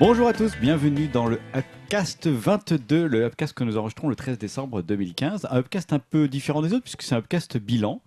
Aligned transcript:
Bonjour 0.00 0.28
à 0.28 0.32
tous, 0.32 0.56
bienvenue 0.60 1.08
dans 1.08 1.26
le 1.26 1.40
Upcast 1.56 2.28
22, 2.28 3.08
le 3.08 3.24
Upcast 3.24 3.52
que 3.52 3.64
nous 3.64 3.76
enregistrons 3.76 4.08
le 4.08 4.14
13 4.14 4.38
décembre 4.38 4.80
2015. 4.80 5.48
Un 5.50 5.58
Upcast 5.58 5.92
un 5.92 5.98
peu 5.98 6.28
différent 6.28 6.62
des 6.62 6.72
autres 6.72 6.84
puisque 6.84 7.02
c'est 7.02 7.16
un 7.16 7.18
Upcast 7.18 7.58
bilan 7.58 8.00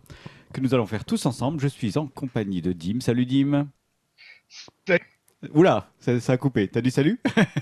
que 0.54 0.62
nous 0.62 0.74
allons 0.74 0.86
faire 0.86 1.04
tous 1.04 1.26
ensemble. 1.26 1.60
Je 1.60 1.68
suis 1.68 1.98
en 1.98 2.08
compagnie 2.08 2.62
de 2.62 2.72
Dim. 2.72 3.02
Salut 3.02 3.26
Dim. 3.26 3.68
Salut. 4.88 5.04
Oula, 5.54 5.90
ça, 6.00 6.18
ça 6.22 6.34
a 6.34 6.38
coupé. 6.38 6.70
T'as 6.70 6.82
dit 6.82 6.92
salut? 6.92 7.20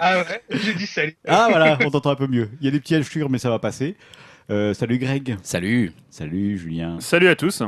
Ah 0.00 0.18
ouais, 0.18 0.42
j'ai 0.50 0.72
dit 0.74 0.86
salut. 0.86 1.16
Ah 1.28 1.48
voilà, 1.50 1.76
on 1.84 1.90
t'entend 1.90 2.10
un 2.10 2.16
peu 2.16 2.26
mieux. 2.26 2.50
Il 2.60 2.64
y 2.64 2.68
a 2.68 2.70
des 2.70 2.80
petits 2.80 2.94
hachures 2.94 3.28
mais 3.28 3.38
ça 3.38 3.50
va 3.50 3.58
passer. 3.58 3.94
Euh, 4.48 4.72
salut 4.72 4.96
Greg. 4.98 5.36
Salut. 5.42 5.92
Salut 6.08 6.56
Julien. 6.56 6.98
Salut 7.00 7.28
à 7.28 7.36
tous. 7.36 7.62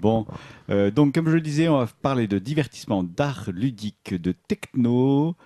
Bon, 0.00 0.26
euh, 0.70 0.90
donc 0.90 1.14
comme 1.14 1.28
je 1.28 1.34
le 1.34 1.40
disais, 1.40 1.68
on 1.68 1.78
va 1.78 1.86
parler 2.00 2.26
de 2.26 2.38
divertissement, 2.38 3.02
d'art 3.02 3.50
ludique, 3.52 4.14
de 4.14 4.32
techno, 4.32 5.36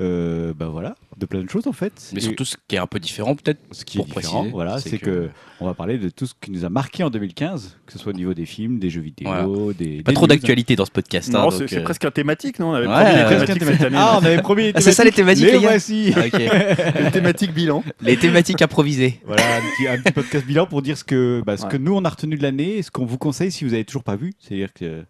euh, 0.00 0.52
ben 0.54 0.68
voilà, 0.68 0.94
de 1.16 1.26
plein 1.26 1.42
de 1.42 1.48
choses 1.50 1.66
en 1.66 1.72
fait. 1.72 1.92
Mais 2.12 2.18
Et 2.20 2.22
surtout, 2.22 2.44
ce 2.44 2.56
qui 2.68 2.76
est 2.76 2.78
un 2.78 2.86
peu 2.86 2.98
différent, 3.00 3.34
peut-être, 3.34 3.60
ce 3.72 3.84
qui 3.84 3.98
est 3.98 4.00
pour 4.00 4.06
différent, 4.06 4.38
préciser, 4.40 4.52
voilà, 4.52 4.78
c'est 4.78 4.90
c'est 4.90 4.98
que... 4.98 5.04
que- 5.06 5.30
on 5.60 5.66
va 5.66 5.74
parler 5.74 5.98
de 5.98 6.08
tout 6.08 6.24
ce 6.24 6.34
qui 6.40 6.52
nous 6.52 6.64
a 6.64 6.68
marqué 6.68 7.02
en 7.02 7.10
2015, 7.10 7.78
que 7.84 7.92
ce 7.92 7.98
soit 7.98 8.12
au 8.12 8.16
niveau 8.16 8.32
des 8.32 8.46
films, 8.46 8.78
des 8.78 8.90
jeux 8.90 9.00
vidéo, 9.00 9.28
Voilà. 9.28 9.72
des 9.76 10.02
pas 10.02 10.12
des 10.12 10.14
trop 10.14 10.26
news. 10.26 10.28
d'actualité 10.28 10.76
dans 10.76 10.84
ce 10.84 10.92
podcast. 10.92 11.34
hein, 11.34 11.38
Non, 11.40 11.48
donc, 11.50 11.64
c'est 11.68 11.78
euh, 11.78 11.82
presque 11.82 12.04
un 12.04 12.12
thématique, 12.12 12.60
non? 12.60 12.70
On 12.70 12.74
avait 12.74 12.86
Ouais, 12.86 12.92
promis 12.94 13.08
les 13.16 13.22
ouais. 13.22 13.28
thématiques 13.28 13.64
cette 13.64 13.82
année. 13.82 13.96
Ah, 13.98 14.18
on 14.22 14.24
avait 14.24 14.40
promis 14.40 14.62
les 14.62 14.72
Ah, 14.76 14.80
c'est 14.80 14.92
ça, 14.92 15.02
les 15.02 15.10
thématiques, 15.10 15.46
Les 15.50 15.58
voici. 15.58 16.12
ok. 16.16 16.32
les 17.04 17.10
thématiques 17.10 17.52
bilan. 17.52 17.82
Les 18.00 18.16
thématiques 18.16 18.62
improvisées. 18.62 19.20
Voilà, 19.26 19.42
un 19.56 19.60
petit, 19.60 19.88
un 19.88 20.00
petit 20.00 20.12
podcast 20.12 20.46
bilan 20.46 20.66
pour 20.66 20.80
dire 20.82 20.96
ce 20.96 21.02
que, 21.04 21.42
bah, 21.44 21.56
ce 21.56 21.64
Ouais. 21.64 21.70
que 21.70 21.76
nous 21.76 21.92
on 21.94 22.04
a 22.04 22.08
retenu 22.08 22.36
de 22.36 22.42
l'année 22.44 22.76
et 22.78 22.82
ce 22.82 22.92
qu'on 22.92 23.04
vous 23.04 23.18
conseille 23.18 23.50
si 23.50 23.64
vous 23.64 23.74
avez 23.74 23.84
toujours 23.84 24.04
pas 24.04 24.14
vu. 24.16 24.34
C'est-à-dire 24.38 24.72
que 24.72 25.02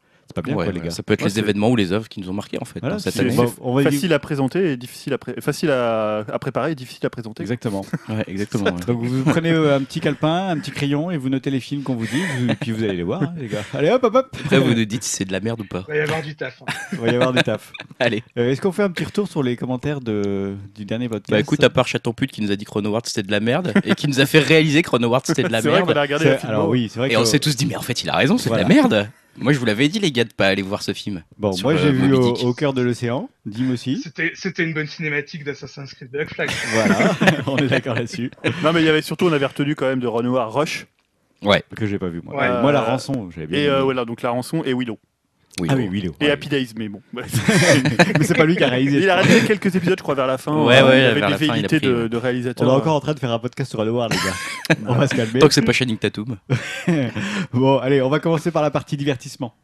pas 0.43 0.47
bien 0.49 0.57
Ouais, 0.57 0.65
quoi 0.65 0.73
les 0.73 0.81
ouais, 0.81 0.87
gars. 0.87 0.91
ça 0.91 1.03
peut 1.03 1.13
être 1.15 1.23
Ouais, 1.23 1.29
les 1.29 1.39
événements 1.39 1.71
ou 1.71 1.77
les 1.77 1.93
œuvres 1.93 2.09
qui 2.09 2.21
nous 2.21 2.29
ont 2.31 2.33
marqués, 2.33 2.59
en 2.61 2.65
fait, 2.65 2.81
Voilà, 2.81 2.97
dans 2.97 2.99
cette 3.01 3.15
c'est- 3.15 3.21
année. 3.21 3.35
bon, 3.35 3.53
on 3.61 3.75
va 3.75 3.83
y- 3.83 3.85
Facile 3.85 4.13
à 4.13 4.19
présenter 4.19 4.73
et 4.73 4.77
difficile 4.77 5.13
à, 5.15 5.19
pré- 5.19 5.35
facile 5.41 5.71
à, 5.71 6.19
à 6.31 6.39
préparer 6.39 6.73
et 6.73 6.75
difficile 6.75 7.07
à 7.07 7.11
présenter. 7.11 7.43
Exactement. 7.43 7.85
Ouais, 8.09 8.25
exactement. 8.27 8.65
ouais. 8.65 8.85
Donc 8.87 9.03
vous 9.03 9.23
prenez 9.25 9.51
euh, 9.51 9.77
un 9.77 9.83
petit 9.83 10.01
calepin, 10.01 10.49
un 10.49 10.59
petit 10.59 10.71
crayon 10.71 11.11
et 11.11 11.17
vous 11.17 11.29
notez 11.29 11.51
les 11.51 11.61
films 11.61 11.83
qu'on 11.83 11.95
vous 11.95 12.07
dit, 12.07 12.23
vous- 12.41 12.51
et 12.51 12.55
puis 12.55 12.71
vous 12.73 12.83
allez 12.85 12.97
les 12.97 13.03
voir, 13.03 13.23
hein, 13.23 13.35
les 13.39 13.49
gars. 13.49 13.63
Allez 13.75 13.91
hop 13.91 14.03
hop 14.05 14.15
hop, 14.15 14.37
Après, 14.45 14.59
vous 14.59 14.75
nous 14.75 14.85
dites 14.85 15.03
si 15.05 15.11
c'est 15.17 15.25
de 15.25 15.33
la 15.33 15.41
merde 15.41 15.61
ou 15.61 15.65
pas. 15.65 15.85
Il 15.89 15.93
va 15.95 15.97
y 15.97 16.01
avoir 16.01 16.23
du 16.23 16.35
taf. 16.35 16.63
hein. 16.63 16.73
il 16.93 16.99
va 16.99 17.07
y 17.09 17.15
avoir 17.15 17.33
du 17.33 17.43
taf. 17.43 17.73
Allez. 17.99 18.23
Euh, 18.39 18.51
Est-ce 18.51 18.61
qu'on 18.61 18.73
fait 18.73 18.83
un 18.83 18.91
petit 18.91 19.05
retour 19.05 19.29
sur 19.29 19.43
les 19.43 19.57
commentaires 19.57 20.01
de, 20.01 20.55
du 20.75 20.85
dernier 20.85 21.09
podcast? 21.09 21.31
Bah 21.31 21.41
écoute, 21.41 21.63
à 21.65 21.71
part 21.71 21.87
Chaton 21.89 22.13
Pute 22.13 22.31
qui 22.33 22.41
nous 22.43 22.51
a 22.51 22.57
dit 22.57 22.65
Chrono 22.65 22.91
Wars 22.91 23.03
c'était 23.05 23.23
de 23.23 23.31
la 23.33 23.41
merde 23.41 23.73
et 23.85 23.95
qui 23.95 24.09
nous 24.09 24.21
a 24.21 24.27
fait 24.27 24.39
réaliser 24.41 24.83
que 24.83 24.89
Chrono 24.89 25.09
c'était 25.25 25.43
de 25.43 25.49
la 25.49 25.61
C'est 25.63 25.69
vrai 25.69 25.81
qu'on 25.83 25.87
merde. 25.95 26.39
Alors 26.45 26.69
oui, 26.69 26.89
c'est 26.91 26.99
vrai 27.01 27.13
Et 27.13 27.17
on 27.17 27.25
s'est 27.25 27.39
tous 27.39 27.57
dit, 27.57 27.67
mais 27.67 27.77
en 27.77 27.83
fait, 27.83 28.03
il 28.03 28.11
a 28.11 28.17
raison, 28.17 28.39
c'est 28.39 28.51
de 28.51 28.55
la 28.55 28.65
merde. 28.65 29.09
Moi, 29.41 29.53
je 29.53 29.59
vous 29.59 29.65
l'avais 29.65 29.89
dit, 29.89 29.99
les 30.01 30.13
gars, 30.13 30.25
de 30.25 30.33
pas 30.33 30.49
aller 30.49 30.63
voir 30.63 30.83
ce 30.83 30.93
film. 30.93 31.23
bon, 31.39 31.53
moi 31.63 31.77
j'ai 31.77 31.89
euh, 31.89 31.93
vu 31.93 32.09
Moby 32.09 32.45
au, 32.45 32.55
cœur 32.55 32.73
de 32.73 32.83
l'océan, 32.83 33.31
Dim 33.47 33.71
aussi. 33.73 34.03
C'était 34.35 34.65
une 34.65 34.75
bonne 34.75 34.87
cinématique 34.87 35.45
d'Assassin's 35.45 35.95
Creed 35.95 36.11
Black 36.11 36.33
Flag. 36.35 36.51
Voilà, 36.73 37.17
on 37.47 37.57
est 37.57 37.69
d'accord 37.69 37.95
là-dessus. 37.95 38.31
Non, 38.63 38.73
mais 38.73 38.83
il 38.83 38.87
y 38.87 38.89
avait 38.89 39.03
surtout, 39.03 39.27
on 39.27 39.33
avait 39.33 39.47
retenu 39.47 39.75
quand 39.75 39.87
même 39.87 40.01
de 40.01 40.07
Renoir 40.07 40.53
Rush 40.53 40.87
Ouais. 41.43 41.63
Que 41.77 41.87
j'ai 41.87 41.99
pas 41.99 42.09
vu 42.09 42.21
moi. 42.23 42.37
Ouais. 42.37 42.63
Moi 42.63 42.73
la 42.73 42.83
rançon, 42.83 43.31
j'avais 43.31 43.47
bien. 43.47 43.61
et 43.61 43.69
euh, 43.69 43.83
voilà, 43.83 44.05
donc 44.05 44.23
la 44.23 44.31
rançon 44.31 44.63
et 44.65 44.75
Willow. 44.75 44.99
Oui, 45.61 45.69
Ah 45.71 45.75
bon. 45.75 45.81
oui, 45.83 45.89
Willow. 45.89 46.15
Et 46.21 46.25
Ouais. 46.27 46.31
Happy 46.31 46.49
Days, 46.49 46.69
mais 46.77 46.89
bon. 46.89 47.01
Mais 47.13 47.23
c'est 48.23 48.37
pas 48.37 48.45
lui 48.45 48.57
qui 48.57 48.65
a 48.65 48.69
réalisé. 48.69 48.99
Il 49.01 49.11
a 49.11 49.17
réalisé 49.17 49.47
quelques 49.47 49.75
épisodes, 49.75 49.99
je 49.99 50.03
crois, 50.03 50.15
vers 50.15 50.27
la 50.27 50.39
fin. 50.39 50.53
Ouais, 50.55 50.83
ouais, 50.83 50.99
il 50.99 51.03
y 51.03 51.07
avait 51.07 51.21
vers 51.21 51.37
des 51.39 51.47
velléités 51.47 51.81
de, 51.81 52.09
de 52.09 52.17
On 52.17 52.21
réalisateurs. 52.21 52.69
est 52.69 52.73
encore 52.73 52.95
en 52.97 53.01
train 53.01 53.15
de 53.15 53.19
faire 53.19 53.31
un 53.33 53.39
podcast 53.39 53.71
sur 53.71 53.81
Halo 53.81 53.97
War, 53.97 54.09
les 54.09 54.17
gars. 54.17 54.77
on 54.87 54.95
va 54.95 55.07
se 55.09 55.15
calmer. 55.15 55.39
Tant 55.41 55.49
que 55.49 55.55
c'est 55.55 55.63
pas 55.63 55.73
Shining 55.73 55.97
Tatum. 55.99 56.37
Bon, 57.53 57.79
allez, 57.79 58.01
on 58.03 58.09
va 58.09 58.19
commencer 58.21 58.51
par 58.51 58.63
la 58.63 58.71
partie 58.71 58.97
divertissement. 58.97 59.55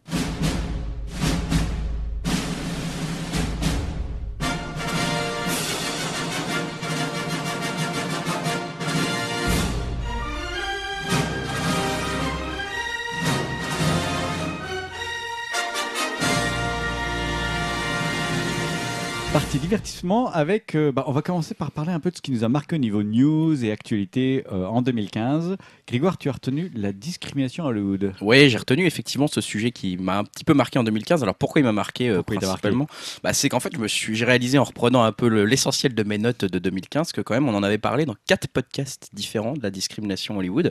Divertissement 19.75 20.31
avec. 20.31 20.75
euh, 20.77 20.93
bah, 20.93 21.05
on 21.09 21.13
va 21.13 21.21
commencer 21.23 21.55
par 21.55 21.73
parler 21.73 21.91
un 21.93 21.99
peu 22.01 22.11
de 22.11 22.17
ce 22.17 22.23
qui 22.23 22.31
nous 22.31 22.45
a 22.45 22.49
marqué 22.49 22.77
au 22.77 22.79
niveau 22.79 23.03
news 23.03 23.65
et 23.65 23.73
actualité 23.73 24.45
euh, 24.53 24.67
en 24.67 24.83
2015. 24.83 25.57
Grégoire, 25.89 26.17
tu 26.17 26.29
as 26.29 26.33
retenu 26.33 26.71
la 26.75 26.93
discrimination 26.93 27.65
à 27.65 27.69
Hollywood. 27.69 28.13
Oui, 28.21 28.49
j'ai 28.49 28.57
retenu 28.59 28.87
effectivement 28.87 29.27
ce 29.27 29.41
sujet 29.41 29.73
qui 29.73 29.97
m'a 29.97 30.19
un 30.19 30.25
petit 30.25 30.45
peu 30.45 30.55
marqué 30.55 30.79
en 30.79 30.85
2015. 30.85 31.23
Alors 31.25 31.35
pourquoi 31.35 31.61
il 31.61 31.65
m'a 31.65 31.73
marqué 31.73 32.09
euh, 32.09 32.17
Pourquoi 32.19 32.37
il 32.37 32.41
t'a 32.41 32.47
marqué 32.47 32.61
principalement? 32.69 32.87
Bah, 33.25 33.33
C'est 33.33 33.49
qu'en 33.49 33.61
fait, 33.61 33.71
je 33.75 33.81
me 33.81 33.89
suis, 33.89 34.15
j'ai 34.15 34.25
réalisé 34.25 34.59
en 34.59 34.65
reprenant 34.65 35.03
un 35.03 35.13
peu 35.13 35.29
le- 35.29 35.45
l'essentiel 35.45 35.95
de 35.95 36.03
mes 36.05 36.19
notes 36.19 36.45
de 36.45 36.59
2015 36.61 37.11
que 37.13 37.21
quand 37.21 37.35
même 37.35 37.49
on 37.49 37.55
en 37.55 37.63
avait 37.65 37.79
parlé 37.79 38.05
dans 38.07 38.15
quatre 38.27 38.47
podcasts 38.49 39.09
différents 39.13 39.55
de 39.55 39.63
la 39.63 39.71
discrimination 39.71 40.37
à 40.37 40.39
Hollywood. 40.39 40.71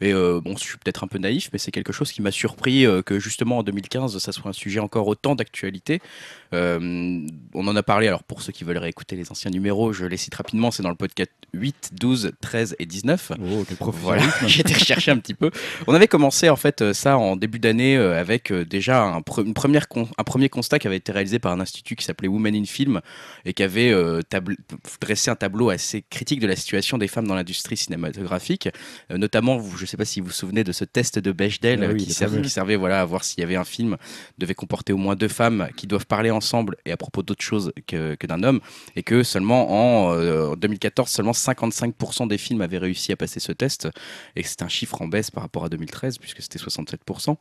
Et 0.00 0.12
euh, 0.12 0.40
bon, 0.40 0.56
je 0.56 0.62
suis 0.62 0.78
peut-être 0.78 1.02
un 1.02 1.08
peu 1.08 1.18
naïf, 1.18 1.50
mais 1.52 1.58
c'est 1.58 1.72
quelque 1.72 1.92
chose 1.92 2.12
qui 2.12 2.22
m'a 2.22 2.30
surpris 2.30 2.86
euh, 2.86 3.02
que 3.02 3.18
justement 3.18 3.58
en 3.58 3.62
2015, 3.64 4.16
ça 4.18 4.30
soit 4.30 4.48
un 4.48 4.52
sujet 4.52 4.78
encore 4.78 5.08
autant 5.08 5.34
d'actualité. 5.34 6.00
Euh, 6.54 7.26
on 7.54 7.66
en 7.66 7.76
a 7.76 7.82
parlé, 7.82 8.08
alors 8.08 8.22
pour 8.22 8.42
ceux 8.42 8.52
qui 8.52 8.64
veulent 8.64 8.78
réécouter 8.78 9.16
les 9.16 9.30
anciens 9.30 9.50
numéros, 9.50 9.92
je 9.92 10.04
les 10.06 10.16
cite 10.16 10.34
rapidement, 10.34 10.70
c'est 10.70 10.82
dans 10.82 10.88
le 10.88 10.94
podcast 10.94 11.30
8, 11.54 11.90
12, 11.98 12.32
13 12.40 12.76
et 12.78 12.86
19. 12.86 13.32
Oh, 13.32 13.64
quel 13.66 13.76
Voilà, 13.80 14.22
professionnalisme. 14.22 14.46
j'ai 14.48 14.60
été 14.60 14.74
rechercher 14.74 15.10
un 15.10 15.18
petit 15.18 15.34
peu. 15.34 15.50
On 15.86 15.94
avait 15.94 16.08
commencé 16.08 16.48
en 16.48 16.56
fait 16.56 16.82
euh, 16.82 16.92
ça 16.92 17.18
en 17.18 17.36
début 17.36 17.58
d'année 17.58 17.96
euh, 17.96 18.18
avec 18.18 18.52
déjà 18.52 19.02
un, 19.02 19.20
pre- 19.20 19.44
une 19.46 19.54
première 19.54 19.88
con- 19.88 20.08
un 20.16 20.24
premier 20.24 20.48
constat 20.48 20.78
qui 20.78 20.86
avait 20.86 20.96
été 20.96 21.12
réalisé 21.12 21.38
par 21.38 21.52
un 21.52 21.60
institut 21.60 21.96
qui 21.96 22.04
s'appelait 22.04 22.28
Women 22.28 22.54
in 22.54 22.64
Film 22.64 23.00
et 23.44 23.52
qui 23.52 23.62
avait 23.62 23.90
euh, 23.90 24.20
dressé 25.00 25.30
un 25.30 25.36
tableau 25.36 25.70
assez 25.70 26.02
critique 26.08 26.40
de 26.40 26.46
la 26.46 26.56
situation 26.56 26.98
des 26.98 27.08
femmes 27.08 27.26
dans 27.28 27.34
l'industrie 27.34 27.76
cinématographique. 27.76 28.68
Euh, 29.10 29.18
notamment, 29.18 29.60
je 29.76 29.82
ne 29.82 29.86
sais 29.86 29.96
pas 29.96 30.04
si 30.04 30.20
vous 30.20 30.26
vous 30.26 30.32
souvenez 30.32 30.64
de 30.64 30.72
ce 30.72 30.84
test 30.84 31.18
de 31.18 31.32
Bechdel 31.32 31.82
Ah 31.84 31.92
oui, 31.92 32.04
qui, 32.04 32.12
servait, 32.12 32.34
fameux. 32.36 32.44
qui 32.44 32.50
servait 32.50 32.76
voilà, 32.76 33.00
à 33.00 33.04
voir 33.04 33.24
s'il 33.24 33.40
y 33.40 33.42
avait 33.42 33.56
un 33.56 33.64
film 33.64 33.96
devait 34.38 34.54
comporter 34.54 34.92
au 34.92 34.96
moins 34.98 35.16
deux 35.16 35.28
femmes 35.28 35.68
qui 35.76 35.86
doivent 35.86 36.06
parler 36.06 36.30
et 36.84 36.92
à 36.92 36.96
propos 36.96 37.22
d'autre 37.22 37.42
chose 37.42 37.72
que, 37.86 38.26
d'un 38.26 38.42
homme 38.42 38.60
et 38.96 39.02
que 39.02 39.22
seulement 39.22 40.08
en 40.08 40.14
euh, 40.14 40.54
2014 40.56 41.08
seulement 41.08 41.32
55% 41.32 42.28
des 42.28 42.38
films 42.38 42.60
avaient 42.60 42.78
réussi 42.78 43.12
à 43.12 43.16
passer 43.16 43.40
ce 43.40 43.52
test 43.52 43.88
et 44.36 44.42
c'est 44.42 44.62
un 44.62 44.68
chiffre 44.68 45.00
en 45.02 45.08
baisse 45.08 45.30
par 45.30 45.42
rapport 45.42 45.64
à 45.64 45.68
2013 45.68 46.18
puisque 46.18 46.42
c'était 46.42 46.58
67%. 46.58 47.36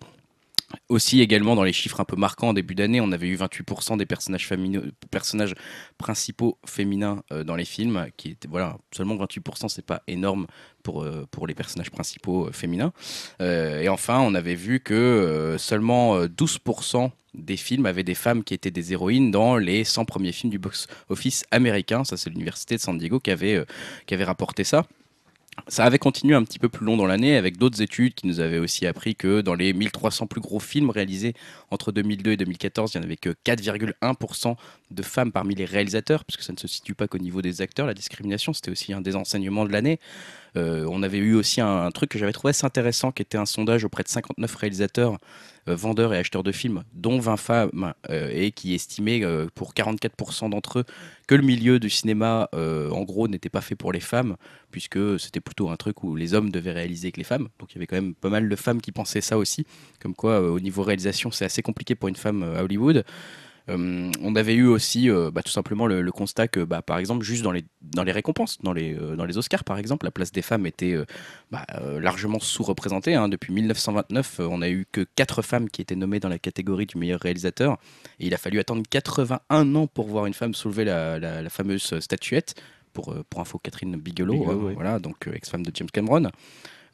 Aussi 0.89 1.21
également 1.21 1.55
dans 1.55 1.63
les 1.63 1.71
chiffres 1.71 2.01
un 2.01 2.03
peu 2.03 2.17
marquants 2.17 2.49
en 2.49 2.53
début 2.53 2.75
d'année, 2.75 2.99
on 2.99 3.13
avait 3.13 3.27
eu 3.27 3.37
28% 3.37 3.97
des 3.97 4.05
personnages, 4.05 4.49
personnages 5.11 5.53
principaux 5.97 6.57
féminins 6.65 7.23
euh, 7.31 7.45
dans 7.45 7.55
les 7.55 7.63
films, 7.63 8.07
qui 8.17 8.31
étaient 8.31 8.49
voilà 8.49 8.77
seulement 8.93 9.15
28%, 9.15 9.69
c'est 9.69 9.85
pas 9.85 10.03
énorme 10.07 10.45
pour 10.83 11.03
euh, 11.03 11.25
pour 11.31 11.47
les 11.47 11.55
personnages 11.55 11.89
principaux 11.89 12.47
euh, 12.47 12.51
féminins. 12.51 12.91
Euh, 13.41 13.79
et 13.79 13.87
enfin, 13.87 14.19
on 14.19 14.35
avait 14.35 14.55
vu 14.55 14.81
que 14.81 14.93
euh, 14.93 15.57
seulement 15.57 16.17
euh, 16.17 16.27
12% 16.27 17.11
des 17.37 17.57
films 17.57 17.85
avaient 17.85 18.03
des 18.03 18.15
femmes 18.15 18.43
qui 18.43 18.53
étaient 18.53 18.71
des 18.71 18.93
héroïnes 18.93 19.31
dans 19.31 19.57
les 19.57 19.83
100 19.83 20.05
premiers 20.05 20.31
films 20.31 20.51
du 20.51 20.59
box-office 20.59 21.45
américain. 21.51 22.03
Ça, 22.03 22.17
c'est 22.17 22.29
l'université 22.29 22.75
de 22.75 22.81
San 22.81 22.97
Diego 22.97 23.19
qui 23.19 23.31
avait 23.31 23.55
euh, 23.55 23.65
qui 24.05 24.13
avait 24.13 24.23
rapporté 24.23 24.63
ça. 24.63 24.85
Ça 25.67 25.83
avait 25.83 25.99
continué 25.99 26.35
un 26.35 26.43
petit 26.43 26.59
peu 26.59 26.69
plus 26.69 26.85
long 26.85 26.97
dans 26.97 27.07
l'année 27.07 27.35
avec 27.35 27.57
d'autres 27.57 27.81
études 27.81 28.13
qui 28.13 28.27
nous 28.27 28.39
avaient 28.39 28.59
aussi 28.59 28.85
appris 28.85 29.15
que 29.15 29.41
dans 29.41 29.55
les 29.55 29.73
1300 29.73 30.27
plus 30.27 30.39
gros 30.39 30.59
films 30.59 30.91
réalisés 30.91 31.33
entre 31.71 31.91
2002 31.91 32.31
et 32.31 32.37
2014, 32.37 32.93
il 32.93 32.99
n'y 32.99 33.03
en 33.03 33.07
avait 33.07 33.17
que 33.17 33.35
4,1% 33.45 34.55
de 34.91 35.03
femmes 35.03 35.31
parmi 35.31 35.55
les 35.55 35.65
réalisateurs, 35.65 36.23
puisque 36.25 36.43
ça 36.43 36.53
ne 36.53 36.57
se 36.57 36.67
situe 36.67 36.93
pas 36.93 37.07
qu'au 37.07 37.17
niveau 37.17 37.41
des 37.41 37.61
acteurs, 37.61 37.87
la 37.87 37.93
discrimination, 37.93 38.53
c'était 38.53 38.71
aussi 38.71 38.93
un 38.93 39.01
des 39.01 39.15
enseignements 39.15 39.65
de 39.65 39.71
l'année. 39.71 39.99
Euh, 40.57 40.85
on 40.89 41.03
avait 41.03 41.19
eu 41.19 41.35
aussi 41.35 41.61
un, 41.61 41.89
truc 41.91 42.09
que 42.09 42.19
j'avais 42.19 42.31
trouvé 42.31 42.49
assez 42.49 42.65
intéressant, 42.65 43.11
qui 43.11 43.21
était 43.21 43.37
un 43.37 43.45
sondage 43.45 43.83
auprès 43.83 44.03
de 44.03 44.07
59 44.07 44.55
réalisateurs, 44.55 45.17
euh, 45.67 45.75
vendeurs 45.75 46.13
et 46.13 46.17
acheteurs 46.17 46.43
de 46.43 46.51
films, 46.51 46.83
dont 46.93 47.19
20 47.19 47.37
femmes, 47.37 47.93
euh, 48.09 48.29
et 48.33 48.51
qui 48.51 48.73
estimait 48.73 49.21
pour 49.53 49.73
44% 49.73 50.49
d'entre 50.49 50.79
eux 50.79 50.83
que 51.27 51.35
le 51.35 51.43
milieu 51.43 51.79
du 51.79 51.89
cinéma, 51.89 52.49
en 52.53 53.01
gros, 53.03 53.27
n'était 53.27 53.49
pas 53.49 53.61
fait 53.61 53.75
pour 53.75 53.91
les 53.91 53.99
femmes, 53.99 54.37
puisque 54.71 55.19
c'était 55.19 55.41
plutôt 55.41 55.69
un 55.69 55.75
truc 55.75 56.03
où 56.03 56.15
les 56.15 56.33
hommes 56.33 56.51
devaient 56.51 56.71
réaliser 56.71 57.11
que 57.11 57.17
les 57.17 57.25
femmes. 57.25 57.49
Donc 57.59 57.71
il 57.71 57.75
y 57.75 57.77
avait 57.79 57.87
quand 57.87 57.97
même 57.97 58.15
pas 58.15 58.29
mal 58.29 58.47
de 58.47 58.55
femmes 58.55 58.81
qui 58.81 58.91
pensaient 58.91 59.21
ça 59.21 59.37
aussi, 59.37 59.65
comme 59.99 60.15
quoi 60.15 60.39
au 60.41 60.59
niveau 60.59 60.83
réalisation, 60.83 61.29
c'est 61.31 61.45
assez 61.45 61.61
compliqué 61.61 61.95
pour 61.95 62.07
une 62.07 62.15
femme 62.15 62.43
à 62.43 62.63
Hollywood. 62.63 63.03
Euh, 63.69 64.11
on 64.21 64.35
avait 64.35 64.53
eu 64.55 64.65
aussi 64.65 65.09
euh, 65.09 65.29
bah, 65.31 65.43
tout 65.43 65.51
simplement 65.51 65.87
le, 65.87 66.01
le 66.01 66.11
constat 66.11 66.47
que, 66.47 66.61
bah, 66.63 66.81
par 66.81 66.97
exemple, 66.99 67.25
juste 67.25 67.43
dans 67.43 67.51
les, 67.51 67.65
dans 67.81 68.03
les 68.03 68.11
récompenses, 68.11 68.57
dans 68.63 68.71
les, 68.73 68.95
euh, 68.95 69.15
dans 69.15 69.25
les 69.25 69.37
Oscars 69.37 69.63
par 69.63 69.77
exemple, 69.77 70.05
la 70.05 70.11
place 70.11 70.31
des 70.31 70.41
femmes 70.41 70.65
était 70.65 70.95
bah, 71.51 71.65
largement 71.99 72.39
sous-représentée. 72.39 73.15
hein. 73.15 73.27
Depuis 73.29 73.53
1929, 73.53 74.39
euh, 74.39 74.47
on 74.49 74.61
a 74.61 74.69
eu 74.69 74.85
que 74.91 75.05
4 75.15 75.41
femmes 75.41 75.69
qui 75.69 75.81
étaient 75.81 75.95
nommées 75.95 76.19
dans 76.19 76.29
la 76.29 76.39
catégorie 76.39 76.85
du 76.85 76.97
meilleur 76.97 77.19
réalisateur. 77.19 77.77
Et 78.19 78.27
il 78.27 78.33
a 78.33 78.37
fallu 78.37 78.59
attendre 78.59 78.83
81 78.89 79.75
ans 79.75 79.87
pour 79.87 80.07
voir 80.07 80.25
une 80.27 80.33
femme 80.33 80.53
soulever 80.53 80.85
la, 80.85 81.19
la- 81.19 81.41
la 81.41 81.49
fameuse 81.49 81.99
statuette. 81.99 82.55
Pour, 82.93 83.13
pour 83.29 83.41
info, 83.41 83.59
Catherine 83.59 83.95
Bigelow, 83.95 84.33
voilà, 84.73 84.97
donc 84.97 85.27
ex-femme 85.31 85.63
de 85.63 85.69
James 85.75 85.89
Cameron. 85.93 86.31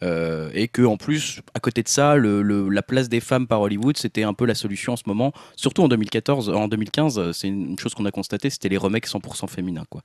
Euh, 0.04 0.50
et 0.54 0.68
que 0.68 0.82
en 0.84 0.98
plus, 0.98 1.42
à 1.54 1.60
côté 1.60 1.82
de 1.82 1.88
ça, 1.88 2.16
le, 2.16 2.42
le- 2.42 2.68
la 2.70 2.84
place 2.84 3.08
des 3.10 3.20
femmes 3.22 3.48
par 3.48 3.62
Hollywood, 3.62 3.98
c'était 3.98 4.24
un 4.24 4.34
peu 4.34 4.46
la 4.46 4.54
solution 4.56 4.94
en 4.94 4.98
ce 4.98 5.04
moment. 5.08 5.32
Surtout 5.56 5.82
en 5.82 5.88
2014, 5.88 6.50
en 6.50 6.68
2015, 6.68 7.18
euh, 7.18 7.32
c'est 7.34 7.48
une 7.48 7.80
chose 7.80 7.94
qu'on 7.96 8.06
a 8.06 8.12
constaté, 8.12 8.50
c'était 8.50 8.70
les 8.70 8.78
remakes 8.78 9.08
100% 9.08 9.48
féminins, 9.48 9.86
quoi. 9.90 10.02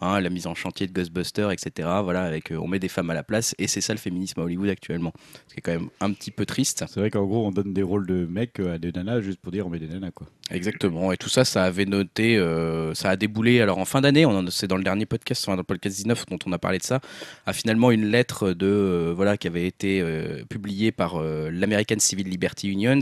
Hein, 0.00 0.20
la 0.20 0.30
mise 0.30 0.46
en 0.46 0.54
chantier 0.54 0.86
de 0.86 0.92
Ghostbusters, 0.92 1.50
etc. 1.50 1.88
Voilà, 2.02 2.22
avec 2.22 2.52
euh, 2.52 2.56
on 2.58 2.68
met 2.68 2.78
des 2.78 2.88
femmes 2.88 3.10
à 3.10 3.14
la 3.14 3.22
place, 3.24 3.54
et 3.58 3.66
c'est 3.66 3.80
ça 3.80 3.92
le 3.92 3.98
féminisme 3.98 4.40
à 4.40 4.44
Hollywood 4.44 4.68
actuellement. 4.70 5.12
Ce 5.48 5.54
qui 5.54 5.58
est 5.58 5.62
quand 5.62 5.72
même 5.72 5.88
un 6.00 6.12
petit 6.12 6.30
peu 6.30 6.46
triste. 6.46 6.84
C'est 6.88 7.00
vrai 7.00 7.10
qu'en 7.10 7.24
gros, 7.24 7.46
on 7.46 7.50
donne 7.50 7.74
des 7.74 7.82
rôles 7.82 8.06
de 8.06 8.26
mecs 8.26 8.60
à 8.60 8.78
des 8.78 8.92
nanas 8.92 9.20
juste 9.20 9.40
pour 9.40 9.50
dire 9.52 9.66
on 9.66 9.70
met 9.70 9.78
des 9.80 9.88
nanas, 9.88 10.12
quoi. 10.12 10.26
Exactement. 10.52 11.12
Et 11.12 11.16
tout 11.16 11.28
ça, 11.28 11.44
ça 11.44 11.64
avait 11.64 11.84
noté, 11.86 12.36
euh, 12.36 12.94
ça 12.94 13.10
a 13.10 13.16
déboulé. 13.16 13.60
Alors 13.60 13.78
en 13.78 13.84
fin 13.84 14.00
d'année, 14.00 14.26
on 14.26 14.30
en- 14.30 14.50
c'est 14.50 14.66
dans 14.66 14.76
le 14.76 14.82
dernier 14.84 15.06
podcast, 15.06 15.42
enfin, 15.46 15.52
dans 15.56 15.60
le 15.62 15.64
podcast 15.64 15.96
19 15.96 16.26
dont 16.26 16.38
on 16.46 16.52
a 16.52 16.58
parlé 16.58 16.78
de 16.78 16.82
ça, 16.84 17.00
a 17.46 17.52
finalement 17.52 17.90
une 17.90 18.06
lettre 18.06 18.52
de 18.52 18.66
euh, 18.66 19.12
voilà 19.14 19.36
qui 19.40 19.48
avait 19.48 19.66
été 19.66 20.00
euh, 20.00 20.44
publiée 20.48 20.92
par 20.92 21.16
euh, 21.16 21.50
l'American 21.50 21.98
Civil 21.98 22.28
Liberty 22.28 22.68
Unions, 22.68 23.00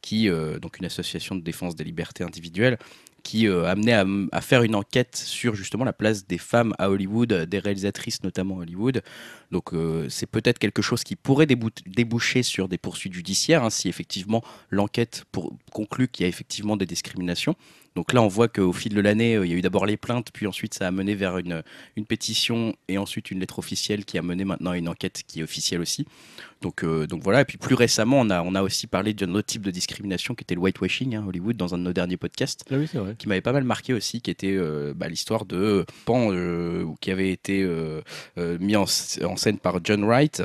qui 0.00 0.28
euh, 0.28 0.60
donc 0.60 0.78
une 0.78 0.84
association 0.84 1.34
de 1.34 1.40
défense 1.40 1.74
des 1.74 1.82
libertés 1.82 2.22
individuelles 2.22 2.78
qui 3.24 3.46
amenait 3.46 3.92
à, 4.32 4.40
faire 4.40 4.62
une 4.62 4.74
enquête 4.74 5.14
sur 5.14 5.54
justement 5.54 5.84
la 5.84 5.92
place 5.92 6.26
des 6.26 6.38
femmes 6.38 6.72
à 6.78 6.88
Hollywood, 6.88 7.30
des 7.30 7.58
réalisatrices 7.58 8.22
notamment 8.22 8.60
à 8.60 8.62
Hollywood. 8.62 9.02
Donc 9.50 9.72
c'est 10.08 10.30
peut-être 10.30 10.58
quelque 10.58 10.80
chose 10.80 11.04
qui 11.04 11.14
pourrait 11.14 11.44
débou- 11.44 11.68
déboucher 11.84 12.42
sur 12.42 12.68
des 12.68 12.78
poursuites 12.78 13.12
judiciaires 13.12 13.64
hein, 13.64 13.70
si 13.70 13.88
effectivement 13.90 14.42
l'enquête 14.70 15.24
conclut 15.72 16.08
qu'il 16.08 16.22
y 16.22 16.26
a 16.26 16.28
effectivement 16.28 16.78
des 16.78 16.86
discriminations. 16.86 17.54
Donc 17.94 18.12
là, 18.12 18.22
on 18.22 18.28
voit 18.28 18.48
qu'au 18.48 18.72
fil 18.72 18.94
de 18.94 19.00
l'année, 19.00 19.36
euh, 19.36 19.44
il 19.46 19.50
y 19.50 19.54
a 19.54 19.56
eu 19.56 19.60
d'abord 19.60 19.86
les 19.86 19.96
plaintes, 19.96 20.28
puis 20.32 20.46
ensuite 20.46 20.74
ça 20.74 20.86
a 20.86 20.90
mené 20.90 21.14
vers 21.14 21.38
une, 21.38 21.62
une 21.96 22.04
pétition 22.06 22.74
et 22.88 22.96
ensuite 22.98 23.30
une 23.30 23.40
lettre 23.40 23.58
officielle 23.58 24.04
qui 24.04 24.18
a 24.18 24.22
mené 24.22 24.44
maintenant 24.44 24.70
à 24.72 24.78
une 24.78 24.88
enquête 24.88 25.22
qui 25.26 25.40
est 25.40 25.42
officielle 25.42 25.80
aussi. 25.80 26.06
Donc, 26.60 26.84
euh, 26.84 27.06
donc 27.06 27.22
voilà, 27.22 27.40
et 27.42 27.44
puis 27.44 27.58
plus 27.58 27.74
récemment, 27.74 28.18
on 28.20 28.30
a, 28.30 28.42
on 28.42 28.54
a 28.54 28.62
aussi 28.62 28.86
parlé 28.86 29.14
d'un 29.14 29.34
autre 29.34 29.46
type 29.46 29.62
de 29.62 29.70
discrimination 29.70 30.34
qui 30.34 30.42
était 30.42 30.54
le 30.54 30.60
whitewashing 30.60 31.16
à 31.16 31.20
Hollywood 31.22 31.56
dans 31.56 31.74
un 31.74 31.78
de 31.78 31.82
nos 31.84 31.92
derniers 31.92 32.16
podcasts 32.16 32.64
Ah 32.70 32.76
oui, 32.76 32.86
vrai. 32.92 33.14
qui 33.18 33.28
m'avait 33.28 33.40
pas 33.40 33.52
mal 33.52 33.64
marqué 33.64 33.94
aussi, 33.94 34.20
qui 34.20 34.30
était 34.30 34.54
euh, 34.56 34.92
bah, 34.94 35.08
l'histoire 35.08 35.44
de 35.44 35.84
Pan, 36.04 36.32
euh, 36.32 36.84
qui 37.00 37.10
avait 37.10 37.30
été 37.30 37.66
mis 38.36 38.76
en 38.76 38.86
scène 38.86 39.58
par 39.58 39.78
John 39.84 40.04
Wright. 40.04 40.42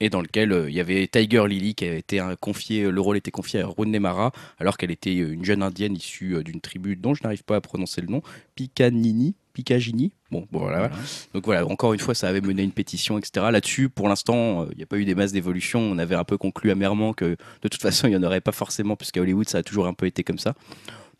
Et 0.00 0.10
dans 0.10 0.20
lequel 0.20 0.52
euh, 0.52 0.68
il 0.70 0.74
y 0.76 0.80
avait 0.80 1.06
Tiger 1.06 1.44
Lily 1.48 1.74
qui 1.74 1.84
avait 1.86 1.98
été 1.98 2.20
euh, 2.20 2.34
confié, 2.38 2.90
le 2.90 3.00
rôle 3.00 3.16
était 3.16 3.30
confié 3.30 3.60
à 3.60 3.66
Rooney 3.66 3.98
Mara, 3.98 4.32
alors 4.58 4.76
qu'elle 4.76 4.90
était 4.90 5.16
euh, 5.20 5.32
une 5.32 5.44
jeune 5.44 5.62
indienne 5.62 5.94
issue 5.96 6.34
euh, 6.36 6.42
d'une 6.42 6.60
tribu 6.60 6.96
dont 6.96 7.14
je 7.14 7.22
n'arrive 7.22 7.44
pas 7.44 7.56
à 7.56 7.60
prononcer 7.60 8.00
le 8.00 8.08
nom, 8.08 8.22
Picanini, 8.54 9.34
Picagini. 9.52 10.12
Bon, 10.30 10.46
bon, 10.52 10.58
voilà. 10.58 10.90
Donc 11.32 11.46
voilà, 11.46 11.64
encore 11.66 11.92
une 11.94 12.00
fois, 12.00 12.14
ça 12.14 12.28
avait 12.28 12.40
mené 12.40 12.62
une 12.62 12.72
pétition, 12.72 13.16
etc. 13.16 13.46
Là-dessus, 13.50 13.88
pour 13.88 14.08
l'instant, 14.08 14.62
euh, 14.62 14.66
il 14.72 14.76
n'y 14.78 14.82
a 14.82 14.86
pas 14.86 14.98
eu 14.98 15.04
des 15.04 15.14
masses 15.14 15.32
d'évolution. 15.32 15.80
On 15.80 15.98
avait 15.98 16.14
un 16.16 16.24
peu 16.24 16.36
conclu 16.36 16.70
amèrement 16.70 17.12
que 17.14 17.36
de 17.62 17.68
toute 17.68 17.80
façon, 17.80 18.06
il 18.06 18.10
n'y 18.10 18.16
en 18.16 18.22
aurait 18.22 18.40
pas 18.42 18.52
forcément, 18.52 18.96
puisqu'à 18.96 19.20
Hollywood, 19.22 19.48
ça 19.48 19.58
a 19.58 19.62
toujours 19.62 19.86
un 19.86 19.94
peu 19.94 20.06
été 20.06 20.24
comme 20.24 20.38
ça. 20.38 20.54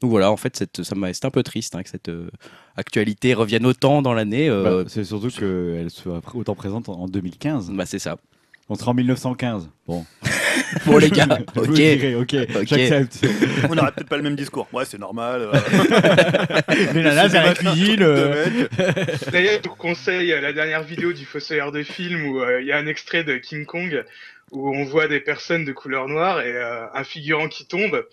Donc 0.03 0.11
voilà, 0.11 0.31
en 0.31 0.37
fait, 0.37 0.55
cette, 0.57 0.83
ça 0.83 0.95
m'a, 0.95 1.15
c'est 1.15 1.25
un 1.25 1.31
peu 1.31 1.43
triste 1.43 1.75
hein, 1.75 1.83
que 1.83 1.89
cette 1.89 2.11
euh, 2.11 2.29
actualité 2.77 3.33
revienne 3.33 3.65
autant 3.65 4.03
dans 4.03 4.13
l'année. 4.13 4.49
euh, 4.51 4.83
Bah, 4.85 4.91
c'est 4.91 5.05
surtout 5.05 5.31
qu'elle 5.31 5.89
soit 5.91 6.21
autant 6.35 6.55
présente 6.55 6.91
en 6.91 7.01
en 7.01 7.07
2015. 7.09 7.71
bah, 7.71 7.87
c'est 7.87 7.99
ça. 7.99 8.19
On 8.69 8.75
sera 8.75 8.91
en 8.91 8.95
1915. 8.95 9.71
Bon. 9.87 10.05
Bon, 10.85 10.99
les 10.99 11.11
gars, 11.11 11.27
Je 11.55 11.61
ok. 11.61 11.73
dirai, 11.73 12.15
ok, 12.17 12.35
Ok. 12.57 12.67
j'accepte. 12.67 13.27
On 13.71 13.75
n'aurait 13.75 13.93
peut-être 13.93 14.09
pas 14.09 14.17
le 14.17 14.23
même 14.23 14.35
discours. 14.37 14.67
Ouais, 14.73 14.85
c'est 14.85 14.99
normal. 14.99 15.43
euh, 15.43 15.53
Les 16.95 17.03
nanas, 17.03 17.29
c'est 17.29 17.41
la 17.41 17.55
cinéma, 17.55 17.73
cuisine. 17.75 18.03
euh, 18.03 18.47
mec. 18.47 19.31
D'ailleurs, 19.31 19.61
je 19.65 19.69
vous 19.69 19.77
conseille 19.77 20.33
euh, 20.33 20.41
la 20.41 20.53
dernière 20.53 20.83
vidéo 20.83 21.13
du 21.13 21.25
Fossoyeur 21.25 21.73
de 21.73 21.83
film 21.83 22.27
où 22.27 22.41
euh, 22.41 22.61
il 22.61 22.67
y 22.67 22.73
a 22.73 22.79
un 22.79 22.87
extrait 22.87 23.23
de 23.23 23.37
King 23.37 23.65
Kong 23.65 24.05
où 24.51 24.75
on 24.77 24.85
voit 24.85 25.09
des 25.09 25.21
personnes 25.21 25.65
de 25.65 25.73
couleur 25.73 26.09
noire 26.09 26.41
et 26.41 26.53
euh, 26.53 26.87
un 26.95 27.05
figurant 27.05 27.49
qui 27.49 27.67
tombe 27.67 28.05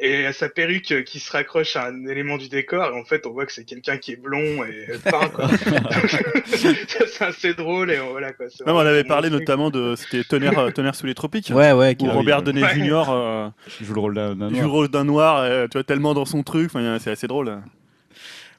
et 0.00 0.32
sa 0.32 0.48
perruque 0.48 1.04
qui 1.04 1.18
se 1.18 1.32
raccroche 1.32 1.74
à 1.76 1.86
un 1.88 2.06
élément 2.06 2.38
du 2.38 2.48
décor 2.48 2.92
et 2.94 3.00
en 3.00 3.04
fait 3.04 3.26
on 3.26 3.32
voit 3.32 3.46
que 3.46 3.52
c'est 3.52 3.64
quelqu'un 3.64 3.98
qui 3.98 4.12
est 4.12 4.16
blond 4.16 4.62
et 4.64 4.86
peint 5.04 5.28
quoi. 5.28 5.48
C'est 6.46 7.22
assez 7.22 7.54
drôle 7.54 7.90
et 7.90 7.98
voilà 7.98 8.32
quoi. 8.32 8.46
Non, 8.66 8.76
on 8.76 8.78
avait 8.78 9.04
parlé 9.04 9.28
truc. 9.28 9.40
notamment 9.40 9.70
de. 9.70 9.94
C'était 9.96 10.22
Tonnerre, 10.24 10.58
euh, 10.58 10.70
Tonnerre 10.70 10.94
sous 10.94 11.06
les 11.06 11.14
tropiques. 11.14 11.50
Ouais, 11.54 11.72
ouais. 11.72 11.96
Où 12.00 12.06
Robert. 12.10 12.42
Downey 12.42 12.62
Ouais. 12.62 12.74
Jr. 12.74 13.04
euh, 13.10 13.48
joue 13.80 13.94
le 13.94 14.00
rôle 14.00 14.14
d'un 14.14 14.36
d'un 14.36 14.48
joue 14.50 14.54
le 14.54 14.60
noir. 14.62 14.70
rôle 14.72 14.88
d'un 14.88 15.04
noir, 15.04 15.36
euh, 15.38 15.66
tu 15.66 15.78
vois, 15.78 15.84
tellement 15.84 16.14
dans 16.14 16.24
son 16.24 16.42
truc. 16.42 16.70
C'est 17.00 17.10
assez 17.10 17.26
drôle. 17.26 17.60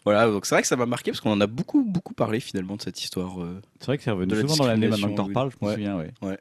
Voilà, 0.06 0.28
donc 0.28 0.46
c'est 0.46 0.56
vrai 0.56 0.62
que 0.62 0.68
ça 0.68 0.76
m'a 0.76 0.86
marqué 0.86 1.12
parce 1.12 1.20
qu'on 1.22 1.32
en 1.34 1.42
a 1.42 1.48
beaucoup, 1.48 1.84
beaucoup 1.84 2.14
parlé 2.14 2.40
finalement 2.40 2.76
de 2.78 2.82
cette 2.82 3.02
histoire. 3.04 3.42
euh. 3.42 3.62
C'est 3.80 3.88
vrai 3.88 3.98
que 3.98 4.04
c'est 4.04 4.12
revenu 4.12 4.34
souvent 4.36 4.56
dans 4.56 4.68
l'année 4.68 4.88
maintenant 4.88 5.10
que 5.12 5.16
t'en 5.16 5.26
reparles, 5.26 5.52
je 5.62 5.66
me 5.66 5.72
souviens, 5.74 5.98
ouais. 5.98 6.12
Ouais. 6.22 6.38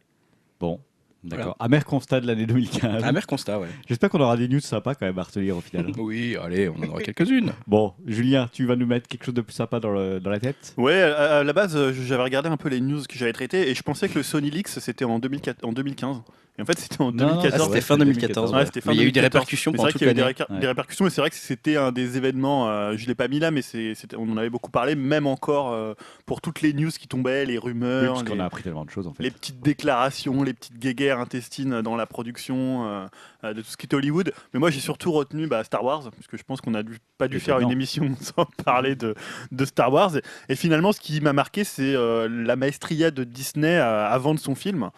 Bon, 0.60 0.80
d'accord. 1.24 1.56
Amer 1.58 1.84
constat 1.84 2.20
de 2.20 2.26
l'année 2.26 2.46
2015. 2.46 3.04
Amer 3.04 3.26
constat, 3.26 3.58
ouais. 3.60 3.68
J'espère 3.88 4.08
qu'on 4.10 4.20
aura 4.20 4.36
des 4.36 4.48
news 4.48 4.60
sympas 4.60 4.94
quand 4.94 5.06
même 5.06 5.18
à 5.18 5.22
retenir 5.22 5.56
au 5.56 5.60
final. 5.60 5.86
Oui, 5.98 6.36
allez, 6.42 6.68
on 6.68 6.76
en 6.82 6.88
aura 6.88 7.00
quelques-unes. 7.02 7.52
bon, 7.66 7.92
Julien, 8.06 8.48
tu 8.52 8.64
vas 8.66 8.76
nous 8.76 8.86
mettre 8.86 9.08
quelque 9.08 9.24
chose 9.24 9.34
de 9.34 9.40
plus 9.40 9.52
sympa 9.54 9.80
dans, 9.80 9.90
le- 9.90 10.20
dans 10.20 10.30
la 10.30 10.38
tête? 10.40 10.74
Ouais, 10.76 11.00
à, 11.02 11.38
à 11.38 11.44
la 11.44 11.52
base, 11.52 11.76
euh, 11.76 11.92
j'avais 11.92 12.22
regardé 12.22 12.48
un 12.48 12.56
peu 12.56 12.68
les 12.68 12.80
news 12.80 13.02
que 13.08 13.16
j'avais 13.18 13.32
traitées 13.32 13.68
et 13.70 13.74
je 13.74 13.82
pensais 13.82 14.08
que 14.08 14.14
le 14.14 14.22
Sony 14.22 14.50
Leaks 14.50 14.68
c'était 14.68 15.04
en, 15.04 15.18
2004 15.18 15.64
en 15.64 15.72
2015. 15.72 16.18
Et 16.58 16.62
en 16.62 16.64
fait, 16.64 16.76
c'était 16.78 17.00
en 17.00 17.12
Non, 17.12 17.26
non, 17.26 17.34
2014. 17.42 17.60
Ah, 17.60 17.64
c'était 17.66 17.80
fin 17.80 17.94
c'était 17.94 18.04
2014. 18.04 18.50
2014, 18.50 18.50
ouais. 18.52 18.58
Ouais, 18.58 18.66
c'était 18.66 18.80
fin 18.80 18.90
Mais 18.90 18.96
il 18.96 18.98
y 18.98 19.02
a 19.04 19.04
eu 19.04 19.12
des 19.12 19.20
2014. 19.20 19.40
répercussions 19.40 19.72
pendant 19.72 19.86
C'est 19.86 19.92
toute 19.92 20.02
vrai 20.02 20.12
qu'il 20.12 20.18
y 20.18 20.20
a 20.20 20.24
eu 20.24 20.24
l'année. 20.26 20.34
des, 20.34 20.42
réca- 20.44 20.52
Ouais. 20.52 20.60
des 20.60 20.66
répercussions, 20.66 21.04
mais 21.04 21.10
c'est 21.12 21.20
vrai 21.20 21.30
que 21.30 21.36
c'était 21.36 21.76
un 21.76 21.92
des 21.92 22.16
événements, 22.16 22.68
euh, 22.68 22.94
je 22.96 23.06
l'ai 23.06 23.14
pas 23.14 23.28
mis 23.28 23.38
là, 23.38 23.52
mais 23.52 23.62
c'est- 23.62 23.94
c'était- 23.94 24.16
on 24.16 24.28
en 24.32 24.36
avait 24.36 24.50
beaucoup 24.50 24.70
parlé, 24.72 24.96
même 24.96 25.28
encore 25.28 25.72
euh, 25.72 25.94
pour 26.26 26.40
toutes 26.40 26.60
les 26.62 26.72
news 26.72 26.90
qui 26.90 27.06
tombaient, 27.06 27.44
les 27.46 27.52
Oui, 27.58 27.58
rumeurs, 27.58 28.14
parce 28.14 28.24
qu'on 28.28 28.40
a 28.40 28.44
appris 28.44 28.64
tellement 28.64 28.84
de 28.84 28.90
choses 28.90 29.06
en 29.06 29.14
fait. 29.14 29.22
les 29.22 29.30
petites 29.30 29.60
déclarations, 29.60 30.42
les 30.42 30.52
petites 30.52 30.78
guéguerres 30.80 31.20
intestines 31.20 31.80
dans 31.80 31.94
la 31.94 32.06
production 32.06 32.86
euh, 32.88 33.06
euh, 33.44 33.54
de 33.54 33.60
tout 33.62 33.68
ce 33.68 33.76
qui 33.76 33.86
était 33.86 33.94
Hollywood. 33.94 34.32
Mais 34.52 34.58
moi, 34.58 34.70
j'ai 34.70 34.80
surtout 34.80 35.12
retenu 35.12 35.46
bah, 35.46 35.62
Star 35.62 35.84
Wars, 35.84 36.02
parce 36.10 36.26
que 36.26 36.36
je 36.36 36.42
pense 36.42 36.60
qu'on 36.60 36.72
n'a 36.72 36.82
pas 37.18 37.28
dû 37.28 37.38
faire 37.38 37.60
une 37.60 37.70
émission 37.70 38.04
sans 38.20 38.46
parler 38.64 38.96
de, 38.96 39.14
de 39.52 39.64
Star 39.64 39.92
Wars. 39.92 40.16
Et, 40.16 40.22
et 40.48 40.56
finalement, 40.56 40.90
ce 40.90 40.98
qui 40.98 41.20
m'a 41.20 41.32
marqué, 41.32 41.62
c'est 41.62 41.94
la 42.28 42.56
maestria 42.56 43.12
de 43.12 43.22
Disney 43.22 43.76
à 43.76 44.18
vendre 44.18 44.40
son 44.40 44.56
film. 44.56 44.90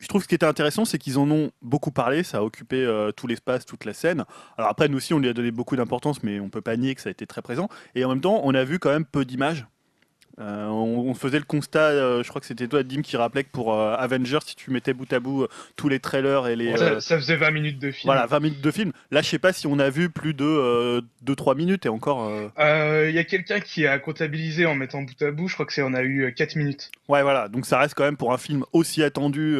Je 0.00 0.06
trouve 0.06 0.20
que 0.20 0.24
ce 0.24 0.28
qui 0.28 0.34
était 0.36 0.46
intéressant, 0.46 0.84
c'est 0.84 0.98
qu'ils 0.98 1.18
en 1.18 1.28
ont 1.30 1.50
beaucoup 1.60 1.90
parlé, 1.90 2.22
ça 2.22 2.38
a 2.38 2.42
occupé 2.42 2.84
euh, 2.84 3.10
tout 3.10 3.26
l'espace, 3.26 3.66
toute 3.66 3.84
la 3.84 3.92
scène. 3.92 4.24
Alors 4.56 4.70
après, 4.70 4.88
nous 4.88 4.96
aussi, 4.96 5.12
on 5.12 5.18
lui 5.18 5.28
a 5.28 5.32
donné 5.32 5.50
beaucoup 5.50 5.74
d'importance, 5.74 6.22
mais 6.22 6.38
on 6.38 6.48
peut 6.50 6.60
pas 6.60 6.76
nier 6.76 6.94
que 6.94 7.00
ça 7.00 7.08
a 7.08 7.12
été 7.12 7.26
très 7.26 7.42
présent. 7.42 7.68
Et 7.94 8.04
en 8.04 8.08
même 8.08 8.20
temps, 8.20 8.40
on 8.44 8.54
a 8.54 8.62
vu 8.62 8.78
quand 8.78 8.90
même 8.90 9.04
peu 9.04 9.24
d'images. 9.24 9.66
Euh, 10.40 10.66
on, 10.66 11.08
on 11.08 11.14
faisait 11.14 11.38
le 11.38 11.44
constat, 11.44 11.88
euh, 11.88 12.22
je 12.22 12.28
crois 12.28 12.40
que 12.40 12.46
c'était 12.46 12.68
toi, 12.68 12.82
Dim, 12.82 13.02
qui 13.02 13.16
rappelait 13.16 13.42
que 13.42 13.50
pour 13.50 13.74
euh, 13.74 13.96
Avengers, 13.96 14.38
si 14.44 14.54
tu 14.54 14.70
mettais 14.70 14.92
bout 14.92 15.12
à 15.12 15.18
bout 15.18 15.48
tous 15.74 15.88
les 15.88 15.98
trailers 15.98 16.46
et 16.46 16.54
les. 16.54 16.76
ça, 16.76 17.00
ça 17.00 17.16
faisait 17.16 17.36
20 17.36 17.50
minutes 17.50 17.78
de 17.78 17.90
film. 17.90 18.08
voilà, 18.12 18.26
20 18.26 18.40
minutes 18.40 18.60
de 18.60 18.70
film. 18.70 18.92
Là, 19.10 19.20
je 19.20 19.28
sais 19.28 19.38
pas 19.38 19.52
si 19.52 19.66
on 19.66 19.78
a 19.78 19.90
vu 19.90 20.10
plus 20.10 20.34
de 20.34 21.02
2-3 21.26 21.56
minutes 21.56 21.86
et 21.86 21.88
encore. 21.88 22.30
Il 22.58 23.10
y 23.10 23.18
a 23.18 23.24
quelqu'un 23.24 23.60
qui 23.60 23.86
a 23.86 23.98
comptabilisé 23.98 24.66
en 24.66 24.74
mettant 24.74 25.02
bout 25.02 25.22
à 25.22 25.30
bout, 25.30 25.48
je 25.48 25.54
crois 25.54 25.66
que 25.66 25.72
c'est 25.72 25.82
on 25.82 25.94
a 25.94 26.02
eu 26.02 26.32
4 26.32 26.56
minutes. 26.56 26.90
Ouais, 27.08 27.22
voilà. 27.22 27.48
Donc 27.48 27.66
ça 27.66 27.78
reste 27.78 27.94
quand 27.94 28.04
même 28.04 28.16
pour 28.16 28.32
un 28.32 28.38
film 28.38 28.64
aussi 28.72 29.02
attendu, 29.02 29.58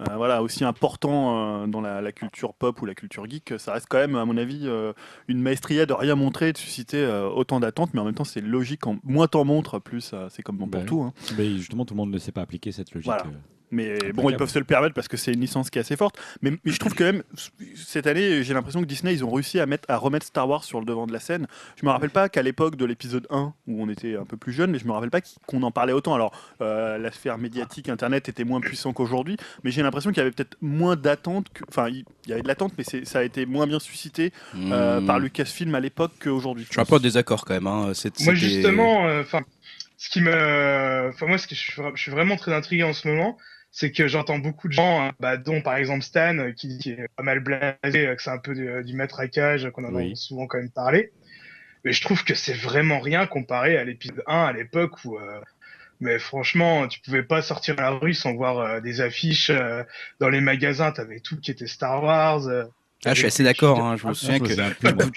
euh, 0.00 0.16
voilà, 0.16 0.42
aussi 0.42 0.64
important 0.64 1.62
euh, 1.62 1.66
dans 1.66 1.80
la, 1.80 2.00
la 2.00 2.12
culture 2.12 2.54
pop 2.54 2.80
ou 2.82 2.86
la 2.86 2.94
culture 2.94 3.28
geek. 3.28 3.54
Ça 3.58 3.72
reste 3.72 3.86
quand 3.88 3.98
même, 3.98 4.14
à 4.16 4.24
mon 4.24 4.36
avis, 4.36 4.62
euh, 4.64 4.92
une 5.28 5.40
maestria 5.40 5.86
de 5.86 5.92
rien 5.92 6.14
montrer, 6.14 6.52
de 6.52 6.58
susciter 6.58 7.06
autant 7.34 7.60
d'attentes. 7.60 7.94
Mais 7.94 8.00
en 8.00 8.04
même 8.04 8.14
temps, 8.14 8.24
c'est 8.24 8.40
logique. 8.40 8.86
En, 8.86 8.98
moins 9.04 9.26
t'en 9.26 9.44
montres, 9.44 9.80
plus 9.80 10.14
c'est 10.30 10.42
comme 10.42 10.56
bon 10.58 10.68
pour 10.68 10.80
Bah 10.80 10.86
tout. 10.86 11.02
hein. 11.02 11.12
Mais 11.38 11.48
justement, 11.56 11.84
tout 11.84 11.94
le 11.94 11.98
monde 11.98 12.10
ne 12.10 12.18
sait 12.18 12.32
pas 12.32 12.42
appliquer 12.42 12.72
cette 12.72 12.92
logique. 12.94 13.06
Voilà. 13.06 13.24
Mais 13.72 13.92
Impeccable. 13.94 14.12
bon, 14.12 14.30
ils 14.30 14.36
peuvent 14.36 14.48
se 14.50 14.58
le 14.58 14.64
permettre 14.64 14.94
parce 14.94 15.08
que 15.08 15.16
c'est 15.16 15.32
une 15.32 15.40
licence 15.40 15.70
qui 15.70 15.78
est 15.78 15.80
assez 15.80 15.96
forte. 15.96 16.16
Mais, 16.42 16.52
mais 16.64 16.72
je 16.72 16.78
trouve 16.78 16.94
quand 16.94 17.04
même, 17.04 17.22
cette 17.74 18.06
année, 18.06 18.42
j'ai 18.44 18.54
l'impression 18.54 18.80
que 18.80 18.86
Disney, 18.86 19.12
ils 19.12 19.24
ont 19.24 19.30
réussi 19.30 19.58
à, 19.58 19.66
mettre, 19.66 19.90
à 19.90 19.96
remettre 19.96 20.24
Star 20.26 20.48
Wars 20.48 20.62
sur 20.64 20.78
le 20.78 20.86
devant 20.86 21.06
de 21.06 21.12
la 21.12 21.18
scène. 21.20 21.46
Je 21.80 21.84
me 21.84 21.90
rappelle 21.90 22.10
pas 22.10 22.28
qu'à 22.28 22.42
l'époque 22.42 22.76
de 22.76 22.84
l'épisode 22.84 23.26
1, 23.30 23.52
où 23.66 23.82
on 23.82 23.88
était 23.88 24.16
un 24.16 24.24
peu 24.24 24.36
plus 24.36 24.52
jeune, 24.52 24.70
mais 24.70 24.78
je 24.78 24.86
me 24.86 24.92
rappelle 24.92 25.10
pas 25.10 25.20
qu'on 25.46 25.62
en 25.64 25.70
parlait 25.72 25.92
autant. 25.92 26.14
Alors, 26.14 26.32
euh, 26.60 26.96
la 26.98 27.10
sphère 27.10 27.38
médiatique, 27.38 27.88
Internet 27.88 28.28
était 28.28 28.44
moins 28.44 28.60
puissant 28.60 28.92
qu'aujourd'hui, 28.92 29.36
mais 29.64 29.70
j'ai 29.72 29.82
l'impression 29.82 30.10
qu'il 30.10 30.18
y 30.18 30.20
avait 30.20 30.30
peut-être 30.30 30.56
moins 30.60 30.94
d'attente. 30.96 31.48
que- 31.52 31.64
Enfin, 31.68 31.88
il 31.88 32.04
y 32.28 32.32
avait 32.32 32.42
de 32.42 32.48
l'attente, 32.48 32.72
mais 32.78 32.84
ça 33.04 33.18
a 33.18 33.22
été 33.24 33.46
moins 33.46 33.66
bien 33.66 33.80
suscité 33.80 34.32
euh, 34.54 35.00
Hmm. 35.00 35.06
par 35.06 35.18
Lucasfilm 35.18 35.74
à 35.74 35.80
l'époque 35.80 36.12
qu'aujourd'hui. 36.22 36.64
Je 36.66 36.72
suis 36.72 36.80
un 36.80 36.84
peu 36.84 36.96
en 36.96 37.00
désaccord 37.00 37.44
quand 37.44 37.54
même. 37.54 37.66
Hein. 37.66 37.92
Moi 38.20 38.34
justement, 38.34 39.06
euh, 39.08 39.22
enfin, 39.22 39.40
ce 39.98 40.08
qui 40.10 40.20
me, 40.20 41.10
enfin 41.12 41.26
moi, 41.26 41.38
ce 41.38 41.46
que 41.46 41.54
je 41.54 41.72
suis 42.00 42.10
vraiment 42.12 42.36
très 42.36 42.52
intrigué 42.54 42.82
en 42.82 42.92
ce 42.92 43.08
moment, 43.08 43.36
c'est 43.76 43.92
que 43.92 44.08
j'entends 44.08 44.38
beaucoup 44.38 44.68
de 44.68 44.72
gens, 44.72 45.02
hein, 45.02 45.12
bah, 45.20 45.36
dont 45.36 45.60
par 45.62 45.76
exemple 45.76 46.02
Stan, 46.02 46.38
euh, 46.38 46.52
qui 46.52 46.68
dit 46.68 46.78
qu'il 46.78 46.92
est 46.94 47.08
pas 47.16 47.22
mal 47.22 47.40
blasé, 47.40 48.08
euh, 48.08 48.14
que 48.16 48.22
c'est 48.22 48.30
un 48.30 48.38
peu 48.38 48.54
du, 48.54 48.84
du 48.84 48.94
matraquage, 48.96 49.70
qu'on 49.72 49.84
en 49.84 49.94
a 49.96 50.00
Oui. 50.00 50.16
souvent 50.16 50.46
quand 50.46 50.58
même 50.58 50.70
parlé. 50.70 51.12
Mais 51.84 51.92
je 51.92 52.02
trouve 52.02 52.24
que 52.24 52.34
c'est 52.34 52.54
vraiment 52.54 53.00
rien 53.00 53.26
comparé 53.26 53.78
à 53.78 53.84
l'épisode 53.84 54.22
1 54.26 54.44
à 54.46 54.52
l'époque 54.52 55.04
où, 55.04 55.18
euh, 55.18 55.40
mais 56.00 56.18
franchement, 56.18 56.88
tu 56.88 57.00
pouvais 57.00 57.22
pas 57.24 57.42
sortir 57.42 57.78
à 57.78 57.82
la 57.82 57.90
rue 57.92 58.14
sans 58.14 58.34
voir 58.34 58.58
euh, 58.58 58.80
des 58.80 59.00
affiches 59.02 59.50
euh, 59.50 59.84
dans 60.20 60.30
les 60.30 60.40
magasins. 60.40 60.92
T'avais 60.92 61.20
tout 61.20 61.40
qui 61.40 61.50
était 61.52 61.66
Star 61.68 62.02
Wars. 62.04 62.42
Ah, 63.06 63.14
je 63.14 63.18
suis 63.18 63.26
assez 63.26 63.42
d'accord. 63.44 63.80
hein. 63.84 63.96
Je 63.96 64.06
me 64.06 64.14
souviens 64.14 64.38
que 64.38 64.54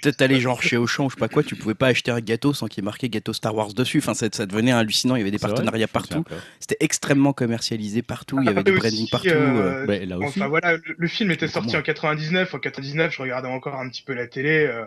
peut-être 0.02 0.22
aller 0.22 0.40
genre 0.40 0.62
chez 0.62 0.78
Auchan 0.78 1.06
ou 1.06 1.10
je 1.10 1.16
sais 1.16 1.20
pas 1.20 1.28
quoi, 1.28 1.44
tu 1.44 1.56
pouvais 1.56 1.74
pas 1.74 1.88
acheter 1.88 2.12
un 2.12 2.20
gâteau 2.22 2.54
sans 2.54 2.68
qu'il 2.68 2.82
y 2.82 2.84
ait 2.84 2.86
marqué 2.86 3.10
gâteau 3.10 3.34
Star 3.34 3.56
Wars 3.56 3.74
dessus. 3.74 3.98
Enfin, 4.00 4.14
ça, 4.14 4.28
ça 4.32 4.46
devenait 4.46 4.72
hallucinant. 4.72 5.16
Il 5.16 5.20
y 5.20 5.22
avait 5.22 5.32
des 5.32 5.38
vrai 5.38 5.50
partenariats 5.50 5.88
partout. 5.88 6.24
C'était 6.60 6.78
extrêmement 6.80 7.34
commercialisé 7.34 8.02
partout. 8.02 8.40
Il 8.42 8.46
y 8.46 8.50
avait 8.50 8.60
Après 8.60 8.72
du 8.72 8.78
aussi, 8.78 8.88
branding 8.88 9.10
partout. 9.10 9.28
euh, 9.30 9.84
euh. 9.84 9.86
Ouais, 9.88 10.06
là 10.06 10.18
aussi. 10.18 10.28
Enfin 10.40 10.48
voilà, 10.48 10.74
le, 10.78 10.82
le 10.98 11.08
film 11.08 11.32
était 11.32 11.48
sorti 11.48 11.76
en 11.76 11.82
99. 11.82 12.54
En 12.54 12.60
99, 12.60 13.14
je 13.16 13.22
regardais 13.22 13.48
encore 13.48 13.76
un 13.76 13.90
petit 13.90 14.04
peu 14.04 14.14
la 14.14 14.28
télé. 14.28 14.66
euh, 14.68 14.86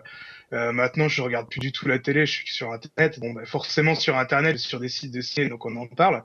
euh, 0.53 0.71
maintenant, 0.73 1.09
je 1.09 1.23
regarde 1.23 1.49
plus 1.49 1.61
du 1.61 1.73
tout 1.73 1.89
la 1.89 1.99
télé. 1.99 2.27
Je 2.27 2.33
suis 2.33 2.53
sur 2.53 2.73
Internet. 2.73 3.19
Bon, 3.21 3.33
bah, 3.33 3.43
forcément 3.47 3.95
sur 3.95 4.19
Internet, 4.19 4.59
sur 4.59 4.81
des 4.81 4.89
sites 4.89 5.13
de 5.13 5.21
ciné, 5.23 5.49
donc 5.49 5.65
on 5.65 5.75
en 5.77 5.87
parle. 5.87 6.23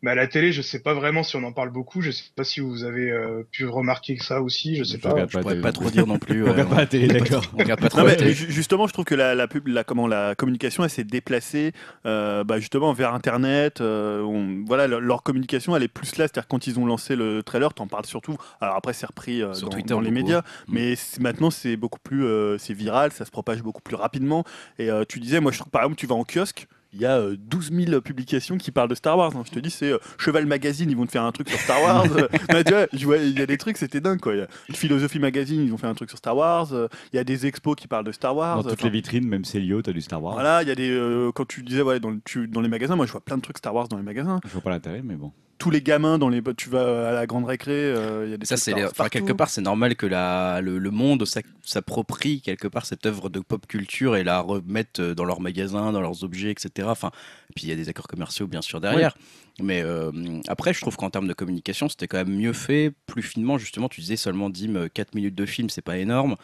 Mais 0.00 0.12
à 0.12 0.14
la 0.14 0.28
télé, 0.28 0.52
je 0.52 0.62
sais 0.62 0.78
pas 0.78 0.94
vraiment 0.94 1.24
si 1.24 1.34
on 1.34 1.42
en 1.42 1.52
parle 1.52 1.70
beaucoup. 1.70 2.02
Je 2.02 2.12
sais 2.12 2.22
pas 2.36 2.44
si 2.44 2.60
vous 2.60 2.84
avez 2.84 3.10
euh, 3.10 3.42
pu 3.50 3.66
remarquer 3.66 4.16
que 4.16 4.24
ça 4.24 4.40
aussi. 4.40 4.76
Je 4.76 4.84
sais 4.84 4.96
Je 4.98 5.02
pas. 5.02 5.26
Je 5.26 5.38
pourrais 5.38 5.60
pas 5.60 5.72
trop 5.72 5.90
dire 5.90 6.06
non 6.06 6.18
plus. 6.20 6.42
On 6.44 6.46
ouais, 6.46 6.52
regarde 6.52 6.70
pas 6.70 6.76
la 6.76 6.86
télé, 6.86 7.08
d'accord. 7.08 7.42
On 7.54 7.58
regarde 7.58 7.80
pas 7.80 7.88
trop 7.88 7.98
Non, 7.98 8.04
la 8.06 8.12
mais 8.12 8.16
télé. 8.16 8.32
ju- 8.32 8.48
justement, 8.50 8.86
je 8.86 8.92
trouve 8.92 9.04
que 9.04 9.16
la, 9.16 9.34
la, 9.34 9.48
pub, 9.48 9.66
la, 9.66 9.82
comment, 9.82 10.06
la 10.06 10.36
communication, 10.36 10.84
elle 10.84 10.90
s'est 10.90 11.02
déplacée 11.02 11.72
euh, 12.06 12.44
bah, 12.44 12.60
justement 12.60 12.92
vers 12.92 13.12
Internet. 13.12 13.80
euh, 13.80 14.22
on- 14.22 14.62
voilà, 14.66 14.86
leur, 14.86 15.00
leur 15.00 15.22
communication, 15.24 15.74
elle 15.74 15.82
est 15.82 15.88
plus 15.88 16.16
là. 16.16 16.28
C'est-à-dire 16.28 16.46
quand 16.46 16.68
ils 16.68 16.78
ont 16.78 16.86
lancé 16.86 17.16
le 17.16 17.42
trailer, 17.42 17.74
t'en 17.74 17.88
parles 17.88 18.06
surtout. 18.06 18.36
Alors 18.60 18.76
après, 18.76 18.92
c'est 18.92 19.06
repris 19.06 19.42
euh, 19.42 19.52
Sur 19.52 19.68
dans, 19.68 19.72
Twitter, 19.74 19.88
dans 19.94 20.00
les 20.00 20.12
médias, 20.12 20.42
Mm. 20.68 20.74
mais 20.74 20.94
maintenant, 21.20 21.50
c'est 21.50 21.76
beaucoup 21.76 21.98
plus, 21.98 22.24
euh, 22.24 22.56
c'est 22.58 22.72
viral, 22.74 23.10
ça 23.10 23.24
se 23.24 23.30
propage 23.32 23.62
beaucoup 23.64 23.82
plus 23.82 23.96
rapidement. 23.96 24.44
Et 24.78 24.90
euh, 24.90 25.02
tu 25.08 25.18
disais, 25.18 25.40
moi, 25.40 25.50
je 25.50 25.58
trouve 25.58 25.70
par 25.72 25.82
exemple, 25.82 25.98
tu 25.98 26.06
vas 26.06 26.14
en 26.14 26.22
kiosque. 26.24 26.68
Il 26.94 27.00
y 27.00 27.04
a 27.04 27.18
euh, 27.18 27.36
12 27.38 27.70
000 27.70 28.00
publications 28.00 28.56
qui 28.56 28.70
parlent 28.70 28.88
de 28.88 28.94
Star 28.94 29.18
Wars. 29.18 29.36
hein. 29.36 29.42
Je 29.46 29.50
te 29.52 29.58
dis, 29.58 29.70
c'est 29.70 29.92
euh, 29.92 29.98
Cheval 30.16 30.46
Magazine, 30.46 30.90
ils 30.90 30.96
vont 30.96 31.04
te 31.04 31.10
faire 31.12 31.22
un 31.24 31.32
truc 31.32 31.48
sur 31.50 31.58
Star 31.58 31.82
Wars. 31.82 32.06
Euh, 32.54 32.86
tu 32.96 33.04
vois, 33.04 33.18
il 33.18 33.38
y 33.38 33.42
a 33.42 33.46
des 33.46 33.58
trucs, 33.58 33.76
c'était 33.76 34.00
dingue. 34.00 34.20
Quoi. 34.20 34.34
Il 34.34 34.38
y 34.38 34.42
a 34.42 34.48
Philosophie 34.72 35.18
Magazine, 35.18 35.62
ils 35.66 35.72
ont 35.72 35.76
fait 35.76 35.86
un 35.86 35.94
truc 35.94 36.08
sur 36.08 36.18
Star 36.18 36.34
Wars. 36.36 36.72
Euh, 36.72 36.88
Il 37.12 37.16
y 37.16 37.18
a 37.18 37.24
des 37.24 37.46
expos 37.46 37.76
qui 37.76 37.86
parlent 37.88 38.04
de 38.06 38.12
Star 38.12 38.34
Wars. 38.34 38.56
Dans 38.56 38.62
toutes 38.62 38.72
Enfin, 38.72 38.84
les 38.88 38.90
vitrines, 38.92 39.26
même 39.28 39.44
Célio, 39.44 39.82
t'as 39.82 39.92
du 39.92 40.00
Star 40.00 40.22
Wars. 40.22 40.32
voilà, 40.34 40.62
il 40.62 40.68
y 40.68 40.72
a 40.72 40.74
des. 40.74 40.90
euh, 40.90 41.30
quand 41.32 41.46
tu 41.46 41.62
disais, 41.62 41.82
ouais, 41.82 42.00
dans, 42.00 42.10
le- 42.10 42.20
tu- 42.24 42.48
dans 42.48 42.60
les 42.62 42.68
magasins, 42.68 42.96
moi 42.96 43.04
je 43.06 43.12
vois 43.12 43.20
plein 43.20 43.36
de 43.36 43.42
trucs 43.42 43.58
Star 43.58 43.74
Wars 43.74 43.88
dans 43.88 43.96
les 43.98 44.02
magasins. 44.02 44.40
Je 44.44 44.50
vois 44.50 44.62
pas 44.62 44.70
l'intérêt, 44.70 45.02
mais 45.04 45.14
bon. 45.16 45.32
Tous 45.58 45.70
les 45.70 45.82
gamins, 45.82 46.18
dans 46.18 46.28
les, 46.28 46.42
tu 46.56 46.68
vas 46.68 47.08
à 47.08 47.12
la 47.12 47.26
grande 47.26 47.44
récré, 47.44 47.72
euh, 47.72 48.24
il 48.26 48.30
y 48.30 48.34
a 48.34 48.36
des 48.36 48.46
Ça, 48.46 48.56
c'est 48.56 48.72
enfin, 48.84 49.08
quelque 49.08 49.32
part, 49.32 49.50
c'est 49.50 49.60
normal 49.60 49.96
que 49.96 50.06
la, 50.06 50.60
le, 50.60 50.78
le 50.78 50.90
monde 50.90 51.24
s'approprie 51.64 52.40
quelque 52.40 52.68
part 52.68 52.86
cette 52.86 53.06
œuvre 53.06 53.28
de 53.28 53.40
pop 53.40 53.66
culture 53.66 54.16
et 54.16 54.24
la 54.24 54.40
remette 54.40 55.00
euh, 55.00 55.14
dans 55.14 55.24
leurs 55.24 55.40
magasins, 55.40 55.92
dans 55.92 56.00
leurs 56.00 56.22
objets, 56.24 56.50
etc. 56.50 56.88
Enfin, 56.90 57.10
et 57.50 57.54
puis 57.54 57.64
il 57.64 57.68
y 57.68 57.72
a 57.72 57.76
des 57.76 57.88
accords 57.88 58.06
commerciaux 58.06 58.46
bien 58.46 58.62
sûr 58.62 58.80
derrière. 58.80 59.16
Mais 59.60 59.82
euh, 59.82 60.12
après, 60.46 60.72
je 60.72 60.80
trouve 60.80 60.96
qu'en 60.96 61.10
termes 61.10 61.26
de 61.26 61.32
communication, 61.32 61.88
c'était 61.88 62.06
quand 62.06 62.18
même 62.18 62.36
mieux 62.36 62.52
fait, 62.52 62.92
plus 63.06 63.22
finement. 63.22 63.58
Justement, 63.58 63.88
tu 63.88 64.00
disais 64.00 64.16
seulement 64.16 64.50
Dim, 64.50 64.88
4 64.88 65.14
minutes 65.14 65.34
de 65.34 65.46
film, 65.46 65.68
c'est 65.68 65.82
pas 65.82 65.98
énorme. 65.98 66.36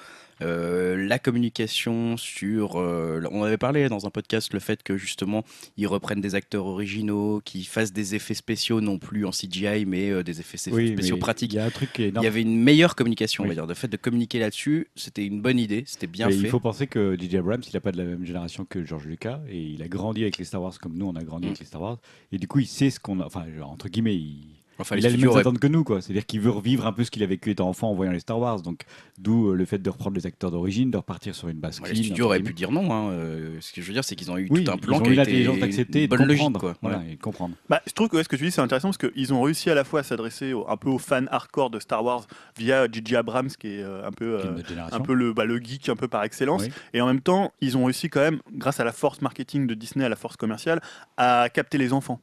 Euh, 0.43 0.97
la 1.07 1.19
communication 1.19 2.17
sur. 2.17 2.77
euh, 2.81 3.23
on 3.31 3.43
avait 3.43 3.57
parlé 3.59 3.89
dans 3.89 4.07
un 4.07 4.11
podcast 4.11 4.53
le 4.53 4.61
fait 4.61 4.83
que 4.83 4.97
justement 4.97 5.45
ils 5.77 5.87
reprennent 5.87 6.21
des 6.21 6.35
acteurs 6.35 6.67
originaux, 6.67 7.41
qu'ils 7.45 7.67
fassent 7.67 7.93
des 7.93 8.15
effets 8.15 8.35
spéciaux 8.35 8.81
non 8.81 8.99
plus 8.99 9.25
en 9.27 9.31
CGI, 9.31 9.85
mais 9.87 10.11
euh, 10.11 10.23
des 10.23 10.41
effets 10.41 10.59
Oui, 10.73 10.93
spéciaux 10.93 11.17
pratiques. 11.17 11.53
Il 11.53 11.57
y 11.57 11.59
a 11.61 11.65
un 11.67 11.71
truc 11.71 11.93
qui 11.93 12.03
est 12.03 12.07
Il 12.07 12.09
énorme. 12.11 12.25
y 12.25 12.29
avait 12.29 12.43
une 12.43 12.59
meilleure 12.61 12.95
communication, 12.97 13.45
on 13.45 13.47
va 13.49 13.55
dire. 13.55 13.67
Le 13.67 13.75
fait 13.75 13.89
de 13.89 13.97
communiquer 13.97 14.39
là-dessus, 14.39 14.89
c'était 14.97 15.25
une 15.27 15.41
bonne 15.41 15.59
idée, 15.59 15.85
c'était 15.87 16.07
bien 16.07 16.27
Mais 16.27 16.33
fait. 16.33 16.39
Il 16.41 16.49
faut 16.49 16.61
penser 16.61 16.87
que 16.87 17.17
DJ 17.19 17.37
Abrams, 17.37 17.63
il 17.67 17.75
n'a 17.75 17.81
pas 17.81 17.93
de 17.93 17.99
la 17.99 18.05
même 18.05 18.25
génération 18.25 18.65
que 18.65 18.85
George 18.85 19.07
Lucas 19.07 19.41
et 19.49 19.61
il 19.61 19.83
a 19.83 19.89
grandi 19.89 20.23
avec 20.23 20.39
les 20.39 20.45
Star 20.45 20.63
Wars 20.63 20.79
comme 20.81 20.97
nous 20.97 21.07
on 21.07 21.15
a 21.17 21.23
grandi 21.23 21.47
Mm. 21.47 21.49
avec 21.51 21.61
les 21.61 21.67
Star 21.67 21.83
Wars 21.83 21.99
et 22.33 22.39
du 22.39 22.49
coup 22.49 22.59
il 22.61 22.67
sait 22.67 22.91
ce 22.91 22.99
qu'on 22.99 23.21
a, 23.21 23.27
enfin 23.27 23.45
genre, 23.57 23.71
entre 23.71 23.89
guillemets, 23.89 24.15
il, 24.17 24.47
Enfin, 24.79 24.97
il 24.97 25.07
a 25.07 25.09
les 25.09 25.17
mêmes 25.17 25.37
attentes 25.37 25.59
que 25.59 25.67
nous 25.67 25.85
quoi. 25.85 26.01
C'est-à-dire 26.01 26.27
qu'il 26.27 26.41
veut 26.41 26.51
revivre 26.51 26.87
un 26.87 26.93
peu 26.93 27.05
ce 27.05 27.11
qu'il 27.11 27.23
a 27.23 27.27
vécu 27.27 27.51
étant 27.51 27.69
enfant 27.69 27.91
en 27.91 27.95
voyant 27.95 28.13
les 28.13 28.21
Star 28.21 28.39
Wars. 28.39 28.61
Donc 28.63 28.83
d'où 29.19 29.51
euh, 29.51 29.55
le 29.55 29.65
fait 29.65 29.79
de 29.79 29.89
reprendre 29.91 30.17
les 30.17 30.27
acteurs 30.27 30.51
d'origine, 30.51 30.91
de 30.91 30.97
repartir 30.97 31.35
sur 31.35 31.49
une 31.49 31.59
base 31.59 31.79
Ouais, 31.81 31.87
clean. 31.91 31.97
les 31.99 32.05
studios 32.05 32.25
auraient 32.27 32.41
pu 32.41 32.53
dire 32.55 32.71
non. 32.73 32.93
hein, 32.93 33.11
euh, 33.11 33.57
ce 33.61 33.73
que 33.73 33.81
je 33.83 33.87
veux 33.87 33.93
dire, 33.93 34.05
c'est 34.05 34.17
qu'ils 34.17 34.31
ont 34.31 34.37
eu 34.39 34.49
Oui, 34.51 34.65
tout 34.65 34.71
un 34.73 34.77
plan 34.77 34.97
ils 34.97 35.01
ont 35.01 35.03
qui 35.05 35.11
eu 35.11 35.13
a 35.13 35.17
l'intelligence 35.17 35.57
été 35.57 35.67
d'accepter 35.67 35.99
et 36.01 36.05
une 36.05 36.11
de 36.11 36.17
bonne 36.17 36.27
logique. 36.27 36.43
comprendre. 36.45 36.61
Quoi. 36.61 36.75
Voilà, 36.83 36.99
Ouais. 36.99 37.13
et 37.13 37.17
de 37.17 37.21
comprendre. 37.23 37.55
Bah, 37.69 37.81
je 37.87 37.93
trouve 37.93 38.09
que 38.09 38.17
ouais, 38.17 38.25
ce 38.25 38.29
que 38.29 38.37
tu 38.37 38.45
dis, 38.45 38.51
c'est 38.51 38.61
intéressant 38.61 38.89
parce 38.91 38.99
qu'ils 39.11 39.33
ont 39.33 39.43
réussi 39.43 39.71
à 39.71 39.75
la 39.75 39.85
fois 39.85 40.01
à 40.01 40.03
s'adresser 40.03 40.53
au- 40.53 40.69
un 40.69 40.77
peu 40.77 40.89
aux 40.91 40.99
fans 40.99 41.27
hardcore 41.31 41.71
de 41.71 41.79
Star 41.79 42.05
Wars 42.05 42.27
via 42.59 42.87
J.J. 42.91 43.17
Abrams, 43.17 43.49
qui 43.51 43.69
est 43.69 43.83
euh, 43.83 44.07
un 44.07 44.11
peu. 44.13 44.39
Euh, 44.41 44.57
un 44.93 45.13
le, 45.15 45.33
bah, 45.33 45.45
le 45.45 45.59
geek 45.59 45.89
un 45.89 45.97
peu 45.97 46.09
par 46.09 46.25
excellence. 46.25 46.63
Oui. 46.65 46.71
Et 46.95 47.01
en 47.01 47.07
même 47.07 47.21
temps, 47.21 47.53
ils 47.61 47.77
ont 47.77 47.85
réussi 47.85 48.09
quand 48.09 48.21
même, 48.21 48.41
grâce 48.53 48.81
à 48.81 48.85
la 48.85 48.93
force 48.93 49.21
marketing 49.23 49.67
de 49.67 49.75
Disney, 49.75 50.05
à 50.05 50.09
la 50.09 50.17
force 50.17 50.37
commerciale, 50.37 50.81
à 51.17 51.49
capter 51.53 51.79
les 51.79 51.93
enfants. 51.93 52.21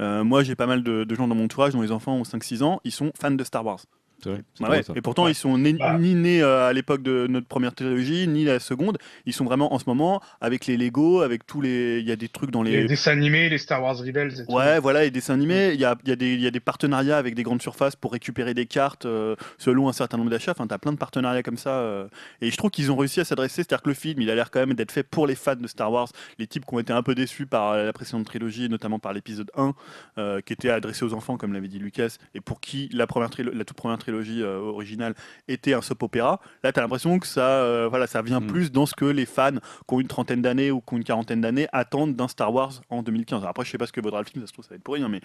Euh, 0.00 0.24
moi, 0.24 0.42
j'ai 0.42 0.54
pas 0.56 0.66
mal 0.66 0.82
de, 0.82 1.04
de 1.04 1.14
gens 1.14 1.28
dans 1.28 1.34
mon 1.34 1.44
entourage 1.44 1.72
dont 1.74 1.82
les 1.82 1.92
enfants 1.92 2.14
ont 2.14 2.22
5-6 2.22 2.62
ans, 2.62 2.80
ils 2.84 2.92
sont 2.92 3.12
fans 3.20 3.30
de 3.30 3.44
Star 3.44 3.64
Wars. 3.64 3.80
Vrai, 4.26 4.42
Bah 4.60 4.70
ouais. 4.70 4.82
Et 4.96 5.00
pourtant, 5.00 5.24
Ouais. 5.24 5.32
ils 5.32 5.34
sont 5.34 5.58
Bah. 5.58 5.98
ni 5.98 6.14
nés 6.14 6.42
euh, 6.42 6.68
à 6.68 6.72
l'époque 6.72 7.02
de 7.02 7.26
notre 7.28 7.46
première 7.46 7.74
trilogie, 7.74 8.26
ni 8.28 8.44
la 8.44 8.60
seconde. 8.60 8.98
Ils 9.26 9.32
sont 9.32 9.44
vraiment 9.44 9.72
en 9.74 9.78
ce 9.78 9.84
moment 9.86 10.20
avec 10.40 10.66
les 10.66 10.76
Lego, 10.76 11.20
avec 11.20 11.46
tous 11.46 11.60
les. 11.60 11.98
Il 12.00 12.06
y 12.08 12.12
a 12.12 12.16
des 12.16 12.28
trucs 12.28 12.50
dans 12.50 12.62
Les 12.62 12.82
les. 12.82 12.86
dessins 12.88 13.12
animés, 13.12 13.48
les 13.48 13.58
Star 13.58 13.82
Wars 13.82 13.96
Rebels. 13.98 14.40
Et 14.40 14.46
tout. 14.46 14.52
Ouais, 14.52 14.78
voilà, 14.80 15.04
et 15.04 15.10
dessins 15.10 15.34
animés. 15.34 15.72
Il 15.74 15.80
y 15.80 15.84
a, 15.84 15.96
il 16.04 16.08
y, 16.08 16.12
a 16.12 16.16
des- 16.16 16.34
il 16.34 16.40
y 16.40 16.46
a 16.46 16.50
des 16.50 16.60
partenariats 16.60 17.18
avec 17.18 17.34
des 17.34 17.42
grandes 17.42 17.62
surfaces 17.62 17.96
pour 17.96 18.12
récupérer 18.12 18.54
des 18.54 18.66
cartes 18.66 19.06
euh, 19.06 19.36
selon 19.58 19.88
un 19.88 19.92
certain 19.92 20.16
nombre 20.16 20.30
d'achats. 20.30 20.52
Enfin, 20.52 20.66
tu 20.66 20.74
as 20.74 20.78
plein 20.78 20.92
de 20.92 20.98
partenariats 20.98 21.42
comme 21.42 21.56
ça. 21.56 21.70
euh. 21.80 22.08
et 22.40 22.50
je 22.50 22.56
trouve 22.56 22.70
qu'ils 22.70 22.90
ont 22.92 22.96
réussi 22.96 23.20
à 23.20 23.24
s'adresser. 23.24 23.56
C'est-à-dire 23.62 23.82
que 23.82 23.88
le 23.88 23.94
film, 23.94 24.20
il 24.22 24.30
a 24.30 24.34
l'air 24.34 24.50
quand 24.50 24.60
même 24.60 24.74
d'être 24.74 24.92
fait 24.92 25.02
pour 25.02 25.26
les 25.26 25.34
fans 25.34 25.56
de 25.56 25.66
Star 25.66 25.90
Wars. 25.92 26.08
Les 26.38 26.46
types 26.46 26.64
qui 26.66 26.74
ont 26.74 26.78
été 26.78 26.92
un 26.92 27.02
peu 27.02 27.14
déçus 27.14 27.46
par 27.46 27.76
la 27.76 27.92
précédente 27.92 28.26
trilogie, 28.26 28.68
notamment 28.68 28.98
par 28.98 29.12
l'épisode 29.12 29.50
1, 29.56 29.74
euh, 30.18 30.40
qui 30.40 30.52
était 30.52 30.70
adressé 30.70 31.04
aux 31.04 31.14
enfants, 31.14 31.36
comme 31.36 31.52
l'avait 31.52 31.68
dit 31.68 31.78
Lucas, 31.78 32.16
et 32.34 32.40
pour 32.40 32.60
qui 32.60 32.88
la, 32.92 33.06
première 33.06 33.30
la 33.38 33.64
toute 33.64 33.76
première 33.76 33.96
trilogie 33.98 34.09
euh, 34.12 34.58
originale 34.58 35.14
était 35.48 35.72
un 35.74 35.82
soap 35.82 36.02
opéra. 36.02 36.40
Là, 36.62 36.72
tu 36.72 36.78
as 36.78 36.82
l'impression 36.82 37.18
que 37.18 37.26
ça, 37.26 37.46
euh, 37.46 37.88
voilà, 37.88 38.06
ça 38.06 38.22
vient 38.22 38.40
Mm. 38.40 38.46
plus 38.46 38.72
dans 38.72 38.86
ce 38.86 38.94
que 38.94 39.04
les 39.04 39.26
fans 39.26 39.52
qui 39.52 39.94
ont 39.94 40.00
une 40.00 40.08
trentaine 40.08 40.42
d'années 40.42 40.70
ou 40.70 40.80
qui 40.80 40.94
ont 40.94 40.96
une 40.96 41.04
quarantaine 41.04 41.40
d'années 41.40 41.68
attendent 41.72 42.16
d'un 42.16 42.28
Star 42.28 42.52
Wars 42.52 42.80
en 42.90 43.02
2015. 43.02 43.38
Alors 43.40 43.50
après, 43.50 43.64
je 43.64 43.70
sais 43.70 43.78
pas 43.78 43.86
ce 43.86 43.92
que 43.92 44.00
vaudra 44.00 44.20
le 44.20 44.26
film, 44.26 44.42
ça 44.42 44.48
se 44.48 44.52
trouve, 44.52 44.64
ça 44.64 44.70
va 44.70 44.76
être 44.76 44.82
pourri, 44.82 45.02
hein, 45.02 45.08
mais 45.08 45.20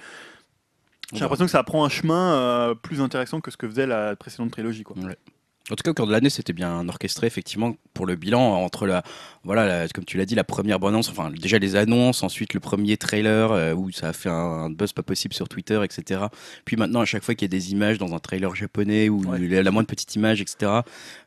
j'ai 1.13 1.20
l'impression 1.20 1.46
que 1.46 1.51
ça 1.51 1.63
prend 1.63 1.86
un 1.86 1.89
chemin 1.89 2.34
euh, 2.34 2.75
plus 2.75 3.00
intéressant 3.01 3.39
que 3.39 3.51
ce 3.51 3.58
que 3.58 3.68
faisait 3.68 3.86
la 3.88 4.15
précédente 4.15 4.51
trilogie. 4.51 4.84
Quoi. 4.84 4.96
En 5.72 5.76
tout 5.76 5.82
cas, 5.84 5.90
au 5.90 5.94
cours 5.96 6.06
de 6.06 6.12
l'année, 6.12 6.30
c'était 6.30 6.54
bien 6.54 6.88
orchestré, 6.88 7.26
effectivement, 7.26 7.76
pour 7.96 8.06
le 8.06 8.16
bilan, 8.16 8.40
entre 8.64 8.86
la, 8.86 9.02
voilà, 9.44 9.66
la- 9.66 9.88
comme 9.88 10.06
tu 10.06 10.16
l'as 10.18 10.26
dit, 10.28 10.36
la 10.36 10.44
première 10.44 10.80
bande-annonce, 10.80 11.10
enfin, 11.10 11.32
déjà 11.32 11.58
les 11.58 11.76
annonces, 11.76 12.22
ensuite 12.22 12.54
le 12.54 12.60
premier 12.60 12.98
trailer, 12.98 13.52
euh, 13.52 13.74
où 13.74 13.90
ça 13.92 14.10
a 14.10 14.14
fait 14.14 14.30
un, 14.30 14.34
un 14.34 14.70
buzz 14.70 14.94
pas 14.94 15.02
possible 15.02 15.34
sur 15.34 15.50
Twitter, 15.50 15.82
etc. 15.84 16.26
Puis 16.66 16.76
maintenant, 16.78 17.02
à 17.02 17.06
chaque 17.06 17.24
fois 17.24 17.34
qu'il 17.34 17.46
y 17.46 17.50
a 17.50 17.56
des 17.58 17.72
images 17.72 17.98
dans 17.98 18.14
un 18.14 18.20
trailer 18.20 18.54
japonais, 18.56 19.10
ou 19.10 19.24
Ouais. 19.26 19.40
la, 19.40 19.64
la 19.64 19.72
moindre 19.72 19.88
petite 19.88 20.14
image, 20.16 20.40
etc., 20.40 20.72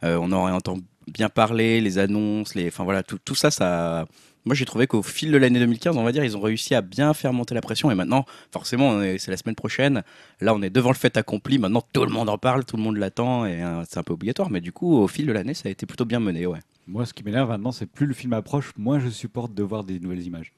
euh, 0.04 0.16
on 0.21 0.30
en 0.30 0.52
entend 0.52 0.76
bien 1.09 1.28
parler, 1.30 1.80
les 1.80 1.99
annonces, 1.99 2.54
les, 2.54 2.68
enfin 2.68 2.85
voilà, 2.85 3.02
tout, 3.02 3.18
tout 3.25 3.35
ça, 3.35 3.50
ça. 3.50 4.07
Moi, 4.45 4.54
j'ai 4.54 4.64
trouvé 4.64 4.87
qu'au 4.87 5.02
fil 5.02 5.30
de 5.30 5.37
l'année 5.37 5.59
2015, 5.59 5.97
on 5.97 6.04
va 6.04 6.12
dire, 6.12 6.25
ils 6.25 6.37
ont 6.37 6.40
réussi 6.40 6.75
à 6.75 6.80
bien 6.80 7.12
faire 7.14 7.33
monter 7.33 7.54
la 7.54 7.61
pression. 7.61 7.90
Et 7.90 7.95
maintenant, 7.95 8.25
forcément, 8.52 9.00
c'est 9.18 9.30
la 9.30 9.37
semaine 9.37 9.54
prochaine. 9.54 10.02
Là, 10.40 10.54
on 10.54 10.62
est 10.62 10.71
devant 10.71 10.90
le 10.90 10.95
fait 10.95 11.16
accompli. 11.16 11.59
Maintenant, 11.59 11.83
tout 11.92 12.04
le 12.04 12.11
monde 12.11 12.28
en 12.28 12.38
parle, 12.38 12.64
tout 12.64 12.76
le 12.76 12.83
monde 12.83 12.97
l'attend, 12.97 13.45
et 13.45 13.62
euh, 13.62 13.83
c'est 13.88 13.99
un 13.99 14.02
peu 14.02 14.12
obligatoire. 14.12 14.50
Mais 14.50 14.61
du 14.61 14.73
coup, 14.73 14.97
au 14.97 15.09
fil 15.09 15.26
de 15.26 15.33
l'année, 15.33 15.54
ça 15.54 15.68
a 15.68 15.73
été 15.73 15.87
plutôt 15.87 16.04
bien 16.04 16.21
mené, 16.21 16.47
ouais. 16.47 16.61
Moi, 16.87 17.04
ce 17.04 17.12
qui 17.12 17.23
m'énerve 17.23 17.49
maintenant, 17.49 17.73
c'est 17.73 17.87
plus 17.87 18.07
le 18.07 18.14
film 18.14 18.33
approche, 18.33 18.73
moins 18.78 18.99
je 18.99 19.09
supporte 19.09 19.52
de 19.52 19.62
voir 19.62 19.85
des 19.85 20.00
nouvelles 20.00 20.23
images. 20.23 20.52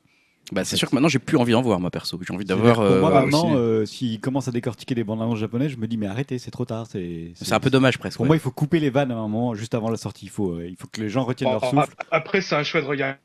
Bah, 0.52 0.64
c'est 0.64 0.76
sûr 0.76 0.90
que 0.90 0.94
maintenant, 0.96 1.08
j'ai 1.08 1.18
plus 1.20 1.36
envie 1.36 1.52
d'en 1.52 1.62
voir, 1.62 1.78
moi 1.80 1.90
perso. 1.90 2.18
J'ai 2.26 2.34
envie 2.34 2.44
d'avoir. 2.44 2.76
Pour 2.76 2.84
moi, 2.84 3.10
euh, 3.10 3.20
maintenant, 3.22 3.54
euh, 3.56 3.86
s'il 3.86 4.20
commence 4.20 4.48
à 4.48 4.50
décortiquer 4.50 4.94
des 4.94 5.04
bandes 5.04 5.22
annonces 5.22 5.38
japonaises, 5.38 5.70
je 5.70 5.76
me 5.76 5.86
dis, 5.86 5.96
mais 5.96 6.06
arrêtez, 6.08 6.38
c'est 6.38 6.50
trop 6.50 6.64
tard. 6.64 6.86
C'est 6.90 7.32
c'est 7.34 7.52
un 7.52 7.60
peu 7.60 7.70
dommage 7.70 7.98
presque. 7.98 8.16
Pour 8.16 8.24
ouais. 8.24 8.28
moi, 8.28 8.36
il 8.36 8.40
faut 8.40 8.50
couper 8.50 8.80
les 8.80 8.90
vannes 8.90 9.10
à 9.12 9.14
un 9.14 9.28
moment, 9.28 9.54
juste 9.54 9.74
avant 9.74 9.90
la 9.90 9.96
sortie. 9.96 10.26
Il 10.26 10.30
faut, 10.30 10.54
euh, 10.54 10.66
il 10.68 10.76
faut 10.76 10.88
que 10.88 11.00
les 11.00 11.08
gens 11.08 11.24
retiennent 11.24 11.50
leur 11.50 11.60
Bon, 11.60 11.70
souffle. 11.70 11.94
ap- 11.98 12.06
Après, 12.10 12.40
c'est 12.40 12.56
un 12.56 12.64
choix 12.64 12.80
de 12.80 12.86
regard. 12.86 13.16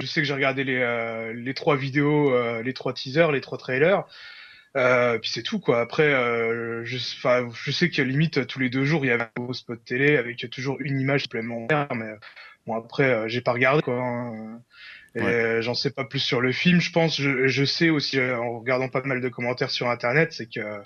Je 0.00 0.06
sais 0.06 0.20
que 0.20 0.26
j'ai 0.26 0.34
regardé 0.34 0.64
les, 0.64 0.78
euh, 0.80 1.32
les 1.32 1.54
trois 1.54 1.76
vidéos, 1.76 2.32
euh, 2.34 2.62
les 2.62 2.74
trois 2.74 2.92
teasers, 2.92 3.32
les 3.32 3.40
trois 3.40 3.58
trailers. 3.58 4.04
Euh, 4.76 5.18
puis 5.18 5.30
c'est 5.30 5.42
tout 5.42 5.58
quoi. 5.58 5.80
Après, 5.80 6.12
euh, 6.12 6.84
je, 6.84 6.98
je 6.98 7.70
sais 7.70 7.88
que 7.88 8.02
limite 8.02 8.46
tous 8.46 8.58
les 8.58 8.68
deux 8.68 8.84
jours 8.84 9.06
il 9.06 9.08
y 9.08 9.10
avait 9.10 9.22
un 9.22 9.40
nouveau 9.40 9.54
spot 9.54 9.80
télé 9.82 10.18
avec 10.18 10.50
toujours 10.50 10.76
une 10.80 11.00
image 11.00 11.22
supplémentaire. 11.22 11.88
Mais 11.94 12.10
bon 12.66 12.74
après, 12.76 13.04
euh, 13.04 13.26
j'ai 13.28 13.40
pas 13.40 13.52
regardé 13.54 13.80
quoi. 13.80 13.94
hein. 13.98 14.60
Ouais. 15.22 15.24
euh, 15.24 15.62
j'en 15.62 15.74
sais 15.74 15.90
pas 15.90 16.04
plus 16.04 16.18
sur 16.18 16.40
le 16.40 16.52
film. 16.52 16.80
Je 16.80 16.92
pense, 16.92 17.16
je, 17.20 17.46
je 17.46 17.64
sais 17.64 17.90
aussi 17.90 18.18
euh, 18.18 18.38
en 18.38 18.58
regardant 18.60 18.88
pas 18.88 19.02
mal 19.02 19.20
de 19.20 19.28
commentaires 19.28 19.70
sur 19.70 19.88
internet, 19.88 20.32
c'est 20.32 20.46
que 20.46 20.60
euh, 20.60 20.78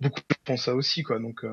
beaucoup 0.00 0.20
pensent 0.44 0.64
ça 0.64 0.74
aussi 0.74 1.02
quoi. 1.02 1.18
Donc 1.18 1.44
euh, 1.44 1.50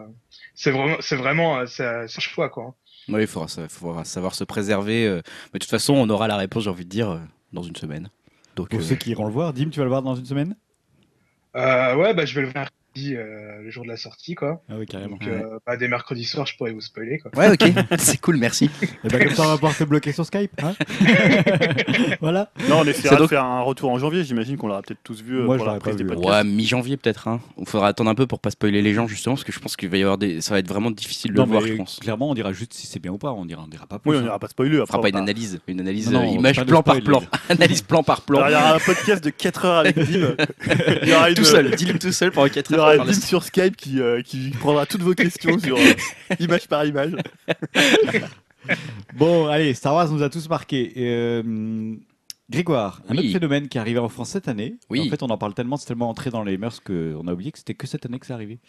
c'est 0.53 0.71
vraiment, 0.71 0.97
c'est 0.99 1.15
vraiment, 1.15 1.65
c'est 1.67 1.85
un 1.85 2.07
choix 2.07 2.49
quoi. 2.49 2.75
Oui, 3.07 3.21
il 3.21 3.27
faudra, 3.27 3.47
sa- 3.47 3.69
faudra 3.69 4.03
savoir 4.03 4.33
se 4.35 4.43
préserver. 4.43 5.07
Mais 5.53 5.59
de 5.59 5.59
toute 5.59 5.69
façon, 5.69 5.93
on 5.93 6.09
aura 6.09 6.27
la 6.27 6.37
réponse, 6.37 6.63
j'ai 6.63 6.69
envie 6.69 6.85
de 6.85 6.89
dire, 6.89 7.19
dans 7.53 7.61
une 7.63 7.75
semaine. 7.75 8.09
Donc, 8.55 8.69
Pour 8.69 8.79
euh, 8.79 8.83
ceux 8.83 8.95
qui 8.95 9.11
iront 9.11 9.25
le 9.25 9.31
voir, 9.31 9.53
Dim, 9.53 9.69
tu 9.69 9.79
vas 9.79 9.83
le 9.85 9.89
voir 9.89 10.01
dans 10.01 10.15
une 10.15 10.25
semaine? 10.25 10.55
Euh, 11.55 11.95
ouais, 11.95 12.13
bah 12.13 12.25
je 12.25 12.35
vais 12.35 12.41
le 12.45 12.51
voir 12.51 12.69
euh, 13.15 13.61
le 13.61 13.69
jour 13.69 13.83
de 13.83 13.89
la 13.89 13.97
sortie, 13.97 14.35
quoi. 14.35 14.61
Ah 14.69 14.73
oui, 14.79 14.85
carrément. 14.85 15.17
Donc, 15.17 15.27
euh, 15.27 15.59
bah, 15.65 15.77
dès 15.77 15.87
mercredi 15.87 16.23
soir, 16.23 16.45
je 16.47 16.55
pourrais 16.57 16.71
vous 16.71 16.81
spoiler, 16.81 17.19
quoi. 17.19 17.31
Ouais, 17.35 17.51
ok, 17.51 17.71
c'est 17.99 18.19
cool, 18.21 18.37
merci. 18.37 18.69
Et 19.03 19.07
bah, 19.09 19.19
comme 19.19 19.33
ça, 19.35 19.43
on 19.43 19.47
va 19.47 19.53
pouvoir 19.55 19.77
te 19.77 19.83
bloquer 19.83 20.11
sur 20.11 20.25
Skype. 20.25 20.51
hein 20.63 20.73
voilà. 22.21 22.49
Non, 22.69 22.79
on 22.79 22.85
essaiera 22.85 23.15
donc- 23.15 23.25
de 23.25 23.29
faire 23.29 23.43
un 23.43 23.61
retour 23.61 23.91
en 23.91 23.99
janvier. 23.99 24.23
J'imagine 24.23 24.57
qu'on 24.57 24.67
l'aura 24.67 24.81
peut-être 24.81 25.01
tous 25.03 25.21
vu 25.21 25.37
euh, 25.39 25.45
Moi, 25.45 25.57
pour 25.57 25.65
je 25.65 25.71
la 25.71 25.79
prise 25.79 25.93
pas 25.95 25.97
des 25.97 26.03
podcasts. 26.05 26.29
Ouais, 26.29 26.43
mi-janvier 26.43 26.97
peut-être. 26.97 27.27
Hein. 27.27 27.41
Il 27.59 27.67
faudra 27.67 27.87
attendre 27.87 28.09
un 28.09 28.15
peu 28.15 28.27
pour 28.27 28.39
pas 28.39 28.49
spoiler 28.51 28.81
les 28.81 28.93
gens 28.93 29.07
justement, 29.07 29.35
parce 29.35 29.43
que 29.43 29.51
je 29.51 29.59
pense 29.59 29.75
qu'il 29.75 29.89
va 29.89 29.97
y 29.97 30.01
avoir 30.01 30.17
des. 30.17 30.41
Ça 30.41 30.53
va 30.53 30.59
être 30.59 30.67
vraiment 30.67 30.91
difficile 30.91 31.31
de 31.31 31.37
Non, 31.37 31.45
le 31.45 31.51
voir, 31.51 31.65
je 31.67 31.73
pense. 31.73 31.99
Clairement, 31.99 32.29
on 32.29 32.33
dira 32.33 32.53
juste 32.53 32.73
si 32.73 32.87
c'est 32.87 32.99
bien 32.99 33.11
ou 33.11 33.17
pas. 33.17 33.31
On 33.33 33.45
dira, 33.45 33.63
on 33.63 33.67
dira 33.67 33.85
pas 33.87 33.99
plus. 33.99 34.11
Oui, 34.11 34.17
on 34.17 34.19
hein. 34.19 34.23
n'ira 34.23 34.39
pas 34.39 34.47
spoiler. 34.47 34.79
On 34.81 34.85
fera 34.85 35.01
pas 35.01 35.09
une 35.09 35.15
analyse, 35.17 35.59
une 35.67 35.79
analyse 35.79 36.11
Non, 36.11 36.23
non, 36.23 36.33
image 36.33 36.63
plan 36.65 36.83
par 36.83 36.99
plan, 37.01 37.21
analyse 37.49 37.81
plan 37.81 38.03
par 38.03 38.21
plan. 38.21 38.45
Il 38.47 38.51
y 38.51 38.55
aura 38.55 38.75
un 38.75 38.79
podcast 38.79 39.23
de 39.23 39.29
4 39.29 39.65
heures 39.65 39.77
avec 39.79 39.97
Dim. 39.99 40.35
Il 41.03 41.09
y 41.09 41.13
aura 41.13 41.29
une- 41.29 41.35
tout 41.35 41.43
seul, 41.43 41.71
dis-le 41.75 41.99
tout 41.99 42.11
seul 42.11 42.31
pendant 42.31 42.47
4 42.49 42.71
Il 42.71 42.75
y 42.75 42.79
heures. 42.79 42.84
Aura 42.93 43.05
Dim 43.05 43.13
sur 43.13 43.43
Skype 43.43 43.75
qui, 43.75 43.99
euh, 43.99 44.21
qui 44.21 44.49
prendra 44.51 44.85
toutes 44.85 45.01
vos 45.01 45.13
questions 45.13 45.59
sur 45.59 45.77
euh, 45.77 45.93
image 46.39 46.67
par 46.67 46.85
image. 46.85 47.13
Bon, 49.15 49.47
allez, 49.47 49.73
Star 49.73 49.93
Wars 49.93 50.09
nous 50.09 50.23
a 50.23 50.29
tous 50.29 50.49
marqués. 50.49 50.93
Euh, 50.97 51.95
Grégoire, 52.47 53.01
un 53.09 53.13
Oui. 53.13 53.19
autre 53.21 53.31
phénomène 53.31 53.67
qui 53.67 53.79
est 53.79 53.81
arrivé 53.81 53.97
en 53.97 54.07
France 54.07 54.29
cette 54.29 54.47
année. 54.47 54.75
Oui. 54.91 54.99
En 55.01 55.09
fait, 55.09 55.23
on 55.23 55.27
en 55.31 55.37
parle 55.37 55.55
tellement, 55.55 55.77
c'est 55.77 55.87
tellement 55.87 56.09
entré 56.09 56.29
dans 56.29 56.43
les 56.43 56.57
mœurs 56.59 56.79
qu'on 56.79 57.27
a 57.27 57.33
oublié 57.33 57.51
que 57.51 57.57
c'était 57.57 57.73
que 57.73 57.87
cette 57.87 58.05
année 58.05 58.19
que 58.19 58.27
c'est 58.27 58.33
arrivé. 58.33 58.59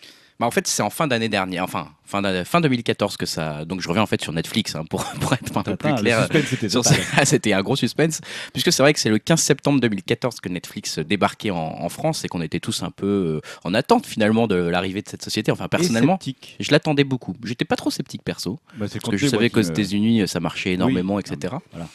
Bah, 0.41 0.47
en 0.47 0.51
fait, 0.51 0.67
c'est 0.67 0.83
en 0.83 0.89
fin 0.89 1.07
d'année 1.07 1.29
dernière, 1.29 1.65
enfin 1.65 1.89
fin, 2.05 2.45
fin 2.45 2.63
2014 2.63 3.19
que 3.19 3.27
ça. 3.27 3.67
Donc 3.67 3.83
je 3.83 3.89
reviens 3.89 4.03
en 4.03 4.07
fait 4.07 4.23
sur 4.23 4.33
Netflix 4.33 4.75
hein, 4.77 4.85
pour, 4.89 5.05
pour 5.21 5.35
être 5.35 5.55
un 5.59 5.63
peu 5.63 5.77
plus 5.77 5.95
clair. 5.97 6.27
suspense, 6.33 6.89
c'était 7.25 7.53
un 7.53 7.63
gros 7.63 7.77
suspense, 7.77 8.23
puisque 8.55 8.73
c'est 8.73 8.83
vrai 8.83 8.95
que 8.95 9.01
c'est 9.01 9.11
le 9.11 9.19
15 9.19 9.41
septembre 9.41 9.79
2014 9.81 10.41
que 10.41 10.49
Netflix 10.49 10.99
débarquait 10.99 11.51
en, 11.51 11.59
en 11.59 11.89
France 11.91 12.25
et 12.25 12.29
qu'on 12.29 12.41
était 12.41 12.61
tous 12.61 12.83
un 12.83 12.91
peu 12.91 13.07
euh, 13.07 13.41
en 13.65 13.75
attente 13.75 14.07
finalement 14.07 14.47
de 14.47 14.55
l'arrivée 14.57 15.03
de 15.03 15.09
cette 15.09 15.23
société. 15.23 15.53
Enfin, 15.53 15.69
personnellement, 15.69 16.19
je 16.61 16.71
l'attendais 16.71 17.05
beaucoup. 17.05 17.35
J'étais 17.45 17.67
pas 17.67 17.77
trop 17.77 17.91
sceptique 17.91 18.23
perso, 18.23 18.59
Bah, 18.79 18.87
parce 18.91 18.95
que 18.99 19.17
je 19.19 19.27
savais 19.27 19.51
qu'aux 19.51 19.61
me- 19.61 19.69
États-Unis 19.71 20.27
ça 20.29 20.41
marchait 20.41 20.73
énormément, 20.73 21.17
Oui. 21.17 21.23
etc. 21.27 21.57
Voilà. 21.73 21.89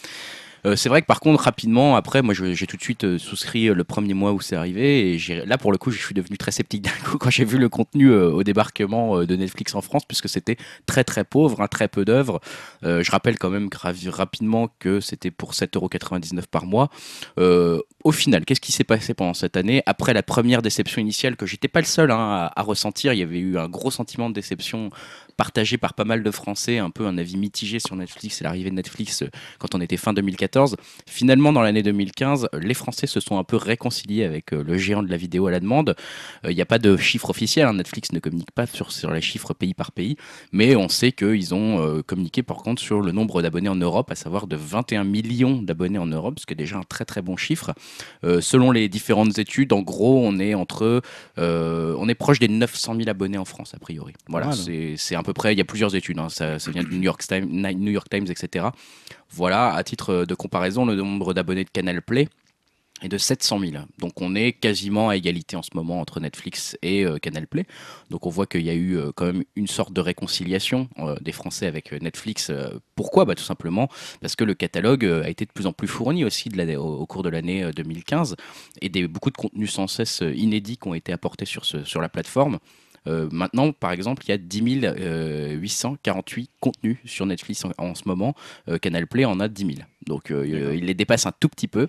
Euh, 0.65 0.75
c'est 0.75 0.89
vrai 0.89 1.01
que 1.01 1.08
par 1.08 1.20
contre, 1.20 1.44
rapidement, 1.44 1.96
après, 1.96 2.22
moi, 2.22 2.34
j'ai 2.34 2.68
tout 2.68 2.77
de 2.77 2.82
suite 2.82 3.03
euh, 3.03 3.18
souscrit 3.18 3.70
euh, 3.70 3.74
le 3.74 3.84
premier 3.84 4.13
mois 4.13 4.32
où 4.32 4.41
c'est 4.41 4.56
arrivé. 4.56 5.13
Et 5.13 5.46
là, 5.46 5.58
pour 5.58 5.72
le 5.72 5.77
coup, 5.77 5.91
je 5.91 6.00
suis 6.00 6.13
devenu 6.13 6.38
très 6.38 6.51
sceptique 6.51 6.84
d'un 6.84 6.91
coup 7.03 7.18
quand 7.20 7.30
j'ai 7.30 7.46
vu 7.46 7.58
le 7.58 7.70
contenu 7.70 8.12
au 8.13 8.44
débarquement 8.44 9.24
de 9.24 9.36
Netflix 9.36 9.75
en 9.75 9.82
France, 9.82 10.03
puisque 10.06 10.30
c'était 10.30 10.58
très 10.86 11.03
très 11.03 11.24
pauvre, 11.24 11.62
hein, 11.62 11.68
très 11.68 11.88
peu 11.88 12.06
d'œuvres. 12.06 12.39
Je 12.84 13.12
rappelle 13.12 13.38
quand 13.38 13.50
même 13.50 13.70
rapidement 14.08 14.70
que 14.80 15.00
c'était 15.00 15.32
pour 15.32 15.53
7,99€ 15.53 16.44
par 16.50 16.65
mois. 16.65 16.89
Au 17.38 18.12
final, 18.12 18.46
qu'est-ce 18.46 18.62
qui 18.62 18.72
s'est 18.72 18.84
passé 18.84 19.13
pendant 19.13 19.34
cette 19.34 19.58
année? 19.58 19.84
Après 19.86 20.13
la 20.13 20.24
première 20.24 20.62
déception 20.62 21.01
initiale, 21.01 21.36
que 21.36 21.46
j'étais 21.46 21.68
pas 21.68 21.80
le 21.80 21.86
seul 21.86 22.12
hein, 22.12 22.50
à 22.56 22.62
ressentir, 22.62 23.13
il 23.13 23.20
y 23.20 23.24
avait 23.24 23.39
eu 23.39 23.58
un 23.58 23.70
gros 23.70 23.91
sentiment 23.91 24.30
de 24.30 24.36
déception 24.36 24.89
partagé 25.41 25.79
par 25.79 25.95
pas 25.95 26.03
mal 26.03 26.21
de 26.21 26.29
Français, 26.29 26.77
un 26.77 26.91
peu 26.91 27.07
un 27.07 27.17
avis 27.17 27.36
mitigé 27.36 27.79
sur 27.79 27.95
Netflix 27.95 28.39
et 28.41 28.43
l'arrivée 28.43 28.69
de 28.69 28.75
Netflix 28.75 29.24
euh, 29.24 29.29
quand 29.57 29.74
on 29.74 29.81
était 29.81 29.98
fin 29.98 30.13
2014. 30.13 30.75
Finalement, 31.07 31.51
dans 31.51 31.63
l'année 31.63 31.81
2015, 31.81 32.48
les 32.62 32.75
Français 32.75 33.07
se 33.07 33.19
sont 33.19 33.39
un 33.39 33.43
peu 33.43 33.55
réconciliés 33.55 34.24
avec 34.24 34.53
euh, 34.53 34.63
le 34.63 34.77
géant 34.77 35.01
de 35.01 35.10
la 35.10 35.17
vidéo 35.17 35.48
à 35.48 35.51
la 35.51 35.60
demande. 35.60 35.95
Euh, 36.45 36.51
Il 36.51 36.55
n'y 36.55 36.62
a 36.62 36.67
pas 36.67 36.77
de 36.77 36.95
chiffres 36.95 37.31
officiels, 37.31 37.65
hein, 37.65 37.74
Netflix 37.74 38.12
ne 38.12 38.19
communique 38.19 38.51
pas 38.51 38.67
sur, 38.67 38.91
sur 38.91 39.10
les 39.10 39.21
chiffres 39.21 39.55
pays 39.55 39.74
par 39.74 39.91
pays, 39.93 40.15
mais 40.51 40.75
on 40.75 40.89
sait 40.89 41.12
qu'ils 41.12 41.55
ont 41.55 42.03
communiqué 42.05 42.43
par 42.43 42.57
contre 42.57 42.79
sur 42.79 43.01
le 43.01 43.12
nombre 43.12 43.41
d'abonnés 43.41 43.69
en 43.69 43.75
Europe, 43.75 44.12
à 44.12 44.15
savoir 44.15 44.45
de 44.45 44.55
21 44.55 45.05
millions 45.05 45.60
d'abonnés 45.60 45.98
en 45.98 46.05
Europe, 46.05 46.39
ce 46.39 46.45
qui 46.45 46.53
est 46.53 46.55
déjà 46.55 46.77
un 46.77 46.83
très 46.83 47.03
très 47.05 47.24
bon 47.24 47.36
chiffre. 47.36 47.74
Euh, 48.24 48.41
selon 48.41 48.69
les 48.69 48.89
différentes 48.89 49.39
études, 49.39 49.74
en 49.74 49.81
gros, 49.81 50.21
on 50.24 50.38
est 50.39 50.53
entre, 50.53 51.01
euh, 51.39 51.95
on 51.98 52.07
est 52.07 52.15
proche 52.15 52.38
des 52.38 52.48
900 52.48 52.95
000 52.95 53.10
abonnés 53.10 53.39
en 53.39 53.45
France 53.45 53.74
a 53.74 53.79
priori. 53.79 54.13
Voilà, 54.27 54.48
Mal. 54.48 54.55
c'est 54.55 54.95
c'est 54.98 55.15
à 55.15 55.19
peu 55.31 55.33
près. 55.33 55.53
Il 55.53 55.57
y 55.57 55.61
a 55.61 55.65
plusieurs 55.65 55.95
études, 55.95 56.19
hein, 56.19 56.29
ça, 56.29 56.59
ça 56.59 56.71
vient 56.71 56.83
du 56.83 56.97
New 56.97 57.03
York 57.03 57.23
Times, 58.09 58.27
etc. 58.29 58.65
Voilà, 59.29 59.73
à 59.73 59.83
titre 59.83 60.25
de 60.25 60.35
comparaison, 60.35 60.85
le 60.85 60.95
nombre 60.95 61.33
d'abonnés 61.33 61.63
de 61.63 61.69
Canal 61.69 62.01
Play 62.01 62.27
est 63.01 63.09
de 63.09 63.17
700 63.17 63.59
000. 63.59 63.71
Donc 63.97 64.21
on 64.21 64.35
est 64.35 64.53
quasiment 64.53 65.09
à 65.09 65.15
égalité 65.15 65.55
en 65.55 65.61
ce 65.61 65.71
moment 65.73 66.00
entre 66.00 66.19
Netflix 66.19 66.77
et 66.81 67.05
euh, 67.05 67.17
Canal 67.17 67.47
Play. 67.47 67.65
Donc 68.09 68.25
on 68.25 68.29
voit 68.29 68.45
qu'il 68.45 68.61
y 68.61 68.69
a 68.69 68.73
eu 68.73 68.97
euh, 68.97 69.11
quand 69.15 69.25
même 69.25 69.43
une 69.55 69.67
sorte 69.67 69.93
de 69.93 70.01
réconciliation 70.01 70.88
euh, 71.00 71.15
des 71.21 71.31
Français 71.31 71.65
avec 71.65 71.93
euh, 71.93 72.00
Netflix. 72.00 72.50
Euh, 72.50 72.79
pourquoi? 72.95 73.25
Bah, 73.25 73.35
Tout 73.35 73.43
simplement 73.43 73.89
parce 74.21 74.35
que 74.35 74.43
le 74.43 74.53
catalogue 74.53 75.05
euh, 75.05 75.23
a 75.23 75.29
été 75.29 75.45
de 75.45 75.51
plus 75.51 75.65
en 75.65 75.73
plus 75.73 75.88
fourni 75.88 76.23
aussi 76.23 76.50
au, 76.77 77.05
cours 77.05 77.23
de 77.23 77.29
l'année 77.29 77.63
euh, 77.63 77.71
2015 77.71 78.35
et 78.81 78.89
des, 78.89 79.07
beaucoup 79.07 79.31
de 79.31 79.38
contenus 79.38 79.71
sans 79.71 79.88
cesse 79.88 80.21
euh, 80.21 80.33
inédits 80.35 80.77
qui 80.77 80.88
ont 80.88 80.93
été 80.93 81.11
apportés 81.11 81.45
sur 81.45 82.01
la 82.01 82.09
plateforme. 82.09 82.59
Euh, 83.08 83.27
maintenant, 83.31 83.72
par 83.72 83.91
exemple, 83.91 84.24
il 84.25 84.29
y 84.29 84.31
a 84.31 84.38
10 84.38 84.82
euh, 84.84 85.54
848 85.54 86.49
contenus 86.60 86.97
sur 87.06 87.25
Netflix 87.25 87.65
en, 87.65 87.71
en 87.78 87.95
ce 87.95 88.04
moment. 88.06 88.36
Euh, 88.67 88.78
Canal 88.78 89.08
Play 89.08 89.25
en 89.25 89.39
a 89.39 89.47
10 89.47 89.65
000. 89.65 89.78
Donc 90.06 90.32
euh, 90.32 90.75
il 90.75 90.86
les 90.86 90.93
dépasse 90.93 91.25
un 91.25 91.34
tout 91.38 91.49
petit 91.49 91.67
peu. 91.67 91.88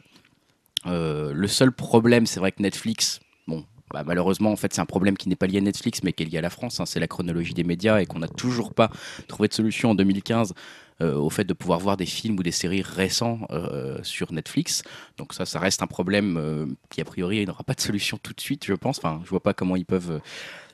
Euh, 0.86 1.32
le 1.32 1.48
seul 1.48 1.72
problème, 1.72 2.26
c'est 2.26 2.40
vrai 2.40 2.52
que 2.52 2.62
Netflix, 2.62 3.20
bon, 3.46 3.64
bah, 3.92 4.02
malheureusement, 4.04 4.50
en 4.50 4.56
fait, 4.56 4.72
c'est 4.72 4.80
un 4.80 4.86
problème 4.86 5.16
qui 5.16 5.28
n'est 5.28 5.36
pas 5.36 5.46
lié 5.46 5.58
à 5.58 5.60
Netflix, 5.60 6.00
mais 6.02 6.12
qui 6.12 6.22
est 6.22 6.26
lié 6.26 6.38
à 6.38 6.42
la 6.42 6.50
France. 6.50 6.80
hein, 6.80 6.86
c'est 6.86 7.00
la 7.00 7.08
chronologie 7.08 7.54
des 7.54 7.64
médias 7.64 8.00
et 8.00 8.06
qu'on 8.06 8.18
n'a 8.18 8.28
toujours 8.28 8.74
pas 8.74 8.90
trouvé 9.28 9.48
de 9.48 9.54
solution 9.54 9.90
en 9.90 9.94
2015 9.94 10.54
euh, 11.00 11.14
au 11.14 11.30
fait 11.30 11.44
de 11.44 11.52
pouvoir 11.52 11.80
voir 11.80 11.96
des 11.96 12.06
films 12.06 12.38
ou 12.38 12.42
des 12.42 12.52
séries 12.52 12.82
récents 12.82 13.40
euh, 13.50 13.98
sur 14.02 14.32
Netflix. 14.32 14.82
Donc 15.18 15.32
ça, 15.32 15.46
ça 15.46 15.58
reste 15.58 15.82
un 15.82 15.86
problème 15.86 16.36
euh, 16.36 16.66
qui, 16.90 17.00
a 17.00 17.04
priori, 17.04 17.44
n'aura 17.44 17.64
pas 17.64 17.74
de 17.74 17.80
solution 17.80 18.18
tout 18.22 18.32
de 18.32 18.40
suite, 18.40 18.64
je 18.64 18.74
pense. 18.74 18.98
Enfin, 18.98 19.20
je 19.24 19.30
vois 19.30 19.42
pas 19.42 19.54
comment 19.54 19.76
ils 19.76 19.86
peuvent... 19.86 20.20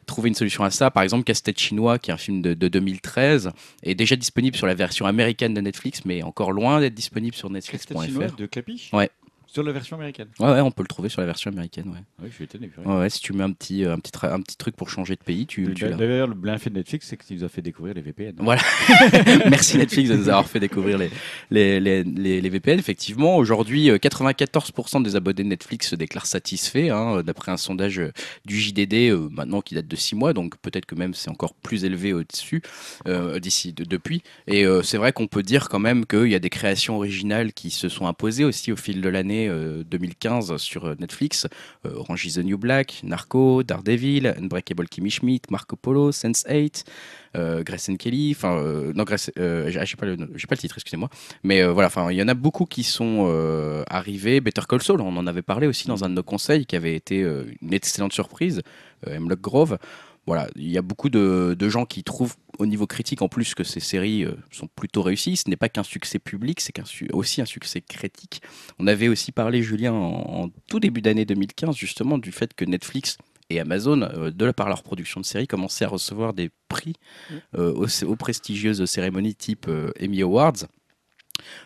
trouver 0.09 0.29
une 0.29 0.35
solution 0.35 0.65
à 0.65 0.71
ça. 0.71 0.91
Par 0.91 1.05
exemple, 1.05 1.23
Casse-tête 1.25 1.59
chinois, 1.59 1.99
qui 1.99 2.11
est 2.11 2.15
un 2.15 2.19
film 2.19 2.43
de, 2.43 2.55
de 2.55 2.69
2013, 2.69 3.53
est 3.85 3.95
déjà 3.95 4.17
disponible 4.17 4.57
sur 4.57 4.67
la 4.67 4.75
version 4.75 5.07
américaine 5.07 5.55
de 5.55 5.61
Netflix, 5.61 6.03
mais 6.05 6.23
encore 6.25 6.51
loin 6.51 6.81
d'être 6.81 6.95
disponible 6.95 7.37
sur 7.37 7.51
Netflix.fr. 7.51 8.37
de 8.37 8.47
Clapiche? 8.47 8.93
Ouais. 8.93 9.11
Sur 9.51 9.63
la 9.63 9.73
version 9.73 9.97
américaine. 9.97 10.29
Ouais, 10.41 10.51
ouais, 10.53 10.61
on 10.61 10.71
peut 10.71 10.83
le 10.83 10.89
trouver 10.89 11.09
sur 11.09 11.21
la 11.23 11.27
version 11.27 11.51
américaine. 11.51 11.89
Ouais. 11.89 11.99
Oui, 12.23 12.29
je 12.29 12.35
suis 12.35 12.45
étonné. 12.45 12.71
Ouais, 12.85 12.97
ouais, 12.99 13.09
si 13.11 13.21
tu 13.21 13.33
mets 13.33 13.45
un 13.45 13.53
petit, 13.53 13.83
euh, 13.85 13.95
un 13.95 13.99
petit, 13.99 14.13
un 14.23 14.41
petit 14.43 14.57
truc 14.59 14.77
pour 14.77 14.91
changer 14.91 15.15
de 15.17 15.23
pays, 15.25 15.47
tu. 15.47 15.65
D'ailleurs, 15.75 16.29
le 16.29 16.35
bienfait 16.35 16.69
de 16.69 16.75
Netflix, 16.75 17.07
c'est 17.09 17.17
qu'il 17.17 17.37
nous 17.39 17.45
a 17.45 17.49
fait 17.49 17.63
découvrir 17.63 17.95
les 17.95 18.03
VPN. 18.03 18.35
Voilà. 18.39 18.61
Merci 19.49 19.79
Netflix 19.79 20.11
de 20.11 20.17
nous 20.17 20.29
avoir 20.29 20.47
fait 20.47 20.61
découvrir 20.61 20.99
les, 20.99 21.11
les, 21.51 21.81
les, 21.81 22.05
les- 22.05 22.41
les 22.43 22.49
VPN. 22.51 22.79
Effectivement, 22.79 23.37
aujourd'hui, 23.37 23.91
euh, 23.91 23.97
94% 23.97 25.03
des 25.03 25.17
abonnés 25.17 25.43
de 25.45 25.49
Netflix 25.49 25.89
se 25.89 25.97
déclarent 25.97 26.27
satisfaits, 26.27 26.91
hein, 26.91 27.23
d'après 27.23 27.51
un 27.51 27.57
sondage 27.57 27.99
euh, 28.01 28.13
du 28.45 28.59
JDD, 28.61 29.11
euh, 29.11 29.29
maintenant 29.31 29.61
qui 29.63 29.75
date 29.75 29.89
de 29.89 29.97
6 29.97 30.15
mois, 30.15 30.33
donc 30.35 30.57
peut-être 30.59 30.85
que 30.87 30.95
même 30.95 31.15
c'est 31.15 31.31
encore 31.31 31.55
plus 31.55 31.85
élevé 31.85 32.13
au-dessus, 32.13 32.63
euh, 33.07 33.39
d'ici, 33.41 33.73
de- 33.73 33.85
depuis. 33.85 34.23
Et 34.47 34.65
euh, 34.67 34.83
c'est 34.83 34.99
vrai 34.99 35.13
qu'on 35.13 35.27
peut 35.27 35.43
dire 35.43 35.69
quand 35.71 35.79
même 35.79 36.05
qu'il 36.07 36.29
y 36.29 36.35
a 36.35 36.39
des 36.39 36.51
créations 36.51 36.97
originales 36.97 37.53
qui 37.55 37.71
se 37.71 37.89
sont 37.89 38.07
imposées 38.07 38.45
aussi 38.45 38.73
au 38.73 38.77
fil 38.77 39.01
de 39.01 39.09
l'année 39.09 39.38
euh, 39.47 39.85
2015 39.85 40.57
sur 40.57 40.87
euh, 40.87 40.95
Netflix. 40.99 41.47
Euh, 41.87 41.95
Orange 41.95 42.27
is 42.27 42.33
the 42.35 42.39
New 42.39 42.59
Black, 42.59 43.01
Narco, 43.05 43.63
Daredevil, 43.63 44.35
Unbreakable 44.39 44.89
Kimmy 44.89 45.11
Schmidt, 45.11 45.49
Marco 45.51 45.77
Polo, 45.77 46.11
Sense8, 46.11 46.85
euh, 47.37 47.63
Grace 47.63 47.89
and 47.89 47.97
Kelly, 47.97 48.33
enfin 48.35 48.57
euh, 48.59 48.93
non 48.95 49.05
Grace, 49.05 49.31
euh, 49.39 49.71
j'ai 49.71 49.85
j'ai 49.85 49.97
pas 49.97 50.07
pas 50.07 50.13
le 50.55 50.57
titre, 50.57 50.77
excusez-moi, 50.77 51.11
mais 51.45 51.63
euh, 51.63 51.73
voilà, 51.73 51.91
il 52.11 52.17
y 52.17 52.23
en 52.23 52.29
a 52.29 52.35
beaucoup 52.35 52.65
qui 52.65 52.83
sont 52.83 53.27
euh, 53.29 53.85
arrivés. 53.89 54.41
Better 54.41 54.63
Call 54.69 54.83
Saul, 54.83 55.01
on 55.01 55.17
en 55.17 55.27
avait 55.27 55.43
parlé 55.43 55.67
aussi 55.67 55.87
dans 55.87 56.05
un 56.05 56.09
de 56.09 56.15
nos 56.15 56.23
conseils, 56.23 56.67
qui 56.67 56.75
avait 56.75 56.95
été 56.95 57.23
euh, 57.23 57.45
une 57.63 57.75
excellente 57.75 58.13
surprise. 58.13 58.63
Euh, 59.07 59.17
Hemlock 59.17 59.41
Grove, 59.41 59.79
voilà, 60.27 60.49
il 60.57 60.69
y 60.69 60.79
a 60.79 60.83
beaucoup 60.83 61.11
de 61.11 61.69
gens 61.69 61.85
qui 61.85 62.03
trouvent 62.03 62.35
au 62.59 62.67
niveau 62.67 62.87
critique 62.87 63.23
en 63.23 63.29
plus 63.29 63.55
que 63.55 63.65
ces 63.65 63.81
séries 63.81 64.25
euh, 64.25 64.33
sont 64.51 64.69
plutôt 64.69 65.03
réussies. 65.03 65.37
Ce 65.37 65.49
n'est 65.49 65.57
pas 65.57 65.69
qu'un 65.69 65.83
succès 65.83 66.19
public, 66.19 66.61
c'est 66.61 66.73
aussi 67.13 67.41
un 67.41 67.47
succès 67.47 67.81
critique. 67.81 68.43
On 68.79 68.87
avait 68.87 69.09
aussi 69.09 69.33
parlé, 69.33 69.63
Julien, 69.63 69.93
en, 69.93 70.45
en 70.45 70.51
tout 70.69 70.81
début 70.81 71.03
d'année 71.03 71.25
2015, 71.25 71.77
justement, 71.77 72.19
du 72.19 72.33
fait 72.33 72.55
que 72.55 72.65
Netflix 72.65 73.19
et 73.51 73.61
Amazon, 73.61 74.03
euh, 74.03 74.31
de 74.31 74.45
la 74.45 74.53
par 74.53 74.69
leur 74.69 74.83
production 74.83 75.21
de 75.21 75.27
séries, 75.27 75.47
commençaient 75.47 75.85
à 75.85 75.89
recevoir 75.89 76.35
des 76.35 76.51
prix 76.69 76.95
euh, 77.57 77.73
aux, 77.75 78.05
aux 78.05 78.17
prestigieuses 78.17 78.85
cérémonies 78.85 79.35
type 79.35 79.67
euh, 79.69 79.91
Emmy 80.03 80.23
Awards. 80.23 80.67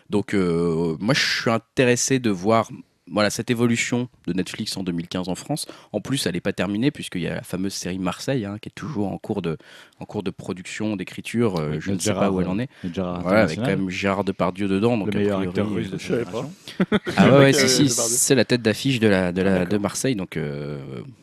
Donc, 0.09 0.33
moi, 0.33 1.15
je 1.15 1.41
suis 1.41 1.49
intéressé 1.49 2.19
de 2.19 2.29
voir 2.29 2.69
voilà, 3.11 3.29
cette 3.29 3.51
évolution 3.51 4.07
de 4.27 4.33
Netflix 4.33 4.77
en 4.77 4.83
2015 4.83 5.27
en 5.29 5.35
France. 5.35 5.65
En 5.91 5.99
plus, 6.01 6.25
elle 6.25 6.33
n'est 6.33 6.41
pas 6.41 6.53
terminée, 6.53 6.89
puisqu'il 6.91 7.21
y 7.21 7.27
a 7.27 7.35
la 7.35 7.41
fameuse 7.43 7.73
série 7.73 7.99
Marseille, 7.99 8.45
hein, 8.45 8.57
qui 8.61 8.69
est 8.69 8.75
toujours 8.75 9.11
en 9.11 9.17
cours 9.17 9.41
de, 9.41 9.57
en 9.99 10.05
cours 10.05 10.23
de 10.23 10.31
production, 10.31 10.95
d'écriture. 10.95 11.57
euh, 11.59 11.77
je 11.79 11.91
ne 11.91 11.99
sais 11.99 12.13
pas 12.13 12.31
où 12.31 12.39
elle 12.39 12.47
euh, 12.47 12.51
en 12.51 12.59
est. 12.59 12.69
Voilà, 12.83 13.41
avec 13.41 13.57
quand 13.59 13.65
même 13.65 13.89
Gérard 13.89 14.23
Depardieu 14.23 14.67
dedans. 14.67 14.97
Donc 14.97 15.13
le 15.13 15.19
a 15.19 15.19
meilleur 15.19 15.37
priori, 15.39 15.47
acteur 15.49 15.69
russe 15.69 15.89
de 15.89 15.95
euh, 15.95 15.99
sa 15.99 16.03
je 16.03 16.07
savais 16.07 16.25
pas. 16.25 16.31
génération. 16.31 17.13
ah 17.17 17.25
ouais, 17.25 17.31
ouais, 17.31 17.43
Avec, 17.43 17.55
si, 17.55 17.63
euh, 17.63 17.67
si, 17.67 17.83
Depardieu. 17.89 18.15
c'est 18.17 18.35
la 18.35 18.45
tête 18.45 18.61
d'affiche 18.61 18.99
de 18.99 19.07
la, 19.07 19.31
de, 19.31 19.41
la, 19.41 19.51
d'accord. 19.59 19.67
de 19.67 19.77
Marseille. 19.79 20.15
Donc, 20.15 20.37
euh, 20.37 20.79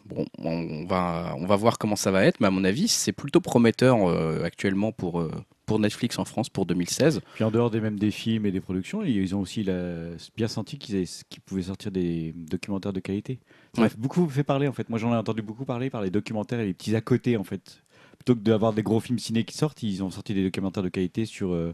bon, 0.07 0.27
on 0.39 0.85
va, 0.87 1.35
on 1.39 1.47
va 1.47 1.57
voir 1.57 1.79
comment 1.79 1.97
ça 1.97 2.11
va 2.11 2.25
être. 2.25 2.41
Mais 2.41 2.47
à 2.47 2.51
mon 2.51 2.65
avis, 2.65 2.89
c'est 2.89 3.13
plutôt 3.13 3.41
prometteur 3.41 4.09
euh, 4.09 4.43
actuellement 4.45 4.93
pour, 4.93 5.21
euh, 5.21 5.31
pour 5.71 5.79
Netflix 5.79 6.19
en 6.19 6.25
France 6.25 6.49
pour 6.49 6.67
2016. 6.67 7.21
Puis 7.35 7.45
en 7.45 7.53
dehors 7.53 7.71
des 7.71 7.81
mêmes 7.81 7.97
des 7.99 8.11
films 8.11 8.45
et 8.45 8.51
des 8.51 8.61
productions, 8.61 9.05
ils 9.05 9.35
ont 9.37 9.41
aussi 9.41 9.63
la- 9.63 10.11
bien 10.37 10.49
senti 10.49 10.79
qu'ils 10.79 11.07
pouvaient 11.47 11.63
sortir 11.63 11.93
des 11.93 12.35
documentaires 12.37 12.93
de 12.93 12.99
qualité. 12.99 13.39
Ça 13.77 13.83
a 13.83 13.85
Ouais. 13.85 13.91
beaucoup 13.97 14.29
fait 14.29 14.43
parler 14.43 14.67
en 14.67 14.73
fait. 14.73 14.89
Moi 14.91 14.99
j'en 14.99 15.13
ai 15.15 15.17
entendu 15.17 15.43
beaucoup 15.43 15.65
parler 15.65 15.89
par 15.89 16.03
les 16.03 16.11
documentaires 16.11 16.59
et 16.59 16.67
les 16.67 16.75
petits 16.75 16.97
à 16.97 17.01
côté 17.01 17.37
en 17.37 17.45
fait. 17.45 17.85
Plutôt 18.19 18.35
que 18.35 18.41
d'avoir 18.41 18.73
des 18.73 18.83
gros 18.83 18.99
films 18.99 19.21
ciné 19.21 19.45
qui 19.45 19.57
sortent, 19.57 19.83
ils 19.85 20.03
ont 20.03 20.11
sorti 20.11 20.35
des 20.35 20.43
documentaires 20.43 20.83
de 20.83 20.89
qualité 20.89 21.25
sur 21.25 21.53
euh, 21.55 21.73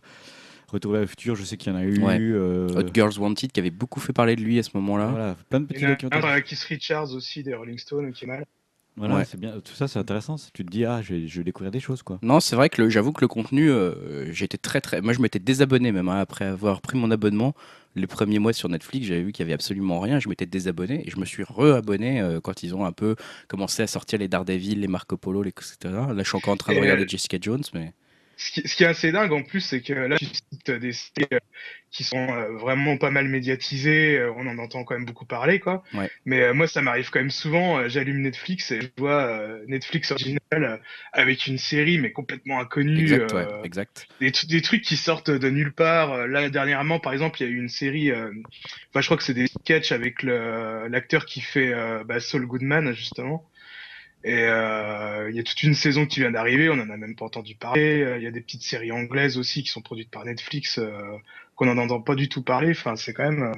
Retour 0.69 0.93
vers 0.93 1.01
le 1.01 1.07
futur. 1.07 1.37
Je 1.37 1.45
sais 1.45 1.57
qu'il 1.57 1.73
y 1.73 1.77
en 1.77 1.79
a 1.79 1.85
eu. 1.85 2.03
Ouais. 2.03 2.19
euh, 2.21 2.67
Hot 2.77 2.89
Girls 2.93 3.19
Wanted 3.19 3.53
qui 3.53 3.61
avait 3.61 3.71
beaucoup 3.71 4.01
fait 4.01 4.13
parler 4.13 4.35
de 4.37 4.43
lui 4.43 4.59
à 4.59 4.63
ce 4.65 4.71
moment-là. 4.75 5.07
voilà, 5.07 5.37
plein 5.49 5.61
de 5.61 5.67
Il 5.71 5.75
petits 5.75 5.87
documentaires. 5.87 6.45
Keith 6.45 6.59
Richards 6.61 7.13
aussi 7.15 7.43
des 7.45 7.55
Rolling 7.55 7.79
Stones 7.79 8.13
qui 8.13 8.25
est 8.25 8.29
mal. 8.29 8.45
Voilà, 8.97 9.17
Ouais. 9.17 9.25
c'est 9.27 9.39
bien. 9.39 9.53
Tout 9.61 9.75
ça 9.75 9.89
c'est 9.89 9.99
intéressant. 9.99 10.37
Tu 10.55 10.65
te 10.65 10.71
dis 10.71 10.85
ah 10.87 11.03
je 11.03 11.15
vais, 11.15 11.29
je 11.29 11.39
vais 11.39 11.45
découvrir 11.45 11.71
des 11.71 11.81
choses 11.81 12.03
quoi. 12.03 12.19
Non, 12.23 12.41
c'est 12.41 12.57
vrai 12.57 12.71
que 12.71 12.89
j'avoue 12.89 13.13
que 13.13 13.21
le 13.21 13.29
contenu, 13.29 13.71
euh, 13.71 14.33
j'étais 14.33 14.57
très 14.59 14.81
très. 14.81 15.03
Moi, 15.03 15.13
je 15.13 15.21
m'étais 15.21 15.39
désabonné 15.39 15.93
même 15.93 16.09
hein, 16.09 16.19
après 16.19 16.47
avoir 16.47 16.81
pris 16.81 16.97
mon 16.99 17.11
abonnement. 17.11 17.55
Les 17.95 18.07
premiers 18.07 18.39
mois 18.39 18.53
sur 18.53 18.69
Netflix, 18.69 19.07
j'avais 19.07 19.23
vu 19.23 19.33
qu'il 19.33 19.43
y 19.43 19.47
avait 19.47 19.55
absolument 19.55 20.01
rien. 20.01 20.19
Je 20.19 20.29
m'étais 20.29 20.45
désabonné 20.47 21.07
et 21.07 21.11
je 21.11 21.19
me 21.19 21.25
suis 21.25 21.45
re-abonné 21.45 22.21
euh, 22.21 22.41
quand 22.41 22.63
ils 22.63 22.75
ont 22.75 22.85
un 22.85 22.93
peu 22.93 23.17
commencé 23.49 23.83
à 23.83 23.87
sortir 23.87 24.19
les 24.19 24.29
Daredevil, 24.29 24.81
les 24.81 24.89
Marco 24.89 25.17
Polo, 25.17 25.43
les 25.43 25.51
etc. 25.51 25.77
Là, 25.83 26.15
je 26.19 26.23
suis 26.29 26.37
encore 26.37 26.53
en 26.55 26.59
train 26.59 26.73
de 26.73 26.79
Et, 26.79 26.81
regarder 26.83 27.07
Jessica 27.09 27.39
Jones, 27.41 27.63
mais 27.75 27.93
Ce 28.39 28.53
qui, 28.53 28.69
ce 28.69 28.77
qui 28.77 28.85
est 28.85 28.87
assez 28.87 29.13
dingue 29.13 29.33
en 29.33 29.43
plus, 29.43 29.61
c'est 29.61 29.81
que 29.81 29.95
là, 29.95 30.19
tu 30.19 30.27
cites 30.27 30.71
des 30.71 30.93
séries 30.93 31.27
euh, 31.33 31.39
qui 31.91 32.05
sont 32.05 32.29
euh, 32.29 32.53
vraiment 32.59 32.99
pas 32.99 33.11
mal 33.11 33.29
médiatisées, 33.29 34.19
euh, 34.19 34.31
on 34.37 34.47
en 34.47 34.59
entend 34.59 34.85
quand 34.85 34.95
même 34.95 35.07
beaucoup 35.07 35.25
parler, 35.25 35.59
quoi. 35.59 35.83
Ouais. 35.95 36.11
Mais 36.27 36.43
euh, 36.43 36.53
moi, 36.53 36.67
ça 36.67 36.83
m'arrive 36.83 37.09
quand 37.09 37.21
même 37.21 37.31
souvent, 37.31 37.89
j'allume 37.89 38.21
Netflix 38.21 38.71
et 38.73 38.83
je 38.83 38.89
vois 38.99 39.23
euh, 39.23 39.65
Netflix 39.69 40.11
original 40.11 40.83
avec 41.15 41.47
une 41.47 41.57
série, 41.57 41.97
mais 41.97 42.13
complètement 42.13 42.61
inconnue. 42.61 43.05
exact, 43.05 43.33
euh, 43.33 43.61
ouais, 43.61 43.67
exact. 43.67 44.07
des, 44.21 44.31
tru- 44.31 44.47
des 44.49 44.61
trucs 44.61 44.83
qui 44.83 44.99
sortent 44.99 45.31
de 45.31 45.49
nulle 45.49 45.73
part. 45.73 46.27
Là, 46.27 46.51
dernièrement, 46.51 47.01
par 47.01 47.15
exemple, 47.15 47.41
il 47.41 47.47
y 47.47 47.49
a 47.49 47.53
eu 47.53 47.59
une 47.59 47.71
série, 47.71 48.11
euh, 48.11 48.31
enfin, 48.91 49.01
je 49.01 49.07
crois 49.07 49.17
que 49.17 49.23
c'est 49.23 49.33
des 49.33 49.47
sketchs 49.47 49.93
avec 49.93 50.23
l'acteur 50.23 51.25
qui 51.25 51.41
fait 51.41 51.73
euh, 51.73 52.05
bah, 52.05 52.21
Saul 52.21 52.45
Goodman, 52.47 52.93
justement. 52.93 53.49
Et 54.25 54.35
euh, 54.43 55.31
il 55.31 55.37
y 55.37 55.39
a 55.39 55.43
toute 55.45 55.63
une 55.63 55.75
saison 55.75 56.05
qui 56.07 56.21
vient 56.21 56.33
d'arriver, 56.33 56.69
on 56.69 56.75
en 56.75 56.91
a 56.91 56.97
même 56.97 57.15
pas 57.15 57.27
entendu 57.27 57.55
parler. 57.55 58.03
Euh, 58.03 58.17
Il 58.19 58.25
y 58.25 58.27
a 58.27 58.31
des 58.33 58.41
petites 58.41 58.63
séries 58.63 58.91
anglaises 58.91 59.39
aussi 59.39 59.63
qui 59.63 59.69
sont 59.69 59.83
produites 59.83 60.11
par 60.11 60.25
Netflix, 60.25 60.79
euh, 60.79 60.91
qu'on 61.55 61.69
en 61.69 61.79
entend 61.79 62.01
pas 62.01 62.15
du 62.17 62.29
tout 62.29 62.43
parler. 62.43 62.71
Enfin, 62.71 62.97
c'est 62.97 63.13
quand 63.13 63.31
même, 63.31 63.43
euh, 63.45 63.53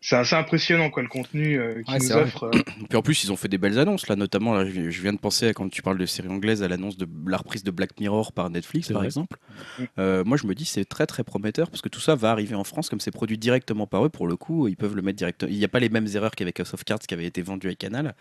c'est 0.00 0.16
assez 0.16 0.36
impressionnant 0.36 0.88
quoi 0.90 1.02
le 1.02 1.08
contenu 1.08 1.58
euh, 1.58 1.82
qu'ils 1.82 1.92
Ouais, 1.94 1.98
nous 2.00 2.12
offrent. 2.12 2.44
euh. 2.44 2.50
Puis 2.88 2.96
en 2.96 3.02
plus, 3.02 3.24
ils 3.24 3.32
ont 3.32 3.36
fait 3.36 3.48
des 3.48 3.58
belles 3.58 3.78
annonces 3.80 4.06
là, 4.06 4.14
notamment. 4.16 4.54
Là, 4.54 4.64
je 4.64 4.90
je 4.90 5.02
viens 5.02 5.12
de 5.12 5.18
penser 5.18 5.48
à, 5.48 5.52
quand 5.52 5.68
tu 5.68 5.82
parles 5.82 5.98
de 5.98 6.06
séries 6.06 6.28
anglaises 6.28 6.62
à 6.62 6.68
l'annonce 6.68 6.96
de 6.96 7.08
la 7.26 7.36
reprise 7.38 7.64
de 7.64 7.70
Black 7.72 7.98
Mirror 7.98 8.32
par 8.32 8.48
Netflix, 8.48 8.88
par 8.88 8.98
vrai. 8.98 9.06
exemple. 9.06 9.36
Mm. 9.78 9.82
Euh, 9.98 10.24
moi, 10.24 10.36
je 10.36 10.46
me 10.46 10.54
dis 10.54 10.66
c'est 10.66 10.84
très 10.84 11.06
très 11.06 11.24
prometteur 11.24 11.68
parce 11.68 11.82
que 11.82 11.88
tout 11.88 12.00
ça 12.00 12.14
va 12.14 12.30
arriver 12.30 12.54
en 12.54 12.64
France 12.64 12.88
comme 12.88 13.00
c'est 13.00 13.10
produit 13.10 13.38
directement 13.38 13.86
par 13.88 14.06
eux. 14.06 14.08
Pour 14.08 14.28
le 14.28 14.36
coup, 14.36 14.68
ils 14.68 14.76
peuvent 14.76 14.94
le 14.94 15.02
mettre 15.02 15.18
directement. 15.18 15.50
Il 15.50 15.58
n'y 15.58 15.64
a 15.64 15.68
pas 15.68 15.80
les 15.80 15.88
mêmes 15.88 16.06
erreurs 16.14 16.30
qu'avec 16.30 16.60
House 16.60 16.72
of 16.74 16.84
Cards 16.84 17.00
qui 17.00 17.12
avait 17.12 17.26
été 17.26 17.42
vendu 17.42 17.68
à 17.68 17.74
Canal. 17.74 18.14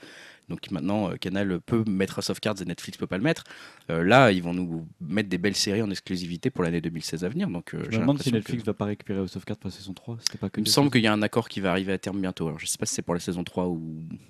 Donc 0.50 0.70
maintenant, 0.72 1.12
euh, 1.12 1.16
Canal 1.16 1.60
peut 1.62 1.84
mettre 1.88 2.18
House 2.20 2.30
of 2.30 2.40
Cards 2.40 2.62
et 2.62 2.66
Netflix 2.66 2.98
peut 2.98 3.08
pas 3.08 3.18
le 3.18 3.24
mettre. 3.24 3.44
Euh, 3.90 4.04
là, 4.04 4.32
ils 4.32 4.42
vont 4.44 4.54
nous 4.54 4.88
mettre 5.00 5.30
des 5.30 5.38
belles 5.38 5.56
séries 5.56 5.82
en 5.82 5.90
exclusivité 5.90 6.50
pour 6.50 6.64
l'année 6.64 6.82
2016 6.82 7.24
à 7.24 7.30
venir. 7.30 7.50
Donc, 7.50 7.74
euh, 7.74 7.84
Je 7.90 7.96
me 7.98 8.02
demande 8.02 8.22
si 8.22 8.32
Netflix 8.32 8.64
que- 8.64 8.68
va 8.68 8.74
pas 8.74 8.86
récupérer 8.86 9.20
House 9.20 9.36
of 9.36 9.46
Cards 9.46 9.58
pour 9.58 9.70
la 9.70 9.76
saison 9.76 9.94
3. 9.94 10.18
C'était 10.22 10.38
pas 10.38 10.50
que 10.50 10.60
Il 10.60 10.64
me 10.64 10.70
semble 10.70 10.90
qu'il 10.92 11.02
y 11.02 11.08
a 11.08 11.14
un 11.14 11.22
accord 11.22 11.48
qui 11.50 11.60
va 11.62 11.72
arriver 11.72 11.94
à 11.94 11.98
terme 11.98 12.20
bientôt. 12.20 12.48
Alors, 12.48 12.60
je 12.60 12.66
sais 12.66 12.78
pas 12.78 12.86
si 12.86 12.96
c'est 12.96 13.02
pour 13.02 13.14
la 13.14 13.20
saison 13.20 13.44
3 13.44 13.68
ou 13.68 13.82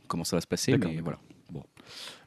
comment 0.07 0.23
ça 0.23 0.35
va 0.35 0.41
se 0.41 0.47
passer, 0.47 0.77
mais 0.77 0.99
voilà. 1.01 1.19
Bon, 1.51 1.63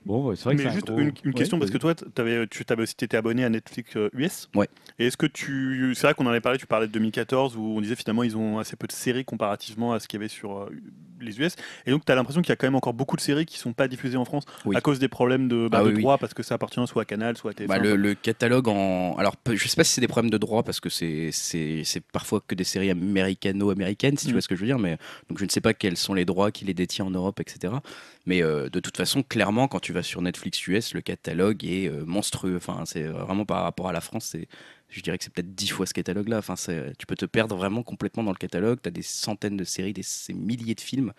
ouais, 0.07 0.37
c'est 0.37 0.45
vrai 0.45 0.57
que 0.57 0.59
Mais 0.59 0.65
c'est 0.65 0.69
un 0.71 0.73
juste 0.75 0.87
gros- 0.87 0.99
une, 0.99 1.07
une 1.07 1.13
Ouais, 1.27 1.33
question, 1.33 1.59
parce 1.59 1.71
que 1.71 1.79
toi, 1.79 1.95
t'avais, 1.95 2.47
tu 2.47 2.65
avais 2.69 2.83
aussi 2.83 2.95
été 3.01 3.17
abonné 3.17 3.45
à 3.45 3.49
Netflix 3.49 3.97
euh, 3.97 4.11
US. 4.15 4.49
Ouais. 4.55 4.69
Et 4.99 5.07
est-ce 5.07 5.17
que 5.17 5.27
tu. 5.27 5.93
C'est 5.95 6.07
vrai 6.07 6.15
qu'on 6.15 6.27
en 6.27 6.31
avait 6.31 6.41
parlé, 6.41 6.59
tu 6.59 6.67
parlais 6.67 6.87
de 6.87 6.93
2014, 6.93 7.57
où 7.57 7.61
on 7.77 7.81
disait 7.81 7.97
finalement 7.97 8.23
ils 8.23 8.37
ont 8.37 8.59
assez 8.59 8.77
peu 8.77 8.87
de 8.87 8.93
séries 8.93 9.25
comparativement 9.25 9.93
à 9.93 10.01
ce 10.01 10.09
qu'il 10.09 10.19
y 10.19 10.23
avait 10.23 10.29
sur 10.29 10.59
euh, 10.59 10.71
les 11.21 11.39
US. 11.41 11.55
Et 11.87 11.91
donc 11.91 12.05
tu 12.05 12.13
as 12.13 12.15
l'impression 12.15 12.43
qu'il 12.43 12.51
y 12.51 12.53
a 12.53 12.57
quand 12.57 12.67
même 12.67 12.75
encore 12.75 12.95
beaucoup 12.95 13.17
de 13.17 13.21
séries 13.21 13.47
qui 13.47 13.59
sont 13.59 13.73
pas 13.73 13.89
diffusées 13.89 14.17
en 14.17 14.25
France 14.25 14.45
Oui. 14.65 14.77
à 14.77 14.81
cause 14.81 14.99
des 14.99 15.09
problèmes 15.09 15.49
de, 15.49 15.69
bah, 15.69 15.79
Ah 15.81 15.85
de 15.85 15.89
oui, 15.89 15.95
oui. 15.97 16.03
droit, 16.03 16.19
parce 16.19 16.35
que 16.35 16.43
ça 16.43 16.57
appartient 16.57 16.85
soit 16.87 17.03
à 17.03 17.05
Canal, 17.05 17.37
soit 17.37 17.53
à 17.53 17.55
TF1. 17.55 17.67
Bah, 17.69 17.79
le, 17.79 17.97
le 17.97 18.15
catalogue 18.15 18.69
en. 18.69 19.15
Alors, 19.17 19.35
je 19.51 19.69
sais 19.69 19.77
pas 19.77 19.85
si 19.85 19.93
c'est 19.95 20.01
des 20.01 20.09
problèmes 20.09 20.31
de 20.31 20.39
droit 20.39 20.63
parce 20.63 20.81
que 20.81 20.89
c'est 20.91 21.31
parfois 22.13 22.43
que 22.47 22.55
des 22.55 22.65
séries 22.65 22.91
américano-américaines, 22.91 24.17
si 24.19 24.27
tu 24.27 24.31
Mm. 24.31 24.35
vois 24.35 24.41
ce 24.43 24.49
que 24.49 24.57
je 24.57 24.61
veux 24.61 24.67
dire. 24.67 24.79
Mais 24.79 24.99
donc, 25.29 25.39
je 25.39 25.45
ne 25.45 25.51
sais 25.51 25.61
pas 25.61 25.75
quels 25.75 25.97
sont 25.97 26.15
les 26.15 26.25
droits 26.25 26.51
qui 26.51 26.65
les 26.65 26.75
détient 26.75 27.05
en 27.05 27.11
Europe, 27.11 27.41
etc. 27.41 27.75
Mais 28.27 28.43
euh, 28.43 28.69
de 28.69 28.81
toute 28.81 28.97
façon, 28.97 29.23
clairement, 29.23 29.69
quand 29.69 29.81
tu 29.81 29.93
vas 29.93 30.03
sur 30.03 30.23
Netflix 30.23 30.67
US, 30.69 30.95
le 30.95 31.01
catalogue 31.01 31.65
est 31.65 31.89
euh, 31.89 32.05
monstrueux. 32.05 32.57
Enfin, 32.57 32.85
c'est 32.87 33.03
vraiment 33.03 33.45
par 33.45 33.63
rapport 33.63 33.89
à 33.89 33.93
la 33.93 34.01
France. 34.01 34.37
Je 34.89 35.01
dirais 35.01 35.19
que 35.19 35.25
c'est 35.25 35.33
peut-être 35.33 35.55
dix 35.55 35.69
fois 35.69 35.87
ce 35.87 35.95
catalogue-là. 35.95 36.39
Enfin, 36.39 36.55
tu 36.99 37.07
peux 37.07 37.17
te 37.17 37.27
perdre 37.27 37.57
vraiment 37.57 37.83
complètement 37.83 38.23
dans 38.23 38.31
le 38.31 38.37
catalogue. 38.37 38.79
Tu 38.83 38.89
as 38.89 38.93
des 38.93 39.03
centaines 39.03 39.57
de 39.57 39.65
séries, 39.65 39.93
des, 39.93 40.05
milliers 40.35 40.75
de 40.75 40.81
films. 40.81 41.13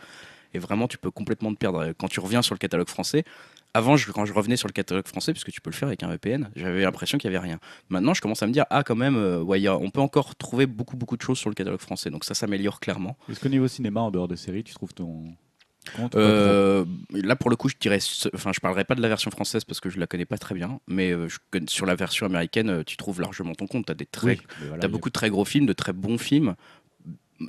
Et 0.53 0.59
vraiment, 0.59 0.87
tu 0.87 0.97
peux 0.97 1.11
complètement 1.11 1.51
te 1.51 1.57
perdre. 1.57 1.93
Quand 1.97 2.07
tu 2.07 2.19
reviens 2.19 2.43
sur 2.43 2.53
le 2.53 2.59
catalogue 2.59 2.87
français, 2.87 3.25
avant, 3.73 3.95
quand 4.13 4.25
je 4.25 4.33
revenais 4.33 4.55
sur 4.55 4.67
le 4.67 4.73
catalogue 4.73 5.07
français, 5.07 5.33
puisque 5.33 5.51
tu 5.51 5.59
peux 5.59 5.71
le 5.71 5.75
faire 5.75 5.87
avec 5.87 6.03
un 6.03 6.09
VPN, 6.09 6.51
j'avais 6.55 6.83
l'impression 6.83 7.17
qu'il 7.17 7.31
n'y 7.31 7.35
avait 7.35 7.43
rien. 7.43 7.59
Maintenant, 7.89 8.13
je 8.13 8.21
commence 8.21 8.43
à 8.43 8.47
me 8.47 8.51
dire, 8.51 8.65
ah, 8.69 8.83
quand 8.83 8.95
même, 8.95 9.15
euh, 9.15 9.41
ouais, 9.41 9.67
on 9.67 9.89
peut 9.89 9.99
encore 9.99 10.35
trouver 10.35 10.67
beaucoup, 10.67 10.95
beaucoup 10.95 11.17
de 11.17 11.23
choses 11.23 11.39
sur 11.39 11.49
le 11.49 11.55
catalogue 11.55 11.79
français. 11.79 12.11
Donc 12.11 12.23
ça 12.23 12.35
s'améliore 12.35 12.79
clairement. 12.79 13.17
Est-ce 13.29 13.39
qu'au 13.39 13.49
niveau 13.49 13.67
cinéma, 13.67 14.01
en 14.01 14.11
dehors 14.11 14.27
des 14.27 14.37
séries, 14.37 14.63
tu 14.63 14.75
trouves 14.75 14.93
ton 14.93 15.35
Euh, 16.15 16.85
là, 17.11 17.35
pour 17.35 17.49
le 17.49 17.55
coup, 17.55 17.69
je 17.69 17.75
dirais, 17.79 17.99
enfin, 18.33 18.51
je 18.53 18.59
parlerai 18.59 18.83
pas 18.85 18.95
de 18.95 19.01
la 19.01 19.07
version 19.07 19.31
française 19.31 19.63
parce 19.63 19.79
que 19.79 19.89
je 19.89 19.99
la 19.99 20.07
connais 20.07 20.25
pas 20.25 20.37
très 20.37 20.55
bien, 20.55 20.79
mais 20.87 21.11
euh, 21.11 21.27
je 21.29 21.37
sur 21.67 21.85
la 21.85 21.95
version 21.95 22.25
américaine, 22.25 22.69
euh, 22.69 22.83
tu 22.83 22.97
trouves 22.97 23.19
largement 23.21 23.53
ton 23.55 23.67
compte. 23.67 23.85
Tu 23.85 23.91
as 23.91 23.95
des 23.95 24.05
très 24.05 24.27
Oui, 24.27 24.37
mais 24.61 24.67
voilà, 24.67 24.81
T'as 24.81 24.87
il 24.87 24.89
y 24.89 24.91
a- 24.91 24.91
beaucoup 24.91 25.09
de 25.09 25.13
très 25.13 25.29
gros 25.29 25.45
films, 25.45 25.65
de 25.65 25.73
très 25.73 25.93
bons 25.93 26.17
films. 26.17 26.55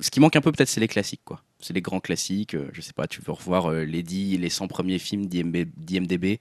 Ce 0.01 0.11
qui 0.11 0.19
manque 0.19 0.35
un 0.35 0.41
peu 0.41 0.51
peut-être, 0.51 0.67
c'est 0.67 0.81
les 0.81 0.87
classiques, 0.87 1.21
quoi. 1.23 1.41
C'est 1.59 1.73
les 1.73 1.81
grands 1.81 1.99
classiques. 2.01 2.55
euh, 2.55 2.69
je 2.73 2.81
sais 2.81 2.91
pas, 2.93 3.07
tu 3.07 3.21
veux 3.21 3.31
revoir 3.31 3.71
les 3.71 4.03
10, 4.03 4.37
les 4.37 4.49
100 4.49 4.67
premiers 4.67 4.99
films 4.99 5.27
d'IMDb, 5.27 6.39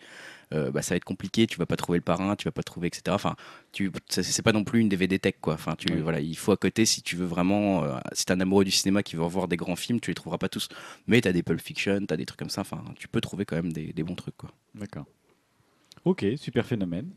euh, 0.55 0.71
bah, 0.71 0.81
ça 0.83 0.95
va 0.95 0.97
être 0.97 1.05
compliqué. 1.05 1.47
Tu 1.47 1.59
vas 1.59 1.67
pas 1.67 1.77
trouver 1.77 1.99
le 1.99 2.03
parrain, 2.05 2.37
tu 2.37 2.45
vas 2.45 2.53
pas 2.53 2.63
trouver, 2.63 2.87
etc. 2.89 3.03
Enfin, 3.09 3.37
tu, 3.73 3.91
c'est 4.09 4.43
pas 4.43 4.53
non 4.53 4.65
plus 4.65 4.81
une 4.81 4.89
DVD 4.89 5.19
tech, 5.19 5.35
quoi. 5.41 5.55
Enfin, 5.55 5.75
tu, 5.77 5.93
Oui. 5.93 6.01
voilà, 6.01 6.21
il 6.21 6.37
faut 6.37 6.53
à 6.53 6.57
côté 6.57 6.85
si 6.87 7.03
tu 7.03 7.17
veux 7.17 7.27
vraiment, 7.27 7.85
euh, 7.85 7.99
si 8.13 8.25
t'es 8.25 8.33
un 8.33 8.41
amoureux 8.41 8.65
du 8.65 8.71
cinéma 8.71 9.03
qui 9.03 9.17
veut 9.17 9.23
revoir 9.25 9.49
des 9.49 9.57
grands 9.57 9.77
films, 9.77 10.01
tu 10.01 10.11
les 10.11 10.15
trouveras 10.15 10.39
pas 10.39 10.49
tous. 10.49 10.69
Mais 11.07 11.21
t'as 11.21 11.33
des 11.33 11.43
Pulp 11.43 11.61
Fiction, 11.61 12.07
t'as 12.07 12.17
des 12.17 12.25
trucs 12.27 12.39
comme 12.39 12.51
ça. 12.51 12.61
Enfin, 12.63 12.83
tu 12.99 13.09
peux 13.09 13.21
trouver 13.21 13.45
quand 13.45 13.57
même 13.57 13.73
des, 13.73 13.93
des 13.93 14.03
bons 14.03 14.15
trucs, 14.15 14.37
quoi. 14.37 14.51
D'accord. 14.75 15.05
Ok, 16.05 16.25
super 16.37 16.67
phénomène. 16.67 17.09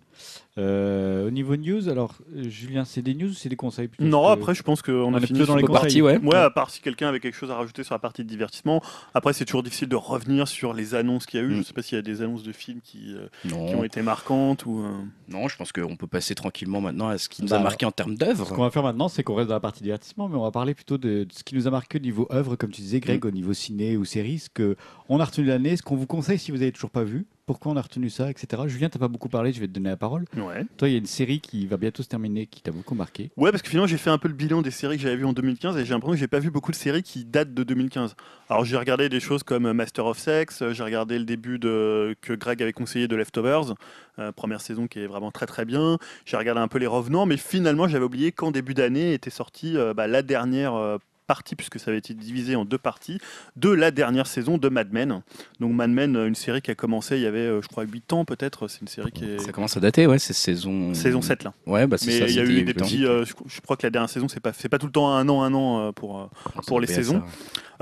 Euh, 0.57 1.27
au 1.27 1.29
niveau 1.29 1.55
news, 1.55 1.87
alors 1.87 2.15
euh, 2.35 2.49
Julien, 2.49 2.83
c'est 2.83 3.03
des 3.03 3.13
news 3.13 3.29
ou 3.29 3.33
c'est 3.33 3.47
des 3.49 3.55
conseils 3.55 3.87
plutôt 3.87 4.03
Non, 4.05 4.27
après, 4.27 4.55
je 4.55 4.63
pense 4.63 4.81
qu'on 4.81 4.91
on 4.91 5.13
a 5.13 5.21
fini 5.21 5.45
dans 5.45 5.55
les 5.55 5.61
la 5.61 5.67
conseils. 5.67 5.81
partie, 5.81 6.01
ouais. 6.01 6.17
Ouais, 6.17 6.35
à 6.37 6.49
part 6.49 6.71
si 6.71 6.81
quelqu'un 6.81 7.09
avait 7.09 7.19
quelque 7.19 7.35
chose 7.35 7.51
à 7.51 7.55
rajouter 7.55 7.83
sur 7.83 7.93
la 7.93 7.99
partie 7.99 8.23
de 8.23 8.27
divertissement. 8.29 8.81
Après, 9.13 9.33
c'est 9.33 9.45
toujours 9.45 9.61
difficile 9.61 9.87
de 9.87 9.95
revenir 9.95 10.47
sur 10.47 10.73
les 10.73 10.95
annonces 10.95 11.27
qu'il 11.27 11.39
y 11.39 11.43
a 11.43 11.45
eu. 11.45 11.51
Mm. 11.51 11.57
Je 11.57 11.61
sais 11.61 11.73
pas 11.73 11.83
s'il 11.83 11.95
y 11.95 11.99
a 11.99 12.01
des 12.01 12.23
annonces 12.23 12.41
de 12.41 12.51
films 12.51 12.79
qui, 12.83 13.13
euh, 13.15 13.27
qui 13.43 13.53
ont 13.53 13.83
été 13.83 14.01
marquantes 14.01 14.65
ou. 14.65 14.79
euh, 14.83 14.89
non, 15.29 15.47
je 15.47 15.55
pense 15.57 15.71
qu'on 15.71 15.95
peut 15.95 16.07
passer 16.07 16.33
tranquillement 16.33 16.81
maintenant 16.81 17.09
à 17.09 17.19
ce 17.19 17.29
qui 17.29 17.43
nous 17.43 17.49
Bah, 17.49 17.57
a 17.59 17.63
marqué 17.63 17.85
en 17.85 17.91
termes 17.91 18.13
Ce 18.13 18.17
d'œuvre. 18.17 18.49
qu'on 18.55 18.63
va 18.63 18.71
faire 18.71 18.83
maintenant, 18.83 19.09
c'est 19.09 19.21
qu'on 19.23 19.35
reste 19.35 19.49
dans 19.49 19.53
la 19.55 19.59
partie 19.59 19.83
divertissement, 19.83 20.27
mais 20.27 20.37
on 20.37 20.43
va 20.43 20.51
parler 20.51 20.73
plutôt 20.73 20.97
de, 20.97 21.25
de 21.25 21.27
ce 21.31 21.43
qui 21.43 21.53
nous 21.53 21.67
a 21.67 21.69
marqué 21.71 21.99
au 21.99 22.01
niveau 22.01 22.27
œuvre, 22.31 22.55
comme 22.55 22.71
tu 22.71 22.81
disais, 22.81 22.99
Greg, 22.99 23.23
au 23.25 23.31
niveau 23.31 23.53
ciné 23.53 23.95
ou 23.95 24.05
série, 24.05 24.39
ce 24.39 24.49
que 24.49 24.75
on 25.07 25.19
a 25.19 25.25
retenu 25.25 25.45
l'année, 25.45 25.77
ce 25.77 25.83
qu'on 25.83 25.95
vous 25.95 26.07
conseille 26.07 26.39
si 26.39 26.49
vous 26.51 26.61
avez 26.63 26.71
toujours 26.71 26.89
pas 26.89 27.03
vu, 27.03 27.27
pourquoi 27.45 27.71
on 27.71 27.77
a 27.77 27.81
retenu 27.81 28.09
ça, 28.09 28.29
etc. 28.29 28.63
Julien, 28.65 28.89
t'as 28.89 28.99
pas 28.99 29.07
beaucoup 29.07 29.29
parlé, 29.29 29.53
je 29.53 29.59
vais 29.59 29.67
te 29.67 29.71
donner 29.73 29.89
la 29.89 29.95
parole. 29.97 30.06
Ouais. 30.35 30.65
Toi, 30.77 30.89
il 30.89 30.91
y 30.91 30.95
a 30.95 30.99
une 30.99 31.05
série 31.05 31.39
qui 31.39 31.65
va 31.67 31.77
bientôt 31.77 32.03
se 32.03 32.07
terminer, 32.07 32.47
qui 32.47 32.61
t'a 32.61 32.71
beaucoup 32.71 32.95
marqué. 32.95 33.29
Ouais, 33.37 33.51
parce 33.51 33.61
que 33.61 33.69
finalement, 33.69 33.87
j'ai 33.87 33.97
fait 33.97 34.09
un 34.09 34.17
peu 34.17 34.27
le 34.27 34.33
bilan 34.33 34.61
des 34.61 34.71
séries 34.71 34.97
que 34.97 35.03
j'avais 35.03 35.15
vues 35.15 35.25
en 35.25 35.33
2015 35.33 35.77
et 35.77 35.85
j'ai 35.85 35.93
l'impression 35.93 36.13
que 36.13 36.19
j'ai 36.19 36.27
pas 36.27 36.39
vu 36.39 36.51
beaucoup 36.51 36.71
de 36.71 36.75
séries 36.75 37.03
qui 37.03 37.25
datent 37.25 37.53
de 37.53 37.63
2015. 37.63 38.15
Alors, 38.49 38.65
j'ai 38.65 38.77
regardé 38.77 39.09
des 39.09 39.19
choses 39.19 39.43
comme 39.43 39.71
Master 39.71 40.05
of 40.05 40.17
Sex, 40.17 40.61
euh, 40.61 40.73
j'ai 40.73 40.83
regardé 40.83 41.19
le 41.19 41.25
début 41.25 41.59
de 41.59 42.15
que 42.21 42.33
Greg 42.33 42.61
avait 42.61 42.73
conseillé 42.73 43.07
de 43.07 43.15
Leftovers, 43.15 43.73
euh, 44.19 44.31
première 44.31 44.61
saison 44.61 44.87
qui 44.87 44.99
est 44.99 45.07
vraiment 45.07 45.31
très 45.31 45.45
très 45.45 45.65
bien. 45.65 45.97
J'ai 46.25 46.37
regardé 46.37 46.61
un 46.61 46.67
peu 46.67 46.79
les 46.79 46.87
revenants, 46.87 47.25
mais 47.25 47.37
finalement, 47.37 47.87
j'avais 47.87 48.05
oublié 48.05 48.31
qu'en 48.31 48.51
début 48.51 48.73
d'année 48.73 49.13
était 49.13 49.29
sortie 49.29 49.77
euh, 49.77 49.93
bah, 49.93 50.07
la 50.07 50.21
dernière. 50.21 50.97
Partie 51.27 51.55
puisque 51.55 51.79
ça 51.79 51.91
avait 51.91 51.99
été 51.99 52.13
divisé 52.13 52.55
en 52.55 52.65
deux 52.65 52.77
parties 52.77 53.19
de 53.55 53.69
la 53.69 53.91
dernière 53.91 54.25
saison 54.25 54.57
de 54.57 54.69
Mad 54.69 54.91
Men. 54.91 55.21
Donc 55.59 55.73
Mad 55.73 55.91
Men, 55.91 56.15
euh, 56.15 56.27
une 56.27 56.35
série 56.35 56.61
qui 56.61 56.71
a 56.71 56.75
commencé 56.75 57.17
il 57.17 57.21
y 57.23 57.25
avait 57.27 57.39
euh, 57.39 57.61
je 57.61 57.67
crois 57.67 57.83
8 57.83 58.13
ans 58.13 58.25
peut-être, 58.25 58.67
c'est 58.67 58.81
une 58.81 58.87
série 58.87 59.11
qui 59.11 59.25
est 59.25 59.39
Ça 59.39 59.51
commence 59.51 59.77
à 59.77 59.79
dater, 59.79 60.07
ouais, 60.07 60.17
c'est 60.19 60.33
saison. 60.33 60.93
saison 60.93 61.21
7 61.21 61.43
là. 61.43 61.53
Ouais, 61.65 61.85
bah 61.85 61.97
Mais 62.05 62.19
ça. 62.19 62.25
il 62.27 62.33
y 62.33 62.39
a 62.39 62.43
eu 62.43 62.63
des 62.63 62.73
petits. 62.73 63.05
euh, 63.05 63.25
je, 63.25 63.33
je 63.45 63.61
crois 63.61 63.77
que 63.77 63.85
la 63.85 63.89
dernière 63.91 64.09
saison, 64.09 64.27
c'est 64.27 64.39
pas, 64.39 64.51
pas 64.53 64.79
tout 64.79 64.85
le 64.87 64.91
temps 64.91 65.09
un 65.13 65.27
an, 65.29 65.43
un 65.43 65.53
an 65.53 65.91
pour. 65.93 66.19
euh, 66.21 66.25
pour 66.65 66.79
les 66.79 66.87
Ça 66.87 66.95
saisons. 66.95 67.21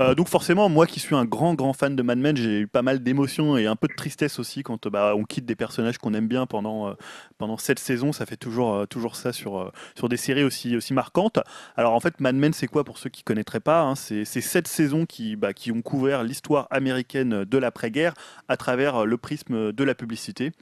Euh, 0.00 0.14
donc 0.14 0.28
forcément, 0.28 0.68
moi 0.68 0.86
qui 0.86 1.00
suis 1.00 1.14
un 1.14 1.24
grand, 1.24 1.54
grand 1.54 1.72
fan 1.72 1.96
de 1.96 2.02
Mad 2.02 2.18
Men, 2.18 2.36
j'ai 2.36 2.60
eu 2.60 2.66
pas 2.66 2.82
mal 2.82 3.02
d'émotions 3.02 3.56
et 3.56 3.66
un 3.66 3.76
peu 3.76 3.88
de 3.88 3.94
tristesse 3.94 4.38
aussi 4.38 4.62
quand 4.62 4.86
euh, 4.86 4.90
bah, 4.90 5.14
on 5.16 5.24
quitte 5.24 5.46
des 5.46 5.56
personnages 5.56 5.98
qu'on 5.98 6.14
aime 6.14 6.28
bien 6.28 6.46
pendant 6.46 6.88
euh, 6.88 6.94
pendant 7.38 7.56
cette 7.56 7.78
saison. 7.78 8.12
Ça 8.12 8.26
fait 8.26 8.36
toujours 8.36 8.74
euh, 8.74 8.86
toujours 8.86 9.16
ça 9.16 9.32
sur 9.32 9.72
sur 9.94 10.08
des 10.08 10.16
séries 10.16 10.44
aussi 10.44 10.76
aussi 10.76 10.92
marquantes. 10.94 11.38
Alors 11.76 11.94
en 11.94 12.00
fait, 12.00 12.20
Mad 12.20 12.34
Men, 12.36 12.52
c'est 12.52 12.66
quoi 12.66 12.84
pour 12.84 12.98
ceux 12.98 13.10
qui 13.10 13.22
connaîtraient 13.22 13.60
pas 13.60 13.82
hein, 13.82 13.94
C'est 13.94 14.24
c'est 14.24 14.40
sept 14.40 14.68
saisons 14.68 15.06
qui 15.06 15.36
bah, 15.36 15.52
qui 15.52 15.72
ont 15.72 15.82
couvert 15.82 16.22
l'histoire 16.24 16.66
américaine 16.70 17.44
de 17.44 17.58
l'après-guerre 17.58 18.14
à 18.48 18.56
travers 18.56 19.06
le 19.06 19.16
prisme 19.16 19.72
de 19.72 19.84
la 19.84 19.94
publicité. 19.94 20.52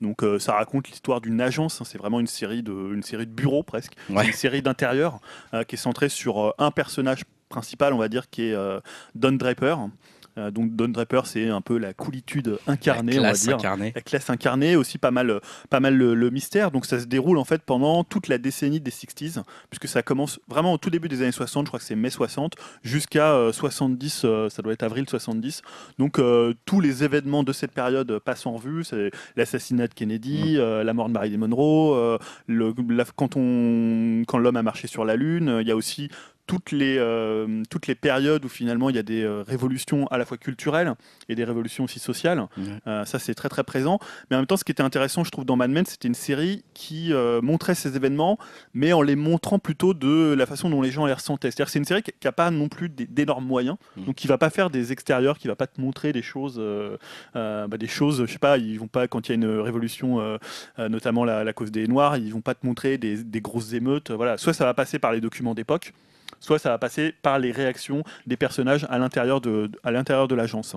Donc 0.00 0.22
euh, 0.22 0.38
ça 0.38 0.54
raconte 0.54 0.88
l'histoire 0.88 1.20
d'une 1.20 1.40
agence, 1.42 1.80
hein, 1.80 1.84
c'est 1.84 1.98
vraiment 1.98 2.20
une 2.20 2.26
série 2.26 2.62
de 2.62 2.72
une 2.72 3.02
série 3.02 3.26
de 3.26 3.32
bureaux 3.32 3.62
presque, 3.62 3.92
Ouais. 4.08 4.26
une 4.26 4.32
série 4.32 4.62
d'intérieur 4.62 5.20
euh, 5.52 5.62
qui 5.62 5.74
est 5.74 5.78
centrée 5.78 6.08
sur 6.08 6.40
euh, 6.40 6.50
un 6.58 6.70
personnage 6.70 7.24
principal, 7.50 7.92
on 7.92 7.98
va 7.98 8.08
dire, 8.08 8.30
qui 8.30 8.44
est 8.44 8.54
euh, 8.54 8.80
Don 9.14 9.32
Draper. 9.32 9.76
Euh, 10.38 10.52
donc 10.52 10.76
Don 10.76 10.86
Draper, 10.88 11.22
c'est 11.24 11.48
un 11.48 11.60
peu 11.60 11.76
la 11.76 11.92
coolitude 11.92 12.56
incarnée, 12.68 13.14
La 13.14 13.18
on 13.18 13.22
va 13.22 13.28
classe 13.30 13.42
dire. 13.42 13.56
incarnée. 13.56 13.92
La 13.96 14.00
classe 14.00 14.30
incarnée, 14.30 14.76
aussi 14.76 14.96
pas 14.96 15.10
mal, 15.10 15.40
pas 15.70 15.80
mal 15.80 15.96
le, 15.96 16.14
le 16.14 16.30
mystère. 16.30 16.70
Donc 16.70 16.86
ça 16.86 17.00
se 17.00 17.06
déroule 17.06 17.36
en 17.36 17.44
fait 17.44 17.62
pendant 17.62 18.04
toute 18.04 18.28
la 18.28 18.38
décennie 18.38 18.78
des 18.78 18.92
60s, 18.92 19.42
puisque 19.70 19.88
ça 19.88 20.02
commence 20.04 20.38
vraiment 20.46 20.72
au 20.72 20.78
tout 20.78 20.88
début 20.88 21.08
des 21.08 21.22
années 21.22 21.32
60, 21.32 21.66
je 21.66 21.70
crois 21.70 21.80
que 21.80 21.84
c'est 21.84 21.96
mai 21.96 22.10
60, 22.10 22.54
jusqu'à 22.84 23.32
euh, 23.32 23.50
70, 23.52 24.22
euh, 24.24 24.48
ça 24.50 24.62
doit 24.62 24.72
être 24.72 24.84
avril 24.84 25.04
70. 25.08 25.62
Donc 25.98 26.20
tous 26.64 26.80
les 26.80 27.02
événements 27.02 27.42
de 27.42 27.52
cette 27.52 27.72
période 27.72 28.20
passent 28.20 28.46
en 28.46 28.52
revue. 28.52 28.84
C'est 28.84 29.10
l'assassinat 29.34 29.88
de 29.88 29.94
Kennedy, 29.94 30.58
euh, 30.58 30.84
la 30.84 30.94
mort 30.94 31.08
de 31.08 31.12
Marilyn 31.14 31.38
Monroe, 31.38 32.18
le, 32.46 32.72
la- 32.88 33.04
quand 33.16 33.34
on, 33.36 34.22
quand 34.28 34.38
l'homme 34.38 34.56
a 34.56 34.62
marché 34.62 34.86
sur 34.86 35.04
la 35.04 35.16
lune. 35.16 35.58
Il 35.60 35.66
y 35.66 35.72
a 35.72 35.76
aussi 35.76 36.08
toutes 36.50 36.72
les, 36.72 36.96
euh, 36.98 37.62
toutes 37.70 37.86
les 37.86 37.94
périodes 37.94 38.44
où 38.44 38.48
finalement 38.48 38.90
il 38.90 38.96
y 38.96 38.98
a 38.98 39.04
des 39.04 39.22
euh, 39.22 39.44
révolutions 39.46 40.08
à 40.08 40.18
la 40.18 40.24
fois 40.24 40.36
culturelles 40.36 40.94
et 41.28 41.36
des 41.36 41.44
révolutions 41.44 41.84
aussi 41.84 42.00
sociales. 42.00 42.44
Euh, 42.88 43.04
ça, 43.04 43.20
c'est 43.20 43.34
très 43.36 43.48
très 43.48 43.62
présent. 43.62 44.00
Mais 44.28 44.36
en 44.36 44.40
même 44.40 44.48
temps, 44.48 44.56
ce 44.56 44.64
qui 44.64 44.72
était 44.72 44.82
intéressant, 44.82 45.22
je 45.22 45.30
trouve, 45.30 45.44
dans 45.44 45.54
Mad 45.54 45.70
Men, 45.70 45.86
c'était 45.86 46.08
une 46.08 46.14
série 46.14 46.64
qui 46.74 47.12
montrait 47.40 47.76
ces 47.76 47.94
événements, 47.94 48.36
mais 48.74 48.92
en 48.92 49.00
les 49.00 49.14
montrant 49.14 49.60
plutôt 49.60 49.94
de 49.94 50.34
la 50.36 50.44
façon 50.44 50.68
dont 50.70 50.82
les 50.82 50.90
gens 50.90 51.06
les 51.06 51.12
ressentaient. 51.12 51.52
C'est-à-dire 51.52 51.66
que 51.66 51.70
c'est 51.72 51.78
une 51.78 51.84
série 51.84 52.02
qui 52.02 52.12
n'a 52.24 52.32
pas 52.32 52.50
non 52.50 52.68
plus 52.68 52.88
d'énormes 52.88 53.46
moyens, 53.46 53.76
Mm. 53.96 54.04
donc 54.06 54.16
qui 54.16 54.26
va 54.26 54.38
pas 54.38 54.50
faire 54.50 54.70
des 54.70 54.90
extérieurs, 54.90 55.38
qui 55.38 55.46
va 55.46 55.54
pas 55.54 55.68
te 55.68 55.80
montrer 55.80 56.12
des 56.12 56.22
choses, 56.22 56.60
bah, 57.34 57.68
des 57.78 57.86
choses, 57.86 58.26
je 58.26 58.32
sais 58.32 58.38
pas, 58.40 58.58
ils 58.58 58.78
vont 58.80 58.88
pas 58.88 59.06
quand 59.06 59.28
il 59.28 59.30
y 59.30 59.32
a 59.32 59.36
une 59.36 59.60
révolution, 59.60 60.38
notamment 60.78 61.24
la, 61.24 61.44
la 61.44 61.52
cause 61.52 61.70
des 61.70 61.86
Noirs, 61.86 62.16
ils 62.16 62.32
vont 62.32 62.40
pas 62.40 62.54
te 62.54 62.66
montrer 62.66 62.98
des, 62.98 63.22
des 63.22 63.40
grosses 63.40 63.72
émeutes. 63.72 64.10
Voilà, 64.10 64.36
soit 64.36 64.52
ça 64.52 64.64
va 64.64 64.74
passer 64.74 64.98
par 64.98 65.12
les 65.12 65.20
documents 65.20 65.54
d'époque, 65.54 65.92
soit 66.38 66.58
ça 66.58 66.70
va 66.70 66.78
passer 66.78 67.14
par 67.22 67.38
les 67.38 67.52
réactions 67.52 68.04
des 68.26 68.36
personnages 68.36 68.86
à 68.90 68.98
l'intérieur 68.98 69.40
de, 69.40 69.70
de 70.28 70.34
l'agence. 70.34 70.76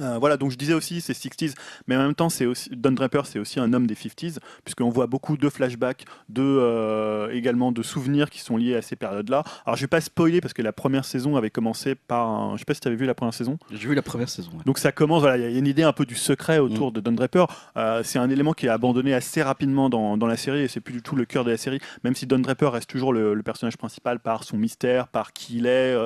Euh, 0.00 0.18
voilà, 0.18 0.36
donc 0.36 0.50
je 0.50 0.56
disais 0.56 0.74
aussi 0.74 1.00
c'est 1.00 1.12
60s, 1.12 1.54
mais 1.86 1.96
en 1.96 2.00
même 2.00 2.14
temps 2.14 2.28
c'est 2.28 2.46
aussi 2.46 2.70
Don 2.70 2.92
Draper 2.92 3.22
c'est 3.24 3.38
aussi 3.38 3.60
un 3.60 3.72
homme 3.72 3.86
des 3.86 3.94
50s 3.94 4.38
puisqu'on 4.64 4.88
voit 4.88 5.06
beaucoup 5.06 5.36
de 5.36 5.48
flashbacks, 5.48 6.04
de 6.28 6.42
euh, 6.42 7.30
également 7.32 7.72
de 7.72 7.82
souvenirs 7.82 8.30
qui 8.30 8.40
sont 8.40 8.56
liés 8.56 8.76
à 8.76 8.82
ces 8.82 8.96
périodes-là. 8.96 9.44
Alors 9.66 9.76
je 9.76 9.82
vais 9.82 9.88
pas 9.88 10.00
spoiler 10.00 10.40
parce 10.40 10.54
que 10.54 10.62
la 10.62 10.72
première 10.72 11.04
saison 11.04 11.36
avait 11.36 11.50
commencé 11.50 11.94
par, 11.94 12.28
un... 12.28 12.56
je 12.56 12.60
sais 12.60 12.64
pas 12.64 12.74
si 12.74 12.80
tu 12.80 12.88
avais 12.88 12.96
vu 12.96 13.06
la 13.06 13.14
première 13.14 13.34
saison. 13.34 13.58
J'ai 13.70 13.88
vu 13.88 13.94
la 13.94 14.02
première 14.02 14.28
saison. 14.28 14.50
ouais. 14.52 14.64
Donc 14.64 14.78
ça 14.78 14.92
commence, 14.92 15.20
voilà, 15.20 15.36
il 15.36 15.52
y 15.52 15.56
a 15.56 15.58
une 15.58 15.66
idée 15.66 15.82
un 15.82 15.92
peu 15.92 16.06
du 16.06 16.14
secret 16.14 16.58
autour 16.58 16.92
de 16.92 17.00
Don 17.00 17.12
Draper. 17.12 17.46
Euh, 17.76 18.02
c'est 18.04 18.18
un 18.18 18.30
élément 18.30 18.52
qui 18.52 18.66
est 18.66 18.70
abandonné 18.70 19.14
assez 19.14 19.42
rapidement 19.42 19.90
dans, 19.90 20.16
dans 20.16 20.26
la 20.26 20.36
série 20.36 20.60
et 20.60 20.68
c'est 20.68 20.80
plus 20.80 20.94
du 20.94 21.02
tout 21.02 21.16
le 21.16 21.24
cœur 21.24 21.44
de 21.44 21.50
la 21.50 21.56
série, 21.56 21.80
même 22.04 22.14
si 22.14 22.26
Don 22.26 22.38
Draper 22.38 22.70
reste 22.72 22.88
toujours 22.88 23.12
le, 23.12 23.34
le 23.34 23.42
personnage 23.42 23.76
principal 23.76 24.20
par 24.20 24.44
son 24.44 24.56
mystère, 24.56 25.08
par 25.08 25.32
qui 25.32 25.58
il 25.58 25.66
est, 25.66 25.96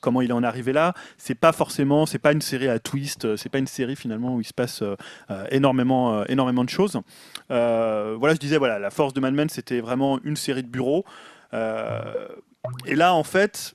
comment 0.00 0.20
il 0.20 0.32
en 0.32 0.42
est 0.42 0.46
arrivé 0.46 0.72
là. 0.72 0.94
C'est 1.16 1.34
pas 1.34 1.52
forcément, 1.52 2.06
c'est 2.06 2.18
pas 2.18 2.32
une 2.32 2.40
série 2.42 2.68
à 2.68 2.78
twist, 2.78 3.29
c'est 3.36 3.48
pas 3.48 3.58
une 3.58 3.66
série 3.66 3.96
finalement 3.96 4.34
où 4.36 4.40
il 4.40 4.44
se 4.46 4.52
passe 4.54 4.82
euh, 4.82 4.94
euh, 5.30 5.44
énormément, 5.50 6.14
euh, 6.20 6.24
énormément 6.28 6.64
de 6.64 6.68
choses. 6.70 6.98
Euh, 7.50 8.16
voilà, 8.18 8.34
je 8.34 8.40
disais, 8.40 8.58
voilà, 8.58 8.78
la 8.78 8.90
force 8.90 9.12
de 9.14 9.20
Mad 9.20 9.34
Men, 9.34 9.48
c'était 9.48 9.80
vraiment 9.80 10.18
une 10.24 10.36
série 10.36 10.62
de 10.62 10.68
bureaux. 10.68 11.04
Euh, 11.54 12.00
et 12.86 12.94
là, 12.94 13.14
en 13.14 13.24
fait, 13.24 13.74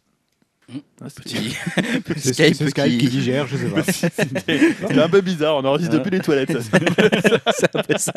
Mm. 0.67 0.77
Ah, 0.99 1.05
c'est- 1.09 2.33
Skype 2.33 2.55
Skype 2.69 2.73
qui... 2.85 2.97
qui- 2.97 3.09
digère, 3.09 3.45
je 3.45 3.55
sais 3.55 3.67
pas. 3.67 3.83
c'est 3.83 4.97
un 4.99 5.09
peu 5.09 5.21
bizarre, 5.21 5.57
on 5.57 5.63
enregistre 5.63 5.93
depuis 5.95 6.09
les 6.09 6.21
toilettes. 6.21 6.59
ça. 6.59 6.79
C'est 7.53 7.75
un 7.75 7.83
peu 7.83 7.97
ça. 7.99 8.13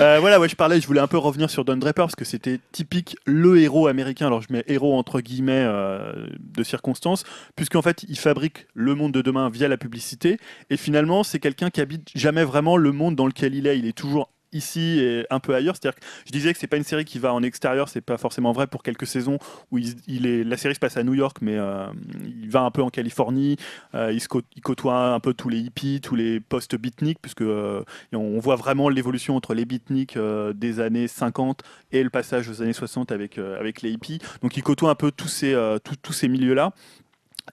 Euh, 0.00 0.18
voilà, 0.20 0.40
ouais, 0.40 0.48
je 0.48 0.56
parlais, 0.56 0.80
je 0.80 0.86
voulais 0.86 1.00
un 1.00 1.06
peu 1.06 1.18
revenir 1.18 1.50
sur 1.50 1.64
Don 1.64 1.76
Draper 1.76 2.04
parce 2.04 2.16
que 2.16 2.24
c'était 2.24 2.60
typique 2.72 3.16
le 3.24 3.60
héros 3.60 3.86
américain. 3.86 4.26
Alors 4.26 4.42
je 4.42 4.52
mets 4.52 4.64
héros 4.66 4.96
entre 4.96 5.20
guillemets 5.20 5.64
euh, 5.64 6.26
de 6.38 6.62
circonstance, 6.62 7.24
puisqu'en 7.56 7.82
fait 7.82 8.04
il 8.08 8.18
fabrique 8.18 8.66
le 8.74 8.94
monde 8.94 9.12
de 9.12 9.22
demain 9.22 9.50
via 9.50 9.68
la 9.68 9.76
publicité. 9.76 10.38
Et 10.70 10.76
finalement, 10.76 11.22
c'est 11.22 11.38
quelqu'un 11.38 11.70
qui 11.70 11.80
habite 11.80 12.10
jamais 12.14 12.44
vraiment 12.44 12.76
le 12.76 12.92
monde 12.92 13.16
dans 13.16 13.26
lequel 13.26 13.54
il 13.54 13.66
est. 13.66 13.78
Il 13.78 13.86
est 13.86 13.96
toujours 13.96 14.30
ici 14.52 15.00
et 15.00 15.26
un 15.30 15.40
peu 15.40 15.54
ailleurs. 15.54 15.76
C'est-à-dire 15.76 15.98
que 15.98 16.04
je 16.26 16.32
disais 16.32 16.52
que 16.52 16.58
c'est 16.58 16.66
pas 16.66 16.76
une 16.76 16.84
série 16.84 17.04
qui 17.04 17.18
va 17.18 17.32
en 17.32 17.42
extérieur, 17.42 17.88
c'est 17.88 18.00
pas 18.00 18.18
forcément 18.18 18.52
vrai 18.52 18.66
pour 18.66 18.82
quelques 18.82 19.06
saisons 19.06 19.38
où 19.70 19.78
il, 19.78 20.26
est, 20.26 20.44
la 20.44 20.56
série 20.56 20.74
se 20.74 20.80
passe 20.80 20.96
à 20.96 21.02
New 21.02 21.14
York, 21.14 21.38
mais 21.40 21.56
euh, 21.56 21.86
il 22.24 22.50
va 22.50 22.62
un 22.62 22.70
peu 22.70 22.82
en 22.82 22.90
Californie. 22.90 23.56
euh, 23.94 24.12
il, 24.12 24.62
côtoie 24.62 25.14
un 25.14 25.20
peu 25.20 25.34
tous 25.34 25.48
les 25.48 25.58
hippies, 25.58 26.00
tous 26.00 26.14
les 26.14 26.40
post-beatniks, 26.40 27.18
puisque 27.20 27.42
euh, 27.42 27.82
on 28.12 28.38
voit 28.38 28.56
vraiment 28.56 28.88
l'évolution 28.88 29.36
entre 29.36 29.54
les 29.54 29.64
beatniks 29.64 30.18
des 30.54 30.80
années 30.80 31.08
50 31.08 31.62
et 31.92 32.02
le 32.02 32.10
passage 32.10 32.48
aux 32.48 32.62
années 32.62 32.72
60 32.72 33.12
avec, 33.12 33.38
avec 33.38 33.82
les 33.82 33.90
hippies. 33.90 34.18
Donc 34.42 34.56
il 34.56 34.62
côtoie 34.62 34.90
un 34.90 34.94
peu 34.94 35.10
tous 35.10 35.28
ces, 35.28 35.76
tous 36.02 36.12
ces 36.12 36.28
milieux-là. 36.28 36.72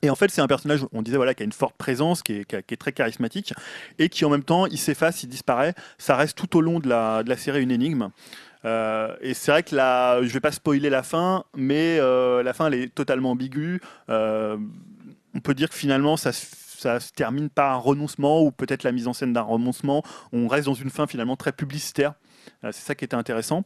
Et 0.01 0.09
en 0.09 0.15
fait, 0.15 0.29
c'est 0.29 0.41
un 0.41 0.47
personnage, 0.47 0.85
on 0.93 1.01
disait, 1.01 1.17
voilà, 1.17 1.33
qui 1.33 1.43
a 1.43 1.45
une 1.45 1.51
forte 1.51 1.75
présence, 1.75 2.21
qui 2.21 2.33
est, 2.33 2.77
très 2.77 2.91
charismatique, 2.91 3.53
et 3.99 4.09
qui 4.09 4.25
en 4.25 4.29
même 4.29 4.43
temps, 4.43 4.65
il 4.65 4.77
s'efface, 4.77 5.23
il 5.23 5.27
disparaît. 5.27 5.73
Ça 5.97 6.15
reste 6.15 6.37
tout 6.37 6.57
au 6.57 6.61
long 6.61 6.79
de 6.79 6.89
la, 6.89 7.37
série 7.37 7.63
une 7.63 7.71
énigme. 7.71 8.09
Euh, 8.65 9.15
et 9.21 9.33
c'est 9.33 9.51
vrai 9.51 9.63
que 9.63 9.75
la, 9.75 10.19
je 10.23 10.33
vais 10.33 10.39
pas 10.39 10.51
spoiler 10.51 10.89
la 10.89 11.03
fin, 11.03 11.43
mais 11.55 11.97
euh, 11.99 12.41
la 12.41 12.53
fin, 12.53 12.67
elle 12.67 12.73
est 12.73 12.93
totalement 12.93 13.31
ambiguë. 13.31 13.79
Euh, 14.09 14.57
on 15.35 15.39
peut 15.39 15.53
dire 15.53 15.69
que 15.69 15.75
finalement, 15.75 16.17
ça 16.17 16.31
se 16.31 16.45
ça 16.77 16.99
se 16.99 17.11
termine 17.13 17.49
par 17.49 17.71
un 17.71 17.77
renoncement 17.77 18.43
ou 18.43 18.51
peut-être 18.51 18.83
la 18.83 18.91
mise 18.91 19.07
en 19.07 19.13
scène 19.13 19.33
d'un 19.33 19.41
renoncement. 19.41 20.03
On 20.33 20.47
reste 20.47 20.65
dans 20.65 20.73
une 20.73 20.89
fin 20.89 21.07
finalement 21.07 21.35
très 21.35 21.53
publicitaire. 21.53 22.13
C'est 22.63 22.73
ça 22.73 22.95
qui 22.95 23.05
était 23.05 23.15
intéressant. 23.15 23.63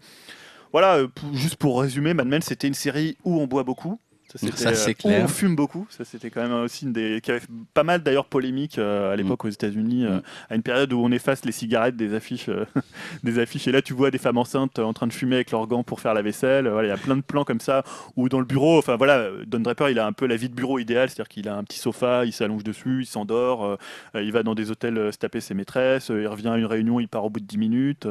Voilà, 0.71 0.99
juste 1.33 1.55
pour 1.55 1.81
résumer, 1.81 2.13
Mad 2.13 2.27
Men, 2.27 2.41
c'était 2.41 2.67
une 2.67 2.75
série 2.75 3.17
où 3.25 3.41
on 3.41 3.47
boit 3.47 3.63
beaucoup. 3.63 3.99
Ça, 4.35 4.73
c'est 4.75 4.89
euh, 4.89 4.93
où 4.93 5.07
clair. 5.07 5.21
on 5.25 5.27
fume 5.27 5.55
beaucoup. 5.55 5.87
Ça, 5.89 6.05
c'était 6.05 6.29
quand 6.29 6.41
même 6.41 6.53
aussi 6.53 6.85
une 6.85 6.93
des. 6.93 7.19
qui 7.21 7.31
avait 7.31 7.41
pas 7.73 7.83
mal 7.83 8.03
d'ailleurs 8.03 8.25
polémique 8.25 8.77
euh, 8.77 9.11
à 9.11 9.15
l'époque 9.15 9.45
aux 9.45 9.49
États-Unis, 9.49 10.05
euh, 10.05 10.17
Mm. 10.17 10.21
à 10.51 10.55
une 10.55 10.61
période 10.63 10.93
où 10.93 10.99
on 11.03 11.11
efface 11.11 11.45
les 11.45 11.51
cigarettes 11.51 11.95
des 11.95 12.13
affiches. 12.13 12.49
euh, 12.49 12.65
des 13.23 13.39
affiches. 13.39 13.67
Et 13.67 13.71
là, 13.71 13.81
tu 13.81 13.93
vois 13.93 14.11
des 14.11 14.17
femmes 14.17 14.37
enceintes 14.37 14.79
en 14.79 14.93
train 14.93 15.07
de 15.07 15.13
fumer 15.13 15.35
avec 15.37 15.51
leurs 15.51 15.65
gants 15.67 15.83
pour 15.83 15.99
faire 15.99 16.13
la 16.13 16.21
vaisselle. 16.21 16.67
Voilà, 16.67 16.87
il 16.87 16.91
y 16.91 16.93
a 16.93 16.97
plein 16.97 17.15
de 17.17 17.21
plans 17.21 17.43
comme 17.43 17.59
ça. 17.59 17.83
Ou 18.17 18.29
dans 18.29 18.39
le 18.39 18.45
bureau, 18.45 18.77
enfin 18.77 18.95
voilà, 18.97 19.27
Don 19.47 19.59
Draper, 19.61 19.89
il 19.89 19.99
a 19.99 20.05
un 20.05 20.13
peu 20.13 20.27
la 20.27 20.35
vie 20.35 20.49
de 20.49 20.55
bureau 20.55 20.79
idéale, 20.79 21.09
c'est-à-dire 21.09 21.29
qu'il 21.29 21.47
a 21.49 21.55
un 21.55 21.63
petit 21.63 21.79
sofa, 21.79 22.25
il 22.25 22.31
s'allonge 22.33 22.63
dessus, 22.63 22.99
il 23.01 23.05
s'endort, 23.05 23.77
il 24.15 24.31
va 24.31 24.43
dans 24.43 24.55
des 24.55 24.69
hôtels 24.71 25.11
se 25.11 25.17
taper 25.17 25.39
ses 25.41 25.53
maîtresses, 25.53 26.09
il 26.09 26.27
revient 26.27 26.49
à 26.49 26.57
une 26.57 26.65
réunion, 26.65 26.99
il 26.99 27.07
part 27.07 27.25
au 27.25 27.29
bout 27.29 27.39
de 27.39 27.45
10 27.45 27.57
minutes. 27.57 28.07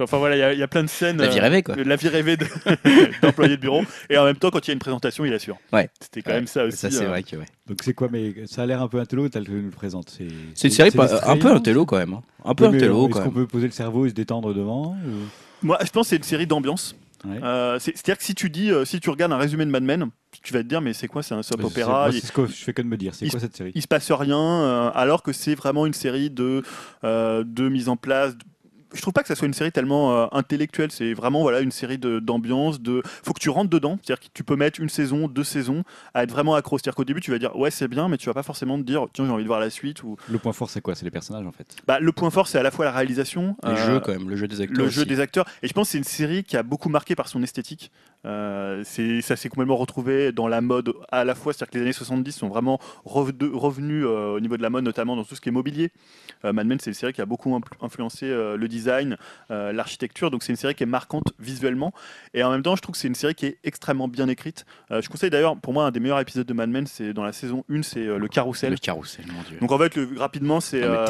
Enfin 0.00 0.18
voilà, 0.18 0.36
il 0.36 0.38
y 0.38 0.42
a- 0.42 0.52
il 0.52 0.58
y, 0.58 0.62
a 0.62 0.68
plein 0.68 0.82
de 0.82 0.88
scènes. 0.88 1.18
La 1.18 1.28
vie 1.28 1.38
rêvée, 1.40 1.62
quoi. 1.62 1.76
de 1.76 1.82
La 1.82 1.96
vie 1.96 2.08
rêvée 2.08 2.36
de- 2.36 2.46
d'employé 3.22 3.56
de 3.56 3.60
bureau. 3.60 3.82
Et 4.10 4.16
en 4.18 4.24
même 4.24 4.36
temps, 4.36 4.50
quand 4.50 4.66
il 4.66 4.68
y 4.68 4.72
a 4.72 4.74
une 4.74 4.78
présentation, 4.78 5.21
il 5.24 5.32
assure. 5.34 5.56
Ouais. 5.72 5.88
C'était 6.00 6.22
quand 6.22 6.30
Ouais, 6.30 6.36
même 6.38 6.46
ça 6.46 6.64
aussi. 6.64 6.76
Ça, 6.76 6.90
c'est 6.90 7.04
euh. 7.04 7.08
vrai 7.08 7.22
que 7.22 7.36
ouais. 7.36 7.46
Donc 7.66 7.78
c'est 7.82 7.94
quoi 7.94 8.08
mais 8.10 8.34
ça 8.46 8.62
a 8.62 8.66
l'air 8.66 8.82
un 8.82 8.88
peu 8.88 8.98
intello 9.00 9.28
tel 9.28 9.44
que 9.44 9.50
tu 9.50 9.56
nous 9.56 9.62
le 9.64 9.70
présentes. 9.70 10.10
C'est 10.10 10.28
C'est 10.54 10.68
une 10.68 10.74
série 10.74 10.90
pas- 10.90 11.28
un 11.30 11.36
peu 11.36 11.50
intello 11.52 11.86
quand 11.86 11.98
même. 11.98 12.14
hein. 12.14 12.22
Un 12.44 12.54
peu 12.54 12.64
Oui, 12.66 12.70
mais 12.72 12.76
intello 12.78 13.04
Est-ce 13.06 13.12
quand 13.14 13.18
qu'on 13.20 13.24
même. 13.26 13.34
peut 13.34 13.46
poser 13.46 13.66
le 13.66 13.72
cerveau 13.72 14.06
et 14.06 14.10
se 14.10 14.14
détendre 14.14 14.52
devant 14.54 14.96
ou- 15.06 15.66
Moi, 15.66 15.78
je 15.84 15.90
pense 15.90 16.06
que 16.06 16.10
c'est 16.10 16.16
une 16.16 16.22
série 16.22 16.46
d'ambiance. 16.46 16.96
Ouais. 17.24 17.38
Euh, 17.40 17.78
c'est- 17.78 17.92
C'est-à-dire 17.94 18.18
que 18.18 18.24
si 18.24 18.34
tu 18.34 18.50
dis, 18.50 18.72
euh, 18.72 18.84
si 18.84 18.98
tu 18.98 19.08
regardes 19.08 19.32
un 19.32 19.36
résumé 19.36 19.64
de 19.64 19.70
Mad 19.70 19.84
Men, 19.84 20.06
tu 20.42 20.52
vas 20.52 20.64
te 20.64 20.68
dire, 20.68 20.80
mais 20.80 20.92
c'est 20.92 21.06
quoi 21.06 21.22
C'est 21.22 21.34
un 21.34 21.42
soap 21.44 21.60
c'est- 21.60 21.66
opéra? 21.66 22.08
C'est 22.10 22.18
ce 22.26 22.32
que 22.32 22.46
je 22.46 22.52
fais 22.52 22.72
que 22.72 22.82
de 22.82 22.88
me 22.88 22.96
dire. 22.96 23.14
C'est 23.14 23.26
il- 23.26 23.30
quoi 23.30 23.38
cette 23.38 23.56
série? 23.56 23.70
il 23.76 23.80
se 23.82 23.86
passe 23.86 24.10
rien, 24.10 24.36
euh, 24.40 24.90
alors 24.92 25.22
que 25.22 25.32
c'est 25.32 25.54
vraiment 25.54 25.86
une 25.86 25.92
série 25.94 26.30
de, 26.30 26.64
euh, 27.04 27.44
de 27.46 27.68
mise 27.68 27.88
en 27.88 27.96
place. 27.96 28.34
Je 28.94 29.00
trouve 29.00 29.12
pas 29.14 29.22
que 29.22 29.28
ça 29.28 29.34
soit 29.34 29.46
une 29.46 29.54
série 29.54 29.72
tellement 29.72 30.12
euh, 30.14 30.26
intellectuelle. 30.32 30.90
C'est 30.92 31.14
vraiment 31.14 31.42
voilà 31.42 31.60
une 31.60 31.70
série 31.70 31.98
de- 31.98 32.18
d'ambiance. 32.18 32.80
De, 32.80 33.02
faut 33.22 33.32
que 33.32 33.40
tu 33.40 33.50
rentres 33.50 33.70
dedans. 33.70 33.98
C'est-à-dire 34.02 34.20
que 34.20 34.30
tu 34.34 34.44
peux 34.44 34.56
mettre 34.56 34.80
une 34.80 34.88
saison, 34.88 35.28
deux 35.28 35.44
saisons 35.44 35.82
à 36.14 36.22
être 36.24 36.30
vraiment 36.30 36.54
accro. 36.54 36.78
C'est-à-dire 36.78 36.94
qu'au 36.94 37.04
début 37.04 37.20
tu 37.20 37.30
vas 37.30 37.38
dire 37.38 37.56
ouais 37.56 37.70
c'est 37.70 37.88
bien, 37.88 38.08
mais 38.08 38.16
tu 38.18 38.26
vas 38.26 38.34
pas 38.34 38.42
forcément 38.42 38.76
te 38.78 38.82
dire 38.84 39.06
tiens 39.12 39.24
j'ai 39.26 39.30
envie 39.32 39.42
de 39.44 39.48
voir 39.48 39.60
la 39.60 39.70
suite. 39.70 40.02
Ou 40.02 40.16
Le 40.30 40.38
point 40.38 40.52
fort, 40.52 40.68
c'est 40.70 40.80
quoi? 40.80 40.94
C'est 40.94 41.04
les 41.04 41.10
personnages 41.10 41.46
en 41.46 41.52
fait. 41.52 41.76
bah, 41.86 42.00
le 42.00 42.12
point 42.12 42.30
fort 42.30 42.48
c'est 42.48 42.58
à 42.58 42.62
la 42.62 42.70
fois 42.70 42.84
la 42.84 42.92
réalisation, 42.92 43.56
Les 43.64 43.70
euh, 43.70 43.76
jeux 43.86 44.00
quand 44.00 44.12
même, 44.12 44.28
le 44.28 44.36
jeu 44.36 44.48
des 44.48 44.60
acteurs. 44.60 44.84
le 44.84 44.90
jeu 44.90 45.04
des 45.04 45.20
acteurs. 45.20 45.46
Et 45.62 45.68
je 45.68 45.72
pense 45.72 45.88
que 45.88 45.92
c'est 45.92 45.98
une 45.98 46.04
série 46.04 46.44
qui 46.44 46.56
a 46.56 46.62
beaucoup 46.62 46.88
marqué 46.88 47.14
par 47.14 47.28
son 47.28 47.42
esthétique. 47.42 47.90
Euh, 48.24 48.84
ça 48.84 49.36
s'est 49.36 49.48
complètement 49.48 49.76
retrouvé 49.76 50.30
dans 50.32 50.46
la 50.46 50.60
mode 50.60 50.92
à 51.10 51.24
la 51.24 51.34
fois, 51.34 51.52
c'est-à-dire 51.52 51.70
que 51.72 51.78
les 51.78 51.82
années 51.82 51.92
70 51.92 52.32
sont 52.32 52.48
vraiment 52.48 52.78
revenu- 53.04 53.52
revenus 53.52 54.04
euh, 54.06 54.36
au 54.36 54.40
niveau 54.40 54.56
de 54.56 54.62
la 54.62 54.70
mode, 54.70 54.84
notamment 54.84 55.16
dans 55.16 55.24
tout 55.24 55.34
ce 55.34 55.40
qui 55.40 55.48
est 55.48 55.52
mobilier. 55.52 55.90
Euh, 56.44 56.52
Mad 56.52 56.66
Men, 56.66 56.78
c'est 56.80 56.90
une 56.90 56.94
série 56.94 57.12
qui 57.12 57.20
a 57.20 57.26
beaucoup 57.26 57.58
influencé 57.80 58.26
euh, 58.26 58.56
le 58.56 58.68
design, 58.68 59.16
euh, 59.50 59.72
l'architecture, 59.72 60.30
donc 60.30 60.42
c'est 60.44 60.52
une 60.52 60.56
série 60.56 60.74
qui 60.74 60.82
est 60.84 60.86
marquante 60.86 61.32
visuellement. 61.40 61.92
Et 62.34 62.42
en 62.44 62.50
même 62.50 62.62
temps, 62.62 62.76
je 62.76 62.82
trouve 62.82 62.92
que 62.94 62.98
c'est 63.00 63.08
une 63.08 63.14
série 63.14 63.34
qui 63.34 63.46
est 63.46 63.58
extrêmement 63.64 64.06
bien 64.08 64.28
écrite. 64.28 64.66
Je 64.90 65.08
conseille 65.08 65.30
d'ailleurs, 65.30 65.56
pour 65.56 65.72
moi, 65.72 65.86
un 65.86 65.90
des 65.90 66.00
meilleurs 66.00 66.20
épisodes 66.20 66.46
de 66.46 66.52
Mad 66.52 66.70
Men, 66.70 66.86
c'est 66.86 67.12
dans 67.12 67.24
la 67.24 67.32
saison 67.32 67.64
1, 67.70 67.82
c'est 67.82 68.04
le 68.04 68.28
carrousel. 68.28 68.70
Le 68.72 68.76
carrousel, 68.78 69.24
mon 69.34 69.42
dieu. 69.42 69.58
Donc 69.60 69.72
en 69.72 69.78
fait, 69.78 69.96
le- 69.96 70.08
rapidement, 70.16 70.60
c'est 70.60 70.82
Ah, 70.84 71.04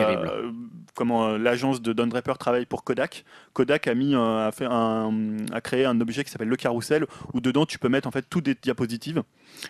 comment 0.94 1.36
l'agence 1.36 1.80
de 1.82 1.92
Don 1.92 2.06
Draper 2.06 2.34
travaille 2.38 2.66
pour 2.66 2.84
Kodak. 2.84 3.24
Kodak 3.54 3.86
a 3.86 3.94
mis 3.94 4.14
a 4.14 4.50
fait 4.52 4.66
un, 4.66 5.10
a 5.52 5.60
créé 5.60 5.84
un 5.84 6.00
objet 6.00 6.24
qui 6.24 6.30
s'appelle 6.30 6.48
le 6.48 6.56
carrousel 6.56 7.01
où 7.32 7.40
dedans 7.40 7.66
tu 7.66 7.78
peux 7.78 7.88
mettre 7.88 8.08
en 8.08 8.10
fait 8.10 8.26
toutes 8.28 8.44
des 8.44 8.54
diapositives. 8.54 9.22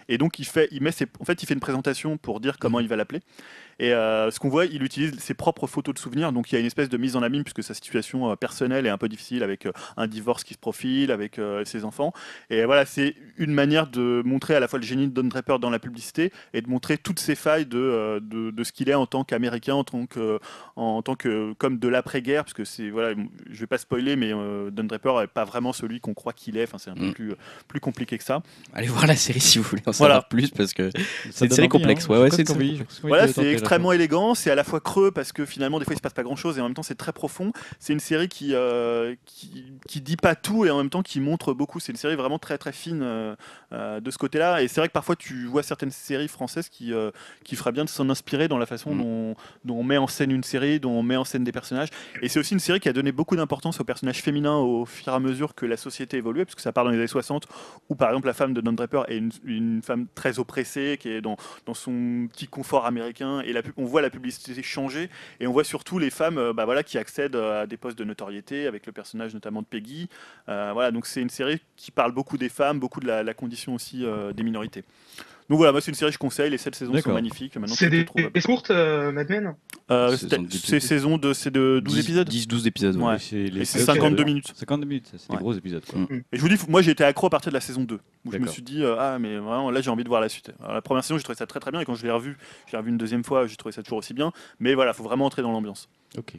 Et 0.09 0.19
donc 0.19 0.39
il 0.39 0.45
fait 0.45 0.69
il 0.71 0.83
met 0.83 0.93
ses- 0.93 1.07
en 1.21 1.25
fait 1.25 1.43
il 1.43 1.47
fait 1.47 1.55
une 1.55 1.61
présentation 1.61 2.17
pour 2.17 2.41
dire 2.41 2.59
comment 2.59 2.81
il 2.81 2.89
va 2.89 2.97
l'appeler. 2.97 3.21
Et 3.83 3.93
euh, 3.93 4.31
ce 4.31 4.39
qu'on 4.39 4.49
voit, 4.49 4.65
il 4.67 4.83
utilise 4.85 5.19
ses 5.19 5.35
propres 5.35 5.67
photos 5.67 5.93
de 5.95 5.99
souvenirs, 5.99 6.33
donc 6.33 6.51
il 6.51 6.55
y 6.55 6.57
a 6.57 6.61
une 6.61 6.67
espèce 6.67 6.89
de 6.89 6.97
mise 6.97 7.17
en 7.17 7.23
abîme 7.23 7.43
puisque 7.43 7.65
sa 7.65 7.75
situation 7.75 8.31
euh, 8.31 8.37
personnelle 8.37 8.87
est 8.87 8.91
un 8.91 8.97
peu 8.97 9.09
difficile 9.09 9.43
avec 9.43 9.67
euh, 9.67 9.73
un 9.97 10.07
divorce 10.07 10.45
qui 10.45 10.55
se 10.55 10.59
profile, 10.59 11.11
avec 11.11 11.39
euh, 11.39 11.65
ses 11.65 11.85
enfants. 11.85 12.13
Et 12.49 12.65
voilà, 12.65 12.87
c'est 12.87 13.17
une 13.39 13.53
manière 13.53 13.89
de 13.89 14.23
montrer 14.25 14.55
à 14.55 14.61
la 14.61 14.69
fois 14.69 14.79
le 14.79 14.85
génie 14.85 15.09
de 15.09 15.13
Don 15.13 15.25
Draper 15.27 15.59
dans 15.59 15.69
la 15.71 15.81
publicité 15.81 16.33
et 16.55 16.63
de 16.63 16.69
montrer 16.71 16.97
toutes 16.97 17.19
ses 17.19 17.35
failles 17.35 17.67
de, 17.67 17.77
euh, 17.79 18.21
de, 18.21 18.51
de 18.53 18.65
ce 18.65 18.71
qu'il 18.71 18.89
est 18.89 18.95
en 18.95 19.07
tant 19.07 19.25
qu'Américain, 19.25 19.75
en 19.75 19.85
tant 19.85 20.07
que, 20.07 20.39
en 20.77 21.03
tant 21.03 21.17
que 21.17 21.53
comme 21.55 21.79
de 21.79 21.89
l'après-guerre, 21.89 22.45
parce 22.45 22.55
que 22.55 22.65
c'est 22.65 22.89
voilà, 22.89 23.15
je 23.51 23.59
vais 23.61 23.67
pas 23.67 23.79
spoiler, 23.79 24.15
mais 24.15 24.33
euh, 24.33 24.71
Don 24.71 24.85
Draper 24.85 25.21
n'est 25.23 25.27
pas 25.27 25.45
vraiment 25.45 25.73
celui 25.73 25.99
qu'on 26.01 26.15
croit 26.15 26.33
qu'il 26.33 26.57
est. 26.57 26.63
Enfin, 26.65 26.79
c'est 26.79 26.91
un 26.91 26.95
peu 26.95 27.07
Mm. 27.07 27.13
plus 27.15 27.33
plus 27.67 27.81
compliqué 27.81 28.17
que 28.17 28.23
ça. 28.25 28.43
Allez 28.75 28.87
voir 28.87 29.09
la 29.09 29.17
série 29.17 29.41
si 29.41 29.59
vous 29.59 29.65
voulez 29.65 29.83
en 29.87 29.91
Voilà. 29.91 30.15
savoir 30.15 30.29
plus 30.29 30.51
parce 30.51 30.73
que 30.73 30.91
C'est 31.33 31.47
une 31.47 31.51
série 31.51 31.63
envie, 31.63 31.69
complexe, 31.69 32.05
hein. 32.05 32.13
ouais, 32.13 32.19
ouais, 32.21 32.31
c'est 32.31 32.43
une 32.43 32.47
série 32.47 32.83
Voilà, 33.03 33.27
c'est 33.27 33.63
extrêmement 33.73 33.93
élégant, 33.93 34.35
c'est 34.35 34.51
à 34.51 34.55
la 34.55 34.65
fois 34.65 34.81
creux 34.81 35.11
parce 35.11 35.33
que 35.33 35.45
finalement 35.45 35.79
des 35.79 35.85
fois 35.85 35.95
il 35.95 35.97
se 35.97 36.03
passe 36.03 36.13
pas 36.13 36.23
grand 36.23 36.37
chose 36.37 36.59
et 36.59 36.61
en 36.61 36.65
même 36.65 36.75
temps 36.75 36.83
c'est 36.83 36.95
très 36.95 37.13
profond. 37.13 37.53
C'est 37.81 37.93
une 37.93 38.01
série 38.01 38.29
qui, 38.29 38.55
euh, 38.55 39.15
qui 39.25 39.73
qui 39.89 40.01
dit 40.01 40.17
pas 40.17 40.35
tout 40.35 40.65
et 40.65 40.71
en 40.71 40.77
même 40.77 40.91
temps 40.91 41.03
qui 41.03 41.21
montre 41.21 41.55
beaucoup. 41.55 41.81
C'est 41.81 41.93
une 41.93 41.99
série 41.99 42.17
vraiment 42.17 42.39
très 42.39 42.59
très 42.59 42.73
fine 42.73 43.01
euh, 43.03 43.35
euh, 43.73 44.01
de 44.01 44.11
ce 44.11 44.19
côté-là. 44.19 44.63
Et 44.63 44.69
c'est 44.69 44.81
vrai 44.81 44.89
que 44.89 44.93
parfois 44.93 45.17
tu 45.17 45.47
vois 45.47 45.63
certaines 45.63 45.91
séries 45.91 46.29
françaises 46.29 46.69
qui 46.69 46.93
euh, 46.93 47.11
qui 47.45 47.57
feraient 47.57 47.73
bien 47.73 47.85
de 47.85 47.89
s'en 47.89 48.09
inspirer 48.11 48.49
dans 48.49 48.59
la 48.59 48.67
façon 48.67 48.83
Mm. 48.95 48.99
dont, 48.99 49.35
dont 49.65 49.77
on 49.77 49.83
met 49.83 49.99
en 49.99 50.07
scène 50.07 50.31
une 50.31 50.45
série, 50.45 50.81
dont 50.81 50.93
on 50.93 51.03
met 51.03 51.17
en 51.17 51.25
scène 51.25 51.45
des 51.45 51.53
personnages. 51.53 51.89
Et 52.21 52.29
c'est 52.29 52.39
aussi 52.39 52.55
une 52.55 52.61
série 52.61 52.81
qui 52.81 52.89
a 52.89 52.93
donné 52.93 53.13
beaucoup 53.13 53.37
d'importance 53.37 53.81
aux 53.81 53.85
personnages 53.85 54.21
féminins 54.21 54.57
au 54.57 54.85
fur 54.85 55.13
et 55.13 55.17
à 55.17 55.21
mesure 55.21 55.55
que 55.55 55.67
la 55.67 55.77
société 55.77 56.17
évoluait, 56.17 56.45
parce 56.45 56.55
que 56.55 56.63
ça 56.63 56.73
part 56.73 56.85
dans 56.85 56.91
les 56.91 56.99
années 56.99 57.07
60 57.07 57.47
où 57.89 57.95
par 57.95 58.11
exemple 58.11 58.27
la 58.27 58.33
femme 58.33 58.55
de 58.55 58.61
Don 58.61 58.73
Draper 58.73 59.05
est 59.09 59.17
une, 59.17 59.31
une 59.45 59.83
femme 59.83 60.07
très 60.15 60.39
oppressée 60.39 60.99
qui 61.01 61.09
est 61.09 61.21
dans 61.21 61.37
dans 61.67 61.75
son 61.75 62.29
petit 62.33 62.47
confort 62.47 62.87
américain 62.87 63.41
et 63.41 63.52
on 63.77 63.85
voit 63.85 64.03
la 64.03 64.11
publicité 64.11 64.63
changer 64.63 65.09
et 65.41 65.47
on 65.47 65.53
voit 65.53 65.65
surtout 65.65 65.99
les 65.99 66.11
femmes 66.11 66.39
euh, 66.39 66.53
bah, 66.53 66.83
qui 66.83 66.99
accèdent 66.99 67.37
à 67.37 67.67
des 67.67 67.77
postes 67.77 67.99
de 67.99 68.05
notoriété 68.05 68.67
avec 68.67 68.87
le 68.87 68.93
personnage 68.93 69.35
notamment 69.35 69.63
de 69.63 69.67
Peggy. 69.67 70.09
Euh, 70.49 70.71
voilà, 70.73 70.91
donc 70.91 71.07
c'est 71.07 71.21
une 71.21 71.31
série 71.31 71.61
qui 71.77 71.91
parle 71.91 72.13
beaucoup 72.13 72.39
des 72.39 72.49
femmes, 72.49 72.79
beaucoup 72.79 73.01
de 73.01 73.07
la, 73.07 73.35
condition 73.35 73.75
aussi 73.75 74.05
euh, 74.05 74.33
des 74.33 74.43
minorités. 74.43 74.85
Donc 75.49 75.59
voilà, 75.59 75.73
moi 75.73 75.81
c'est 75.81 75.91
une 75.91 75.95
série 75.97 76.11
que 76.11 76.15
je 76.15 76.19
conseille, 76.19 76.51
les 76.51 76.59
7 76.59 76.75
saisons 76.75 76.97
sont 76.99 77.13
magnifiques. 77.13 77.55
C'est 77.67 77.91
des, 77.91 78.05
des 78.33 78.41
courtes, 78.41 78.71
euh, 78.71 79.13
Mad 79.13 79.29
Men 79.29 79.55
Euh, 79.91 80.17
c'est- 80.17 80.29
de 80.29 80.37
dix 80.47 80.59
c'est 80.65 80.81
saison 80.81 81.19
de, 81.19 81.33
de 81.51 81.81
12 81.81 81.99
épisodes 81.99 82.29
10-12 82.29 82.67
épisodes. 82.67 82.97
ouais. 82.97 83.03
Ouais. 83.05 83.17
Et 83.17 83.19
c'est 83.19 83.37
les 83.37 83.61
et 83.63 83.65
c'est 83.65 83.79
épisodes, 83.81 83.97
52 83.97 84.23
euh, 84.23 84.27
minutes. 84.27 84.53
52 84.55 84.87
minutes, 84.87 85.13
c'est 85.17 85.31
des 85.31 85.37
gros 85.37 85.53
épisodes. 85.53 85.85
quoi. 85.85 85.99
Mm. 86.01 86.23
Et 86.33 86.37
je 86.37 86.41
vous 86.41 86.49
dis, 86.49 86.57
moi 86.69 86.81
j'ai 86.83 86.93
été 86.93 87.05
accro 87.05 87.27
à 87.27 87.31
partir 87.31 87.51
de 87.51 87.55
la 87.55 87.61
saison 87.61 87.83
2, 87.83 87.95
où 87.97 87.99
je 88.27 88.29
me 88.29 88.33
D'accord. 88.41 88.53
suis 88.53 88.63
dit, 88.63 88.83
euh, 88.83 88.97
ah 88.99 89.19
mais 89.19 89.37
vraiment 89.39 89.71
là 89.71 89.81
j'ai 89.81 89.91
envie 89.91 90.05
de 90.05 90.09
voir 90.09 90.21
la 90.21 90.29
suite. 90.29 90.51
Alors, 90.61 90.75
la 90.75 90.83
première 90.83 91.05
saison 91.05 91.19
j'ai 91.19 91.25
trouvé 91.25 91.37
ça 91.37 91.47
très 91.47 91.61
très 91.61 91.71
bien, 91.71 91.81
et 91.81 91.85
quand 91.85 91.95
je 91.95 92.05
l'ai 92.05 92.11
revu, 92.13 92.37
je 92.67 92.73
l'ai 92.73 92.79
revu 92.79 92.91
une 92.91 92.99
deuxième 92.99 93.25
fois, 93.25 93.47
j'ai 93.47 93.57
trouvé 93.57 93.73
ça 93.73 93.83
toujours 93.83 93.99
aussi 93.99 94.15
bien. 94.15 94.33
Mais 94.61 94.75
voilà, 94.75 94.93
faut 94.95 95.05
vraiment 95.05 95.27
entrer 95.27 95.43
dans 95.43 95.53
l'ambiance. 95.53 95.89
Ok. 96.17 96.35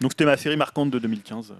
Donc 0.00 0.12
c'était 0.12 0.26
ma 0.26 0.36
série 0.36 0.56
marquante 0.56 0.90
de 0.90 0.98
2015. 0.98 1.54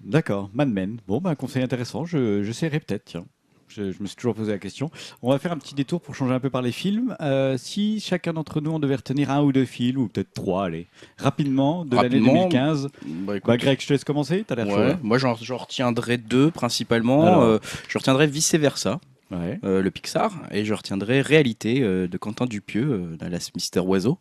D'accord, 0.00 0.50
Mad 0.54 0.68
Men. 0.68 0.98
Bon, 1.08 1.20
bah, 1.20 1.30
un 1.30 1.34
conseil 1.34 1.62
intéressant, 1.62 2.04
je, 2.04 2.42
j'essaierai 2.42 2.80
peut-être, 2.80 3.04
tiens. 3.06 3.24
Je, 3.68 3.90
je 3.92 3.96
me 4.00 4.06
suis 4.06 4.16
toujours 4.16 4.34
posé 4.34 4.52
la 4.52 4.58
question. 4.58 4.90
On 5.22 5.30
va 5.30 5.38
faire 5.38 5.52
un 5.52 5.58
petit 5.58 5.74
détour 5.74 6.00
pour 6.00 6.14
changer 6.14 6.32
un 6.34 6.40
peu 6.40 6.50
par 6.50 6.62
les 6.62 6.72
films. 6.72 7.16
Euh, 7.20 7.56
si 7.58 8.00
chacun 8.00 8.32
d'entre 8.32 8.60
nous, 8.60 8.70
on 8.70 8.78
devait 8.78 8.96
retenir 8.96 9.30
un 9.30 9.42
ou 9.42 9.52
deux 9.52 9.64
films, 9.64 9.98
ou 10.02 10.08
peut-être 10.08 10.32
trois, 10.34 10.66
allez, 10.66 10.86
rapidement, 11.18 11.84
de 11.84 11.96
l'année 11.96 12.08
Rapidement, 12.18 12.48
2015. 12.48 12.88
Bah, 13.04 13.36
écoute, 13.36 13.48
Bah, 13.48 13.56
Greg, 13.56 13.80
je 13.80 13.86
te 13.86 13.92
laisse 13.92 14.04
commencer, 14.04 14.44
t'as 14.46 14.54
l'air 14.54 14.68
ouais, 14.68 14.92
hein 14.92 14.98
moi 15.02 15.18
j'en 15.18 15.34
retiendrai 15.34 16.16
deux 16.18 16.50
principalement. 16.50 17.26
Alors. 17.26 17.42
Euh, 17.42 17.58
je 17.88 17.98
retiendrai 17.98 18.26
Vice 18.26 18.54
Versa, 18.54 19.00
Ouais. 19.32 19.58
euh, 19.64 19.82
le 19.82 19.90
Pixar, 19.90 20.32
et 20.52 20.64
je 20.64 20.72
retiendrai 20.72 21.20
Réalité 21.20 21.82
euh, 21.82 22.06
de 22.06 22.16
Quentin 22.16 22.46
Dupieux, 22.46 22.86
euh, 23.12 23.16
d'Alias 23.16 23.50
Mister 23.56 23.80
Oiseau. 23.80 24.18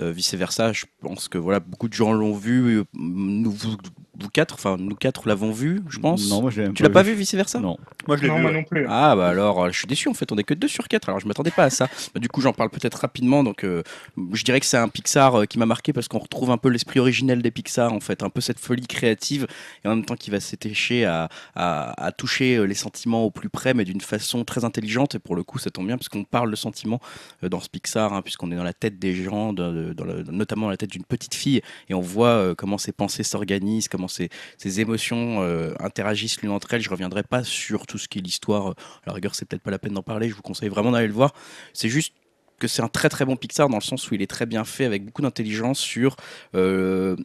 Euh, 0.00 0.10
vice 0.12 0.34
versa, 0.34 0.72
je 0.72 0.84
pense 1.00 1.28
que 1.28 1.36
voilà, 1.38 1.60
beaucoup 1.60 1.88
de 1.88 1.92
gens 1.94 2.12
l'ont 2.12 2.34
vu. 2.34 2.78
euh, 2.78 2.84
Nous, 2.94 3.50
vous, 3.50 3.76
vous 4.18 4.28
quatre, 4.30 4.54
enfin 4.54 4.76
nous 4.78 4.94
quatre 4.94 5.26
l'avons 5.28 5.52
vu, 5.52 5.82
je 5.88 5.98
pense. 5.98 6.28
Non, 6.30 6.40
moi, 6.42 6.50
je 6.50 6.62
l'ai 6.62 6.72
tu 6.72 6.82
l'as 6.82 6.90
pas 6.90 7.02
vu 7.02 7.12
vice 7.14 7.34
versa 7.34 7.58
Non. 7.60 7.76
Moi 8.06 8.16
je 8.16 8.22
l'ai 8.22 8.28
Non, 8.28 8.36
vu. 8.36 8.42
moi 8.42 8.50
ouais. 8.52 8.56
non 8.58 8.64
plus. 8.64 8.86
Ah 8.88 9.14
bah 9.16 9.28
alors, 9.28 9.64
euh, 9.64 9.70
je 9.70 9.78
suis 9.78 9.86
déçu 9.86 10.08
en 10.08 10.14
fait, 10.14 10.30
on 10.32 10.36
est 10.38 10.44
que 10.44 10.54
2 10.54 10.68
sur 10.68 10.86
4, 10.88 11.08
alors 11.08 11.20
je 11.20 11.26
m'attendais 11.26 11.50
pas 11.50 11.64
à 11.64 11.70
ça. 11.70 11.88
Bah, 12.14 12.20
du 12.20 12.28
coup 12.28 12.40
j'en 12.40 12.52
parle 12.52 12.70
peut-être 12.70 12.94
rapidement, 13.00 13.42
donc 13.44 13.64
euh, 13.64 13.82
je 14.32 14.44
dirais 14.44 14.60
que 14.60 14.66
c'est 14.66 14.76
un 14.76 14.88
Pixar 14.88 15.34
euh, 15.40 15.44
qui 15.44 15.58
m'a 15.58 15.66
marqué 15.66 15.92
parce 15.92 16.08
qu'on 16.08 16.18
retrouve 16.18 16.50
un 16.50 16.58
peu 16.58 16.68
l'esprit 16.68 17.00
originel 17.00 17.42
des 17.42 17.50
Pixar 17.50 17.92
en 17.92 18.00
fait, 18.00 18.22
un 18.22 18.30
peu 18.30 18.40
cette 18.40 18.58
folie 18.58 18.86
créative 18.86 19.46
et 19.84 19.88
en 19.88 19.96
même 19.96 20.04
temps 20.04 20.16
qui 20.16 20.30
va 20.30 20.40
s'étécher 20.40 21.04
à, 21.04 21.28
à, 21.54 22.04
à 22.06 22.12
toucher 22.12 22.66
les 22.66 22.74
sentiments 22.74 23.24
au 23.24 23.30
plus 23.30 23.48
près 23.50 23.74
mais 23.74 23.84
d'une 23.84 24.00
façon 24.00 24.44
très 24.44 24.64
intelligente 24.64 25.14
et 25.14 25.18
pour 25.18 25.36
le 25.36 25.42
coup 25.42 25.58
ça 25.58 25.70
tombe 25.70 25.86
bien 25.86 25.96
parce 25.96 26.08
qu'on 26.08 26.24
parle 26.24 26.50
de 26.50 26.56
sentiments 26.56 27.00
euh, 27.44 27.48
dans 27.48 27.60
ce 27.60 27.68
Pixar 27.68 28.12
hein, 28.12 28.22
puisqu'on 28.22 28.50
est 28.52 28.56
dans 28.56 28.64
la 28.64 28.72
tête 28.74 28.98
des 28.98 29.14
gens, 29.14 29.52
de- 29.52 29.70
de- 29.72 29.91
notamment 30.30 30.66
dans 30.66 30.70
la 30.70 30.76
tête 30.76 30.90
d'une 30.90 31.04
petite 31.04 31.34
fille 31.34 31.62
et 31.88 31.94
on 31.94 32.00
voit 32.00 32.28
euh, 32.28 32.54
comment 32.54 32.78
ses 32.78 32.92
pensées 32.92 33.22
s'organisent, 33.22 33.88
comment 33.88 34.08
ses, 34.08 34.30
émotions 34.80 35.42
euh, 35.42 35.74
interagissent 35.80 36.40
l'une 36.42 36.50
entre 36.50 36.72
elles. 36.74 36.82
Je 36.82 36.90
reviendrai 36.90 37.22
pas 37.22 37.44
sur 37.44 37.86
tout 37.86 37.98
ce 37.98 38.08
qui 38.08 38.18
est 38.18 38.22
l'histoire. 38.22 38.70
euh, 38.70 38.74
À 39.04 39.08
la 39.08 39.12
rigueur, 39.14 39.34
c'est 39.34 39.44
peut-être 39.44 39.62
pas 39.62 39.70
la 39.70 39.78
peine 39.78 39.94
d'en 39.94 40.02
parler. 40.02 40.28
Je 40.28 40.34
vous 40.34 40.42
conseille 40.42 40.68
vraiment 40.68 40.92
d'aller 40.92 41.08
le 41.08 41.12
voir. 41.12 41.34
C'est 41.72 41.88
juste 41.88 42.14
c'est 42.66 42.82
un 42.82 42.88
très 42.88 43.08
très 43.08 43.24
bon 43.24 43.36
Pixar 43.36 43.68
dans 43.68 43.76
le 43.76 43.82
sens 43.82 44.10
où 44.10 44.14
il 44.14 44.22
est 44.22 44.26
très 44.26 44.46
bien 44.46 44.64
fait 44.64 44.84
avec 44.84 45.04
beaucoup 45.04 45.22
d'intelligence 45.22 45.78
sur 45.78 46.16
euh, 46.54 47.16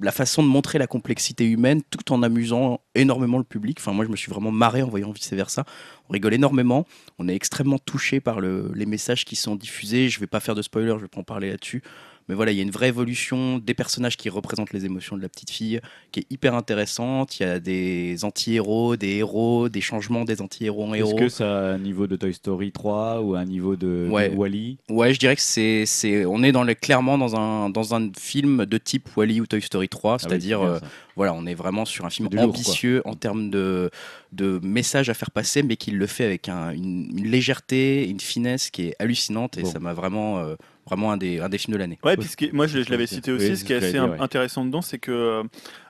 la 0.00 0.12
façon 0.12 0.42
de 0.42 0.48
montrer 0.48 0.78
la 0.78 0.86
complexité 0.86 1.44
humaine 1.44 1.82
tout 1.90 2.12
en 2.12 2.22
amusant 2.22 2.80
énormément 2.94 3.38
le 3.38 3.44
public. 3.44 3.78
Enfin 3.80 3.92
moi 3.92 4.04
je 4.04 4.10
me 4.10 4.16
suis 4.16 4.30
vraiment 4.30 4.50
marré 4.50 4.82
en 4.82 4.88
voyant 4.88 5.10
vice 5.12 5.32
versa. 5.32 5.64
On 6.08 6.12
rigole 6.12 6.34
énormément. 6.34 6.86
On 7.18 7.28
est 7.28 7.34
extrêmement 7.34 7.78
touché 7.78 8.20
par 8.20 8.40
le- 8.40 8.70
les 8.74 8.86
messages 8.86 9.24
qui 9.24 9.36
sont 9.36 9.56
diffusés. 9.56 10.08
Je 10.08 10.20
vais 10.20 10.26
pas 10.26 10.40
faire 10.40 10.54
de 10.54 10.62
spoiler, 10.62 10.92
je 10.96 11.02
vais 11.02 11.08
pas 11.08 11.20
en 11.20 11.24
parler 11.24 11.50
là-dessus. 11.50 11.82
Mais 12.28 12.36
voilà, 12.36 12.52
il 12.52 12.56
y 12.56 12.60
a 12.60 12.62
une 12.62 12.70
vraie 12.70 12.88
évolution 12.88 13.58
des 13.58 13.74
personnages 13.74 14.16
qui 14.16 14.28
représentent 14.28 14.72
les 14.72 14.84
émotions 14.84 15.16
de 15.16 15.22
la 15.22 15.28
petite 15.28 15.50
fille, 15.50 15.80
qui 16.12 16.20
est 16.20 16.26
hyper 16.30 16.54
intéressante. 16.54 17.40
Il 17.40 17.42
y 17.42 17.46
a 17.46 17.58
des 17.58 18.24
anti-héros, 18.24 18.96
des 18.96 19.16
héros, 19.16 19.68
des 19.68 19.80
changements 19.80 20.24
des 20.24 20.40
anti-héros 20.40 20.84
en 20.84 20.94
Est-ce 20.94 21.06
héros. 21.08 21.16
que 21.18 21.28
ça 21.28 21.58
a 21.58 21.62
un 21.72 21.78
niveau 21.78 22.06
de 22.06 22.14
Toy 22.14 22.32
Story 22.32 22.70
3 22.70 23.20
ou 23.22 23.34
un 23.34 23.44
niveau 23.44 23.74
de, 23.74 24.06
Ouais. 24.10 24.28
de 24.28 24.36
Wally 24.36 24.78
Ouais, 24.88 25.12
je 25.12 25.18
dirais 25.18 25.34
que 25.34 25.42
c'est, 25.42 25.86
c'est, 25.86 26.24
on 26.24 26.42
est 26.44 26.52
dans 26.52 26.62
le, 26.62 26.74
clairement 26.74 27.18
dans 27.18 27.34
un, 27.34 27.68
dans 27.68 27.94
un 27.96 28.10
film 28.16 28.64
de 28.64 28.78
type 28.78 29.08
Wally 29.16 29.40
ou 29.40 29.46
Toy 29.46 29.60
Story 29.60 29.88
3, 29.88 30.12
Ah 30.12 30.14
oui, 30.16 30.20
c'est-à-dire, 30.28 30.60
c'est 30.60 30.84
euh, 30.84 30.88
voilà, 31.16 31.34
on 31.34 31.44
est 31.46 31.54
vraiment 31.54 31.84
sur 31.84 32.04
un 32.06 32.10
film 32.10 32.28
C'est 32.30 32.36
lourd, 32.36 32.44
ambitieux 32.50 33.02
en 33.04 33.14
termes 33.14 33.50
de, 33.50 33.90
de 34.32 34.60
messages 34.62 35.08
à 35.10 35.14
faire 35.14 35.32
passer, 35.32 35.64
mais 35.64 35.76
qui 35.76 35.90
le 35.90 36.06
fait 36.06 36.24
avec 36.26 36.48
un- 36.48 36.70
une, 36.70 37.10
une 37.18 37.26
légèreté, 37.28 38.08
une 38.08 38.20
finesse 38.20 38.70
qui 38.70 38.82
est 38.88 38.94
hallucinante, 39.00 39.58
et 39.58 39.62
Bon. 39.62 39.70
ça 39.70 39.80
m'a 39.80 39.92
vraiment, 39.94 40.38
euh, 40.38 40.54
vraiment 40.90 41.12
un 41.12 41.16
des, 41.16 41.40
un 41.40 41.48
des 41.48 41.56
films 41.58 41.72
de 41.74 41.78
l'année. 41.78 41.98
Ouais, 42.04 42.16
puis 42.16 42.28
ce 42.28 42.36
qui 42.36 42.46
est- 42.46 42.52
moi 42.52 42.66
je, 42.66 42.82
je 42.82 42.90
l'avais 42.90 43.06
cité 43.06 43.32
aussi, 43.32 43.50
Oui, 43.50 43.56
ce 43.56 43.64
qui 43.64 43.72
est 43.72 43.76
assez 43.76 43.92
j'allais 43.92 44.06
dire, 44.06 44.12
ouais. 44.18 44.20
intéressant 44.20 44.64
dedans, 44.64 44.82
c'est 44.82 44.98
que 44.98 45.42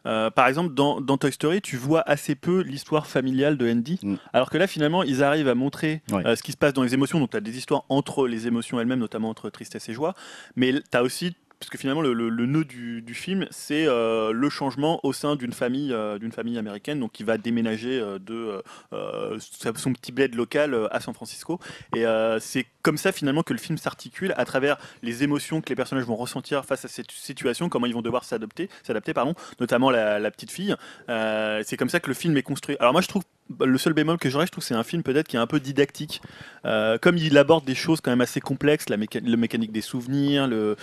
euh, 0.07 0.31
par 0.31 0.47
exemple 0.47 0.75
dans, 0.75 1.01
dans 1.01 1.19
Toy 1.19 1.33
Story, 1.33 1.61
tu 1.61 1.77
vois 1.77 2.03
assez 2.09 2.35
peu 2.35 2.61
l'histoire 2.63 3.07
familiale 3.07 3.57
de 3.57 3.71
Andy, 3.71 3.99
Mm. 4.03 4.15
alors 4.33 4.51
que 4.51 4.59
là 4.59 4.67
finalement 4.67 5.03
ils 5.03 5.23
arrivent 5.23 5.49
à 5.49 5.55
montrer 5.55 6.03
Ouais. 6.13 6.25
euh, 6.27 6.37
ce 6.37 6.43
qui 6.43 6.53
se 6.53 6.57
passe 6.57 6.73
dans 6.73 6.83
les 6.83 6.95
émotions, 6.95 7.19
donc 7.19 7.31
tu 7.31 7.37
as 7.37 7.41
des 7.41 7.57
histoires 7.59 7.85
entre 7.89 8.29
les 8.29 8.47
émotions 8.47 8.79
elles-mêmes, 8.81 8.99
notamment 9.01 9.29
entre 9.31 9.51
tristesse 9.51 9.89
et 9.89 9.93
joie, 9.93 10.15
mais 10.57 10.73
tu 10.73 10.97
as 10.97 11.03
aussi 11.03 11.35
parce 11.61 11.71
que 11.71 11.79
finalement 11.79 12.01
le, 12.01 12.13
le- 12.15 12.47
nœud 12.47 12.65
du, 12.65 13.03
du 13.03 13.15
film 13.15 13.47
c'est 13.51 13.87
euh, 13.87 14.33
le 14.33 14.49
changement 14.51 14.99
au 15.05 15.13
sein 15.13 15.37
d'une 15.37 15.53
famille 15.53 15.93
euh, 15.93 16.19
d'une 16.19 16.33
famille 16.33 16.59
américaine 16.59 16.99
donc 16.99 17.13
qui 17.13 17.23
va 17.23 17.37
déménager 17.39 18.01
euh, 18.01 18.19
de 18.19 18.63
son 19.77 19.93
petit 19.93 20.11
bled 20.11 20.35
local 20.35 20.89
à 20.91 21.01
San 21.01 21.15
Francisco 21.15 21.61
et 21.95 22.05
c'est 22.41 22.67
comme 22.83 22.97
ça 22.97 23.13
finalement 23.13 23.43
que 23.43 23.53
le 23.53 23.59
film 23.59 23.77
s'articule 23.79 24.33
à 24.37 24.45
travers 24.45 24.79
les 25.03 25.23
émotions 25.23 25.61
que 25.61 25.69
les 25.69 25.77
personnages 25.77 26.05
vont 26.05 26.17
ressentir 26.17 26.65
face 26.65 26.85
à 26.85 26.89
cette 26.89 27.11
situation, 27.11 27.69
comment 27.69 27.87
ils 27.87 27.95
vont 27.95 28.01
devoir 28.03 28.25
s'adapter, 28.25 28.69
s'adapter 28.83 29.13
pardon, 29.13 29.35
notamment 29.61 29.91
la, 29.91 30.19
la 30.19 30.31
petite 30.31 30.51
fille. 30.51 30.75
C'est 31.09 31.77
comme 31.77 31.91
ça 31.91 32.01
que 32.01 32.09
le 32.09 32.15
film 32.15 32.37
est 32.37 32.43
construit. 32.43 32.77
Alors 32.81 32.93
moi 32.93 33.03
je 33.03 33.09
trouve 33.09 33.23
le 33.61 33.79
seul 33.79 33.93
bémol 33.93 34.19
que 34.19 34.31
j'aurais, 34.31 34.47
je 34.47 34.53
trouve 34.53 34.65
c'est 34.65 34.75
un 34.75 34.83
film 34.85 35.03
peut-être 35.03 35.29
qui 35.29 35.37
est 35.37 35.41
un 35.41 35.47
peu 35.47 35.61
didactique, 35.61 36.23
comme 36.65 37.19
il 37.19 37.37
aborde 37.37 37.65
des 37.65 37.75
choses 37.75 38.01
quand 38.01 38.11
même 38.11 38.21
assez 38.23 38.41
complexes, 38.41 38.89
la 38.89 38.97
méca- 38.97 39.23
le 39.23 39.37
mécanique 39.37 39.73
des 39.73 39.83
souvenirs, 39.83 40.47
le 40.49 40.77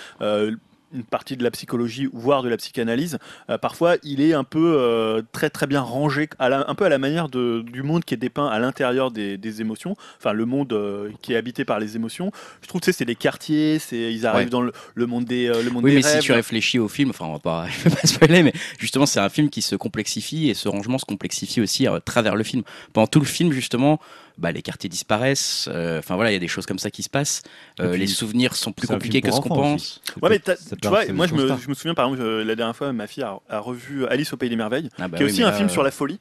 une 0.94 1.04
partie 1.04 1.36
de 1.36 1.44
la 1.44 1.52
psychologie, 1.52 2.08
voire 2.14 2.44
de 2.44 2.50
la 2.50 2.58
psychanalyse, 2.58 3.18
euh, 3.50 3.58
parfois 3.58 3.96
il 4.04 4.22
est 4.22 4.34
un 4.34 4.44
peu 4.46 4.76
euh, 4.78 5.22
très 5.34 5.50
très 5.50 5.68
bien 5.68 5.82
rangé, 5.82 6.30
à 6.40 6.48
la- 6.50 6.70
un 6.70 6.76
peu 6.76 6.86
à 6.86 6.90
la 6.90 6.98
manière 6.98 7.28
de- 7.30 7.62
du 7.72 7.84
monde 7.84 8.06
qui 8.06 8.14
est 8.14 8.18
dépeint 8.18 8.48
à 8.48 8.58
l'intérieur 8.60 9.12
des, 9.12 9.38
des 9.38 9.62
émotions, 9.62 9.96
enfin 10.18 10.32
le 10.34 10.46
monde 10.46 10.72
euh, 10.74 11.10
qui 11.22 11.34
est 11.34 11.36
habité 11.36 11.66
par 11.66 11.80
les 11.80 11.96
émotions. 11.96 12.32
Je 12.62 12.68
trouve 12.68 12.80
que 12.82 12.86
tu 12.86 12.92
sais, 12.94 12.98
c'est 13.00 13.06
des 13.06 13.16
quartiers, 13.16 13.80
c'est 13.80 14.14
ils 14.14 14.26
arrivent 14.26 14.46
Ouais. 14.46 14.52
dans 14.52 14.62
le, 14.62 14.72
le 14.96 15.06
monde 15.06 15.26
des 15.26 15.48
le 15.48 15.70
monde 15.70 15.84
Oui, 15.84 15.92
des 15.92 15.98
mais 15.98 16.04
rêves. 16.04 16.22
si 16.22 16.26
tu 16.26 16.32
réfléchis 16.32 16.80
au 16.80 16.88
film, 16.88 17.10
enfin, 17.10 17.26
on 17.26 17.34
va 17.34 17.40
pas, 17.40 17.66
je 17.84 17.90
vais 17.90 17.96
pas 17.96 18.08
spoiler, 18.08 18.44
mais 18.44 18.54
justement, 18.80 19.06
c'est 19.06 19.20
un 19.20 19.30
film 19.30 19.50
qui 19.50 19.62
se 19.62 19.76
complexifie 19.76 20.50
et 20.50 20.54
ce 20.54 20.70
rangement 20.70 20.98
se 20.98 21.06
complexifie 21.06 21.60
aussi 21.62 21.86
à 21.88 22.00
travers 22.00 22.36
le 22.36 22.44
film. 22.44 22.64
Pendant 22.94 23.08
tout 23.08 23.20
le 23.20 23.26
film, 23.26 23.52
justement, 23.52 24.00
bah, 24.38 24.52
les 24.52 24.62
quartiers 24.62 24.90
disparaissent. 24.90 25.68
euh, 25.72 26.00
Enfin 26.00 26.16
voilà, 26.16 26.32
il 26.32 26.34
y 26.34 26.38
a 26.38 26.40
des 26.40 26.48
choses 26.48 26.66
comme 26.66 26.80
ça 26.80 26.92
qui 26.92 27.04
se 27.04 27.10
passent. 27.10 27.42
Euh, 27.80 27.92
puis, 27.92 28.00
les 28.02 28.08
souvenirs 28.08 28.56
sont 28.56 28.72
plus 28.72 28.88
compliqués 28.88 29.22
que 29.22 29.32
ce 29.32 29.40
qu'on 29.42 29.50
pense. 29.50 30.02
Ouais, 30.22 30.30
mais 30.30 30.40
tu 30.40 30.88
vois, 30.88 31.06
moi 31.12 31.28
je 31.28 31.34
me, 31.34 31.48
je 31.58 31.70
me 31.70 31.74
souviens 31.74 31.94
par 31.94 32.06
exemple, 32.08 32.24
euh, 32.24 32.44
la 32.44 32.56
dernière 32.56 32.76
fois, 32.76 32.94
ma 32.94 33.08
fille 33.08 33.24
a, 33.24 33.40
a 33.50 33.60
revu 33.60 34.06
Alice 34.08 34.32
au 34.34 34.38
Pays 34.38 34.50
des 34.50 34.56
merveilles, 34.56 34.90
Ah 35.00 35.08
bah 35.08 35.18
qui 35.18 35.24
est 35.24 35.26
oui, 35.26 35.32
aussi 35.32 35.44
un 35.44 35.52
là, 35.52 35.54
film 35.54 35.70
sur 35.70 35.84
la 35.84 35.92
folie. 35.92 36.20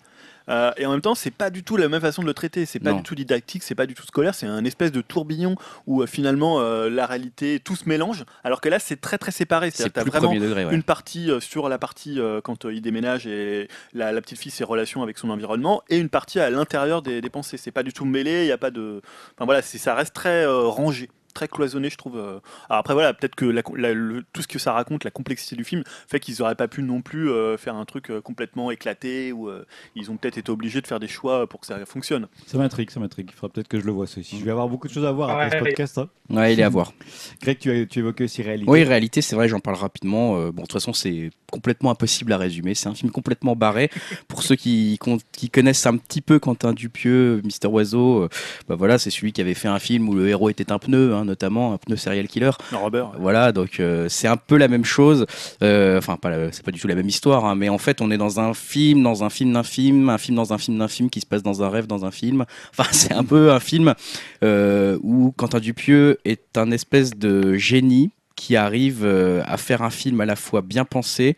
Euh, 0.48 0.70
et 0.76 0.86
en 0.86 0.92
même 0.92 1.00
temps, 1.00 1.14
c'est 1.14 1.30
pas 1.30 1.50
du 1.50 1.62
tout 1.64 1.76
la 1.76 1.88
même 1.88 2.00
façon 2.00 2.22
de 2.22 2.26
le 2.26 2.34
traiter. 2.34 2.66
C'est 2.66 2.78
pas 2.80 2.90
Non. 2.90 2.98
du 2.98 3.02
tout 3.02 3.14
didactique, 3.14 3.62
c'est 3.62 3.74
pas 3.74 3.86
du 3.86 3.94
tout 3.94 4.04
scolaire. 4.04 4.34
C'est 4.34 4.46
un 4.46 4.64
espèce 4.64 4.92
de 4.92 5.00
tourbillon 5.00 5.56
où 5.86 6.02
euh, 6.02 6.06
finalement 6.06 6.60
euh, 6.60 6.88
la 6.88 7.06
réalité 7.06 7.60
tout 7.60 7.76
se 7.76 7.88
mélange. 7.88 8.24
Alors 8.44 8.60
que 8.60 8.68
là, 8.68 8.78
c'est 8.78 9.00
très 9.00 9.18
très 9.18 9.32
séparé. 9.32 9.70
C'est 9.70 9.84
C'est-à-dire 9.84 9.92
que 10.04 10.10
plus 10.10 10.10
t'as 10.12 10.18
vraiment 10.26 10.34
degré. 10.40 10.64
ouais. 10.64 10.74
une 10.74 10.82
partie 10.82 11.30
sur 11.40 11.68
la 11.68 11.78
partie 11.78 12.18
quand 12.44 12.64
il 12.64 12.80
déménage 12.82 13.26
et 13.26 13.68
la, 13.92 14.12
la 14.12 14.20
petite 14.20 14.38
fille 14.38 14.52
ses 14.52 14.64
relations 14.64 15.02
avec 15.02 15.18
son 15.18 15.30
environnement 15.30 15.82
et 15.88 15.98
une 15.98 16.08
partie 16.08 16.38
à 16.40 16.50
l'intérieur 16.50 17.02
des, 17.02 17.20
des 17.20 17.30
pensées. 17.30 17.56
C'est 17.56 17.70
pas 17.72 17.82
du 17.82 17.92
tout 17.92 18.04
mêlé. 18.04 18.42
Il 18.44 18.48
y 18.48 18.52
a 18.52 18.58
pas 18.58 18.70
de. 18.70 19.00
Enfin 19.36 19.44
voilà, 19.46 19.62
ça 19.62 19.94
reste 19.94 20.14
très 20.14 20.46
rangé. 20.46 21.08
Très 21.36 21.48
cloisonné, 21.48 21.90
je 21.90 21.96
trouve. 21.98 22.16
euh. 22.16 22.40
Alors 22.70 22.80
après, 22.80 22.94
voilà, 22.94 23.12
peut-être 23.12 23.34
que 23.34 23.44
la- 23.44 23.60
la- 23.76 23.92
le- 23.92 24.24
tout 24.32 24.40
ce 24.40 24.48
que 24.48 24.58
ça 24.58 24.72
raconte, 24.72 25.04
la 25.04 25.10
complexité 25.10 25.54
du 25.54 25.64
film, 25.64 25.82
fait 26.08 26.18
qu'ils 26.18 26.40
auraient 26.40 26.54
pas 26.54 26.66
pu 26.66 26.82
non 26.82 27.02
plus 27.02 27.28
euh, 27.30 27.58
faire 27.58 27.74
un 27.76 27.84
truc 27.84 28.10
euh, 28.10 28.22
complètement 28.22 28.70
éclaté 28.70 29.32
ou 29.32 29.50
euh, 29.50 29.66
ils 29.96 30.10
ont 30.10 30.16
peut-être 30.16 30.38
été 30.38 30.50
obligés 30.50 30.80
de 30.80 30.86
faire 30.86 30.98
des 30.98 31.08
choix 31.08 31.46
pour 31.46 31.60
que 31.60 31.66
ça 31.66 31.84
fonctionne. 31.84 32.26
Ça 32.46 32.56
m'intrigue, 32.56 32.90
ça 32.90 33.00
m'intrigue. 33.00 33.28
Il 33.30 33.34
faudra 33.36 33.52
peut-être 33.52 33.68
que 33.68 33.78
je 33.78 33.84
le 33.84 33.92
vois 33.92 34.06
ceci. 34.06 34.38
Je 34.38 34.44
vais 34.46 34.50
avoir 34.50 34.66
beaucoup 34.68 34.88
de 34.88 34.92
choses 34.94 35.04
à 35.04 35.12
voir 35.12 35.28
après 35.28 35.50
Ouais. 35.50 35.58
ce 35.58 35.64
podcast. 35.64 35.98
hein. 35.98 36.08
Ouais, 36.30 36.54
il 36.54 36.58
est 36.60 36.62
à 36.62 36.70
voir. 36.70 36.94
Greg, 37.42 37.58
tu, 37.58 37.70
as, 37.70 37.84
tu 37.84 37.98
évoquais 37.98 38.24
aussi 38.24 38.40
réalité. 38.42 38.70
Oui, 38.70 38.82
réalité, 38.82 39.20
c'est 39.20 39.36
vrai, 39.36 39.46
j'en 39.48 39.60
parle 39.60 39.76
rapidement. 39.76 40.38
Euh, 40.38 40.46
bon, 40.52 40.62
de 40.62 40.66
toute 40.66 40.72
façon, 40.72 40.94
c'est 40.94 41.30
complètement 41.52 41.90
impossible 41.90 42.32
à 42.32 42.38
résumer. 42.38 42.74
C'est 42.74 42.88
un 42.88 42.94
film 42.94 43.12
complètement 43.12 43.54
barré. 43.54 43.90
Pour 44.28 44.42
ceux 44.42 44.56
qui, 44.56 44.96
con- 44.98 45.18
qui 45.32 45.50
connaissent 45.50 45.84
un 45.86 45.98
petit 45.98 46.22
peu 46.22 46.38
Quentin 46.38 46.72
Dupieux, 46.72 47.42
Mister 47.44 47.68
Oiseau, 47.68 48.22
euh, 48.22 48.28
bah 48.68 48.74
voilà, 48.74 48.96
c'est 48.98 49.10
celui 49.10 49.32
qui 49.32 49.42
avait 49.42 49.52
fait 49.54 49.68
un 49.68 49.78
film 49.78 50.08
où 50.08 50.14
le 50.14 50.28
héros 50.28 50.48
était 50.48 50.72
un 50.72 50.78
pneu, 50.78 51.14
hein, 51.14 51.25
notamment 51.26 51.74
un 51.74 51.76
pneu 51.78 51.96
serial 51.96 52.26
killer. 52.28 52.50
Non, 52.72 52.80
Robert. 52.80 53.12
Voilà, 53.18 53.52
donc 53.52 53.80
euh, 53.80 54.08
c'est 54.08 54.28
un 54.28 54.38
peu 54.38 54.56
la 54.56 54.68
même 54.68 54.84
chose. 54.84 55.26
Euh, 55.62 55.98
Enfin, 55.98 56.18
la- 56.24 56.50
c'est 56.52 56.64
pas 56.64 56.70
du 56.70 56.80
tout 56.80 56.88
la 56.88 56.94
même 56.94 57.08
histoire, 57.08 57.44
hein, 57.44 57.54
mais 57.54 57.68
en 57.68 57.78
fait, 57.78 58.00
on 58.00 58.10
est 58.10 58.16
dans 58.16 58.40
un 58.40 58.54
film, 58.54 59.02
dans 59.02 59.24
un 59.24 59.30
film 59.30 59.52
d'un 59.52 59.62
film, 59.62 60.08
un 60.08 60.18
film 60.18 60.36
dans 60.36 60.52
un 60.52 60.58
film 60.58 60.78
d'un 60.78 60.88
film 60.88 61.10
qui 61.10 61.20
se 61.20 61.26
passe 61.26 61.42
dans 61.42 61.62
un 61.62 61.68
rêve 61.68 61.86
dans 61.86 62.04
un 62.04 62.10
film. 62.10 62.44
Enfin, 62.70 62.88
c'est 62.92 63.12
un 63.12 63.24
peu 63.24 63.52
un 63.52 63.60
film 63.60 63.94
euh, 64.42 64.98
où 65.02 65.32
Quentin 65.36 65.60
Dupieux 65.60 66.18
est 66.24 66.56
un 66.56 66.70
espèce 66.70 67.10
de 67.10 67.54
génie 67.56 68.10
qui 68.36 68.56
arrive 68.56 69.02
euh, 69.04 69.42
à 69.46 69.56
faire 69.56 69.82
un 69.82 69.90
film 69.90 70.20
à 70.20 70.26
la 70.26 70.36
fois 70.36 70.62
bien 70.62 70.84
pensé, 70.84 71.36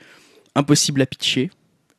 impossible 0.54 1.02
à 1.02 1.06
pitcher. 1.06 1.50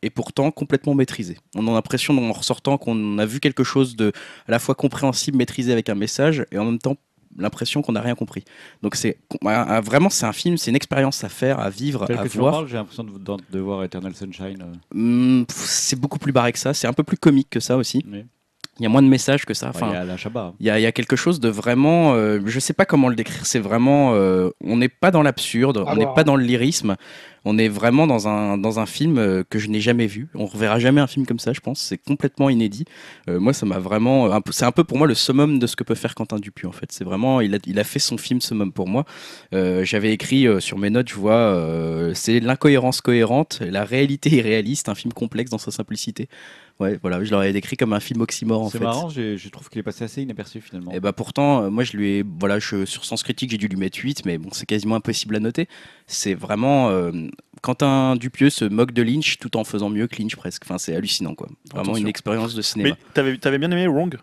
Et 0.01 0.09
pourtant 0.09 0.49
complètement 0.49 0.93
maîtrisé. 0.95 1.35
On 1.57 1.67
a 1.67 1.71
l'impression 1.73 2.17
en 2.17 2.31
ressortant 2.31 2.77
qu'on 2.77 3.17
a 3.17 3.25
vu 3.25 3.41
quelque 3.41 3.65
chose 3.65 3.97
de 3.97 4.13
à 4.47 4.51
la 4.51 4.57
fois 4.57 4.73
compréhensible, 4.73 5.35
maîtrisé 5.37 5.73
avec 5.73 5.89
un 5.89 5.95
message, 5.95 6.45
et 6.53 6.57
en 6.57 6.63
même 6.63 6.79
temps 6.79 6.95
l'impression 7.37 7.81
qu'on 7.81 7.91
n'a 7.93 8.01
rien 8.01 8.15
compris. 8.15 8.43
Donc 8.81 8.95
c'est 8.95 9.17
un- 9.43 9.47
un- 9.49 9.81
vraiment 9.81 10.09
c'est 10.09 10.25
un 10.25 10.33
film, 10.33 10.57
c'est 10.57 10.71
une 10.71 10.75
expérience 10.75 11.23
à 11.23 11.29
faire, 11.29 11.59
à 11.59 11.69
vivre, 11.69 12.05
Tel 12.05 12.17
à 12.17 12.23
que 12.23 12.29
voir. 12.37 12.67
j'ai 12.67 12.75
l'impression 12.75 13.03
de, 13.03 13.17
de- 13.17 13.37
de 13.51 13.59
voir 13.59 13.83
Eternal 13.83 14.13
Sunshine. 14.15 14.61
euh. 14.61 14.95
Hum, 14.95 15.45
c'est 15.49 15.99
beaucoup 15.99 16.19
plus 16.19 16.31
barré 16.31 16.51
que 16.51 16.59
ça, 16.59 16.73
c'est 16.73 16.87
un 16.87 16.93
peu 16.93 17.03
plus 17.03 17.17
comique 17.17 17.49
que 17.49 17.59
ça 17.59 17.77
aussi. 17.77 18.03
Il 18.79 18.83
y 18.83 18.85
a 18.85 18.89
moins 18.89 19.01
de 19.01 19.07
messages 19.07 19.45
que 19.45 19.53
ça. 19.53 19.69
Enfin, 19.69 19.89
il 19.89 19.93
y 19.93 19.97
a 19.97 20.03
la 20.05 20.17
Shabba. 20.17 20.53
il 20.59 20.65
y, 20.65 20.69
a, 20.69 20.79
il 20.79 20.81
y 20.81 20.85
a 20.85 20.91
quelque 20.91 21.15
chose 21.15 21.39
de 21.39 21.49
vraiment, 21.49 22.13
euh, 22.13 22.39
je 22.45 22.59
sais 22.59 22.73
pas 22.73 22.85
comment 22.85 23.09
le 23.09 23.15
décrire. 23.15 23.45
C'est 23.45 23.59
vraiment, 23.59 24.13
euh, 24.13 24.49
on 24.63 24.77
n'est 24.77 24.89
pas 24.89 25.11
dans 25.11 25.21
l'absurde, 25.21 25.77
À 25.79 25.91
on 25.91 25.95
n'est 25.95 26.03
voir, 26.03 26.13
pas 26.13 26.21
hein. 26.21 26.25
dans 26.25 26.35
le 26.35 26.43
lyrisme. 26.43 26.95
On 27.45 27.57
est 27.57 27.69
vraiment 27.69 28.05
dans 28.05 28.27
un 28.27 28.57
dans 28.57 28.79
un 28.81 28.85
film 28.85 29.17
euh, 29.17 29.43
que 29.49 29.59
je 29.59 29.69
n'ai 29.69 29.79
jamais 29.79 30.07
vu. 30.07 30.27
On 30.35 30.45
reverra 30.45 30.77
jamais 30.77 30.99
un 30.99 31.07
film 31.07 31.25
comme 31.25 31.39
ça, 31.39 31.53
je 31.53 31.61
pense. 31.61 31.79
C'est 31.79 31.97
complètement 31.97 32.49
inédit. 32.49 32.83
Euh, 33.29 33.39
moi, 33.39 33.53
ça 33.53 33.65
m'a 33.65 33.79
vraiment, 33.79 34.29
un 34.31 34.41
peu- 34.41 34.51
c'est 34.51 34.65
un 34.65 34.73
peu 34.73 34.83
pour 34.83 34.97
moi 34.97 35.07
le 35.07 35.13
summum 35.13 35.57
de 35.57 35.65
ce 35.65 35.77
que 35.77 35.85
peut 35.85 35.95
faire 35.95 36.15
Quentin 36.15 36.37
Dupieux. 36.37 36.67
En 36.67 36.73
fait, 36.73 36.91
c'est 36.91 37.05
vraiment, 37.05 37.39
il 37.39 37.55
a 37.55 37.59
il 37.65 37.79
a 37.79 37.85
fait 37.85 37.99
son 37.99 38.17
film 38.17 38.41
summum 38.41 38.73
pour 38.73 38.87
moi. 38.89 39.05
Euh, 39.53 39.85
J'avais 39.85 40.11
écrit 40.11 40.47
euh, 40.47 40.59
sur 40.59 40.77
mes 40.77 40.89
notes, 40.89 41.09
je 41.09 41.15
vois, 41.15 41.31
euh, 41.33 42.11
c'est 42.13 42.41
l'incohérence 42.41 42.99
cohérente, 42.99 43.59
la 43.61 43.85
réalité 43.85 44.29
irréaliste, 44.31 44.89
un 44.89 44.95
film 44.95 45.13
complexe 45.13 45.49
dans 45.49 45.57
sa 45.57 45.71
simplicité. 45.71 46.27
Ouais, 46.79 46.97
voilà, 47.01 47.21
je 47.23 47.31
l'aurais 47.31 47.51
décrit 47.51 47.75
comme 47.75 47.91
un 47.91 47.99
film 47.99 48.21
oxymore 48.21 48.61
en 48.61 48.69
C'est 48.69 48.77
fait. 48.77 48.83
marrant, 48.85 49.09
j'ai- 49.09 49.35
je 49.37 49.49
trouve 49.49 49.67
qu'il 49.69 49.79
est 49.79 49.83
passé 49.83 50.05
assez 50.05 50.21
inaperçu 50.21 50.61
finalement. 50.61 50.91
Et 50.93 50.99
bah 51.01 51.11
pourtant, 51.11 51.63
euh, 51.63 51.69
moi 51.69 51.83
je 51.83 51.97
lui 51.97 52.07
ai, 52.19 52.23
voilà, 52.39 52.57
je, 52.59 52.85
sur 52.85 53.03
Sens 53.03 53.21
Critique, 53.21 53.51
j'ai 53.51 53.57
dû 53.57 53.67
lui 53.67 53.75
mettre 53.75 53.99
8, 54.01 54.25
mais 54.25 54.37
bon, 54.37 54.49
c'est 54.53 54.65
quasiment 54.65 54.95
impossible 54.95 55.35
à 55.35 55.39
noter. 55.41 55.67
C'est 56.07 56.33
vraiment, 56.35 56.89
euh, 56.89 57.11
Quentin 57.61 58.15
Dupieux 58.15 58.49
se 58.49 58.63
moque 58.63 58.93
de 58.93 59.01
Lynch 59.01 59.37
tout 59.39 59.57
en 59.57 59.65
faisant 59.65 59.89
mieux 59.89 60.07
que 60.07 60.21
Lynch 60.21 60.37
presque. 60.37 60.63
Enfin, 60.65 60.77
c'est 60.77 60.95
hallucinant 60.95 61.35
quoi. 61.35 61.49
Vraiment 61.69 61.81
Attention. 61.81 62.01
une 62.03 62.07
expérience 62.07 62.55
de 62.55 62.61
cinéma. 62.61 62.89
Mais 62.91 62.95
t'avais 63.13 63.37
avais 63.45 63.57
bien 63.57 63.71
aimé 63.71 63.85
Wrong? 63.87 64.17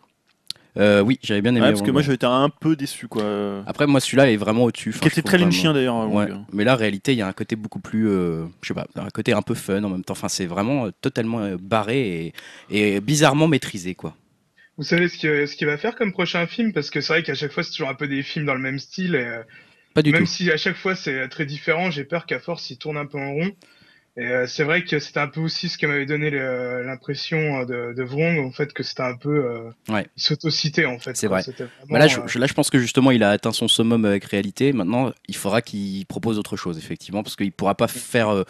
Euh, 0.76 1.00
oui, 1.00 1.18
j'avais 1.22 1.40
bien 1.40 1.52
aimé. 1.52 1.62
Ouais, 1.62 1.70
Parce 1.72 1.82
que 1.82 1.90
moi 1.90 2.02
j'étais 2.02 2.26
un 2.26 2.50
peu 2.50 2.76
déçu 2.76 3.08
quoi. 3.08 3.62
Après, 3.66 3.86
moi 3.86 4.00
celui-là 4.00 4.30
est 4.30 4.36
vraiment 4.36 4.64
au-dessus. 4.64 4.90
Enfin, 4.90 5.00
Qui 5.00 5.08
était 5.08 5.22
très 5.22 5.38
lynchien 5.38 5.72
d'ailleurs. 5.72 5.94
Wrong. 5.96 6.12
Ouais, 6.14 6.28
mais 6.52 6.64
là, 6.64 6.74
en 6.74 6.76
réalité, 6.76 7.12
il 7.12 7.18
y 7.18 7.22
a 7.22 7.26
un 7.26 7.32
côté 7.32 7.56
beaucoup 7.56 7.80
plus, 7.80 8.08
euh, 8.08 8.44
je 8.62 8.68
sais 8.68 8.74
pas, 8.74 8.86
un 8.96 9.08
côté 9.10 9.32
un 9.32 9.42
peu 9.42 9.54
fun 9.54 9.82
en 9.84 9.88
même 9.88 10.04
temps. 10.04 10.12
Enfin, 10.12 10.28
c'est 10.28 10.46
vraiment 10.46 10.86
euh, 10.86 10.90
totalement 11.00 11.40
euh, 11.40 11.56
barré 11.58 12.32
et, 12.70 12.96
et 12.96 13.00
bizarrement 13.00 13.48
maîtrisé, 13.48 13.94
quoi. 13.94 14.14
Vous 14.78 14.84
savez 14.84 15.08
ce 15.08 15.16
qu'il 15.16 15.48
ce 15.48 15.56
qu'il 15.56 15.66
va 15.66 15.78
faire 15.78 15.94
comme 15.96 16.12
prochain 16.12 16.46
film? 16.46 16.74
Parce 16.74 16.90
que 16.90 17.00
c'est 17.00 17.12
vrai 17.14 17.22
qu'à 17.22 17.34
chaque 17.34 17.52
fois, 17.52 17.62
c'est 17.62 17.70
toujours 17.70 17.88
un 17.88 17.94
peu 17.94 18.08
des 18.08 18.22
films 18.22 18.44
dans 18.44 18.54
le 18.54 18.60
même 18.60 18.78
style. 18.78 19.14
Et, 19.14 19.24
euh, 19.24 19.42
Pas 19.94 20.02
du 20.02 20.12
même 20.12 20.24
tout. 20.24 20.26
si 20.26 20.50
à 20.50 20.58
chaque 20.58 20.76
fois, 20.76 20.94
c'est 20.94 21.28
très 21.28 21.46
différent, 21.46 21.90
j'ai 21.90 22.04
peur 22.04 22.26
qu'à 22.26 22.38
force, 22.40 22.68
il 22.68 22.76
tourne 22.76 22.98
un 22.98 23.06
peu 23.06 23.18
en 23.18 23.32
rond. 23.32 23.50
Et 24.18 24.24
euh, 24.26 24.46
c'est 24.46 24.64
vrai 24.64 24.82
que 24.84 24.98
c'était 24.98 25.20
un 25.20 25.26
peu 25.28 25.40
aussi 25.40 25.68
ce 25.68 25.76
qui 25.76 25.86
m'avait 25.86 26.06
donné 26.06 26.30
l'impression 26.30 27.64
de, 27.64 27.92
de 27.94 28.02
Vrong, 28.02 28.38
en 28.38 28.50
fait, 28.50 28.72
que 28.72 28.82
c'était 28.82 29.02
un 29.02 29.16
peu... 29.16 29.44
Euh, 29.44 29.70
Ouais. 29.92 30.06
Il 30.16 30.22
s'autocitait, 30.22 30.86
en 30.86 30.98
fait. 30.98 31.16
C'est 31.16 31.26
vrai. 31.26 31.42
Vraiment, 31.42 31.68
Bah 31.90 31.98
là, 31.98 32.06
je, 32.08 32.18
euh, 32.20 32.26
je- 32.26 32.38
là, 32.38 32.46
je 32.46 32.54
pense 32.54 32.70
que 32.70 32.78
justement, 32.78 33.10
il 33.10 33.22
a 33.22 33.30
atteint 33.30 33.52
son 33.52 33.68
summum 33.68 34.04
avec 34.04 34.24
réalité. 34.24 34.72
Maintenant, 34.72 35.12
il 35.28 35.36
faudra 35.36 35.62
qu'il 35.62 36.06
propose 36.06 36.38
autre 36.38 36.56
chose, 36.56 36.78
effectivement, 36.78 37.22
parce 37.22 37.36
qu'il 37.36 37.52
pourra 37.52 37.74
pas 37.74 37.88
faire 37.88 38.28
euh, 38.30 38.44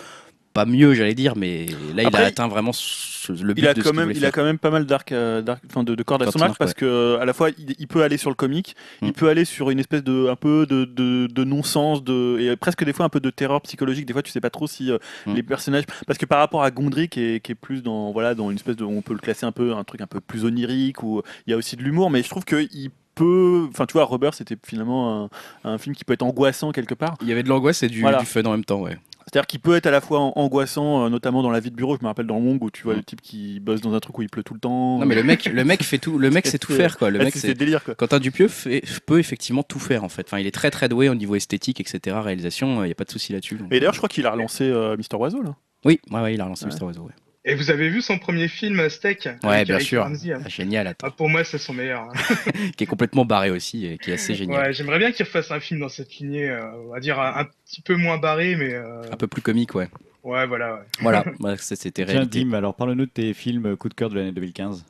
pas 0.56 0.66
mieux, 0.66 0.94
j'allais 0.94 1.14
dire, 1.14 1.34
mais 1.36 1.66
là, 1.94 2.02
il 2.02 2.16
a 2.16 2.20
atteint 2.26 2.48
vraiment 2.48 2.72
ce- 2.72 3.32
le 3.42 3.54
but 3.54 3.62
Il 3.62 3.66
a 3.68 3.74
de 3.74 3.82
quand 3.82 3.90
qu'il 3.90 3.98
même, 3.98 4.10
il 4.12 4.24
a 4.24 4.30
quand 4.30 4.44
même 4.44 4.58
pas 4.58 4.70
mal 4.70 4.86
d'arc, 4.86 5.10
euh, 5.12 5.42
de, 5.42 5.94
de 5.94 6.02
cordes 6.02 6.22
à 6.22 6.26
son 6.26 6.30
à 6.30 6.32
son 6.32 6.40
arc 6.40 6.50
arc, 6.50 6.58
parce 6.58 6.74
que 6.74 6.84
euh, 6.84 7.18
à 7.20 7.24
la 7.24 7.32
fois 7.32 7.50
il, 7.50 7.74
il 7.78 7.88
peut 7.88 8.02
aller 8.02 8.16
sur 8.16 8.30
le 8.30 8.36
comique, 8.36 8.74
Mm. 9.02 9.06
il 9.06 9.12
peut 9.12 9.28
aller 9.28 9.44
sur 9.44 9.70
une 9.70 9.78
espèce 9.80 10.02
de 10.04 10.28
un 10.28 10.36
peu 10.36 10.64
de, 10.66 10.84
de, 10.84 11.26
de 11.26 11.44
non-sens, 11.44 12.02
de 12.04 12.38
et 12.40 12.56
presque 12.56 12.84
des 12.84 12.92
fois 12.92 13.04
un 13.04 13.08
peu 13.08 13.20
de 13.20 13.30
terreur 13.30 13.60
psychologique. 13.62 14.06
Des 14.06 14.12
fois 14.12 14.22
tu 14.22 14.30
sais 14.32 14.40
pas 14.40 14.50
trop 14.50 14.66
si 14.66 14.90
euh, 14.90 14.98
Mm. 15.26 15.34
les 15.34 15.42
personnages, 15.42 15.84
parce 16.06 16.18
que 16.18 16.26
par 16.26 16.38
rapport 16.38 16.62
à 16.62 16.70
Gondry 16.70 17.08
qui 17.08 17.20
est, 17.20 17.40
qui 17.40 17.52
est 17.52 17.56
plus 17.56 17.82
dans 17.82 18.12
voilà 18.12 18.34
dans 18.34 18.50
une 18.50 18.56
espèce 18.56 18.76
de, 18.76 18.84
on 18.84 19.02
peut 19.02 19.12
le 19.12 19.18
classer 19.18 19.44
un 19.44 19.52
peu 19.52 19.74
un 19.74 19.82
truc 19.84 20.00
un 20.00 20.06
peu 20.06 20.20
plus 20.20 20.44
onirique 20.44 21.02
où 21.02 21.22
il 21.46 21.50
y 21.50 21.54
a 21.54 21.56
aussi 21.56 21.76
de 21.76 21.82
l'humour, 21.82 22.10
mais 22.10 22.22
je 22.22 22.28
trouve 22.30 22.44
que 22.44 22.66
il 22.72 22.90
peut, 23.16 23.66
enfin 23.70 23.86
tu 23.86 23.94
vois, 23.94 24.04
Rubber 24.04 24.30
c'était 24.34 24.56
finalement 24.64 25.24
un, 25.64 25.70
un 25.72 25.78
film 25.78 25.94
qui 25.96 26.04
peut 26.04 26.12
être 26.12 26.22
angoissant 26.22 26.70
quelque 26.70 26.94
part. 26.94 27.14
Il 27.22 27.28
y 27.28 27.32
avait 27.32 27.42
de 27.42 27.48
l'angoisse 27.48 27.82
et 27.82 27.88
du, 27.88 28.00
Voilà. 28.02 28.18
du 28.18 28.26
fun 28.26 28.42
en 28.44 28.50
même 28.52 28.64
temps, 28.64 28.80
ouais. 28.82 28.98
C'est-à-dire 29.28 29.46
qu'il 29.48 29.58
peut 29.58 29.74
être 29.74 29.86
à 29.86 29.90
la 29.90 30.00
fois 30.00 30.20
an- 30.20 30.32
angoissant, 30.36 31.04
euh, 31.04 31.08
notamment 31.08 31.42
dans 31.42 31.50
la 31.50 31.58
vie 31.58 31.70
de 31.72 31.76
bureau. 31.76 31.96
Je 31.96 32.02
me 32.02 32.06
rappelle 32.06 32.26
dans 32.28 32.36
Wong 32.38 32.62
où 32.62 32.70
tu 32.70 32.84
vois 32.84 32.94
Mm. 32.94 32.98
le 32.98 33.02
type 33.02 33.20
qui 33.22 33.58
bosse 33.60 33.80
dans 33.80 33.92
un 33.92 33.98
truc 33.98 34.16
où 34.18 34.22
il 34.22 34.28
pleut 34.28 34.44
tout 34.44 34.54
le 34.54 34.60
temps. 34.60 34.98
Non, 35.00 35.04
mais 35.06 35.16
le 35.16 35.24
mec, 35.24 35.46
le 35.46 35.64
mec 35.64 35.82
fait 35.82 35.98
tout, 35.98 36.16
le 36.18 36.30
mec 36.30 36.46
sait 36.58 36.58
tout 36.58 36.72
faire, 36.72 36.96
quoi. 36.96 37.10
Le 37.10 37.18
Ouais, 37.18 37.24
mec, 37.26 37.34
c'est 37.34 37.54
délire 37.54 37.82
quoi. 37.82 37.94
Quentin 37.96 38.20
Dupieux 38.20 38.46
fait- 38.48 38.82
peut 39.04 39.18
effectivement 39.18 39.64
tout 39.64 39.80
faire 39.80 40.04
en 40.04 40.08
fait. 40.08 40.26
Enfin, 40.28 40.38
il 40.38 40.46
est 40.46 40.52
très 40.54 40.70
très 40.70 40.88
doué 40.88 41.08
au 41.08 41.14
niveau 41.16 41.34
esthétique, 41.34 41.80
etc. 41.80 42.16
Réalisation, 42.22 42.84
il 42.84 42.86
n'y 42.86 42.92
a 42.92 42.94
pas 42.94 43.04
de 43.04 43.10
souci 43.10 43.32
là-dessus. 43.32 43.56
donc, 43.56 43.66
Et 43.72 43.80
d'ailleurs, 43.80 43.90
euh, 43.90 43.92
je 43.94 43.98
crois 43.98 44.08
qu'il 44.08 44.24
a 44.26 44.30
relancé 44.30 44.64
euh, 44.64 44.96
Mister 44.96 45.16
Oiseau 45.16 45.42
là. 45.42 45.56
Oui, 45.84 46.00
ouais, 46.12 46.20
ouais, 46.20 46.34
il 46.34 46.40
a 46.40 46.44
relancé 46.44 46.64
Ouais. 46.66 46.72
Mr. 46.72 46.84
Oiseau. 46.84 47.02
Ouais, 47.02 47.12
Et 47.48 47.54
vous 47.54 47.70
avez 47.70 47.88
vu 47.88 48.02
son 48.02 48.18
premier 48.18 48.48
film, 48.48 48.88
Steak 48.90 49.28
Ouais, 49.44 49.64
bien 49.64 49.76
Eric 49.76 49.86
sûr. 49.86 50.02
Ramsey, 50.02 50.32
hein 50.32 50.40
Ah, 50.44 50.48
génial, 50.48 50.88
attends. 50.88 51.06
Ah, 51.06 51.10
Pour 51.12 51.28
moi, 51.28 51.44
c'est 51.44 51.58
son 51.58 51.72
meilleur. 51.74 52.00
hein. 52.02 52.12
qui 52.76 52.82
est 52.82 52.88
complètement 52.88 53.24
barré 53.24 53.50
aussi 53.50 53.86
et 53.86 53.98
qui 53.98 54.10
est 54.10 54.14
assez 54.14 54.34
génial. 54.34 54.60
Ouais, 54.66 54.72
j'aimerais 54.72 54.98
bien 54.98 55.12
qu'il 55.12 55.24
refasse 55.24 55.52
un 55.52 55.60
film 55.60 55.78
dans 55.78 55.88
cette 55.88 56.12
lignée, 56.16 56.50
euh, 56.50 56.66
on 56.86 56.92
va 56.92 56.98
dire 56.98 57.20
un, 57.20 57.42
un 57.42 57.44
petit 57.64 57.82
peu 57.82 57.94
moins 57.94 58.18
barré, 58.18 58.56
mais 58.56 58.74
euh, 58.74 59.00
Un 59.12 59.16
peu 59.16 59.28
plus 59.28 59.42
comique, 59.42 59.76
ouais. 59.76 59.88
ouais, 60.24 60.44
voilà. 60.46 60.74
ouais. 60.74 60.80
Voilà, 61.00 61.24
c'était 61.58 62.04
Tiens, 62.04 62.14
réalité. 62.14 62.40
Dim, 62.44 62.52
alors 62.54 62.74
parle-nous 62.74 63.06
de 63.06 63.10
tes 63.10 63.32
films 63.32 63.66
euh, 63.66 63.76
coup 63.76 63.88
de 63.88 63.94
cœur 63.94 64.10
de 64.10 64.16
l'année 64.16 64.32
2015. 64.32 64.84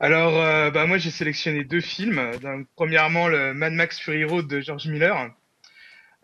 Alors, 0.00 0.40
euh, 0.40 0.70
bah, 0.70 0.86
moi, 0.86 0.96
j'ai 0.96 1.10
sélectionné 1.10 1.64
deux 1.64 1.80
films. 1.82 2.20
Donc, 2.40 2.66
premièrement, 2.76 3.28
le 3.28 3.52
Mad 3.52 3.74
Max 3.74 3.98
Fury 4.00 4.24
Road 4.24 4.46
de 4.46 4.60
George 4.60 4.86
Miller. 4.86 5.30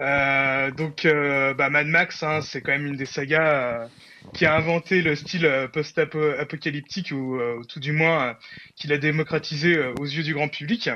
Euh, 0.00 0.70
donc, 0.70 1.04
euh, 1.04 1.54
bah, 1.54 1.68
Mad 1.70 1.86
Max, 1.86 2.22
hein, 2.22 2.40
c'est 2.40 2.60
quand 2.62 2.72
même 2.72 2.86
une 2.86 2.96
des 2.96 3.04
sagas 3.04 3.82
euh, 3.82 3.86
qui 4.32 4.46
a 4.46 4.56
inventé 4.56 5.02
le 5.02 5.14
style 5.14 5.46
euh, 5.46 5.68
post-apocalyptique, 5.68 7.12
ou 7.12 7.36
euh, 7.36 7.62
tout 7.68 7.80
du 7.80 7.92
moins, 7.92 8.28
euh, 8.28 8.34
qu'il 8.76 8.92
a 8.92 8.98
démocratisé 8.98 9.78
aux 9.98 10.04
yeux 10.04 10.22
du 10.22 10.34
grand 10.34 10.48
public. 10.48 10.90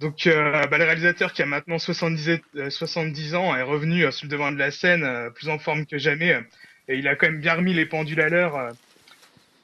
Donc, 0.00 0.24
bah, 0.26 0.78
le 0.78 0.84
réalisateur 0.84 1.32
qui 1.32 1.40
a 1.40 1.46
maintenant 1.46 1.78
70, 1.78 2.40
euh, 2.56 2.68
70 2.68 3.34
ans 3.34 3.56
est 3.56 3.62
revenu 3.62 4.10
sur 4.12 4.26
le 4.26 4.30
devant 4.30 4.52
de 4.52 4.58
la 4.58 4.70
scène, 4.70 5.30
plus 5.34 5.48
en 5.48 5.58
forme 5.58 5.86
que 5.86 5.96
jamais, 5.96 6.38
et 6.88 6.98
il 6.98 7.08
a 7.08 7.16
quand 7.16 7.28
même 7.28 7.40
bien 7.40 7.54
remis 7.54 7.72
les 7.72 7.86
pendules 7.86 8.20
à 8.20 8.28
l'heure 8.28 8.72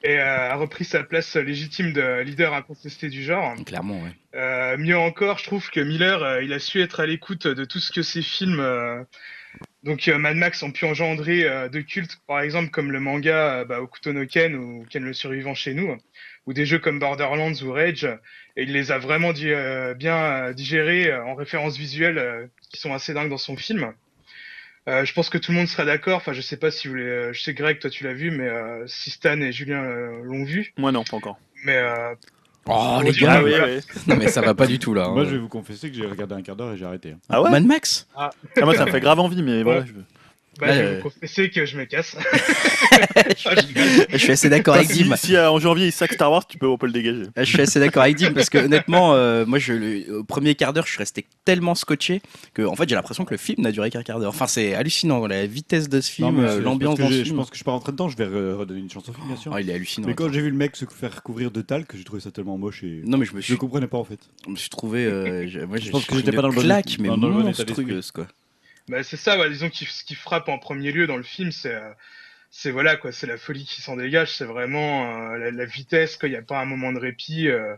et 0.04 0.18
a 0.18 0.56
repris 0.56 0.84
sa 0.84 1.04
place 1.04 1.36
légitime 1.36 1.92
de 1.92 2.22
leader 2.22 2.54
incontesté 2.54 3.08
du 3.08 3.22
genre. 3.22 3.54
Clairement, 3.64 4.02
ouais. 4.02 4.10
Euh, 4.34 4.76
mieux 4.78 4.98
encore, 4.98 5.38
je 5.38 5.44
trouve 5.44 5.70
que 5.70 5.78
Miller, 5.80 6.40
il 6.40 6.52
a 6.52 6.58
su 6.58 6.80
être 6.80 6.98
à 7.00 7.06
l'écoute 7.06 7.46
de 7.46 7.64
tout 7.64 7.78
ce 7.78 7.92
que 7.92 8.02
ses 8.02 8.22
films, 8.22 8.60
donc 9.82 10.06
euh, 10.08 10.18
Mad 10.18 10.36
Max, 10.36 10.62
ont 10.62 10.70
pu 10.70 10.84
engendrer 10.84 11.44
euh, 11.44 11.68
de 11.68 11.80
cultes, 11.80 12.18
par 12.26 12.40
exemple 12.40 12.70
comme 12.70 12.92
le 12.92 13.00
manga 13.00 13.60
euh, 13.60 13.64
bah, 13.64 13.80
Okuto 13.80 14.12
no 14.12 14.26
Ken 14.26 14.54
ou 14.54 14.86
Ken 14.88 15.04
le 15.04 15.12
survivant 15.12 15.54
chez 15.54 15.74
nous, 15.74 15.96
ou 16.46 16.52
des 16.52 16.66
jeux 16.66 16.78
comme 16.78 16.98
Borderlands 16.98 17.52
ou 17.62 17.72
Rage, 17.72 18.04
et 18.56 18.62
il 18.64 18.72
les 18.72 18.92
a 18.92 18.98
vraiment 18.98 19.32
di- 19.32 19.50
euh, 19.50 19.94
bien 19.94 20.16
euh, 20.16 20.52
digérés 20.52 21.10
euh, 21.10 21.24
en 21.24 21.34
références 21.34 21.76
visuelles 21.76 22.18
euh, 22.18 22.46
qui 22.70 22.80
sont 22.80 22.92
assez 22.94 23.12
dingues 23.14 23.30
dans 23.30 23.38
son 23.38 23.56
film. 23.56 23.92
Euh, 24.88 25.04
je 25.04 25.12
pense 25.12 25.30
que 25.30 25.38
tout 25.38 25.52
le 25.52 25.58
monde 25.58 25.68
sera 25.68 25.84
d'accord. 25.84 26.16
Enfin, 26.16 26.32
je 26.32 26.40
sais 26.40 26.56
pas 26.56 26.72
si 26.72 26.88
vous 26.88 26.94
voulez. 26.94 27.04
euh, 27.06 27.32
Je 27.32 27.40
sais 27.40 27.54
Greg, 27.54 27.78
toi 27.78 27.88
tu 27.88 28.02
l'as 28.02 28.14
vu, 28.14 28.32
mais 28.32 28.48
euh, 28.48 28.84
si 28.88 29.10
Stan 29.10 29.40
et 29.40 29.52
Julien 29.52 29.80
l'ont 30.24 30.42
vu. 30.44 30.72
Moi 30.76 30.90
non, 30.90 31.04
pas 31.04 31.16
encore. 31.16 31.38
Mais 31.64 31.76
euh, 31.76 32.14
Oh, 32.68 32.72
on 32.98 33.00
les 33.00 33.12
gars, 33.12 33.34
Ah 33.38 33.42
oui, 33.42 33.50
voilà. 33.50 33.66
oui. 33.74 33.80
non 34.06 34.16
mais 34.16 34.28
ça 34.28 34.40
va 34.40 34.54
pas 34.54 34.66
du 34.66 34.78
tout 34.78 34.94
là. 34.94 35.06
hein. 35.06 35.12
Moi, 35.14 35.24
je 35.24 35.30
vais 35.30 35.38
vous 35.38 35.48
confesser 35.48 35.90
que 35.90 35.96
j'ai 35.96 36.06
regardé 36.06 36.34
un 36.34 36.42
quart 36.42 36.54
d'heure 36.54 36.72
et 36.72 36.76
j'ai 36.76 36.84
arrêté. 36.84 37.10
hein. 37.12 37.18
Ah 37.28 37.42
ouais? 37.42 37.50
Mad 37.50 37.64
Max? 37.64 38.06
Ah, 38.16 38.30
Moi 38.62 38.74
ça 38.76 38.86
me 38.86 38.90
fait 38.90 39.00
grave 39.00 39.18
envie, 39.18 39.42
mais 39.42 39.62
voilà. 39.62 39.84
je- 39.84 39.92
bah, 40.60 40.72
je 40.72 40.80
vais 40.80 40.96
vous 40.96 41.02
confesser 41.02 41.50
que 41.50 41.64
je 41.66 41.76
me 41.78 41.84
casse. 41.84 42.16
Ah, 43.44 43.54
je. 43.56 44.04
Je 44.12 44.16
suis 44.18 44.32
assez 44.32 44.48
d'accord 44.48 44.74
avec 44.74 44.88
Dim. 44.88 45.14
si, 45.16 45.34
euh, 45.34 45.50
en 45.50 45.58
janvier 45.58 45.86
il 45.86 45.92
sac 45.92 46.12
Star 46.12 46.30
Wars, 46.30 46.46
tu 46.46 46.58
peux, 46.58 46.66
on 46.68 46.76
peut 46.76 46.86
le 46.86 46.92
dégager. 46.92 47.22
Je 47.36 47.42
suis 47.44 47.60
assez 47.60 47.80
d'accord 47.80 48.02
avec 48.02 48.16
Dim 48.16 48.32
parce 48.32 48.50
que 48.50 48.58
honnêtement, 48.58 49.14
euh, 49.14 49.44
moi, 49.46 49.58
je, 49.58 49.72
le- 49.72 50.18
au 50.18 50.24
premier 50.24 50.54
quart 50.54 50.72
d'heure, 50.72 50.84
je 50.86 50.90
suis 50.90 50.98
resté 50.98 51.24
tellement 51.44 51.74
scotché 51.74 52.20
que 52.54 52.62
en 52.62 52.76
fait, 52.76 52.88
j'ai 52.88 52.94
l'impression 52.94 53.24
que 53.24 53.32
le 53.32 53.38
film 53.38 53.62
n'a 53.62 53.72
duré 53.72 53.90
qu'un 53.90 54.02
quart 54.02 54.20
d'heure. 54.20 54.28
Enfin, 54.30 54.46
c'est 54.46 54.74
hallucinant 54.74 55.26
la 55.26 55.46
vitesse 55.46 55.88
de 55.88 56.00
ce 56.00 56.20
Non, 56.22 56.28
film, 56.30 56.44
euh, 56.44 56.60
l'ambiance 56.60 56.98
dans 56.98 57.08
ce 57.08 57.24
Je 57.24 57.32
pense 57.34 57.48
que 57.48 57.54
je 57.54 57.58
suis 57.58 57.64
pas 57.64 57.72
rentré 57.72 57.92
dedans, 57.92 58.08
je 58.08 58.16
vais 58.16 58.26
re- 58.26 58.54
redonner 58.54 58.80
une 58.80 58.90
chance 58.90 59.08
au 59.08 59.12
film, 59.12 59.26
bien 59.26 59.36
sûr. 59.36 59.52
Ah, 59.54 59.60
il 59.60 59.70
est 59.70 59.74
hallucinant. 59.74 60.06
Mais 60.06 60.14
quand 60.14 60.30
j'ai 60.30 60.40
vu 60.42 60.50
le 60.50 60.56
mec 60.56 60.76
se 60.76 60.84
faire 60.84 61.22
couvrir 61.22 61.50
de 61.50 61.62
talc, 61.62 61.88
j'ai 61.96 62.04
trouvé 62.04 62.20
ça 62.20 62.30
tellement 62.30 62.58
moche 62.58 62.82
et. 62.84 63.02
Non, 63.04 63.16
mais 63.18 63.24
je 63.26 63.34
me 63.34 63.40
Je 63.40 63.46
suis, 63.46 63.56
comprenais 63.56 63.86
pas 63.88 63.98
en 63.98 64.04
fait. 64.04 64.18
je 64.46 64.50
me 64.50 64.56
suis 64.56 64.68
trouvé. 64.70 65.04
euh, 65.06 65.46
je- 65.48 65.60
moi, 65.60 65.78
Je 65.78 65.90
pense 65.90 66.04
que 66.04 66.14
j'étais 66.16 66.32
pas 66.32 66.42
dans 66.42 66.48
le 66.48 66.54
bon- 66.54 66.60
claque, 66.62 66.96
mais 67.00 67.08
dans 67.08 67.16
le 67.16 67.32
bon 67.32 67.48
état 67.48 67.64
monstrueuse 67.64 68.10
quoi. 68.10 68.26
Bah, 68.92 69.02
c'est 69.02 69.16
ça, 69.16 69.38
ouais, 69.38 69.48
disons 69.48 69.70
ce 69.72 70.04
qui 70.04 70.14
frappe 70.14 70.48
en 70.48 70.58
premier 70.58 70.92
lieu 70.92 71.06
dans 71.06 71.16
le 71.16 71.22
film, 71.22 71.50
c'est 71.50 71.74
euh, 71.74 71.80
c'est 72.50 72.70
voilà 72.70 72.96
quoi, 72.96 73.10
c'est 73.12 73.26
la 73.26 73.38
folie 73.38 73.64
qui 73.64 73.80
s'en 73.80 73.96
dégage, 73.96 74.36
c'est 74.36 74.44
vraiment 74.44 75.32
euh, 75.32 75.38
la, 75.38 75.50
la 75.50 75.64
vitesse, 75.64 76.16
qu'il 76.16 76.30
n'y 76.30 76.36
a 76.36 76.42
pas 76.42 76.60
un 76.60 76.66
moment 76.66 76.92
de 76.92 76.98
répit. 76.98 77.48
euh, 77.48 77.74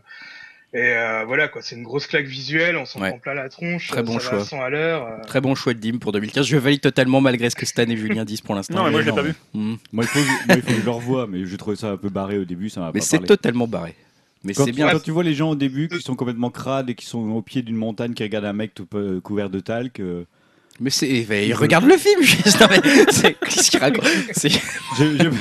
et 0.73 0.91
euh, 0.91 1.23
voilà 1.25 1.47
quoi, 1.47 1.61
c'est 1.61 1.77
une 1.77 1.83
grosse 1.83 2.05
claque 2.05 2.25
visuelle, 2.25 2.75
on 2.75 2.83
s'en 2.83 2.99
Ouais. 2.99 3.07
prend 3.09 3.19
plein 3.19 3.33
la 3.33 3.47
tronche, 3.47 3.87
Très 3.87 4.03
bon 4.03 4.19
ça 4.19 4.31
va 4.31 4.35
à 4.35 4.39
choix. 4.39 4.45
100 4.45 4.61
à 4.61 4.69
l'heure. 4.69 5.05
euh. 5.07 5.23
Très 5.25 5.39
bon 5.39 5.55
choix 5.55 5.73
de 5.73 5.79
Dim 5.79 5.99
pour 5.99 6.11
2015. 6.11 6.45
Je 6.45 6.57
valide 6.57 6.81
totalement 6.81 7.21
malgré 7.21 7.49
ce 7.49 7.55
que 7.55 7.65
Stan 7.65 7.83
et 7.83 7.95
Julien 7.95 8.25
disent 8.25 8.41
pour 8.41 8.55
l'instant. 8.55 8.75
Non, 8.75 8.83
mais 8.83 8.91
moi 8.91 9.01
je 9.01 9.05
l'ai 9.09 9.15
pas 9.15 9.21
vu. 9.21 9.33
Hmm. 9.53 9.75
Moi, 9.93 10.03
il 10.03 10.07
faut, 10.09 10.19
que- 10.19 10.47
moi, 10.47 10.57
il 10.57 10.61
faut 10.61 10.73
que 10.73 10.79
je 10.81 10.85
le 10.85 10.91
revoie, 10.91 11.27
mais 11.27 11.45
j'ai 11.45 11.55
trouvé 11.55 11.77
ça 11.77 11.91
un 11.91 11.97
peu 11.97 12.09
barré 12.09 12.37
au 12.39 12.43
début, 12.45 12.69
ça 12.69 12.81
m'a 12.81 12.87
Mais 12.93 12.99
pas 12.99 13.05
c'est 13.05 13.17
parlé. 13.17 13.27
totalement 13.29 13.67
barré. 13.69 13.95
Mais 14.43 14.53
Quand, 14.53 14.65
c'est 14.65 14.73
bien. 14.73 14.89
quand 14.91 14.99
tu 14.99 15.11
vois 15.11 15.23
les 15.23 15.33
gens 15.33 15.51
au 15.51 15.55
début 15.55 15.87
qui 15.87 16.01
sont 16.01 16.15
complètement 16.17 16.49
crades 16.51 16.89
et 16.89 16.95
qui 16.95 17.05
sont 17.05 17.19
au 17.29 17.41
pied 17.41 17.61
d'une 17.61 17.77
montagne 17.77 18.13
qui 18.13 18.23
regardent 18.23 18.45
un 18.45 18.51
mec 18.53 18.73
tout 18.73 18.87
couvert 19.23 19.49
de 19.49 19.61
talc, 19.61 20.01
euh, 20.01 20.25
Mais 20.81 20.89
c'est. 20.89 21.25
mais 21.29 21.53
regarde 21.53 21.85
le 21.85 21.95
film. 21.97 22.21
juste. 22.21 22.59
Non, 22.59 22.67
mais 22.69 22.81
c'est- 23.11 23.37
Qu'est-ce 23.39 23.71
qu'il 23.71 23.79
raconte? 23.79 24.05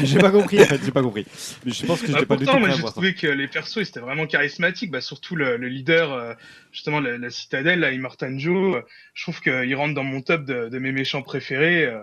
J'ai 0.05 0.19
pas 0.19 0.31
compris 0.31 0.61
en 0.63 0.67
fait, 0.67 0.81
j'ai 0.85 0.93
pas 0.93 1.03
compris. 1.03 1.27
Mais 1.65 1.73
je 1.73 1.85
pense 1.87 2.01
que 2.03 2.07
Bah, 2.07 2.13
j'étais 2.15 2.27
pas 2.27 2.37
du 2.37 2.45
tout 2.45 2.51
pourtant, 2.53 2.61
moi 2.61 2.71
j'ai 2.77 2.83
trouvé 2.85 3.15
que 3.15 3.27
les 3.27 3.49
persos 3.49 3.77
ils 3.79 3.89
étaient 3.89 4.01
vraiment 4.01 4.27
charismatiques, 4.27 4.91
bah, 4.93 5.01
surtout 5.01 5.35
le, 5.35 5.57
le 5.57 5.69
leader, 5.69 6.13
euh, 6.13 6.35
justement 6.73 7.01
la, 7.01 7.19
la 7.19 7.31
citadelle, 7.31 7.81
là, 7.81 7.91
Immortan 7.91 8.39
Joe. 8.39 8.77
euh, 8.77 8.81
je 9.15 9.23
trouve 9.25 9.41
qu'il 9.41 9.75
rentre 9.75 9.95
dans 9.95 10.05
mon 10.05 10.21
top 10.21 10.45
de, 10.45 10.69
de 10.69 10.79
mes 10.79 10.93
méchants 10.93 11.23
préférés. 11.23 11.85
euh, 11.87 11.99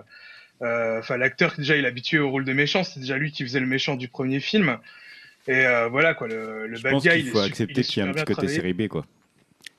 euh, 0.63 0.99
Enfin, 0.99 1.15
l'acteur 1.17 1.53
déjà 1.57 1.77
il 1.77 1.85
est 1.85 1.87
habitué 1.87 2.19
au 2.19 2.29
rôle 2.29 2.43
de 2.45 2.53
méchant, 2.53 2.83
c'est 2.83 2.99
déjà 2.99 3.17
lui 3.17 3.31
qui 3.31 3.43
faisait 3.43 3.59
le 3.61 3.65
méchant 3.65 3.95
du 3.95 4.09
premier 4.09 4.39
film. 4.41 4.77
Et 5.47 5.65
euh, 5.65 5.87
voilà 5.87 6.13
quoi, 6.13 6.27
le, 6.27 6.67
le 6.67 6.75
Je 6.75 6.83
bad 6.83 6.91
pense 6.91 7.03
guy. 7.03 7.09
qu'il 7.09 7.19
il 7.27 7.31
faut 7.31 7.39
accepter 7.39 7.73
il 7.75 7.79
est 7.79 7.83
qu'il 7.83 8.03
y 8.03 8.05
a 8.05 8.09
un 8.09 8.13
petit 8.13 8.25
côté 8.25 8.47
série 8.49 8.73
B 8.73 8.87
quoi. 8.87 9.05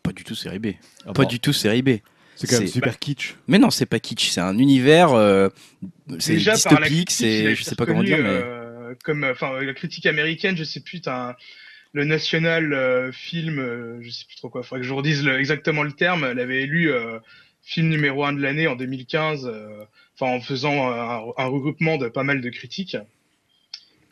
Pas 0.02 0.12
du 0.12 0.24
tout 0.24 0.34
série 0.34 0.58
B. 0.58 0.68
Ah 1.06 1.12
Pas 1.12 1.22
bon, 1.22 1.28
du 1.28 1.38
tout 1.38 1.52
série 1.52 1.82
B. 1.82 1.90
C'est 2.46 2.56
quand 2.56 2.60
même 2.62 2.68
super 2.72 2.98
kitsch. 2.98 3.34
Mais 3.48 3.58
non, 3.58 3.70
c'est 3.70 3.86
pas 3.86 3.98
kitsch. 4.00 4.30
C'est 4.30 4.40
un 4.40 4.58
univers. 4.58 5.12
euh, 5.12 5.48
c'est 6.18 6.34
Déjà, 6.34 6.52
par 6.58 6.80
la 6.80 6.88
dystopique. 6.88 7.10
C'est. 7.10 7.54
Je 7.54 7.62
sais 7.62 7.74
pas 7.74 7.86
comment 7.86 8.02
dire, 8.02 8.18
mais. 8.18 8.28
euh, 8.28 8.94
comme, 9.04 9.24
enfin, 9.24 9.60
la 9.62 9.72
critique 9.74 10.06
américaine, 10.06 10.56
je 10.56 10.64
sais 10.64 10.80
plus, 10.80 11.00
t'as 11.00 11.36
le 11.94 12.04
National 12.04 12.72
euh, 12.72 13.12
Film, 13.12 13.58
euh, 13.58 13.98
je 14.02 14.10
sais 14.10 14.24
plus 14.26 14.36
trop 14.36 14.48
quoi, 14.48 14.62
faudrait 14.62 14.80
que 14.80 14.84
je 14.86 14.90
vous 14.90 14.96
redise 14.96 15.24
le- 15.24 15.38
exactement 15.38 15.82
le 15.82 15.92
terme, 15.92 16.24
elle 16.24 16.38
avait 16.40 16.62
élu 16.62 16.90
euh, 16.90 17.18
film 17.62 17.88
numéro 17.88 18.24
un 18.24 18.32
de 18.32 18.40
l'année 18.40 18.66
en 18.66 18.76
2015, 18.76 19.46
euh, 19.46 19.84
enfin 20.18 20.32
en 20.34 20.40
faisant 20.40 20.90
un, 20.90 21.22
un 21.36 21.46
regroupement 21.46 21.98
de 21.98 22.08
pas 22.08 22.22
mal 22.22 22.40
de 22.40 22.48
critiques. 22.50 22.96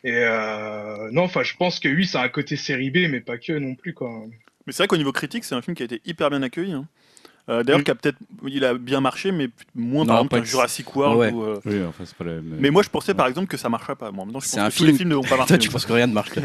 Et 0.03 0.13
euh, 0.15 1.09
non, 1.11 1.23
enfin, 1.23 1.43
je 1.43 1.55
pense 1.55 1.79
que 1.79 1.87
oui, 1.89 2.05
ça 2.07 2.21
a 2.21 2.25
un 2.25 2.29
côté 2.29 2.55
série 2.55 2.89
B, 2.89 3.07
mais 3.09 3.19
pas 3.21 3.37
que 3.37 3.53
non 3.53 3.75
plus, 3.75 3.93
quoi. 3.93 4.11
Mais 4.65 4.73
c'est 4.73 4.83
vrai 4.83 4.87
qu'au 4.87 4.97
niveau 4.97 5.11
critique, 5.11 5.43
c'est 5.43 5.55
un 5.55 5.61
film 5.61 5.75
qui 5.75 5.83
a 5.83 5.85
été 5.85 6.01
hyper 6.05 6.29
bien 6.29 6.41
accueilli. 6.41 6.71
hein. 6.73 6.87
Euh, 7.49 7.63
D'ailleurs, 7.63 7.83
qui 7.83 7.91
a 7.91 7.95
peut-être, 7.95 8.17
il 8.47 8.63
a 8.63 8.75
bien 8.75 9.01
marché, 9.01 9.31
mais 9.31 9.49
moins 9.75 10.01
Non, 10.03 10.07
par 10.07 10.15
exemple 10.17 10.35
qu'un 10.35 10.41
que- 10.41 10.47
Jurassic 10.47 10.95
World. 10.95 11.17
Ouais. 11.19 11.31
ou, 11.31 11.43
euh, 11.43 11.59
Oui, 11.65 11.81
enfin 11.87 12.03
pas 12.17 12.23
même. 12.23 12.43
Mais 12.59 12.69
moi, 12.69 12.83
je 12.83 12.89
pensais 12.89 13.13
par 13.13 13.27
exemple 13.27 13.47
que 13.47 13.57
ça 13.57 13.67
marcherait 13.67 13.95
pas. 13.95 14.11
Moi, 14.11 14.25
maintenant, 14.25 14.39
je 14.39 14.47
C'est 14.47 14.57
pense 14.57 14.67
un 14.67 14.69
que 14.69 14.75
tous 14.77 14.83
les 14.83 14.89
film- 14.89 14.97
films 14.99 15.09
ne 15.09 15.15
vont 15.15 15.23
pas 15.23 15.35
marcher. 15.37 15.47
Toi, 15.55 15.57
tu 15.57 15.69
penses 15.69 15.85
que 15.85 15.93
rien 15.93 16.07
ne 16.07 16.13
marche. 16.13 16.35
là. 16.35 16.43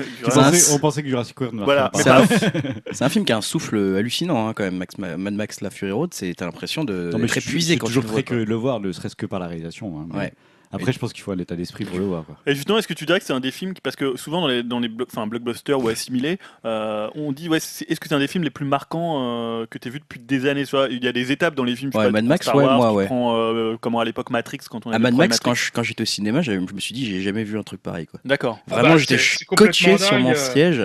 on, 0.73 0.79
pensait, 0.79 1.03
que 1.03 1.09
Jurassic 1.09 1.39
World 1.41 1.59
ne 1.59 1.65
Voilà. 1.65 1.91
marcherait 1.93 2.23
Mais 2.23 2.63
pas. 2.63 2.81
C'est 2.93 3.03
un, 3.03 3.07
un 3.07 3.11
film 3.11 3.25
qui 3.25 3.33
a 3.33 3.37
un 3.37 3.41
souffle 3.43 3.77
hallucinant 3.97 4.49
hein, 4.49 4.53
quand 4.55 4.65
même. 4.65 4.77
Max, 4.79 4.97
Mad 4.99 5.19
Max 5.35 5.61
La 5.61 5.71
Fury 5.71 5.93
Road, 5.93 6.11
c'est 6.15 6.33
t'as 6.35 6.47
l'impression 6.47 6.85
de 6.85 7.11
Non, 7.13 7.19
mais 7.19 7.27
d'être 7.27 7.35
je 7.35 7.41
suis- 7.41 7.51
épuisé 7.51 7.67
je 7.67 7.73
suis 7.73 7.79
quand 7.79 7.87
tu 7.89 7.93
toujours 7.93 8.03
le 8.03 8.07
très 8.09 8.13
vois. 8.15 8.23
quoi. 8.23 8.29
curieux 8.29 8.45
de 8.45 8.51
le 8.51 8.57
voir, 8.57 8.81
ne 8.81 8.91
serait-ce 8.93 9.17
que 9.17 9.27
par 9.27 9.39
la 9.39 9.47
réalisation. 9.49 10.01
hein, 10.01 10.07
mais 10.13 10.19
Ouais. 10.19 10.33
Après, 10.73 10.93
je 10.93 10.99
pense 10.99 11.13
qu'il 11.13 11.23
faut 11.23 11.33
un 11.33 11.39
état 11.39 11.55
d'esprit 11.57 11.85
pour 11.85 11.99
le 11.99 12.05
voir. 12.05 12.25
Quoi. 12.25 12.37
Et 12.47 12.55
justement, 12.55 12.79
est-ce 12.79 12.89
que 12.89 12.95
tu 12.95 13.07
dirais 13.07 13.19
que 13.21 13.25
c'est 13.27 13.33
un 13.33 13.41
des 13.41 13.51
films 13.51 13.73
qui, 13.75 13.81
parce 13.81 13.97
que 13.97 14.17
souvent 14.17 14.41
dans 14.41 14.49
les, 14.49 14.63
dans 14.63 14.81
les 14.81 14.89
block- 14.89 15.09
enfin, 15.11 15.27
blockbusters 15.27 15.79
ou 15.83 15.89
assimilés, 15.89 16.39
euh, 16.65 17.09
on 17.15 17.33
dit 17.33 17.49
ouais, 17.49 17.59
est-ce 17.59 17.85
que 18.01 18.09
c'est 18.09 18.15
un 18.15 18.19
des 18.19 18.27
films 18.27 18.45
les 18.45 18.51
plus 18.51 18.65
marquants 18.67 19.61
euh, 19.63 19.67
que 19.67 19.79
tu 19.79 19.89
as 19.89 19.91
vu 19.91 20.01
depuis 20.01 20.21
des 20.21 20.47
années 20.47 20.65
soit, 20.65 20.89
Il 20.91 21.03
y 21.05 21.09
a 21.09 21.13
des 21.13 21.33
étapes 21.33 21.55
dans 21.55 21.65
les 21.65 21.77
films. 21.77 21.91
je 21.93 21.99
sais 21.99 22.05
Ouais, 22.05 22.07
pas, 22.07 22.13
Mad 22.13 22.25
Max, 22.25 22.45
Star 22.47 22.57
ouais, 22.57 22.65
Wars, 22.65 22.77
moi, 22.79 22.93
ouais. 22.93 23.07
prends, 23.07 23.37
euh, 23.37 23.77
comment 23.81 24.01
à 24.01 24.05
l'époque 24.05 24.31
Matrix 24.31 24.59
quand 24.69 24.87
on 24.87 24.91
a 24.91 24.95
À 24.95 24.99
vu 24.99 25.03
Mad 25.05 25.15
Max, 25.15 25.39
quand 25.41 25.51
Matrix. 25.51 25.67
je- 25.67 25.73
quand 25.73 25.83
j'étais 25.83 26.03
au 26.03 26.07
cinéma, 26.07 26.43
je, 26.43 26.53
me 26.53 26.81
suis 26.81 26.95
dit, 26.95 27.07
j'ai 27.07 27.23
jamais 27.23 27.45
vu 27.45 27.59
un 27.59 27.63
truc 27.63 27.81
pareil. 27.83 28.07
Quoi. 28.07 28.21
D'accord. 28.25 28.59
Ah 28.71 28.75
Vraiment, 28.75 28.91
bah, 28.95 28.97
j'étais 28.99 29.19
scotché 29.19 29.97
sur 29.99 30.19
mon 30.19 30.31
euh, 30.33 30.35
siège. 30.35 30.83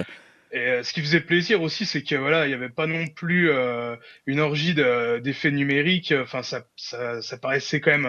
Et 0.54 0.60
euh, 0.60 0.84
ce 0.84 0.92
qui 0.94 1.00
faisait 1.02 1.22
plaisir 1.22 1.62
aussi, 1.62 1.86
c'est 1.86 2.04
que 2.04 2.16
voilà, 2.16 2.46
il 2.46 2.50
n'y 2.50 2.54
avait 2.56 2.70
pas 2.70 2.86
non 2.86 3.08
plus 3.08 3.50
euh, 3.50 3.96
une 4.26 4.42
orgie 4.42 4.74
de- 4.74 5.20
d'effets 5.20 5.50
numériques. 5.52 6.14
Enfin, 6.22 6.44
ça, 6.44 6.64
ça, 6.76 7.22
ça 7.22 7.38
paraissait 7.38 7.80
quand 7.80 7.92
même 7.92 8.06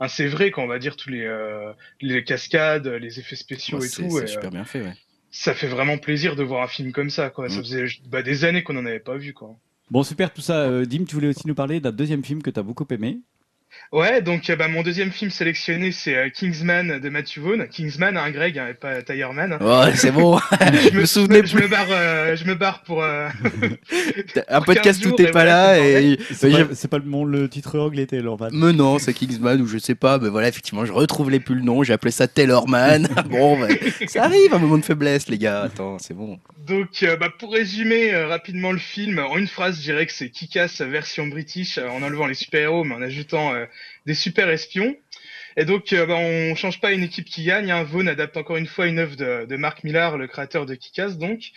assez 0.00 0.26
vrai, 0.26 0.50
quand 0.50 0.62
on 0.64 0.66
va 0.68 0.78
dire 0.78 0.96
tous 0.96 1.10
les, 1.10 1.24
euh, 1.24 1.72
les 2.00 2.24
cascades, 2.24 2.86
les 2.86 3.18
effets 3.20 3.36
spéciaux 3.36 3.78
Ouais, 3.78 3.86
et 3.86 3.88
c'est 3.88 4.02
tout. 4.02 4.10
c'est 4.10 4.24
euh, 4.24 4.26
super 4.26 4.50
bien 4.50 4.64
fait. 4.64 4.82
Ouais. 4.82 4.94
ça 5.30 5.54
fait 5.54 5.66
vraiment 5.66 5.98
plaisir 5.98 6.36
de 6.36 6.42
voir 6.42 6.62
un 6.62 6.68
film 6.68 6.92
comme 6.92 7.10
ça. 7.10 7.30
Quoi. 7.30 7.48
Ça 7.48 7.58
Mm. 7.58 7.62
faisait 7.62 7.86
bah, 8.08 8.22
des 8.22 8.44
années 8.44 8.62
qu'on 8.62 8.74
n'en 8.74 8.86
avait 8.86 9.00
pas 9.00 9.16
vu. 9.16 9.32
Quoi. 9.32 9.56
Bon, 9.90 10.02
super 10.02 10.32
tout 10.32 10.40
ça. 10.40 10.62
Euh, 10.68 10.84
Dim, 10.86 11.04
tu 11.04 11.14
voulais 11.14 11.28
aussi 11.28 11.46
nous 11.46 11.54
parler 11.54 11.80
d'un 11.80 11.92
deuxième 11.92 12.24
film 12.24 12.42
que 12.42 12.50
tu 12.50 12.58
as 12.58 12.62
beaucoup 12.62 12.86
aimé. 12.90 13.18
Ouais, 13.94 14.22
donc 14.22 14.50
euh, 14.50 14.56
bah, 14.56 14.66
mon 14.66 14.82
deuxième 14.82 15.12
film 15.12 15.30
sélectionné, 15.30 15.92
c'est 15.92 16.16
euh, 16.16 16.28
Kingsman 16.28 16.98
de 16.98 17.08
Matthew 17.10 17.38
Vaughn. 17.38 17.68
Kingsman, 17.68 18.16
hein, 18.16 18.28
Greg, 18.32 18.58
hein, 18.58 18.66
et 18.68 18.74
pas 18.74 19.02
Tireman. 19.02 19.56
Oh, 19.60 19.84
c'est 19.94 20.10
bon. 20.10 20.36
je, 20.60 20.98
me 20.98 21.06
souvenais 21.06 21.46
je 21.46 21.56
me 21.56 21.68
barre, 21.68 21.86
euh, 21.90 22.34
je 22.34 22.44
me 22.44 22.56
barre 22.56 22.82
pour. 22.82 23.04
euh, 23.04 23.28
un 24.48 24.56
pour 24.56 24.74
podcast 24.74 25.00
15 25.00 25.12
où 25.12 25.14
t'es 25.14 25.30
pas 25.30 25.44
là 25.44 25.78
et. 25.78 26.18
C'est 26.32 26.88
pas, 26.88 26.98
le, 26.98 27.04
mon- 27.04 27.24
le 27.24 27.48
titre 27.48 27.78
anglais, 27.78 28.02
était 28.02 28.20
Lorvan. 28.20 28.48
Mais 28.50 28.72
non, 28.72 28.98
c'est 28.98 29.14
Kingsman 29.14 29.60
ou 29.60 29.68
je 29.68 29.78
sais 29.78 29.94
pas, 29.94 30.18
mais 30.18 30.28
voilà, 30.28 30.48
effectivement, 30.48 30.84
je 30.84 30.92
retrouvais 30.92 31.38
plus 31.38 31.54
le 31.54 31.62
nom, 31.62 31.84
j'ai 31.84 31.92
appelé 31.92 32.10
ça 32.10 32.26
Taylorman. 32.26 33.06
bon, 33.30 33.60
bah, 33.60 33.68
ça 34.08 34.24
arrive, 34.24 34.52
un 34.52 34.58
moment 34.58 34.78
de 34.78 34.84
faiblesse, 34.84 35.28
les 35.28 35.38
gars, 35.38 35.62
attends, 35.62 36.00
c'est 36.00 36.14
bon. 36.14 36.40
Donc, 36.66 37.02
euh, 37.02 37.16
bah, 37.16 37.28
pour 37.38 37.52
résumer 37.52 38.14
euh, 38.14 38.26
rapidement 38.26 38.72
le 38.72 38.78
film, 38.78 39.18
en 39.18 39.36
une 39.36 39.46
phrase, 39.46 39.76
je 39.76 39.82
dirais 39.82 40.06
que 40.06 40.12
c'est 40.12 40.30
Kick-Ass 40.30 40.80
version 40.80 41.26
british, 41.26 41.76
euh, 41.78 41.88
en 41.88 42.02
enlevant 42.02 42.26
les 42.26 42.34
super-héros, 42.34 42.84
mais 42.84 42.94
en 42.94 43.02
ajoutant 43.02 43.52
des 44.06 44.14
super-espions. 44.14 44.96
Et 45.56 45.64
donc, 45.64 45.92
euh, 45.92 46.04
bah, 46.06 46.16
on 46.16 46.54
change 46.54 46.80
pas 46.80 46.92
une 46.92 47.02
équipe 47.02 47.26
qui 47.26 47.44
gagne. 47.44 47.70
Hein. 47.70 47.84
Vaughn 47.84 48.08
adapte 48.08 48.36
encore 48.36 48.56
une 48.56 48.66
fois 48.66 48.86
une 48.86 48.98
œuvre 48.98 49.16
de, 49.16 49.46
de 49.46 49.56
Mark 49.56 49.84
Millar, 49.84 50.18
le 50.18 50.26
créateur 50.26 50.66
de 50.66 50.74
Kick-Ass, 50.74 51.18
donc. 51.18 51.52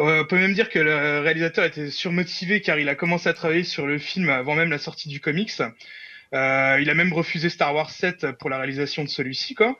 Euh, 0.00 0.22
on 0.22 0.24
peut 0.26 0.38
même 0.38 0.54
dire 0.54 0.68
que 0.68 0.78
le 0.78 1.20
réalisateur 1.20 1.64
était 1.64 1.90
surmotivé 1.90 2.60
car 2.60 2.78
il 2.78 2.88
a 2.88 2.94
commencé 2.94 3.28
à 3.28 3.32
travailler 3.32 3.64
sur 3.64 3.86
le 3.86 3.98
film 3.98 4.28
avant 4.30 4.54
même 4.54 4.70
la 4.70 4.78
sortie 4.78 5.08
du 5.08 5.20
comics. 5.20 5.60
Euh, 6.34 6.78
il 6.80 6.88
a 6.88 6.94
même 6.94 7.12
refusé 7.12 7.48
Star 7.48 7.74
Wars 7.74 7.90
7 7.90 8.32
pour 8.38 8.48
la 8.48 8.58
réalisation 8.58 9.02
de 9.02 9.08
celui-ci, 9.08 9.54
quoi. 9.54 9.76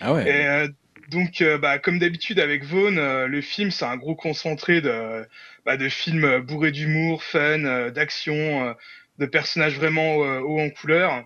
Ah 0.00 0.12
ouais. 0.12 0.28
Et 0.28 0.46
euh, 0.46 0.68
donc, 1.10 1.42
bah, 1.60 1.78
comme 1.78 1.98
d'habitude 1.98 2.38
avec 2.38 2.64
Vaughn, 2.64 2.96
le 3.24 3.40
film 3.40 3.70
c'est 3.70 3.84
un 3.84 3.96
gros 3.96 4.14
concentré 4.14 4.80
de, 4.80 5.26
bah, 5.64 5.76
de 5.76 5.88
films 5.88 6.40
bourrés 6.40 6.70
d'humour, 6.70 7.22
fun, 7.22 7.90
d'action, 7.90 8.74
de 9.22 9.26
personnages 9.26 9.76
vraiment 9.76 10.24
euh, 10.24 10.40
hauts 10.40 10.60
en 10.60 10.70
couleur. 10.70 11.24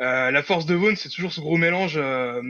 Euh, 0.00 0.30
la 0.30 0.42
force 0.42 0.64
de 0.64 0.74
Vaughn, 0.74 0.96
c'est 0.96 1.08
toujours 1.08 1.32
ce 1.32 1.40
gros 1.40 1.56
mélange, 1.56 1.94
euh, 1.96 2.40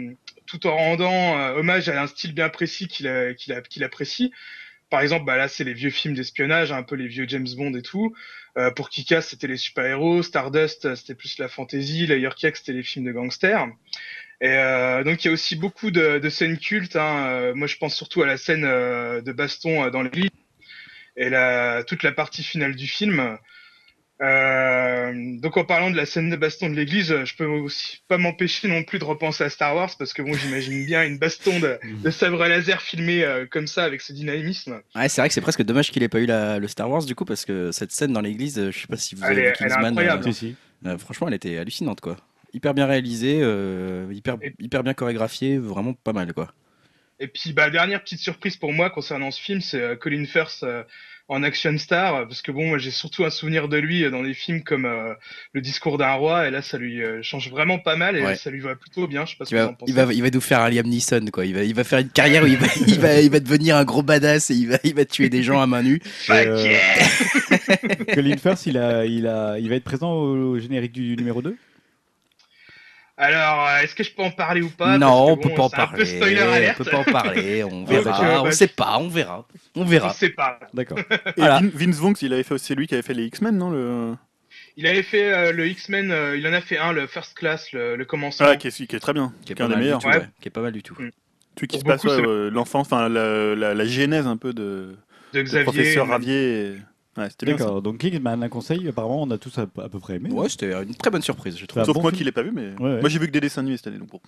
tout 0.47 0.67
en 0.67 0.77
rendant 0.77 1.57
hommage 1.57 1.89
à 1.89 2.01
un 2.01 2.07
style 2.07 2.35
bien 2.35 2.49
précis 2.49 2.87
qu'il 2.87 3.85
apprécie. 3.85 4.33
Par 4.91 5.01
exemple, 5.01 5.25
bah 5.25 5.37
là, 5.37 5.49
c'est 5.49 5.65
les 5.65 5.73
vieux 5.73 5.91
films 5.91 6.15
d'espionnage, 6.15 6.71
un 6.71 6.83
peu 6.83 6.97
les 6.97 7.09
vieux 7.09 7.25
James 7.27 7.49
Bond 7.57 7.75
et 7.75 7.83
tout. 7.83 8.15
Pour 8.77 8.91
Kikas, 8.91 9.23
c'était 9.23 9.47
les 9.47 9.57
super-héros. 9.57 10.23
Stardust, 10.23 10.95
c'était 10.95 11.15
plus 11.15 11.39
la 11.39 11.49
fantasy. 11.49 12.07
Layer 12.07 12.29
Cake, 12.37 12.59
c'était 12.59 12.75
les 12.75 12.83
films 12.83 13.07
de 13.07 13.13
gangsters. 13.13 13.69
Et 14.43 14.55
donc, 15.05 15.25
il 15.25 15.29
y 15.29 15.31
a 15.31 15.33
aussi 15.33 15.57
beaucoup 15.57 15.91
de, 15.91 16.29
scènes 16.29 16.59
cultes. 16.59 16.97
Hein. 16.97 17.53
Moi, 17.55 17.67
je 17.67 17.79
pense 17.79 17.97
surtout 17.97 18.23
à 18.23 18.27
la 18.27 18.37
scène 18.37 18.63
de 18.63 19.33
baston 19.33 19.89
dans 19.89 20.03
l'église 20.03 20.29
et 21.17 21.31
toute 21.87 22.03
la 22.03 22.13
partie 22.13 22.43
finale 22.43 22.77
du 22.77 22.87
film. 22.87 23.39
Euh, 24.23 25.13
donc, 25.41 25.57
en 25.57 25.65
parlant 25.65 25.91
de 25.91 25.97
la 25.97 26.07
scène 26.07 26.31
de 26.31 26.37
baston 26.37 26.71
de 26.71 26.75
l'église, 26.77 27.15
je 27.25 27.35
peux 27.37 27.45
aussi 27.45 28.03
pas 28.09 28.19
m'empêcher 28.19 28.69
non 28.69 28.85
plus 28.85 28.99
de 28.99 29.05
repenser 29.05 29.45
à 29.45 29.51
Star 29.51 29.75
Wars 29.75 29.91
parce 29.99 30.13
que 30.13 30.23
bon, 30.23 30.33
j'imagine 30.35 30.85
bien 30.87 31.03
une 31.05 31.19
baston 31.19 31.59
de, 31.59 31.79
de 32.05 32.11
sabre 32.11 32.47
laser 32.47 32.81
filmé 32.81 33.25
euh, 33.25 33.47
comme 33.51 33.67
ça 33.67 33.85
avec 33.85 34.01
ce 34.01 34.13
dynamisme. 34.13 34.81
Ouais, 34.95 35.09
c'est 35.09 35.21
vrai 35.21 35.29
que 35.29 35.35
c'est 35.35 35.41
presque 35.41 35.63
dommage 35.63 35.91
qu'il 35.91 36.03
ait 36.03 36.09
pas 36.09 36.21
eu 36.21 36.27
la- 36.27 36.59
le 36.59 36.69
Star 36.69 36.89
Wars 36.89 37.05
du 37.05 37.15
coup, 37.15 37.25
parce 37.25 37.45
que 37.45 37.73
cette 37.73 37.91
scène 37.91 38.13
dans 38.13 38.21
l'église, 38.21 38.59
euh, 38.59 38.71
je 38.71 38.79
sais 38.81 38.87
pas 38.87 38.97
si 38.97 39.15
vous 39.17 39.25
Elle 39.25 39.33
avez 39.33 39.41
est- 39.43 39.59
vu 39.59 39.67
elle 39.67 39.73
est 39.73 39.75
incroyable. 39.87 40.31
Euh, 40.87 40.99
franchement, 40.99 41.29
elle 41.29 41.35
était 41.35 41.59
hallucinante 41.59 42.01
quoi. 42.01 42.17
hyper 42.55 42.75
bien 42.75 42.87
réalisé, 42.87 43.41
euh, 43.43 44.07
hyper, 44.13 44.37
Et- 44.43 44.53
hyper 44.61 44.83
bien 44.83 44.93
chorégraphié, 44.95 45.57
vraiment 45.59 45.95
pas 45.95 46.13
mal 46.13 46.33
quoi. 46.35 46.53
Et 47.19 47.29
puis, 47.29 47.53
bah, 47.53 47.71
dernière 47.71 48.03
petite 48.03 48.19
surprise 48.19 48.57
pour 48.57 48.73
moi 48.73 48.91
concernant 48.91 49.31
ce 49.31 49.41
film, 49.41 49.61
c'est 49.61 49.81
euh, 49.81 49.97
Colin 49.97 50.25
Firth 50.27 50.61
euh, 50.65 50.83
en 51.29 51.43
action 51.43 51.79
star, 51.79 52.27
parce 52.29 52.43
que 52.43 52.53
bon, 52.53 52.67
moi 52.69 52.79
j'ai 52.79 52.91
surtout 52.91 53.25
un 53.25 53.31
souvenir 53.31 53.69
de 53.69 53.79
lui 53.79 54.05
euh, 54.05 54.11
dans 54.11 54.23
des 54.23 54.35
films 54.35 54.63
comme 54.63 54.85
euh, 54.85 55.15
Le 55.53 55.61
discours 55.61 55.97
d'un 55.99 56.13
roi, 56.13 56.49
et 56.49 56.51
là 56.51 56.61
ça 56.63 56.77
lui 56.79 57.03
euh, 57.03 57.23
change 57.23 57.49
vraiment 57.51 57.79
pas 57.79 57.97
mal, 57.97 58.17
et 58.17 58.23
Ouais. 58.23 58.35
ça 58.37 58.51
lui 58.51 58.61
va 58.61 58.75
plutôt 58.75 59.07
bien, 59.07 59.25
je 59.25 59.31
sais 59.33 59.37
pas 59.39 59.45
ce 59.45 59.51
Il 59.55 59.59
que 59.59 59.61
vous 59.63 59.67
va, 59.67 59.71
en 59.73 59.75
pensez. 59.75 59.93
il, 59.93 59.97
va, 59.97 60.13
il 60.13 60.23
va 60.23 60.31
nous 60.31 60.41
faire 60.41 60.61
un 60.61 60.69
Liam 60.69 60.87
Neeson 60.87 61.27
quoi. 61.33 61.47
Il 61.47 61.55
va, 61.55 61.63
il 61.65 61.75
va 61.75 61.85
faire 61.85 62.01
une 62.01 62.11
carrière 62.11 62.43
où 62.45 62.47
il 62.47 62.57
va, 62.59 62.67
il 62.87 63.01
va, 63.01 63.21
il 63.21 63.31
va 63.31 63.41
devenir 63.41 63.77
un 63.77 63.85
gros 63.85 64.03
badass 64.03 64.51
et 64.51 64.55
il 64.55 64.69
va, 64.69 64.79
il 64.85 64.95
va 64.95 65.05
tuer 65.05 65.29
des 65.31 65.43
gens 65.43 65.61
à 65.61 65.67
main 65.67 65.83
nue. 65.83 66.01
Euh, 66.31 66.63
yeah 66.69 67.07
Colin 68.15 68.37
Firth, 68.37 68.67
il, 68.67 68.77
a, 68.79 69.05
il, 69.07 69.27
a, 69.27 69.59
il 69.59 69.69
va 69.69 69.77
être 69.77 69.85
présent 69.85 70.13
au 70.13 70.59
générique 70.59 70.93
du 70.93 71.17
numéro 71.17 71.41
2 71.43 71.57
Alors, 73.23 73.69
euh, 73.69 73.79
est-ce 73.83 73.95
que 73.95 74.03
je 74.03 74.11
peux 74.13 74.23
en 74.23 74.31
parler 74.33 74.63
ou 74.63 74.69
pas? 74.71 74.99
Non, 74.99 75.27
on 75.33 75.37
que, 75.37 75.43
peut 75.45 75.49
bon, 75.51 75.55
pas 75.55 75.63
en 75.63 75.71
parler. 75.71 76.05
On 76.21 76.75
peut 76.85 76.91
pas 76.91 76.99
en 76.99 77.05
parler. 77.05 77.63
On 77.65 77.69
Donc, 77.83 77.89
verra. 77.89 78.25
euh, 78.25 78.41
on 78.41 78.45
bah, 78.45 78.53
sait 78.53 78.67
pas. 78.67 78.99
On 78.99 79.09
verra. 79.09 79.47
On 79.77 79.85
verra. 79.85 80.13
sais 80.13 80.31
pas. 80.31 80.59
D'accord. 80.75 80.99
Et 81.27 81.33
Voilà. 81.37 81.61
Vince 81.73 81.97
Vaughn, 81.97 82.15
il 82.21 82.33
avait 82.33 82.43
fait, 82.43 82.59
c'est 82.59 82.75
lui 82.75 82.87
qui 82.89 82.95
avait 82.95 83.03
fait 83.03 83.15
les 83.15 83.25
X-Men, 83.27 83.57
non 83.57 83.71
le... 83.71 84.15
Il 84.77 84.87
avait 84.87 85.03
fait 85.03 85.33
euh, 85.33 85.53
le 85.53 85.69
X-Men, 85.69 86.11
euh, 86.11 86.37
il 86.37 86.47
en 86.49 86.53
a 86.53 86.61
fait 86.63 86.79
un, 86.79 86.93
le 86.93 87.07
First 87.07 87.35
Class, 87.35 87.71
le, 87.73 87.95
le 87.95 88.05
commencement. 88.07 88.47
Ah, 88.49 88.57
qui 88.57 88.69
est, 88.69 88.87
qui 88.87 88.97
est 88.97 89.01
très 89.01 89.13
bien, 89.13 89.33
Qui 89.41 89.47
qui 89.47 89.53
est 89.53 89.57
pas 89.57 89.65
un 89.65 89.69
des 89.69 89.77
meilleurs. 89.77 90.01
tout. 90.01 90.09
Ouais. 90.09 90.17
ouais. 90.17 90.29
Qui 90.41 90.49
est 90.49 90.51
pas 90.51 90.63
mal 90.63 90.73
du 90.73 90.83
tout. 90.83 90.97
Celui 90.97 91.69
qui 91.69 91.79
Pour 91.79 91.81
se 91.81 91.85
passe 91.85 92.03
beaucoup, 92.05 92.29
euh, 92.29 92.51
l'enfance, 92.51 92.87
enfin 92.87 93.09
la, 93.09 93.55
la, 93.55 93.75
la 93.75 93.85
genèse 93.85 94.27
un 94.27 94.37
peu 94.39 94.53
de, 94.53 94.97
de 95.35 95.39
de 95.39 95.43
Xavier. 95.43 95.65
professeur. 95.65 96.09
Ravier. 96.09 96.35
et- 96.69 96.77
Ouais, 97.17 97.29
c'était 97.29 97.45
bien. 97.47 97.57
D'accord. 97.57 97.83
Donc 97.83 97.99
Kingsman, 97.99 98.43
un 98.43 98.49
conseil, 98.49 98.89
apparemment, 98.89 99.23
on 99.23 99.31
a 99.31 99.37
tous 99.37 99.59
à, 99.59 99.63
à 99.63 99.89
peu 99.91 99.99
près 99.99 100.15
aimé. 100.17 100.31
Ouais, 100.31 100.49
c'était 100.49 100.73
une 100.83 100.95
très 100.95 101.11
bonne 101.11 101.21
surprise, 101.21 101.59
je 101.59 101.67
trouve. 101.67 101.85
Sauf 101.85 101.95
bon 101.95 102.01
moi 102.01 102.11
film. 102.11 102.19
qui 102.19 102.25
l'ai 102.25 102.33
pas 102.33 102.43
vu, 102.43 102.53
mais 102.53 102.71
Ouais, 102.81 102.95
ouais. 102.95 103.01
moi 103.01 103.09
j'ai 103.11 103.19
vu 103.19 103.27
que 103.27 103.33
des 103.33 103.41
dessins 103.41 103.61
animés 103.61 103.77
cette 103.77 103.89
année, 103.89 103.99
donc 103.99 104.09
bon. 104.11 104.21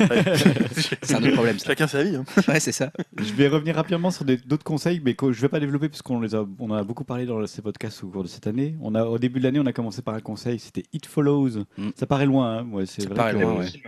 C'est 1.02 1.14
un 1.14 1.22
autre 1.22 1.32
problème. 1.34 1.58
Ça. 1.58 1.66
Chacun 1.66 1.86
sa 1.86 2.02
vie. 2.02 2.16
Hein. 2.16 2.24
Ouais, 2.48 2.58
c'est 2.60 2.72
ça. 2.72 2.92
Je 3.16 3.32
vais 3.34 3.46
revenir 3.48 3.76
rapidement 3.76 4.10
sur 4.10 4.24
des- 4.24 4.36
d'autres 4.38 4.64
conseils, 4.64 5.00
mais 5.04 5.14
que 5.14 5.30
je 5.32 5.38
ne 5.38 5.42
vais 5.42 5.48
pas 5.48 5.60
développer 5.60 5.88
parce 5.88 6.02
qu'on 6.02 6.20
les 6.20 6.34
a, 6.34 6.44
on 6.58 6.70
en 6.70 6.74
a 6.74 6.82
beaucoup 6.82 7.04
parlé 7.04 7.26
dans 7.26 7.46
ces 7.46 7.62
podcasts 7.62 8.02
au 8.02 8.08
cours 8.08 8.22
de 8.24 8.28
cette 8.28 8.46
année. 8.46 8.74
On 8.80 8.94
a, 8.94 9.04
au 9.04 9.18
début 9.18 9.38
de 9.38 9.44
l'année, 9.44 9.60
on 9.60 9.66
a 9.66 9.72
commencé 9.72 10.02
par 10.02 10.14
un 10.14 10.20
conseil, 10.20 10.58
c'était 10.58 10.82
It 10.92 11.06
Follows. 11.06 11.60
Mm. 11.78 11.90
Ça 11.94 12.06
paraît 12.06 12.26
loin, 12.26 12.58
hein, 12.58 12.66
ouais, 12.72 12.86
c'est 12.86 13.02
Ça 13.02 13.08
vrai 13.08 13.16
paraît 13.16 13.32
que- 13.34 13.38
loin, 13.38 13.54
ouais. 13.58 13.66
film. 13.68 13.84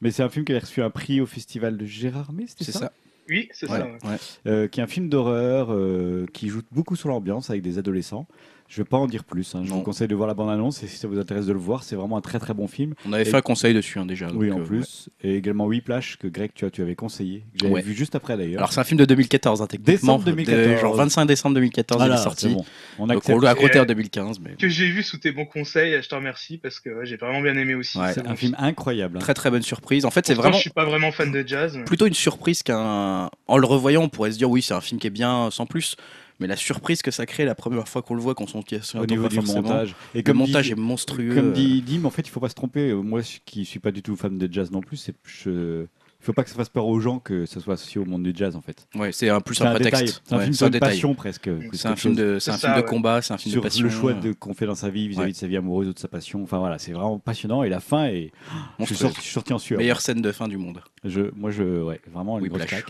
mais 0.00 0.10
c'est 0.12 0.22
un 0.22 0.28
film 0.28 0.44
qui 0.44 0.54
a 0.54 0.58
reçu 0.60 0.82
un 0.82 0.90
prix 0.90 1.20
au 1.20 1.26
festival 1.26 1.76
de 1.76 1.84
Gérardmer, 1.84 2.46
c'était 2.46 2.64
C'est 2.64 2.72
ça, 2.72 2.78
ça. 2.78 2.92
Oui, 3.28 3.48
c'est 3.52 3.70
Ouais, 3.70 3.78
ça. 3.78 3.86
ouais. 4.08 4.16
Euh, 4.46 4.68
Qui 4.68 4.80
est 4.80 4.82
un 4.82 4.86
film 4.86 5.08
d'horreur 5.08 5.68
euh, 5.72 6.26
qui 6.32 6.48
joue 6.48 6.62
beaucoup 6.72 6.96
sur 6.96 7.08
l'ambiance 7.08 7.50
avec 7.50 7.62
des 7.62 7.78
adolescents. 7.78 8.26
Je 8.68 8.80
ne 8.80 8.84
vais 8.84 8.88
pas 8.88 8.98
en 8.98 9.06
dire 9.06 9.24
plus. 9.24 9.54
hein. 9.54 9.62
Je 9.64 9.70
Non. 9.70 9.76
vous 9.76 9.82
conseille 9.82 10.08
de 10.08 10.14
voir 10.14 10.28
la 10.28 10.34
bande-annonce 10.34 10.82
et 10.82 10.86
si 10.88 10.98
ça 10.98 11.08
vous 11.08 11.18
intéresse 11.18 11.46
de 11.46 11.54
le 11.54 11.58
voir, 11.58 11.82
c'est 11.84 11.96
vraiment 11.96 12.18
un 12.18 12.20
très 12.20 12.38
très 12.38 12.52
bon 12.52 12.68
film. 12.68 12.92
On 13.06 13.14
avait 13.14 13.22
Et- 13.22 13.24
fait 13.24 13.36
un 13.38 13.40
conseil 13.40 13.72
dessus 13.72 13.98
hein, 13.98 14.04
déjà. 14.04 14.28
oui, 14.34 14.50
donc, 14.50 14.58
en 14.58 14.60
euh, 14.60 14.64
plus. 14.66 15.08
Et 15.22 15.36
également 15.36 15.64
Whiplash 15.64 16.18
que 16.18 16.26
Greg, 16.26 16.50
tu, 16.54 16.66
as, 16.66 16.70
tu 16.70 16.82
avais 16.82 16.94
conseillé. 16.94 17.40
que 17.54 17.60
J'avais 17.62 17.72
Ouais. 17.72 17.80
vu 17.82 17.94
juste 17.94 18.14
après 18.14 18.36
d'ailleurs. 18.36 18.58
Alors 18.58 18.72
c'est 18.72 18.80
un 18.80 18.84
film 18.84 18.98
de 19.00 19.06
2014, 19.06 19.62
hein, 19.62 19.66
techniquement. 19.66 19.94
Décembre 20.18 20.24
De- 20.24 20.30
2014. 20.32 20.80
genre 20.82 20.94
25 20.96 21.24
décembre 21.24 21.54
2014, 21.54 21.98
il 21.98 22.04
Voilà, 22.06 22.20
est 22.20 22.22
sorti. 22.22 22.48
bon. 22.50 22.64
On 22.98 23.06
Donc 23.06 23.16
accepte. 23.18 23.38
on 23.38 23.40
l'a 23.40 23.54
compté 23.54 23.80
en 23.80 23.86
2015, 23.86 24.38
mais 24.40 24.54
Que 24.56 24.68
j'ai 24.68 24.90
vu 24.90 25.02
sous 25.02 25.16
tes 25.16 25.32
bons 25.32 25.46
conseils, 25.46 25.98
je 26.02 26.06
te 26.08 26.14
remercie 26.14 26.58
parce 26.58 26.78
que 26.78 26.90
ouais, 26.90 27.06
j'ai 27.06 27.16
vraiment 27.16 27.40
bien 27.40 27.56
aimé 27.56 27.74
aussi. 27.74 27.96
Ouais. 27.98 28.12
C'est 28.12 28.26
un 28.26 28.36
film 28.36 28.54
incroyable. 28.58 29.16
hein. 29.16 29.20
très 29.20 29.32
très 29.34 29.50
bonne 29.50 29.62
surprise. 29.62 30.04
En 30.04 30.10
fait, 30.10 30.26
c'est 30.26 30.34
vraiment 30.34 30.56
Je 30.56 30.60
suis 30.60 30.70
pas 30.70 30.84
vraiment 30.84 31.10
fan 31.10 31.32
de 31.32 31.42
jazz. 31.46 31.74
mais- 31.74 31.84
plutôt 31.84 32.06
une 32.06 32.12
surprise 32.14 32.62
qu'un. 32.62 33.30
En 33.46 33.56
le 33.56 33.66
revoyant, 33.66 34.02
on 34.02 34.08
pourrait 34.10 34.32
se 34.32 34.36
dire 34.38 34.50
oui, 34.50 34.60
c'est 34.60 34.74
un 34.74 34.80
film 34.82 35.00
qui 35.00 35.06
est 35.06 35.10
bien 35.10 35.50
sans 35.50 35.64
plus. 35.64 35.96
Mais 36.40 36.46
la 36.46 36.56
surprise 36.56 37.02
que 37.02 37.10
ça 37.10 37.26
crée 37.26 37.44
la 37.44 37.54
première 37.54 37.88
fois 37.88 38.02
qu'on 38.02 38.14
le 38.14 38.20
voit, 38.20 38.34
qu'on 38.34 38.46
s'en 38.46 38.62
tient 38.62 38.80
au 38.94 39.06
niveau 39.06 39.28
du 39.28 39.40
montage. 39.40 39.94
Et 40.14 40.22
Le 40.22 40.32
montage 40.34 40.66
dit, 40.66 40.72
est 40.72 40.76
monstrueux. 40.76 41.34
Comme 41.34 41.52
dit 41.52 41.82
Dim, 41.82 42.04
en 42.04 42.10
fait, 42.10 42.22
il 42.22 42.30
faut 42.30 42.40
pas 42.40 42.48
se 42.48 42.54
tromper. 42.54 42.90
Euh, 42.90 43.00
Moi, 43.00 43.22
qui 43.44 43.64
suis 43.64 43.80
pas 43.80 43.90
du 43.90 44.02
tout 44.02 44.14
fan 44.14 44.38
de 44.38 44.52
jazz 44.52 44.70
non 44.70 44.80
plus, 44.80 44.96
c'est 44.96 45.14
je... 45.24 45.86
il 46.28 46.32
faut 46.32 46.34
pas 46.34 46.44
que 46.44 46.50
ça 46.50 46.56
fasse 46.56 46.68
peur 46.68 46.86
aux 46.86 47.00
gens 47.00 47.18
que 47.20 47.46
ça 47.46 47.58
soit 47.58 47.72
associé 47.74 47.98
au 48.00 48.04
monde 48.04 48.22
du 48.22 48.32
jazz 48.34 48.54
en 48.54 48.60
fait. 48.60 48.86
Ouais, 48.94 49.12
c'est 49.12 49.30
un 49.30 49.40
plus 49.40 49.58
un 49.62 49.72
prétexte. 49.74 50.20
C'est 50.26 50.34
un 50.34 50.36
Ouais, 50.38 50.42
film 50.44 50.54
sur 50.54 50.64
un 50.64 50.68
une 50.68 50.72
détail. 50.74 50.90
passion 50.90 51.14
presque. 51.14 51.48
C'est 51.72 51.88
un 51.88 51.96
film 51.96 52.14
de, 52.14 52.38
c'est 52.38 52.50
un 52.50 52.58
film 52.58 52.76
de 52.76 52.80
combat, 52.82 53.22
c'est 53.22 53.32
un 53.32 53.38
film 53.38 53.52
sur 53.52 53.62
de 53.62 53.66
passion. 53.66 53.84
le 53.84 53.90
choix 53.90 54.12
de 54.12 54.32
qu'on 54.32 54.52
fait 54.52 54.66
dans 54.66 54.74
sa 54.74 54.90
vie 54.90 55.08
vis-à-vis 55.08 55.26
Ouais. 55.28 55.32
de 55.32 55.36
sa 55.36 55.46
vie 55.46 55.56
amoureuse 55.56 55.88
ou 55.88 55.92
de 55.94 55.98
sa 55.98 56.08
passion. 56.08 56.42
Enfin 56.42 56.58
voilà, 56.58 56.78
c'est 56.78 56.92
vraiment 56.92 57.18
passionnant 57.18 57.62
et 57.62 57.70
la 57.70 57.80
fin 57.80 58.04
est. 58.06 58.30
Je 58.78 58.84
suis, 58.84 58.94
sorti, 58.96 59.16
je 59.16 59.22
suis 59.22 59.32
sorti 59.32 59.52
en 59.54 59.58
sueur. 59.58 59.78
Meilleure 59.78 60.02
scène 60.02 60.20
de 60.20 60.30
fin 60.32 60.48
du 60.48 60.58
monde. 60.58 60.82
Je, 61.04 61.22
moi, 61.34 61.50
je, 61.50 61.82
ouais, 61.82 62.00
vraiment 62.12 62.38
une 62.38 62.48
grosse 62.48 62.66
claque. 62.66 62.84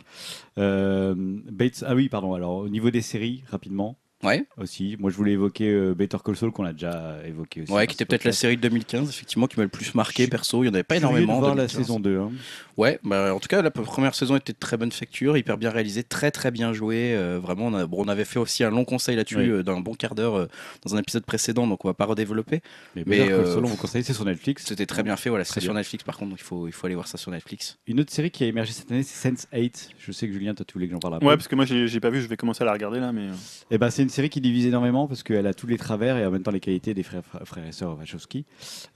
Euh, 0.59 1.15
Bates, 1.17 1.85
ah 1.87 1.95
oui, 1.95 2.09
pardon. 2.09 2.35
Alors, 2.35 2.57
au 2.57 2.69
niveau 2.69 2.91
des 2.91 3.03
séries, 3.03 3.45
rapidement 3.51 3.97
Ouais, 4.25 4.45
aussi. 4.57 4.97
Moi, 4.99 5.11
je 5.13 5.17
voulais 5.17 5.33
évoquer 5.33 5.69
euh, 5.71 5.95
Better 5.95 6.17
Call 6.25 6.35
Saul 6.37 6.51
qu'on 6.51 6.65
a 6.65 6.73
déjà 6.73 7.19
évoqué 7.25 7.63
aussi. 7.63 7.73
ouais, 7.73 7.87
qui 7.87 7.95
était 7.95 8.05
peut-être 8.05 8.25
la 8.25 8.33
série 8.33 8.57
de 8.57 8.63
2015, 8.63 9.09
effectivement, 9.09 9.47
qui 9.47 9.57
m'a 9.59 9.63
le 9.63 9.69
plus 9.69 9.95
marqué 9.95 10.27
perso. 10.27 10.59
Il 10.65 10.67
n'y 10.67 10.71
en 10.71 10.75
avait 10.75 10.83
pas 10.83 10.97
énormément. 10.97 11.35
de 11.35 11.39
voir 11.39 11.55
la 11.55 11.67
2015. 11.67 11.81
saison 11.83 12.01
2. 12.01 12.19
hein. 12.19 12.33
Ouais, 12.77 12.99
bah, 13.05 13.33
en 13.35 13.39
tout 13.39 13.47
cas, 13.49 13.63
la 13.63 13.71
première 13.71 14.15
saison 14.17 14.35
était 14.37 14.53
de 14.53 14.59
très 14.59 14.77
bonne 14.77 14.91
facture, 14.91 15.37
hyper 15.37 15.57
bien 15.57 15.71
réalisée, 15.71 16.03
très 16.03 16.31
très 16.33 16.51
bien 16.51 16.73
jouée. 16.73 17.15
euh, 17.15 17.39
vraiment, 17.41 17.67
on, 17.69 17.75
a- 17.75 17.87
bon, 17.87 18.05
on 18.05 18.09
avait 18.09 18.25
fait 18.25 18.39
aussi 18.41 18.65
un 18.65 18.71
long 18.71 18.85
conseil 18.85 19.15
là-dessus 19.17 19.37
Oui. 19.37 19.49
euh, 19.49 19.63
d'un 19.63 19.81
bon 19.81 19.95
quart 19.95 20.15
d'heure 20.17 20.35
euh, 20.37 20.47
dans 20.85 20.97
un 20.97 20.99
épisode 20.99 21.25
précédent, 21.25 21.67
donc 21.69 21.85
on 21.85 21.89
va 21.89 21.95
pas 21.95 22.05
redévelopper. 22.07 22.61
Mais, 22.97 23.05
Mais, 23.07 23.19
Better 23.21 23.31
Call 23.37 23.47
Saul, 23.47 23.65
on 23.65 23.69
vous 23.69 23.77
conseille, 23.77 24.03
c'est 24.03 24.15
sur 24.15 24.25
Netflix. 24.25 24.65
C'était 24.67 24.87
très 24.87 25.05
bien 25.05 25.17
fait, 25.17 25.29
voilà, 25.31 25.45
c'est 25.45 25.61
sur. 25.61 25.75
Netflix 25.75 26.03
par 26.03 26.17
contre, 26.17 26.31
donc 26.31 26.41
il 26.41 26.45
faut, 26.45 26.67
il 26.67 26.73
faut 26.73 26.87
aller 26.87 26.97
voir 26.97 27.07
ça 27.07 27.19
sur 27.19 27.31
Netflix. 27.31 27.79
Une 27.87 28.01
autre 28.01 28.13
série 28.13 28.31
qui 28.33 28.43
a 28.43 28.47
émergé 28.49 28.73
cette 28.73 28.91
année, 28.91 29.05
c'est 29.05 29.29
Sense8. 29.31 29.91
Je 29.99 30.11
sais 30.13 30.27
que 30.27 30.33
Julien, 30.33 30.55
toi, 30.55 30.65
tu 30.67 30.73
voulais 30.75 30.87
que 30.87 30.93
j'en 30.93 30.99
parle 30.99 31.21
peu. 31.21 31.27
Ouais, 31.27 31.37
parce 31.37 31.47
que 31.47 31.55
moi 31.55 31.65
j'ai 31.67 32.01
pas 32.01 32.11
vu, 32.11 32.21
je 32.21 32.27
vais 32.27 32.37
commencer 32.37 32.63
à 32.63 32.67
la 32.67 32.73
regarder 32.73 32.99
là, 33.01 33.13
mais. 33.13 33.29
euh, 33.29 33.33
Eh 33.71 33.79
ben, 33.79 33.91
c'est 33.91 34.08
une 34.09 34.13
série 34.13 34.31
qui 34.31 34.41
divise 34.41 34.65
énormément 34.65 35.07
parce 35.07 35.23
qu'elle 35.23 35.47
a 35.47 35.53
tous 35.53 35.67
les 35.67 35.77
travers 35.77 36.17
et 36.17 36.25
en 36.25 36.31
même 36.31 36.43
temps 36.43 36.51
les 36.51 36.61
qualités 36.61 36.95
des 36.95 37.03
frères, 37.03 37.23
frères 37.45 37.67
et 37.67 37.73
sœurs 37.73 37.99
Wachowski. 37.99 38.47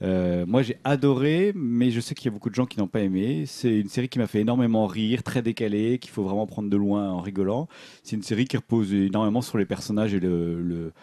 Euh, 0.01 0.43
moi, 0.47 0.63
j'ai 0.63 0.77
adoré, 0.83 1.51
mais 1.53 1.91
je 1.91 1.99
sais 1.99 2.15
qu'il 2.15 2.25
y 2.25 2.29
a 2.29 2.31
beaucoup 2.31 2.49
de 2.49 2.55
gens 2.55 2.65
qui 2.65 2.79
n'ont 2.79 2.87
pas 2.87 3.01
aimé. 3.01 3.43
C'est 3.45 3.79
une 3.79 3.89
série 3.89 4.09
qui 4.09 4.17
m'a 4.17 4.25
fait 4.25 4.39
énormément 4.39 4.87
rire, 4.87 5.21
très 5.21 5.43
décalée, 5.43 5.99
qu'il 5.99 6.09
faut 6.09 6.23
vraiment 6.23 6.47
prendre 6.47 6.67
de 6.67 6.77
loin 6.77 7.11
en 7.11 7.21
rigolant. 7.21 7.67
C'est 8.01 8.15
une 8.15 8.23
série 8.23 8.45
qui 8.45 8.57
repose 8.57 8.91
énormément 8.91 9.43
sur 9.43 9.59
les 9.59 9.65
personnages 9.65 10.15
et 10.15 10.19
le, 10.19 10.59
le, 10.63 10.93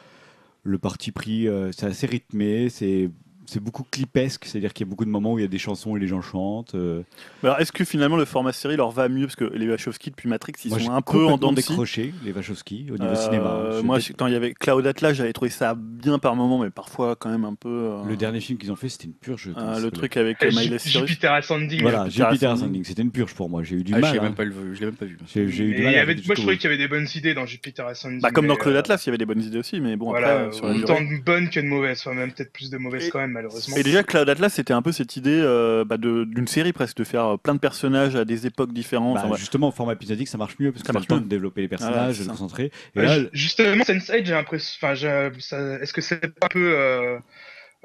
le 0.64 0.78
parti 0.78 1.12
pris. 1.12 1.46
euh, 1.46 1.70
c'est 1.70 1.86
assez 1.86 2.08
rythmé, 2.08 2.68
c'est 2.68 3.10
c'est 3.50 3.60
beaucoup 3.60 3.84
clipesque, 3.90 4.44
c'est-à-dire 4.44 4.72
qu'il 4.72 4.86
y 4.86 4.88
a 4.88 4.90
beaucoup 4.90 5.04
de 5.04 5.10
moments 5.10 5.32
où 5.34 5.38
il 5.38 5.42
y 5.42 5.44
a 5.44 5.48
des 5.48 5.58
chansons 5.58 5.96
et 5.96 6.00
les 6.00 6.06
gens 6.06 6.22
chantent. 6.22 6.74
euh. 6.74 7.02
Alors 7.42 7.58
est-ce 7.60 7.72
que 7.72 7.84
finalement 7.84 8.16
le 8.16 8.24
format 8.24 8.52
série 8.52 8.76
leur 8.76 8.90
va 8.90 9.08
mieux? 9.08 9.26
Parce 9.26 9.36
que 9.36 9.44
les 9.54 9.68
Wachowski 9.68 10.10
depuis 10.10 10.28
Matrix 10.28 10.52
ils 10.64 10.68
Moi, 10.70 10.78
j'ai 10.78 10.84
sont 10.86 10.92
un 10.92 11.02
peu 11.02 11.10
en 11.26 11.30
complètement 11.32 11.38
dents 11.38 11.52
de 11.52 11.60
scie. 11.60 11.68
décroché, 11.70 12.14
les 12.24 12.32
Wachowski, 12.32 12.86
au 12.90 12.98
niveau 12.98 13.04
Euh, 13.12 13.14
cinéma. 13.16 13.80
moi, 13.82 13.98
J'ai 13.98 14.14
quand 14.14 14.26
il 14.28 14.32
y 14.32 14.36
avait 14.36 14.54
Cloud 14.54 14.86
Atlas, 14.86 15.14
j'avais 15.14 15.32
trouvé 15.32 15.50
ça 15.50 15.74
bien 15.76 16.18
par 16.18 16.36
moment, 16.36 16.58
mais 16.58 16.70
parfois 16.70 17.16
quand 17.16 17.30
même 17.30 17.44
un 17.44 17.54
peu. 17.54 17.68
euh, 17.68 18.04
Le 18.08 18.16
dernier 18.16 18.40
film 18.40 18.58
qu'ils 18.58 18.70
ont 18.72 18.76
fait, 18.76 18.88
c'était 18.88 19.06
une 19.06 19.14
purge. 19.14 19.50
euh, 19.56 19.80
le 19.80 19.90
truc 19.90 20.16
avec 20.16 20.42
Euh, 20.42 20.50
Ju- 20.50 20.56
Miley 20.58 20.78
Cyrus. 20.78 21.08
Jupiter 21.08 21.32
Ascending. 21.32 21.82
Voilà, 21.82 22.04
Jupiter 22.04 22.28
Jupiter 22.30 22.50
Ascending. 22.50 22.64
Ascending, 22.70 22.84
c'était 22.84 23.02
une 23.02 23.10
purge 23.10 23.34
pour 23.34 23.48
moi. 23.50 23.62
J'ai 23.62 23.76
eu 23.76 23.82
du 23.84 23.92
Ah, 23.94 23.96
je 23.96 24.00
mal. 24.02 24.12
l'ai 24.12 24.18
hein. 24.20 24.22
même 24.22 24.34
pas 24.34 24.44
le 24.44 24.50
vu, 24.52 24.74
je 24.74 24.80
l'ai 24.80 24.86
même 24.86 24.94
pas 24.96 25.06
vu. 25.06 25.18
J'ai 25.26 25.48
j'ai 25.48 25.64
eu 25.64 25.68
Mais 25.70 25.74
du 25.74 25.80
il 25.80 25.84
mal. 25.84 25.92
y 25.92 25.96
à 25.96 26.02
avait- 26.02 26.12
aller 26.12 26.14
moi, 26.14 26.14
je 26.14 26.18
jusqu'au 26.20 26.34
trouvais 26.34 26.54
bout. 26.54 26.60
qu'il 26.60 26.70
y 26.70 26.72
avait 26.74 26.82
des 26.82 26.88
bonnes 26.88 27.08
idées 27.14 27.34
dans 27.34 27.46
Jupiter 27.46 27.86
Ascending. 27.86 28.20
Bah, 28.20 28.30
comme 28.30 28.46
dans 28.46 28.54
mais, 28.54 28.60
Cloud 28.60 28.76
euh, 28.76 28.78
Atlas, 28.78 29.04
il 29.04 29.08
y 29.08 29.10
avait 29.10 29.18
des 29.18 29.26
bonnes 29.26 29.42
idées 29.42 29.58
aussi, 29.58 29.80
mais 29.80 29.96
bon 29.96 30.10
Voilà, 30.10 30.42
après 30.44 30.52
sur 30.56 30.66
la 30.66 30.74
autant 30.74 31.00
durée. 31.00 31.18
de 31.18 31.24
bonnes 31.24 31.50
que 31.50 31.60
de 31.60 31.66
mauvaises, 31.66 32.00
enfin 32.04 32.14
même 32.14 32.32
peut-être 32.32 32.52
plus 32.52 32.70
de 32.70 32.78
mauvaises 32.78 33.06
Et- 33.06 33.10
quand 33.10 33.18
même 33.18 33.36
malheureusement. 33.42 33.76
Et 33.76 33.82
déjà 33.82 34.02
Cloud 34.02 34.28
Atlas, 34.28 34.52
c'était 34.52 34.72
un 34.72 34.82
peu 34.82 34.92
cette 34.92 35.16
idée 35.16 35.40
euh, 35.42 35.84
bah, 35.84 35.96
de- 35.96 36.24
d'une 36.24 36.46
série 36.46 36.72
presque, 36.72 36.96
de 36.98 37.04
faire 37.04 37.24
euh, 37.24 37.36
plein 37.36 37.54
de 37.54 37.60
personnages 37.60 38.16
à 38.16 38.24
des 38.24 38.46
époques 38.46 38.72
différentes. 38.72 39.14
Bah, 39.14 39.20
Enfin, 39.24 39.32
ouais. 39.32 39.38
Justement, 39.38 39.68
au 39.68 39.72
format 39.72 39.92
épisodique, 39.94 40.28
ça 40.28 40.38
marche 40.38 40.56
mieux 40.58 40.72
parce 40.72 40.82
que 40.82 40.86
Ça 40.86 40.92
le 40.92 41.14
mieux. 41.16 41.20
de 41.22 41.28
développer 41.28 41.60
les 41.62 41.68
personnages, 41.68 42.18
de 42.18 42.22
se 42.22 42.24
ça. 42.24 42.30
concentrer. 42.30 42.70
Et 42.94 43.00
Ouais, 43.00 43.06
là, 43.06 43.18
ju- 43.18 43.28
justement, 43.32 43.82
Sense8, 43.84 44.24
j'ai 44.24 44.32
l'impression. 44.32 44.88
Est-ce 44.92 45.92
que 45.92 46.00
c'est 46.00 46.20
pas 46.20 46.46
un 46.46 46.48
peu 46.48 46.74
euh, 46.76 47.18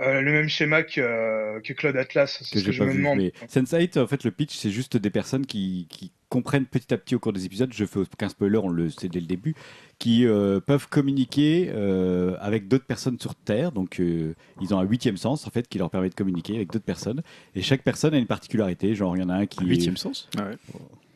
euh, 0.01 0.22
le 0.22 0.32
même 0.32 0.49
schéma 0.49 0.84
que, 0.84 0.99
euh, 1.01 1.60
que 1.62 1.74
Cloud 1.74 1.95
Atlas? 1.95 2.38
C'est 2.41 2.53
que 2.56 2.60
ce 2.60 2.66
que 2.66 2.72
j'ai 2.72 2.78
je 2.78 2.80
pas 2.80 2.86
me 2.86 2.91
vu. 2.91 2.97
demande. 2.97 3.18
Mais 3.20 3.34
Sense8, 3.47 3.99
en 3.99 4.08
fait, 4.08 4.24
le 4.24 4.32
pitch, 4.32 4.56
c'est 4.56 4.72
juste 4.72 4.97
des 4.97 5.10
personnes 5.10 5.45
qui, 5.45 5.88
qui 5.89 6.12
comprennent 6.36 6.66
petit 6.66 6.94
à 6.94 6.98
petit 6.98 7.16
au 7.16 7.20
cours 7.20 7.32
des 7.32 7.46
épisodes, 7.46 7.72
je 7.74 7.86
fais 7.86 8.00
aucun 8.00 8.28
spoiler, 8.28 8.58
on 8.58 8.68
le 8.68 8.90
sait 8.90 9.08
dès 9.08 9.22
le 9.22 9.26
début, 9.26 9.56
qui 10.00 10.28
euh, 10.28 10.60
peuvent 10.60 10.90
communiquer 10.90 11.72
euh, 11.74 12.36
avec 12.42 12.68
d'autres 12.68 12.84
personnes 12.84 13.18
sur 13.18 13.36
Terre. 13.36 13.72
Donc, 13.72 14.02
euh, 14.02 14.36
ils 14.60 14.74
ont 14.74 14.80
un 14.80 14.84
huitième 14.84 15.16
sens, 15.16 15.48
en 15.48 15.50
fait, 15.50 15.66
qui 15.70 15.78
leur 15.78 15.90
permet 15.90 16.10
de 16.10 16.14
communiquer 16.14 16.58
avec 16.58 16.74
d'autres 16.74 16.84
personnes. 16.84 17.22
Et 17.56 17.62
chaque 17.62 17.84
personne 17.84 18.14
a 18.14 18.18
une 18.18 18.26
particularité. 18.26 18.96
Genre, 18.96 19.16
il 19.16 19.22
y 19.22 19.24
en 19.24 19.30
a 19.30 19.36
un 19.36 19.46
qui. 19.46 19.64
Un 19.64 19.68
huitième 19.68 19.96
sens? 19.96 20.28
Ah 20.38 20.44
ouais. 20.44 20.58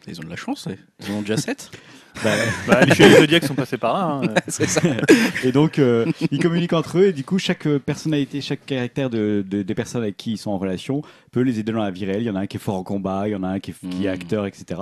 Ils 0.09 0.19
ont 0.19 0.23
de 0.23 0.29
la 0.29 0.35
chance, 0.35 0.67
ils 1.05 1.11
en 1.11 1.15
ont 1.17 1.21
déjà 1.21 1.37
7. 1.37 1.71
Bah, 2.23 2.31
Bah, 2.67 2.83
les 2.85 2.93
chevaliers 2.95 3.39
sont 3.41 3.53
passés 3.55 3.77
par 3.77 3.93
là. 3.93 4.27
hein. 4.29 4.33
c'est 4.47 4.67
ça. 4.67 4.81
Et 5.43 5.51
donc, 5.51 5.77
euh, 5.79 6.05
ils 6.31 6.39
communiquent 6.39 6.73
entre 6.73 6.97
eux, 6.97 7.05
et 7.07 7.13
du 7.13 7.23
coup, 7.23 7.37
chaque 7.37 7.65
euh, 7.67 7.79
personnalité, 7.79 8.41
chaque 8.41 8.65
caractère 8.65 9.09
de, 9.09 9.45
de- 9.47 9.61
des 9.61 9.75
personnes 9.75 10.01
avec 10.01 10.17
qui 10.17 10.31
ils 10.33 10.37
sont 10.37 10.51
en 10.51 10.57
relation 10.57 11.01
peut 11.31 11.41
les 11.41 11.59
aider 11.59 11.71
dans 11.71 11.81
la 11.83 11.91
vie 11.91 12.05
réelle. 12.05 12.23
Il 12.23 12.25
y 12.25 12.29
en 12.29 12.35
a 12.35 12.41
un 12.41 12.47
qui 12.47 12.57
est 12.57 12.59
fort 12.59 12.75
en 12.75 12.83
combat, 12.83 13.27
il 13.27 13.31
y 13.31 13.35
en 13.35 13.43
a 13.43 13.47
un 13.47 13.59
qui 13.59 13.71
est, 13.71 13.89
qui 13.89 14.05
est 14.05 14.09
Mm. 14.09 14.13
acteur, 14.13 14.45
etc. 14.47 14.81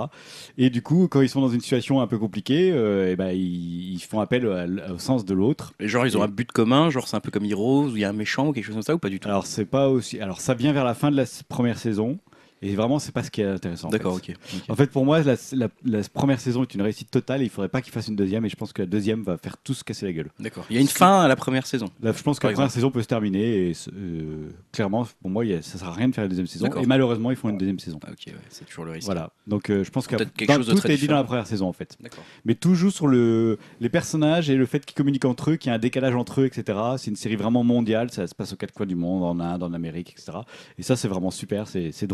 Et 0.56 0.70
du 0.70 0.80
coup, 0.82 1.06
quand 1.08 1.20
ils 1.20 1.28
sont 1.28 1.40
dans 1.42 1.50
une 1.50 1.60
situation 1.60 2.00
un 2.00 2.06
peu 2.06 2.18
compliquée, 2.18 2.70
euh, 2.72 3.14
ben, 3.14 3.28
ils, 3.30 3.94
ils 3.94 4.00
font 4.00 4.20
appel 4.20 4.46
au, 4.46 4.94
au 4.94 4.98
sens 4.98 5.24
de 5.24 5.34
l'autre. 5.34 5.74
Et 5.80 5.86
genre, 5.86 6.06
ils 6.06 6.16
ont 6.16 6.22
un 6.22 6.28
but 6.28 6.50
commun, 6.50 6.88
genre 6.90 7.06
c'est 7.06 7.16
un 7.16 7.20
peu 7.20 7.30
comme 7.30 7.44
Heroes, 7.44 7.88
où 7.90 7.96
il 7.96 8.00
y 8.00 8.04
a 8.04 8.08
un 8.08 8.12
méchant 8.14 8.48
ou 8.48 8.52
quelque 8.52 8.64
chose 8.64 8.74
comme 8.74 8.82
ça, 8.82 8.94
ou 8.94 8.98
pas 8.98 9.10
du 9.10 9.20
tout? 9.20 9.28
Alors, 9.28 9.46
c'est 9.46 9.66
pas 9.66 9.88
aussi. 9.90 10.18
Alors, 10.18 10.40
ça 10.40 10.54
vient 10.54 10.72
vers 10.72 10.84
la 10.84 10.94
fin 10.94 11.10
de 11.10 11.16
la 11.16 11.24
première 11.48 11.78
saison. 11.78 12.18
Et 12.62 12.74
vraiment, 12.74 12.98
c'est 12.98 13.12
pas 13.12 13.22
ce 13.22 13.30
qui 13.30 13.40
est 13.40 13.44
intéressant. 13.46 13.88
en 13.88 13.90
D'accord, 13.90 14.14
ok. 14.14 14.32
En 14.68 14.74
fait, 14.74 14.88
pour 14.90 15.04
moi, 15.04 15.20
la, 15.22 15.34
la- 15.52 15.68
la 15.84 16.00
première 16.12 16.40
saison 16.40 16.62
est 16.62 16.74
une 16.74 16.82
réussite 16.82 17.10
totale. 17.10 17.42
Et 17.42 17.44
il 17.44 17.50
faudrait 17.50 17.68
pas 17.68 17.80
qu'il 17.82 17.92
fasse 17.92 18.08
une 18.08 18.16
deuxième. 18.16 18.44
Et 18.44 18.48
je 18.48 18.56
pense 18.56 18.72
que 18.72 18.82
la 18.82 18.86
deuxième 18.86 19.22
va 19.22 19.36
faire 19.38 19.56
tout 19.58 19.74
se 19.74 19.84
casser 19.84 20.06
la 20.06 20.12
gueule. 20.12 20.30
D'accord. 20.40 20.64
Il 20.70 20.74
y 20.76 20.78
a 20.78 20.82
une 20.82 20.88
fin 20.88 21.20
à 21.20 21.28
la 21.28 21.36
première 21.36 21.66
saison. 21.66 21.86
Là, 22.02 22.12
je 22.16 22.22
pense 22.22 22.38
que 22.38 22.46
la 22.46 22.52
première 22.54 22.70
saison 22.72 22.90
peut 22.90 23.02
se 23.02 23.06
terminer. 23.08 23.68
Et 23.70 23.72
euh, 23.94 24.48
clairement, 24.72 25.06
pour 25.20 25.30
moi, 25.30 25.44
a- 25.44 25.62
ça 25.62 25.78
sert 25.78 25.88
à 25.88 25.92
rien 25.92 26.08
de 26.08 26.14
faire 26.14 26.24
une 26.24 26.30
deuxième 26.30 26.46
saison. 26.46 26.66
Et 26.82 26.86
malheureusement, 26.86 27.30
ils 27.30 27.36
font 27.36 27.48
une 27.48 27.58
deuxième 27.58 27.78
saison. 27.78 28.00
Ah, 28.06 28.10
ok, 28.10 28.18
ouais, 28.28 28.34
c'est 28.48 28.64
toujours 28.66 28.84
le 28.84 28.92
risque. 28.92 29.06
Voilà. 29.06 29.30
Donc, 29.46 29.70
euh, 29.70 29.84
je 29.84 29.90
pense 29.90 30.06
que 30.06 30.16
chose 30.64 30.66
tout 30.80 30.86
est 30.90 30.96
dit 30.96 31.06
dans 31.08 31.14
la 31.16 31.24
première 31.24 31.46
saison, 31.46 31.68
en 31.68 31.72
fait. 31.72 31.96
D'accord. 32.00 32.24
Mais 32.44 32.54
tout 32.54 32.74
joue 32.74 32.90
sur 32.90 33.06
le, 33.06 33.58
les 33.80 33.88
personnages 33.88 34.50
et 34.50 34.56
le 34.56 34.66
fait 34.66 34.84
qu'ils 34.84 34.94
communiquent 34.96 35.24
entre 35.24 35.52
eux, 35.52 35.56
qu'il 35.56 35.68
y 35.68 35.72
a 35.72 35.74
un 35.74 35.78
décalage 35.78 36.14
entre 36.14 36.40
eux, 36.40 36.46
etc. 36.46 36.78
C'est 36.98 37.10
une 37.10 37.16
série 37.16 37.36
vraiment 37.36 37.62
mondiale, 37.64 38.10
ça 38.10 38.26
se 38.26 38.34
passe 38.34 38.52
aux 38.52 38.56
quatre 38.56 38.72
coins 38.72 38.86
du 38.86 38.94
monde, 38.96 39.22
en 39.22 39.38
Inde, 39.40 39.62
en 39.62 39.72
Amérique, 39.72 40.10
etc. 40.10 40.38
Et 40.78 40.82
ça, 40.82 40.96
c'est 40.96 41.08
vraiment 41.08 41.30
super, 41.30 41.68
c'est 41.68 41.92
c'est 41.92 42.06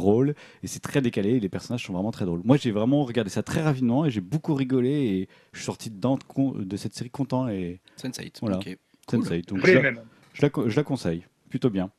et 0.62 0.66
c'est 0.66 0.80
très 0.80 1.00
décalé 1.00 1.30
et 1.30 1.40
les 1.40 1.48
personnages 1.48 1.84
sont 1.84 1.92
vraiment 1.92 2.10
très 2.12 2.24
drôles. 2.24 2.40
Moi, 2.44 2.56
j'ai 2.56 2.70
vraiment 2.70 3.04
regardé 3.04 3.30
ça 3.30 3.42
très 3.42 3.62
rapidement 3.62 4.04
et 4.06 4.10
j'ai 4.10 4.20
beaucoup 4.20 4.54
rigolé 4.54 4.90
et 4.90 5.28
je 5.52 5.58
suis 5.58 5.66
sorti 5.66 5.90
dedans 5.90 6.18
de, 6.56 6.76
cette 6.76 6.94
série 6.94 7.10
content 7.10 7.48
et 7.48 7.80
Sense8. 8.02 8.34
Voilà. 8.40 8.58
ok. 8.58 8.76
Sensei. 9.10 9.42
Donc, 9.42 9.58
Oui, 9.62 9.70
je, 9.70 9.74
la, 9.74 9.82
même. 9.82 10.00
je 10.32 10.42
la 10.42 10.50
co- 10.50 10.68
je 10.68 10.76
la 10.76 10.82
conseille, 10.82 11.24
plutôt 11.50 11.68
bien. 11.70 11.90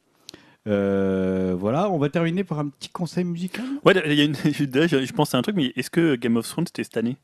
Euh, 0.67 1.55
voilà, 1.57 1.89
on 1.91 1.97
va 1.99 2.09
terminer 2.09 2.43
par 2.43 2.57
un 2.59 2.69
petit 2.69 2.89
conseil 2.89 3.23
musical. 3.23 3.65
Ouais, 3.85 3.93
il 4.07 4.13
y 4.13 4.21
a 4.21 4.23
une, 4.23 4.35
je 4.43 5.05
je 5.05 5.13
pense 5.13 5.35
à 5.35 5.37
un 5.37 5.41
truc, 5.43 5.55
mais 5.55 5.71
est-ce 5.75 5.89
que 5.91 6.15
Game 6.15 6.35
of 6.37 6.47
Thrones 6.47 6.65
c'était 6.67 6.83
cette 6.83 6.97
année? 6.97 7.17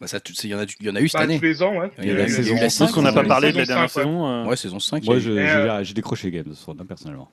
Bah, 0.00 0.06
ça, 0.06 0.18
il 0.44 0.50
y, 0.50 0.54
en 0.54 0.58
a- 0.58 0.64
il 0.80 0.86
y 0.86 0.90
en 0.90 0.94
a 0.96 1.00
eu 1.00 1.08
cette 1.08 1.18
Bah, 1.18 1.24
année. 1.24 1.38
tous 1.38 1.44
les 1.44 1.62
ans, 1.62 1.76
ouais. 1.78 1.90
Il 1.98 2.06
y 2.06 2.10
a 2.10 2.14
la 2.14 2.28
saison 2.28 2.54
eu 2.54 2.60
la 2.60 2.68
Je 2.68 2.78
pense 2.78 2.92
qu'on 2.92 3.02
n'a 3.02 3.12
pas 3.12 3.24
parlé 3.24 3.52
de 3.52 3.58
la 3.58 3.66
dernière 3.66 3.90
saison. 3.90 4.26
euh. 4.26 4.46
Ouais, 4.46 4.56
saison 4.56 4.78
5. 4.78 5.04
Moi, 5.04 5.16
il 5.16 5.18
y 5.18 5.20
a 5.20 5.24
je- 5.26 5.30
eu- 5.30 5.38
Et, 5.38 5.46
j'ai 5.46 5.52
euh, 5.52 5.84
j'ai 5.84 5.94
décroché 5.94 6.30
Game 6.30 6.50
of 6.50 6.58
Thrones, 6.60 6.78
hein, 6.80 6.86
personnellement. 6.86 7.30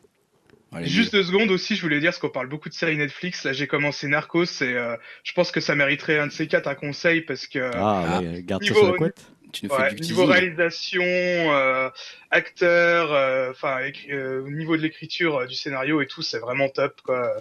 Allez, 0.73 0.87
Juste 0.87 1.13
deux 1.13 1.23
secondes 1.23 1.49
aussi, 1.51 1.75
je 1.75 1.81
voulais 1.81 1.99
dire, 1.99 2.09
parce 2.09 2.19
qu'on 2.19 2.29
parle 2.29 2.49
beaucoup 2.49 2.67
de 2.69 2.73
séries 2.73 2.97
Netflix. 2.97 3.43
Là, 3.45 3.53
j'ai 3.53 3.67
commencé 3.67 4.07
Narcos 4.07 4.43
et 4.61 4.63
euh, 4.63 4.95
je 5.23 5.31
pense 5.33 5.51
que 5.51 5.61
ça 5.61 5.75
mériterait 5.75 6.19
un 6.19 6.27
de 6.27 6.31
ces 6.31 6.47
quatre 6.47 6.67
un 6.67 6.75
conseil 6.75 7.21
parce 7.21 7.47
que 7.47 7.59
Ah, 7.73 8.03
Ah. 8.17 8.21
ouais, 8.21 8.43
garde 8.43 8.63
ça 8.63 8.69
Niveau- 8.69 8.83
sur 8.83 8.91
la 8.91 8.97
couette. 8.97 9.21
tu 9.53 9.65
nous 9.65 9.73
fais 9.73 9.81
ouais, 9.81 9.93
du 9.95 10.01
niveau 10.01 10.21
teasing. 10.23 10.31
réalisation, 10.33 11.03
euh, 11.03 11.89
acteur, 12.31 13.13
euh, 13.13 13.51
enfin 13.51 13.77
euh, 14.09 14.43
au 14.45 14.49
niveau 14.49 14.75
de 14.75 14.81
l'écriture, 14.81 15.37
euh, 15.37 15.45
du 15.47 15.55
scénario 15.55 16.01
et 16.01 16.05
tout, 16.07 16.21
c'est 16.21 16.39
vraiment 16.39 16.67
top. 16.69 16.99
Quoi. 17.01 17.31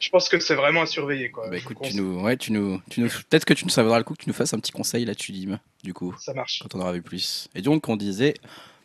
Je 0.00 0.08
pense 0.08 0.28
que 0.28 0.40
c'est 0.40 0.56
vraiment 0.56 0.82
à 0.82 0.86
surveiller. 0.86 1.30
Quoi. 1.30 1.48
Bah 1.48 1.56
écoute, 1.58 1.78
tu 1.84 1.94
nous, 1.96 2.20
ouais, 2.20 2.36
tu 2.36 2.50
nous, 2.50 2.82
tu 2.90 3.00
nous, 3.00 3.06
peut-être 3.08 3.44
que 3.44 3.54
tu 3.54 3.64
nous 3.64 3.70
ça 3.70 3.84
vaudra 3.84 3.98
le 3.98 4.04
coup 4.04 4.14
que 4.14 4.22
tu 4.24 4.28
nous 4.28 4.34
fasses 4.34 4.52
un 4.52 4.58
petit 4.58 4.72
conseil 4.72 5.04
là-dessus, 5.04 5.30
Dim, 5.30 5.60
du 5.84 5.94
coup, 5.94 6.12
Ça 6.18 6.34
marche. 6.34 6.58
quand 6.60 6.74
on 6.76 6.80
aura 6.80 6.92
vu 6.92 7.00
plus. 7.02 7.48
Et 7.54 7.62
donc, 7.62 7.88
on 7.88 7.94
disait 7.96 8.34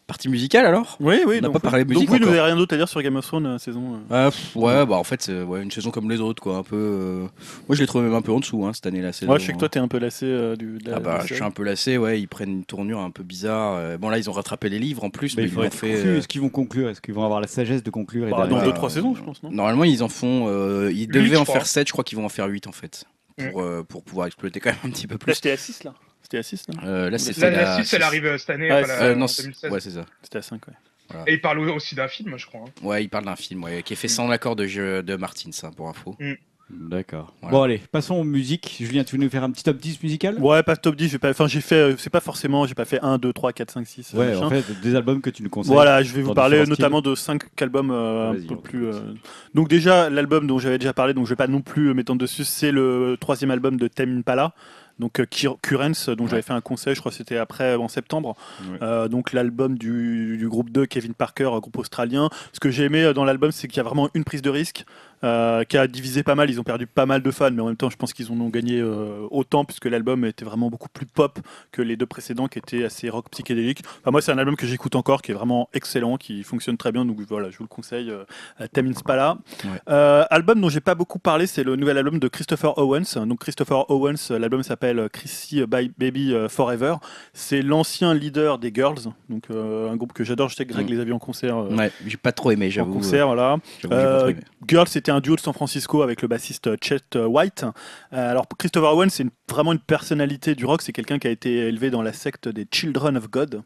partie 0.08 0.30
musicale 0.30 0.66
alors? 0.66 0.97
Oui, 0.99 1.18
oui. 1.28 1.36
On 1.38 1.41
n'a 1.41 1.41
donc, 1.41 1.53
pas 1.53 1.60
parlé 1.60 1.84
donc 1.84 1.89
musique 1.93 2.10
oui, 2.10 2.18
vous 2.20 2.26
n'avez 2.26 2.39
rien 2.41 2.55
d'autre 2.55 2.74
à 2.74 2.78
dire 2.78 2.88
sur 2.88 3.01
Game 3.01 3.16
of 3.18 3.26
Thrones 3.28 3.45
euh, 3.45 3.58
saison. 3.58 3.95
euh. 3.95 3.97
Ah, 4.28 4.32
pff, 4.32 4.55
Ouais, 4.55 4.86
bah 4.86 4.95
en 4.95 5.03
fait, 5.03 5.22
c'est 5.22 5.41
ouais, 5.43 5.62
une 5.62 5.70
saison 5.70 5.91
comme 5.91 6.10
les 6.10 6.20
autres, 6.22 6.41
quoi. 6.41 6.55
Un 6.58 6.64
peu. 6.64 6.76
euh, 6.76 7.20
Moi, 7.68 7.76
je 7.76 7.82
l'ai 7.82 7.88
trouvé 7.88 8.05
même 8.05 8.14
un 8.16 8.22
peu 8.22 8.32
en 8.32 8.39
dessous 8.39 8.66
hein, 8.66 8.72
cette 8.74 8.86
année, 8.88 9.01
la 9.01 9.12
saison. 9.14 9.32
Ouais, 9.32 9.39
je 9.39 9.45
sais 9.45 9.53
que 9.53 9.58
toi 9.60 9.70
t'es 9.70 9.80
un 9.80 9.88
peu 9.88 9.99
lassé 9.99 10.26
euh, 10.26 10.55
du. 10.55 10.78
de 10.78 10.89
la- 10.89 10.95
Ah 10.95 10.99
de 10.99 11.05
bah, 11.05 11.20
je 11.26 11.34
suis 11.36 11.43
un 11.43 11.51
peu 11.51 11.64
lassé, 11.64 11.97
ouais, 11.97 12.20
ils 12.22 12.28
prennent 12.28 12.51
une 12.51 12.64
tournure 12.66 12.99
un 12.99 13.12
peu 13.12 13.24
bizarre. 13.24 13.76
euh, 13.76 13.97
Bon 13.97 14.10
là, 14.10 14.18
ils 14.18 14.30
ont 14.30 14.34
rattrapé 14.34 14.70
les 14.70 14.80
livres 14.80 15.03
en 15.03 15.10
plus, 15.10 15.36
Mais 15.36 15.43
mais, 15.43 15.49
il 15.49 15.53
ils 15.60 15.64
être 15.66 15.74
fait. 15.76 15.91
Est-ce 15.91 16.28
qu'ils 16.28 16.41
vont 16.41 16.49
conclure? 16.49 16.89
Est-ce 16.89 17.01
qu'ils 17.01 17.14
vont 17.14 17.24
avoir 17.26 17.41
la 17.41 17.47
sagesse 17.47 17.84
de 17.84 17.89
conclure 17.89 18.28
et 18.28 18.32
Bah, 18.32 18.38
dans 18.38 18.43
d'arriver 18.47 18.64
deux, 18.66 18.70
à- 18.72 18.74
trois 18.74 18.89
saisons, 18.89 19.14
je 19.14 19.24
pense, 19.24 19.43
non? 19.43 19.51
Normalement, 19.51 19.84
ils 19.84 20.03
en 20.03 20.10
font. 20.10 20.45
euh, 20.47 20.91
ils 20.93 21.08
devaient 21.08 21.36
en 21.38 21.45
faire 21.45 21.68
7, 21.68 21.88
je 21.88 21.91
crois 21.91 22.03
qu'ils 22.03 22.18
vont 22.18 22.26
en 22.26 22.30
faire 22.30 22.47
8 22.47 22.68
en 22.68 22.72
fait. 22.72 23.03
Pour, 23.51 23.62
euh, 23.62 23.84
pour 23.88 24.03
pouvoir 24.03 24.26
exploiter 24.26 24.60
quand 24.60 24.72
même 24.72 24.80
un 24.86 24.89
petit 24.89 25.05
peu 25.05 25.14
Là, 25.14 25.20
plus. 25.20 25.36
c'était 25.36 25.51
à 25.51 25.58
6 25.58 25.84
là. 25.84 25.93
C'était 26.30 26.39
à 26.39 26.43
6 26.43 26.65
là. 26.67 26.84
Euh, 26.84 27.09
là, 27.09 27.17
c'est 27.17 27.38
La, 27.38 27.49
la, 27.49 27.61
la 27.61 27.75
suite, 27.84 27.93
elle 27.93 28.03
arrive 28.03 28.25
euh, 28.25 28.38
cette 28.38 28.49
année, 28.49 28.69
Ouais, 28.69 28.84
enfin, 28.84 28.93
c'est- 28.93 28.99
la- 28.99 29.05
Euh, 29.05 29.15
non, 29.15 29.23
en 29.23 29.28
c'est- 29.30 29.43
2016. 29.43 29.71
ouais, 29.71 29.80
c'est 29.80 29.91
ça. 29.91 30.05
C'était 30.21 30.39
à 30.39 30.41
5, 30.41 30.61
ouais. 30.67 30.73
Et 31.25 31.36
il 31.36 31.41
parle 31.41 31.59
aussi 31.59 31.95
d'un 31.95 32.09
film, 32.09 32.34
je 32.38 32.45
crois. 32.47 32.59
hein. 32.67 32.71
Ouais, 32.86 33.01
il 33.01 33.07
parle 33.07 33.23
d'un 33.23 33.38
film 33.38 33.63
ouais, 33.63 33.82
qui 33.82 33.93
est 33.93 33.95
fait 33.95 34.09
sans 34.09 34.28
l'accord 34.28 34.57
de, 34.57 34.65
jeu- 34.67 35.01
de 35.03 35.15
Martins, 35.15 35.51
hein, 35.63 35.71
pour 35.73 35.88
info. 35.88 36.17
D'accord. 36.69 37.34
Voilà. 37.41 37.57
Bon, 37.57 37.63
allez, 37.63 37.78
passons 37.93 38.15
aux 38.15 38.25
musiques. 38.25 38.75
Julien, 38.82 39.05
tu 39.05 39.15
veux 39.15 39.23
nous 39.23 39.30
faire 39.30 39.41
un 39.45 39.51
petit 39.51 39.63
top 39.63 39.78
10 39.78 40.03
musical? 40.03 40.36
Ouais, 40.38 40.61
pas 40.63 40.75
top 40.75 40.97
10, 40.97 41.07
j'ai 41.07 41.17
pas. 41.17 41.30
Enfin, 41.30 41.47
j'ai 41.47 41.61
fait. 41.61 41.75
euh, 41.75 41.95
C'est 41.97 42.09
pas 42.09 42.19
forcément. 42.19 42.67
J'ai 42.67 42.75
pas 42.75 42.84
fait 42.84 42.99
1, 43.01 43.17
2, 43.19 43.32
3, 43.32 43.53
4, 43.53 43.71
5, 43.71 43.88
6. 43.88 44.11
Ouais, 44.13 44.36
en 44.36 44.49
fait, 44.49 44.65
des 44.82 44.93
albums 44.95 45.21
que 45.21 45.30
tu 45.30 45.43
nous 45.43 45.49
conseilles. 45.49 45.71
Voilà, 45.71 46.03
je 46.03 46.11
vais 46.13 46.21
vous 46.21 46.34
parler 46.34 46.65
notamment 46.65 47.01
de 47.01 47.15
5 47.15 47.41
albums 47.61 47.89
euh, 47.91 48.32
un 48.32 48.45
peu 48.45 48.57
plus. 48.57 48.88
euh, 48.88 49.13
Donc 49.53 49.69
déjà, 49.69 50.09
l'album 50.09 50.45
dont 50.45 50.59
j'avais 50.59 50.78
déjà 50.78 50.91
parlé, 50.91 51.13
donc 51.13 51.23
je 51.25 51.30
vais 51.30 51.36
pas 51.38 51.47
non 51.47 51.61
plus 51.61 51.88
euh, 51.88 51.93
m'étendre 51.93 52.19
dessus, 52.19 52.43
c'est 52.43 52.71
le 52.73 53.15
troisième 53.17 53.51
album 53.51 53.78
de 53.78 53.88
Tame 53.88 54.17
Impala. 54.17 54.53
Donc 55.00 55.20
euh, 55.20 55.26
Cur- 55.26 55.58
Currents, 55.62 56.14
dont 56.18 56.28
j'avais 56.28 56.41
fait 56.41 56.54
un 56.54 56.62
conseil, 56.62 56.95
je 56.95 57.00
crois 57.00 57.12
que 57.12 57.18
c'était 57.18 57.38
après 57.38 57.76
en 57.76 57.88
septembre. 57.88 58.36
Ouais. 58.70 58.78
Euh, 58.82 59.08
donc 59.08 59.32
l'album 59.34 59.78
du, 59.78 60.38
du 60.38 60.48
groupe 60.50 60.70
2, 60.72 60.86
Kevin 60.88 61.14
Parker, 61.14 61.45
euh, 61.54 61.60
groupe 61.60 61.78
australien. 61.78 62.30
Ce 62.54 62.60
que 62.60 62.72
j'ai 62.72 62.84
aimé 62.86 63.04
euh, 63.04 63.14
dans 63.14 63.26
l'album, 63.26 63.52
c'est 63.52 63.68
qu'il 63.68 63.78
y 63.78 63.80
a 63.82 63.84
vraiment 63.84 64.10
une 64.14 64.24
prise 64.24 64.41
de 64.41 64.50
risque 64.50 64.86
euh, 65.24 65.63
qui 65.63 65.78
a 65.78 65.88
divisé 65.88 66.24
pas 66.24 66.36
mal. 66.36 66.49
Ils 66.49 66.59
ont 66.59 66.63
perdu 66.63 66.88
pas 66.88 67.05
mal 67.05 67.22
de 67.22 67.32
fans, 67.32 67.51
mais 67.51 67.61
en 67.61 67.68
même 67.68 67.76
temps, 67.78 67.89
je 67.89 67.97
pense 67.97 68.13
qu'ils 68.13 68.32
en 68.32 68.39
ont 68.39 68.49
gagné 68.49 68.80
euh, 68.80 69.28
autant 69.32 69.65
puisque 69.65 69.86
l'album 69.86 70.26
était 70.26 70.45
vraiment 70.45 70.70
beaucoup 70.70 70.89
plus 70.89 71.05
pop 71.05 71.39
que 71.72 71.82
les 71.82 71.95
deux 71.97 72.05
précédents 72.05 72.47
qui 72.47 72.59
étaient 72.59 72.84
assez 72.84 73.09
rock 73.09 73.30
psychédélique. 73.32 73.82
Enfin, 74.01 74.11
moi, 74.11 74.22
c'est 74.22 74.32
un 74.32 74.38
album 74.38 74.55
que 74.55 74.65
j'écoute 74.68 74.95
encore, 74.95 75.22
qui 75.22 75.32
est 75.32 75.36
vraiment 75.36 75.70
excellent, 75.74 76.18
qui 76.18 76.43
fonctionne 76.43 76.78
très 76.78 76.91
bien. 76.91 77.05
Donc 77.05 77.18
voilà, 77.28 77.49
je 77.49 77.57
vous 77.57 77.63
le 77.63 77.70
conseille. 77.70 78.09
Euh. 78.11 78.24
Ouais. 78.59 79.80
Euh, 79.89 80.24
album 80.30 80.61
dont 80.61 80.70
j'ai 80.70 80.80
pas 80.82 80.95
beaucoup 80.95 81.20
parlé, 81.20 81.47
c'est 81.47 81.63
le 81.63 81.76
nouvel 81.76 81.97
album 81.97 82.20
de 82.20 82.28
Christopher 82.28 82.78
Owens. 82.78 83.26
Donc 83.26 83.39
Christopher 83.39 83.89
Owens, 83.89 84.30
l'album 84.32 84.63
s'appelle 84.63 85.09
Chrissy 85.11 85.63
by 85.68 85.91
Baby 85.97 86.34
Forever. 86.49 86.95
C'est 87.34 87.61
l'ancien 87.61 88.13
leader 88.13 88.57
des 88.59 88.72
Girls, 88.74 88.99
donc 89.30 89.45
un 89.51 89.95
groupe 89.95 90.13
que 90.13 90.24
j'adore. 90.24 90.49
Je 90.49 90.55
sais 90.55 90.65
que 90.65 90.74
Greg 90.74 90.88
Mm. 90.88 90.93
les 90.93 90.99
a 90.99 91.03
vus 91.03 91.13
en 91.13 91.20
concert. 91.20 91.57
Ouais, 91.72 91.91
j'ai 92.05 92.18
pas 92.18 92.32
trop 92.32 92.51
aimé, 92.51 92.68
en 92.68 92.70
j'avoue. 92.72 92.93
concert, 92.93 93.28
voilà. 93.28 93.57
Girls, 94.68 94.88
c'était 94.88 95.07
un 95.12 95.20
duo 95.20 95.36
de 95.36 95.41
San 95.41 95.53
Francisco 95.53 96.01
avec 96.01 96.22
le 96.22 96.28
bassiste 96.28 96.70
Chet 96.84 97.18
White. 97.18 97.66
Euh, 98.14 98.32
alors, 98.32 98.45
Christopher 98.58 98.93
Owens, 98.95 99.10
c'est 99.10 99.24
une- 99.24 99.32
vraiment 99.49 99.74
une 99.74 99.80
personnalité 99.80 100.55
du 100.55 100.66
rock. 100.66 100.82
C'est 100.82 100.93
quelqu'un 100.93 101.20
qui 101.20 101.28
a 101.28 101.32
été 101.32 101.68
élevé 101.68 101.89
dans 101.89 102.01
la 102.01 102.14
secte 102.14 102.47
des 102.47 102.68
Children 102.72 103.18
of 103.18 103.30
God. 103.30 103.62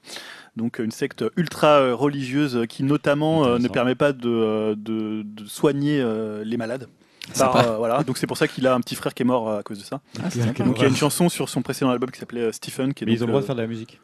Donc, 0.56 0.80
une 0.80 0.92
secte 0.92 1.24
ultra 1.38 1.68
euh, 1.80 1.96
religieuse 1.96 2.66
qui, 2.70 2.84
notamment, 2.84 3.46
euh, 3.46 3.58
ne 3.58 3.68
permet 3.74 3.96
pas 3.96 4.14
de, 4.14 4.30
euh, 4.30 4.76
de- 4.78 5.24
de 5.26 5.46
soigner 5.46 6.00
euh, 6.02 6.44
les 6.44 6.58
malades. 6.58 6.88
Par, 7.38 7.56
euh, 7.56 7.78
voilà. 7.78 8.04
Donc, 8.04 8.18
c'est 8.18 8.28
pour 8.28 8.38
ça 8.38 8.48
qu'il 8.48 8.66
a 8.68 8.74
un 8.74 8.82
petit 8.82 8.96
frère 8.96 9.14
qui 9.14 9.22
est 9.24 9.26
mort 9.26 9.48
euh, 9.50 9.60
à 9.60 9.64
cause 9.64 9.80
de 9.80 9.84
ça. 9.84 10.02
Ah, 10.22 10.30
sympa. 10.30 10.64
Donc, 10.64 10.78
il 10.78 10.82
y 10.82 10.86
a 10.86 10.88
une 10.90 10.96
chanson 10.96 11.30
sur 11.30 11.48
son 11.50 11.62
précédent 11.62 11.92
album 11.92 12.10
qui 12.12 12.20
s'appelait 12.20 12.42
euh, 12.42 12.52
Stephen. 12.52 12.94
Qui 12.94 13.04
est 13.04 13.08
Mais 13.08 13.14
ils 13.14 13.24
ont 13.24 13.28
le 13.28 13.32
droit 13.32 13.42
de 13.42 13.44
euh, 13.46 13.48
faire 13.48 13.56
de 13.56 13.62
la 13.62 13.68
musique. 13.68 14.00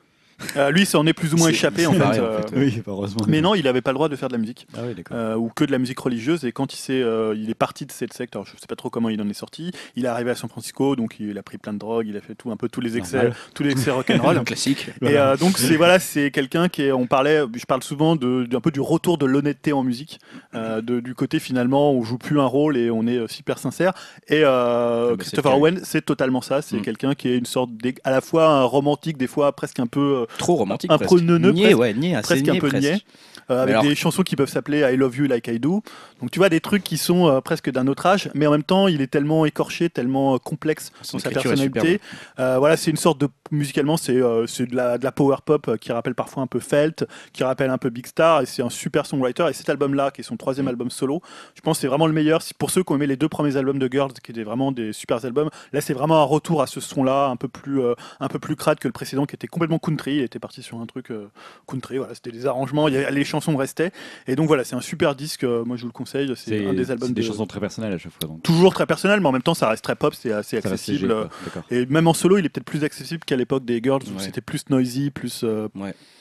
Euh, 0.56 0.72
lui, 0.72 0.86
ça 0.86 1.00
en 1.00 1.08
est 1.08 1.14
plus 1.14 1.34
ou 1.34 1.38
moins 1.38 1.50
échappé, 1.50 1.86
en 1.88 1.94
fait. 1.94 2.00
pareil, 2.00 2.20
en 2.20 2.24
euh, 2.24 2.42
fait, 2.42 2.56
Oui, 2.56 2.82
heureusement. 2.86 3.22
Mais 3.28 3.42
non, 3.42 3.56
il 3.56 3.64
n'avait 3.64 3.82
pas 3.82 3.92
le 3.92 3.96
droit 3.96 4.10
de 4.10 4.16
faire 4.16 4.28
de 4.30 4.34
la 4.34 4.40
musique. 4.40 4.68
Ah 4.76 4.82
oui, 4.86 5.04
euh, 5.12 5.36
ou 5.36 5.50
que 5.50 5.64
de 5.66 5.72
la 5.72 5.78
musique 5.80 6.00
religieuse. 6.00 6.46
Et 6.46 6.52
quand 6.52 6.74
il, 6.74 6.78
s'est, 6.78 7.02
euh, 7.02 7.36
il 7.36 7.50
est 7.50 7.56
parti 7.56 7.86
de 7.86 7.92
cette 7.92 8.14
secte, 8.14 8.36
alors 8.36 8.46
je 8.46 8.52
sais 8.52 8.68
pas 8.68 8.76
trop 8.76 8.90
comment 8.90 9.10
il 9.10 9.22
en 9.22 9.30
est 9.30 9.34
sorti, 9.34 9.72
il 9.96 10.06
est 10.06 10.08
arrivé 10.08 10.32
à 10.32 10.36
San 10.36 10.50
Francisco, 10.50 10.96
donc 10.96 11.16
il 11.20 11.38
a 11.38 11.44
pris 11.44 11.58
plein 11.58 11.74
de 11.74 11.80
drogues, 11.80 12.08
il 12.08 12.18
a 12.18 12.22
fait 12.22 12.36
tout, 12.36 12.52
un 12.52 12.58
peu 12.58 12.70
tous 12.70 12.82
les 12.82 12.98
excès, 12.98 13.18
Normal. 13.18 13.36
tous 13.54 13.64
les 13.64 13.72
excès 13.72 13.92
rock'n'roll. 13.98 14.44
Classique. 14.44 14.88
Et 15.02 15.16
donc 15.40 15.58
c'est 15.58 15.76
voilà, 15.76 16.00
c'est 16.00 16.32
quelqu'un 16.32 16.70
qui 16.70 16.84
est, 16.84 16.92
on 16.92 17.08
parlait, 17.08 17.42
je 17.56 17.66
parle 17.66 17.84
souvent 17.84 18.16
de, 18.16 18.46
d'un 18.46 18.62
peu 18.62 18.72
du 18.72 18.80
retour 18.82 19.18
de 19.18 19.26
l'honnêteté 19.26 19.74
en 19.74 19.84
musique, 19.84 20.20
de- 20.54 21.00
du 21.00 21.16
côté 21.16 21.40
finalement 21.40 21.92
on 21.92 22.04
joue 22.04 22.18
plus 22.18 22.40
un 22.40 22.46
rôle 22.46 22.78
et 22.78 22.90
on 22.92 23.06
est 23.08 23.28
super 23.32 23.58
sincère. 23.60 23.94
Et 24.28 24.42
euh, 24.44 25.12
bah, 25.12 25.18
Christopher 25.20 25.58
Owen, 25.58 25.80
c'est 25.84 26.06
totalement 26.06 26.42
ça. 26.42 26.62
C'est 26.62 26.78
Mm. 26.78 26.82
quelqu'un 26.82 27.16
qui 27.16 27.30
est 27.30 27.38
une 27.38 27.46
sorte 27.46 27.70
à 28.04 28.12
la 28.12 28.22
fois 28.22 28.48
un 28.48 28.64
romantique, 28.64 29.18
des 29.18 29.28
fois 29.28 29.52
presque 29.54 29.80
un 29.80 29.88
peu, 29.88 30.27
Trop 30.38 30.56
romantique. 30.56 30.92
Un 30.92 30.98
peu 30.98 31.20
neuneux, 31.22 31.52
Niais, 31.52 31.74
presque. 31.74 31.80
ouais, 31.80 32.16
assez 32.16 32.22
presque 32.22 32.48
un 32.50 32.60
peu 32.60 32.68
presque. 32.70 32.84
niais, 32.84 32.98
euh, 33.50 33.62
avec 33.64 33.74
alors- 33.76 33.84
des 33.84 33.96
chansons 33.96 34.24
qui 34.24 34.36
peuvent 34.36 34.50
s'appeler 34.50 34.80
I 34.94 34.96
Love 34.98 35.16
You 35.18 35.26
Like 35.28 35.48
I 35.48 35.60
Do. 35.60 35.82
Donc 36.22 36.32
tu 36.32 36.40
vois 36.40 36.50
des 36.50 36.60
trucs 36.60 36.84
qui 36.84 36.98
sont 36.98 37.28
euh, 37.28 37.42
presque 37.42 37.70
d'un 37.72 37.88
autre 37.88 38.06
âge, 38.06 38.30
mais 38.34 38.46
en 38.48 38.52
même 38.52 38.64
temps 38.64 38.88
il 38.88 39.02
est 39.02 39.08
tellement 39.08 39.46
écorché, 39.46 39.90
tellement 39.90 40.36
euh, 40.36 40.38
complexe 40.38 40.92
Son 41.02 41.18
dans 41.18 41.24
sa 41.24 41.30
personnalité. 41.32 42.00
Voilà, 42.38 42.78
c'est 42.78 42.92
une 42.92 42.98
sorte 42.98 43.20
de 43.20 43.28
musicalement 43.52 43.98
c'est 43.98 44.14
de 44.14 44.76
la, 44.76 44.98
de 44.98 45.04
la 45.04 45.12
power 45.12 45.38
pop 45.46 45.78
qui 45.80 45.92
rappelle 45.92 46.16
parfois 46.16 46.44
un 46.44 46.48
peu 46.48 46.60
Felt, 46.60 47.06
qui 47.34 47.44
rappelle 47.44 47.70
un 47.70 47.78
peu 47.78 47.90
Big 47.90 48.06
Star, 48.08 48.42
et 48.42 48.46
c'est 48.46 48.62
un 48.62 48.70
super 48.70 49.06
songwriter. 49.06 49.46
Et 49.50 49.54
cet 49.54 49.70
album-là, 49.70 50.12
qui 50.12 50.22
est 50.22 50.24
son 50.24 50.36
troisième 50.38 50.66
Mm. 50.66 50.70
album 50.70 50.90
solo, 50.90 51.22
je 51.56 51.62
pense 51.62 51.80
c'est 51.80 51.88
vraiment 51.88 52.08
le 52.08 52.14
meilleur. 52.14 52.42
Pour 52.58 52.72
ceux 52.72 52.84
qui 52.84 52.92
ont 52.92 52.96
aimé 52.96 53.08
les 53.08 53.16
deux 53.16 53.30
premiers 53.30 53.56
albums 53.58 53.80
de 53.80 53.88
Girls, 53.90 54.12
qui 54.24 54.32
étaient 54.32 54.44
vraiment 54.44 54.72
des 54.72 54.92
super 54.92 55.24
albums, 55.24 55.50
là 55.72 55.82
c'est 55.82 55.94
vraiment 55.94 56.20
un 56.22 56.26
retour 56.26 56.62
à 56.62 56.68
ce 56.68 56.80
son-là, 56.82 57.28
un 57.28 57.36
peu 57.36 57.48
plus 57.48 57.80
euh, 57.82 57.94
un 58.20 58.28
peu 58.28 58.40
plus 58.40 58.56
crade 58.56 58.80
que 58.80 58.88
le 58.88 58.92
précédent, 58.92 59.26
qui 59.26 59.36
était 59.36 59.48
complètement 59.48 59.80
country. 59.80 60.17
Il 60.18 60.24
était 60.24 60.40
parti 60.40 60.62
sur 60.64 60.80
un 60.80 60.86
truc 60.86 61.12
euh, 61.12 61.28
country. 61.68 61.98
Voilà, 61.98 62.14
c'était 62.16 62.32
des 62.32 62.46
arrangements, 62.46 62.88
il 62.88 62.94
y 62.94 62.98
a- 62.98 63.10
les 63.12 63.24
chansons 63.26 63.56
restaient. 63.56 63.92
Et 64.28 64.36
donc 64.36 64.48
voilà, 64.48 64.64
c'est 64.64 64.76
un 64.76 64.82
super 64.82 65.16
disque. 65.16 65.44
euh, 65.44 65.64
moi 65.66 65.76
je 65.78 65.82
vous 65.82 65.88
le 65.88 65.94
conseille. 65.94 66.32
C'est 66.36 66.66
un 66.66 66.74
des 66.74 66.92
albums 66.92 67.10
c'est 67.10 67.14
des 67.14 67.22
de- 67.22 67.28
chansons 67.28 67.46
très 67.48 67.60
personnelles 67.60 67.94
à 67.94 67.98
chaque 67.98 68.12
fois. 68.12 68.28
Donc. 68.28 68.44
toujours 68.44 68.74
très 68.74 68.86
personnel, 68.86 69.20
mais 69.22 69.28
en 69.28 69.32
même 69.32 69.42
temps 69.42 69.54
ça 69.54 69.70
reste 69.70 69.84
très 69.84 69.96
pop, 69.96 70.14
c'est 70.14 70.32
assez 70.32 70.62
Ça 70.62 70.70
accessible. 70.70 71.08
léger, 71.08 71.14
euh, 71.14 71.62
et 71.72 71.86
même 71.88 72.08
en 72.08 72.14
solo, 72.14 72.38
il 72.38 72.46
est 72.46 72.50
peut-être 72.50 72.66
plus 72.66 72.84
accessible 72.84 73.24
qu'à 73.26 73.36
l'époque 73.36 73.66
des 73.66 73.80
Girls 73.84 74.02
où 74.12 74.18
Ouais. 74.18 74.24
c'était 74.24 74.42
plus 74.42 74.70
noisy, 74.70 75.10
plus. 75.12 75.42
euh, 75.44 75.68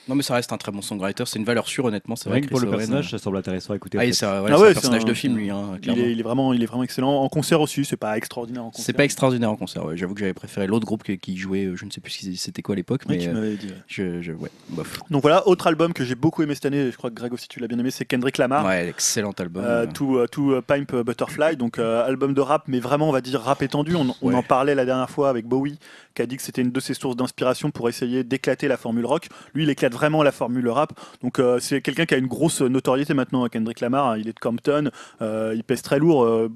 Non, 0.07 0.15
mais 0.15 0.23
ça 0.23 0.35
reste 0.35 0.53
un 0.53 0.57
très 0.57 0.71
bon 0.71 0.81
songwriter. 0.81 1.25
C'est 1.25 1.37
une 1.37 1.43
valeur 1.43 1.67
sûre, 1.67 1.83
honnêtement. 1.83 2.15
C'est 2.15 2.29
vrai 2.29 2.39
que 2.39 2.47
pour 2.47 2.61
le 2.61 2.69
personnage, 2.69 3.11
ça 3.11 3.17
semble 3.17 3.35
intéressant 3.37 3.73
à 3.73 3.75
écouter. 3.75 3.97
Ah, 3.97 4.03
un 4.03 4.05
Ah 4.05 4.41
ouais, 4.41 4.47
c'est 4.51 4.53
un 4.69 4.73
personnage 4.73 5.01
un- 5.01 5.05
de 5.05 5.13
film, 5.13 5.35
lui. 5.35 5.49
hein, 5.49 5.77
il, 5.83 5.99
est, 5.99 6.11
il 6.13 6.19
est 6.19 6.23
vraiment, 6.23 6.53
il 6.53 6.63
est 6.63 6.65
vraiment 6.65 6.83
excellent. 6.83 7.11
En 7.21 7.27
concert 7.27 7.59
aussi, 7.59 7.83
c'est 7.83 7.97
pas 7.97 8.15
extraordinaire 8.17 8.63
en 8.63 8.69
concert. 8.69 8.85
C'est 8.85 8.93
pas 8.93 9.03
extraordinaire 9.03 9.51
en 9.51 9.57
concert. 9.57 9.83
ouais. 9.85 9.97
J'avoue 9.97 10.13
que 10.13 10.21
j'avais 10.21 10.33
préféré 10.33 10.65
l'autre 10.67 10.85
groupe 10.85 11.03
qui, 11.03 11.17
qui 11.17 11.35
jouait, 11.35 11.71
je 11.75 11.83
ne 11.83 11.91
sais 11.91 11.99
plus 11.99 12.11
c'était 12.37 12.61
quoi 12.61 12.73
à 12.73 12.77
l'époque, 12.77 13.01
Oui, 13.09 13.17
mais 13.17 13.23
tu 13.23 13.29
euh, 13.29 13.33
m'avais 13.33 13.55
dit. 13.57 13.67
Je, 13.89 14.21
je, 14.21 14.33
ouais, 14.33 14.49
bof. 14.69 14.99
Donc 15.09 15.21
voilà, 15.21 15.47
autre 15.47 15.65
album 15.67 15.93
que 15.93 16.03
j'ai 16.03 16.15
beaucoup 16.15 16.43
aimé 16.43 16.53
cette 16.55 16.65
année, 16.65 16.91
je 16.91 16.97
crois 16.97 17.09
que 17.09 17.15
Greg 17.15 17.31
aussi 17.33 17.47
tu 17.47 17.61
l'as 17.61 17.67
bien 17.69 17.79
aimé, 17.79 17.89
c'est 17.89 18.03
Kendrick 18.03 18.37
Lamar. 18.37 18.65
Ouais, 18.65 18.89
excellent 18.89 19.31
album. 19.39 19.63
Euh, 19.65 19.85
to, 19.87 20.17
euh, 20.19 20.27
to, 20.27 20.51
euh, 20.55 20.61
Pimp 20.61 20.93
Butterfly, 20.93 21.55
donc 21.55 21.79
euh, 21.79 22.05
album 22.05 22.33
de 22.33 22.41
rap, 22.41 22.63
mais 22.67 22.79
vraiment 22.81 23.07
on 23.07 23.13
va 23.13 23.21
dire 23.21 23.39
rap 23.41 23.61
étendu. 23.61 23.95
On, 23.95 24.07
on 24.21 24.27
Ouais. 24.29 24.35
en 24.35 24.43
parlait 24.43 24.75
la 24.75 24.83
dernière 24.83 25.09
fois 25.09 25.29
avec 25.29 25.45
Bowie, 25.45 25.79
qui 26.17 26.21
a 26.23 26.25
dit 26.25 26.35
que 26.35 26.41
c'était 26.43 26.61
une 26.63 26.71
de 26.71 26.79
ses 26.79 26.93
sources 26.95 27.15
d'inspiration 27.15 27.69
pour 27.71 27.87
essayer 27.89 28.23
d'éclater 28.23 28.67
la 28.67 28.75
formule 28.77 29.05
rock. 29.05 29.27
Lui, 29.53 29.63
il 29.63 29.69
éclate 29.69 29.93
vraiment 29.93 30.23
la 30.23 30.31
formule 30.31 30.67
rap. 30.67 30.91
Donc 31.21 31.39
euh, 31.39 31.59
c'est 31.59 31.79
quelqu'un 31.81 32.05
qui 32.05 32.15
a 32.15 32.17
une 32.17 32.27
grosse 32.27 32.61
notoriété 32.61 33.13
maintenant, 33.13 33.43
hein, 33.45 33.49
Kendrick 33.49 33.79
Lamar. 33.81 34.07
hein. 34.09 34.17
il 34.17 34.27
est 34.27 34.33
de 34.33 34.39
Compton, 34.39 34.89
euh, 35.21 35.53
il 35.55 35.63
pèse 35.63 35.81
très 35.83 35.99
lourd. 35.99 36.23
euh, 36.23 36.49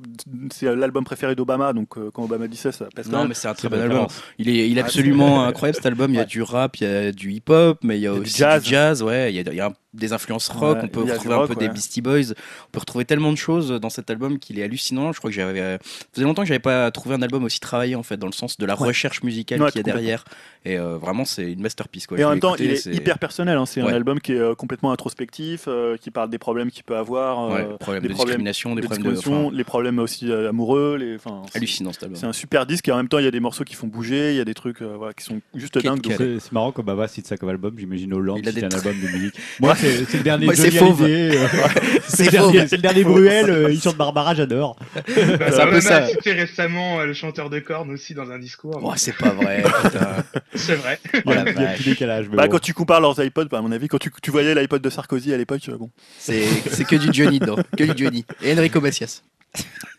c'est 0.51 0.75
l'album 0.75 1.03
préféré 1.03 1.35
d'Obama, 1.35 1.73
donc 1.73 1.97
euh, 1.97 2.09
quand 2.13 2.23
Obama 2.23 2.47
dit 2.47 2.57
ça, 2.57 2.71
ça 2.71 2.87
pèse 2.95 3.09
Non, 3.09 3.27
mais 3.27 3.33
c'est 3.35 3.47
un 3.47 3.53
Très 3.53 3.69
bon 3.69 3.79
album. 3.79 4.07
Il 4.39 4.49
est, 4.49 4.67
il 4.69 4.77
est 4.77 4.81
Ah, 4.81 4.85
absolument 4.85 5.45
incroyable 5.45 5.75
cet 5.75 5.85
album. 5.85 6.11
Il 6.11 6.15
y 6.15 6.17
a 6.17 6.21
Ouais. 6.21 6.25
du 6.25 6.41
rap, 6.41 6.77
il 6.77 6.83
y 6.83 6.87
a 6.87 7.11
du 7.11 7.31
hip-hop, 7.31 7.77
mais 7.83 7.97
il 7.97 8.01
y 8.01 8.07
a 8.07 8.11
Il 8.11 8.13
y 8.13 8.17
a 8.17 8.19
du 8.19 8.25
aussi 8.25 8.37
jazz. 8.37 8.63
du 8.63 8.69
jazz. 8.69 9.03
Ouais, 9.03 9.31
il 9.31 9.35
y 9.35 9.39
a, 9.39 9.51
il 9.51 9.55
y 9.57 9.61
a 9.61 9.71
des 9.93 10.13
influences 10.13 10.47
rock. 10.49 10.77
Ouais, 10.77 10.83
on 10.83 10.87
peut 10.87 11.01
retrouver 11.01 11.35
rock, 11.35 11.51
un 11.51 11.53
peu 11.53 11.59
des. 11.59 11.69
Beastie 11.69 12.01
Boys. 12.01 12.31
On 12.31 12.71
peut 12.71 12.79
retrouver 12.79 13.05
tellement 13.05 13.31
de 13.31 13.37
choses 13.37 13.69
dans 13.71 13.89
cet 13.89 14.09
album 14.09 14.39
qu'il 14.39 14.59
est 14.59 14.63
hallucinant. 14.63 15.11
Je 15.11 15.17
crois 15.19 15.29
que 15.29 15.35
j'avais, 15.35 15.59
euh, 15.59 15.77
ça 15.81 16.05
faisait 16.13 16.25
longtemps 16.25 16.41
que 16.43 16.47
j'avais 16.47 16.59
pas 16.59 16.89
trouvé 16.91 17.15
un 17.15 17.21
album 17.21 17.43
aussi 17.43 17.59
travaillé 17.59 17.95
en 17.95 18.03
fait, 18.03 18.17
dans 18.17 18.27
le 18.27 18.31
sens 18.33 18.57
de 18.57 18.65
la 18.65 18.79
Ouais. 18.79 18.87
recherche 18.87 19.21
musicale 19.23 19.61
Ouais, 19.61 19.69
qu'il 19.71 19.79
y 19.79 19.81
a 19.81 19.83
derrière. 19.83 20.23
Et 20.63 20.77
euh, 20.77 20.97
vraiment, 20.97 21.25
c'est 21.25 21.51
une 21.51 21.61
masterpiece. 21.61 22.05
Quoi. 22.07 22.17
Et 22.17 22.21
Je 22.21 22.25
en 22.25 22.29
même 22.29 22.39
temps, 22.39 22.55
écouté, 22.55 22.79
il 22.85 22.93
est 22.93 22.95
hyper 22.95 23.17
personnel. 23.19 23.57
hein. 23.57 23.65
C'est 23.65 23.81
un 23.81 23.87
album 23.87 24.19
qui 24.19 24.33
est 24.33 24.39
euh, 24.39 24.53
complètement 24.55 24.91
introspectif, 24.91 25.65
euh, 25.67 25.97
qui 25.97 26.11
parle 26.11 26.29
des 26.29 26.37
problèmes 26.37 26.69
qu'il 26.71 26.83
peut 26.83 26.95
avoir, 26.95 27.49
Ouais, 27.49 27.65
problèmes 27.79 28.03
des 28.03 28.09
de 28.09 28.13
problèmes 28.13 28.37
discrimination, 28.37 28.75
des 28.75 28.81
des 28.81 28.87
problèmes 28.87 29.13
de. 29.13 29.17
enfin, 29.17 29.49
les 29.51 29.63
problèmes 29.63 29.99
aussi 29.99 30.31
euh, 30.31 30.49
amoureux. 30.49 30.97
Les, 30.99 31.15
enfin, 31.15 31.41
hallucinant 31.55 31.91
cet 31.91 32.03
album. 32.03 32.17
C'est 32.19 32.27
un 32.27 32.33
super 32.33 32.65
disque 32.65 32.87
et 32.87 32.91
en 32.91 32.97
même 32.97 33.07
temps 33.07 33.17
il 33.19 33.25
y 33.25 33.27
a 33.27 33.31
des 33.31 33.39
morceaux 33.39 33.63
qui 33.63 33.73
font 33.75 33.87
bouger, 33.87 34.31
il 34.31 34.37
y 34.37 34.39
a 34.39 34.45
des 34.45 34.53
trucs 34.53 34.81
euh, 34.81 34.95
voilà, 34.97 35.13
qui 35.13 35.23
sont 35.25 35.41
juste 35.55 35.77
dingues. 35.79 35.99
C'est 36.39 36.51
marrant 36.51 36.71
comme 36.71 36.85
Baba 36.85 37.07
cite 37.07 37.25
ça 37.27 37.37
comme 37.37 37.49
album. 37.49 37.73
J'imagine 37.77 38.13
Hollande 38.13 38.41
c'est 38.43 38.63
un 38.63 38.69
album 38.77 38.95
de 39.01 39.07
musique. 39.07 39.35
C'est 39.81 40.17
le 40.17 40.23
dernier 40.23 40.45
Moi, 40.45 40.55
c'est 40.55 40.71
fauve. 40.71 41.03
Euh, 41.07 41.47
c'est 42.07 42.25
le 42.25 42.31
dernier- 42.77 43.03
le 43.03 43.03
Bruel. 43.03 43.49
euh, 43.49 43.71
Il 43.71 43.81
chante 43.81 43.97
Barbara, 43.97 44.35
j'adore. 44.35 44.75
Bah, 44.95 45.01
C'est 45.07 45.59
un 45.61 45.67
peu 45.67 45.77
on 45.77 45.81
ça. 45.81 45.97
a 45.97 46.07
cité 46.07 46.33
récemment 46.33 46.99
euh, 46.99 47.05
le 47.05 47.13
chanteur 47.13 47.49
de 47.49 47.59
cornes 47.59 47.91
aussi 47.91 48.13
dans 48.13 48.29
un 48.31 48.39
discours. 48.39 48.79
Oh, 48.83 48.93
c'est 48.95 49.15
pas 49.15 49.29
vrai. 49.29 49.63
putain. 49.83 50.23
c'est 50.55 50.75
vrai. 50.75 50.99
Il 51.25 51.29
y 51.31 51.33
a, 51.33 51.43
la 51.43 51.51
il 51.51 51.55
y 51.55 51.57
a 51.57 51.61
un 51.61 51.65
vache. 51.65 51.77
petit 51.77 51.89
décalage. 51.89 52.29
Bah, 52.29 52.45
bon. 52.45 52.51
Quand 52.53 52.59
tu 52.59 52.73
compares 52.73 53.01
leurs 53.01 53.19
iPods, 53.23 53.45
bah, 53.45 53.57
à 53.57 53.61
mon 53.61 53.71
avis, 53.71 53.87
quand 53.87 53.97
tu, 53.99 54.11
tu 54.21 54.31
voyais 54.31 54.53
l'iPod 54.55 54.81
de 54.81 54.89
Sarkozy 54.89 55.33
à 55.33 55.37
l'époque, 55.37 55.61
bon. 55.79 55.89
C'est 56.19 56.43
c'est 56.69 56.85
que 56.85 56.95
du 56.95 57.09
Johnny 57.11 57.39
dedans. 57.39 57.57
Que 57.77 57.83
du 57.83 58.03
Johnny. 58.03 58.25
Et 58.43 58.53
Enrico 58.53 58.79
Macias. 58.81 59.21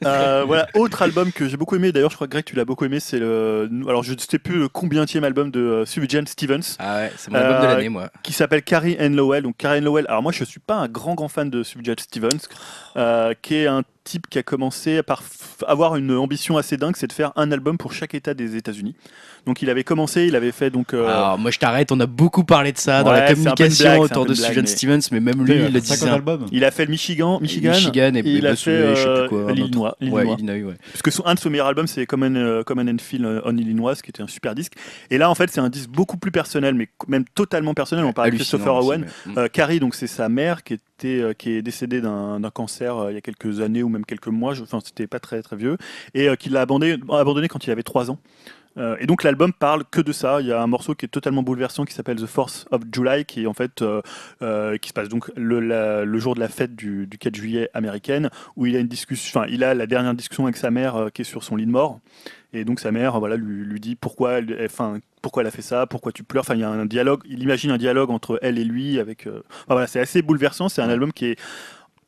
Euh, 0.05 0.43
voilà, 0.47 0.67
autre 0.75 1.03
album 1.03 1.31
que 1.31 1.47
j'ai 1.47 1.57
beaucoup 1.57 1.77
aimé, 1.77 1.93
d'ailleurs 1.93 2.11
je 2.11 2.17
crois 2.17 2.27
que 2.27 2.33
Greg 2.33 2.45
tu 2.45 2.57
l'as 2.57 2.65
beaucoup 2.65 2.85
aimé, 2.85 2.99
c'est 2.99 3.19
le. 3.19 3.69
Alors 3.87 4.03
je 4.03 4.15
ne 4.15 4.19
sais 4.19 4.39
plus 4.39 4.59
le 4.59 4.69
combienième 4.69 5.23
album 5.25 5.51
de 5.51 5.61
euh, 5.61 5.87
Subjan 5.87 6.25
Stevens. 6.27 6.77
Ah 6.79 6.97
ouais, 6.97 7.13
c'est 7.17 7.31
mon 7.31 7.37
album 7.39 7.61
de 7.61 7.67
Euh, 7.67 7.75
l'année, 7.75 7.89
moi. 7.89 8.11
qui 8.25 8.33
s'appelle 8.33 8.63
Carrie 8.63 8.97
Ann 8.99 9.15
Lowell. 9.15 9.43
Donc 9.45 9.57
Carrie 9.59 9.79
Ann 9.79 9.85
Lowell, 9.85 10.07
alors 10.09 10.23
moi 10.23 10.33
je 10.33 10.43
suis 10.45 10.59
pas 10.61 10.75
un 10.75 10.89
grand 10.89 11.15
grand 11.15 11.29
fan 11.29 11.51
de 11.51 11.63
Subject 11.63 12.01
Stevens, 12.01 12.49
euh, 12.97 13.35
qui 13.43 13.57
est 13.57 13.67
un 13.69 13.83
type 14.05 14.27
qui 14.29 14.39
a 14.39 14.43
commencé 14.43 15.03
par 15.03 15.23
avoir 15.67 15.97
une 15.97 16.13
ambition 16.17 16.57
assez 16.57 16.77
dingue, 16.77 16.95
c'est 16.97 17.07
de 17.07 17.13
faire 17.13 17.33
un 17.37 17.53
album 17.53 17.79
pour 17.79 17.93
chaque 17.93 18.15
État 18.15 18.35
des 18.35 18.57
États-Unis. 18.57 18.95
Donc 19.47 19.63
il 19.63 19.71
avait 19.71 19.85
commencé, 19.85 20.27
il 20.27 20.37
avait 20.37 20.53
fait 20.53 20.71
donc. 20.71 20.95
euh, 20.95 21.07
Alors, 21.07 21.39
moi, 21.39 21.51
je 21.51 21.59
t'arrête. 21.59 21.91
On 21.93 21.99
a 22.01 22.07
beaucoup 22.07 22.45
parlé 22.45 22.73
de 22.73 22.79
ça 22.79 23.03
dans 23.03 23.13
la 23.13 23.33
communication 23.33 23.85
blague, 23.91 24.01
autour 24.01 24.27
de 24.27 24.35
Suzanne 24.35 24.55
mais- 24.57 24.67
Stevens, 24.67 25.01
mais 25.11 25.21
même 25.21 25.45
lui, 25.45 25.55
Il 25.55 25.61
il 25.67 25.73
le 25.73 25.81
50 25.81 25.83
disait. 25.99 26.09
albums. 26.11 26.47
il 26.53 26.65
a 26.65 26.71
fait 26.71 26.85
le 26.85 26.91
Michigan, 26.91 27.41
Michigan, 27.41 27.71
Michigan 27.71 28.13
et, 28.15 28.19
et 28.21 28.23
il 28.35 28.47
a 28.47 28.57
fait 28.57 28.95
je 28.97 29.01
sais 29.03 29.09
euh, 29.09 29.21
plus 29.23 29.29
quoi. 29.31 29.39
un 29.39 29.43
autre. 29.45 29.55
l'Illinois. 29.55 29.97
Ouais, 30.01 30.07
l'Illinois. 30.07 30.35
Illinois, 30.39 30.71
ouais. 30.71 30.77
Parce 30.93 31.03
que 31.03 31.11
son, 31.11 31.27
un 31.27 31.35
de 31.35 31.39
ses 31.41 31.51
meilleurs 31.51 31.67
albums, 31.67 31.87
c'est 31.87 32.07
Common, 32.07 32.35
euh, 32.37 32.63
Common 32.63 32.87
and 32.89 32.99
Feel 33.01 33.25
euh, 33.25 33.41
on 33.45 33.57
Illinois, 33.57 33.95
qui 33.97 34.11
était 34.11 34.23
un 34.23 34.29
super 34.29 34.55
disque. 34.55 34.75
Et 35.11 35.19
là, 35.19 35.29
en 35.31 35.35
fait, 35.35 35.51
c'est 35.51 35.61
un 35.61 35.69
disque 35.71 35.91
beaucoup 35.91 36.17
plus 36.17 36.31
personnel, 36.31 36.75
mais 36.75 36.89
même 37.09 37.25
totalement 37.35 37.75
personnel. 37.75 38.05
On 38.05 38.13
parle 38.13 38.31
de 38.31 38.37
Christopher 38.37 38.75
Owen. 38.77 39.07
mais- 39.27 39.33
mm. 39.33 39.39
Euh, 39.39 39.49
Carrie, 39.49 39.81
donc 39.81 39.95
c'est 39.95 40.07
sa 40.07 40.29
mère 40.29 40.63
qui 40.63 40.75
euh, 41.05 41.33
qui 41.33 41.53
est 41.53 41.63
décédée 41.63 42.01
d'un 42.01 42.41
cancer 42.53 42.97
euh, 42.97 43.13
il 43.13 43.15
y 43.15 43.19
a 43.19 43.21
quelques 43.21 43.61
années 43.61 43.83
ou 43.83 43.89
même 43.89 44.05
quelques 44.05 44.29
mois. 44.29 44.55
Enfin, 44.61 44.81
c'était 44.85 45.07
pas 45.07 45.21
très 45.21 45.43
très 45.43 45.57
vieux 45.57 45.77
et 46.15 46.29
euh, 46.29 46.37
qui 46.37 46.49
l'a 46.49 46.63
abandonné, 46.63 46.97
abandonné 47.11 47.49
quand 47.49 47.67
il 47.67 47.71
avait 47.71 47.83
3 47.83 48.11
ans. 48.11 48.19
Et 49.01 49.05
donc 49.05 49.23
l'album 49.23 49.53
parle 49.53 49.85
que 49.85 50.01
de 50.01 50.13
ça. 50.13 50.41
Il 50.41 50.47
y 50.47 50.53
a 50.53 50.63
un 50.63 50.67
morceau 50.67 50.95
qui 50.95 51.05
est 51.05 51.09
totalement 51.09 51.43
bouleversant 51.43 51.85
qui 51.85 51.93
s'appelle 51.93 52.17
The 52.17 52.25
Force 52.25 52.65
of 52.71 52.81
July, 52.91 53.27
qui 53.27 53.47
en 53.47 53.53
fait 53.53 53.85
qui 54.41 54.89
se 54.89 54.93
passe 54.95 55.11
donc 55.11 55.31
le, 55.37 55.61
le 56.07 56.19
jour 56.19 56.35
de 56.35 56.41
la 56.41 56.49
fête 56.49 56.75
du, 56.75 57.07
du 57.07 57.19
4 57.19 57.35
juillet 57.35 57.69
américaine, 57.75 58.31
où 58.57 58.65
il 58.65 58.75
a 58.75 58.79
une 58.79 58.89
discussion, 58.89 59.41
enfin 59.41 59.51
il 59.53 59.63
a 59.63 59.75
la 59.75 59.87
dernière 59.87 60.15
discussion 60.15 60.45
avec 60.45 60.57
sa 60.57 60.71
mère 60.71 61.09
qui 61.13 61.21
est 61.21 61.27
sur 61.27 61.45
son 61.45 61.57
lit 61.57 61.67
de 61.67 61.71
mort. 61.71 62.01
Et 62.53 62.65
donc 62.65 62.81
sa 62.81 62.93
mère, 62.93 63.19
voilà, 63.19 63.37
lui, 63.37 63.65
lui 63.65 63.81
dit 63.81 63.97
pourquoi, 63.97 64.33
elle, 64.35 64.55
elle- 64.59 64.67
enfin 64.67 64.99
pourquoi 65.23 65.43
elle 65.43 65.47
a 65.47 65.51
fait 65.53 65.63
ça, 65.63 65.87
pourquoi 65.87 66.13
tu 66.13 66.23
pleures. 66.25 66.43
Enfin 66.43 66.55
il 66.55 66.61
y 66.61 66.65
a 66.65 66.69
un 66.71 66.87
dialogue. 66.87 67.23
Il 67.29 67.43
imagine 67.43 67.71
un 67.71 67.79
dialogue 67.79 68.11
entre 68.11 68.39
elle 68.43 68.59
et 68.59 68.65
lui 68.65 68.99
avec. 68.99 69.27
euh, 69.27 69.43
enfin, 69.65 69.75
voilà, 69.75 69.87
c'est 69.87 70.01
assez 70.01 70.23
bouleversant. 70.23 70.69
C'est 70.69 70.83
un 70.83 70.89
album 70.91 71.13
qui 71.13 71.27
est 71.27 71.39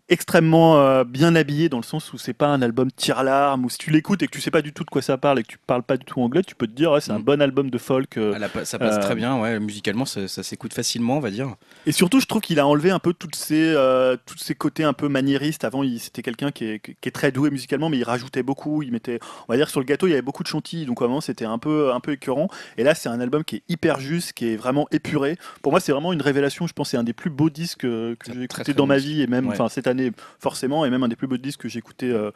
extrêmement 0.09 0.79
euh, 0.79 1.05
bien 1.05 1.35
habillé 1.35 1.69
dans 1.69 1.79
le 1.79 1.83
sens 1.83 2.13
où 2.13 2.19
c'est 2.19 2.35
pas 2.35 2.49
un 2.49 2.61
album 2.63 2.91
tire-larme 2.93 3.65
où 3.65 3.71
si 3.71 3.79
tu 3.79 3.91
l'écoutes 3.91 4.23
et 4.23 4.27
que 4.27 4.33
tu 4.33 4.41
sais 4.41 4.51
pas 4.51 4.61
du 4.61 4.73
tout 4.75 4.85
de 4.85 4.91
quoi 4.91 5.01
ça 5.03 5.17
parle 5.17 5.39
et 5.39 5.43
que 5.43 5.49
tu 5.49 5.59
parles 5.67 5.83
pas 5.83 5.97
du 5.97 6.05
tout 6.05 6.21
anglais 6.21 6.43
tu 6.43 6.55
peux 6.55 6.67
te 6.67 6.73
dire 6.73 6.93
ouais, 6.93 7.01
c'est 7.01 7.11
un 7.13 7.19
Mm. 7.19 7.23
bon 7.25 7.41
album 7.41 7.71
de 7.71 7.79
folk 7.79 8.19
euh, 8.19 8.39
Ah, 8.41 8.49
pa- 8.51 8.65
ça 8.67 8.79
passe 8.79 8.97
euh, 8.97 9.01
très 9.01 9.15
bien, 9.15 9.41
ouais. 9.41 9.59
Musicalement, 9.61 10.05
ça, 10.05 10.29
ça 10.29 10.43
s'écoute 10.43 10.75
facilement, 10.75 11.17
on 11.17 11.21
va 11.21 11.31
dire. 11.31 11.55
et 11.87 11.93
surtout 11.93 12.21
je 12.21 12.27
trouve 12.27 12.43
qu'il 12.43 12.61
a 12.61 12.67
enlevé 12.67 12.91
un 12.91 12.99
peu 12.99 13.15
toutes 13.15 13.35
ces 13.37 13.73
euh, 13.75 14.17
tous 14.27 14.37
ces 14.39 14.55
côtés 14.55 14.85
un 14.85 14.93
peu 14.93 15.09
maniéristes 15.09 15.65
avant 15.65 15.83
il- 15.83 15.99
c'était 16.01 16.23
quelqu'un 16.23 16.51
qui 16.51 16.65
est, 16.67 16.79
qui 16.81 17.09
est 17.09 17.13
très 17.13 17.33
doué 17.33 17.51
musicalement 17.51 17.89
mais 17.89 17.97
il 17.99 18.05
rajoutait 18.05 18.43
beaucoup 18.43 18.83
il 18.83 18.93
mettait 18.93 19.21
on 19.49 19.53
va 19.53 19.57
dire 19.57 19.71
sur 19.71 19.81
le 19.81 19.87
gâteau 19.87 20.07
il 20.07 20.11
y 20.11 20.13
avait 20.13 20.23
beaucoup 20.23 20.43
de 20.43 20.49
chantilly 20.49 20.85
donc 20.87 21.01
moment 21.01 21.21
c'était 21.23 21.45
un 21.47 21.59
peu 21.59 21.93
un 21.93 22.01
peu 22.01 22.13
écœurant 22.13 22.49
et 22.77 22.85
là 22.85 22.95
c'est 22.95 23.09
un 23.09 23.21
album 23.21 23.43
qui 23.45 23.57
est 23.57 23.63
hyper 23.69 24.01
juste 24.01 24.33
qui 24.35 24.49
est 24.49 24.57
vraiment 24.57 24.87
épuré 24.91 25.37
pour 25.63 25.73
moi 25.73 25.81
c'est 25.81 25.93
vraiment 25.93 26.13
une 26.13 26.23
révélation 26.23 26.67
je 26.67 26.73
pense 26.75 26.91
c'est 26.91 26.97
un 26.97 27.05
des 27.05 27.13
plus 27.15 27.31
beaux 27.31 27.51
disques 27.51 27.85
euh, 27.85 28.15
que 28.19 28.33
j'ai 28.33 28.43
écouté 28.45 28.75
dans 28.75 28.87
ma 28.87 28.99
vie 28.99 29.23
et 29.23 29.27
même 29.27 29.47
Ouais. 29.47 29.53
enfin 29.55 29.69
cette 29.69 29.87
année 29.95 30.13
forcément 30.41 30.85
et 30.85 30.91
même 30.91 31.03
un 31.03 31.09
des 31.09 31.17
plus 31.17 31.27
beaux 31.27 31.37
disques 31.37 31.61
que 31.61 31.69
j'ai 31.69 31.79
écouté 31.79 32.11
euh, 32.11 32.31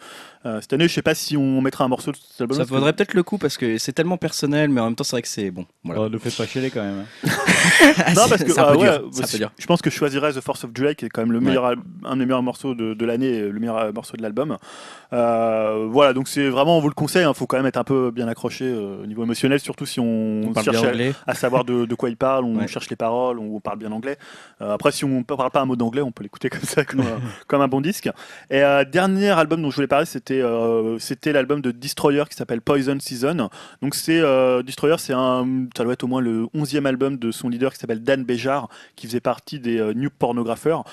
euh, 0.47 0.61
cette 0.61 0.73
année 0.73 0.89
je 0.89 0.95
sais 0.95 1.03
pas 1.03 1.15
si 1.15 1.37
on 1.37 1.61
mettra 1.61 1.85
un 1.85 1.89
morceau 1.89 2.13
de 2.13 2.17
cet 2.17 2.41
album 2.41 2.57
Ça 2.57 2.65
vaudrait 2.65 2.93
peut-être 2.93 3.15
le 3.15 3.23
coup 3.23 3.39
parce 3.39 3.57
que 3.59 3.77
c'est 3.79 3.93
tellement 3.93 4.17
personnel, 4.17 4.71
mais 4.71 4.81
en 4.81 4.85
même 4.87 4.95
temps, 4.95 5.05
c'est 5.05 5.17
vrai 5.17 5.23
que 5.23 5.29
c'est 5.29 5.51
bon. 5.51 5.67
Voilà. 5.85 6.03
Oh, 6.03 6.09
ne 6.09 6.19
faites 6.19 6.37
pas 6.37 6.47
chialer 6.47 6.71
quand 6.71 6.83
même. 6.83 7.05
hein. 7.25 7.29
Non, 8.17 8.23
parce 8.29 8.43
que 8.45 8.53
ouais, 8.77 9.01
je- 9.59 9.67
pense 9.67 9.83
que 9.83 9.91
je 9.91 9.95
choisirais 9.97 10.33
The 10.33 10.41
Force 10.41 10.65
of 10.65 10.71
July, 10.75 10.95
qui 10.97 11.05
est 11.05 11.09
quand 11.09 11.21
même 11.23 11.33
le 11.33 11.41
meilleur, 11.41 11.75
un 12.05 12.17
des 12.17 12.25
meilleurs 12.27 12.43
morceaux 12.43 12.75
de, 12.75 12.95
de 12.95 13.05
l'année, 13.07 13.29
et 13.29 13.49
le 13.49 13.59
meilleur 13.61 13.77
euh, 13.79 13.93
morceau 13.93 14.17
de 14.17 14.23
l'album. 14.23 14.57
Euh, 15.13 15.87
voilà, 15.91 16.13
donc 16.13 16.29
c'est 16.29 16.49
vraiment, 16.49 16.77
on 16.79 16.81
vous 16.81 16.89
le 16.89 16.95
conseille, 16.95 17.27
il 17.29 17.35
faut 17.35 17.47
quand 17.47 17.57
même 17.57 17.67
être 17.67 17.77
un 17.77 17.85
peu 17.85 18.11
bien 18.11 18.29
accroché 18.29 18.65
euh, 18.67 19.03
au 19.03 19.07
niveau 19.07 19.25
émotionnel, 19.25 19.61
surtout 19.61 19.87
si 19.87 20.01
on, 20.01 20.43
On 20.49 20.53
parle 20.53 20.65
cherche 20.65 20.77
bien 20.81 20.89
à, 20.89 20.93
anglais. 20.93 21.13
à 21.27 21.35
savoir 21.35 21.65
de, 21.65 21.85
de 21.87 21.95
quoi 21.95 22.09
il 22.11 22.17
parle, 22.17 22.45
on 22.45 22.57
Ouais. 22.59 22.67
cherche 22.69 22.91
les 22.91 22.97
paroles, 22.97 23.39
on 23.39 23.61
parle 23.61 23.79
bien 23.79 23.93
anglais. 23.93 24.19
Euh, 24.61 24.73
après, 24.75 24.91
si 24.93 25.05
on 25.05 25.19
ne 25.19 25.23
parle 25.23 25.51
pas 25.51 25.61
un 25.61 25.65
mot 25.67 25.77
d'anglais, 25.77 26.03
on 26.03 26.11
peut 26.13 26.23
l'écouter 26.25 26.51
comme 26.51 26.63
ça, 26.65 26.85
comme 27.49 27.63
un 27.63 27.69
bon 27.69 27.81
disque. 27.81 28.09
Et 28.51 28.63
euh, 28.63 28.85
dernier 28.85 29.31
album 29.31 29.63
dont 29.63 29.71
je 29.71 29.77
voulais 29.77 29.89
parler, 29.89 30.07
c'était 30.07 30.41
euh, 30.41 30.99
c'était 30.99 31.33
l'album 31.33 31.61
de 31.61 31.71
Destroyer 31.71 32.25
qui 32.31 32.37
s'appelle 32.37 32.61
Poison 32.61 32.99
Season. 33.01 33.49
Donc 33.83 33.95
c'est 33.95 34.21
euh, 34.21 34.63
Destroyer, 34.63 34.97
c'est 34.99 35.13
ça 35.13 35.85
doit 35.85 35.95
être 35.95 36.05
au 36.05 36.07
moins 36.07 36.21
le 36.21 36.45
11e 36.55 36.87
album 36.87 37.17
de 37.17 37.33
son 37.33 37.49
leader 37.49 37.73
qui 37.73 37.79
s'appelle 37.79 38.03
Dan 38.03 38.25
Béjar, 38.25 38.69
qui 38.95 39.07
faisait 39.07 39.21
partie 39.21 39.59
des 39.59 39.95
New 39.95 40.11
Pornographers. 40.11 40.85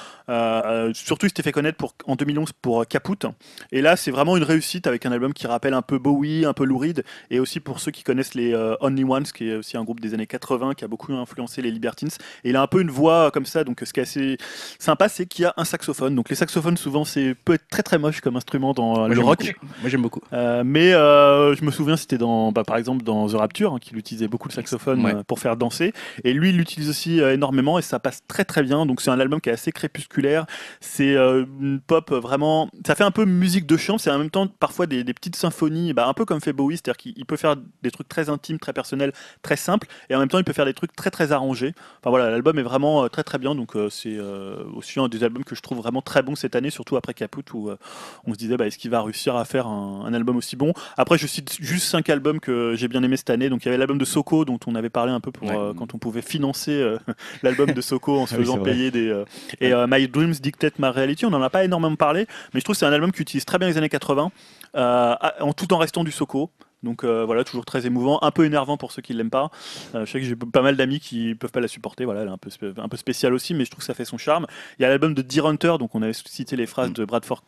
Surtout, 0.93 1.25
il 1.25 1.29
s'était 1.29 1.43
fait 1.43 1.51
connaître 1.51 1.77
pour, 1.77 1.93
en 2.05 2.15
2011 2.15 2.53
pour 2.53 2.87
Caput. 2.87 3.27
Et 3.71 3.81
là, 3.81 3.97
c'est 3.97 4.11
vraiment 4.11 4.37
une 4.37 4.43
réussite 4.43 4.87
avec 4.87 5.05
un 5.05 5.11
album 5.11 5.33
qui 5.33 5.47
rappelle 5.47 5.73
un 5.73 5.81
peu 5.81 5.99
Bowie, 5.99 6.45
un 6.45 6.53
peu 6.53 6.63
Lou 6.63 6.77
Reed, 6.77 7.03
et 7.29 7.39
aussi 7.39 7.59
pour 7.59 7.79
ceux 7.79 7.91
qui 7.91 8.03
connaissent 8.03 8.33
les 8.33 8.55
Only 8.79 9.03
Ones, 9.03 9.23
qui 9.23 9.49
est 9.49 9.55
aussi 9.55 9.75
un 9.75 9.83
groupe 9.83 9.99
des 9.99 10.13
années 10.13 10.27
80 10.27 10.73
qui 10.75 10.85
a 10.85 10.87
beaucoup 10.87 11.13
influencé 11.13 11.61
les 11.61 11.71
Libertines. 11.71 12.09
Et 12.43 12.49
il 12.49 12.55
a 12.55 12.61
un 12.61 12.67
peu 12.67 12.81
une 12.81 12.91
voix 12.91 13.31
comme 13.31 13.45
ça, 13.45 13.63
donc 13.63 13.81
ce 13.83 13.91
qui 13.91 13.99
est 13.99 14.03
assez 14.03 14.37
sympa, 14.79 15.09
c'est 15.09 15.25
qu'il 15.25 15.43
y 15.43 15.45
a 15.45 15.53
un 15.57 15.65
saxophone. 15.65 16.15
Donc 16.15 16.29
saxophones, 16.45 16.77
souvent, 16.77 17.05
c'est 17.05 17.33
peut 17.33 17.53
être 17.55 17.67
très 17.69 17.83
très 17.83 17.97
moche 17.97 18.21
comme 18.21 18.35
instrument 18.35 18.73
dans 18.73 18.93
euh, 18.93 19.07
Moi, 19.07 19.15
le 19.15 19.21
rock. 19.21 19.37
beaucoup. 19.39 19.73
Moi, 19.81 19.89
j'aime 19.89 20.01
beaucoup. 20.01 20.21
Euh, 20.33 20.63
mais 20.65 20.93
euh, 20.93 21.55
je 21.55 21.65
me 21.65 21.71
souviens, 21.71 21.97
c'était 21.97 22.17
dans, 22.17 22.51
bah, 22.51 22.63
par 22.63 22.77
exemple 22.77 23.03
dans 23.03 23.27
The 23.27 23.33
Rapture, 23.33 23.73
hein, 23.73 23.79
qu'il 23.79 23.97
utilisait 23.97 24.27
beaucoup 24.27 24.47
le 24.47 24.53
saxophone 24.53 25.03
Ouais. 25.03 25.13
pour 25.27 25.39
faire 25.39 25.57
danser. 25.57 25.93
Et 26.23 26.33
lui, 26.33 26.49
il 26.49 26.57
l'utilise 26.57 26.89
aussi 26.89 27.19
énormément 27.19 27.77
et 27.79 27.81
ça 27.81 27.99
passe 27.99 28.21
très 28.27 28.45
très 28.45 28.63
bien. 28.63 28.85
Donc 28.85 29.01
c'est 29.01 29.09
un 29.11 29.19
album 29.19 29.41
qui 29.41 29.49
est 29.49 29.53
assez 29.53 29.71
crépusculaire. 29.71 30.45
C'est 30.81 31.15
une 31.15 31.79
pop 31.85 32.11
vraiment. 32.11 32.69
Ça 32.85 32.95
fait 32.95 33.03
un 33.03 33.11
peu 33.11 33.25
musique 33.25 33.65
de 33.65 33.77
chambre. 33.77 33.99
C'est 33.99 34.11
en 34.11 34.17
même 34.17 34.29
temps 34.29 34.47
parfois 34.47 34.85
des, 34.87 35.03
des 35.03 35.13
petites 35.13 35.35
symphonies, 35.35 35.93
bah, 35.93 36.07
un 36.07 36.13
peu 36.13 36.25
comme 36.25 36.41
fait 36.41 36.53
Bowie, 36.53 36.75
c'est-à-dire 36.77 36.97
qu'il 36.97 37.13
il 37.17 37.25
peut 37.25 37.37
faire 37.37 37.55
des 37.83 37.91
trucs 37.91 38.07
très 38.07 38.29
intimes, 38.29 38.59
très 38.59 38.73
personnels, 38.73 39.11
très 39.41 39.55
simples, 39.55 39.87
et 40.09 40.15
en 40.15 40.19
même 40.19 40.27
temps 40.27 40.37
il 40.37 40.43
peut 40.43 40.53
faire 40.53 40.65
des 40.65 40.73
trucs 40.73 40.95
très 40.95 41.11
très 41.11 41.31
arrangés. 41.31 41.73
Enfin 42.01 42.09
voilà, 42.09 42.29
l'album 42.29 42.57
est 42.59 42.63
vraiment 42.63 43.07
très 43.09 43.23
très 43.23 43.37
bien. 43.39 43.55
Donc 43.55 43.73
c'est 43.89 44.17
aussi 44.75 44.99
un 44.99 45.07
des 45.07 45.23
albums 45.23 45.43
que 45.43 45.55
je 45.55 45.61
trouve 45.61 45.77
vraiment 45.79 46.01
très 46.01 46.21
bon 46.21 46.34
cette 46.35 46.55
année, 46.55 46.69
surtout 46.69 46.95
après 46.97 47.13
Caput 47.13 47.43
où 47.53 47.69
euh, 47.69 47.77
on 48.25 48.33
se 48.33 48.37
disait 48.37 48.57
bah, 48.57 48.67
est-ce 48.67 48.77
qu'il 48.77 48.91
va 48.91 49.01
réussir 49.01 49.35
à 49.35 49.45
faire 49.45 49.67
un, 49.67 50.03
un 50.05 50.13
album 50.13 50.37
aussi 50.37 50.55
bon? 50.55 50.73
Après 50.97 51.17
je 51.17 51.27
cite 51.27 51.57
juste 51.61 51.87
cinq 51.87 52.09
albums 52.09 52.39
que 52.39 52.73
j'ai 52.75 52.87
bien 52.87 53.03
aimé 53.03 53.17
cette 53.17 53.29
année. 53.29 53.49
Donc 53.49 53.63
il 53.63 53.65
y 53.65 53.69
avait 53.69 53.77
l'album 53.77 53.97
de 53.97 54.05
Soko 54.05 54.45
dont 54.45 54.59
on 54.67 54.75
avait 54.75 54.89
parlé 54.89 55.11
un 55.11 55.19
peu 55.19 55.31
pour 55.31 55.47
Ouais. 55.47 55.55
euh, 55.57 55.73
quand 55.73 55.93
on 55.93 55.97
pouvait 55.97 56.21
financer 56.21 56.71
euh, 56.71 56.97
l'album 57.43 57.71
de 57.71 57.81
Soko 57.81 58.19
en 58.19 58.25
se 58.27 58.35
Ah 58.35 58.37
oui, 58.37 58.43
faisant 58.45 58.57
payer 58.59 58.91
des 58.91 59.23
et 59.61 59.71
My 59.87 60.07
Dreams 60.07 60.33
Dictate 60.33 60.79
My 60.79 60.89
Reality. 60.89 61.25
On 61.25 61.29
n'en 61.29 61.41
a 61.41 61.49
pas 61.49 61.63
énormément 61.63 61.95
parlé 61.95 62.25
mais 62.53 62.59
je 62.59 62.63
trouve 62.63 62.75
que 62.75 62.79
c'est 62.79 62.85
un 62.85 62.93
album 62.93 63.11
qui 63.11 63.21
utilise 63.21 63.45
très 63.45 63.57
bien 63.59 63.67
les 63.67 63.77
années 63.77 63.89
80 63.89 64.31
euh, 64.75 65.15
en 65.39 65.53
tout 65.53 65.73
en 65.73 65.77
restant 65.77 66.03
du 66.03 66.11
Soko 66.11 66.49
Donc 66.85 67.03
euh, 67.03 67.25
voilà, 67.25 67.43
toujours 67.43 67.65
très 67.65 67.85
émouvant, 67.85 68.19
un 68.21 68.31
peu 68.31 68.45
énervant 68.45 68.77
pour 68.77 68.91
ceux 68.93 69.01
qui 69.01 69.13
l'aiment 69.13 69.29
pas. 69.29 69.49
Euh, 69.95 70.05
je 70.05 70.11
sais 70.11 70.19
que 70.21 70.25
j'ai 70.25 70.35
pas 70.35 70.61
mal 70.61 70.77
d'amis 70.77 70.99
qui 70.99 71.35
peuvent 71.35 71.51
pas 71.51 71.59
la 71.59 71.67
supporter. 71.67 72.05
Voilà, 72.05 72.21
elle 72.21 72.27
est 72.27 72.31
un 72.31 72.37
peu, 72.37 72.49
un 72.77 72.87
peu 72.87 72.97
spéciale 72.97 73.33
aussi, 73.33 73.53
mais 73.53 73.65
je 73.65 73.71
trouve 73.71 73.79
que 73.79 73.85
ça 73.85 73.93
fait 73.93 74.05
son 74.05 74.17
charme. 74.17 74.45
Il 74.79 74.83
y 74.83 74.85
a 74.85 74.89
l'album 74.89 75.13
de 75.13 75.21
Deer 75.21 75.45
Hunter, 75.45 75.75
donc 75.79 75.95
on 75.95 76.01
avait 76.01 76.13
cité 76.13 76.55
les 76.55 76.65
phrases 76.67 76.91
Mm. 76.91 76.93
de 76.93 77.05
Bradford, 77.05 77.43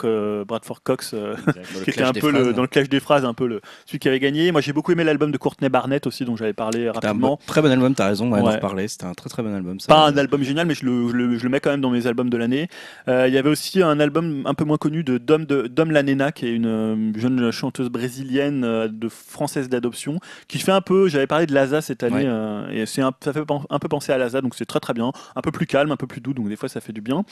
Bradford 0.47 0.81
Cox, 0.83 1.11
euh, 1.13 1.35
qui 1.83 1.91
était 1.91 2.01
un 2.03 2.11
peu 2.13 2.31
le- 2.31 2.41
phrases. 2.43 2.55
dans 2.55 2.61
le 2.63 2.67
clash 2.67 2.89
des 2.89 2.99
phrases, 2.99 3.23
un 3.25 3.33
peu 3.33 3.47
le, 3.47 3.61
celui 3.85 3.99
qui 3.99 4.07
avait 4.07 4.19
gagné. 4.19 4.51
Moi 4.51 4.61
j'ai 4.61 4.73
beaucoup 4.73 4.91
aimé 4.91 5.03
l'album 5.03 5.31
de 5.31 5.37
Courtney 5.37 5.69
Barnett 5.69 6.07
aussi, 6.07 6.25
dont 6.25 6.35
j'avais 6.35 6.53
parlé 6.53 6.87
un 6.87 6.91
rapidement. 6.93 7.29
bon- 7.29 7.39
très 7.45 7.61
bon 7.61 7.71
album, 7.71 7.93
t'as 7.93 8.07
raison, 8.07 8.25
on 8.27 8.31
va 8.31 8.37
en 8.41 8.45
Ouais. 8.45 8.55
reparler. 8.55 8.87
C'était 8.87 9.05
un 9.05 9.13
très 9.13 9.29
très 9.29 9.43
bon 9.43 9.53
album. 9.53 9.79
Ça. 9.79 9.87
Pas 9.87 10.07
un 10.07 10.17
album 10.17 10.41
génial, 10.43 10.65
mais 10.67 10.73
je 10.73 10.85
le, 10.85 11.09
je 11.09 11.13
le- 11.13 11.37
je 11.37 11.43
le 11.43 11.49
mets 11.49 11.59
quand 11.59 11.69
même 11.69 11.81
dans 11.81 11.91
mes 11.91 12.07
albums 12.07 12.29
de 12.29 12.37
l'année. 12.37 12.67
Il 13.07 13.33
y 13.33 13.37
avait 13.37 13.49
aussi 13.49 13.81
un 13.83 13.99
album 13.99 14.41
un 14.45 14.53
peu 14.55 14.65
moins 14.65 14.77
connu 14.77 15.03
de 15.03 15.17
Dom, 15.19 15.45
de, 15.45 15.67
Dom 15.67 15.91
Lanena, 15.91 16.31
qui 16.31 16.47
est 16.47 16.51
une 16.53 17.13
jeune 17.15 17.51
chanteuse 17.51 17.89
brésilienne 17.89 18.61
de 18.87 19.09
française 19.27 19.69
d'adoption, 19.69 20.19
qui 20.47 20.59
fait 20.59 20.71
un 20.71 20.81
peu. 20.81 21.07
J'avais 21.07 21.27
parlé 21.27 21.45
de 21.45 21.53
Laza 21.53 21.81
cette 21.81 22.03
année, 22.03 22.15
Ouais. 22.15 22.23
euh, 22.25 22.67
et 22.69 22.85
c'est 22.85 23.01
un, 23.01 23.11
ça 23.23 23.33
fait 23.33 23.43
un 23.69 23.79
peu 23.79 23.87
penser 23.87 24.11
à 24.11 24.17
Laza, 24.17 24.41
donc 24.41 24.55
c'est 24.55 24.65
très 24.65 24.79
très 24.79 24.93
bien. 24.93 25.11
Un 25.35 25.41
peu 25.41 25.51
plus 25.51 25.65
calme, 25.67 25.91
un 25.91 25.97
peu 25.97 26.07
plus 26.07 26.21
doux, 26.21 26.33
donc 26.33 26.49
des 26.49 26.55
fois 26.55 26.69
ça 26.69 26.81
fait 26.81 26.93
du 26.93 27.01
bien. 27.01 27.23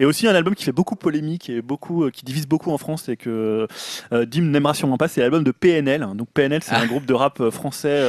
Et 0.00 0.04
aussi 0.04 0.26
un 0.28 0.34
album 0.34 0.54
qui 0.54 0.64
fait 0.64 0.72
beaucoup 0.72 0.96
polémique 0.96 1.48
et 1.50 1.62
beaucoup, 1.62 2.04
euh, 2.04 2.10
qui 2.10 2.24
divise 2.24 2.46
beaucoup 2.46 2.70
en 2.72 2.78
France 2.78 3.08
et 3.08 3.16
que 3.16 3.66
euh, 4.12 4.24
Dim 4.26 4.42
n'aimera 4.50 4.74
sûrement 4.74 4.98
pas, 4.98 5.08
c'est 5.08 5.20
l'album 5.20 5.44
de 5.44 5.50
PNL. 5.52 6.06
Donc 6.14 6.28
PNL, 6.34 6.62
c'est 6.62 6.74
Ah. 6.74 6.80
un 6.80 6.86
groupe 6.86 7.06
de 7.06 7.14
rap 7.14 7.50
français 7.50 8.00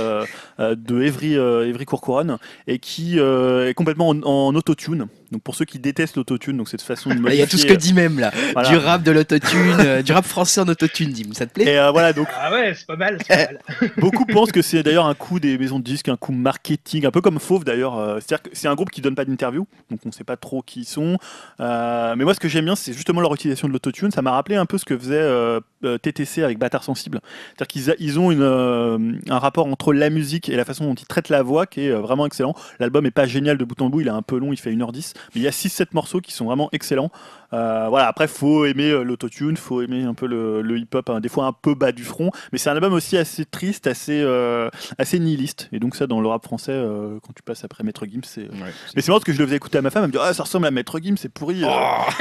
de 0.59 1.01
Evry, 1.01 1.33
Evry 1.35 1.85
Courcouronne 1.85 2.37
et 2.67 2.79
qui 2.79 3.17
est 3.19 3.73
complètement 3.75 4.09
en, 4.09 4.21
en 4.23 4.55
autotune. 4.55 5.07
Donc 5.31 5.41
pour 5.41 5.55
ceux 5.55 5.65
qui 5.65 5.79
détestent 5.79 6.15
l'autotune, 6.15 6.57
donc 6.57 6.69
cette 6.69 6.81
façon 6.81 7.09
de 7.09 7.15
Il 7.15 7.19
y 7.19 7.21
modifier. 7.21 7.43
a 7.43 7.47
tout 7.47 7.57
ce 7.57 7.65
que 7.65 7.73
dit 7.73 7.93
même 7.93 8.19
là. 8.19 8.31
Voilà. 8.53 8.69
Du 8.69 8.77
rap, 8.77 9.03
de 9.03 9.11
l'autotune, 9.11 9.75
euh, 9.79 10.01
du 10.01 10.11
rap 10.13 10.25
français 10.25 10.61
en 10.61 10.67
autotune, 10.67 11.11
Dim. 11.11 11.33
Ça 11.33 11.45
te 11.45 11.53
plaît? 11.53 11.65
Et 11.73 11.77
euh, 11.79 11.91
voilà, 11.91 12.13
donc 12.13 12.27
Ah 12.39 12.51
ouais, 12.51 12.73
c'est 12.75 12.87
pas 12.87 12.95
mal. 12.95 13.17
c'est 13.27 13.47
pas 13.47 13.53
mal. 13.81 13.91
beaucoup 13.97 14.25
pensent 14.25 14.51
que 14.51 14.61
c'est 14.61 14.83
d'ailleurs 14.83 15.05
un 15.05 15.15
coup 15.15 15.39
des 15.39 15.57
maisons 15.57 15.79
de 15.79 15.83
disques, 15.83 16.09
un 16.09 16.17
coup 16.17 16.31
marketing, 16.31 17.05
un 17.05 17.11
peu 17.11 17.21
comme 17.21 17.39
Fauve 17.39 17.63
d'ailleurs. 17.65 17.97
Euh, 17.97 18.19
C'est-à-dire 18.21 18.43
que 18.43 18.49
c'est 18.53 18.67
un 18.67 18.75
groupe 18.75 18.89
qui 18.89 19.01
donne 19.01 19.15
pas 19.15 19.25
d'interview, 19.25 19.67
donc 19.91 19.99
on 20.05 20.11
sait 20.11 20.23
pas 20.23 20.37
trop 20.37 20.61
qui 20.61 20.81
ils 20.81 20.85
sont. 20.85 21.17
Euh, 21.59 22.15
mais 22.17 22.23
moi, 22.23 22.33
ce 22.33 22.39
que 22.39 22.47
j'aime 22.47 22.65
bien, 22.65 22.75
c'est 22.75 22.93
justement 22.93 23.21
leur 23.21 23.33
utilisation 23.33 23.67
de 23.67 23.73
l'autotune. 23.73 24.11
Ça 24.11 24.21
m'a 24.21 24.31
rappelé 24.31 24.55
un 24.55 24.65
peu 24.65 24.77
ce 24.77 24.85
que 24.85 24.97
faisait 24.97 25.15
euh, 25.19 25.59
euh, 25.83 25.97
TTC 25.97 26.43
avec 26.43 26.57
Bâtard 26.57 26.83
Sensible. 26.83 27.19
C'est-à-dire 27.55 27.67
qu'ils 27.67 27.95
ils 28.07 28.19
ont 28.19 28.31
une, 28.31 28.41
euh, 28.41 28.97
un 29.29 29.39
rapport 29.39 29.67
entre 29.67 29.93
la 29.93 30.09
musique 30.09 30.49
et 30.49 30.55
la 30.55 30.65
façon 30.65 30.85
dont 30.85 30.95
ils 30.95 31.05
traitent 31.05 31.29
la 31.29 31.41
voix 31.43 31.65
qui 31.65 31.81
est 31.81 31.89
euh, 31.89 31.99
vraiment 31.99 32.25
excellent. 32.25 32.55
L'album 32.79 33.05
est 33.05 33.11
pas 33.11 33.25
génial 33.25 33.57
de 33.57 33.65
bout 33.65 33.81
en 33.81 33.89
bout, 33.89 34.01
il 34.01 34.07
est 34.07 34.11
un 34.11 34.21
peu 34.21 34.37
long, 34.37 34.53
il 34.53 34.57
fait 34.57 34.71
1h10, 34.71 35.13
mais 35.33 35.41
il 35.41 35.43
y 35.43 35.47
a 35.47 35.51
6-7 35.51 35.87
morceaux 35.93 36.21
qui 36.21 36.31
sont 36.31 36.45
vraiment 36.45 36.69
excellents. 36.71 37.11
Euh, 37.53 37.87
voilà, 37.89 38.07
après, 38.07 38.27
faut 38.27 38.65
aimer 38.65 38.89
euh, 38.89 39.03
l'autotune, 39.03 39.55
faut 39.57 39.81
aimer 39.81 40.03
un 40.03 40.13
peu 40.13 40.27
le, 40.27 40.61
le 40.61 40.77
hip-hop, 40.77 41.09
hein, 41.09 41.19
des 41.19 41.29
fois 41.29 41.45
un 41.45 41.53
peu 41.53 41.75
bas 41.75 41.91
du 41.91 42.03
front, 42.03 42.31
mais 42.51 42.57
c'est 42.57 42.69
un 42.69 42.73
album 42.73 42.93
aussi 42.93 43.17
assez 43.17 43.45
triste, 43.45 43.87
assez, 43.87 44.21
euh, 44.21 44.69
assez 44.97 45.17
nihiliste. 45.19 45.69
Et 45.71 45.79
donc, 45.79 45.95
ça, 45.95 46.07
dans 46.07 46.19
le 46.21 46.27
rap 46.27 46.43
français, 46.43 46.71
euh, 46.73 47.19
quand 47.25 47.33
tu 47.33 47.43
passes 47.43 47.63
après 47.63 47.83
Maître 47.83 48.05
Gims, 48.05 48.21
c'est. 48.23 48.41
Ouais. 48.41 48.73
Mais 48.95 49.01
c'est 49.01 49.07
marrant 49.09 49.19
parce 49.19 49.25
que 49.25 49.33
je 49.33 49.39
le 49.39 49.45
faisais 49.45 49.55
écouter 49.57 49.77
à 49.77 49.81
ma 49.81 49.89
femme, 49.89 50.03
elle 50.03 50.09
me 50.09 50.13
dit 50.13 50.19
Ah, 50.21 50.33
ça 50.33 50.43
ressemble 50.43 50.65
à 50.67 50.71
Maître 50.71 50.99
Gims, 50.99 51.15
c'est 51.17 51.31
pourri. 51.31 51.63
euh. 51.63 51.67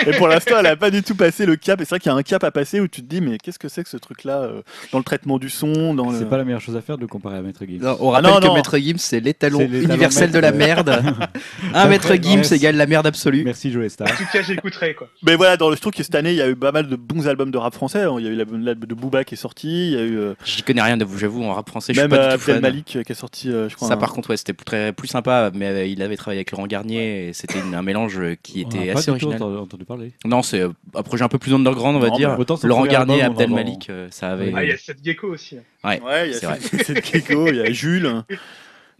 Et 0.07 0.13
pour 0.17 0.29
l'instant, 0.29 0.57
elle 0.61 0.67
a 0.67 0.77
pas 0.77 0.91
du 0.91 1.03
tout 1.03 1.15
passé 1.17 1.45
le 1.47 1.57
cap. 1.57 1.81
Et 1.81 1.85
c'est 1.85 1.91
vrai 1.91 1.99
qu'il 2.01 2.11
y 2.11 2.15
a 2.15 2.17
un 2.17 2.23
cap 2.23 2.45
à 2.45 2.51
passer 2.51 2.81
où 2.81 2.89
tu 2.89 3.03
te 3.03 3.07
dis 3.07 3.21
Mais 3.21 3.39
qu'est-ce 3.39 3.59
que 3.59 3.69
c'est 3.69 3.83
que 3.83 3.89
ce 3.91 3.97
truc-là 3.97 4.43
euh, 4.43 4.63
Dans 4.93 4.99
le 4.99 5.05
traitement 5.05 5.39
du 5.39 5.51
son, 5.51 5.95
dans 5.95 6.11
le. 6.11 6.19
C'est 6.19 6.29
pas 6.29 6.37
la 6.39 6.45
meilleure 6.45 6.61
chose 6.61 6.77
à 6.77 6.81
faire 6.83 6.99
de 6.99 7.07
comparer 7.07 7.39
à 7.39 7.43
Maître 7.43 7.65
Gims. 7.67 7.81
Non, 7.83 7.97
on 8.01 8.11
rappelle 8.11 8.31
non, 8.31 8.41
que 8.41 8.47
non. 8.47 8.55
Maître 8.55 8.79
Gims, 8.79 8.99
c'est 8.99 9.21
l'étalon 9.21 9.61
universel 9.61 10.31
de 10.31 10.39
la 10.39 10.53
merde. 10.53 11.03
Un 11.75 11.87
Maître 11.89 12.15
Gims 12.15 12.43
égale 12.53 12.77
la 12.77 12.87
merde 12.87 13.07
absolue. 13.07 13.43
Merci 13.45 13.73
Joey 13.73 13.89
Star. 13.89 14.09
En 14.09 14.17
tout 14.17 14.25
cas, 14.33 14.43
j'écouterai 14.43 14.95
quoi. 14.95 15.09
Mais 15.23 15.35
voilà, 15.37 15.57
dans 15.57 15.71
le, 15.71 15.77
je 15.77 15.81
trouve 15.81 15.93
que 15.93 16.03
cette 16.03 16.15
année, 16.15 16.31
il 16.31 16.37
y 16.37 16.43
a 16.43 16.49
eu 16.49 16.57
pas 16.57 16.73
mal 16.73 16.89
de 16.89 16.97
bons 16.97 17.27
albums 17.27 17.51
de 17.51 17.59
rap 17.59 17.73
français. 17.75 18.05
Il 18.19 18.25
y 18.25 18.29
a 18.29 18.31
eu 18.31 18.37
l'album 18.37 18.63
de 18.65 18.95
Booba 18.95 19.25
qui 19.25 19.35
est 19.35 19.39
sorti, 19.39 19.89
il 19.89 19.93
y 19.95 19.97
a 19.97 20.03
eu 20.03 20.19
euh, 20.19 20.35
J'y 20.45 20.63
connais 20.63 20.83
rien 20.83 20.97
de 20.97 21.05
vous, 21.05 21.19
j'avoue, 21.19 21.43
en 21.45 21.55
rap 21.55 21.69
français, 21.69 21.95
je 21.95 22.01
suis 22.01 22.09
pas 22.09 22.17
euh, 22.17 22.23
du 22.23 22.29
tout 22.37 22.43
Abdel 22.43 22.55
fan. 22.57 22.63
Malik 22.63 22.97
euh, 22.97 23.03
qui 23.03 23.13
est 23.13 23.15
sorti, 23.17 23.51
je 23.51 23.75
crois. 23.75 23.89
Ça, 23.89 23.95
un- 23.95 23.97
par 23.97 24.13
contre, 24.13 24.31
ouais, 24.31 24.37
c'était 24.37 24.53
plus, 24.53 24.65
très, 24.65 24.93
plus 24.93 25.09
sympa, 25.09 25.51
mais 25.55 25.91
il 25.91 26.03
avait 26.03 26.17
travaillé 26.17 26.39
avec 26.41 26.51
Laurent 26.53 26.67
Garnier 26.67 27.29
et 27.29 27.33
c'était 27.33 27.61
un 27.61 27.83
mélange 27.83 28.21
qui 28.43 28.61
était 28.61 28.91
assez 28.91 29.11
original. 29.11 29.37
entendu, 29.37 29.57
entendu 29.59 29.85
parler. 29.85 30.13
Non, 30.25 30.43
c'est 30.43 30.63
un 30.63 31.03
projet 31.03 31.25
un 31.25 31.29
peu 31.29 31.39
plus 31.39 31.55
underground, 31.55 31.97
on 31.97 32.01
va 32.01 32.11
dire. 32.11 32.37
Laurent 32.65 32.87
Garnier, 32.87 33.23
Abdel. 33.23 33.51
Malik, 33.51 33.91
ça 34.11 34.31
avait. 34.33 34.53
Ah, 34.55 34.65
il 34.65 34.71
y 34.71 34.73
a 34.73 34.77
cette 34.79 35.03
gecko 35.05 35.29
aussi. 35.29 35.57
Ouais, 35.85 36.01
Ouais, 36.05 36.29
il 36.29 36.33
y 36.33 36.35
c'est 36.35 36.47
a 36.47 36.49
vrai. 36.51 36.59
c'est 36.85 37.01
Kiko, 37.01 37.47
il 37.49 37.57
y 37.57 37.61
a 37.61 37.71
Jules, 37.73 38.23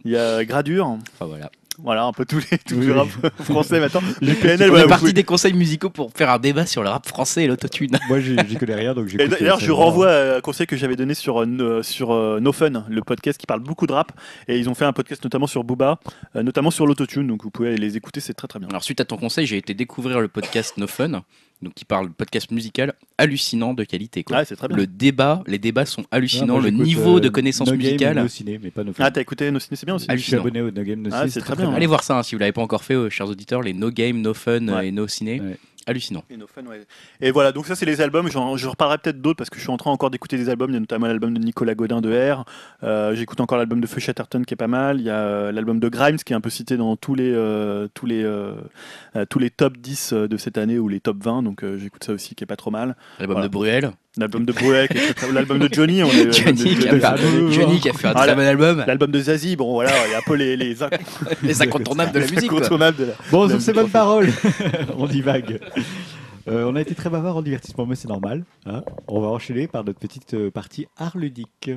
il 0.05 0.11
y 0.11 0.17
a 0.17 0.43
Gradure. 0.45 0.87
Enfin, 0.87 1.25
voilà. 1.25 1.51
Voilà, 1.83 2.05
un 2.05 2.11
peu 2.11 2.25
tous 2.25 2.41
les, 2.51 2.57
tous 2.57 2.75
Oui, 2.75 2.87
les 2.87 2.91
oui. 2.91 2.97
rap 2.97 3.07
français 3.43 3.79
maintenant. 3.79 4.01
J'ai 4.21 4.33
PNL, 4.33 4.63
On 4.63 4.69
voilà, 4.69 4.79
est 4.79 4.83
vous 4.83 4.89
parti 4.89 5.01
pouvez- 5.03 5.13
des 5.13 5.23
conseils 5.23 5.53
musicaux 5.53 5.89
pour 5.89 6.11
faire 6.11 6.29
un 6.31 6.39
débat 6.39 6.65
sur 6.65 6.81
le 6.83 6.89
rap 6.89 7.07
français 7.07 7.43
et 7.43 7.47
l'autotune. 7.47 7.97
Moi 8.09 8.19
j'y 8.19 8.35
connais 8.57 8.75
rien 8.75 8.93
donc 8.95 9.05
Et 9.07 9.09
j'écoute. 9.11 9.29
D'ailleurs, 9.39 9.57
euh, 9.57 9.61
je 9.65 9.71
renvoie 9.71 10.11
à 10.11 10.37
un 10.37 10.41
conseil 10.41 10.65
que 10.67 10.75
j'avais 10.75 10.95
donné 10.95 11.13
sur, 11.13 11.41
euh, 11.41 11.45
No- 11.45 11.83
sur 11.83 12.11
euh, 12.13 12.39
No 12.39 12.51
Fun, 12.51 12.85
le 12.89 13.01
podcast 13.01 13.39
qui 13.39 13.45
parle 13.45 13.59
beaucoup 13.61 13.85
de 13.87 13.93
rap. 13.93 14.11
Et 14.47 14.57
ils 14.57 14.69
ont 14.69 14.75
fait 14.75 14.85
un 14.85 14.93
podcast 14.93 15.23
notamment 15.23 15.47
sur 15.47 15.63
Booba, 15.63 15.99
euh, 16.35 16.43
notamment 16.43 16.71
sur 16.71 16.87
l'autotune. 16.87 17.27
Donc 17.27 17.43
vous 17.43 17.51
pouvez 17.51 17.69
aller 17.69 17.77
les 17.77 17.95
écouter, 17.97 18.19
c'est 18.21 18.33
très 18.33 18.47
très 18.47 18.59
bien. 18.59 18.67
Alors, 18.69 18.83
suite 18.83 18.99
à 19.01 19.05
ton 19.05 19.17
conseil, 19.17 19.45
j'ai 19.45 19.57
été 19.57 19.73
découvrir 19.73 20.19
le 20.19 20.27
podcast 20.27 20.77
No 20.77 20.87
Fun, 20.87 21.21
donc 21.61 21.73
qui 21.73 21.85
parle 21.85 22.11
podcast 22.11 22.51
musical 22.51 22.93
hallucinant 23.17 23.73
de 23.73 23.83
qualité. 23.83 24.23
Quoi. 24.23 24.37
Ouais, 24.37 24.45
c'est 24.45 24.55
très 24.55 24.67
bien. 24.67 24.77
Le 24.77 24.85
débat, 24.87 25.43
les 25.47 25.57
débats 25.57 25.85
sont 25.85 26.03
Ah, 26.11 26.17
hallucinants, 26.17 26.59
moi, 26.59 26.61
le 26.61 26.69
niveau 26.69 27.17
euh, 27.17 27.19
de 27.21 27.29
connaissances 27.29 27.67
No 27.67 27.73
Game 27.73 27.81
et 27.81 27.91
musicales. 27.93 28.17
No 28.17 28.27
Ciné, 28.27 28.59
mais 28.61 28.69
pas 28.69 28.83
No 28.83 28.93
Fun. 28.93 29.03
Ah, 29.03 29.11
t'as 29.11 29.21
écouté 29.21 29.49
No 29.51 29.59
Ciné, 29.59 29.75
c'est 29.75 29.85
bien 29.85 29.95
aussi. 29.95 30.07
Je 30.09 30.17
suis 30.17 30.35
abonné 30.35 30.61
au 30.61 30.69
No 30.71 30.83
Game 30.83 31.01
No 31.01 31.09
Ah, 31.11 31.19
Ciné, 31.21 31.31
c'est 31.31 31.39
très 31.41 31.55
très 31.55 31.63
bien. 31.65 31.73
Allez 31.73 31.87
voir 31.87 32.03
ça 32.03 32.17
hein, 32.19 32.23
si 32.23 32.35
vous 32.35 32.39
l'avez 32.39 32.51
pas 32.51 32.61
encore 32.61 32.83
fait, 32.83 32.93
euh, 32.93 33.09
chers 33.09 33.27
auditeurs, 33.27 33.61
les 33.61 33.73
No 33.73 33.89
Game, 33.89 34.21
No 34.21 34.33
Fun 34.33 34.67
euh, 34.67 34.75
Ouais. 34.77 34.87
et 34.89 34.91
No 34.91 35.07
Ciné. 35.07 35.41
Ouais. 35.41 35.57
Hallucinant. 35.87 36.23
Et, 37.21 37.31
voilà, 37.31 37.53
donc 37.53 37.65
ça 37.65 37.73
c'est 37.75 37.85
les 37.85 38.01
albums. 38.01 38.29
Je 38.29 38.67
reparlerai 38.67 38.97
peut-être 38.97 39.21
d'autres 39.21 39.37
parce 39.37 39.49
que 39.49 39.55
je 39.55 39.61
suis 39.61 39.71
en 39.71 39.77
train 39.77 39.89
encore 39.89 40.09
d'écouter 40.11 40.35
des 40.37 40.49
albums. 40.49 40.69
Il 40.69 40.73
y 40.73 40.77
a 40.77 40.81
notamment 40.81 41.07
l'album 41.07 41.33
de 41.33 41.39
Nicolas 41.39 41.75
Godin 41.75 42.01
de 42.01 42.11
R. 42.33 42.43
Euh, 42.83 43.15
J'écoute 43.15 43.39
encore 43.39 43.57
l'album 43.57 43.79
de 43.79 43.87
Feu 43.87 44.01
Chatterton 44.01 44.43
qui 44.43 44.53
est 44.53 44.57
pas 44.57 44.67
mal. 44.67 44.99
Il 44.99 45.05
y 45.05 45.09
a 45.09 45.17
euh, 45.19 45.51
l'album 45.53 45.79
de 45.79 45.87
Grimes 45.87 46.17
qui 46.17 46.33
est 46.33 46.35
un 46.35 46.41
peu 46.41 46.49
cité 46.49 46.75
dans 46.75 46.97
tous 46.97 47.15
les, 47.15 47.31
euh, 47.33 47.87
tous 47.93 48.05
les, 48.05 48.21
euh, 48.23 48.53
tous 49.29 49.39
les 49.39 49.49
top 49.49 49.77
10 49.77 50.11
de 50.13 50.37
cette 50.37 50.57
année 50.57 50.77
ou 50.77 50.89
les 50.89 50.99
top 50.99 51.23
20. 51.23 51.41
Donc 51.43 51.63
j'écoute 51.77 52.03
ça 52.03 52.11
aussi 52.11 52.35
qui 52.35 52.43
est 52.43 52.47
pas 52.47 52.57
trop 52.57 52.71
mal. 52.71 52.97
L'album 53.19 53.35
Voilà. 53.35 53.47
de 53.47 53.51
Bruel. 53.53 53.91
L'album 54.17 54.45
de 54.45 54.51
très- 54.51 54.87
l'album 55.31 55.59
de 55.59 55.69
Johnny. 55.71 56.03
On 56.03 56.07
est, 56.09 56.31
Johnny, 56.43 56.75
qui 56.75 56.87
a 56.87 56.93
de- 56.93 56.99
fait 56.99 57.05
un- 57.05 57.15
de- 57.15 57.51
Johnny 57.51 57.79
qui 57.79 57.89
a 57.89 57.93
fait 57.93 58.07
un 58.07 58.11
Ah, 58.15 58.19
très 58.19 58.27
la- 58.27 58.35
bon 58.35 58.41
album. 58.41 58.83
L'album 58.87 59.11
de 59.11 59.19
Zazie, 59.19 59.55
bon 59.55 59.73
voilà, 59.73 59.91
il 60.07 60.11
y 60.11 60.15
a 60.15 60.17
un 60.17 60.21
peu 60.25 60.33
les, 60.35 60.57
les, 60.57 60.75
inc- 60.75 60.99
Les 61.43 61.61
incontournables 61.61 62.11
de 62.11 62.19
la 62.19 62.25
musique. 62.31 62.49
quoi. 62.49 62.59
incontournables 62.59 62.97
de 62.97 63.05
la- 63.05 63.13
Bon, 63.31 63.47
sur 63.47 63.61
ces 63.61 63.73
bonnes 63.73 63.89
paroles, 63.89 64.31
on 64.97 65.05
divague. 65.05 65.59
Euh, 66.49 66.63
on 66.65 66.75
a 66.77 66.81
été 66.81 66.95
très 66.95 67.09
bavard 67.09 67.35
en 67.37 67.41
divertissement, 67.41 67.85
mais 67.85 67.95
c'est 67.95 68.07
normal. 68.07 68.43
hein. 68.65 68.81
on 69.07 69.19
va 69.19 69.27
enchaîner 69.27 69.67
par 69.67 69.83
notre 69.83 69.99
petite 69.99 70.33
euh, 70.33 70.49
partie 70.49 70.87
art 70.97 71.17
ludique. 71.17 71.71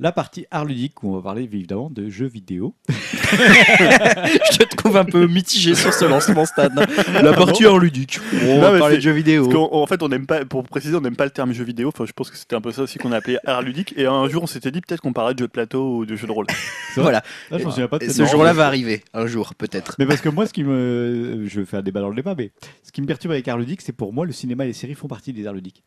La 0.00 0.10
partie 0.10 0.44
art 0.50 0.64
ludique 0.64 1.04
où 1.04 1.12
on 1.12 1.16
va 1.16 1.22
parler 1.22 1.42
évidemment 1.42 1.88
de 1.88 2.08
jeux 2.08 2.26
vidéo. 2.26 2.74
Je 2.88 4.58
te 4.58 4.76
trouve 4.76 4.96
un 4.96 5.04
peu 5.04 5.28
mitigé 5.28 5.76
sur 5.76 5.92
ce 5.94 6.04
lancement 6.04 6.44
stade. 6.46 6.72
La 7.12 7.32
partie 7.32 7.64
hors 7.64 7.78
ludique. 7.78 8.18
On 8.42 8.56
Non, 8.56 8.72
va 8.72 8.78
parler 8.80 8.96
de 8.96 9.02
jeux 9.02 9.12
vidéo. 9.12 9.48
Parce 9.48 9.68
en 9.72 9.86
fait, 9.86 10.02
on 10.02 10.08
n'aime 10.08 10.26
pas, 10.26 10.44
pour 10.44 10.64
préciser, 10.64 10.96
on 10.96 11.00
n'aime 11.00 11.14
pas 11.14 11.24
le 11.24 11.30
terme 11.30 11.52
jeu 11.52 11.62
vidéo. 11.62 11.88
Enfin, 11.88 12.06
je 12.06 12.12
pense 12.12 12.28
que 12.30 12.36
c'était 12.36 12.56
un 12.56 12.60
peu 12.60 12.72
ça 12.72 12.82
aussi 12.82 12.98
qu'on 12.98 13.12
a 13.12 13.18
appelé 13.18 13.38
art 13.46 13.62
ludique. 13.62 13.94
Et 13.96 14.06
un 14.06 14.28
jour, 14.28 14.42
on 14.42 14.46
s'était 14.48 14.72
dit 14.72 14.80
peut-être 14.80 15.00
qu'on 15.00 15.12
parlait 15.12 15.34
de 15.34 15.38
jeux 15.38 15.46
de 15.46 15.52
plateau 15.52 15.98
ou 15.98 16.06
de 16.06 16.16
jeux 16.16 16.26
de 16.26 16.32
rôle. 16.32 16.46
Voilà. 16.96 17.24
Ah, 17.50 17.58
je 17.58 17.64
m'en 17.64 17.70
souviens 17.70 17.88
pas 17.88 17.98
de 17.98 18.04
Et 18.04 18.08
cette 18.08 18.24
ce 18.24 18.30
jour-là 18.30 18.52
va 18.52 18.68
arriver, 18.68 19.02
un 19.14 19.26
jour 19.26 19.56
peut-être. 19.56 19.96
Mais 19.98 20.06
parce 20.06 20.20
que 20.20 20.28
moi, 20.28 20.46
ce 20.46 20.52
qui 20.52 20.62
me. 20.62 21.44
Je 21.44 21.64
fais 21.64 21.76
un 21.76 21.82
débat 21.82 22.00
dans 22.00 22.08
le 22.08 22.14
débat, 22.14 22.36
mais 22.38 22.52
ce 22.84 22.92
qui 22.92 23.00
me 23.02 23.06
perturbe 23.06 23.32
avec 23.32 23.48
art 23.48 23.58
ludique, 23.58 23.82
c'est 23.82 23.92
pour 23.92 24.12
moi, 24.12 24.24
le 24.26 24.32
cinéma 24.32 24.64
et 24.64 24.68
les 24.68 24.72
séries 24.74 24.94
font 24.94 25.08
partie 25.08 25.32
des 25.32 25.44
arts 25.48 25.54
ludiques. 25.54 25.82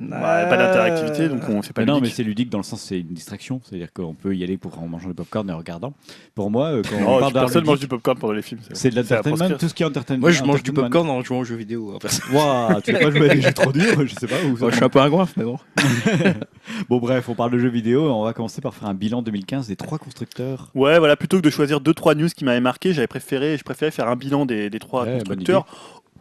Bah, 0.00 0.46
pas 0.46 0.56
d'interactivité, 0.56 1.28
donc 1.28 1.40
on 1.48 1.60
fait 1.60 1.72
pas 1.72 1.82
Mais 1.82 1.86
non, 1.86 2.00
mais 2.00 2.08
c'est 2.08 2.22
ludique 2.22 2.50
dans 2.50 2.58
le 2.58 2.64
sens, 2.64 2.80
c'est 2.82 3.00
une 3.00 3.08
distraction. 3.08 3.60
C'est-à-dire 3.64 3.92
qu'on 3.92 4.14
peut 4.14 4.36
y 4.36 4.44
aller 4.44 4.56
pour, 4.56 4.78
en 4.80 4.86
mangeant 4.86 5.08
du 5.08 5.14
popcorn 5.14 5.48
et 5.50 5.52
en 5.52 5.58
regardant. 5.58 5.92
Pour 6.36 6.52
moi, 6.52 6.66
euh, 6.68 6.82
quand 6.88 7.00
Non, 7.00 7.16
on 7.16 7.20
parle 7.20 7.32
d'art 7.32 7.42
personne 7.44 7.64
mange 7.64 7.74
ludique, 7.74 7.90
du 7.90 7.96
popcorn 7.96 8.16
pendant 8.16 8.32
les 8.34 8.42
films. 8.42 8.60
c'est 8.74 8.90
de 8.90 8.96
l'entertainment, 8.96 9.56
tout 9.58 9.68
ce 9.68 9.74
qui 9.74 9.82
est 9.82 9.86
entertainment. 9.86 10.20
Moi 10.20 10.30
je 10.30 10.44
mange 10.44 10.62
du 10.62 10.72
popcorn 10.72 11.10
en 11.10 11.20
jouant 11.22 11.40
aux 11.40 11.44
jeux 11.44 11.56
vidéo. 11.56 11.96
hein. 11.96 12.08
Waouh, 12.32 12.80
tu 12.80 12.92
veux 12.92 12.98
pas 13.00 13.10
jouer 13.10 13.30
à 13.30 13.34
des 13.34 13.40
jeux 13.42 13.52
trop 13.52 13.72
durs 13.72 14.06
Je 14.06 14.14
sais 14.14 14.28
pas. 14.28 14.36
Où 14.44 14.56
Moi, 14.56 14.70
je 14.70 14.76
suis 14.76 14.84
un 14.84 14.88
peu 14.88 15.00
un 15.00 15.08
mais 15.36 15.44
bon. 15.44 15.58
Bon, 16.88 16.98
bref, 16.98 17.28
on 17.28 17.34
parle 17.34 17.50
de 17.50 17.58
jeux 17.58 17.68
vidéo. 17.68 18.10
On 18.12 18.22
va 18.22 18.32
commencer 18.32 18.60
par 18.60 18.74
faire 18.74 18.88
un 18.88 18.94
bilan 18.94 19.22
2015 19.22 19.68
des 19.68 19.76
trois 19.76 19.98
constructeurs. 19.98 20.70
Ouais, 20.74 20.98
voilà, 20.98 21.16
plutôt 21.16 21.38
que 21.38 21.42
de 21.42 21.50
choisir 21.50 21.80
deux 21.80 21.94
trois 21.94 22.14
news 22.14 22.28
qui 22.28 22.44
m'avaient 22.44 22.60
marqué, 22.60 22.92
j'avais 22.92 23.06
préféré, 23.06 23.56
je 23.56 23.64
préférais 23.64 23.90
faire 23.90 24.08
un 24.08 24.16
bilan 24.16 24.46
des, 24.46 24.70
des 24.70 24.78
trois 24.78 25.04
Ouais, 25.04 25.14
constructeurs. 25.18 25.66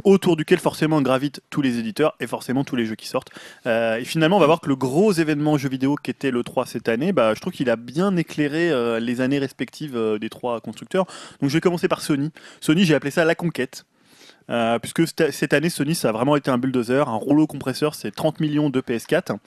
Autour 0.04 0.36
duquel 0.36 0.60
forcément 0.60 1.02
gravitent 1.02 1.42
tous 1.50 1.62
les 1.62 1.80
éditeurs 1.80 2.16
et 2.20 2.28
forcément 2.28 2.64
tous 2.64 2.76
les 2.76 2.86
jeux 2.86 2.96
qui 2.96 3.08
sortent. 3.08 3.30
Euh, 3.66 3.98
et 3.98 4.06
finalement, 4.06 4.38
on 4.38 4.40
va 4.40 4.46
voir 4.46 4.62
que 4.62 4.70
le 4.70 4.76
gros 4.76 5.12
événement 5.12 5.58
jeu 5.58 5.70
vidéo 5.70 5.96
qui 5.96 6.12
était 6.12 6.32
le 6.32 6.44
3 6.44 6.66
cette 6.66 6.90
année, 6.90 7.12
bah, 7.14 7.34
je 7.34 7.40
trouve 7.40 7.54
qu'il 7.54 7.70
a 7.70 7.76
bien 7.76 8.16
éclairé 8.16 8.70
euh, 8.72 9.00
les 9.00 9.22
années 9.22 9.40
respectives 9.40 9.96
euh, 9.96 10.20
des 10.20 10.30
trois 10.30 10.62
constructeurs. 10.62 11.06
Donc 11.42 11.50
je 11.50 11.56
vais 11.56 11.62
commencer 11.62 11.88
par 11.88 12.02
Sony. 12.02 12.32
Sony, 12.62 12.86
j'ai 12.86 12.96
appelé 12.96 13.12
ça 13.12 13.26
la 13.26 13.36
conquête. 13.36 13.86
puisque 14.82 15.04
cette 15.08 15.54
année, 15.54 15.70
Sony, 15.70 15.94
ça 15.94 16.10
a 16.10 16.12
vraiment 16.12 16.36
été 16.38 16.50
un 16.50 16.58
bulldozer, 16.58 17.10
un 17.10 17.16
rouleau 17.16 17.48
compresseur, 17.48 17.96
c'est 17.96 18.12
30 18.12 18.40
millions 18.40 18.70
de 18.70 18.80
PS4. 18.80 19.38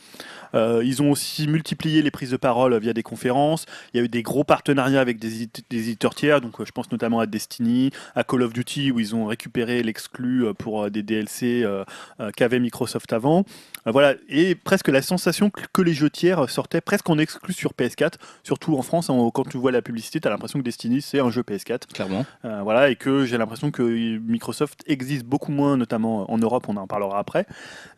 Euh, 0.55 0.83
ils 0.85 1.03
ont 1.03 1.11
aussi 1.11 1.47
multiplié 1.49 2.03
les 2.03 2.11
prises 2.11 2.31
de 2.31 2.37
parole 2.37 2.77
via 2.79 2.93
des 2.93 3.03
conférences. 3.03 3.67
Il 3.95 3.99
y 3.99 4.01
a 4.01 4.05
eu 4.05 4.09
des 4.09 4.23
gros 4.23 4.45
partenariats 4.45 5.01
avec 5.01 5.19
des, 5.19 5.43
édit- 5.45 5.65
des 5.71 5.79
éditeurs 5.89 6.15
tiers, 6.15 6.41
donc 6.41 6.61
euh, 6.61 6.65
je 6.65 6.73
pense 6.73 6.91
notamment 6.93 7.21
à 7.21 7.27
Destiny, 7.27 7.91
à 8.15 8.25
Call 8.25 8.43
of 8.43 8.53
Duty, 8.53 8.91
où 8.93 9.01
ils 9.01 9.15
ont 9.15 9.27
récupéré 9.27 9.83
l'exclu 9.83 10.45
euh, 10.47 10.53
pour 10.55 10.91
des 10.91 11.03
DLC 11.03 11.65
qu'avait 12.37 12.61
Microsoft 12.61 13.13
avant. 13.13 13.45
Voilà, 13.87 14.15
et 14.29 14.55
presque 14.55 14.89
la 14.89 15.01
sensation 15.03 15.51
que 15.73 15.83
les 15.83 15.95
jeux 15.95 16.11
tiers 16.11 16.49
sortaient 16.51 16.81
presque 16.81 17.09
en 17.09 17.19
exclu 17.19 17.53
sur 17.55 17.73
PS4, 17.73 18.15
surtout 18.43 18.77
en 18.77 18.83
France. 18.83 19.09
hein, 19.11 19.31
quand 19.33 19.49
tu 19.49 19.57
vois 19.57 19.73
la 19.73 19.81
publicité, 19.83 20.21
tu 20.21 20.29
as 20.29 20.31
l'impression 20.31 20.59
que 20.59 20.65
Destiny 20.65 21.01
c'est 21.01 21.21
un 21.21 21.31
jeu 21.31 21.43
PS4. 21.43 21.87
Clairement. 21.93 22.27
Euh, 22.45 22.61
voilà, 22.63 22.91
et 22.91 22.97
que 22.97 23.25
j'ai 23.25 23.39
l'impression 23.39 23.71
que 23.71 23.83
Microsoft 24.19 24.83
existe 24.87 25.25
beaucoup 25.25 25.53
moins, 25.53 25.77
notamment 25.77 26.31
en 26.31 26.37
Europe, 26.39 26.67
on 26.69 26.77
en 26.77 26.87
parlera 26.87 27.19
après. 27.19 27.47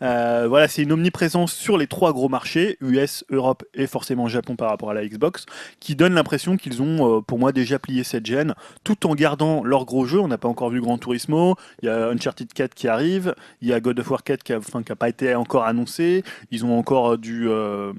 Euh, 0.03 0.47
voilà, 0.49 0.69
c'est 0.69 0.83
une 0.83 0.93
omniprésence 0.93 1.53
sur 1.53 1.77
les 1.79 1.87
trois 1.87 2.13
gros 2.13 2.29
marchés, 2.29 2.42
US, 2.81 3.25
Europe 3.31 3.65
et 3.75 3.87
forcément 3.87 4.29
Japon 4.29 4.57
par 4.57 4.69
rapport 4.71 4.91
à 4.91 4.95
la 4.95 5.07
Xbox, 5.07 5.47
qui 5.81 5.95
donne 5.97 6.15
l'impression 6.15 6.57
qu'ils 6.57 6.83
ont, 6.83 7.19
euh, 7.19 7.21
pour 7.21 7.39
moi, 7.39 7.53
déjà 7.53 7.79
plié 7.79 8.05
cette 8.05 8.27
gêne, 8.27 8.55
tout 8.85 9.07
en 9.07 9.15
gardant 9.15 9.65
leurs 9.65 9.85
gros 9.85 10.05
jeux. 10.07 10.21
On 10.21 10.29
n'a 10.29 10.39
pas 10.39 10.49
encore 10.49 10.71
vu 10.71 10.81
Gran 10.81 10.99
Turismo, 10.99 11.57
il 11.83 11.87
y 11.87 11.89
a 11.89 12.09
Uncharted 12.09 12.53
4 12.53 12.75
qui 12.75 12.89
arrive, 12.89 13.35
il 13.61 13.69
y 13.69 13.73
a 13.73 13.81
God 13.81 13.99
of 14.01 14.11
War 14.11 14.23
4 14.23 14.43
qui 14.43 14.53
n'a 14.53 14.59
enfin, 14.59 14.83
pas 14.83 15.09
été 15.09 15.35
encore 15.35 15.65
annoncé, 15.65 16.25
ils 16.51 16.65
ont 16.65 16.79
encore 16.79 17.19
du, 17.19 17.49
euh, 17.49 17.93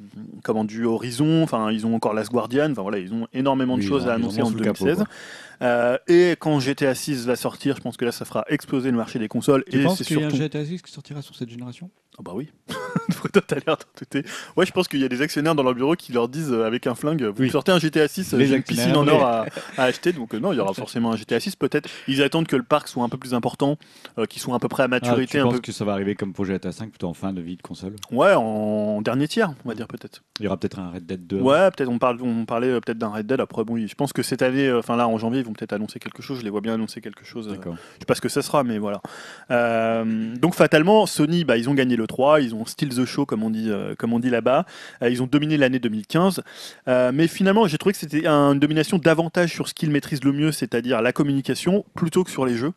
comment, 0.44 0.64
du 0.64 0.86
Horizon, 0.86 1.44
enfin, 1.44 1.72
ils 1.72 1.86
ont 1.86 1.96
encore 1.96 2.14
Last 2.14 2.32
Guardian, 2.32 2.72
enfin 2.72 2.82
voilà, 2.82 3.00
ils 3.00 3.14
ont 3.14 3.28
énormément 3.34 3.76
de 3.78 3.82
Oui, 3.82 3.88
choses 3.88 4.08
à 4.08 4.14
annoncer 4.14 4.42
en 4.42 4.46
sous 4.48 4.56
le 4.58 4.64
capot, 4.64 4.86
2016. 4.86 5.06
quoi. 5.06 5.14
Euh, 5.64 5.98
et 6.08 6.36
quand 6.40 6.60
GTA 6.60 6.94
6 6.94 7.26
va 7.26 7.36
sortir, 7.36 7.76
je 7.78 7.82
pense 7.82 7.98
que 7.98 8.06
là, 8.06 8.12
ça 8.12 8.26
fera 8.26 8.44
exploser 8.50 8.92
le 8.92 8.98
marché 8.98 9.18
des 9.20 9.28
consoles. 9.28 9.64
Tu 9.70 9.80
et 9.80 9.84
penses 9.84 10.04
qu'il 10.04 10.20
y 10.20 10.24
a 10.24 10.28
un. 10.28 10.30
GTA 10.30 10.66
6 10.66 10.82
qui 10.82 10.92
sortira 10.92 11.22
sur 11.22 11.36
cette 11.36 11.50
génération? 11.50 11.90
Ah 12.20 12.22
bah 12.24 12.34
oui. 12.36 12.50
Toi, 13.34 13.42
t'as 13.48 13.56
l'air 13.56 13.78
d'en 13.78 13.86
douter. 13.98 14.24
Ouais, 14.56 14.68
je 14.68 14.72
pense 14.72 14.88
qu'il 14.88 15.00
y 15.00 15.04
a 15.04 15.08
des 15.08 15.22
actionnaires 15.24 15.56
dans 15.56 15.64
leur 15.64 15.74
bureau 15.74 15.96
qui 15.96 16.12
leur 16.12 16.30
disent 16.30 16.52
euh, 16.52 16.66
avec 16.68 16.86
un 16.86 16.94
flingue 16.94 17.24
Vous 17.24 17.42
Oui. 17.42 17.50
sortez 17.50 17.72
un 17.72 17.80
GTA 17.80 18.08
6, 18.08 18.34
Les 18.34 18.46
j'ai 18.46 18.56
une 18.58 18.62
piscine 18.64 18.96
en 18.96 19.04
oui. 19.04 19.10
or 19.10 19.24
à, 19.26 19.46
à 19.78 19.84
acheter. 19.86 20.14
Donc, 20.14 20.36
euh, 20.36 20.40
non, 20.40 20.54
il 20.54 20.58
y 20.58 20.60
aura 20.60 20.74
forcément 20.76 21.12
un 21.12 21.16
GTA 21.16 21.40
6. 21.40 21.56
Peut-être 21.56 21.90
ils 22.08 22.22
attendent 22.22 22.46
que 22.46 22.56
le 22.56 22.62
parc 22.64 22.88
soit 22.88 23.04
un 23.04 23.10
peu 23.10 23.18
plus 23.18 23.34
important, 23.34 23.78
qu'ils 24.30 24.42
soient 24.44 24.56
à 24.56 24.60
peu 24.60 24.68
près 24.68 24.84
à 24.84 24.86
Ah, 24.86 24.90
maturité. 24.90 25.32
Tu 25.32 25.40
un 25.40 25.46
penses 25.46 25.54
peu... 25.56 25.60
que 25.62 25.72
ça 25.72 25.86
va 25.86 25.94
arriver 25.94 26.14
comme 26.14 26.34
pour 26.34 26.46
GTA 26.46 26.72
5 26.72 26.90
plutôt 26.92 27.08
en 27.08 27.14
fin 27.16 27.34
de 27.34 27.42
vie 27.42 27.58
de 27.58 27.62
console? 27.64 27.96
Ouais, 28.12 28.34
en 28.36 29.02
dernier 29.02 29.28
tiers, 29.28 29.52
on 29.66 29.70
va 29.70 29.74
dire 29.76 29.88
peut-être. 29.88 30.22
Il 30.40 30.44
y 30.44 30.48
aura 30.48 30.58
peut-être 30.58 30.78
un 30.78 30.92
Red 30.92 31.06
Dead 31.08 31.26
2 31.26 31.40
Ouais, 31.40 31.72
peut-être 31.72 31.90
on, 31.90 31.98
parle, 31.98 32.20
on 32.22 32.46
parlait 32.46 32.80
peut-être 32.80 32.98
d'un 33.00 33.10
Red 33.10 33.26
Dead. 33.26 33.40
Après, 33.40 33.64
bon, 33.64 33.76
je 33.78 33.96
pense 33.96 34.14
que 34.14 34.22
cette 34.22 34.44
année, 34.44 34.72
enfin 34.72 34.96
là 34.98 35.08
en 35.08 35.18
janvier, 35.18 35.40
ils 35.40 35.46
vont 35.46 35.53
peut-être 35.54 35.74
annoncer 35.74 36.00
quelque 36.00 36.22
chose. 36.22 36.40
Je 36.40 36.44
les 36.44 36.50
vois 36.50 36.62
bien 36.62 36.74
annoncer 36.74 37.02
quelque 37.02 37.26
chose. 37.26 37.48
euh. 37.50 37.56
Je 37.96 38.00
sais 38.00 38.06
pas 38.06 38.16
ce 38.16 38.22
que 38.22 38.30
ça 38.30 38.42
sera, 38.42 38.64
mais 38.64 38.78
voilà. 38.78 39.02
Euh, 39.52 40.36
donc 40.36 40.56
fatalement, 40.56 41.06
Sony, 41.06 41.44
bah, 41.44 41.58
ils 41.58 41.70
ont 41.70 41.74
gagné 41.74 41.96
le 41.96 42.08
3, 42.08 42.42
ils 42.42 42.56
ont 42.56 42.66
steal 42.66 42.90
the 42.90 43.06
show, 43.06 43.26
comme 43.26 43.44
on 43.44 43.50
dit, 43.50 43.70
euh, 43.70 43.96
comme 43.98 44.14
on 44.14 44.20
dit 44.20 44.30
là-bas. 44.30 44.66
Ils 45.02 45.22
ont 45.22 45.28
dominé 45.28 45.58
l'année 45.58 45.80
2015. 45.80 46.42
Euh, 46.88 47.12
mais 47.14 47.28
finalement, 47.28 47.68
j'ai 47.68 47.78
trouvé 47.78 47.94
que 47.94 48.00
c'était 48.00 48.28
un- 48.28 48.54
une 48.54 48.60
domination 48.60 48.98
davantage 48.98 49.52
sur 49.52 49.68
ce 49.68 49.74
qu'ils 49.74 49.92
maîtrisent 49.92 50.24
le 50.24 50.32
mieux, 50.32 50.52
c'est-à-dire 50.52 51.02
la 51.02 51.12
communication, 51.14 51.86
plutôt 51.96 52.24
que 52.24 52.32
sur 52.32 52.46
les 52.46 52.56
jeux. 52.56 52.74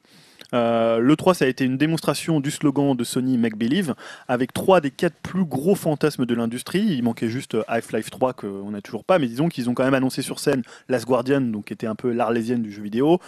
Euh, 0.55 0.99
le 0.99 1.17
3, 1.17 1.35
ça 1.35 1.45
a 1.45 1.49
été 1.49 1.65
une 1.65 1.77
démonstration 1.77 2.41
du 2.41 2.51
slogan 2.51 2.97
de 2.97 3.05
Sony 3.05 3.39
Make 3.39 3.57
Believe, 3.57 3.95
avec 4.29 4.53
trois 4.53 4.81
des 4.81 4.91
quatre 4.91 5.17
plus 5.23 5.45
gros 5.45 5.75
fantasmes 5.75 6.27
de 6.27 6.35
l'industrie. 6.35 6.81
Il 6.81 7.03
manquait 7.03 7.29
juste 7.29 7.55
euh, 7.55 7.65
Half-Life 7.69 8.11
3 8.11 8.33
qu'on 8.35 8.71
n'a 8.71 8.81
toujours 8.81 9.05
pas, 9.05 9.19
mais 9.19 9.27
disons 9.27 9.49
qu'ils 9.49 9.69
ont 9.69 9.75
quand 9.75 9.85
même 9.85 9.95
annoncé 9.95 10.23
sur 10.23 10.39
scène 10.39 10.63
Last 10.89 11.07
Guardian, 11.07 11.41
donc 11.41 11.67
qui 11.67 11.73
était 11.73 11.87
un 11.87 11.95
peu 11.95 12.13
l'arlésienne 12.13 12.63
du 12.63 12.73
jeu 12.73 12.83
vidéo, 12.83 13.21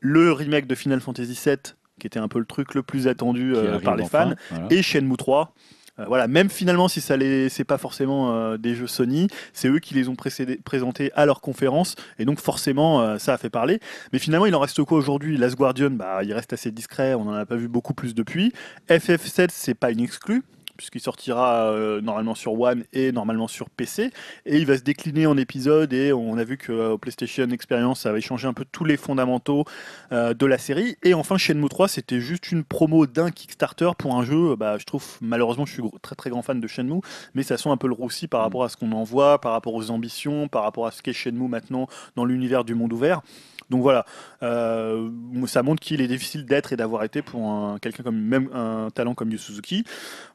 le 0.00 0.32
remake 0.32 0.66
de 0.66 0.74
Final 0.74 1.00
Fantasy 1.00 1.38
VII, 1.44 1.56
qui 1.98 2.06
était 2.06 2.18
un 2.18 2.28
peu 2.28 2.38
le 2.38 2.46
truc 2.46 2.74
le 2.74 2.82
plus 2.82 3.08
attendu 3.08 3.54
euh, 3.54 3.78
par 3.78 3.96
les 3.96 4.04
enfin, 4.04 4.30
fans, 4.30 4.34
voilà. 4.50 4.66
et 4.70 4.82
Shenmue 4.82 5.16
3. 5.16 5.54
Euh, 6.00 6.04
voilà, 6.06 6.26
même 6.26 6.50
finalement, 6.50 6.88
si 6.88 7.00
ça 7.00 7.16
les, 7.16 7.48
c'est 7.48 7.64
pas 7.64 7.78
forcément 7.78 8.34
euh, 8.34 8.56
des 8.56 8.74
jeux 8.74 8.86
Sony, 8.86 9.28
c'est 9.52 9.68
eux 9.68 9.78
qui 9.78 9.94
les 9.94 10.08
ont 10.08 10.16
présentés 10.64 11.12
à 11.14 11.26
leur 11.26 11.40
conférence, 11.40 11.94
et 12.18 12.24
donc 12.24 12.40
forcément, 12.40 13.00
euh, 13.00 13.18
ça 13.18 13.34
a 13.34 13.38
fait 13.38 13.50
parler. 13.50 13.80
Mais 14.12 14.18
finalement, 14.18 14.46
il 14.46 14.54
en 14.54 14.60
reste 14.60 14.82
quoi 14.82 14.98
aujourd'hui? 14.98 15.36
Last 15.36 15.56
Guardian, 15.56 15.90
bah, 15.90 16.24
il 16.24 16.32
reste 16.32 16.52
assez 16.52 16.70
discret, 16.70 17.14
on 17.14 17.24
n'en 17.24 17.34
a 17.34 17.46
pas 17.46 17.56
vu 17.56 17.68
beaucoup 17.68 17.94
plus 17.94 18.14
depuis. 18.14 18.52
FF7, 18.88 19.48
c'est 19.52 19.74
pas 19.74 19.90
une 19.90 20.00
exclue, 20.00 20.42
puisqu'il 20.76 21.00
sortira 21.00 21.66
euh, 21.72 22.00
normalement 22.00 22.34
sur 22.34 22.58
One 22.58 22.84
et 22.92 23.12
normalement 23.12 23.48
sur 23.48 23.70
PC, 23.70 24.10
et 24.46 24.56
il 24.58 24.66
va 24.66 24.76
se 24.76 24.82
décliner 24.82 25.26
en 25.26 25.36
épisodes, 25.36 25.92
et 25.92 26.12
on 26.12 26.36
a 26.38 26.44
vu 26.44 26.56
que 26.56 26.72
euh, 26.72 26.96
PlayStation 26.96 27.48
Experience, 27.50 28.00
ça 28.00 28.10
avait 28.10 28.20
changé 28.20 28.46
un 28.48 28.52
peu 28.52 28.64
tous 28.70 28.84
les 28.84 28.96
fondamentaux 28.96 29.64
euh, 30.12 30.34
de 30.34 30.46
la 30.46 30.58
série. 30.58 30.96
Et 31.02 31.14
enfin, 31.14 31.36
Shenmue 31.38 31.68
3, 31.68 31.88
c'était 31.88 32.20
juste 32.20 32.52
une 32.52 32.64
promo 32.64 33.06
d'un 33.06 33.30
Kickstarter 33.30 33.90
pour 33.98 34.14
un 34.16 34.24
jeu. 34.24 34.56
Bah, 34.56 34.76
je 34.78 34.84
trouve, 34.84 35.04
malheureusement, 35.20 35.66
je 35.66 35.72
suis 35.72 35.82
gros- 35.82 35.98
très 36.02 36.14
très 36.14 36.30
grand 36.30 36.42
fan 36.42 36.60
de 36.60 36.66
Shenmue, 36.66 37.00
mais 37.34 37.42
ça 37.42 37.56
sent 37.56 37.68
un 37.68 37.76
peu 37.76 37.86
le 37.88 37.94
roussi 37.94 38.28
par 38.28 38.40
rapport 38.42 38.64
à 38.64 38.68
ce 38.68 38.76
qu'on 38.76 38.92
en 38.92 39.04
voit, 39.04 39.40
par 39.40 39.52
rapport 39.52 39.74
aux 39.74 39.90
ambitions, 39.90 40.48
par 40.48 40.62
rapport 40.62 40.86
à 40.86 40.90
ce 40.90 41.02
qu'est 41.02 41.12
Shenmue 41.12 41.48
maintenant 41.48 41.88
dans 42.16 42.24
l'univers 42.24 42.64
du 42.64 42.74
monde 42.74 42.92
ouvert. 42.92 43.22
Donc 43.70 43.82
voilà, 43.82 44.04
euh, 44.42 45.08
ça 45.46 45.62
montre 45.62 45.80
qu'il 45.82 46.00
est 46.00 46.06
difficile 46.08 46.44
d'être 46.44 46.72
et 46.72 46.76
d'avoir 46.76 47.04
été 47.04 47.22
pour 47.22 47.48
un- 47.48 47.78
quelqu'un 47.80 48.02
comme 48.02 48.20
même 48.20 48.48
un 48.52 48.88
talent 48.94 49.14
comme 49.14 49.30
Yu 49.30 49.38
Suzuki. 49.38 49.84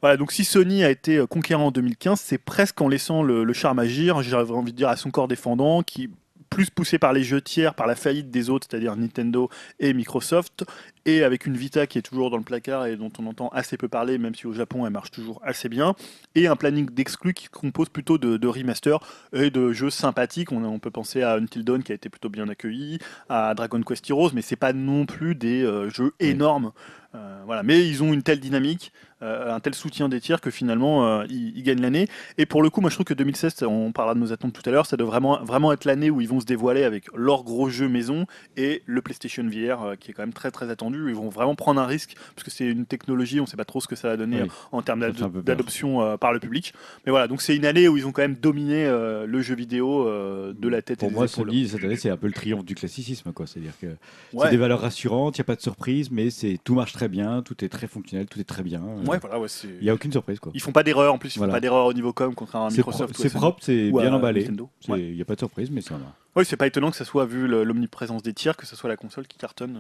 Voilà, 0.02 0.18
donc 0.18 0.32
si 0.32 0.44
Sony 0.44 0.84
a 0.84 0.90
été 0.90 1.18
euh, 1.18 1.28
conquérant 1.28 1.68
en 1.68 1.72
2015, 1.72 2.20
c'est 2.20 2.38
presque 2.38 2.82
en 2.82 2.88
laissant 2.88 3.24
le, 3.24 3.44
le 3.44 3.54
charme 3.54 3.80
agir, 3.80 4.22
j'avais 4.24 4.52
envie 4.52 4.72
de 4.72 4.78
dire 4.78 4.90
à 4.90 4.96
son 4.96 5.12
corps 5.12 5.28
défendant, 5.28 5.84
qui 5.84 6.10
plus 6.50 6.72
poussé 6.72 6.98
par 6.98 7.14
les 7.14 7.24
jeux 7.24 7.42
tiers, 7.42 7.76
par 7.76 7.86
la 7.86 7.96
faillite 7.96 8.32
des 8.32 8.50
autres, 8.50 8.68
c'est-à-dire 8.70 8.96
Nintendo 8.96 9.50
et 9.80 9.94
Microsoft, 9.94 10.66
et 11.06 11.24
avec 11.24 11.46
une 11.46 11.58
Vita 11.58 11.88
qui 11.88 11.98
est 11.98 12.02
toujours 12.02 12.30
dans 12.30 12.38
le 12.38 12.44
placard 12.44 12.86
et 12.86 12.96
dont 12.96 13.12
on 13.20 13.26
entend 13.26 13.50
assez 13.50 13.78
peu 13.78 13.88
parler, 13.88 14.18
même 14.18 14.36
si 14.36 14.48
au 14.48 14.54
Japon 14.54 14.86
elle 14.86 14.94
marche 14.94 15.12
toujours 15.12 15.42
assez 15.44 15.70
bien, 15.70 15.96
et 16.36 16.48
un 16.48 16.56
planning 16.56 16.90
d'exclus 16.90 17.34
qui 17.34 17.48
compose 17.48 17.90
plutôt 17.90 18.18
de, 18.18 18.38
de 18.38 18.48
remaster 18.48 19.00
et 19.34 19.50
de 19.50 19.72
jeux 19.72 19.90
sympathiques. 19.90 20.52
On, 20.52 20.64
on 20.64 20.80
peut 20.80 20.92
penser 20.92 21.22
à 21.22 21.36
Until 21.36 21.64
Dawn 21.64 21.84
qui 21.84 21.92
a 21.92 21.96
été 21.96 22.10
plutôt 22.10 22.30
bien 22.30 22.48
accueilli, 22.50 23.00
à 23.30 23.54
Dragon 23.56 23.82
Quest 23.82 24.10
Heroes, 24.10 24.32
mais 24.34 24.42
c'est 24.42 24.56
pas 24.56 24.74
non 24.74 25.06
plus 25.06 25.36
des 25.36 25.64
euh, 25.64 25.90
jeux 25.90 26.14
énormes. 26.20 26.72
Euh, 27.16 27.42
voilà, 27.46 27.64
mais 27.64 27.88
ils 27.88 28.04
ont 28.04 28.14
une 28.14 28.22
telle 28.22 28.40
dynamique, 28.40 28.94
euh, 29.24 29.52
un 29.52 29.60
tel 29.60 29.74
soutien 29.74 30.10
des 30.10 30.22
tiers 30.22 30.42
que 30.42 30.52
finalement 30.52 31.08
euh, 31.08 31.26
ils, 31.28 31.58
ils 31.58 31.64
gagnent 31.64 31.82
l'année. 31.82 32.08
Et 32.38 32.46
pour 32.46 32.62
le 32.62 32.70
coup, 32.70 32.82
moi 32.82 32.92
je 32.92 32.96
trouve 32.96 33.06
que 33.06 33.16
2016, 33.16 33.64
on 33.64 33.92
parlera 33.92 34.14
de 34.14 34.20
nos 34.20 34.32
attentes 34.32 34.54
tout 34.54 34.62
à 34.66 34.72
l'heure, 34.72 34.86
ça 34.86 34.96
doit 34.96 35.08
vraiment, 35.08 35.44
vraiment 35.44 35.74
être 35.74 35.86
l'année 35.86 36.12
où 36.12 36.22
ils 36.22 36.30
vont 36.30 36.40
se 36.40 36.46
dévoiler 36.46 36.84
avec 36.84 37.06
leur 37.16 37.44
gros 37.44 37.70
jeu 37.70 37.90
maison 37.90 38.28
et 38.58 38.84
le 38.86 39.02
PlayStation 39.02 39.44
VR 39.44 39.98
qui 40.00 40.12
est 40.12 40.14
quand 40.14 40.22
même 40.22 40.34
très 40.34 40.52
très 40.52 40.70
attendu. 40.70 40.89
Ils 40.94 41.16
vont 41.16 41.30
vraiment 41.30 41.56
prendre 41.56 41.80
un 41.82 41.86
risque 41.86 42.16
parce 42.36 42.44
que 42.44 42.52
c'est 42.52 42.66
une 42.66 42.86
technologie, 42.86 43.40
on 43.40 43.46
sait 43.46 43.58
pas 43.58 43.66
trop 43.66 43.82
ce 43.82 43.88
que 43.88 43.96
ça 43.96 44.08
va 44.10 44.18
donner 44.18 44.44
Oui. 44.44 44.50
en 44.72 44.82
termes 44.82 45.12
d'adoption 45.44 46.02
euh, 46.02 46.18
par 46.18 46.34
le 46.34 46.40
public. 46.40 46.74
Mais 47.06 47.12
voilà, 47.12 47.28
donc 47.28 47.42
c'est 47.42 47.56
une 47.56 47.66
année 47.66 47.88
où 47.88 47.98
ils 47.98 48.06
ont 48.08 48.12
quand 48.12 48.22
même 48.22 48.36
dominé 48.36 48.86
euh, 48.86 49.26
le 49.26 49.42
jeu 49.42 49.56
vidéo 49.56 50.08
euh, 50.08 50.54
de 50.58 50.68
la 50.68 50.82
tête 50.82 51.00
Pour 51.00 51.10
et 51.10 51.12
moi, 51.14 51.26
des 51.26 51.32
épaules. 51.34 51.48
Sony, 51.50 51.68
cette 51.68 51.84
année, 51.84 51.96
c'est 51.96 52.10
un 52.10 52.18
peu 52.18 52.28
le 52.28 52.34
triomphe 52.34 52.66
du 52.66 52.76
classicisme. 52.76 53.32
quoi. 53.34 53.46
C'est-à-dire 53.48 53.74
que 53.80 53.88
Ouais. 54.34 54.46
c'est 54.46 54.52
des 54.52 54.58
valeurs 54.58 54.82
rassurantes, 54.82 55.38
il 55.38 55.42
n'y 55.42 55.44
a 55.44 55.46
pas 55.46 55.56
de 55.56 55.62
surprise, 55.62 56.12
mais 56.12 56.30
c'est 56.30 56.60
tout 56.64 56.76
marche 56.76 56.94
très 56.94 57.08
bien, 57.08 57.42
tout 57.42 57.64
est 57.64 57.70
très 57.70 57.88
fonctionnel, 57.88 58.28
tout 58.28 58.40
est 58.40 58.44
très 58.44 58.64
bien. 58.64 58.82
Euh, 58.82 59.02
voilà, 59.04 59.40
ouais, 59.40 59.48
Il 59.80 59.84
n'y 59.84 59.90
a 59.90 59.94
aucune 59.94 60.12
surprise. 60.12 60.40
quoi. 60.40 60.52
Ils 60.56 60.62
font 60.62 60.72
pas 60.72 60.84
d'erreur 60.84 61.14
en 61.14 61.18
plus, 61.18 61.30
ils 61.30 61.34
font 61.34 61.40
Voilà. 61.40 61.54
pas 61.54 61.60
d'erreur 61.60 61.86
au 61.86 61.94
niveau 61.94 62.14
com 62.14 62.34
contrairement 62.36 62.68
à 62.68 62.72
Microsoft. 62.72 63.16
c'est 63.18 63.34
propre, 63.34 63.60
c'est 63.62 63.92
bien 63.92 64.14
emballé. 64.14 64.48
Il 64.88 65.16
n'y 65.16 65.22
a 65.22 65.26
pas 65.26 65.36
de 65.36 65.40
surprise, 65.40 65.70
mais 65.72 65.82
ça 65.82 65.96
va. 65.96 66.14
Oui, 66.36 66.46
c'est 66.46 66.58
pas 66.58 66.68
étonnant 66.68 66.92
que 66.92 66.98
ça 66.98 67.06
soit 67.06 67.26
vu 67.26 67.48
l'omniprésence 67.48 68.22
des 68.24 68.34
tirs, 68.34 68.56
que 68.56 68.66
ce 68.66 68.76
soit 68.76 68.88
la 68.90 68.96
console 68.98 69.28
qui 69.28 69.38
cartonne. 69.38 69.80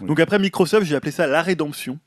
Donc 0.00 0.20
après 0.20 0.38
Microsoft, 0.38 0.86
j'ai 0.86 0.96
appelé 0.96 1.12
ça 1.12 1.26
la 1.26 1.42
rédemption. 1.42 1.98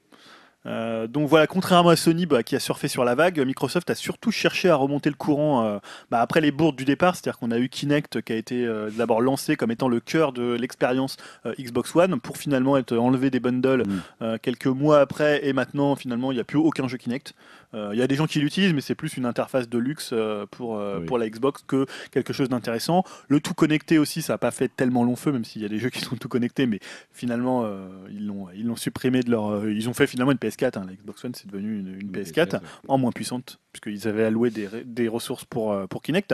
Euh, 0.67 1.07
donc 1.07 1.27
voilà, 1.29 1.47
contrairement 1.47 1.89
à 1.89 1.95
Sony 1.95 2.25
bah, 2.25 2.43
qui 2.43 2.55
a 2.55 2.59
surfé 2.59 2.87
sur 2.87 3.05
la 3.05 3.15
vague, 3.15 3.39
Microsoft 3.39 3.89
a 3.89 3.95
surtout 3.95 4.31
cherché 4.31 4.69
à 4.69 4.75
remonter 4.75 5.09
le 5.09 5.15
courant 5.15 5.63
euh, 5.65 5.77
bah, 6.11 6.19
après 6.21 6.41
les 6.41 6.51
bourdes 6.51 6.75
du 6.75 6.83
départ, 6.85 7.15
c'est-à-dire 7.15 7.39
qu'on 7.39 7.51
a 7.51 7.57
eu 7.57 7.69
Kinect 7.69 8.21
qui 8.21 8.33
a 8.33 8.35
été 8.35 8.65
euh, 8.65 8.89
d'abord 8.89 9.21
lancé 9.21 9.55
comme 9.55 9.71
étant 9.71 9.87
le 9.87 9.99
cœur 9.99 10.33
de 10.33 10.53
l'expérience 10.53 11.15
euh, 11.45 11.53
Xbox 11.59 11.95
One 11.95 12.19
pour 12.19 12.37
finalement 12.37 12.75
être 12.77 12.95
enlevé 12.97 13.29
des 13.31 13.39
bundles 13.39 13.83
Mm. 13.87 14.01
euh, 14.23 14.37
quelques 14.41 14.67
mois 14.67 14.99
après 14.99 15.45
et 15.47 15.53
maintenant 15.53 15.95
finalement 15.95 16.31
il 16.31 16.35
n'y 16.35 16.41
a 16.41 16.43
plus 16.43 16.57
aucun 16.57 16.87
jeu 16.87 16.97
Kinect. 16.97 17.33
Euh, 17.73 17.89
Il 17.93 17.99
y 17.99 18.01
a 18.01 18.07
des 18.07 18.15
gens 18.15 18.27
qui 18.27 18.39
l'utilisent 18.39 18.73
mais 18.73 18.81
c'est 18.81 18.95
plus 18.95 19.17
une 19.17 19.25
interface 19.25 19.67
de 19.69 19.77
luxe 19.77 20.11
euh, 20.13 20.45
pour, 20.49 20.77
euh, 20.77 20.99
Oui. 20.99 21.05
pour 21.05 21.17
la 21.17 21.29
Xbox 21.29 21.63
que 21.67 21.85
quelque 22.11 22.33
chose 22.33 22.49
d'intéressant. 22.49 23.03
Le 23.29 23.39
tout 23.39 23.53
connecté 23.53 23.97
aussi, 23.99 24.21
ça 24.21 24.33
n'a 24.33 24.37
pas 24.37 24.51
fait 24.51 24.69
tellement 24.69 25.03
long 25.03 25.15
feu, 25.15 25.31
même 25.31 25.43
s'il 25.45 25.61
y 25.61 25.65
a 25.65 25.69
des 25.69 25.77
jeux 25.79 25.89
qui 25.89 25.99
sont 25.99 26.15
tout 26.15 26.29
connectés, 26.29 26.65
mais 26.65 26.79
finalement, 27.11 27.63
euh, 27.65 27.87
ils 28.09 28.25
l'ont 28.65 28.75
supprimé 28.75 29.21
de 29.21 29.29
leur. 29.31 29.51
euh, 29.51 29.71
ils 29.73 29.89
ont 29.89 29.93
fait 29.93 30.07
finalement 30.07 30.31
une 30.31 30.37
PS4. 30.57 30.79
hein. 30.79 30.85
La 30.87 30.93
Xbox 30.95 31.23
One, 31.25 31.33
c'est 31.35 31.47
devenu 31.47 31.79
une, 31.79 31.87
une 31.95 32.01
Une 32.01 32.11
PS4 32.11 32.53
ouais. 32.55 32.59
en 32.87 32.97
moins 32.97 33.11
puissante, 33.11 33.59
puisqu'ils 33.71 34.07
avaient 34.07 34.23
alloué 34.25 34.49
des, 34.49 34.67
des 34.85 35.07
ressources 35.07 35.45
pour, 35.45 35.71
euh, 35.71 35.87
pour 35.87 36.01
Kinect. 36.01 36.33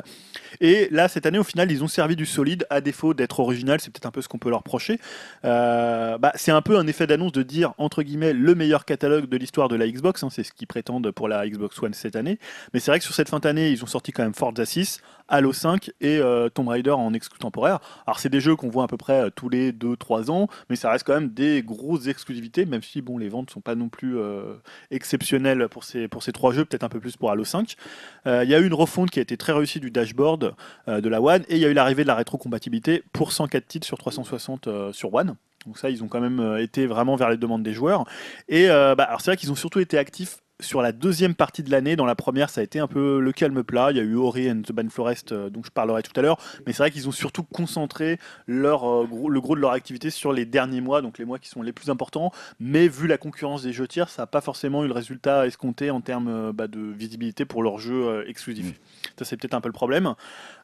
Et 0.62 0.88
là, 0.92 1.08
cette 1.08 1.26
année, 1.26 1.40
au 1.40 1.44
final, 1.44 1.72
ils 1.72 1.84
ont 1.84 1.88
servi 1.88 2.16
du 2.16 2.26
solide, 2.26 2.66
à 2.70 2.82
défaut 2.82 3.14
d'être 3.14 3.40
original, 3.40 3.80
c'est 3.80 3.92
peut-être 3.92 4.06
un 4.06 4.12
peu 4.12 4.22
ce 4.22 4.28
qu'on 4.28 4.38
peut 4.40 4.50
leur 4.50 4.60
reprocher. 4.60 5.00
Euh, 5.46 6.18
bah, 6.18 6.32
c'est 6.36 6.52
un 6.52 6.62
peu 6.62 6.78
un 6.78 6.88
effet 6.88 7.08
d'annonce 7.08 7.32
de 7.32 7.44
dire, 7.44 7.74
entre 7.78 8.04
guillemets, 8.04 8.34
le 8.34 8.56
meilleur 8.56 8.86
catalogue 8.86 9.26
de 9.28 9.38
l'histoire 9.38 9.68
de 9.68 9.76
la 9.76 9.88
Xbox, 9.88 10.24
hein, 10.24 10.30
c'est 10.32 10.44
ce 10.44 10.52
qu'ils 10.54 10.68
prétendent 10.68 11.12
pour 11.12 11.28
la 11.28 11.48
Xbox 11.48 11.82
One 11.82 11.94
cette 11.94 12.16
année. 12.16 12.40
Mais 12.74 12.80
c'est 12.80 12.92
vrai 12.92 13.00
que 13.00 13.06
sur 13.06 13.14
cette 13.14 13.30
fin 13.30 13.40
d'année, 13.40 13.70
ils 13.72 13.84
ont 13.84 13.88
sorti 13.88 14.12
quand 14.12 14.24
même 14.24 14.34
Forza 14.34 14.66
6, 14.66 15.02
Halo 15.28 15.54
5 15.54 15.92
et 16.02 16.18
euh, 16.18 16.50
Tomb 16.50 16.68
Raider 16.68 16.92
en 16.92 17.14
exclu 17.14 17.40
temporaire. 17.40 17.80
Alors 18.06 18.20
c'est 18.20 18.30
des 18.30 18.40
jeux 18.40 18.56
qu'on 18.56 18.70
voit 18.70 18.84
à 18.84 18.88
peu 18.88 18.98
près 18.98 19.26
euh, 19.26 19.30
tous 19.30 19.50
les 19.50 19.72
2-3 19.72 20.30
ans, 20.30 20.48
mais 20.70 20.76
ça 20.76 20.92
reste 20.92 21.06
quand 21.06 21.14
même 21.14 21.30
des 21.30 21.64
grosses 21.64 22.08
exclusivités, 22.08 22.66
même 22.66 22.84
si 22.84 23.02
bon, 23.02 23.18
les 23.18 23.30
ventes 23.30 23.50
sont 23.50 23.62
pas 23.62 23.76
non 23.76 23.90
plus 23.90 24.18
euh, 24.18 24.56
exceptionnelles 24.92 25.68
pour 25.70 25.84
ces, 25.84 26.08
pour 26.08 26.24
ces 26.24 26.32
trois 26.32 26.54
jeux, 26.54 26.66
peut-être 26.66 26.84
un 26.84 26.90
peu 26.90 27.00
plus 27.00 27.18
pour 27.18 27.32
Halo 27.32 27.44
5. 27.44 27.76
Il 28.26 28.50
y 28.50 28.56
a 28.56 28.60
eu 28.60 28.66
une 28.66 28.74
refonte 28.74 29.12
qui 29.12 29.20
a 29.20 29.22
été 29.22 29.38
très 29.38 29.54
réussie 29.54 29.80
du 29.80 29.92
dashboard 29.92 30.56
de 30.88 31.10
la 31.10 31.22
One, 31.22 31.44
et 31.50 31.56
il 31.56 31.62
y 31.62 31.66
a 31.66 31.70
eu 31.70 31.74
l'arrivée 31.74 32.04
de 32.04 32.08
la 32.08 32.16
rétrocompatibilité 32.16 33.04
pour 33.14 33.32
104 33.32 33.68
titres 33.68 33.88
sur 33.88 33.98
360 33.98 34.70
sur 34.92 35.14
One. 35.14 35.36
Donc 35.66 35.78
ça, 35.78 35.90
ils 35.90 36.04
ont 36.04 36.08
quand 36.08 36.20
même 36.20 36.58
été 36.60 36.88
vraiment 36.88 37.16
vers 37.16 37.30
les 37.30 37.38
demandes 37.38 37.64
des 37.64 37.74
joueurs. 37.74 38.06
Et 38.48 38.68
bah, 38.68 39.16
c'est 39.20 39.32
vrai 39.32 39.38
qu'ils 39.38 39.52
ont 39.52 39.56
surtout 39.56 39.80
été 39.80 39.98
actifs 39.98 40.43
sur 40.64 40.82
la 40.82 40.92
deuxième 40.92 41.36
partie 41.36 41.62
de 41.64 41.70
l'année. 41.70 41.96
Dans 41.96 42.06
la 42.06 42.16
première, 42.16 42.50
ça 42.50 42.62
a 42.62 42.64
été 42.64 42.80
un 42.80 42.88
peu 42.88 43.20
le 43.20 43.32
calme 43.32 43.64
plat. 43.64 43.92
Il 43.92 43.98
y 43.98 44.00
a 44.00 44.04
eu 44.04 44.16
Ori 44.16 44.50
and 44.50 44.62
the 44.62 44.72
Ban 44.72 44.90
Forest, 44.90 45.32
euh, 45.32 45.50
dont 45.50 45.62
je 45.64 45.70
parlerai 45.70 46.02
tout 46.02 46.12
à 46.20 46.22
l'heure. 46.24 46.38
Mais 46.66 46.74
c'est 46.74 46.82
vrai 46.84 46.92
qu'ils 46.92 47.08
ont 47.08 47.12
surtout 47.12 47.44
concentré 47.44 48.18
leur, 48.48 48.84
euh, 48.90 49.06
gros- 49.06 49.30
le 49.30 49.42
gros 49.42 49.56
de 49.56 49.62
leur 49.62 49.72
activité 49.72 50.10
sur 50.10 50.34
les 50.34 50.46
derniers 50.46 50.82
mois, 50.82 51.02
donc 51.02 51.18
les 51.18 51.26
mois 51.26 51.38
qui 51.40 51.50
sont 51.50 51.62
les 51.62 51.72
plus 51.74 51.90
importants. 51.90 52.32
Mais 52.60 52.88
vu 52.88 53.08
la 53.08 53.18
concurrence 53.18 53.64
des 53.64 53.74
jeux 53.74 53.88
tiers, 53.88 54.10
ça 54.10 54.24
n'a 54.24 54.28
pas 54.28 54.42
forcément 54.42 54.84
eu 54.84 54.88
le 54.88 54.94
résultat 54.94 55.46
escompté 55.46 55.92
en 55.92 56.02
termes 56.02 56.28
euh, 56.30 56.52
bah, 56.54 56.68
de 56.68 56.80
visibilité 56.80 57.46
pour 57.46 57.62
leurs 57.64 57.78
jeux 57.78 58.26
exclusifs. 58.28 58.72
Mm. 58.72 59.10
Ça, 59.20 59.26
c'est 59.26 59.38
peut-être 59.38 59.54
un 59.54 59.62
peu 59.62 59.70
le 59.70 59.74
problème. 59.74 60.14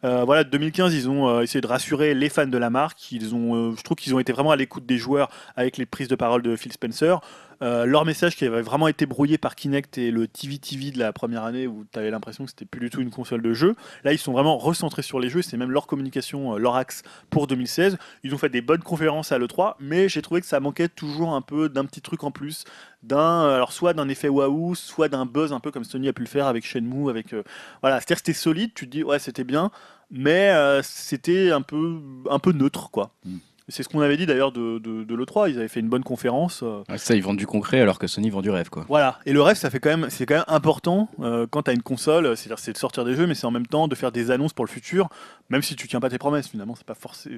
Voilà, 0.01 0.43
2015, 0.43 0.93
ils 0.95 1.09
ont 1.09 1.41
essayé 1.41 1.61
de 1.61 1.67
rassurer 1.67 2.13
les 2.13 2.29
fans 2.29 2.47
de 2.47 2.57
la 2.57 2.69
marque. 2.69 3.11
Ils 3.11 3.35
ont, 3.35 3.75
je 3.75 3.81
trouve 3.83 3.97
qu'ils 3.97 4.15
ont 4.15 4.19
été 4.19 4.31
vraiment 4.31 4.51
à 4.51 4.55
l'écoute 4.55 4.85
des 4.85 4.97
joueurs 4.97 5.29
avec 5.55 5.77
les 5.77 5.85
prises 5.85 6.07
de 6.07 6.15
parole 6.15 6.41
de 6.41 6.55
Phil 6.55 6.71
Spencer. 6.71 7.19
Euh, 7.61 7.85
leur 7.85 8.05
message 8.05 8.35
qui 8.35 8.45
avait 8.45 8.61
vraiment 8.61 8.87
été 8.87 9.05
brouillé 9.05 9.37
par 9.37 9.55
Kinect 9.55 9.97
et 9.97 10.11
le 10.11 10.27
TV 10.27 10.57
TV 10.57 10.91
de 10.91 10.99
la 10.99 11.11
première 11.11 11.43
année 11.43 11.67
où 11.67 11.85
tu 11.91 11.99
avais 11.99 12.09
l'impression 12.09 12.45
que 12.45 12.51
c'était 12.51 12.65
plus 12.65 12.79
du 12.79 12.89
tout 12.89 13.01
une 13.01 13.09
console 13.09 13.41
de 13.41 13.53
jeu. 13.53 13.75
Là, 14.03 14.13
ils 14.13 14.17
sont 14.17 14.31
vraiment 14.31 14.57
recentrés 14.57 15.01
sur 15.01 15.19
les 15.19 15.29
jeux. 15.29 15.41
C'est 15.41 15.57
même 15.57 15.71
leur 15.71 15.85
communication, 15.85 16.55
euh, 16.55 16.57
leur 16.57 16.75
axe 16.75 17.03
pour 17.29 17.47
2016. 17.47 17.97
Ils 18.23 18.33
ont 18.33 18.37
fait 18.37 18.49
des 18.49 18.61
bonnes 18.61 18.83
conférences 18.83 19.31
à 19.31 19.37
l'E3, 19.37 19.75
mais 19.79 20.07
j'ai 20.07 20.21
trouvé 20.21 20.41
que 20.41 20.47
ça 20.47 20.59
manquait 20.59 20.87
toujours 20.87 21.33
un 21.33 21.41
peu 21.41 21.67
d'un 21.67 21.85
petit 21.85 22.01
truc 22.01 22.23
en 22.23 22.31
plus. 22.31 22.63
D'un, 23.03 23.43
euh, 23.43 23.55
alors 23.55 23.73
soit 23.73 23.93
d'un 23.93 24.07
effet 24.07 24.29
waouh, 24.29 24.75
soit 24.75 25.09
d'un 25.09 25.25
buzz 25.25 25.51
un 25.51 25.59
peu 25.59 25.71
comme 25.71 25.83
Sony 25.83 26.07
a 26.07 26.13
pu 26.13 26.21
le 26.21 26.27
faire 26.27 26.47
avec 26.47 26.65
Shenmue. 26.65 27.09
Avec, 27.09 27.35
voilà, 27.81 27.97
c'est-à-dire 27.99 28.17
c'était 28.17 28.33
solide, 28.33 28.71
tu 28.73 28.85
te 28.85 28.91
dis 28.91 29.03
ouais, 29.03 29.19
c'était 29.19 29.43
bien, 29.43 29.71
mais 30.11 30.51
c'était 30.83 31.51
un 31.51 31.61
peu, 31.61 31.99
un 32.29 32.39
peu 32.39 32.51
neutre 32.51 32.89
quoi. 32.91 33.11
Mm. 33.25 33.37
C'est 33.69 33.83
ce 33.83 33.89
qu'on 33.89 34.01
avait 34.01 34.17
dit 34.17 34.25
d'ailleurs 34.25 34.51
de, 34.51 34.79
de, 34.79 35.03
de 35.03 35.15
l'E3. 35.15 35.49
Ils 35.49 35.57
avaient 35.57 35.67
fait 35.67 35.79
une 35.79 35.89
bonne 35.89 36.03
conférence. 36.03 36.61
euh, 36.63 36.83
Ouais, 36.89 36.97
ça, 36.97 37.15
ils 37.15 37.21
vendent 37.23 37.37
du 37.37 37.47
concret 37.47 37.79
alors 37.81 37.99
que 37.99 38.07
Sony 38.07 38.29
vend 38.29 38.41
du 38.41 38.49
rêve, 38.49 38.69
quoi. 38.69 38.85
voilà, 38.87 39.19
et 39.25 39.33
le 39.33 39.41
rêve, 39.41 39.55
ça 39.57 39.69
fait 39.69 39.79
quand 39.79 39.89
même, 39.95 40.07
c'est 40.09 40.25
quand 40.25 40.35
même 40.35 40.43
important 40.47 41.09
euh, 41.21 41.45
quand 41.49 41.63
tu 41.63 41.71
as 41.71 41.73
une 41.73 41.81
console, 41.83 42.35
c'est-à-dire 42.35 42.59
c'est 42.59 42.73
de 42.73 42.77
sortir 42.77 43.05
des 43.05 43.15
jeux, 43.15 43.27
mais 43.27 43.35
c'est 43.35 43.45
en 43.47 43.51
même 43.51 43.67
temps 43.67 43.87
de 43.87 43.95
faire 43.95 44.11
des 44.11 44.31
annonces 44.31 44.53
pour 44.53 44.65
le 44.65 44.69
futur, 44.69 45.07
même 45.49 45.61
si 45.61 45.75
tu 45.75 45.87
tiens 45.87 45.99
pas 45.99 46.09
tes 46.09 46.17
promesses. 46.17 46.47
Finalement, 46.49 46.75
c'est 46.75 46.85
pas 46.85 46.95
forcément. 46.95 47.37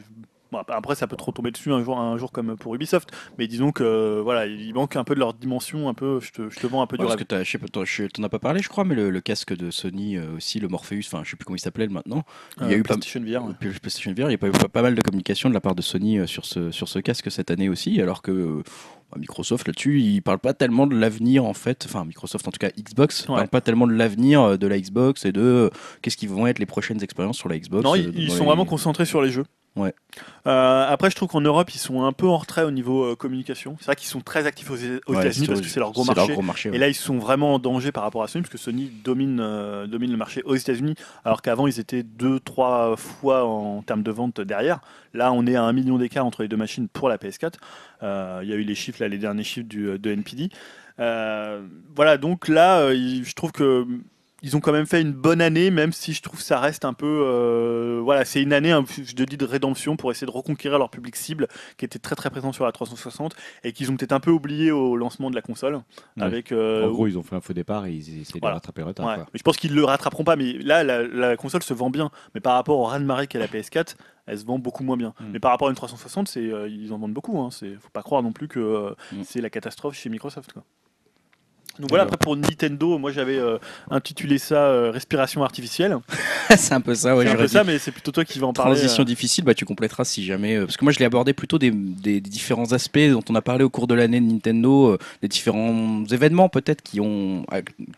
Bon, 0.51 0.59
après, 0.67 0.95
ça 0.95 1.07
peut 1.07 1.15
trop 1.15 1.31
tomber 1.31 1.51
dessus 1.51 1.71
un 1.71 1.81
jour, 1.83 1.97
un 1.97 2.17
jour 2.17 2.31
comme 2.31 2.57
pour 2.57 2.75
Ubisoft, 2.75 3.09
mais 3.37 3.47
disons 3.47 3.71
que 3.71 3.83
euh, 3.83 4.21
voilà, 4.21 4.47
il 4.47 4.73
manque 4.73 4.95
un 4.97 5.03
peu 5.05 5.15
de 5.15 5.19
leur 5.19 5.33
dimension, 5.33 5.87
un 5.87 5.93
peu. 5.93 6.19
Je 6.19 6.31
te, 6.31 6.49
je 6.49 6.59
te 6.59 6.67
vends 6.67 6.81
un 6.81 6.87
peu 6.87 6.95
Ouais, 6.97 7.03
du 7.03 7.03
parce 7.05 7.15
rêve. 7.15 7.25
que 7.25 7.85
je- 7.85 8.05
t'en 8.07 8.23
as 8.23 8.29
pas 8.29 8.39
parlé, 8.39 8.61
je 8.61 8.67
crois, 8.67 8.83
mais 8.83 8.95
le, 8.95 9.09
le 9.11 9.21
casque 9.21 9.55
de 9.55 9.71
Sony 9.71 10.17
euh, 10.17 10.35
aussi, 10.35 10.59
le 10.59 10.67
Morpheus, 10.67 10.99
enfin, 11.05 11.21
je 11.23 11.29
sais 11.31 11.35
plus 11.37 11.45
comment 11.45 11.55
il 11.55 11.59
s'appelait 11.61 11.87
maintenant. 11.87 12.23
Il 12.59 12.63
y 12.67 12.69
a 12.71 12.73
Euh, 12.73 12.79
eu 12.79 12.83
pas, 12.83 12.95
PlayStation 12.95 13.21
VR. 13.21 13.45
ouais. 13.47 13.53
PlayStation 13.59 14.11
VR, 14.11 14.27
il 14.29 14.31
y 14.31 14.35
a 14.35 14.37
pas 14.37 14.47
eu 14.47 14.51
pas, 14.51 14.67
pas 14.67 14.81
mal 14.81 14.93
de 14.95 15.01
communication 15.01 15.47
de 15.47 15.53
la 15.53 15.61
part 15.61 15.73
de 15.75 15.81
Sony 15.81 16.19
euh, 16.19 16.27
sur 16.27 16.43
ce, 16.45 16.69
sur 16.71 16.87
ce 16.89 16.99
casque 16.99 17.31
cette 17.31 17.49
année 17.49 17.69
aussi, 17.69 18.01
alors 18.01 18.21
que 18.21 18.61
Microsoft 19.17 19.67
là-dessus, 19.67 19.99
il 20.01 20.21
parle 20.21 20.39
pas 20.39 20.53
tellement 20.53 20.87
de 20.87 20.95
l'avenir 20.97 21.43
en 21.45 21.53
fait, 21.53 21.85
enfin 21.85 22.05
Microsoft 22.05 22.47
en 22.47 22.51
tout 22.51 22.59
cas 22.59 22.69
Xbox, 22.77 23.27
Ouais. 23.27 23.35
parle 23.35 23.47
pas 23.49 23.61
tellement 23.61 23.87
de 23.87 23.93
l'avenir 23.93 24.57
de 24.57 24.67
la 24.67 24.79
Xbox 24.79 25.25
et 25.25 25.31
de 25.31 25.41
euh, 25.41 25.69
qu'est-ce 26.01 26.15
qui 26.17 26.27
vont 26.27 26.47
être 26.47 26.59
les 26.59 26.65
prochaines 26.65 27.03
expériences 27.03 27.37
sur 27.37 27.49
la 27.49 27.57
Xbox. 27.59 27.83
Non, 27.83 27.95
ils, 27.95 28.11
ils 28.17 28.29
sont 28.31 28.39
les- 28.39 28.45
vraiment 28.45 28.65
concentrés 28.65 29.05
sur 29.05 29.21
les 29.21 29.29
jeux. 29.29 29.43
Ouais. 29.77 29.93
Euh, 30.47 30.85
après, 30.89 31.09
je 31.09 31.15
trouve 31.15 31.29
qu'en 31.29 31.39
Europe, 31.39 31.73
ils 31.73 31.77
sont 31.79 32.03
un 32.03 32.11
peu 32.11 32.27
en 32.27 32.35
retrait 32.37 32.63
au 32.63 32.71
niveau 32.71 33.05
euh, 33.05 33.15
communication. 33.15 33.77
C'est 33.79 33.85
vrai 33.85 33.95
qu'ils 33.95 34.09
sont 34.09 34.19
très 34.19 34.45
actifs 34.45 34.69
aux, 34.69 34.75
aux 34.75 35.13
Ouais, 35.15 35.21
États-Unis 35.21 35.47
parce 35.47 35.61
que 35.61 35.67
c'est 35.67 35.79
leur 35.79 35.91
gros 35.93 36.03
marché. 36.03 36.33
gros 36.33 36.41
marché, 36.41 36.69
ouais. 36.69 36.75
Et 36.75 36.79
là, 36.79 36.89
ils 36.89 36.93
sont 36.93 37.17
vraiment 37.19 37.53
en 37.53 37.59
danger 37.59 37.93
par 37.93 38.03
rapport 38.03 38.21
à 38.21 38.27
Sony, 38.27 38.41
parce 38.43 38.51
que 38.51 38.57
Sony 38.57 38.91
domine, 39.03 39.39
euh, 39.39 39.87
domine 39.87 40.11
le 40.11 40.17
marché 40.17 40.41
aux 40.43 40.55
États-Unis, 40.55 40.95
alors 41.23 41.41
qu'avant, 41.41 41.67
ils 41.67 41.79
étaient 41.79 42.03
deux, 42.03 42.41
trois 42.41 42.97
fois 42.97 43.45
en 43.45 43.81
termes 43.81 44.03
de 44.03 44.11
vente 44.11 44.41
derrière. 44.41 44.81
Là, 45.13 45.31
on 45.31 45.45
est 45.47 45.55
à 45.55 45.63
un 45.63 45.71
million 45.71 45.97
d'écart 45.97 46.25
entre 46.25 46.41
les 46.41 46.49
deux 46.49 46.57
machines 46.57 46.89
pour 46.89 47.07
la 47.07 47.17
PS4. 47.17 47.53
Euh, 48.03 48.41
Il 48.43 48.49
y 48.49 48.53
a 48.53 48.57
eu 48.57 48.63
les 48.63 48.75
chiffres, 48.75 48.97
là, 49.01 49.07
les 49.07 49.17
derniers 49.19 49.45
chiffres 49.45 49.67
du, 49.67 49.97
de 49.97 50.11
NPD. 50.11 50.49
Voilà, 50.97 52.17
donc 52.17 52.49
là, 52.49 52.93
je 52.93 53.33
trouve 53.33 53.53
que 53.53 53.85
ils 54.43 54.55
ont 54.55 54.59
quand 54.59 54.71
même 54.71 54.85
fait 54.87 55.01
une 55.01 55.11
bonne 55.13 55.39
année, 55.41 55.69
même 55.71 55.93
si 55.93 56.13
je 56.13 56.21
trouve 56.21 56.39
que 56.39 56.45
ça 56.45 56.59
reste 56.59 56.83
un 56.85 56.93
peu. 56.93 57.05
euh, 57.05 57.99
voilà, 58.03 58.25
c'est 58.25 58.41
une 58.41 58.53
année, 58.53 58.71
peu, 58.71 58.83
je 59.03 59.13
te 59.13 59.23
dis, 59.23 59.37
de 59.37 59.45
rédemption 59.45 59.95
pour 59.97 60.11
essayer 60.11 60.25
de 60.27 60.31
reconquérir 60.31 60.79
leur 60.79 60.89
public 60.89 61.15
cible 61.15 61.47
qui 61.77 61.85
était 61.85 61.99
très 61.99 62.15
très 62.15 62.29
présent 62.29 62.51
sur 62.51 62.65
la 62.65 62.71
360 62.71 63.35
et 63.63 63.71
qu'ils 63.73 63.91
ont 63.91 63.97
peut-être 63.97 64.11
un 64.13 64.19
peu 64.19 64.31
oublié 64.31 64.71
au 64.71 64.95
lancement 64.97 65.29
de 65.29 65.35
la 65.35 65.41
console. 65.41 65.75
Ouais. 65.75 66.23
Avec, 66.23 66.51
euh, 66.51 66.87
En 66.87 66.91
gros, 66.91 67.07
ils 67.07 67.17
ont 67.17 67.23
fait 67.23 67.35
un 67.35 67.41
faux 67.41 67.53
départ 67.53 67.85
et 67.85 67.93
ils 67.93 68.21
essaient 68.21 68.39
Voilà. 68.39 68.53
de 68.55 68.57
rattraper 68.57 68.81
le 68.81 68.87
retard. 68.87 69.05
Ouais. 69.07 69.15
quoi. 69.15 69.25
Mais 69.33 69.37
je 69.37 69.43
pense 69.43 69.57
qu'ils 69.57 69.75
le 69.75 69.83
rattraperont 69.83 70.23
pas. 70.23 70.35
Mais 70.35 70.53
là, 70.53 70.83
la, 70.83 71.03
la 71.03 71.37
console 71.37 71.63
se 71.63 71.73
vend 71.73 71.89
bien. 71.89 72.09
Mais 72.33 72.41
par 72.41 72.53
rapport 72.55 72.79
au 72.79 72.83
raz-de-marée 72.85 73.27
qu'est 73.27 73.39
la 73.39 73.47
PS4, 73.47 73.95
elle 74.25 74.37
se 74.39 74.45
vend 74.45 74.59
beaucoup 74.59 74.83
moins 74.83 74.97
bien. 74.97 75.13
Mm. 75.19 75.25
Mais 75.33 75.39
par 75.39 75.51
rapport 75.51 75.67
à 75.67 75.71
une 75.71 75.75
360, 75.75 76.27
c'est, 76.27 76.39
euh, 76.51 76.67
ils 76.67 76.91
en 76.93 76.97
vendent 76.97 77.13
beaucoup. 77.13 77.39
Hein. 77.39 77.49
C'est, 77.51 77.75
faut 77.75 77.89
pas 77.93 78.01
croire 78.03 78.23
non 78.23 78.31
plus 78.31 78.47
que 78.47 78.59
euh, 78.59 78.91
Mm. 79.11 79.21
c'est 79.23 79.41
la 79.41 79.49
catastrophe 79.49 79.95
chez 79.95 80.09
Microsoft. 80.09 80.53
Quoi. 80.53 80.63
Donc 81.79 81.89
voilà, 81.89 82.03
après 82.03 82.17
pour 82.17 82.35
Nintendo, 82.35 82.97
moi 82.97 83.11
j'avais 83.11 83.37
euh, 83.37 83.57
intitulé 83.89 84.37
ça 84.37 84.55
euh, 84.65 84.91
respiration 84.91 85.43
artificielle. 85.43 85.97
c'est 86.57 86.73
un 86.73 86.81
peu 86.81 86.93
ça, 86.95 87.15
ouais, 87.15 87.25
c'est 87.25 87.31
un 87.31 87.35
peu 87.35 87.47
ça, 87.47 87.63
mais 87.63 87.79
c'est 87.79 87.91
plutôt 87.91 88.11
toi 88.11 88.25
qui 88.25 88.39
vas 88.39 88.47
en 88.47 88.53
parler. 88.53 88.75
Transition 88.75 89.03
euh. 89.03 89.05
difficile, 89.05 89.43
bah 89.43 89.53
tu 89.53 89.65
compléteras 89.65 90.03
si 90.03 90.23
jamais. 90.25 90.59
parce 90.59 90.77
que 90.77 90.83
moi 90.85 90.91
je 90.91 90.99
l'ai 90.99 91.05
abordé 91.05 91.33
plutôt 91.33 91.57
des, 91.57 91.71
des- 91.71 92.21
des 92.21 92.29
différents 92.29 92.71
aspects 92.73 92.99
dont 92.99 93.23
on 93.29 93.35
a 93.35 93.41
parlé 93.41 93.63
au 93.63 93.69
cours 93.69 93.87
de 93.87 93.95
l'année 93.95 94.19
de 94.19 94.25
Nintendo, 94.25 94.97
des 95.21 95.27
différents 95.27 96.03
événements 96.11 96.49
peut-être 96.49 96.81
qui 96.81 96.99
ont, 96.99 97.45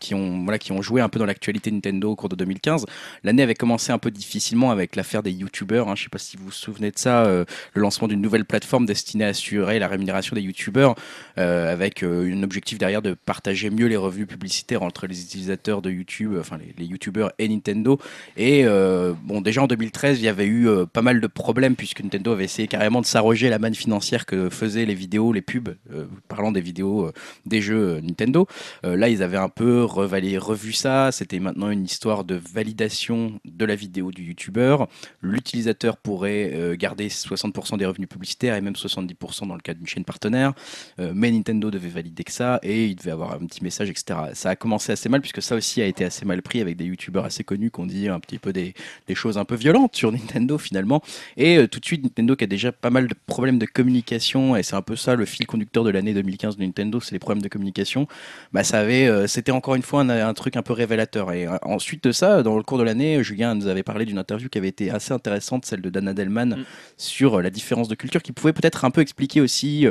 qui, 0.00 0.14
ont, 0.14 0.44
voilà, 0.44 0.58
qui 0.58 0.72
ont 0.72 0.80
joué 0.82 1.00
un 1.00 1.08
peu 1.08 1.18
dans 1.18 1.26
l'actualité 1.26 1.70
Nintendo 1.70 2.10
au 2.10 2.16
cours 2.16 2.28
de 2.28 2.36
2015. 2.36 2.86
L'année 3.24 3.42
avait 3.42 3.54
commencé 3.54 3.92
un 3.92 3.98
peu 3.98 4.10
difficilement 4.10 4.70
avec 4.70 4.96
l'affaire 4.96 5.22
des 5.22 5.32
youtubeurs. 5.32 5.88
Hein, 5.88 5.94
je 5.96 6.04
sais 6.04 6.08
pas 6.08 6.18
si 6.18 6.36
vous 6.36 6.44
vous 6.46 6.52
souvenez 6.52 6.90
de 6.90 6.98
ça, 6.98 7.24
le 7.26 7.44
lancement 7.74 8.08
d'une 8.08 8.20
nouvelle 8.20 8.44
plateforme 8.44 8.86
destinée 8.86 9.24
à 9.24 9.28
assurer 9.28 9.78
la 9.78 9.88
rémunération 9.88 10.34
des 10.34 10.42
youtubeurs 10.42 10.94
euh, 11.38 11.72
avec 11.72 12.02
un 12.02 12.42
objectif 12.42 12.78
derrière 12.78 13.02
de 13.02 13.14
partager 13.26 13.63
mieux 13.70 13.86
les 13.86 13.96
revenus 13.96 14.26
publicitaires 14.26 14.82
entre 14.82 15.06
les 15.06 15.22
utilisateurs 15.22 15.82
de 15.82 15.90
YouTube, 15.90 16.36
enfin 16.38 16.58
les, 16.78 16.84
youtubeurs 16.84 17.32
et 17.38 17.48
Nintendo. 17.48 17.98
Et 18.36 18.64
euh, 18.64 19.12
bon, 19.22 19.40
déjà 19.40 19.62
en 19.62 19.66
2013, 19.66 20.20
il 20.20 20.24
y 20.24 20.28
avait 20.28 20.46
eu 20.46 20.68
euh, 20.68 20.86
pas 20.86 21.02
mal 21.02 21.20
de 21.20 21.26
problèmes 21.26 21.76
puisque 21.76 22.02
Nintendo 22.02 22.32
avait 22.32 22.44
essayé 22.44 22.68
carrément 22.68 23.00
de 23.00 23.06
s'arroger 23.06 23.48
la 23.48 23.58
manne 23.58 23.74
financière 23.74 24.26
que 24.26 24.50
faisaient 24.50 24.86
les 24.86 24.94
vidéos, 24.94 25.32
les 25.32 25.42
pubs, 25.42 25.76
euh, 25.92 26.06
parlant 26.28 26.52
des 26.52 26.60
vidéos 26.60 27.06
euh, 27.06 27.12
des 27.46 27.60
jeux 27.60 27.96
euh, 27.96 28.00
Nintendo. 28.00 28.46
Euh, 28.84 28.96
là, 28.96 29.08
ils 29.08 29.22
avaient 29.22 29.36
un 29.36 29.48
peu 29.48 29.84
revalé, 29.84 30.38
revu 30.38 30.72
ça. 30.72 31.12
C'était 31.12 31.38
maintenant 31.38 31.70
une 31.70 31.84
histoire 31.84 32.24
de 32.24 32.34
validation 32.34 33.40
de 33.44 33.64
la 33.64 33.74
vidéo 33.74 34.10
du 34.10 34.24
youtubeur. 34.24 34.88
L'utilisateur 35.20 35.96
pourrait 35.96 36.52
euh, 36.54 36.76
garder 36.76 37.08
60% 37.08 37.78
des 37.78 37.86
revenus 37.86 38.08
publicitaires 38.08 38.54
et 38.54 38.60
même 38.60 38.74
70% 38.74 39.48
dans 39.48 39.54
le 39.54 39.60
cas 39.60 39.74
d'une 39.74 39.86
chaîne 39.86 40.04
partenaire. 40.04 40.52
Euh, 40.98 41.12
mais 41.14 41.30
Nintendo 41.30 41.70
devait 41.70 41.88
valider 41.88 42.24
que 42.24 42.32
ça 42.32 42.60
et 42.62 42.86
il 42.86 42.96
devait 42.96 43.10
avoir 43.10 43.32
un 43.32 43.46
petit 43.46 43.53
message, 43.62 43.90
etc. 43.90 44.18
Ça 44.32 44.50
a 44.50 44.56
commencé 44.56 44.92
assez 44.92 45.08
mal 45.08 45.20
puisque 45.20 45.42
ça 45.42 45.54
aussi 45.54 45.82
a 45.82 45.86
été 45.86 46.04
assez 46.04 46.24
mal 46.24 46.42
pris 46.42 46.60
avec 46.60 46.76
des 46.76 46.84
youtubeurs 46.84 47.24
assez 47.24 47.44
connus 47.44 47.70
qui 47.70 47.80
ont 47.80 47.86
dit 47.86 48.08
un 48.08 48.20
petit 48.20 48.38
peu 48.38 48.52
des, 48.52 48.74
des 49.06 49.14
choses 49.14 49.36
un 49.38 49.44
peu 49.44 49.54
violentes 49.54 49.94
sur 49.96 50.10
Nintendo 50.12 50.58
finalement. 50.58 51.02
Et 51.36 51.58
euh, 51.58 51.68
tout 51.68 51.80
de 51.80 51.84
suite, 51.84 52.02
Nintendo 52.02 52.36
qui 52.36 52.44
a 52.44 52.46
déjà 52.46 52.72
pas 52.72 52.90
mal 52.90 53.06
de 53.06 53.14
problèmes 53.26 53.58
de 53.58 53.66
communication 53.66 54.56
et 54.56 54.62
c'est 54.62 54.76
un 54.76 54.82
peu 54.82 54.96
ça 54.96 55.14
le 55.14 55.26
fil 55.26 55.46
conducteur 55.46 55.84
de 55.84 55.90
l'année 55.90 56.14
2015 56.14 56.56
de 56.56 56.64
Nintendo, 56.64 57.00
c'est 57.00 57.12
les 57.12 57.18
problèmes 57.18 57.42
de 57.42 57.48
communication. 57.48 58.08
Bah, 58.52 58.64
ça 58.64 58.80
avait, 58.80 59.06
euh, 59.06 59.26
c'était 59.26 59.52
encore 59.52 59.74
une 59.74 59.82
fois 59.82 60.00
un, 60.00 60.08
un 60.08 60.34
truc 60.34 60.56
un 60.56 60.62
peu 60.62 60.72
révélateur. 60.72 61.32
Et 61.32 61.46
euh, 61.46 61.56
ensuite 61.62 62.04
de 62.04 62.12
ça, 62.12 62.42
dans 62.42 62.56
le 62.56 62.62
cours 62.62 62.78
de 62.78 62.84
l'année, 62.84 63.22
Julien 63.22 63.54
nous 63.54 63.66
avait 63.66 63.82
parlé 63.82 64.06
d'une 64.06 64.18
interview 64.18 64.48
qui 64.48 64.58
avait 64.58 64.68
été 64.68 64.90
assez 64.90 65.12
intéressante, 65.12 65.66
celle 65.66 65.80
de 65.80 65.90
Dana 65.90 66.14
Delman, 66.14 66.54
Mm. 66.56 66.64
sur 66.96 67.42
la 67.42 67.50
différence 67.50 67.88
de 67.88 67.94
culture, 67.94 68.22
qui 68.22 68.32
pouvait 68.32 68.52
peut-être 68.52 68.84
un 68.84 68.90
peu 68.90 69.00
expliquer 69.00 69.40
aussi. 69.40 69.86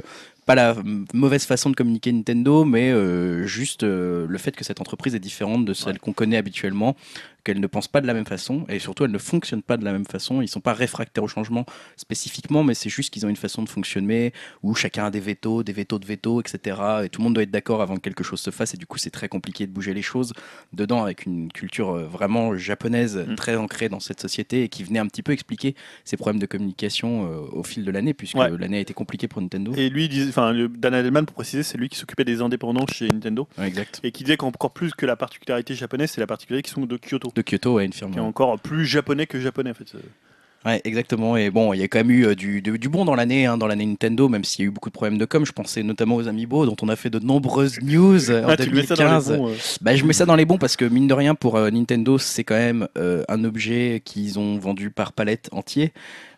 Pas 0.46 0.56
la 0.56 0.76
mauvaise 1.14 1.46
façon 1.46 1.70
de 1.70 1.76
communiquer 1.76 2.12
Nintendo, 2.12 2.66
mais 2.66 2.92
euh, 2.92 3.46
juste 3.46 3.84
euh, 3.84 4.26
le 4.28 4.38
fait 4.38 4.56
que 4.56 4.64
cette 4.64 4.82
entreprise 4.82 5.16
est 5.16 5.20
différente 5.20 5.66
de 5.66 5.74
celle 5.74 5.94
Ouais. 5.94 6.00
qu'on 6.00 6.14
connaît 6.14 6.38
habituellement, 6.38 6.96
qu'elles 7.44 7.60
ne 7.60 7.68
pensent 7.68 7.88
pas 7.88 8.02
de 8.02 8.08
la 8.08 8.14
même 8.14 8.26
façon 8.26 8.66
et 8.70 8.80
surtout 8.80 9.04
elles 9.06 9.12
ne 9.12 9.18
fonctionnent 9.18 9.62
pas 9.64 9.78
de 9.78 9.84
la 9.86 9.92
même 9.92 10.06
façon. 10.06 10.42
Ils 10.42 10.48
sont 10.48 10.62
pas 10.62 10.74
réfractaires 10.74 11.24
au 11.24 11.28
changement 11.28 11.66
spécifiquement, 11.98 12.64
mais 12.64 12.74
c'est 12.74 12.90
juste 12.90 13.12
qu'ils 13.14 13.26
ont 13.26 13.30
une 13.30 13.36
façon 13.36 13.64
de 13.64 13.70
fonctionner 13.70 14.34
où 14.62 14.76
chacun 14.76 15.06
a 15.06 15.12
des 15.12 15.20
vétos, 15.20 15.64
des 15.64 15.74
vétos 15.74 16.00
de 16.00 16.06
veto, 16.06 16.42
etc. 16.42 16.78
Et 17.06 17.10
tout 17.10 17.22
le 17.22 17.24
monde 17.26 17.34
doit 17.34 17.44
être 17.44 17.52
d'accord 17.52 17.82
avant 17.82 17.96
que 17.96 18.02
quelque 18.02 18.24
chose 18.24 18.40
se 18.40 18.50
fasse 18.52 18.74
et 18.74 18.78
du 18.78 18.86
coup 18.86 18.98
c'est 18.98 19.10
très 19.10 19.30
compliqué 19.30 19.66
de 19.68 19.72
bouger 19.72 19.94
les 19.94 20.02
choses 20.02 20.34
dedans 20.74 21.04
avec 21.04 21.26
une 21.26 21.52
culture 21.52 21.92
euh, 21.92 22.04
vraiment 22.06 22.56
japonaise 22.58 23.26
Mm. 23.28 23.36
très 23.36 23.56
ancrée 23.56 23.90
dans 23.90 24.00
cette 24.00 24.20
société 24.20 24.64
et 24.64 24.70
qui 24.70 24.84
venait 24.84 25.00
un 25.00 25.08
petit 25.08 25.24
peu 25.24 25.32
expliquer 25.32 25.76
ces 26.04 26.18
problèmes 26.18 26.40
de 26.40 26.46
communication 26.46 27.26
euh, 27.32 27.40
au 27.52 27.64
fil 27.64 27.86
de 27.86 27.92
l'année 27.92 28.14
puisque 28.14 28.36
Ouais. 28.36 28.50
l'année 28.58 28.78
a 28.78 28.80
été 28.82 28.94
compliquée 28.94 29.28
pour 29.28 29.42
Nintendo. 29.42 29.72
Et 29.76 29.90
lui, 29.90 30.10
enfin, 30.28 30.54
Dan 30.76 30.94
Adelman, 30.94 31.26
pour 31.26 31.36
préciser, 31.36 31.64
c'est 31.64 31.78
lui 31.78 31.90
qui 31.90 31.98
s'occupait 31.98 32.24
des 32.26 32.42
indépendants 32.42 32.86
chez 32.88 33.08
Nintendo 33.08 33.48
Ouais, 33.58 33.68
exact. 33.68 34.00
et 34.04 34.12
qui 34.12 34.24
disait 34.24 34.38
qu'encore 34.38 34.72
plus 34.74 34.94
que 34.94 35.06
la 35.06 35.16
particularité 35.16 35.76
japonaise, 35.76 36.12
c'est 36.12 36.22
la 36.22 36.28
particularité 36.28 36.68
qui 36.68 36.74
sont 36.74 36.86
de 36.86 36.98
Kyoto, 36.98 37.32
De 37.36 37.42
Kyoto, 37.42 37.76
ouais, 37.76 37.86
une 37.86 37.94
firme. 37.94 38.12
qui 38.12 38.18
est 38.18 38.22
encore 38.22 38.60
plus 38.60 38.86
japonais 38.86 39.26
que 39.28 39.40
japonais 39.40 39.72
en 39.72 39.74
fait. 39.74 39.86
Ouais, 40.66 40.80
exactement. 40.86 41.36
Et 41.36 41.50
bon, 41.50 41.74
il 41.74 41.82
y 41.82 41.84
a 41.84 41.90
quand 41.90 41.98
même 42.00 42.12
eu 42.12 42.26
euh, 42.26 42.36
du, 42.36 42.62
du, 42.62 42.80
du 42.80 42.88
bon 42.88 43.04
dans 43.04 43.16
l'année, 43.16 43.46
hein, 43.46 43.58
dans 43.58 43.68
l'année 43.68 43.86
Nintendo, 43.86 44.30
même 44.30 44.46
s'il 44.46 44.64
y 44.64 44.66
a 44.66 44.70
eu 44.70 44.72
beaucoup 44.72 44.88
de 44.90 44.94
problèmes 44.94 45.18
de 45.18 45.26
com. 45.26 45.46
Je 45.46 45.52
pensais 45.52 45.84
notamment 45.84 46.16
aux 46.16 46.30
Amiibo, 46.30 46.66
dont 46.66 46.78
on 46.82 46.88
a 46.88 46.96
fait 46.96 47.10
de 47.10 47.20
nombreuses 47.20 47.82
news 47.82 48.32
euh, 48.32 48.46
en 48.46 48.50
Ah, 48.50 48.56
tu 48.56 48.70
mets 48.70 48.86
ça 48.86 48.96
dans 48.96 49.04
les 49.04 49.10
2015. 49.10 49.38
bons, 49.38 49.50
euh, 49.50 49.56
Bah, 49.82 49.94
je 49.94 50.06
mets 50.06 50.14
ça 50.14 50.26
dans 50.26 50.36
les 50.38 50.46
bons 50.46 50.58
parce 50.58 50.78
que 50.78 50.86
mine 50.86 51.08
de 51.08 51.14
rien, 51.14 51.36
pour 51.36 51.58
euh, 51.58 51.70
Nintendo, 51.70 52.18
c'est 52.18 52.46
quand 52.46 52.56
même 52.56 52.88
euh, 52.98 53.26
un 53.28 53.44
objet 53.44 54.02
qu'ils 54.06 54.40
ont 54.40 54.58
vendu 54.58 54.90
par 54.90 55.12
palette 55.12 55.50
entier, 55.52 55.92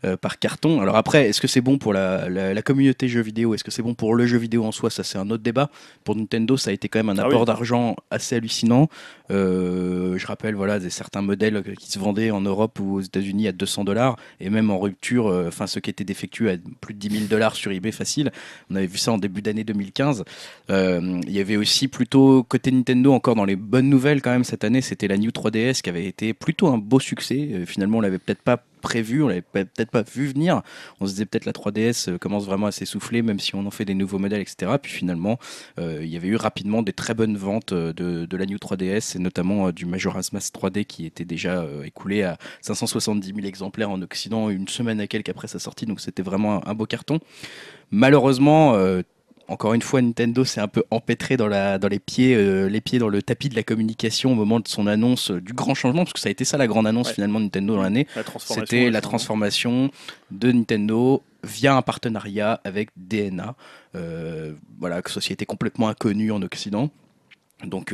euh, 0.05 0.17
par 0.17 0.39
carton. 0.39 0.81
Alors 0.81 0.95
après, 0.95 1.29
est-ce 1.29 1.41
que 1.41 1.47
c'est 1.47 1.61
bon 1.61 1.77
pour 1.77 1.91
la, 1.93 2.29
la, 2.29 2.53
la 2.53 2.61
communauté 2.61 3.07
jeux 3.07 3.21
vidéo? 3.21 3.53
Est-ce 3.53 3.63
que 3.63 3.71
c'est 3.71 3.81
bon 3.81 3.93
pour 3.93 4.15
le 4.15 4.25
jeu 4.25 4.37
vidéo 4.37 4.63
en 4.63 4.71
soi? 4.71 4.89
Ça, 4.89 5.03
c'est 5.03 5.17
un 5.17 5.29
autre 5.29 5.43
débat. 5.43 5.69
Pour 6.03 6.15
Nintendo, 6.15 6.57
ça 6.57 6.69
a 6.69 6.73
été 6.73 6.87
quand 6.89 6.99
même 6.99 7.09
un 7.09 7.17
Ah 7.17 7.25
apport 7.27 7.41
oui. 7.41 7.45
d'argent 7.45 7.95
assez 8.11 8.35
hallucinant. 8.35 8.87
Euh, 9.31 10.17
je 10.17 10.27
rappelle, 10.27 10.55
voilà, 10.55 10.79
des 10.79 10.89
certains 10.89 11.21
modèles 11.21 11.63
qui 11.79 11.91
se 11.91 11.99
vendaient 11.99 12.31
en 12.31 12.41
Europe 12.41 12.79
ou 12.79 12.95
aux 12.95 13.01
États-Unis 13.01 13.47
à 13.47 13.51
200 13.51 13.83
dollars 13.83 14.15
et 14.39 14.49
même 14.49 14.69
en 14.69 14.79
rupture, 14.79 15.27
euh, 15.27 15.47
enfin 15.47 15.67
ceux 15.67 15.81
qui 15.81 15.89
étaient 15.89 16.03
défectueux 16.03 16.51
à 16.51 16.55
plus 16.81 16.93
de 16.93 16.99
10 16.99 17.09
000 17.09 17.23
dollars 17.25 17.55
sur 17.55 17.71
eBay 17.71 17.91
facile. 17.91 18.31
On 18.69 18.75
avait 18.75 18.87
vu 18.87 18.97
ça 18.97 19.11
en 19.11 19.17
début 19.17 19.41
d'année 19.41 19.63
2015. 19.63 20.23
Euh, 20.69 21.21
il 21.27 21.33
y 21.33 21.39
avait 21.39 21.57
aussi 21.57 21.87
plutôt 21.87 22.43
côté 22.43 22.71
Nintendo 22.71 23.13
encore 23.13 23.35
dans 23.35 23.45
les 23.45 23.55
bonnes 23.55 23.89
nouvelles 23.89 24.21
quand 24.21 24.31
même 24.31 24.43
cette 24.43 24.63
année, 24.63 24.81
c'était 24.81 25.07
la 25.07 25.17
New 25.17 25.31
3DS 25.31 25.81
qui 25.81 25.89
avait 25.89 26.05
été 26.05 26.33
plutôt 26.33 26.67
un 26.67 26.77
beau 26.77 26.99
succès. 26.99 27.49
Euh, 27.51 27.65
finalement, 27.65 27.97
on 27.97 28.01
l'avait 28.01 28.19
peut-être 28.19 28.41
pas 28.41 28.63
prévu, 28.85 29.23
on 29.23 29.27
l'avait 29.27 29.41
peut-être 29.41 29.89
pas 29.89 30.03
vu 30.03 30.27
venir. 30.27 30.61
On 30.99 31.07
se 31.07 31.13
disait 31.13 31.25
peut-être 31.25 31.45
la 31.45 31.53
3DS 31.53 32.11
euh, 32.11 32.17
commence 32.19 32.45
vraiment 32.45 32.67
à 32.67 32.71
s'essouffler, 32.71 33.23
même 33.23 33.39
si 33.39 33.55
on 33.55 33.65
en 33.65 33.71
fait 33.71 33.83
des 33.83 33.95
nouveaux 33.95 34.19
modèles, 34.19 34.41
etc. 34.41 34.73
Puis 34.79 34.91
finalement, 34.91 35.39
euh, 35.79 36.01
il 36.03 36.07
y 36.09 36.15
avait 36.15 36.27
eu 36.27 36.35
rapidement 36.35 36.83
des 36.83 36.93
très 36.93 37.15
bonnes 37.15 37.35
ventes 37.35 37.73
euh, 37.73 37.93
de, 37.93 38.25
de 38.25 38.37
la 38.37 38.45
New 38.45 38.57
3DS 38.57 39.17
et 39.17 39.19
notamment 39.19 39.71
du 39.71 39.87
Majora's 39.87 40.33
Mask 40.33 40.53
3D 40.53 40.85
qui 40.85 41.07
était 41.07 41.25
déjà 41.25 41.65
écoulé 41.83 42.21
à 42.21 42.37
570 42.61 43.33
000 43.33 43.47
exemplaires 43.47 43.89
en 43.89 44.01
Occident 44.03 44.51
une 44.51 44.67
semaine 44.67 44.99
à 44.99 45.07
quelques 45.07 45.29
après 45.29 45.47
sa 45.47 45.57
sortie. 45.57 45.87
Donc 45.87 45.99
c'était 45.99 46.21
vraiment 46.21 46.65
un, 46.67 46.73
beau 46.75 46.85
carton. 46.85 47.19
Malheureusement, 47.89 48.77
encore 49.47 49.73
une 49.73 49.81
fois, 49.81 50.01
Nintendo 50.01 50.43
s'est 50.43 50.61
un 50.61 50.67
peu 50.67 50.83
empêtré 50.91 51.37
dans, 51.37 51.47
la, 51.47 51.77
dans 51.77 51.87
les, 51.87 51.99
pieds, 51.99 52.35
euh, 52.35 52.67
les 52.67 52.81
pieds 52.81 52.99
dans 52.99 53.09
le 53.09 53.21
tapis 53.21 53.49
de 53.49 53.55
la 53.55 53.63
communication 53.63 54.31
au 54.31 54.35
moment 54.35 54.59
de 54.59 54.67
son 54.67 54.87
annonce 54.87 55.31
euh, 55.31 55.41
du 55.41 55.53
grand 55.53 55.75
changement, 55.75 56.03
parce 56.03 56.13
que 56.13 56.19
ça 56.19 56.29
a 56.29 56.31
été 56.31 56.45
ça 56.45 56.57
la 56.57 56.67
grande 56.67 56.87
annonce 56.87 57.07
Ouais. 57.09 57.13
finalement 57.13 57.39
de 57.39 57.45
Nintendo 57.45 57.75
dans 57.75 57.83
l'année. 57.83 58.07
la. 58.15 58.23
C'était 58.61 58.89
la 58.89 59.01
transformation 59.01 59.91
de 60.31 60.51
Nintendo 60.51 61.21
via 61.43 61.75
un 61.75 61.81
partenariat 61.81 62.59
avec 62.63 62.89
DNA, 62.97 63.55
euh, 63.95 64.53
voilà, 64.79 65.01
société 65.05 65.45
complètement 65.45 65.89
inconnue 65.89 66.31
en 66.31 66.41
Occident. 66.41 66.89
Donc, 67.63 67.93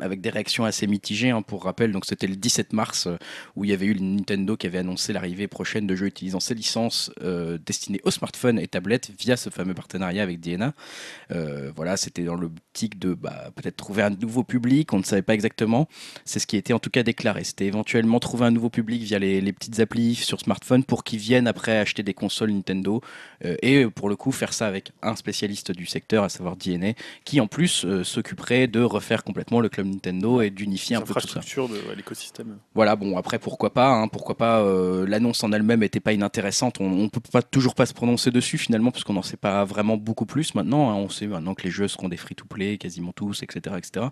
avec 0.00 0.20
des 0.20 0.30
réactions 0.30 0.64
assez 0.64 0.86
mitigées, 0.86 1.30
hein, 1.30 1.42
pour 1.42 1.64
rappel. 1.64 1.92
Donc, 1.92 2.04
c'était 2.06 2.26
le 2.26 2.36
17 2.36 2.72
mars 2.72 3.06
euh, 3.06 3.16
où 3.56 3.64
il 3.64 3.70
y 3.70 3.72
avait 3.72 3.86
eu 3.86 3.94
le 3.94 4.00
Nintendo 4.00 4.56
qui 4.56 4.66
avait 4.66 4.78
annoncé 4.78 5.12
l'arrivée 5.12 5.48
prochaine 5.48 5.86
de 5.86 5.94
jeux 5.94 6.06
utilisant 6.06 6.40
ses 6.40 6.54
licences 6.54 7.12
euh, 7.22 7.58
destinées 7.64 8.00
aux 8.04 8.10
smartphones 8.10 8.58
et 8.58 8.66
tablettes 8.66 9.10
via 9.18 9.36
ce 9.36 9.50
fameux 9.50 9.74
partenariat 9.74 10.22
avec 10.22 10.40
DNA. 10.40 10.74
Euh, 11.30 11.70
voilà, 11.74 11.96
c'était 11.96 12.24
dans 12.24 12.36
de 12.74 13.14
bah, 13.14 13.50
peut-être 13.54 13.76
trouver 13.76 14.02
un 14.02 14.10
nouveau 14.10 14.42
public, 14.42 14.92
on 14.92 14.98
ne 14.98 15.04
savait 15.04 15.22
pas 15.22 15.34
exactement. 15.34 15.88
C'est 16.24 16.38
ce 16.38 16.46
qui 16.46 16.56
était 16.56 16.72
en 16.72 16.78
tout 16.78 16.90
cas 16.90 17.02
déclaré. 17.02 17.44
C'était 17.44 17.66
éventuellement 17.66 18.20
trouver 18.20 18.46
un 18.46 18.50
nouveau 18.50 18.70
public 18.70 19.02
via 19.02 19.18
les, 19.18 19.40
les 19.40 19.52
petites 19.52 19.80
applis 19.80 20.14
sur 20.14 20.40
smartphone 20.40 20.84
pour 20.84 21.04
qu'ils 21.04 21.20
viennent 21.20 21.46
après 21.46 21.78
acheter 21.78 22.02
des 22.02 22.14
consoles 22.14 22.50
Nintendo 22.50 23.00
euh, 23.44 23.56
et 23.62 23.86
pour 23.86 24.08
le 24.08 24.16
coup 24.16 24.32
faire 24.32 24.52
ça 24.52 24.66
avec 24.66 24.92
un 25.02 25.16
spécialiste 25.16 25.72
du 25.72 25.86
secteur, 25.86 26.24
à 26.24 26.28
savoir 26.28 26.56
DNA, 26.56 26.92
qui 27.24 27.40
en 27.40 27.46
plus 27.46 27.84
euh, 27.84 28.04
s'occuperait 28.04 28.66
de 28.66 28.80
refaire 28.80 29.24
complètement 29.24 29.60
le 29.60 29.68
club 29.68 29.86
Nintendo 29.86 30.40
et 30.40 30.50
d'unifier 30.50 30.96
un 30.96 31.00
peu 31.00 31.14
tout 31.14 31.28
ça. 31.28 31.40
de 31.40 31.88
ouais, 31.88 31.96
l'écosystème. 31.96 32.58
Voilà, 32.74 32.96
bon, 32.96 33.16
après, 33.16 33.38
pourquoi 33.38 33.72
pas, 33.72 33.88
hein, 33.88 34.08
pourquoi 34.08 34.36
pas, 34.36 34.60
euh, 34.60 35.06
l'annonce 35.06 35.42
en 35.44 35.52
elle-même 35.52 35.80
n'était 35.80 36.00
pas 36.00 36.12
inintéressante, 36.12 36.80
on, 36.80 36.90
on 36.90 37.08
peut 37.08 37.20
pas 37.20 37.42
toujours 37.42 37.74
pas 37.74 37.86
se 37.86 37.94
prononcer 37.94 38.30
dessus 38.30 38.58
finalement, 38.58 38.90
parce 38.90 39.04
qu'on 39.04 39.14
n'en 39.14 39.22
sait 39.22 39.36
pas 39.36 39.64
vraiment 39.64 39.96
beaucoup 39.96 40.26
plus 40.26 40.54
maintenant, 40.54 40.90
hein. 40.90 40.94
on 40.94 41.08
sait 41.08 41.26
maintenant 41.26 41.54
que 41.54 41.62
les 41.62 41.70
jeux 41.70 41.88
seront 41.88 42.08
des 42.08 42.16
free-to-play, 42.16 42.63
quasiment 42.78 43.12
tous, 43.12 43.42
etc., 43.42 43.76
etc., 43.78 44.06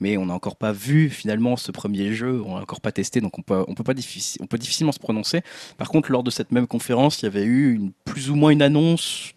mais 0.00 0.16
on 0.16 0.26
n'a 0.26 0.34
encore 0.34 0.56
pas 0.56 0.72
vu 0.72 1.10
finalement 1.10 1.56
ce 1.56 1.72
premier 1.72 2.12
jeu, 2.12 2.42
on 2.44 2.56
l'a 2.56 2.62
encore 2.62 2.80
pas 2.80 2.92
testé, 2.92 3.20
donc 3.20 3.38
on 3.38 3.42
peut, 3.42 3.64
difficilement 3.94 4.92
se 4.92 4.98
prononcer. 4.98 5.42
Par 5.76 5.88
contre, 5.88 6.10
lors 6.10 6.22
de 6.22 6.30
cette 6.30 6.52
même 6.52 6.66
conférence, 6.66 7.22
il 7.22 7.24
y 7.24 7.28
avait 7.28 7.44
eu 7.44 7.92
plus 8.04 8.30
ou 8.30 8.34
moins 8.34 8.50
une 8.50 8.62
annonce, 8.62 9.32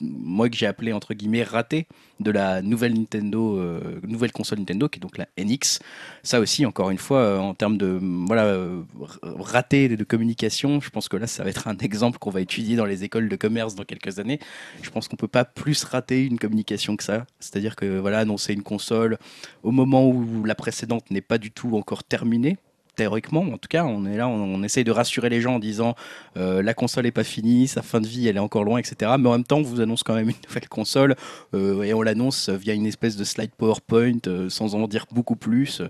moi 0.00 0.48
que 0.48 0.56
j'ai 0.56 0.66
appelé 0.66 0.92
entre 0.92 1.14
guillemets 1.14 1.42
ratée, 1.42 1.86
de 2.20 2.30
la 2.30 2.62
nouvelle 2.62 2.94
Nintendo, 2.94 3.58
euh, 3.58 4.00
nouvelle 4.06 4.32
console 4.32 4.58
Nintendo, 4.58 4.88
qui 4.88 4.98
est 4.98 5.00
donc 5.00 5.16
la 5.18 5.26
NX, 5.38 5.80
ça 6.22 6.38
aussi, 6.38 6.66
encore 6.66 6.90
une 6.90 6.98
fois, 6.98 7.18
euh, 7.18 7.38
en 7.38 7.54
termes 7.54 7.78
de 7.78 7.98
mm, 8.00 8.26
voilà, 8.26 8.44
euh, 8.44 8.82
raté 9.22 9.88
de, 9.88 9.96
de 9.96 10.04
communication, 10.04 10.80
je 10.80 10.90
pense 10.90 11.08
que 11.08 11.16
là, 11.16 11.26
ça 11.26 11.42
va 11.42 11.50
être 11.50 11.66
un 11.66 11.76
exemple 11.80 12.18
qu'on 12.18 12.30
va 12.30 12.40
étudier 12.40 12.76
dans 12.76 12.84
les 12.84 13.04
écoles 13.04 13.28
de 13.28 13.36
commerce 13.36 13.74
dans 13.74 13.84
quelques 13.84 14.18
années. 14.18 14.38
Je 14.82 14.90
pense 14.90 15.08
qu'on 15.08 15.16
peut 15.16 15.28
pas 15.28 15.44
plus 15.44 15.82
rater 15.84 16.24
une 16.24 16.38
communication 16.38 16.96
que 16.96 17.04
ça. 17.04 17.26
C'est-à-dire 17.40 17.74
que 17.74 17.98
voilà, 17.98 18.18
annoncer 18.18 18.52
une 18.52 18.62
console 18.62 19.18
au 19.62 19.70
moment 19.70 20.06
où 20.06 20.44
la 20.44 20.54
précédente 20.54 21.10
n'est 21.10 21.20
pas 21.22 21.38
du 21.38 21.50
tout 21.50 21.76
encore 21.76 22.04
terminée. 22.04 22.58
Théoriquement, 23.00 23.40
en 23.40 23.56
tout 23.56 23.68
cas, 23.70 23.84
on 23.84 24.04
est 24.04 24.18
là, 24.18 24.28
on, 24.28 24.56
on 24.56 24.62
essaye 24.62 24.84
de 24.84 24.90
rassurer 24.90 25.30
les 25.30 25.40
gens 25.40 25.54
en 25.54 25.58
disant 25.58 25.94
euh, 26.36 26.60
la 26.60 26.74
console 26.74 27.04
n'est 27.04 27.10
pas 27.10 27.24
finie, 27.24 27.66
sa 27.66 27.80
fin 27.80 27.98
de 27.98 28.06
vie 28.06 28.28
elle 28.28 28.36
est 28.36 28.40
encore 28.40 28.62
loin, 28.62 28.78
etc. 28.78 29.12
Mais 29.18 29.26
en 29.26 29.32
même 29.32 29.44
temps, 29.44 29.56
on 29.56 29.62
vous 29.62 29.80
annonce 29.80 30.02
quand 30.02 30.12
même 30.14 30.28
une 30.28 30.36
nouvelle 30.46 30.68
console 30.68 31.16
euh, 31.54 31.82
et 31.82 31.94
on 31.94 32.02
l'annonce 32.02 32.50
via 32.50 32.74
une 32.74 32.84
espèce 32.84 33.16
de 33.16 33.24
slide 33.24 33.52
PowerPoint 33.56 34.18
euh, 34.26 34.50
sans 34.50 34.74
en 34.74 34.86
dire 34.86 35.06
beaucoup 35.12 35.34
plus. 35.34 35.80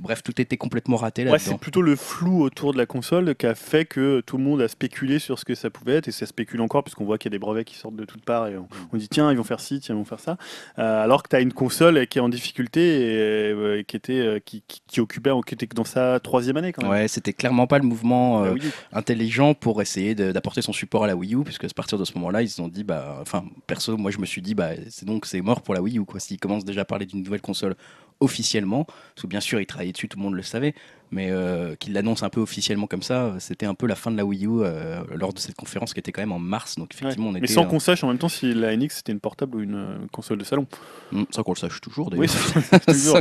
Bref, 0.00 0.22
tout 0.22 0.40
était 0.40 0.56
complètement 0.56 0.96
raté 0.96 1.24
Ouais, 1.24 1.32
là-dedans. 1.32 1.44
c'est 1.50 1.58
plutôt 1.58 1.82
le 1.82 1.96
flou 1.96 2.42
autour 2.42 2.72
de 2.72 2.78
la 2.78 2.86
console 2.86 3.34
qui 3.34 3.44
a 3.44 3.54
fait 3.54 3.84
que 3.84 4.22
tout 4.24 4.38
le 4.38 4.44
monde 4.44 4.62
a 4.62 4.68
spéculé 4.68 5.18
sur 5.18 5.38
ce 5.38 5.44
que 5.44 5.54
ça 5.54 5.68
pouvait 5.68 5.96
être 5.96 6.08
et 6.08 6.12
ça 6.12 6.24
spécule 6.24 6.62
encore 6.62 6.82
puisqu'on 6.82 7.04
voit 7.04 7.18
qu'il 7.18 7.30
y 7.30 7.34
a 7.34 7.36
des 7.36 7.38
brevets 7.38 7.64
qui 7.64 7.76
sortent 7.76 7.96
de 7.96 8.06
toutes 8.06 8.24
parts 8.24 8.48
et 8.48 8.56
on, 8.56 8.66
on 8.90 8.96
dit 8.96 9.08
tiens 9.10 9.30
ils 9.30 9.36
vont 9.36 9.44
faire 9.44 9.60
ci, 9.60 9.80
tiens 9.80 9.94
ils 9.94 9.98
vont 9.98 10.06
faire 10.06 10.20
ça. 10.20 10.38
Alors 10.76 11.22
que 11.22 11.28
tu 11.28 11.36
as 11.36 11.40
une 11.40 11.52
console 11.52 12.06
qui 12.06 12.16
est 12.16 12.22
en 12.22 12.30
difficulté 12.30 13.80
et, 13.80 13.84
qui 13.84 13.96
était 13.96 14.42
qui, 14.46 14.62
qui, 14.66 14.80
qui 14.86 15.00
occupait 15.00 15.30
qui 15.46 15.54
était 15.54 15.66
dans 15.74 15.84
sa 15.84 16.20
troisième 16.20 16.53
année 16.56 16.72
quand 16.72 16.82
même. 16.82 16.90
Ouais, 16.90 17.08
c'était 17.08 17.32
clairement 17.32 17.66
pas 17.66 17.78
le 17.78 17.84
mouvement 17.84 18.44
euh, 18.44 18.54
intelligent 18.92 19.54
pour 19.54 19.82
essayer 19.82 20.14
d'apporter 20.14 20.62
son 20.62 20.72
support 20.72 21.04
à 21.04 21.06
la 21.06 21.16
Wii 21.16 21.34
U, 21.34 21.44
puisque 21.44 21.64
à 21.64 21.68
partir 21.74 21.98
de 21.98 22.04
ce 22.04 22.14
moment-là, 22.14 22.42
ils 22.42 22.48
se 22.48 22.56
sont 22.56 22.68
dit, 22.68 22.84
bah, 22.84 23.18
enfin, 23.20 23.44
perso, 23.66 23.96
moi 23.96 24.10
je 24.10 24.18
me 24.18 24.26
suis 24.26 24.42
dit, 24.42 24.54
bah, 24.54 24.70
c'est 24.90 25.06
donc 25.06 25.26
c'est 25.26 25.40
mort 25.40 25.62
pour 25.62 25.74
la 25.74 25.82
Wii 25.82 25.98
U, 25.98 26.04
quoi. 26.04 26.20
S'ils 26.20 26.38
commencent 26.38 26.64
déjà 26.64 26.82
à 26.82 26.84
parler 26.84 27.06
d'une 27.06 27.22
nouvelle 27.22 27.40
console 27.40 27.74
officiellement, 28.20 28.84
parce 28.84 29.22
que 29.22 29.26
bien 29.26 29.40
sûr 29.40 29.60
ils 29.60 29.66
travaillaient 29.66 29.92
dessus, 29.92 30.08
tout 30.08 30.18
le 30.18 30.22
monde 30.22 30.34
le 30.34 30.42
savait, 30.42 30.74
mais 31.14 31.28
euh, 31.30 31.76
qu'ils 31.76 31.92
l'annoncent 31.92 32.26
un 32.26 32.28
peu 32.28 32.40
officiellement 32.40 32.88
comme 32.88 33.02
ça, 33.02 33.34
c'était 33.38 33.66
un 33.66 33.74
peu 33.74 33.86
la 33.86 33.94
fin 33.94 34.10
de 34.10 34.16
la 34.16 34.24
Wii 34.24 34.46
U 34.46 34.48
euh, 34.62 35.00
lors 35.14 35.32
de 35.32 35.38
cette 35.38 35.54
conférence 35.54 35.94
qui 35.94 36.00
était 36.00 36.10
quand 36.12 36.22
même 36.22 36.32
en 36.32 36.38
mars, 36.40 36.74
donc 36.76 36.92
effectivement 36.92 37.28
on 37.28 37.32
Mais 37.32 37.38
était 37.38 37.52
sans 37.52 37.62
euh, 37.62 37.66
qu'on 37.66 37.78
sache 37.78 38.02
en 38.02 38.08
même 38.08 38.18
temps 38.18 38.28
si 38.28 38.52
la 38.52 38.76
NX 38.76 38.88
c'était 38.96 39.12
une 39.12 39.20
portable 39.20 39.56
ou 39.56 39.60
une 39.60 39.76
euh, 39.76 39.96
console 40.12 40.38
de 40.38 40.44
salon. 40.44 40.66
hmm, 41.12 41.22
sans 41.30 41.42
qu'on 41.44 41.52
le 41.52 41.58
sache 41.58 41.80
toujours 41.80 42.10
d'ailleurs. 42.10 42.26
Oui, 42.88 42.94
sans, 42.94 43.20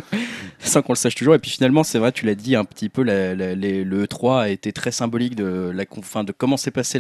sans 0.60 0.82
qu'on 0.82 0.94
le 0.94 0.98
sache 0.98 1.16
toujours. 1.16 1.36
Et 1.36 1.40
puis 1.40 1.52
finalement, 1.52 1.84
c'est 1.84 2.00
vrai, 2.00 2.12
tu 2.12 2.26
l'as 2.26 2.36
dit 2.36 2.56
un 2.56 2.66
petit 2.66 2.90
peu, 2.90 3.04
la- 3.04 3.36
la- 3.36 3.54
les- 3.56 3.84
le 3.84 4.06
E3 4.06 4.42
a 4.42 4.50
été 4.50 4.74
très 4.74 4.92
symbolique 4.92 5.36
de, 5.36 5.72
la, 5.74 5.84
enfin, 5.98 6.24
de 6.24 6.32
comment 6.32 6.58
s'est 6.58 6.72
passée 6.72 7.00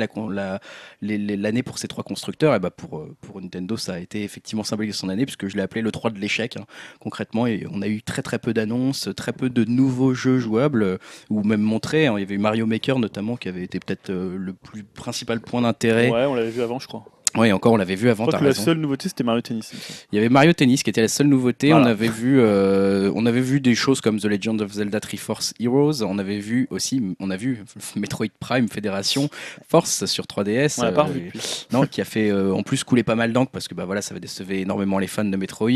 l'année 1.01 1.63
pour 1.63 1.77
ces 1.77 1.87
trois 1.87 2.03
constructeurs. 2.03 2.53
Et 2.55 2.59
bah 2.59 2.69
pour, 2.71 3.07
pour 3.21 3.41
Nintendo, 3.41 3.77
ça 3.77 3.93
a 3.95 3.99
été 3.99 4.23
effectivement 4.23 4.63
symbolique 4.63 4.91
de 4.91 4.95
son 4.95 5.09
année, 5.09 5.25
puisque 5.25 5.47
je 5.47 5.55
l'ai 5.55 5.61
appelé 5.63 5.81
le 5.81 5.91
3 5.91 6.11
de 6.11 6.19
l'échec, 6.19 6.57
hein, 6.57 6.65
concrètement. 6.99 7.47
Et 7.47 7.65
on 7.71 7.81
a 7.81 7.87
eu 7.87 8.01
très 8.01 8.21
très 8.21 8.39
peu 8.39 8.53
d'annonces, 8.53 9.09
très 9.15 9.33
peu 9.33 9.49
de 9.49 9.63
nouveaux 9.65 10.13
jeux 10.13 10.39
jouables, 10.39 10.82
euh, 10.83 10.97
ou 11.29 11.43
même 11.43 11.61
montrés. 11.61 12.07
hein. 12.07 12.13
Il 12.17 12.21
y 12.21 12.23
avait 12.23 12.35
eu 12.35 12.39
Mario 12.39 12.65
Maker 12.65 12.99
notamment, 12.99 13.35
qui 13.37 13.47
avait 13.49 13.63
été 13.63 13.79
peut-être 13.79 14.09
euh, 14.09 14.35
le 14.37 14.53
plus 14.53 14.83
principal 14.83 15.39
point 15.41 15.61
d'intérêt. 15.61 16.09
Ouais, 16.09 16.25
on 16.25 16.35
l'avait 16.35 16.51
vu 16.51 16.61
avant 16.61 16.79
je 16.79 16.87
crois. 16.87 17.05
Oui, 17.35 17.51
encore, 17.51 17.73
on 17.73 17.77
l'avait 17.77 17.95
vu 17.95 18.05
Je 18.05 18.11
avant, 18.11 18.25
crois 18.25 18.33
t'as 18.33 18.37
que 18.37 18.43
la 18.43 18.51
raison. 18.51 18.61
seule 18.63 18.77
nouveauté 18.77 19.09
c'était 19.09 19.23
Mario 19.23 19.41
Tennis. 19.41 19.71
il 20.11 20.15
y 20.15 20.19
avait 20.19 20.29
Mario 20.29 20.53
Tennis 20.53 20.83
qui 20.83 20.91
était 20.91 21.01
la 21.01 21.07
seule 21.07 21.25
nouveauté. 21.25 21.69
Voilà. 21.71 21.83
On 21.85 21.89
avait 21.89 22.07
vu, 22.07 22.39
euh, 22.39 23.11
on 23.15 23.25
avait 23.25 23.41
vu 23.41 23.59
des 23.59 23.73
choses 23.73 24.01
comme 24.01 24.19
The 24.19 24.25
Legend 24.25 24.61
of 24.61 24.71
Zelda 24.73 24.99
Triforce 24.99 25.55
Heroes. 25.59 26.03
On 26.03 26.19
avait 26.19 26.37
vu 26.37 26.67
aussi, 26.69 27.01
on 27.19 27.31
a 27.31 27.35
vu 27.35 27.63
Metroid 27.95 28.27
Prime 28.39 28.69
Fédération 28.69 29.29
Force 29.67 30.05
sur 30.05 30.25
3DS. 30.25 30.75
On 30.79 30.83
l'a 30.83 30.91
pas 30.91 31.01
euh, 31.01 31.05
revu 31.05 31.31
non, 31.71 31.87
qui 31.87 32.01
a 32.01 32.05
fait 32.05 32.29
euh, 32.29 32.53
en 32.53 32.61
plus 32.61 32.83
couler 32.83 33.01
pas 33.01 33.15
mal 33.15 33.33
d'encre 33.33 33.49
parce 33.51 33.67
que 33.67 33.73
bah 33.73 33.85
voilà, 33.85 34.03
ça 34.03 34.13
va 34.13 34.19
décever 34.19 34.61
énormément 34.61 34.99
les 34.99 35.07
fans 35.07 35.25
de 35.25 35.35
Metroid. 35.35 35.71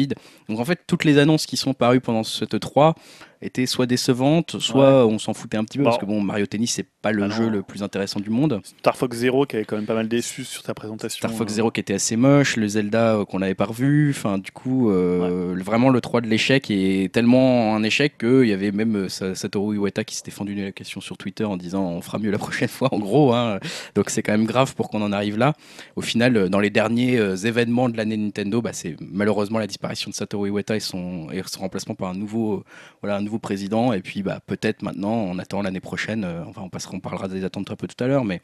Donc 0.49 0.59
en 0.59 0.65
fait, 0.65 0.81
toutes 0.85 1.05
les 1.05 1.17
annonces 1.17 1.47
qui 1.47 1.57
sont 1.57 1.73
parues 1.73 2.01
pendant 2.01 2.23
ce 2.23 2.45
3 2.45 2.93
été 3.41 3.65
soit 3.65 3.85
décevante, 3.85 4.59
soit 4.59 5.05
on 5.05 5.19
s'en 5.19 5.34
foutait 5.34 5.57
un 5.57 5.64
petit 5.64 5.77
peu 5.77 5.84
Bon. 5.84 5.89
parce 5.89 6.01
que 6.01 6.05
bon, 6.05 6.22
Mario 6.22 6.45
Tennis 6.45 6.72
c'est 6.73 6.88
pas 7.01 7.11
le 7.11 7.23
Ah 7.23 7.30
jeu 7.30 7.49
le 7.49 7.61
plus 7.61 7.84
intéressant 7.84 8.19
du 8.19 8.30
monde. 8.30 8.61
Star 8.80 8.97
Fox 8.97 9.15
Zero 9.18 9.45
qui 9.45 9.55
avait 9.57 9.65
quand 9.65 9.76
même 9.76 9.85
pas 9.85 9.93
mal 9.93 10.07
déçu 10.07 10.43
sur 10.43 10.64
sa 10.64 10.73
présentation. 10.73 11.18
Star 11.18 11.31
Fox 11.31 11.51
euh, 11.53 11.55
Zero 11.55 11.72
qui 11.72 11.80
était 11.80 11.93
assez 11.93 12.15
moche, 12.15 12.55
le 12.57 12.68
Zelda 12.68 13.15
euh, 13.15 13.26
qu'on 13.26 13.39
n'avait 13.39 13.55
pas 13.55 13.65
revu. 13.65 14.09
Enfin, 14.09 14.38
du 14.38 14.51
coup, 14.51 14.89
euh, 14.91 15.55
vraiment 15.64 15.89
le 15.89 16.01
3 16.01 16.22
de 16.22 16.27
l'échec 16.27 16.69
est 16.72 17.11
tellement 17.14 17.76
un 17.76 17.84
échec 17.84 18.18
qu'il 18.18 18.45
y 18.47 18.53
avait 18.53 18.72
même 18.72 19.07
Sa- 19.09 19.35
Satoru 19.35 19.76
Iwata 19.76 20.03
qui 20.03 20.15
s'était 20.15 20.31
fendu 20.31 20.55
la 20.55 20.72
question 20.72 20.99
sur 21.01 21.18
Twitter 21.18 21.43
en 21.45 21.57
disant 21.57 21.84
on 21.85 22.01
fera 22.01 22.19
mieux 22.19 22.31
la 22.31 22.38
prochaine 22.47 22.68
fois, 22.69 22.93
en 22.93 22.99
gros. 22.99 23.34
hein. 23.34 23.59
Donc 23.95 24.09
c'est 24.09 24.23
quand 24.23 24.31
même 24.34 24.45
grave 24.45 24.73
pour 24.76 24.89
qu'on 24.89 25.01
en 25.01 25.11
arrive 25.11 25.38
là. 25.38 25.53
Au 25.95 26.01
final, 26.01 26.49
dans 26.49 26.59
les 26.59 26.69
derniers 26.69 27.18
événements 27.45 27.89
de 27.89 27.97
l'année 27.97 28.18
Nintendo, 28.18 28.61
bah, 28.61 28.72
c'est 28.73 28.95
malheureusement 28.99 29.59
la 29.59 29.68
disparition 29.68 30.09
de 30.09 30.15
Satoru 30.15 30.47
Iwata 30.49 30.76
et 30.76 30.80
son, 30.80 31.27
et 31.31 31.41
son 31.45 31.61
remplacement 31.61 31.95
par 31.95 32.09
un 32.09 32.15
nouveau, 32.15 32.64
voilà, 33.01 33.18
un 33.18 33.22
nouveau 33.27 33.39
président. 33.39 33.93
Et 33.93 34.01
puis 34.01 34.23
bah, 34.23 34.39
peut-être 34.45 34.81
maintenant, 34.81 35.13
on 35.13 35.37
attend 35.39 35.61
l'année 35.61 35.79
prochaine. 35.79 36.23
euh, 36.23 36.43
enfin, 36.47 36.61
on, 36.63 36.69
passera, 36.69 36.93
on 36.95 36.99
parlera 36.99 37.27
des 37.27 37.43
attentes 37.43 37.69
un 37.71 37.75
peu 37.75 37.87
tout 37.87 38.03
à 38.03 38.07
l'heure, 38.07 38.25
mais 38.25 38.41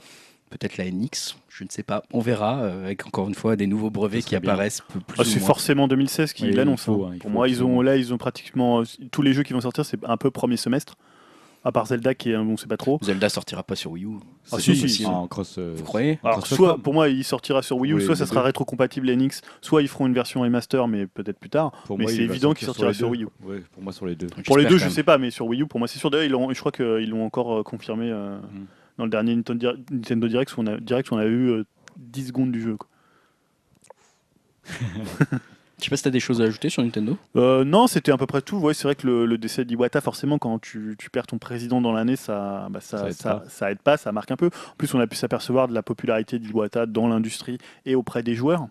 peut-être 0.50 0.78
la 0.78 0.86
NX, 0.86 1.36
je 1.50 1.64
ne 1.64 1.70
sais 1.70 1.82
pas. 1.84 2.04
On 2.14 2.20
verra 2.20 2.60
euh, 2.62 2.86
avec 2.86 3.08
encore 3.08 3.28
une 3.28 3.34
fois 3.34 3.56
des 3.56 3.66
nouveaux 3.66 3.90
brevets 3.90 4.22
qui 4.24 4.38
bien. 4.38 4.52
apparaissent 4.52 4.82
plus, 4.82 5.00
plus 5.00 5.20
Ah, 5.20 5.24
c'est 5.26 5.40
forcément 5.40 5.88
2016 5.88 6.34
qui 6.34 6.44
Oui, 6.44 6.52
l'annonce. 6.54 6.88
hein. 6.88 6.96
hein, 7.12 7.18
Pour 7.20 7.32
moi, 7.32 7.48
ils 7.50 7.64
ont 7.64 7.82
là, 7.82 7.96
ils 7.98 8.14
ont 8.14 8.18
pratiquement 8.20 8.82
euh, 8.82 8.84
tous 9.12 9.22
les 9.24 9.34
jeux 9.34 9.42
qui 9.44 9.54
vont 9.54 9.62
sortir, 9.62 9.84
c'est 9.86 9.98
un 10.06 10.18
peu 10.18 10.30
premier 10.30 10.58
semestre. 10.58 10.96
À 11.66 11.72
part 11.72 11.86
Zelda 11.88 12.14
qui 12.14 12.30
est, 12.32 12.36
un- 12.36 12.42
on 12.46 12.58
sait 12.58 12.68
pas 12.68 12.76
trop. 12.76 13.00
Zelda 13.02 13.30
sortira 13.30 13.64
pas 13.64 13.76
sur 13.76 13.92
Wii 13.92 14.04
U. 14.06 14.10
Ah, 14.52 14.58
C'est 14.58 14.62
si, 14.62 14.76
si, 14.76 14.90
si. 14.90 15.06
En 15.06 15.28
cross. 15.28 15.56
euh, 15.58 15.74
Vous 15.78 15.84
croyez 15.86 16.20
en 16.22 16.28
Alors, 16.28 16.40
cross 16.40 16.56
soit 16.56 16.78
pour 16.78 16.94
moi, 16.94 17.08
il 17.08 17.24
sortira 17.24 17.62
sur 17.62 17.78
Wii 17.78 17.94
U, 17.94 17.96
Oui, 17.96 18.04
soit 18.06 18.18
ça 18.18 18.26
sera 18.26 18.42
rétrocompatible 18.42 19.10
NX, 19.16 19.42
soit 19.62 19.82
ils 19.82 19.88
feront 19.88 20.06
une 20.08 20.14
version 20.14 20.42
remaster, 20.42 20.86
mais 20.90 21.08
peut-être 21.08 21.40
plus 21.40 21.50
tard. 21.50 21.72
Pour 21.86 21.98
mais 21.98 22.04
moi, 22.04 22.12
c'est 22.12 22.20
évident 22.24 22.54
qu'il 22.54 22.66
sortir 22.66 22.84
sortira 22.86 22.94
sur 22.94 23.10
Wii 23.10 23.24
U. 23.24 23.28
Ouais, 23.44 23.64
pour 23.72 23.82
moi, 23.82 23.94
sur 23.94 24.06
les 24.06 24.16
deux. 24.16 24.28
Pour 24.46 24.58
les 24.58 24.66
deux, 24.66 24.78
je 24.78 24.90
sais 24.90 25.04
pas, 25.04 25.18
mais 25.18 25.32
sur 25.32 25.46
Wii 25.48 25.62
U, 25.62 25.66
pour 25.68 25.80
moi, 25.80 25.88
c'est 25.88 26.00
sûr. 26.00 26.10
D'ailleurs, 26.12 26.54
je 26.54 26.60
crois 26.60 26.72
qu'ils 26.74 27.10
l'ont 27.10 27.26
encore 27.26 27.60
euh, 27.60 27.64
confirmé 27.64 28.10
euh, 28.12 28.38
Mm. 28.40 28.66
dans 28.98 29.04
le 29.06 29.10
dernier 29.10 29.34
Nintendo 29.36 29.60
Dir- 29.72 29.84
Nintendo 29.90 30.28
Direct, 30.28 30.58
où 30.58 30.62
on 30.62 30.68
a, 30.68 30.78
Direct, 30.80 31.12
où 31.12 31.16
on 31.16 31.18
a 31.20 31.26
eu 31.26 31.50
euh, 31.50 31.64
10 31.98 32.28
secondes 32.28 32.52
du 32.52 32.62
jeu. 32.62 32.76
quoi. 32.76 32.90
Je 35.80 35.86
sais 35.86 35.90
pas 35.90 35.98
si 35.98 36.04
t'as 36.04 36.10
des 36.12 36.20
choses 36.20 36.42
à 36.42 36.46
ajouter 36.46 36.70
sur 36.70 36.84
Nintendo. 36.84 37.18
Euh, 37.36 37.64
non, 37.64 37.88
c'était 37.88 38.12
à 38.12 38.18
peu 38.18 38.26
près 38.28 38.42
tout. 38.42 38.58
Ouais, 38.58 38.74
c'est 38.74 38.84
vrai 38.84 38.96
que 38.96 39.06
le, 39.08 39.26
le 39.26 39.38
décès 39.38 39.66
d'Iwata, 39.66 40.02
forcément, 40.02 40.38
quand 40.38 40.60
tu, 40.60 40.96
tu 40.98 41.10
perds 41.10 41.28
ton 41.28 41.40
président 41.40 41.82
dans 41.82 41.92
l'année, 41.92 42.16
ça, 42.16 42.68
bah, 42.70 42.80
ça, 42.80 43.12
Ça 43.12 43.42
aide 43.44 43.50
ça 43.50 43.72
aide 43.72 43.80
pas, 43.80 43.98
ça 43.98 44.12
marque 44.12 44.32
un 44.32 44.38
peu. 44.38 44.48
En 44.48 44.76
plus, 44.78 44.94
on 44.94 45.00
a 45.00 45.08
pu 45.08 45.16
s'apercevoir 45.16 45.68
de 45.68 45.74
la 45.74 45.82
popularité 45.84 46.40
d'Iwata 46.40 46.86
dans 46.86 47.08
l'industrie 47.08 47.58
et 47.86 47.96
auprès 47.96 48.24
des 48.24 48.36
joueurs. 48.36 48.68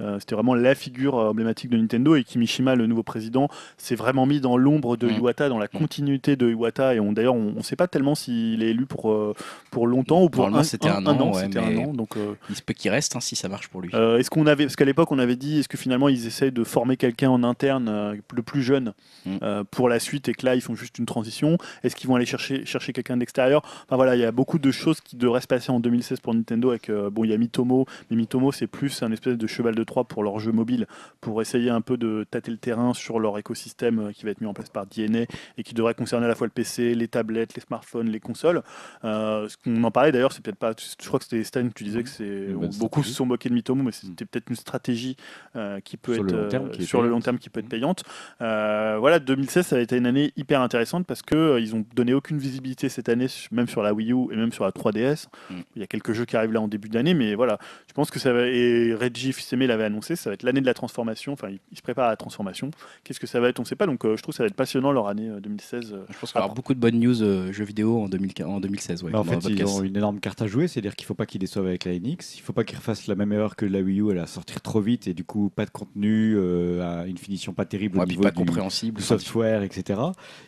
Euh, 0.00 0.18
c'était 0.20 0.34
vraiment 0.34 0.54
la 0.54 0.74
figure 0.74 1.18
euh, 1.18 1.30
emblématique 1.30 1.70
de 1.70 1.76
Nintendo 1.76 2.14
et 2.16 2.24
Kimishima, 2.24 2.74
le 2.74 2.86
nouveau 2.86 3.02
président, 3.02 3.48
s'est 3.78 3.94
vraiment 3.94 4.26
mis 4.26 4.40
dans 4.40 4.56
l'ombre 4.56 4.96
de 4.96 5.06
Mm. 5.06 5.16
Iwata, 5.18 5.48
dans 5.48 5.58
la 5.58 5.68
continuité 5.68 6.36
de 6.36 6.50
Iwata. 6.50 6.94
Et 6.94 7.00
on, 7.00 7.12
d'ailleurs, 7.12 7.34
on 7.34 7.52
ne 7.52 7.62
sait 7.62 7.76
pas 7.76 7.88
tellement 7.88 8.14
s'il 8.14 8.62
est 8.62 8.70
élu 8.70 8.86
pour, 8.86 9.10
euh, 9.12 9.34
pour 9.70 9.86
longtemps 9.86 10.22
ou 10.22 10.28
pour 10.28 10.46
un, 10.46 10.62
c'était 10.62 10.88
un 10.88 11.04
an, 11.06 11.32
ouais, 11.32 11.42
c'était 11.42 11.58
un 11.58 11.76
an. 11.78 11.92
Donc, 11.94 12.16
euh, 12.16 12.34
Il 12.50 12.56
se 12.56 12.62
peut 12.62 12.74
qu'il 12.74 12.90
reste 12.90 13.16
hein, 13.16 13.20
si 13.20 13.36
ça 13.36 13.48
marche 13.48 13.68
pour 13.68 13.80
lui. 13.80 13.90
est-ce 13.94 14.30
qu'on 14.30 14.46
avait, 14.46 14.64
parce 14.64 14.76
qu'à 14.76 14.84
l'époque 14.84 15.10
on 15.12 15.18
avait 15.18 15.36
dit, 15.36 15.60
est-ce 15.60 15.68
que 15.68 15.78
finalement 15.78 16.08
ils 16.08 16.26
essayent 16.26 16.52
de 16.52 16.64
former 16.64 16.96
quelqu'un 16.96 17.30
en 17.30 17.42
interne, 17.42 18.16
le 18.34 18.42
plus 18.42 18.62
jeune, 18.62 18.92
Mm. 19.24 19.64
pour 19.72 19.88
la 19.88 19.98
suite 19.98 20.28
et 20.28 20.34
que 20.34 20.46
là 20.46 20.54
ils 20.54 20.60
font 20.60 20.74
juste 20.76 20.98
une 20.98 21.06
transition? 21.06 21.58
Est-ce 21.82 21.96
qu'ils 21.96 22.08
vont 22.08 22.14
aller 22.16 22.26
chercher 22.26 22.64
chercher 22.64 22.92
quelqu'un 22.92 23.16
d'extérieur? 23.16 23.62
Enfin 23.86 23.96
voilà, 23.96 24.14
il 24.14 24.20
y 24.20 24.24
a 24.24 24.30
beaucoup 24.32 24.58
de 24.58 24.70
choses 24.70 25.00
qui 25.00 25.16
devraient 25.16 25.40
se 25.40 25.46
passer 25.48 25.70
en 25.72 25.80
2016 25.80 26.20
pour 26.20 26.32
Nintendo. 26.34 26.70
Avec 26.70 26.90
bon, 26.90 27.24
il 27.24 27.30
y 27.30 27.34
a 27.34 27.38
Mitomo, 27.38 27.86
mais 28.10 28.16
Mitomo 28.16 28.52
c'est 28.52 28.66
plus 28.68 29.02
un 29.02 29.10
espèce 29.10 29.36
de 29.36 29.46
cheval 29.46 29.74
de 29.74 29.82
Pour 29.86 30.22
leur 30.22 30.38
jeu 30.38 30.52
mobile, 30.52 30.86
pour 31.20 31.40
essayer 31.40 31.70
un 31.70 31.80
peu 31.80 31.96
de 31.96 32.26
tâter 32.30 32.50
le 32.50 32.58
terrain 32.58 32.92
sur 32.92 33.18
leur 33.18 33.38
écosystème 33.38 34.08
euh, 34.08 34.12
qui 34.12 34.24
va 34.24 34.30
être 34.30 34.40
mis 34.40 34.46
en 34.46 34.54
place 34.54 34.68
par 34.68 34.86
DNA 34.86 35.26
et 35.56 35.62
qui 35.62 35.74
devrait 35.74 35.94
concerner 35.94 36.26
à 36.26 36.28
la 36.28 36.34
fois 36.34 36.46
le 36.46 36.52
PC, 36.52 36.94
les 36.94 37.08
tablettes, 37.08 37.54
les 37.54 37.62
smartphones, 37.62 38.10
les 38.10 38.20
consoles. 38.20 38.62
Euh, 39.04 39.48
ce 39.48 39.56
qu'on 39.56 39.82
en 39.82 39.90
parlait 39.90 40.12
d'ailleurs, 40.12 40.32
c'est 40.32 40.42
peut-être 40.42 40.58
pas. 40.58 40.72
Je 40.76 41.06
crois 41.06 41.18
que 41.18 41.24
c'était 41.24 41.42
Stan, 41.44 41.66
tu 41.74 41.84
disais 41.84 42.02
que 42.02 42.08
c'est 42.08 42.48
beaucoup 42.78 43.02
se 43.06 43.14
sont 43.14 43.26
moqués 43.26 43.48
de 43.48 43.54
Mitomo, 43.54 43.82
mais 43.82 43.92
c'était 43.92 44.24
peut-être 44.24 44.50
une 44.50 44.56
stratégie 44.56 45.16
euh, 45.54 45.80
qui 45.80 45.96
peut 45.96 46.14
Sur 46.14 46.24
être 46.24 46.32
le 46.32 46.42
long 46.42 46.48
terme, 46.48 46.66
euh, 46.66 46.70
qui 46.70 46.84
sur 46.84 47.02
le 47.02 47.08
long 47.08 47.14
payante. 47.14 47.24
terme 47.24 47.38
qui 47.38 47.50
peut 47.50 47.60
être 47.60 47.68
payante. 47.68 48.04
Euh, 48.40 48.96
voilà, 48.98 49.18
2016, 49.18 49.66
ça 49.66 49.76
a 49.76 49.80
été 49.80 49.96
une 49.96 50.06
année 50.06 50.32
hyper 50.36 50.60
intéressante 50.60 51.06
parce 51.06 51.22
que 51.22 51.58
ils 51.60 51.74
ont 51.74 51.84
donné 51.94 52.14
aucune 52.14 52.38
visibilité 52.38 52.88
cette 52.88 53.08
année, 53.08 53.26
même 53.50 53.68
sur 53.68 53.82
la 53.82 53.94
Wii 53.94 54.12
U 54.12 54.32
et 54.32 54.36
même 54.36 54.52
sur 54.52 54.64
la 54.64 54.70
3DS. 54.70 55.26
Mm. 55.50 55.54
Il 55.76 55.80
y 55.80 55.82
a 55.82 55.86
quelques 55.86 56.12
jeux 56.12 56.24
qui 56.24 56.36
arrivent 56.36 56.52
là 56.52 56.60
en 56.60 56.68
début 56.68 56.88
d'année, 56.88 57.14
mais 57.14 57.34
voilà, 57.34 57.58
je 57.88 57.92
pense 57.92 58.10
que 58.10 58.18
ça 58.18 58.32
va. 58.32 58.46
Et 58.46 58.94
Reggie 58.94 59.32
Fils-Aimé 59.32 59.66
l'avait 59.76 59.84
annoncé, 59.86 60.16
ça 60.16 60.30
va 60.30 60.34
être 60.34 60.42
l'année 60.42 60.60
de 60.60 60.66
la 60.66 60.74
transformation. 60.74 61.32
Enfin, 61.32 61.48
il, 61.50 61.58
il 61.72 61.76
se 61.76 61.82
prépare 61.82 62.06
à 62.06 62.10
la 62.10 62.16
transformation. 62.16 62.70
Qu'est-ce 63.04 63.20
que 63.20 63.26
ça 63.26 63.40
va 63.40 63.48
être? 63.48 63.58
On 63.58 63.62
ne 63.62 63.66
sait 63.66 63.76
pas. 63.76 63.86
Donc, 63.86 64.04
euh, 64.04 64.16
je 64.16 64.22
trouve 64.22 64.32
que 64.32 64.36
ça 64.36 64.42
va 64.42 64.48
être 64.48 64.54
passionnant 64.54 64.92
leur 64.92 65.08
année 65.08 65.28
euh, 65.28 65.40
2016. 65.40 65.92
euh. 65.92 66.04
Je 66.10 66.18
pense 66.18 66.32
qu'il 66.32 66.38
y 66.38 66.42
avoir 66.42 66.54
beaucoup 66.54 66.74
de 66.74 66.80
bonnes 66.80 66.98
news 66.98 67.22
euh, 67.22 67.52
jeux 67.52 67.64
vidéo 67.64 68.02
en, 68.02 68.08
2015 68.08 68.46
en 68.46 68.60
2016. 68.60 69.02
Ouais, 69.04 69.14
en 69.14 69.24
fait, 69.24 69.38
ils 69.48 69.64
ont 69.64 69.82
une 69.82 69.96
énorme 69.96 70.20
carte 70.20 70.42
à 70.42 70.46
jouer, 70.46 70.68
c'est-à-dire 70.68 70.94
qu'il 70.96 71.06
faut 71.06 71.14
pas 71.14 71.26
qu'ils 71.26 71.40
déçoivent 71.40 71.66
avec 71.66 71.84
la 71.84 71.92
NX, 71.98 72.36
il 72.36 72.40
faut 72.40 72.52
pas 72.52 72.64
qu'ils 72.64 72.76
refassent 72.78 73.06
la 73.06 73.14
même 73.14 73.32
erreur 73.32 73.56
que 73.56 73.66
la 73.66 73.80
Wii 73.80 74.00
U, 74.00 74.10
elle 74.10 74.18
a 74.18 74.26
sortir 74.26 74.60
trop 74.60 74.80
vite 74.80 75.06
et 75.08 75.14
du 75.14 75.24
coup 75.24 75.50
pas 75.54 75.64
de 75.66 75.70
contenu, 75.70 76.34
euh, 76.36 77.02
à 77.02 77.06
une 77.06 77.18
finition 77.18 77.52
pas 77.52 77.64
terrible 77.64 77.98
Ouais, 77.98 78.04
au 78.04 78.06
niveau 78.06 78.22
pas 78.22 78.30
du, 78.30 78.36
compréhensible. 78.36 78.98
du 78.98 79.02
software, 79.02 79.62
etc. 79.62 80.00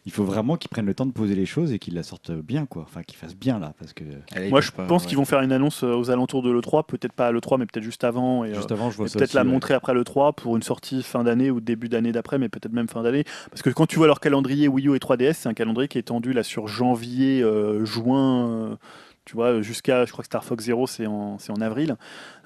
Il 0.06 0.12
faut 0.12 0.24
vraiment 0.24 0.56
qu'ils 0.56 0.68
prennent 0.70 0.86
le 0.86 0.94
temps 0.94 1.06
de 1.06 1.12
poser 1.12 1.34
les 1.34 1.46
choses 1.46 1.72
et 1.72 1.78
qu'ils 1.78 1.94
la 1.94 2.02
sortent 2.02 2.32
bien, 2.32 2.66
quoi. 2.66 2.82
Enfin, 2.82 3.02
qu'ils 3.02 3.16
fassent 3.18 3.36
bien 3.36 3.58
là, 3.58 3.74
parce 3.78 3.92
que 3.92 4.04
Allez, 4.34 4.50
Moi, 4.50 4.60
ils 4.60 4.62
je 4.62 4.72
pas- 4.72 4.84
pense 4.86 5.02
ouais. 5.02 5.08
qu'ils 5.08 5.18
vont 5.18 5.24
faire 5.24 5.40
une 5.40 5.52
annonce 5.52 5.82
euh, 5.84 5.94
aux 5.94 6.10
alentours 6.10 6.42
de 6.42 6.50
l'E3, 6.50 6.84
peut-être 6.86 7.12
pas 7.12 7.28
à 7.28 7.32
l'E3, 7.32 7.58
mais 7.58 7.66
peut-être 7.66 7.84
juste 7.84 8.04
avant. 8.04 8.44
Et, 8.44 8.50
euh, 8.50 8.54
juste 8.54 8.72
avant, 8.72 8.90
je 8.90 8.96
vois 8.96 9.06
Et 9.06 9.08
ça. 9.10 9.17
Peut-être 9.18 9.34
la 9.34 9.42
ouais. 9.42 9.48
montrer 9.48 9.74
après 9.74 9.94
le 9.94 10.04
3 10.04 10.32
pour 10.32 10.56
une 10.56 10.62
sortie 10.62 11.02
fin 11.02 11.24
d'année 11.24 11.50
ou 11.50 11.60
début 11.60 11.88
d'année 11.88 12.12
d'après, 12.12 12.38
mais 12.38 12.48
peut-être 12.48 12.72
même 12.72 12.88
fin 12.88 13.02
d'année. 13.02 13.24
Parce 13.50 13.62
que 13.62 13.70
quand 13.70 13.86
tu 13.86 13.96
vois 13.96 14.06
leur 14.06 14.20
calendrier 14.20 14.68
Wii 14.68 14.88
U 14.88 14.94
et 14.96 14.98
3DS, 14.98 15.34
c'est 15.34 15.48
un 15.48 15.54
calendrier 15.54 15.88
qui 15.88 15.98
est 15.98 16.02
tendu 16.02 16.32
là 16.32 16.42
sur 16.42 16.68
janvier, 16.68 17.42
euh, 17.42 17.84
juin. 17.84 18.48
euh, 18.50 18.76
tu 19.24 19.34
vois, 19.34 19.60
jusqu'à, 19.60 20.06
je 20.06 20.12
crois 20.12 20.22
que 20.22 20.26
Star 20.26 20.42
Fox 20.42 20.64
Zero, 20.64 20.86
c'est 20.86 21.06
en, 21.06 21.38
c'est 21.38 21.52
en 21.52 21.60
avril. 21.60 21.96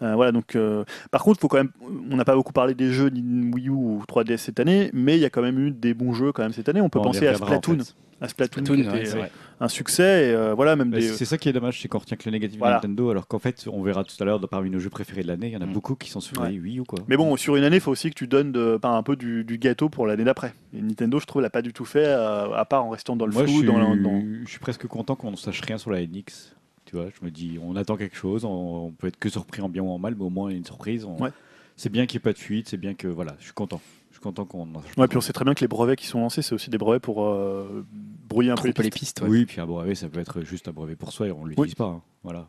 Euh, 0.03 0.15
voilà, 0.17 0.33
donc, 0.33 0.57
euh, 0.57 0.85
par 1.11 1.23
contre, 1.23 1.39
faut 1.41 1.49
quand 1.49 1.59
même, 1.59 1.71
on 2.11 2.17
n'a 2.17 2.25
pas 2.25 2.35
beaucoup 2.35 2.53
parlé 2.53 2.75
des 2.75 2.93
jeux 2.93 3.09
ni 3.09 3.23
Wii 3.53 3.69
U 3.69 3.71
ou 3.71 4.03
3DS 4.09 4.37
cette 4.39 4.59
année, 4.61 4.91
mais 4.93 5.17
il 5.17 5.21
y 5.21 5.25
a 5.25 5.31
quand 5.31 5.43
même 5.43 5.59
eu 5.59 5.71
des 5.71 5.95
bons 5.95 6.13
jeux 6.13 6.33
quand 6.33 6.43
même 6.43 6.53
cette 6.53 6.69
année. 6.69 6.81
On 6.81 6.89
peut 6.89 6.99
on 6.99 7.03
penser 7.03 7.27
à 7.29 7.33
en 7.33 7.37
Splatoon, 7.37 7.79
fait. 7.79 7.95
à 8.21 8.29
Splatoon, 8.29 8.65
Splatoon, 8.65 8.83
qui 8.83 8.89
ouais, 8.89 8.97
était 8.99 9.05
c'est 9.05 9.21
euh, 9.21 9.27
un 9.61 9.69
succès. 9.69 10.29
Et, 10.31 10.35
euh, 10.35 10.55
voilà, 10.55 10.75
même 10.75 10.91
Bah, 10.91 10.99
des. 10.99 11.09
C'est 11.09 11.25
ça 11.25 11.39
qui 11.39 11.49
est 11.49 11.53
dommage, 11.53 11.81
c'est 11.81 11.87
qu'on 11.87 11.99
retient 11.99 12.17
que 12.17 12.25
le 12.27 12.33
négatif 12.33 12.59
Voilà. 12.59 12.79
de 12.81 12.87
Nintendo, 12.89 13.11
alors 13.11 13.29
qu'en 13.29 13.39
fait, 13.39 13.65
on 13.73 13.81
verra 13.83 14.03
tout 14.03 14.17
à 14.21 14.25
l'heure, 14.25 14.41
parmi 14.49 14.71
nos 14.71 14.81
jeux 14.81 14.91
préférés 14.91 15.23
de 15.23 15.29
l'année, 15.29 15.49
il 15.49 15.53
y 15.53 15.57
en 15.57 15.61
a 15.61 15.67
Mm. 15.67 15.73
beaucoup 15.73 15.95
qui 15.95 16.11
sont 16.11 16.21
sur 16.21 16.41
Ouais. 16.41 16.51
les 16.51 16.59
Wii 16.59 16.81
U, 16.81 16.83
quoi. 16.83 16.99
Mais 17.07 17.17
bon, 17.17 17.37
sur 17.37 17.55
une 17.55 17.63
année, 17.63 17.77
il 17.77 17.81
faut 17.83 17.93
aussi 17.93 18.11
que 18.11 18.15
tu 18.15 18.27
donnes 18.27 18.51
de, 18.51 18.77
pas 18.79 18.89
un 18.91 19.05
peu 19.05 19.15
du, 19.15 19.45
du 19.45 19.59
gâteau 19.59 19.89
pour 19.89 20.07
l'année 20.09 20.25
d'après. 20.25 20.53
Et 20.77 20.83
Nintendo, 20.83 21.21
je 21.21 21.27
trouve, 21.27 21.43
l'a 21.43 21.51
pas 21.51 21.63
du 21.63 21.73
tout 21.73 21.85
fait, 21.85 22.07
à 22.07 22.65
part 22.69 22.85
en 22.85 22.91
restant 22.91 23.15
dans 23.15 23.27
le 23.27 23.33
Moi, 23.33 23.43
je 23.43 23.47
flou. 23.49 23.59
suis, 23.59 23.67
Dans 23.69 23.79
le- 23.79 24.03
dans- 24.03 24.23
je 24.45 24.51
suis 24.51 24.59
presque 24.59 24.87
content 24.89 25.15
qu'on 25.15 25.31
ne 25.31 25.37
sache 25.37 25.61
rien 25.61 25.79
sur 25.79 25.91
la 25.93 26.01
NX. 26.01 26.55
Tu 26.93 26.99
vois, 26.99 27.09
je 27.19 27.25
me 27.25 27.31
dis, 27.31 27.59
on 27.61 27.75
attend 27.75 27.97
quelque 27.97 28.17
chose, 28.17 28.45
on, 28.45 28.85
on 28.87 28.91
peut 28.93 29.07
être 29.07 29.19
que 29.19 29.31
surpris 29.31 29.63
en 29.63 29.69
bien 29.71 29.83
ou 29.83 29.89
en 29.91 29.99
mal, 29.99 30.15
mais 30.15 30.25
au 30.25 30.29
moins 30.31 30.51
il 30.51 30.53
y 30.53 30.57
a 30.57 30.59
une 30.59 30.65
surprise. 30.67 31.05
on- 31.07 31.17
Ouais. 31.21 31.31
C'est 31.75 31.89
bien 31.91 32.05
qu'il 32.05 32.19
n'y 32.19 32.21
ait 32.21 32.25
pas 32.25 32.33
de 32.35 32.39
fuite, 32.39 32.69
c'est 32.69 32.77
bien 32.77 32.93
que 32.93 33.09
voilà, 33.09 33.35
je 33.39 33.45
suis 33.45 33.55
content. 33.55 33.81
Je 34.11 34.17
suis 34.17 34.23
content 34.23 34.45
qu'on. 34.45 34.69
Ouais, 34.99 35.09
puis 35.09 35.17
on 35.17 35.23
sait 35.23 35.33
très 35.33 35.47
bien 35.47 35.55
que 35.55 35.63
les 35.63 35.69
brevets 35.69 35.97
qui 35.97 36.07
sont 36.07 36.21
lancés, 36.21 36.43
c'est 36.43 36.55
aussi 36.55 36.69
des 36.69 36.77
brevets 36.77 37.01
pour 37.01 37.25
euh, 37.25 37.83
brouiller 38.29 38.51
un 38.51 38.57
peu 38.57 38.69
les 38.69 38.75
pistes. 38.75 38.93
pistes. 38.93 39.21
ouais. 39.23 39.29
Oui, 39.31 39.47
puis 39.47 39.59
un 39.59 39.67
brevet, 39.67 39.95
ça 39.95 40.07
peut 40.11 40.21
être 40.21 40.43
juste 40.43 40.69
un 40.69 40.73
brevet 40.73 40.97
pour 40.97 41.13
soi 41.13 41.29
et 41.29 41.33
on 41.33 41.45
ne 41.45 41.49
l'utilise 41.49 41.75
pas. 41.75 41.87
hein. 41.87 42.03
Voilà. 42.23 42.47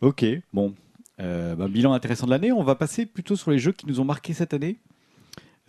Ok, 0.00 0.24
bon. 0.52 0.74
Euh, 1.20 1.54
bah, 1.54 1.68
bilan 1.68 1.92
intéressant 1.92 2.26
de 2.26 2.32
l'année. 2.32 2.50
On 2.50 2.64
va 2.64 2.74
passer 2.74 3.06
plutôt 3.06 3.36
sur 3.36 3.52
les 3.52 3.58
jeux 3.60 3.72
qui 3.72 3.86
nous 3.86 4.00
ont 4.00 4.04
marqué 4.04 4.34
cette 4.34 4.52
année. 4.54 4.76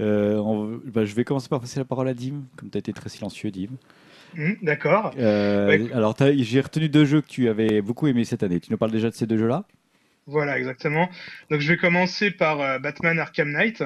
Euh, 0.01 0.37
on- 0.37 0.81
bah, 0.85 1.05
je 1.05 1.13
vais 1.15 1.23
commencer 1.23 1.47
par 1.47 1.59
passer 1.59 1.79
la 1.79 1.85
parole 1.85 2.07
à 2.07 2.13
Dim, 2.15 2.41
comme 2.55 2.69
tu 2.71 2.77
as 2.77 2.79
été 2.79 2.91
très 2.91 3.09
silencieux, 3.09 3.51
Dim. 3.51 3.69
Hmm, 4.35 4.53
D'accord. 4.61 5.13
Euh. 5.17 5.87
Alors, 5.93 6.15
j'ai 6.19 6.61
retenu 6.61 6.89
deux 6.89 7.05
jeux 7.05 7.21
que 7.21 7.27
tu 7.27 7.49
avais 7.49 7.81
beaucoup 7.81 8.07
aimé 8.07 8.25
cette 8.25 8.43
année. 8.43 8.59
Tu 8.59 8.71
nous 8.71 8.77
parles 8.77 8.91
déjà 8.91 9.09
de 9.09 9.15
ces 9.15 9.25
deux 9.27 9.37
jeux-là? 9.37 9.65
Voilà, 10.25 10.57
exactement. 10.57 11.09
Donc 11.49 11.61
je 11.61 11.69
vais 11.69 11.77
commencer 11.77 12.31
par 12.31 12.59
euh, 12.61 12.79
Batman 12.79 13.17
Arkham 13.17 13.51
Knight. 13.51 13.81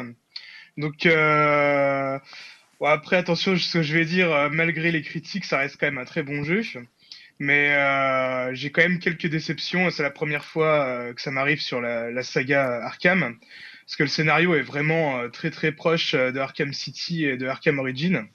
Donc 0.77 1.05
euh, 1.05 2.17
bon, 2.79 2.87
après 2.87 3.17
attention, 3.17 3.55
ce 3.55 3.73
que 3.73 3.83
je 3.83 3.93
vais 3.93 4.05
dire, 4.05 4.49
malgré 4.51 4.91
les 4.91 5.03
critiques, 5.03 5.45
ça 5.45 5.59
reste 5.59 5.77
quand 5.79 5.85
même 5.85 5.99
un 5.99 6.05
très 6.05 6.23
bon 6.23 6.43
jeu. 6.43 6.63
Mais 7.37 7.75
j'ai 8.53 8.71
quand 8.71 8.81
même 8.81 8.99
quelques 8.99 9.27
déceptions. 9.27 9.89
C'est 9.91 10.03
la 10.03 10.11
première 10.11 10.45
fois 10.45 11.13
que 11.13 11.21
ça 11.21 11.31
m'arrive 11.31 11.59
sur 11.59 11.81
la, 11.81 12.11
la 12.11 12.23
saga 12.23 12.83
Arkham, 12.83 13.37
parce 13.85 13.95
que 13.95 14.03
le 14.03 14.09
scénario 14.09 14.55
est 14.55 14.61
vraiment 14.61 15.29
très 15.29 15.51
très 15.51 15.71
proche 15.71 16.13
de 16.13 16.37
Arkham 16.39 16.73
City 16.73 17.25
et 17.25 17.37
de 17.37 17.47
Arkham 17.47 17.79
Origin. 17.79 18.27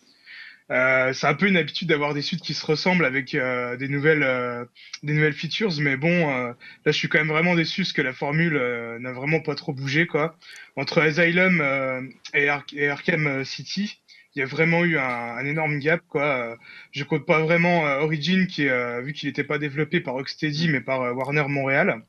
Euh, 0.72 1.12
c'est 1.12 1.28
un 1.28 1.34
peu 1.34 1.46
une 1.46 1.56
habitude 1.56 1.88
d'avoir 1.88 2.12
des 2.12 2.22
suites 2.22 2.40
qui 2.42 2.52
se 2.54 2.66
ressemblent 2.66 3.04
avec 3.04 3.34
euh, 3.36 3.76
des 3.76 3.86
nouvelles 3.88 4.24
euh, 4.24 4.64
des 5.04 5.12
nouvelles 5.12 5.32
features, 5.32 5.72
mais 5.80 5.96
bon. 5.96 6.28
euh, 6.30 6.48
Là, 6.84 6.92
je 6.92 6.92
suis 6.92 7.08
quand 7.08 7.18
même 7.18 7.28
vraiment 7.28 7.54
déçu 7.54 7.82
parce 7.82 7.92
que 7.92 8.02
la 8.02 8.12
formule 8.12 8.56
euh, 8.56 8.98
n'a 8.98 9.12
vraiment 9.12 9.40
pas 9.40 9.54
trop 9.54 9.72
bougé, 9.72 10.06
quoi. 10.06 10.36
Entre 10.76 11.00
Asylum 11.00 11.60
euh, 11.60 12.02
et, 12.34 12.48
Ar- 12.48 12.64
et 12.74 12.88
Arkham 12.88 13.44
City, 13.44 14.00
il 14.34 14.40
y 14.40 14.42
a 14.42 14.46
vraiment 14.46 14.84
eu 14.84 14.98
un, 14.98 15.44
énorme 15.46 15.78
gap, 15.78 16.00
quoi. 16.08 16.56
Je 16.92 17.04
compte 17.04 17.26
pas 17.26 17.40
vraiment 17.40 17.84
Origin, 18.00 18.46
qui 18.46 18.66
vu 19.02 19.12
qu'il 19.14 19.28
n'était 19.28 19.44
pas 19.44 19.58
développé 19.58 20.00
par 20.00 20.14
Rocksteady, 20.14 20.68
mais 20.68 20.80
par 20.80 21.16
Warner 21.16 21.44
Montréal. 21.48 22.02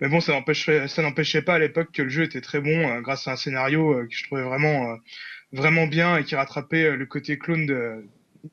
Mais 0.00 0.08
bon, 0.08 0.20
ça 0.20 0.32
n'empêchait 0.32 1.42
pas 1.42 1.54
à 1.54 1.58
l'époque 1.58 1.90
que 1.92 2.02
le 2.02 2.08
jeu 2.08 2.22
était 2.24 2.40
très 2.40 2.60
bon, 2.60 3.00
grâce 3.00 3.26
à 3.28 3.32
un 3.32 3.36
scénario 3.36 4.06
que 4.06 4.14
je 4.14 4.24
trouvais 4.24 4.42
vraiment, 4.42 4.96
vraiment 5.52 5.86
bien 5.86 6.16
et 6.16 6.24
qui 6.24 6.34
rattrapait 6.34 6.84
euh, 6.84 6.96
le 6.96 7.06
côté 7.06 7.38
clone 7.38 7.66
de, 7.66 8.04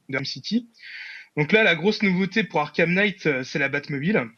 d'Arkham 0.09 0.25
City. 0.25 0.69
Donc 1.37 1.51
là, 1.51 1.63
la 1.63 1.75
grosse 1.75 2.03
nouveauté 2.03 2.43
pour 2.43 2.61
Arkham 2.61 2.93
Knight, 2.93 3.43
c'est 3.43 3.59
la 3.59 3.69
Batmobile. 3.69 4.29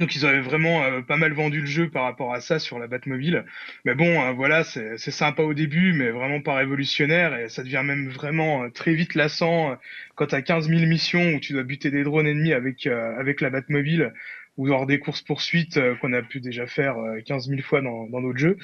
Donc 0.00 0.16
ils 0.16 0.26
avaient 0.26 0.40
vraiment 0.40 0.82
euh, 0.82 1.00
pas 1.00 1.16
mal 1.16 1.32
vendu 1.32 1.60
le 1.60 1.66
jeu 1.66 1.88
par 1.88 2.02
rapport 2.02 2.34
à 2.34 2.40
ça 2.40 2.58
sur 2.58 2.78
la 2.78 2.88
Batmobile. 2.88 3.44
Mais 3.84 3.94
bon, 3.94 4.20
euh, 4.20 4.32
voilà, 4.32 4.64
c'est 4.64 4.98
sympa 4.98 5.42
au 5.42 5.54
début, 5.54 5.92
mais 5.92 6.10
vraiment 6.10 6.40
pas 6.40 6.56
révolutionnaire. 6.56 7.36
Et 7.38 7.48
ça 7.48 7.62
devient 7.62 7.82
même 7.84 8.08
vraiment 8.08 8.64
euh, 8.64 8.68
très 8.68 8.94
vite 8.94 9.14
lassant 9.14 9.76
quand 10.16 10.26
t'as 10.26 10.42
15 10.42 10.68
000 10.68 10.86
missions 10.86 11.34
où 11.34 11.40
tu 11.40 11.52
dois 11.52 11.62
buter 11.62 11.90
des 11.90 12.02
drones 12.02 12.26
ennemis 12.26 12.52
avec, 12.52 12.86
avec 12.86 13.40
la 13.40 13.50
Batmobile 13.50 14.12
ou 14.56 14.66
lors 14.66 14.86
des 14.86 14.98
courses 14.98 15.22
poursuites 15.22 15.78
euh, 15.78 15.94
qu'on 15.96 16.12
a 16.12 16.22
pu 16.22 16.40
déjà 16.40 16.66
faire 16.66 16.96
15 17.26 17.46
euh, 17.46 17.50
000 17.50 17.62
fois 17.62 17.80
dans, 17.80 18.06
dans 18.06 18.20
d'autres 18.20 18.38
jeux. 18.38 18.58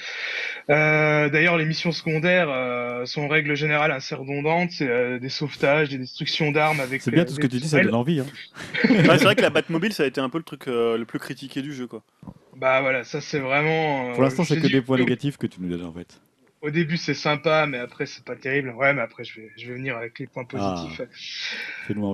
Euh, 0.68 1.28
d'ailleurs, 1.30 1.56
les 1.56 1.64
missions 1.64 1.92
secondaires 1.92 2.48
sont 3.06 3.22
en 3.22 3.28
règle 3.28 3.54
générale 3.54 3.92
assez 3.92 4.14
redondantes, 4.14 4.70
c'est 4.72 5.18
des 5.18 5.28
sauvetages, 5.28 5.88
des 5.88 5.98
destructions 5.98 6.50
d'armes 6.50 6.80
avec. 6.80 7.02
C'est 7.02 7.10
bien 7.10 7.24
tout 7.24 7.34
ce 7.34 7.40
que 7.40 7.46
tu 7.46 7.58
dis, 7.58 7.68
ça 7.68 7.82
donne 7.82 7.94
envie. 7.94 8.20
Hein. 8.20 8.26
c'est 8.82 9.24
vrai 9.24 9.34
que 9.34 9.42
la 9.42 9.50
Batmobile, 9.50 9.92
ça 9.92 10.02
a 10.02 10.06
été 10.06 10.20
un 10.20 10.28
peu 10.28 10.38
le 10.38 10.44
truc 10.44 10.66
le 10.66 11.04
plus 11.04 11.18
critiqué 11.18 11.62
du 11.62 11.72
jeu, 11.72 11.86
quoi. 11.86 12.02
Bah 12.56 12.80
voilà, 12.80 13.04
ça 13.04 13.20
c'est 13.20 13.38
vraiment. 13.38 14.12
Pour 14.14 14.22
l'instant, 14.24 14.44
c'est 14.44 14.60
que 14.60 14.66
des 14.66 14.82
points 14.82 14.98
négatifs 14.98 15.36
que 15.36 15.46
tu 15.46 15.60
nous 15.60 15.68
donnes 15.68 15.86
en 15.86 15.92
fait 15.92 16.20
au 16.60 16.70
début 16.70 16.96
c'est 16.96 17.14
sympa, 17.14 17.66
mais 17.66 17.78
après 17.78 18.06
c'est 18.06 18.24
pas 18.24 18.36
terrible. 18.36 18.70
Ouais, 18.70 18.92
mais 18.92 19.02
après 19.02 19.24
je 19.24 19.40
vais, 19.40 19.50
je 19.56 19.68
vais 19.68 19.74
venir 19.74 19.96
avec 19.96 20.18
les 20.18 20.26
points 20.26 20.46
ah. 20.54 20.74
positifs. 20.74 21.00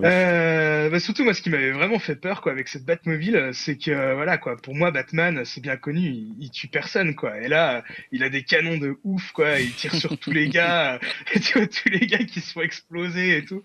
euh, 0.04 0.90
bah, 0.90 1.00
surtout 1.00 1.24
moi, 1.24 1.34
ce 1.34 1.42
qui 1.42 1.50
m'avait 1.50 1.72
vraiment 1.72 1.98
fait 1.98 2.16
peur, 2.16 2.40
quoi, 2.40 2.52
avec 2.52 2.68
cette 2.68 2.84
Batmobile, 2.84 3.50
c'est 3.52 3.76
que 3.76 4.14
voilà, 4.14 4.38
quoi, 4.38 4.56
pour 4.56 4.74
moi 4.74 4.90
Batman, 4.90 5.44
c'est 5.44 5.60
bien 5.60 5.76
connu, 5.76 6.00
il, 6.38 6.50
tue 6.50 6.68
personne, 6.68 7.14
quoi. 7.14 7.40
Et 7.40 7.48
là, 7.48 7.82
il 8.12 8.22
a 8.22 8.28
des 8.28 8.42
canons 8.42 8.78
de 8.78 8.98
ouf, 9.04 9.32
quoi. 9.32 9.58
Il 9.58 9.72
tire 9.72 9.94
sur 9.94 10.18
tous 10.18 10.30
les 10.30 10.48
gars, 10.48 11.00
et 11.34 11.40
tu 11.40 11.58
vois, 11.58 11.66
tous 11.66 11.88
les 11.88 12.06
gars 12.06 12.18
qui 12.18 12.40
se 12.40 12.52
font 12.52 12.62
exploser 12.62 13.38
et 13.38 13.44
tout. 13.44 13.62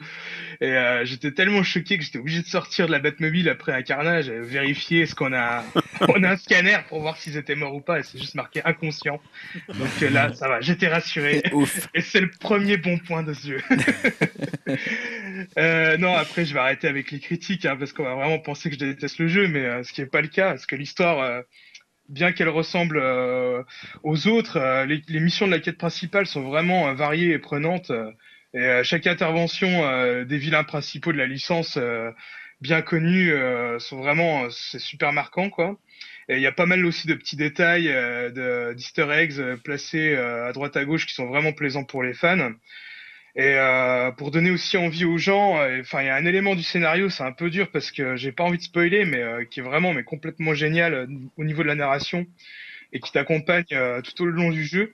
Et 0.61 0.72
euh, 0.72 1.06
j'étais 1.06 1.31
tellement 1.31 1.64
choqué 1.64 1.97
que 1.97 2.03
j'étais 2.03 2.19
obligé 2.19 2.41
de 2.41 2.47
sortir 2.47 2.88
de 2.88 2.91
la 2.91 2.99
Batmobile 2.99 3.49
après 3.49 3.73
un 3.73 3.81
carnage, 3.81 4.30
et 4.30 4.39
vérifier 4.39 5.06
ce 5.06 5.15
qu'on 5.15 5.34
a, 5.34 5.64
on 6.07 6.23
a 6.23 6.31
un 6.31 6.38
scanner 6.38 6.77
pour 6.88 7.01
voir 7.01 7.18
s'ils 7.18 7.38
étaient 7.38 7.56
morts 7.56 7.76
ou 7.76 7.81
pas, 7.81 7.99
et 7.99 8.03
c'est 8.03 8.18
juste 8.18 8.35
marqué 8.35 8.61
inconscient. 8.65 9.22
Donc 9.68 10.11
là, 10.11 10.34
ça 10.34 10.47
va 10.47 10.61
j'étais 10.69 10.87
rassuré. 10.87 11.41
Et 11.93 12.01
c'est 12.01 12.21
le 12.21 12.29
premier 12.29 12.77
bon 12.77 12.97
point 12.99 13.23
de 13.23 13.33
ce 13.33 13.47
jeu. 13.47 13.61
euh, 15.57 15.97
non, 15.97 16.15
après, 16.15 16.45
je 16.45 16.53
vais 16.53 16.59
arrêter 16.59 16.87
avec 16.87 17.11
les 17.11 17.19
critiques, 17.19 17.65
hein, 17.65 17.75
parce 17.77 17.91
qu'on 17.93 18.03
va 18.03 18.15
vraiment 18.15 18.39
penser 18.39 18.69
que 18.69 18.75
je 18.75 18.79
déteste 18.79 19.19
le 19.19 19.27
jeu, 19.27 19.47
mais 19.47 19.65
euh, 19.65 19.83
ce 19.83 19.91
qui 19.91 20.01
n'est 20.01 20.07
pas 20.07 20.21
le 20.21 20.27
cas, 20.27 20.51
parce 20.51 20.65
que 20.65 20.75
l'histoire, 20.75 21.19
euh, 21.19 21.41
bien 22.07 22.31
qu'elle 22.31 22.49
ressemble 22.49 23.03
aux 24.03 24.27
autres, 24.27 24.85
les, 24.85 25.01
les, 25.07 25.19
missions 25.19 25.45
de 25.45 25.51
la 25.51 25.59
quête 25.59 25.77
principale 25.77 26.25
sont 26.25 26.41
vraiment 26.41 26.91
variées 26.95 27.33
et 27.33 27.39
prenantes. 27.39 27.91
et 28.55 28.81
chaque 28.81 29.05
intervention 29.05 30.23
des 30.23 30.37
vilains 30.39 30.63
principaux 30.63 31.11
de 31.11 31.19
la 31.19 31.27
licence, 31.27 31.77
bien 32.61 32.81
connus, 32.81 33.31
sont 33.77 33.97
vraiment, 33.97 34.49
c'est 34.49 34.79
super 34.79 35.13
marquant, 35.13 35.51
quoi. 35.51 35.77
Il 36.30 36.41
y 36.41 36.47
a 36.47 36.51
pas 36.51 36.68
mal 36.68 36.85
aussi 36.85 37.07
de 37.07 37.15
petits 37.15 37.35
détails, 37.35 37.89
euh, 37.89 38.73
d'easter 38.76 39.07
eggs 39.11 39.39
euh, 39.39 39.57
placés 39.57 40.14
euh, 40.14 40.47
à 40.47 40.53
droite 40.53 40.77
à 40.77 40.85
gauche 40.85 41.07
qui 41.07 41.15
sont 41.15 41.26
vraiment 41.26 41.53
plaisants 41.53 41.84
pour 41.84 42.03
les 42.03 42.14
fans. 42.14 42.51
Et 43.35 43.56
euh, 43.56 44.11
pour 44.11 44.30
donner 44.30 44.51
aussi 44.51 44.77
envie 44.77 45.06
aux 45.06 45.18
gens, 45.18 45.57
enfin 45.80 46.01
il 46.01 46.07
y 46.07 46.10
a 46.10 46.15
un 46.15 46.26
élément 46.26 46.56
du 46.56 46.64
scénario, 46.64 47.10
c'est 47.10 47.23
un 47.23 47.31
peu 47.31 47.49
dur 47.49 47.72
parce 47.72 47.91
que 47.91 48.15
j'ai 48.15 48.31
pas 48.31 48.43
envie 48.43 48.57
de 48.57 48.64
spoiler, 48.64 49.06
mais 49.06 49.47
qui 49.49 49.60
est 49.60 49.64
vraiment 49.64 49.93
mais 49.93 50.03
complètement 50.03 50.53
génial 50.53 51.07
au 51.38 51.43
niveau 51.43 51.64
de 51.64 51.68
la 51.68 51.76
narration 51.76 52.26
et 52.91 52.99
qui 52.99 53.11
t'accompagne 53.11 53.65
tout 54.03 54.23
au 54.23 54.26
long 54.26 54.49
du 54.49 54.65
jeu. 54.65 54.93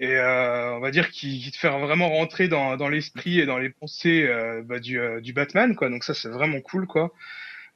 Et 0.00 0.18
on 0.18 0.80
va 0.80 0.90
dire 0.90 1.10
qui, 1.10 1.40
qui, 1.40 1.52
te 1.52 1.56
fait 1.56 1.68
vraiment 1.68 2.10
rentrer 2.10 2.48
dans, 2.48 2.76
dans 2.76 2.88
l'esprit 2.88 3.40
et 3.40 3.46
dans 3.46 3.58
les 3.58 3.70
pensées 3.70 4.28
bah, 4.64 4.80
du, 4.80 5.00
du 5.22 5.32
Batman, 5.32 5.76
quoi. 5.76 5.88
Donc 5.90 6.02
ça 6.04 6.12
c'est 6.12 6.28
vraiment 6.28 6.60
cool, 6.60 6.86
quoi. 6.86 7.12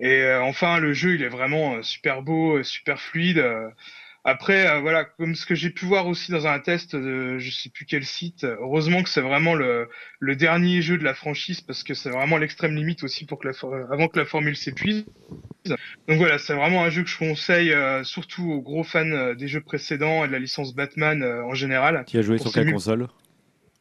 Et 0.01 0.23
euh, 0.23 0.43
enfin, 0.43 0.79
le 0.79 0.93
jeu, 0.93 1.15
il 1.15 1.23
est 1.23 1.29
vraiment 1.29 1.75
euh, 1.75 1.83
super 1.83 2.23
beau, 2.23 2.59
euh, 2.59 2.63
super 2.63 3.01
fluide. 3.01 3.45
Après, 4.25 4.81
voilà, 4.83 5.05
comme 5.05 5.35
ce 5.35 5.47
que 5.47 5.55
j'ai 5.55 5.71
pu 5.71 5.87
voir 5.87 6.07
aussi 6.07 6.33
dans 6.33 6.47
un 6.47 6.59
test 6.59 6.95
de 6.95 7.39
je 7.39 7.51
sais 7.51 7.71
plus 7.71 7.87
quel 7.87 8.05
site, 8.05 8.45
heureusement 8.45 9.03
que 9.03 9.09
c'est 9.09 9.23
vraiment 9.23 9.55
le, 9.55 9.89
le, 10.19 10.37
dernier 10.37 10.83
jeu 10.83 10.99
de 10.99 11.05
la 11.05 11.15
franchise 11.15 11.63
parce 11.63 11.83
que 11.83 11.95
c'est 11.95 12.11
vraiment 12.11 12.37
l'extrême 12.37 12.75
limite 12.75 13.05
aussi 13.05 13.25
pour 13.25 13.39
que 13.39 13.49
la, 13.49 13.55
avant 13.91 14.09
que 14.09 14.19
la 14.19 14.27
formule 14.27 14.55
s'épuise. 14.55 15.07
Donc 15.65 16.19
voilà, 16.19 16.39
c'est 16.39 16.53
vraiment 16.53 16.85
un 16.85 16.91
jeu 16.91 17.05
que 17.05 17.09
je 17.09 17.17
conseille 17.17 17.75
surtout 18.05 18.51
aux 18.51 18.61
gros 18.61 18.85
fans 18.85 19.35
des 19.35 19.49
jeux 19.49 19.63
précédents 19.63 20.25
et 20.25 20.27
de 20.27 20.33
la 20.33 20.41
licence 20.41 20.75
Batman 20.75 21.23
en 21.23 21.55
général. 21.55 22.05
Tu 22.07 22.19
as 22.19 22.23
joué 22.23 22.37
sur 22.37 22.53
quelle 22.53 22.71
console? 22.71 23.09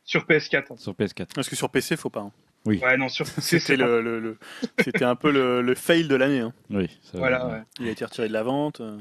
Sur 0.05 0.25
PS4. 0.25 0.77
Sur 0.77 0.93
PS4. 0.93 1.27
Parce 1.35 1.49
que 1.49 1.57
sur 1.57 1.69
PC, 1.69 1.97
faut 1.97 2.09
pas. 2.09 2.21
Hein. 2.21 2.31
Oui. 2.65 2.79
Ouais, 2.83 2.97
non, 2.97 3.07
c'était 3.09 3.77
le, 3.77 4.01
le, 4.01 4.37
c'était 4.83 5.05
un 5.05 5.15
peu 5.15 5.31
le, 5.31 5.75
fail 5.75 6.07
de 6.07 6.15
l'année. 6.15 6.39
Hein. 6.39 6.53
Oui. 6.69 6.89
voilà. 7.13 7.65
Il 7.79 7.87
a 7.87 7.91
été 7.91 8.03
retiré 8.03 8.27
de 8.27 8.33
la 8.33 8.43
vente. 8.43 8.81
Euh. 8.81 8.97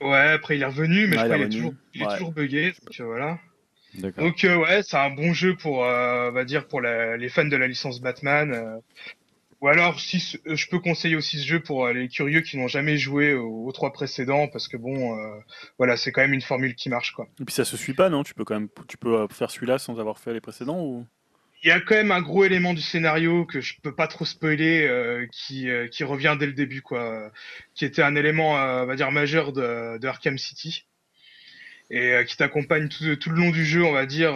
Ouais, 0.00 0.30
après 0.32 0.56
il 0.56 0.62
est 0.62 0.66
revenu, 0.66 1.06
mais 1.06 1.18
je 1.18 1.24
crois 1.24 1.36
qu'il 1.36 1.46
est 1.46 1.48
toujours, 1.50 1.74
il 1.94 2.02
est 2.02 2.08
toujours 2.08 2.32
bugué. 2.32 2.72
Donc, 2.72 3.00
euh, 3.00 3.04
voilà. 3.04 3.38
Donc 4.16 4.44
euh, 4.44 4.56
ouais, 4.56 4.82
c'est 4.82 4.96
un 4.96 5.10
bon 5.10 5.34
jeu 5.34 5.54
pour, 5.54 5.78
on 5.80 6.32
va 6.32 6.44
dire, 6.44 6.66
pour 6.66 6.80
les 6.80 7.28
fans 7.28 7.44
de 7.44 7.56
la 7.56 7.66
licence 7.66 8.00
Batman. 8.00 8.80
Ou 9.60 9.68
alors, 9.68 10.00
si 10.00 10.40
je 10.46 10.68
peux 10.70 10.78
conseiller 10.78 11.16
aussi 11.16 11.38
ce 11.38 11.46
jeu 11.46 11.60
pour 11.60 11.86
les 11.88 12.08
curieux 12.08 12.40
qui 12.40 12.56
n'ont 12.56 12.68
jamais 12.68 12.96
joué 12.96 13.34
aux, 13.34 13.70
trois 13.72 13.92
précédents, 13.92 14.48
parce 14.48 14.68
que 14.68 14.78
bon, 14.78 15.14
voilà, 15.76 15.98
c'est 15.98 16.12
quand 16.12 16.22
même 16.22 16.32
une 16.32 16.40
formule 16.40 16.74
qui 16.74 16.88
marche, 16.88 17.12
quoi. 17.12 17.28
Et 17.38 17.44
puis 17.44 17.54
ça 17.54 17.66
se 17.66 17.76
suit 17.76 17.92
pas, 17.92 18.08
non? 18.08 18.22
Tu 18.22 18.32
peux 18.32 18.44
quand 18.44 18.54
même, 18.54 18.70
tu 18.88 18.96
peux 18.96 19.26
faire 19.30 19.50
celui-là 19.50 19.78
sans 19.78 20.00
avoir 20.00 20.18
fait 20.18 20.32
les 20.32 20.40
précédents 20.40 20.80
ou? 20.80 21.06
Il 21.62 21.68
y 21.68 21.70
a 21.70 21.80
quand 21.80 21.94
même 21.94 22.10
un 22.10 22.22
gros 22.22 22.44
élément 22.44 22.72
du 22.72 22.80
scénario 22.80 23.44
que 23.44 23.60
je 23.60 23.74
peux 23.82 23.94
pas 23.94 24.06
trop 24.06 24.24
spoiler 24.24 24.86
euh, 24.86 25.26
qui, 25.30 25.68
euh, 25.68 25.88
qui 25.88 26.04
revient 26.04 26.36
dès 26.38 26.46
le 26.46 26.52
début 26.52 26.80
quoi. 26.80 27.30
Qui 27.74 27.84
était 27.84 28.02
un 28.02 28.16
élément 28.16 28.58
euh, 28.58 28.84
on 28.84 28.86
va 28.86 28.96
dire 28.96 29.10
majeur 29.10 29.52
de, 29.52 29.98
de 29.98 30.06
Arkham 30.06 30.38
City. 30.38 30.86
Et 31.92 32.24
qui 32.24 32.36
t'accompagne 32.36 32.88
tout, 32.88 33.16
tout, 33.16 33.30
le 33.30 33.36
long 33.36 33.50
du 33.50 33.64
jeu 33.64 33.84
on 33.84 33.90
va 33.90 34.06
dire 34.06 34.34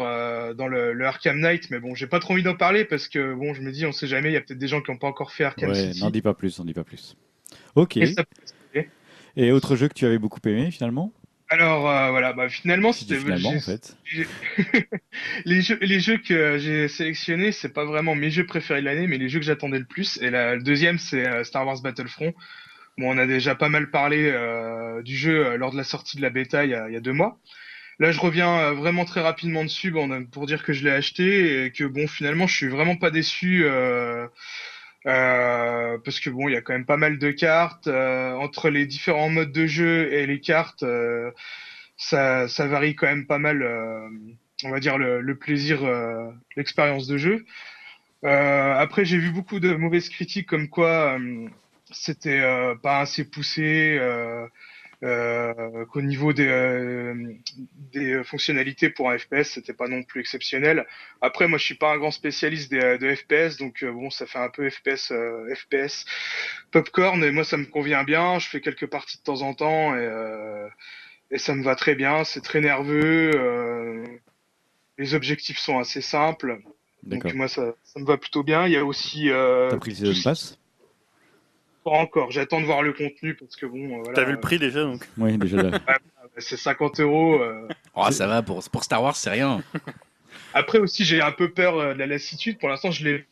dans 0.56 0.66
le, 0.66 0.92
le, 0.92 1.06
Arkham 1.06 1.38
Knight. 1.38 1.70
Mais 1.70 1.78
bon 1.78 1.94
j'ai 1.94 2.08
pas 2.08 2.18
trop 2.18 2.32
envie 2.32 2.42
d'en 2.42 2.56
parler 2.56 2.84
parce 2.84 3.08
que 3.08 3.32
bon 3.32 3.54
je 3.54 3.62
me 3.62 3.70
dis 3.70 3.86
on 3.86 3.92
sait 3.92 4.08
jamais 4.08 4.30
il 4.30 4.32
y 4.32 4.36
a 4.36 4.40
peut-être 4.40 4.58
des 4.58 4.66
gens 4.66 4.82
qui 4.82 4.90
ont 4.90 4.98
pas 4.98 5.06
encore 5.06 5.30
fait 5.30 5.44
Arkham 5.44 5.70
ouais, 5.70 5.92
City. 5.92 6.00
n'en 6.00 6.10
dis 6.10 6.20
pas 6.20 6.34
plus 6.34 6.58
n'en 6.58 6.64
dis 6.64 6.74
pas 6.74 6.82
plus. 6.82 7.16
Ok. 7.76 7.96
Et, 7.96 8.14
et 9.36 9.52
autre 9.52 9.76
jeu 9.76 9.86
que 9.86 9.94
tu 9.94 10.04
avais 10.04 10.18
beaucoup 10.18 10.40
aimé 10.46 10.72
finalement? 10.72 11.12
Alors 11.54 11.88
euh, 11.88 12.10
voilà, 12.10 12.32
bah, 12.32 12.48
finalement, 12.48 12.92
c'était 12.92 13.16
finalement 13.16 13.50
en 13.50 13.60
fait. 13.60 13.96
les 15.44 15.62
jeux, 15.62 15.78
les 15.80 16.00
jeux 16.00 16.18
que 16.18 16.58
j'ai 16.58 16.88
sélectionnés, 16.88 17.52
c'est 17.52 17.72
pas 17.72 17.84
vraiment 17.84 18.14
mes 18.14 18.30
jeux 18.30 18.46
préférés 18.46 18.80
de 18.80 18.86
l'année, 18.86 19.06
mais 19.06 19.18
les 19.18 19.28
jeux 19.28 19.38
que 19.38 19.44
j'attendais 19.46 19.78
le 19.78 19.84
plus. 19.84 20.18
Et 20.20 20.30
la, 20.30 20.56
le 20.56 20.62
deuxième, 20.62 20.98
c'est 20.98 21.26
euh, 21.26 21.44
Star 21.44 21.66
Wars 21.66 21.80
Battlefront. 21.80 22.34
Bon, 22.98 23.14
on 23.14 23.18
a 23.18 23.26
déjà 23.26 23.54
pas 23.54 23.68
mal 23.68 23.90
parlé 23.90 24.30
euh, 24.32 25.02
du 25.02 25.16
jeu 25.16 25.56
lors 25.56 25.72
de 25.72 25.76
la 25.76 25.84
sortie 25.84 26.16
de 26.16 26.22
la 26.22 26.30
bêta 26.30 26.64
il 26.64 26.70
y 26.70 26.74
a, 26.74 26.88
il 26.88 26.94
y 26.94 26.96
a 26.96 27.00
deux 27.00 27.12
mois. 27.12 27.38
Là, 28.00 28.10
je 28.10 28.20
reviens 28.20 28.72
vraiment 28.72 29.04
très 29.04 29.20
rapidement 29.20 29.62
dessus 29.62 29.90
bon, 29.90 30.24
pour 30.26 30.46
dire 30.46 30.64
que 30.64 30.72
je 30.72 30.84
l'ai 30.84 30.90
acheté 30.90 31.64
et 31.64 31.70
que 31.70 31.84
bon, 31.84 32.08
finalement, 32.08 32.46
je 32.46 32.56
suis 32.56 32.68
vraiment 32.68 32.96
pas 32.96 33.10
déçu. 33.10 33.64
Euh, 33.64 34.26
euh, 35.06 35.98
parce 36.04 36.20
que 36.20 36.30
bon, 36.30 36.48
il 36.48 36.52
y 36.52 36.56
a 36.56 36.62
quand 36.62 36.72
même 36.72 36.86
pas 36.86 36.96
mal 36.96 37.18
de 37.18 37.30
cartes 37.30 37.88
euh, 37.88 38.32
entre 38.34 38.70
les 38.70 38.86
différents 38.86 39.28
modes 39.28 39.52
de 39.52 39.66
jeu 39.66 40.12
et 40.12 40.26
les 40.26 40.40
cartes. 40.40 40.82
Euh, 40.82 41.30
ça, 41.96 42.48
ça, 42.48 42.66
varie 42.66 42.94
quand 42.96 43.06
même 43.06 43.26
pas 43.26 43.38
mal. 43.38 43.62
on 44.64 44.70
va 44.70 44.80
dire 44.80 44.98
le, 44.98 45.20
le 45.20 45.38
plaisir, 45.38 45.80
l'expérience 46.56 47.06
de 47.06 47.16
jeu. 47.18 47.44
après, 48.22 49.04
j'ai 49.04 49.18
vu 49.18 49.30
beaucoup 49.30 49.60
de 49.60 49.74
mauvaises 49.74 50.08
critiques 50.08 50.48
comme 50.48 50.68
quoi 50.68 51.18
c'était 51.92 52.42
pas 52.82 53.00
assez 53.00 53.24
poussé. 53.24 53.98
Euh, 55.04 55.84
qu'au 55.86 56.00
niveau 56.00 56.32
des, 56.32 56.48
euh, 56.48 57.34
des 57.92 58.24
fonctionnalités 58.24 58.88
pour 58.88 59.10
un 59.10 59.18
FPS, 59.18 59.50
c'était 59.50 59.74
pas 59.74 59.86
non 59.86 60.02
plus 60.02 60.20
exceptionnel. 60.20 60.86
Après, 61.20 61.46
moi, 61.46 61.58
je 61.58 61.64
suis 61.64 61.74
pas 61.74 61.92
un 61.92 61.98
grand 61.98 62.10
spécialiste 62.10 62.70
des, 62.70 62.96
de 62.96 63.14
FPS, 63.14 63.58
donc 63.58 63.82
euh, 63.82 63.92
bon, 63.92 64.08
ça 64.08 64.24
fait 64.24 64.38
un 64.38 64.48
peu 64.48 64.70
FPS, 64.70 65.12
FPS 65.54 66.06
popcorn, 66.70 67.22
et 67.22 67.30
moi, 67.32 67.44
ça 67.44 67.58
me 67.58 67.66
convient 67.66 68.02
bien. 68.02 68.38
Je 68.38 68.48
fais 68.48 68.62
quelques 68.62 68.86
parties 68.86 69.18
de 69.18 69.22
temps 69.22 69.42
en 69.42 69.52
temps, 69.52 69.94
et, 69.94 70.68
et 71.30 71.38
ça 71.38 71.54
me 71.54 71.62
va 71.62 71.74
très 71.76 71.94
bien. 71.94 72.24
C'est 72.24 72.42
très 72.42 72.62
nerveux. 72.62 73.30
les 74.96 75.14
objectifs 75.14 75.58
sont 75.58 75.78
assez 75.78 76.00
simples. 76.00 76.60
Donc 77.02 77.30
moi, 77.34 77.48
ça, 77.48 77.74
ça, 77.82 78.00
me 78.00 78.06
va 78.06 78.16
plutôt 78.16 78.42
bien. 78.42 78.66
Il 78.66 78.72
y 78.72 78.78
a 78.78 78.84
aussi... 78.86 79.28
T'as 79.28 79.76
pris 79.76 79.90
le 79.90 79.96
Season 79.96 80.30
Pass? 80.30 80.58
Pas 81.84 81.90
encore. 81.90 82.30
J'attends 82.30 82.60
de 82.60 82.66
voir 82.66 82.82
le 82.82 82.92
contenu 82.92 83.34
parce 83.34 83.54
que 83.56 83.66
bon. 83.66 83.98
Voilà, 83.98 84.14
T'as 84.14 84.24
vu 84.24 84.32
le 84.32 84.40
prix 84.40 84.58
déjà 84.58 84.82
donc 84.82 85.06
Oui, 85.18 85.36
déjà. 85.38 85.70
c'est 86.38 86.56
50 86.56 87.00
euros. 87.00 87.40
Euh. 87.40 87.68
Oh, 87.94 88.10
ça 88.10 88.26
va, 88.26 88.42
pour, 88.42 88.62
pour 88.70 88.82
Star 88.82 89.02
Wars, 89.02 89.16
c'est 89.16 89.30
rien. 89.30 89.62
Après 90.54 90.78
aussi, 90.78 91.04
j'ai 91.04 91.20
un 91.20 91.32
peu 91.32 91.50
peur 91.50 91.78
euh, 91.78 91.94
de 91.94 91.98
la 91.98 92.06
lassitude. 92.06 92.58
Pour 92.58 92.68
l'instant, 92.68 92.90
je 92.90 93.04
l'ai. 93.04 93.24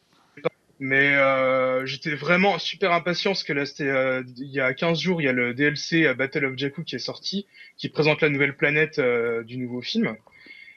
Mais 0.79 1.15
euh, 1.15 1.87
j'étais 1.87 2.15
vraiment 2.15 2.59
super 2.59 2.93
impatient 2.93 3.31
parce 3.31 3.45
que 3.45 3.53
là, 3.53 3.67
c'était 3.67 3.85
euh, 3.85 4.25
il 4.37 4.51
y 4.51 4.59
a 4.59 4.75
15 4.75 4.99
jours, 4.99 5.23
il 5.23 5.27
y 5.27 5.29
a 5.29 5.33
le 5.33 5.55
DLC 5.55 6.13
Battle 6.15 6.47
of 6.47 6.59
Jakku 6.59 6.83
qui 6.83 6.97
est 6.97 6.99
sorti, 6.99 7.47
qui 7.77 7.89
présente 7.89 8.21
la 8.21 8.29
nouvelle 8.29 8.57
planète 8.57 9.01
du 9.47 9.59
nouveau 9.59 9.81
film. 9.81 10.17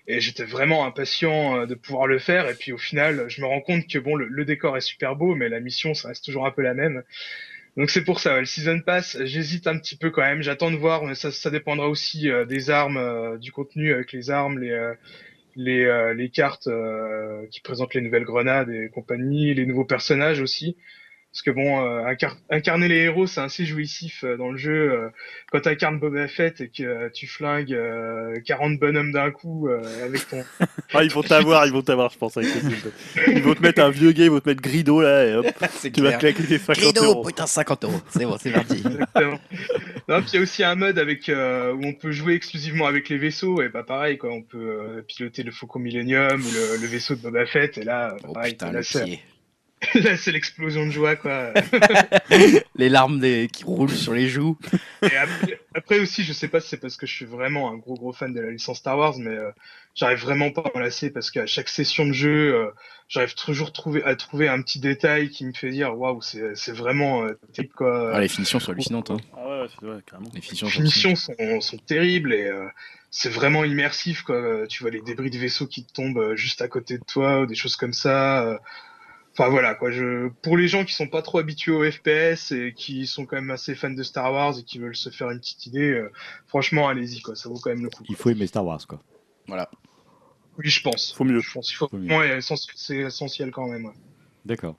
Et 0.07 0.19
j'étais 0.19 0.43
vraiment 0.43 0.85
impatient 0.85 1.57
euh, 1.57 1.65
de 1.65 1.73
pouvoir 1.73 2.07
le 2.07 2.19
faire. 2.19 2.47
Et 2.49 2.53
puis 2.53 2.71
au 2.71 2.77
final, 2.77 3.25
je 3.27 3.41
me 3.41 3.47
rends 3.47 3.61
compte 3.61 3.87
que 3.87 3.97
bon, 3.97 4.15
le, 4.15 4.45
décor 4.45 4.77
est 4.77 4.81
super 4.81 5.15
beau, 5.15 5.35
mais 5.35 5.49
la 5.49 5.59
mission, 5.59 5.93
ça 5.93 6.09
reste 6.09 6.25
toujours 6.25 6.45
un 6.45 6.51
peu 6.51 6.61
la 6.61 6.73
même. 6.73 7.03
Donc 7.77 7.89
c'est 7.89 8.03
pour 8.03 8.19
ça, 8.21 8.39
le 8.39 8.45
Season 8.45 8.79
Pass, 8.79 9.17
j'hésite 9.23 9.67
un 9.67 9.77
petit 9.77 9.97
peu 9.97 10.09
quand 10.09 10.21
même. 10.21 10.41
J'attends 10.41 10.71
de 10.71 10.77
voir, 10.77 11.03
mais 11.03 11.15
ça, 11.15 11.31
ça 11.31 11.49
dépendra 11.49 11.89
aussi 11.89 12.29
euh, 12.29 12.45
des 12.45 12.69
armes, 12.69 12.97
euh, 12.97 13.37
du 13.37 13.51
contenu 13.51 13.93
avec 13.93 14.13
les 14.13 14.29
armes, 14.29 14.59
les, 14.59 14.93
les, 15.55 16.13
les 16.15 16.29
cartes 16.29 16.69
qui 17.51 17.61
présentent 17.61 17.93
les 17.93 18.01
nouvelles 18.01 18.25
grenades 18.25 18.69
et 18.69 18.89
compagnie, 18.89 19.53
les 19.53 19.65
nouveaux 19.65 19.85
personnages 19.85 20.41
aussi. 20.41 20.77
Parce 21.35 21.41
que 21.41 21.51
bon, 21.51 21.85
euh, 21.85 22.15
incarner 22.49 22.87
les 22.87 22.95
héros, 22.95 23.27
c'est 23.27 23.41
assez 23.41 23.65
jouissif 23.65 24.23
euh, 24.23 24.37
dans 24.37 24.51
le 24.51 24.57
jeu. 24.57 24.93
Euh, 24.93 25.09
quand 25.51 25.59
tu 25.59 25.67
incarnes 25.67 25.99
Boba 25.99 26.29
Fett 26.29 26.61
et 26.61 26.69
que 26.69 27.09
tu 27.09 27.27
flingues 27.27 27.77
40 28.45 28.79
bonhommes 28.79 29.11
d'un 29.11 29.31
coup 29.31 29.67
avec 30.01 30.29
ton... 30.29 30.45
ah, 30.93 31.03
ils 31.03 31.11
vont 31.11 31.23
t'avoir, 31.23 31.65
ils 31.65 31.73
vont 31.73 31.81
t'avoir, 31.81 32.09
je 32.09 32.17
pense. 32.17 32.37
Avec 32.37 32.47
ils 33.27 33.43
vont 33.43 33.53
te 33.53 33.61
mettre 33.61 33.81
un 33.81 33.89
vieux 33.89 34.13
gars, 34.13 34.23
ils 34.23 34.31
vont 34.31 34.39
te 34.39 34.47
mettre 34.47 34.61
Grido 34.61 35.01
là, 35.01 35.25
et 35.25 35.35
hop, 35.35 35.45
tu 35.93 36.01
vas 36.01 36.13
claquer 36.13 36.43
tes 36.45 36.57
50 36.57 36.81
Grido, 36.81 37.03
euros. 37.03 37.25
putain, 37.25 37.47
50 37.47 37.83
euros. 37.83 38.01
C'est 38.11 38.23
bon, 38.23 38.37
c'est 38.39 38.51
parti. 38.51 38.81
Non, 40.07 40.21
puis 40.21 40.29
il 40.31 40.35
y 40.35 40.37
a 40.37 40.41
aussi 40.41 40.63
un 40.63 40.75
mode 40.75 40.99
avec 40.99 41.29
où 41.29 41.85
on 41.85 41.93
peut 41.93 42.11
jouer 42.11 42.35
exclusivement 42.35 42.85
avec 42.85 43.09
les 43.09 43.17
vaisseaux 43.17 43.61
et 43.61 43.67
pas 43.67 43.79
bah, 43.79 43.85
pareil 43.85 44.17
quoi, 44.17 44.31
on 44.31 44.41
peut 44.41 45.03
piloter 45.05 45.43
le 45.43 45.51
Faucon 45.51 45.79
Millennium 45.79 46.39
ou 46.39 46.79
le, 46.79 46.87
vaisseau 46.87 47.15
de 47.15 47.21
Boba 47.21 47.45
Fett 47.45 47.77
et 47.77 47.83
là, 47.83 48.15
oh, 48.25 48.31
pareil, 48.31 48.53
putain, 48.53 48.71
le 48.71 48.79
pied. 48.79 49.19
Là, 49.95 50.17
c'est 50.17 50.31
l'explosion 50.31 50.85
de 50.85 50.91
joie, 50.91 51.15
quoi. 51.15 51.53
les 52.75 52.89
larmes 52.89 53.19
des... 53.19 53.49
qui 53.51 53.63
roulent 53.63 53.89
sur 53.89 54.13
les 54.13 54.27
joues. 54.27 54.57
Et 55.03 55.17
après, 55.75 55.99
aussi, 55.99 56.23
je 56.23 56.33
sais 56.33 56.47
pas 56.47 56.61
si 56.61 56.69
c'est 56.69 56.77
parce 56.77 56.95
que 56.97 57.05
je 57.05 57.13
suis 57.13 57.25
vraiment 57.25 57.69
un 57.69 57.75
gros 57.75 57.95
gros 57.95 58.13
fan 58.13 58.33
de 58.33 58.39
la 58.39 58.51
licence 58.51 58.77
Star 58.77 58.97
Wars, 58.97 59.15
mais 59.17 59.35
euh, 59.35 59.51
j'arrive 59.93 60.19
vraiment 60.19 60.51
pas 60.51 60.61
à 60.61 60.77
me 60.77 60.83
lasser 60.83 61.09
parce 61.09 61.29
qu'à 61.29 61.45
chaque 61.45 61.67
session 61.67 62.05
de 62.05 62.13
jeu, 62.13 62.55
euh, 62.55 62.71
j'arrive 63.09 63.35
toujours 63.35 63.73
trouver, 63.73 64.03
à 64.03 64.15
trouver 64.15 64.47
un 64.47 64.61
petit 64.61 64.79
détail 64.79 65.29
qui 65.29 65.45
me 65.45 65.53
fait 65.53 65.71
dire 65.71 65.97
waouh, 65.97 66.21
c'est 66.21 66.71
vraiment 66.71 67.25
euh, 67.25 67.37
terrible, 67.53 67.73
quoi. 67.73 68.11
Ah, 68.13 68.19
les 68.21 68.29
finitions 68.29 68.59
sont 68.59 68.71
hallucinantes. 68.71 69.11
Hein. 69.11 69.17
Ah 69.35 69.61
ouais, 69.61 69.67
c'est 69.69 69.85
vrai, 69.85 69.99
carrément. 70.09 70.31
Les 70.33 70.41
finitions, 70.41 70.67
finitions 70.67 71.15
sont, 71.15 71.61
sont, 71.61 71.77
terribles 71.77 72.33
et 72.33 72.49
c'est 73.11 73.29
vraiment 73.29 73.65
immersif, 73.65 74.23
quoi. 74.23 74.65
Tu 74.67 74.83
vois 74.83 74.91
les 74.91 75.01
débris 75.01 75.29
de 75.29 75.37
vaisseau 75.37 75.67
qui 75.67 75.85
tombent 75.85 76.35
juste 76.35 76.61
à 76.61 76.69
côté 76.69 76.97
de 76.97 77.03
toi 77.03 77.41
ou 77.41 77.45
des 77.45 77.55
choses 77.55 77.75
comme 77.75 77.93
ça. 77.93 78.57
Enfin 79.37 79.49
voilà 79.49 79.75
quoi, 79.75 79.91
je 79.91 80.29
pour 80.41 80.55
les 80.55 80.69
gens 80.69 80.85
qui 80.85 80.93
sont 80.93 81.09
pas 81.09 81.21
trop 81.21 81.39
habitués 81.39 81.73
au 81.73 81.83
FPS 81.83 82.53
et 82.53 82.73
qui 82.73 83.05
sont 83.05 83.25
quand 83.25 83.35
même 83.35 83.51
assez 83.51 83.75
fans 83.75 83.89
de 83.89 84.01
Star 84.01 84.31
Wars 84.31 84.57
et 84.57 84.63
qui 84.63 84.79
veulent 84.79 84.95
se 84.95 85.09
faire 85.09 85.29
une 85.29 85.39
petite 85.39 85.65
idée, 85.65 85.91
euh, 85.91 86.09
franchement 86.47 86.87
allez-y 86.87 87.21
quoi, 87.21 87.35
ça 87.35 87.49
vaut 87.49 87.59
quand 87.61 87.71
même 87.71 87.83
le 87.83 87.89
coup. 87.89 88.05
Il 88.07 88.15
faut 88.15 88.29
aimer 88.29 88.47
Star 88.47 88.65
Wars 88.65 88.87
quoi. 88.87 89.01
Voilà. 89.47 89.69
Oui, 90.57 90.69
je 90.69 90.81
pense. 90.81 91.13
Faut 91.13 91.25
mieux. 91.25 91.41
Je 91.41 91.51
pense 91.51 91.73
faut... 91.73 91.89
Ouais, 91.91 92.39
c'est 92.75 92.97
essentiel 92.97 93.51
quand 93.51 93.67
même. 93.67 93.91
D'accord. 94.45 94.77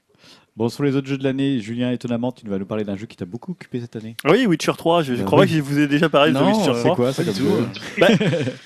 Bon, 0.57 0.71
sur 0.71 0.85
les 0.85 0.97
autres 0.97 1.07
jeux 1.07 1.19
de 1.19 1.25
l'année, 1.25 1.61
Julien, 1.61 1.91
étonnamment, 1.91 2.33
tu 2.33 2.47
vas 2.49 2.57
nous 2.57 2.65
parler 2.65 2.83
d'un 2.83 2.97
jeu 2.97 3.05
qui 3.05 3.15
t'a 3.15 3.27
beaucoup 3.27 3.53
occupé 3.53 3.79
cette 3.79 3.95
année. 3.95 4.17
Oui, 4.25 4.47
Witcher 4.47 4.73
3. 4.75 5.03
Je, 5.03 5.23
crois 5.23 5.45
que 5.45 5.53
je 5.53 5.61
vous 5.61 5.79
ai 5.79 5.87
déjà 5.87 6.09
parlé 6.09 6.33
de 6.33 6.39
Witcher 6.39 6.73
3. 6.73 6.83
C'est 6.83 6.95
quoi 6.95 7.13
ça 7.13 7.23
bah, 7.99 8.09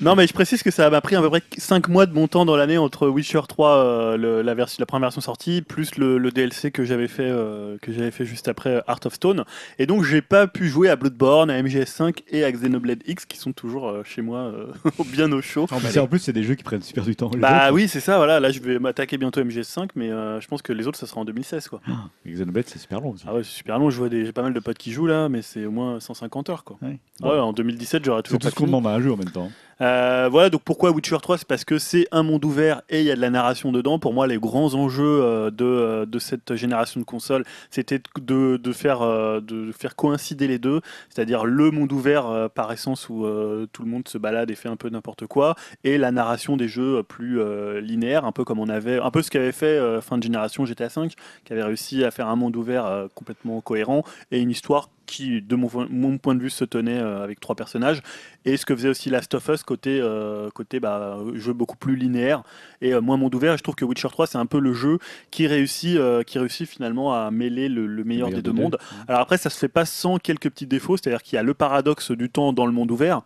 Non, 0.00 0.14
mais 0.14 0.28
je 0.28 0.32
précise 0.32 0.62
que 0.62 0.70
ça 0.70 0.88
m'a 0.88 1.00
pris 1.00 1.16
à 1.16 1.20
peu 1.20 1.28
près 1.28 1.42
5 1.58 1.88
mois 1.88 2.06
de 2.06 2.14
mon 2.14 2.28
temps 2.28 2.44
dans 2.44 2.54
l'année 2.54 2.78
entre 2.78 3.08
Witcher 3.08 3.40
3, 3.48 3.70
euh, 3.70 4.42
la, 4.44 4.54
version, 4.54 4.76
la 4.78 4.86
première 4.86 5.08
version 5.08 5.20
sortie, 5.20 5.62
plus 5.62 5.96
le, 5.96 6.30
DLC 6.30 6.70
que 6.70 6.84
j'avais 6.84 7.08
fait, 7.08 7.28
euh, 7.28 7.76
que 7.82 7.92
j'avais 7.92 8.12
fait 8.12 8.24
juste 8.24 8.46
après 8.46 8.70
euh, 8.70 8.80
Heart 8.86 9.06
of 9.06 9.14
Stone. 9.14 9.44
Et 9.80 9.86
donc, 9.86 10.04
j'ai 10.04 10.22
pas 10.22 10.46
pu 10.46 10.68
jouer 10.68 10.90
à 10.90 10.94
Bloodborne, 10.94 11.50
à 11.50 11.60
MGS5 11.60 12.18
et 12.28 12.44
à 12.44 12.52
Xenoblade 12.52 13.02
X 13.04 13.26
qui 13.26 13.36
sont 13.36 13.52
toujours 13.52 13.92
chez 14.04 14.22
moi 14.22 14.52
bien 15.06 15.32
au 15.32 15.42
chaud. 15.42 15.66
En 15.72 16.06
plus, 16.06 16.20
c'est 16.20 16.32
des 16.32 16.44
jeux 16.44 16.54
qui 16.54 16.62
prennent 16.62 16.82
super 16.82 17.02
du 17.02 17.16
temps. 17.16 17.32
Bah 17.36 17.72
oui, 17.72 17.88
c'est 17.88 17.98
ça. 17.98 18.16
Voilà, 18.18 18.38
là, 18.38 18.52
je 18.52 18.60
vais 18.60 18.78
m'attaquer 18.78 19.18
bientôt 19.18 19.40
à 19.40 19.42
MGS5, 19.42 19.88
mais 19.96 20.10
je 20.10 20.46
pense 20.46 20.62
que 20.62 20.72
les 20.72 20.86
autres, 20.86 20.96
ça 20.96 21.08
sera 21.08 21.20
en 21.20 21.24
2016. 21.24 21.66
Quoi. 21.66 21.79
Ah, 21.88 22.08
Xenoblade 22.26 22.68
c'est 22.68 22.78
super 22.78 23.00
long 23.00 23.10
aussi. 23.10 23.24
Ah 23.26 23.34
ouais, 23.34 23.42
c'est 23.42 23.50
super 23.50 23.78
long. 23.78 23.90
Je 23.90 23.98
vois 23.98 24.08
des... 24.08 24.24
j'ai 24.24 24.32
pas 24.32 24.42
mal 24.42 24.52
de 24.52 24.60
potes 24.60 24.78
qui 24.78 24.92
jouent 24.92 25.06
là, 25.06 25.28
mais 25.28 25.42
c'est 25.42 25.64
au 25.64 25.70
moins 25.70 25.98
150 26.00 26.50
heures 26.50 26.64
quoi. 26.64 26.78
Ouais, 27.22 27.38
en 27.38 27.52
2017, 27.52 28.04
j'aurais 28.04 28.22
toujours 28.22 28.38
C'est 28.42 28.48
tout 28.48 28.54
ce 28.54 28.58
qu'on 28.58 28.66
demande 28.66 28.86
à 28.86 28.90
un 28.90 29.00
jeu 29.00 29.12
en 29.12 29.16
même 29.16 29.30
temps. 29.30 29.50
Euh, 29.80 30.28
voilà, 30.30 30.50
donc 30.50 30.62
pourquoi 30.62 30.90
Witcher 30.90 31.16
3 31.20 31.38
C'est 31.38 31.48
parce 31.48 31.64
que 31.64 31.78
c'est 31.78 32.06
un 32.12 32.22
monde 32.22 32.44
ouvert 32.44 32.82
et 32.90 33.00
il 33.00 33.06
y 33.06 33.10
a 33.10 33.16
de 33.16 33.20
la 33.20 33.30
narration 33.30 33.72
dedans. 33.72 33.98
Pour 33.98 34.12
moi, 34.12 34.26
les 34.26 34.38
grands 34.38 34.74
enjeux 34.74 35.22
euh, 35.22 35.50
de, 35.50 35.64
euh, 35.64 36.06
de 36.06 36.18
cette 36.18 36.54
génération 36.54 37.00
de 37.00 37.06
consoles, 37.06 37.44
c'était 37.70 38.00
de, 38.20 38.58
de, 38.58 38.72
faire, 38.72 39.00
de 39.40 39.72
faire 39.72 39.96
coïncider 39.96 40.46
les 40.46 40.58
deux, 40.58 40.80
c'est-à-dire 41.08 41.44
le 41.44 41.70
monde 41.70 41.92
ouvert 41.92 42.50
par 42.54 42.72
essence 42.72 43.08
où 43.08 43.26
tout 43.72 43.82
le 43.82 43.88
monde 43.88 44.06
se 44.08 44.18
balade 44.18 44.50
et 44.50 44.54
fait 44.54 44.68
un 44.68 44.76
peu 44.76 44.88
n'importe 44.88 45.26
quoi, 45.26 45.54
et 45.84 45.98
la 45.98 46.10
narration 46.10 46.56
des 46.56 46.68
jeux 46.68 47.02
plus 47.02 47.40
linéaires, 47.80 48.24
un 48.24 48.32
peu 48.32 48.44
comme 48.44 48.58
on 48.58 48.68
avait, 48.68 48.98
un 48.98 49.10
peu 49.10 49.22
ce 49.22 49.30
qu'avait 49.30 49.52
fait 49.52 50.00
fin 50.00 50.18
de 50.18 50.22
génération 50.22 50.64
GTA 50.64 50.88
V, 50.88 51.08
qui 51.44 51.52
avait 51.52 51.62
réussi 51.62 52.04
à 52.04 52.10
faire 52.10 52.28
un 52.28 52.36
monde 52.36 52.56
ouvert 52.56 53.06
complètement 53.14 53.60
cohérent 53.60 54.04
et 54.30 54.40
une 54.40 54.50
histoire 54.50 54.88
qui, 55.10 55.42
de 55.42 55.56
mon, 55.56 56.18
point 56.18 56.36
de 56.36 56.40
vue, 56.40 56.50
se 56.50 56.64
tenait 56.64 56.98
euh, 56.98 57.24
avec 57.24 57.40
trois 57.40 57.56
personnages. 57.56 58.00
Et 58.44 58.56
ce 58.56 58.64
que 58.64 58.74
faisait 58.76 58.88
aussi 58.88 59.10
Last 59.10 59.34
of 59.34 59.48
Us, 59.48 59.64
côté, 59.64 60.00
euh, 60.00 60.50
côté 60.50 60.78
bah, 60.78 61.18
jeu 61.34 61.52
beaucoup 61.52 61.76
plus 61.76 61.96
linéaire 61.96 62.44
et 62.80 62.94
euh, 62.94 63.00
moins 63.00 63.16
monde 63.16 63.34
ouvert. 63.34 63.56
je 63.56 63.62
trouve 63.62 63.74
que 63.74 63.84
Witcher 63.84 64.08
3, 64.08 64.28
c'est 64.28 64.38
un 64.38 64.46
peu 64.46 64.60
le 64.60 64.72
jeu 64.72 64.98
qui 65.32 65.48
réussit, 65.48 65.98
qui 66.26 66.38
réussit 66.38 66.68
finalement 66.68 67.12
à 67.12 67.30
mêler 67.32 67.68
le, 67.68 68.04
meilleur 68.04 68.30
des 68.30 68.40
deux 68.40 68.52
mondes. 68.52 68.78
Alors 69.08 69.20
après, 69.20 69.36
ça 69.36 69.50
se 69.50 69.58
fait 69.58 69.68
pas 69.68 69.84
sans 69.84 70.18
quelques 70.18 70.48
petits 70.48 70.66
défauts, 70.66 70.96
c'est-à-dire 70.96 71.22
qu'il 71.22 71.36
y 71.36 71.38
a 71.38 71.42
le 71.42 71.54
paradoxe 71.54 72.12
du 72.12 72.30
temps 72.30 72.52
dans 72.52 72.66
le 72.66 72.72
monde 72.72 72.90
ouvert. 72.92 73.22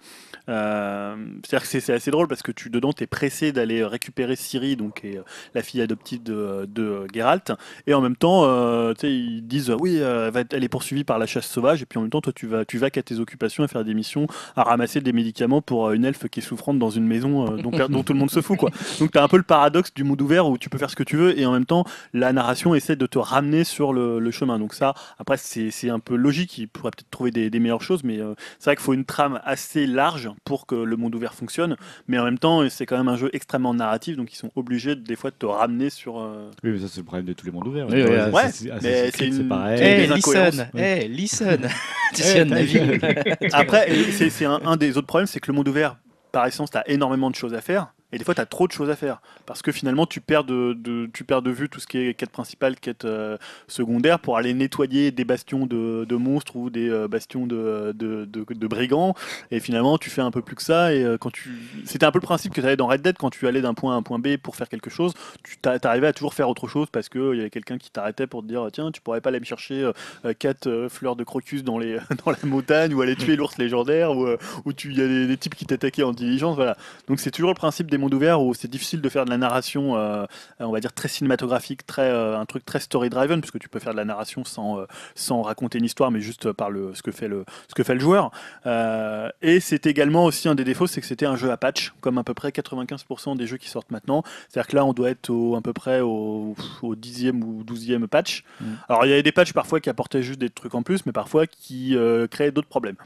c'est-à-dire 0.47 1.61
que 1.61 1.67
c'est 1.67 1.93
assez 1.93 2.11
drôle 2.11 2.29
parce 2.29 2.43
que 2.43 2.53
tu 2.53 2.71
dedans, 2.71 2.95
tu 2.95 3.05
es 3.05 3.07
pressé 3.07 3.53
d'aller 3.53 3.85
récupérer 3.85 4.37
Ciri, 4.37 4.77
donc 4.77 5.07
la 5.55 5.63
fille 5.63 5.83
adoptive 5.83 6.23
de, 6.23 6.67
de 6.67 7.07
Geralt, 7.13 7.53
et 7.87 7.93
en 7.93 8.01
même 8.01 8.17
temps, 8.17 8.45
ils 9.03 9.47
disent 9.47 9.71
oui, 9.79 9.99
elle 9.99 10.65
est 10.65 10.69
poursuivie 10.69 11.05
par 11.05 11.19
la 11.19 11.27
chasse 11.27 11.47
sauvage 11.47 11.74
et 11.83 11.87
puis 11.87 11.99
en 11.99 12.03
même 12.03 12.11
temps, 12.11 12.21
toi, 12.21 12.33
tu 12.33 12.47
vas, 12.47 12.65
tu 12.65 12.79
vas 12.79 12.91
qu'à 12.91 13.03
tes 13.03 13.19
occupations 13.19 13.65
à 13.65 13.69
faire 13.69 13.85
des 13.85 13.95
missions, 13.95 14.27
à 14.57 14.63
ramasser 14.63 15.01
des 15.01 15.13
médicaments 15.13 15.63
pour 15.63 15.89
euh, 15.89 15.95
une 15.95 16.05
elfe 16.05 16.29
qui 16.29 16.41
est 16.41 16.43
souffrante 16.43 16.79
dans 16.79 16.91
une 16.91 17.07
maison 17.07 17.47
euh, 17.47 17.57
dont, 17.57 17.71
dont, 17.71 18.03
tout 18.03 18.13
le 18.13 18.19
monde 18.19 18.31
se 18.31 18.41
fout, 18.41 18.59
quoi. 18.59 18.71
Donc, 19.01 19.13
tu 19.13 19.19
as 19.19 19.23
un 19.23 19.29
peu 19.29 19.37
le 19.37 19.43
paradoxe 19.43 19.93
du 19.95 20.05
monde 20.05 20.21
ouvert 20.23 20.47
où 20.47 20.59
tu 20.59 20.69
peux 20.69 20.79
faire 20.79 20.91
ce 20.91 20.97
que 20.97 21.03
tu 21.03 21.17
veux 21.17 21.39
et 21.39 21.47
en 21.47 21.53
même 21.53 21.67
temps, 21.67 21.85
la 22.13 22.33
narration 22.33 22.75
essaie 22.75 22.97
de 22.97 23.07
te 23.07 23.19
ramener 23.19 23.65
sur 23.65 23.93
le, 23.93 24.31
chemin. 24.31 24.59
Donc, 24.59 24.75
ça, 24.75 24.95
après, 25.19 25.37
c'est 25.37 25.91
un 25.91 26.01
peu 26.01 26.17
logique. 26.17 26.59
Il 26.59 26.69
pourrait 26.69 26.91
peut-être 26.91 27.11
trouver 27.11 27.31
des, 27.31 27.61
meilleures 27.61 27.83
choses, 27.83 28.05
mais 28.05 28.19
euh, 28.19 28.35
c'est 28.59 28.71
vrai 28.71 28.77
qu'il 28.77 28.85
faut 28.85 28.95
une 28.95 29.05
trame 29.05 29.41
assez 29.45 29.87
large 29.87 30.31
pour 30.45 30.67
que 30.67 30.75
le 30.75 30.97
monde 30.97 31.15
ouvert 31.15 31.35
fonctionne. 31.35 31.77
Mais 32.09 32.19
en 32.19 32.25
même 32.25 32.39
temps, 32.39 32.69
c'est 32.69 32.85
quand 32.87 32.97
même 32.97 33.09
un 33.09 33.17
jeu 33.17 33.31
extrêmement 33.33 33.75
narratif, 33.75 34.17
donc 34.17 34.33
ils 34.33 34.37
sont 34.37 34.51
obligés 34.57 34.97
des 34.97 35.17
fois 35.17 35.31
de 35.31 35.37
te 35.37 35.47
ramener 35.47 35.91
sur. 35.91 36.17
Oui, 36.63 36.71
mais 36.71 36.79
ça, 36.79 36.87
c'est 36.89 37.01
le 37.01 37.05
problème 37.05 37.27
de 37.27 37.33
tous 37.33 37.47
les 37.47 37.53
mondes 37.53 37.67
ouverts. 37.67 37.87
Oui, 37.89 38.03
ouais, 38.03 38.31
mais 38.83 39.11
c'est 39.11 39.27
une... 39.27 39.49
pareil. 39.49 39.81
Hey, 39.81 40.07
listen, 40.09 40.69
hey, 40.75 41.09
listen. 41.09 41.54
Après, 43.53 43.89
c'est 44.13 44.45
un, 44.45 44.77
des 44.77 44.97
autres 44.97 45.07
problèmes, 45.07 45.27
c'est 45.27 45.41
que 45.41 45.51
le 45.51 45.57
monde 45.57 45.69
ouvert, 45.69 45.99
par 46.33 46.47
essence, 46.47 46.71
tu 46.71 46.79
as 46.79 46.89
énormément 46.89 47.31
de 47.31 47.35
choses 47.35 47.55
à 47.55 47.61
faire. 47.61 47.95
Et 48.15 48.19
des 48.19 48.25
fois, 48.25 48.35
tu 48.35 48.41
as 48.41 48.47
trop 48.47 48.69
de 48.69 48.73
choses 48.73 48.91
à 48.91 48.97
faire. 48.97 49.21
Parce 49.45 49.61
que 49.61 49.73
finalement, 49.73 50.07
tu 50.07 50.21
perds 50.21 50.45
de, 50.45 51.11
tu 51.13 51.25
perds 51.25 51.43
de 51.43 51.51
vue 51.51 51.69
tout 51.69 51.81
ce 51.81 51.89
qui 51.89 51.99
est 51.99 52.15
quête 52.15 52.31
principale, 52.31 52.77
quête 52.77 53.05
euh, 53.05 53.37
secondaire, 53.67 54.21
pour 54.21 54.37
aller 54.37 54.55
nettoyer 54.55 55.11
des 55.11 55.25
bastions 55.25 55.67
de, 55.67 56.15
monstres 56.15 56.55
ou 56.55 56.71
des 56.71 56.89
euh, 56.89 57.09
bastions 57.09 57.45
de, 57.45 57.93
de, 57.93 58.67
brigands. 58.69 59.17
Et 59.51 59.59
finalement, 59.59 59.99
tu 59.99 60.11
fais 60.11 60.21
un 60.21 60.31
peu 60.31 60.43
plus 60.43 60.55
que 60.55 60.63
ça. 60.63 60.95
Et 60.95 61.03
euh, 61.03 61.19
quand 61.19 61.33
tu... 61.33 61.51
C'était 61.87 62.07
un 62.07 62.13
peu 62.13 62.19
le 62.19 62.25
principe 62.25 62.55
que 62.55 62.61
tu 62.61 62.67
avais 62.67 62.77
dans 62.77 62.87
Red 62.87 63.03
Dead, 63.03 63.19
quand 63.19 63.31
tu 63.31 63.49
allais 63.49 63.61
d'un 63.61 63.75
point 63.75 63.93
A 63.93 63.97
à 63.97 63.99
un 63.99 64.03
point 64.03 64.21
B 64.21 64.37
pour 64.37 64.55
faire 64.55 64.69
quelque 64.69 64.91
chose, 64.91 65.13
tu 65.43 65.59
arrivais 65.83 66.07
à 66.07 66.13
toujours 66.13 66.35
faire 66.35 66.49
autre 66.49 66.69
chose 66.69 66.87
parce 66.93 67.09
qu'il 67.09 67.35
y 67.35 67.41
avait 67.41 67.51
quelqu'un 67.51 67.79
qui 67.79 67.91
t'arrêtait 67.91 68.29
pour 68.29 68.43
te 68.43 68.47
dire 68.47 68.69
tiens, 68.73 68.93
tu 68.93 69.01
pourrais 69.01 69.23
pas 69.23 69.31
aller 69.31 69.41
me 69.41 69.45
chercher 69.45 69.91
quatre 70.39 70.87
fleurs 70.89 71.17
de 71.17 71.25
crocus 71.25 71.65
dans, 71.65 71.79
les, 71.79 71.99
dans 72.25 72.31
la 72.31 72.39
montagne 72.45 72.95
ou 72.95 73.03
aller 73.03 73.17
tuer 73.17 73.35
l'ours 73.37 73.59
légendaire 73.59 74.13
ou, 74.13 74.29
ou 74.29 74.73
il 74.85 74.97
y 74.97 75.03
a 75.03 75.09
des, 75.09 75.27
des 75.27 75.37
types 75.37 75.57
qui 75.57 75.67
t'attaquaient 75.67 76.05
en 76.05 76.13
diligence. 76.13 76.55
Voilà. 76.55 76.77
Donc 77.09 77.19
c'est 77.19 77.33
toujours 77.33 77.51
le 77.51 77.57
principe 77.57 77.91
des 77.91 77.99
monde 78.05 78.15
ouvert 78.15 78.43
où 78.43 78.55
c'est 78.55 78.69
difficile 78.69 79.01
de 79.01 79.09
faire 79.09 79.25
de 79.25 79.31
la 79.31 79.39
narration, 79.39 79.97
euh, 79.97 80.27
on 80.61 80.71
va 80.71 80.81
dire 80.81 80.93
très 80.93 81.09
cinématographique, 81.09 81.87
très 81.87 82.11
euh, 82.11 82.39
un 82.39 82.45
truc 82.45 82.65
très 82.65 82.81
story 82.81 83.11
driven, 83.11 83.41
puisque 83.41 83.59
tu 83.59 83.69
peux 83.69 83.79
faire 83.79 83.93
de 83.93 83.97
la 83.97 84.05
narration 84.05 84.45
sans 84.45 84.79
euh, 84.79 84.87
sans 85.15 85.43
raconter 85.43 85.79
une 85.79 85.85
histoire, 85.85 86.11
mais 86.11 86.21
juste 86.21 86.53
par 86.53 86.71
le 86.71 86.95
ce 86.95 87.03
que 87.03 87.11
fait 87.11 87.29
le 87.29 87.45
ce 87.69 87.75
que 87.75 87.83
fait 87.83 87.95
le 87.95 88.01
joueur. 88.01 88.31
et 89.43 89.61
c'est 89.61 89.87
également 89.87 90.25
aussi 90.25 90.49
un 90.49 90.55
des 90.55 90.65
défauts, 90.65 90.87
c'est 90.87 91.01
que 91.01 91.07
c'était 91.07 91.27
un 91.27 91.37
jeu 91.37 91.51
à 91.51 91.57
patch, 91.57 91.93
comme 92.01 92.19
à 92.19 92.25
peu 92.25 92.35
près 92.35 92.51
95% 92.51 93.37
des 93.37 93.47
jeux 93.47 93.57
qui 93.57 93.69
sortent 93.69 93.91
maintenant. 93.91 94.23
C'est-à-dire 94.49 94.69
que 94.69 94.77
là, 94.77 94.85
on 94.85 94.93
doit 94.93 95.11
être 95.11 95.31
au, 95.31 95.57
à 95.57 95.61
peu 95.61 95.73
près 95.73 96.01
au, 96.01 96.55
au 96.83 96.95
10e 96.95 97.43
ou 97.43 97.65
12e 97.65 98.07
patch. 98.07 98.45
Mm. 98.61 98.65
Alors 98.89 99.07
il 99.07 99.11
y 99.11 99.13
avait 99.13 99.23
des 99.23 99.33
patchs 99.33 99.53
parfois 99.53 99.81
qui 99.81 99.91
apportaient 99.91 100.23
juste 100.23 100.41
des 100.41 100.51
trucs 100.51 100.75
en 100.75 100.83
plus, 100.83 101.07
mais 101.07 101.13
parfois 101.13 101.47
qui 101.47 101.97
créaient 102.31 102.53
d'autres 102.53 102.69
problèmes. 102.69 102.97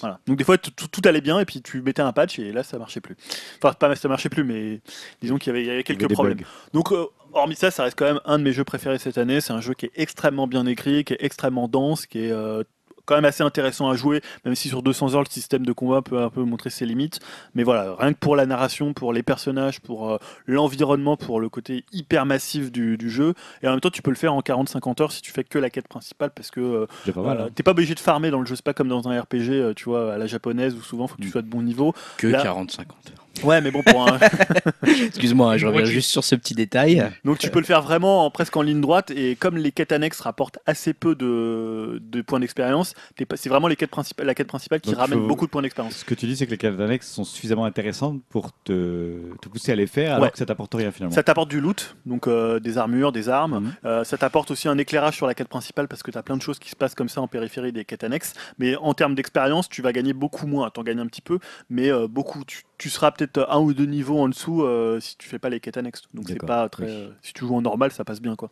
Voilà. 0.00 0.20
Donc 0.26 0.36
des 0.36 0.44
fois 0.44 0.58
tout, 0.58 1.02
allait 1.04 1.20
bien 1.20 1.38
et 1.40 1.44
puis 1.44 1.62
tu 1.62 1.80
mettais 1.82 2.02
un 2.02 2.12
patch 2.12 2.38
et 2.38 2.52
là 2.52 2.62
ça 2.62 2.78
marchait 2.78 3.00
plus. 3.00 3.16
Enfin 3.62 3.72
pas 3.72 3.94
ça 3.96 4.08
marchait 4.08 4.17
plus, 4.28 4.42
mais 4.44 4.80
disons 5.22 5.38
qu'il 5.38 5.54
y 5.56 5.70
avait, 5.70 5.82
quelques 5.84 6.12
problèmes. 6.12 6.38
Donc, 6.72 6.90
euh, 6.92 7.06
hormis 7.32 7.54
ça, 7.54 7.70
ça 7.70 7.84
reste 7.84 7.96
quand 7.98 8.06
même 8.06 8.20
un 8.24 8.38
de 8.38 8.44
mes 8.44 8.52
jeux 8.52 8.64
préférés 8.64 8.98
cette 8.98 9.18
année. 9.18 9.40
C'est 9.40 9.52
un 9.52 9.60
jeu 9.60 9.74
qui 9.74 9.86
est 9.86 9.92
extrêmement 9.94 10.46
bien 10.48 10.66
écrit, 10.66 11.04
qui 11.04 11.12
est 11.14 11.18
extrêmement 11.20 11.68
dense, 11.68 12.06
qui 12.06 12.24
est 12.24 12.32
euh, 12.32 12.64
quand 13.04 13.14
même 13.14 13.24
assez 13.24 13.42
intéressant 13.42 13.88
à 13.88 13.94
jouer, 13.96 14.20
même 14.44 14.54
si 14.54 14.68
sur 14.68 14.82
200 14.82 15.14
heures 15.14 15.22
le 15.22 15.30
système 15.30 15.64
de 15.64 15.72
combat 15.72 16.02
peut 16.02 16.20
un 16.20 16.28
peu 16.28 16.42
montrer 16.42 16.68
ses 16.68 16.84
limites. 16.84 17.20
Mais 17.54 17.62
voilà, 17.62 17.94
rien 17.98 18.12
que 18.12 18.18
pour 18.18 18.36
la 18.36 18.44
narration, 18.44 18.92
pour 18.92 19.14
les 19.14 19.22
personnages, 19.22 19.80
pour 19.80 20.10
euh, 20.10 20.18
l'environnement, 20.46 21.16
pour 21.16 21.40
le 21.40 21.48
côté 21.48 21.84
hyper 21.90 22.26
massif 22.26 22.70
du, 22.70 22.98
du 22.98 23.08
jeu, 23.08 23.32
et 23.62 23.68
en 23.68 23.70
même 23.70 23.80
temps 23.80 23.88
tu 23.88 24.02
peux 24.02 24.10
le 24.10 24.16
faire 24.16 24.34
en 24.34 24.40
40-50 24.40 25.02
heures 25.02 25.12
si 25.12 25.22
tu 25.22 25.32
fais 25.32 25.42
que 25.42 25.58
la 25.58 25.70
quête 25.70 25.88
principale, 25.88 26.32
parce 26.34 26.50
que 26.50 26.60
euh, 26.60 26.86
pas 27.14 27.20
hein. 27.32 27.48
t'es 27.54 27.62
pas 27.62 27.70
obligé 27.70 27.94
de 27.94 28.00
farmer 28.00 28.30
dans 28.30 28.40
le 28.40 28.46
jeu, 28.46 28.56
c'est 28.56 28.64
pas 28.64 28.74
comme 28.74 28.88
dans 28.88 29.08
un 29.08 29.18
RPG, 29.18 29.36
euh, 29.52 29.72
tu 29.74 29.84
vois, 29.84 30.12
à 30.12 30.18
la 30.18 30.26
japonaise 30.26 30.74
où 30.74 30.82
souvent 30.82 31.06
faut 31.06 31.16
que 31.16 31.22
tu 31.22 31.28
Mm. 31.28 31.32
sois 31.32 31.42
de 31.42 31.48
bon 31.48 31.62
niveau. 31.62 31.94
Que 32.18 32.26
Là- 32.26 32.42
40-50 32.44 32.80
heures. 32.80 33.26
Ouais, 33.44 33.60
mais 33.60 33.70
bon, 33.70 33.82
pour 33.82 34.08
un, 34.08 34.18
Excuse-moi, 34.86 35.56
je 35.56 35.66
reviens 35.66 35.84
juste 35.84 36.10
sur 36.10 36.24
ce 36.24 36.34
petit 36.34 36.54
détail. 36.54 37.04
Donc 37.24 37.38
tu 37.38 37.50
peux 37.50 37.58
le 37.58 37.64
faire 37.64 37.82
vraiment 37.82 38.24
en, 38.26 38.30
presque 38.30 38.56
en 38.56 38.62
ligne 38.62 38.80
droite 38.80 39.10
et 39.10 39.36
comme 39.36 39.56
les 39.56 39.72
quêtes 39.72 39.92
annexes 39.92 40.20
rapportent 40.20 40.58
assez 40.66 40.92
peu 40.94 41.14
de, 41.14 42.00
de 42.02 42.22
points 42.22 42.40
d'expérience, 42.40 42.94
pas- 43.28 43.36
c'est 43.36 43.48
vraiment 43.48 43.68
les 43.68 43.76
quêtes 43.76 43.90
principales, 43.90 44.26
la 44.26 44.34
quête 44.34 44.46
principale 44.48 44.80
qui 44.80 44.90
Donc, 44.90 44.98
ramène 44.98 45.18
faut- 45.20 45.26
beaucoup 45.26 45.46
de 45.46 45.50
points 45.50 45.62
d'expérience. 45.62 45.94
Ce 45.96 46.04
que 46.04 46.14
tu 46.14 46.26
dis, 46.26 46.36
c'est 46.36 46.46
que 46.46 46.50
les 46.50 46.58
cartes 46.58 46.80
annexes 46.80 47.10
sont 47.10 47.24
suffisamment 47.24 47.64
intéressantes 47.64 48.20
pour 48.30 48.50
te, 48.64 49.34
te 49.40 49.48
pousser 49.48 49.72
à 49.72 49.76
les 49.76 49.86
faire, 49.86 50.12
alors 50.12 50.24
Ouais. 50.24 50.30
que 50.30 50.38
ça 50.38 50.46
t'apporte 50.46 50.74
rien 50.74 50.90
finalement. 50.90 51.14
Ça 51.14 51.22
t'apporte 51.22 51.50
du 51.50 51.60
loot, 51.60 51.96
donc 52.06 52.26
euh, 52.26 52.58
des 52.60 52.78
armures, 52.78 53.12
des 53.12 53.28
armes. 53.28 53.60
Mhm. 53.60 53.72
Euh, 53.84 54.04
ça 54.04 54.16
t'apporte 54.18 54.50
aussi 54.50 54.68
un 54.68 54.78
éclairage 54.78 55.14
sur 55.16 55.26
la 55.26 55.34
quête 55.34 55.48
principale 55.48 55.88
parce 55.88 56.02
que 56.02 56.10
tu 56.10 56.18
as 56.18 56.22
plein 56.22 56.36
de 56.36 56.42
choses 56.42 56.58
qui 56.58 56.70
se 56.70 56.76
passent 56.76 56.94
comme 56.94 57.08
ça 57.08 57.20
en 57.20 57.28
périphérie 57.28 57.72
des 57.72 57.84
quêtes 57.84 58.04
annexes. 58.04 58.34
Mais 58.58 58.76
en 58.76 58.94
termes 58.94 59.14
d'expérience, 59.14 59.68
tu 59.68 59.82
vas 59.82 59.92
gagner 59.92 60.12
beaucoup 60.12 60.46
moins. 60.46 60.70
T'en 60.70 60.82
gagnes 60.82 61.00
un 61.00 61.06
petit 61.06 61.20
peu, 61.22 61.38
mais 61.70 61.90
euh, 61.90 62.06
beaucoup. 62.08 62.44
Tu, 62.44 62.62
tu 62.78 62.90
seras 62.90 63.10
peut-être 63.10 63.27
un 63.36 63.58
ou 63.58 63.74
deux 63.74 63.84
niveaux 63.86 64.18
en 64.18 64.28
dessous 64.28 64.62
euh, 64.62 65.00
si 65.00 65.16
tu 65.18 65.28
fais 65.28 65.38
pas 65.38 65.48
les 65.50 65.60
quêtes 65.60 65.76
annexes. 65.76 66.02
Donc 66.14 66.28
c'est 66.28 66.38
pas 66.46 66.68
très. 66.68 66.84
oui. 66.86 66.90
euh, 66.92 67.08
si 67.22 67.32
tu 67.34 67.44
joues 67.46 67.54
en 67.56 67.60
normal, 67.62 67.90
ça 67.92 68.04
passe 68.04 68.20
bien 68.20 68.36
quoi. 68.36 68.50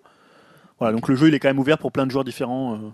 Voilà, 0.79 0.93
donc 0.95 1.09
le 1.09 1.15
jeu 1.17 1.29
il 1.29 1.35
est 1.35 1.39
quand 1.41 1.49
même 1.49 1.59
ouvert 1.59 1.79
pour 1.79 1.93
plein 1.93 2.05
de 2.07 2.11
joueurs 2.11 2.25
différents. 2.25 2.75
euh, 2.75 2.89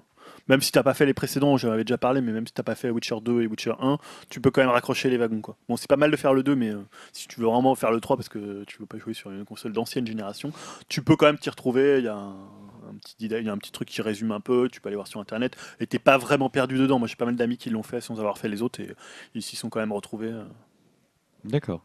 même 0.48 0.60
si 0.60 0.72
t'as 0.72 0.82
pas 0.82 0.94
fait 0.94 1.06
les 1.06 1.14
précédents, 1.14 1.56
j'en 1.56 1.70
avais 1.70 1.84
déjà 1.84 1.98
parlé, 1.98 2.20
mais 2.20 2.32
même 2.32 2.46
si 2.46 2.52
t'as 2.52 2.64
pas 2.64 2.74
fait 2.74 2.90
Witcher 2.90 3.16
2 3.22 3.42
et 3.42 3.46
Witcher 3.46 3.74
1, 3.80 3.98
tu 4.28 4.40
peux 4.40 4.50
quand 4.50 4.60
même 4.60 4.70
raccrocher 4.70 5.08
les 5.08 5.16
wagons. 5.16 5.40
Quoi. 5.40 5.56
Bon, 5.68 5.76
c'est 5.76 5.86
pas 5.88 5.96
mal 5.96 6.10
de 6.10 6.16
faire 6.16 6.34
le 6.34 6.42
2, 6.42 6.56
mais 6.56 6.70
euh, 6.70 6.80
si 7.12 7.28
tu 7.28 7.38
veux 7.40 7.46
vraiment 7.46 7.74
faire 7.76 7.92
le 7.92 8.00
3 8.00 8.16
parce 8.16 8.28
que 8.28 8.64
tu 8.64 8.78
veux 8.78 8.86
pas 8.86 8.98
jouer 8.98 9.14
sur 9.14 9.30
une 9.30 9.44
console 9.44 9.72
d'ancienne 9.72 10.04
génération, 10.06 10.52
tu 10.88 11.00
peux 11.02 11.14
quand 11.16 11.26
même 11.26 11.38
t'y 11.38 11.48
retrouver. 11.48 11.98
Il 11.98 12.04
y 12.04 12.08
a 12.08 12.14
un, 12.16 12.30
un 12.30 12.94
petit, 13.00 13.14
il 13.20 13.30
y 13.30 13.48
a 13.48 13.52
un 13.52 13.58
petit 13.58 13.70
truc 13.72 13.88
qui 13.88 14.02
résume 14.02 14.32
un 14.32 14.40
peu, 14.40 14.68
tu 14.70 14.80
peux 14.80 14.88
aller 14.88 14.96
voir 14.96 15.06
sur 15.06 15.20
internet, 15.20 15.56
et 15.78 15.86
t'es 15.86 16.00
pas 16.00 16.18
vraiment 16.18 16.50
perdu 16.50 16.76
dedans. 16.76 16.98
Moi 16.98 17.06
j'ai 17.06 17.16
pas 17.16 17.26
mal 17.26 17.36
d'amis 17.36 17.56
qui 17.56 17.70
l'ont 17.70 17.84
fait 17.84 18.00
sans 18.00 18.18
avoir 18.18 18.36
fait 18.38 18.48
les 18.48 18.62
autres, 18.62 18.80
et 18.80 18.94
ils 19.36 19.42
s'y 19.42 19.54
sont 19.54 19.68
quand 19.70 19.80
même 19.80 19.92
retrouvés. 19.92 20.32
D'accord. 21.44 21.82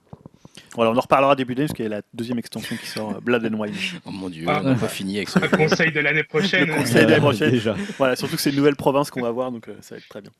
Voilà, 0.75 0.91
on 0.91 0.97
en 0.97 1.01
reparlera 1.01 1.35
début 1.35 1.55
d'année 1.55 1.67
parce 1.67 1.75
qu'il 1.75 1.83
y 1.85 1.87
a 1.87 1.97
la 1.97 2.01
deuxième 2.13 2.39
extension 2.39 2.75
qui 2.75 2.87
sort, 2.87 3.11
euh, 3.15 3.19
Blood 3.19 3.45
and 3.45 3.57
Wine. 3.59 3.73
Oh 4.05 4.11
mon 4.11 4.29
dieu, 4.29 4.45
Ah. 4.47 4.59
on 4.63 4.69
n'a 4.69 4.75
pas 4.75 4.87
fini 4.87 5.17
avec 5.17 5.29
ça. 5.29 5.39
Un 5.43 5.47
conseil 5.47 5.91
de 5.91 5.99
l'année 5.99 6.23
prochaine. 6.23 6.67
Le 6.67 6.75
conseil 6.75 7.05
de 7.05 7.09
l'année 7.11 7.19
prochaine. 7.21 7.51
Déjà. 7.51 7.75
Voilà, 7.97 8.15
surtout 8.15 8.35
que 8.35 8.41
c'est 8.41 8.49
une 8.51 8.55
nouvelle 8.57 8.75
province 8.75 9.09
qu'on 9.11 9.21
va 9.21 9.31
voir, 9.31 9.51
donc 9.51 9.67
euh, 9.67 9.75
ça 9.81 9.95
va 9.95 9.99
être 9.99 10.07
très 10.07 10.21
bien. 10.21 10.31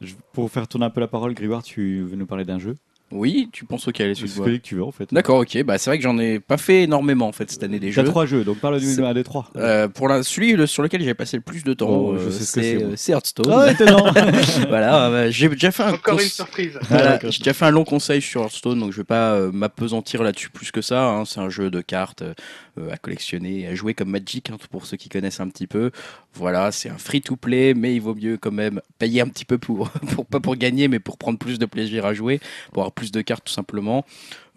Je- 0.00 0.14
Pour 0.32 0.50
faire 0.50 0.66
tourner 0.68 0.86
un 0.86 0.90
peu 0.90 1.00
la 1.00 1.08
parole, 1.08 1.34
Grégoire, 1.34 1.62
tu 1.62 2.02
veux 2.02 2.16
nous 2.16 2.26
parler 2.26 2.44
d'un 2.44 2.58
jeu? 2.58 2.76
Oui, 3.10 3.48
tu 3.52 3.64
penses 3.64 3.88
auquel 3.88 4.14
C'est 4.14 4.26
celui 4.26 4.60
que 4.60 4.66
tu 4.66 4.74
veux 4.74 4.84
en 4.84 4.92
fait. 4.92 5.12
D'accord, 5.12 5.38
ok. 5.38 5.62
Bah, 5.64 5.78
c'est 5.78 5.88
vrai 5.88 5.96
que 5.96 6.04
j'en 6.04 6.18
ai 6.18 6.40
pas 6.40 6.58
fait 6.58 6.82
énormément 6.82 7.26
en 7.28 7.32
fait 7.32 7.50
cette 7.50 7.62
année 7.62 7.78
des 7.78 7.90
T'as 7.90 8.02
jeux. 8.02 8.08
trois 8.08 8.26
jeux, 8.26 8.44
donc 8.44 8.58
parle 8.58 8.78
du 8.80 9.02
un 9.02 9.14
des 9.14 9.24
trois. 9.24 9.50
Euh, 9.56 9.88
pour 9.88 10.08
la, 10.08 10.22
celui 10.22 10.52
le- 10.52 10.66
sur 10.66 10.82
lequel 10.82 11.02
j'ai 11.02 11.14
passé 11.14 11.36
le 11.38 11.42
plus 11.42 11.64
de 11.64 11.72
temps, 11.72 11.88
Oh, 11.88 12.12
euh, 12.12 12.30
c'est 12.30 12.76
euh, 12.82 12.92
c'est 12.96 13.12
Hearthstone. 13.12 13.46
Oh, 13.50 13.64
étonnant 13.70 14.12
voilà, 14.68 15.08
bah, 15.10 15.30
j'ai 15.30 15.48
déjà 15.48 15.70
fait 15.70 15.84
un 15.84 15.94
Encore 15.94 16.16
cons- 16.16 16.22
une 16.22 16.28
surprise. 16.28 16.78
Voilà, 16.88 17.12
D'accord. 17.12 17.30
j'ai 17.30 17.38
déjà 17.38 17.54
fait 17.54 17.64
un 17.64 17.70
long 17.70 17.84
conseil 17.84 18.20
sur 18.20 18.42
Hearthstone, 18.42 18.78
donc 18.80 18.92
je 18.92 18.98
vais 18.98 19.04
pas 19.04 19.32
euh, 19.34 19.50
m'apesantir 19.52 20.22
là-dessus 20.22 20.50
plus 20.50 20.70
que 20.70 20.82
ça. 20.82 21.08
hein. 21.08 21.24
C'est 21.24 21.40
un 21.40 21.48
jeu 21.50 21.70
de 21.70 21.80
cartes 21.80 22.22
euh, 22.22 22.90
à 22.90 22.96
collectionner, 22.98 23.60
et 23.60 23.66
à 23.68 23.74
jouer 23.74 23.94
comme 23.94 24.10
Magic, 24.10 24.50
hein, 24.50 24.56
pour 24.70 24.84
ceux 24.86 24.96
qui 24.98 25.08
connaissent 25.08 25.40
un 25.40 25.48
petit 25.48 25.66
peu. 25.66 25.90
Voilà, 26.34 26.70
c'est 26.72 26.88
un 26.90 26.98
free-to-play, 26.98 27.74
mais 27.74 27.94
il 27.94 28.00
vaut 28.00 28.14
mieux 28.14 28.36
quand 28.36 28.52
même 28.52 28.80
payer 28.98 29.22
un 29.22 29.28
petit 29.28 29.44
peu 29.44 29.58
pour, 29.58 29.88
pour 30.14 30.26
pas 30.26 30.40
pour 30.40 30.56
gagner, 30.56 30.86
mais 30.88 30.98
pour 31.00 31.16
prendre 31.18 31.38
plus 31.38 31.58
de 31.58 31.66
plaisir 31.66 32.04
à 32.06 32.14
jouer, 32.14 32.38
pour 32.72 32.82
avoir 32.82 32.92
plus 32.98 33.12
de 33.12 33.20
cartes 33.22 33.44
tout 33.44 33.52
simplement. 33.52 34.04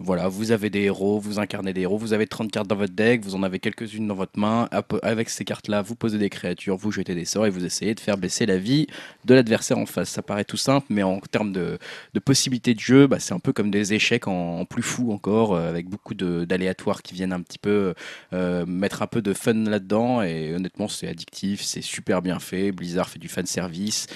Voilà, 0.03 0.27
vous 0.27 0.51
avez 0.51 0.71
des 0.71 0.81
héros, 0.81 1.19
vous 1.19 1.37
incarnez 1.37 1.73
des 1.73 1.81
héros, 1.81 1.95
vous 1.95 2.13
avez 2.13 2.25
30 2.25 2.51
cartes 2.51 2.67
dans 2.67 2.75
votre 2.75 2.93
deck, 2.93 3.23
vous 3.23 3.35
en 3.35 3.43
avez 3.43 3.59
quelques-unes 3.59 4.07
dans 4.07 4.15
votre 4.15 4.39
main. 4.39 4.67
Avec 5.03 5.29
ces 5.29 5.45
cartes-là, 5.45 5.83
vous 5.83 5.95
posez 5.95 6.17
des 6.17 6.31
créatures, 6.31 6.75
vous 6.75 6.91
jetez 6.91 7.13
des 7.13 7.25
sorts 7.25 7.45
et 7.45 7.51
vous 7.51 7.65
essayez 7.65 7.93
de 7.93 7.99
faire 7.99 8.17
baisser 8.17 8.47
la 8.47 8.57
vie 8.57 8.87
de 9.25 9.35
l'adversaire 9.35 9.77
en 9.77 9.85
face. 9.85 10.09
Ça 10.09 10.23
paraît 10.23 10.43
tout 10.43 10.57
simple, 10.57 10.87
mais 10.89 11.03
en 11.03 11.19
termes 11.19 11.51
de, 11.51 11.77
possibilités 12.25 12.73
de 12.73 12.79
jeu, 12.79 13.05
bah, 13.05 13.19
c'est 13.19 13.33
un 13.35 13.39
peu 13.39 13.53
comme 13.53 13.69
des 13.69 13.93
échecs 13.93 14.27
en, 14.27 14.65
plus 14.65 14.81
fou 14.81 15.11
encore, 15.11 15.53
euh, 15.53 15.69
avec 15.69 15.87
beaucoup 15.87 16.15
d'aléatoires 16.15 17.03
qui 17.03 17.13
viennent 17.13 17.33
un 17.33 17.41
petit 17.41 17.59
peu 17.59 17.93
euh, 18.33 18.65
mettre 18.65 19.03
un 19.03 19.07
peu 19.07 19.21
de 19.21 19.33
fun 19.33 19.53
là-dedans. 19.53 20.23
Et 20.23 20.55
honnêtement, 20.55 20.87
c'est 20.87 21.07
addictif, 21.07 21.61
c'est 21.61 21.81
super 21.81 22.23
bien 22.23 22.39
fait. 22.39 22.71
Blizzard 22.71 23.07
fait 23.07 23.19
du 23.19 23.27
fan 23.27 23.45
service. 23.45 24.07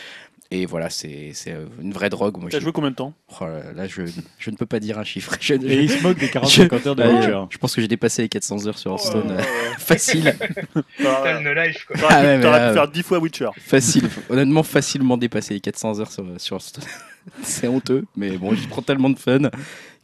Et 0.51 0.65
voilà, 0.67 0.89
c'est 0.91 1.31
c'est, 1.33 1.51
euh, 1.53 1.65
une 1.81 1.91
vraie 1.91 2.09
drogue. 2.09 2.35
T'as 2.43 2.59
j'ai- 2.59 2.61
joué 2.63 2.71
combien 2.71 2.91
de 2.91 2.95
temps? 2.95 3.13
Oh 3.41 3.45
là, 3.45 3.73
là, 3.75 3.87
je, 3.87 4.03
je 4.37 4.51
ne 4.51 4.55
peux 4.55 4.67
pas 4.67 4.79
dire 4.79 4.99
un 4.99 5.03
chiffre. 5.03 5.35
Je, 5.41 5.55
Et 5.55 5.83
il 5.83 5.89
se 5.89 6.01
moque 6.03 6.19
des 6.19 6.27
je- 6.27 6.31
40-50 6.33 6.87
heures 6.87 6.95
de 6.95 7.01
Ouais, 7.03 7.13
Witcher. 7.15 7.39
je 7.49 7.57
pense 7.57 7.73
que 7.75 7.81
j'ai 7.81 7.87
dépassé 7.87 8.21
les 8.21 8.29
400 8.29 8.67
heures 8.67 8.77
sur 8.77 8.91
Hearthstone. 8.91 9.27
Ouais, 9.27 9.31
euh, 9.33 9.37
ouais, 9.37 9.41
ouais. 9.41 9.75
facile. 9.79 10.35
T'aurais 11.01 11.19
Ah 12.09 12.21
pu- 12.21 12.27
ouais, 12.27 12.41
là, 12.41 12.67
pu 12.69 12.73
faire 12.75 12.87
10 12.87 13.03
fois 13.03 13.19
Witcher. 13.19 13.49
facile. 13.59 14.07
Honnêtement, 14.29 14.63
facilement 14.63 15.17
dépassé 15.17 15.55
les 15.55 15.59
400 15.61 15.99
heures 15.99 16.11
sur, 16.11 16.25
sur 16.37 16.55
Hearthstone. 16.57 16.83
C'est 17.41 17.67
honteux, 17.67 18.05
mais 18.15 18.37
bon, 18.37 18.53
je 18.53 18.67
prends 18.67 18.83
tellement 18.83 19.09
de 19.09 19.17
fun 19.17 19.39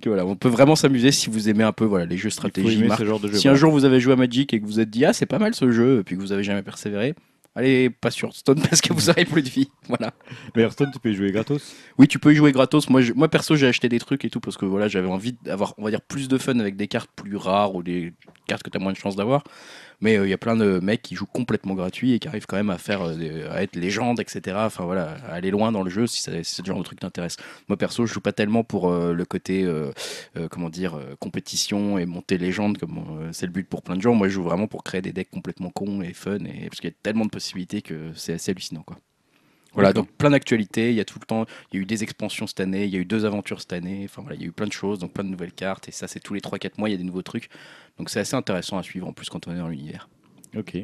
que 0.02 0.10
voilà, 0.10 0.26
on 0.26 0.36
peut 0.36 0.50
vraiment 0.50 0.76
s'amuser 0.76 1.12
si 1.12 1.30
vous 1.30 1.50
aimez 1.50 1.64
un 1.64 1.72
peu 1.72 1.86
voilà 1.86 2.06
les 2.06 2.18
jeux 2.18 2.30
Il 2.30 2.32
faut 2.32 2.36
stratégie. 2.38 2.80
aimer 2.80 2.88
marque. 2.88 3.00
ce 3.02 3.06
genre 3.06 3.20
de 3.20 3.28
jeu. 3.28 3.36
Si 3.38 3.48
un 3.48 3.54
jour 3.54 3.72
vous 3.72 3.86
avez 3.86 4.00
joué 4.00 4.14
à 4.14 4.16
Magic 4.16 4.52
et 4.56 4.60
que 4.60 4.66
vous 4.66 4.72
vous 4.72 4.80
êtes 4.80 4.90
dit 4.90 5.06
ah 5.06 5.14
c'est 5.14 5.28
pas 5.28 5.38
mal 5.38 5.54
ce 5.54 5.70
jeu, 5.72 6.00
et 6.00 6.04
puis 6.04 6.16
que 6.16 6.22
vous 6.22 6.32
avez 6.32 6.44
jamais 6.44 6.64
persévéré, 6.64 7.14
allez 7.56 7.90
pas 7.90 8.12
sur 8.12 8.28
Hearthstone 8.30 8.62
parce 8.70 8.82
que 8.82 8.94
vous 8.94 9.10
aurez 9.10 9.26
plus 9.26 9.42
de 9.42 9.50
vie. 9.50 9.70
Voilà. 9.88 10.14
Mais 10.56 10.62
Hearthstone, 10.64 10.90
tu 10.92 11.00
peux 11.00 11.12
y 11.12 11.16
jouer 11.16 11.32
gratos. 11.32 11.76
Oui, 11.98 12.08
tu 12.08 12.20
peux 12.20 12.32
y 12.32 12.36
jouer 12.36 12.52
gratos. 12.52 12.90
Moi, 12.90 13.02
je- 13.02 13.14
moi 13.14 13.28
perso, 13.30 13.56
j'ai 13.56 13.68
acheté 13.68 13.90
des 13.90 14.00
trucs 14.00 14.24
et 14.26 14.30
tout 14.30 14.40
parce 14.40 14.58
que 14.58 14.66
voilà, 14.66 14.88
j'avais 14.88 15.08
envie 15.10 15.36
d'avoir, 15.44 15.74
on 15.78 15.84
va 15.84 15.90
dire, 15.90 16.02
plus 16.02 16.28
de 16.28 16.38
fun 16.38 16.60
avec 16.60 16.76
des 16.76 16.88
cartes 16.88 17.10
plus 17.16 17.36
rares 17.36 17.76
ou 17.76 17.84
des 17.84 18.14
cartes 18.48 18.64
que 18.64 18.70
tu 18.70 18.78
as 18.78 18.80
moins 18.82 18.94
de 18.94 18.98
chances 18.98 19.16
d'avoir. 19.16 19.44
Mais 20.02 20.18
euh, 20.18 20.26
il 20.28 20.30
y 20.30 20.34
a 20.34 20.38
plein 20.38 20.56
de 20.56 20.80
mecs 20.80 21.02
qui 21.02 21.16
jouent 21.16 21.26
complètement 21.28 21.74
gratuit 21.76 22.14
et 22.14 22.20
qui 22.20 22.28
arrivent 22.28 22.46
quand 22.48 22.58
même 22.58 22.70
à 22.72 22.78
faire, 22.78 23.02
euh, 23.04 23.50
à 23.52 23.64
être 23.64 23.76
légende, 23.76 24.20
etc. 24.20 24.66
Enfin 24.66 24.86
voilà, 24.86 25.18
à 25.28 25.34
aller 25.34 25.52
loin 25.52 25.72
dans 25.72 25.84
le 25.84 25.90
jeu 25.90 26.08
si, 26.08 26.22
ça- 26.22 26.44
si 26.44 26.62
le 26.62 26.66
genre 26.68 26.80
de 26.80 26.84
truc 26.84 27.00
t'intéresse. 27.00 27.38
Moi 27.70 27.78
perso, 27.78 28.06
je 28.06 28.14
joue 28.14 28.22
pas 28.22 28.34
tellement 28.34 28.64
pour 28.64 28.90
euh, 28.92 29.14
le 29.14 29.26
côté, 29.26 29.64
euh, 29.64 29.92
euh, 30.38 30.48
comment 30.50 30.70
dire, 30.70 30.96
euh, 30.96 31.16
compétition 31.20 31.98
et 31.98 32.06
monter 32.06 32.38
légende 32.38 32.78
comme 32.78 32.98
euh, 33.22 33.30
c'est 33.32 33.46
le 33.46 33.52
but 33.52 33.68
pour 33.68 33.82
plein 33.84 33.96
de 33.96 34.02
gens. 34.02 34.14
Moi, 34.16 34.28
je 34.28 34.34
joue 34.34 34.44
vraiment 34.44 34.68
pour 34.68 34.84
créer 34.84 35.02
des 35.02 35.14
decks 35.14 35.30
complètement 35.30 35.70
cons 35.70 36.02
et 36.02 36.14
fun 36.14 36.40
et 36.46 36.68
parce 36.70 36.80
qu'il 36.82 36.90
y 36.90 36.94
a 36.94 36.96
tellement 37.04 37.26
de 37.26 37.30
possibilités 37.32 37.82
que 37.82 38.12
c'est 38.16 38.34
assez 38.34 38.52
hallucinant 38.52 38.84
quoi. 38.84 38.98
Voilà, 39.74 39.94
donc 39.94 40.10
plein 40.12 40.30
d'actualités, 40.32 40.90
il 40.90 40.96
y 40.96 41.00
a 41.00 41.06
tout 41.06 41.18
le 41.20 41.26
temps, 41.26 41.46
il 41.72 41.78
y 41.78 41.80
a 41.80 41.82
eu 41.82 41.86
des 41.86 42.04
expansions 42.04 42.46
cette 42.46 42.60
année, 42.60 42.84
il 42.86 42.90
y 42.90 42.98
a 42.98 43.00
eu 43.00 43.06
deux 43.06 43.26
aventures 43.26 43.62
cette 43.62 43.72
année, 43.72 44.02
enfin 44.04 44.22
voilà, 44.22 44.36
il 44.36 44.42
y 44.42 44.46
a 44.46 44.48
eu 44.48 44.52
plein 44.52 44.68
de 44.68 44.74
choses, 44.74 45.00
donc 45.00 45.14
plein 45.14 45.24
de 45.24 45.30
nouvelles 45.30 45.54
cartes, 45.54 45.88
et 45.88 45.92
ça 45.92 46.08
c'est 46.08 46.20
tous 46.20 46.34
les 46.34 46.42
3-4 46.42 46.78
mois, 46.78 46.90
il 46.90 46.92
y 46.92 46.96
a 46.96 46.98
des 46.98 47.06
nouveaux 47.06 47.22
trucs, 47.22 47.50
donc 47.98 48.10
c'est 48.10 48.20
assez 48.20 48.36
intéressant 48.36 48.78
à 48.78 48.84
suivre 48.84 49.08
en 49.08 49.14
plus 49.14 49.30
quand 49.30 49.48
on 49.48 49.54
est 49.54 49.58
dans 49.58 49.70
l'univers. 49.70 50.10
Ok. 50.58 50.78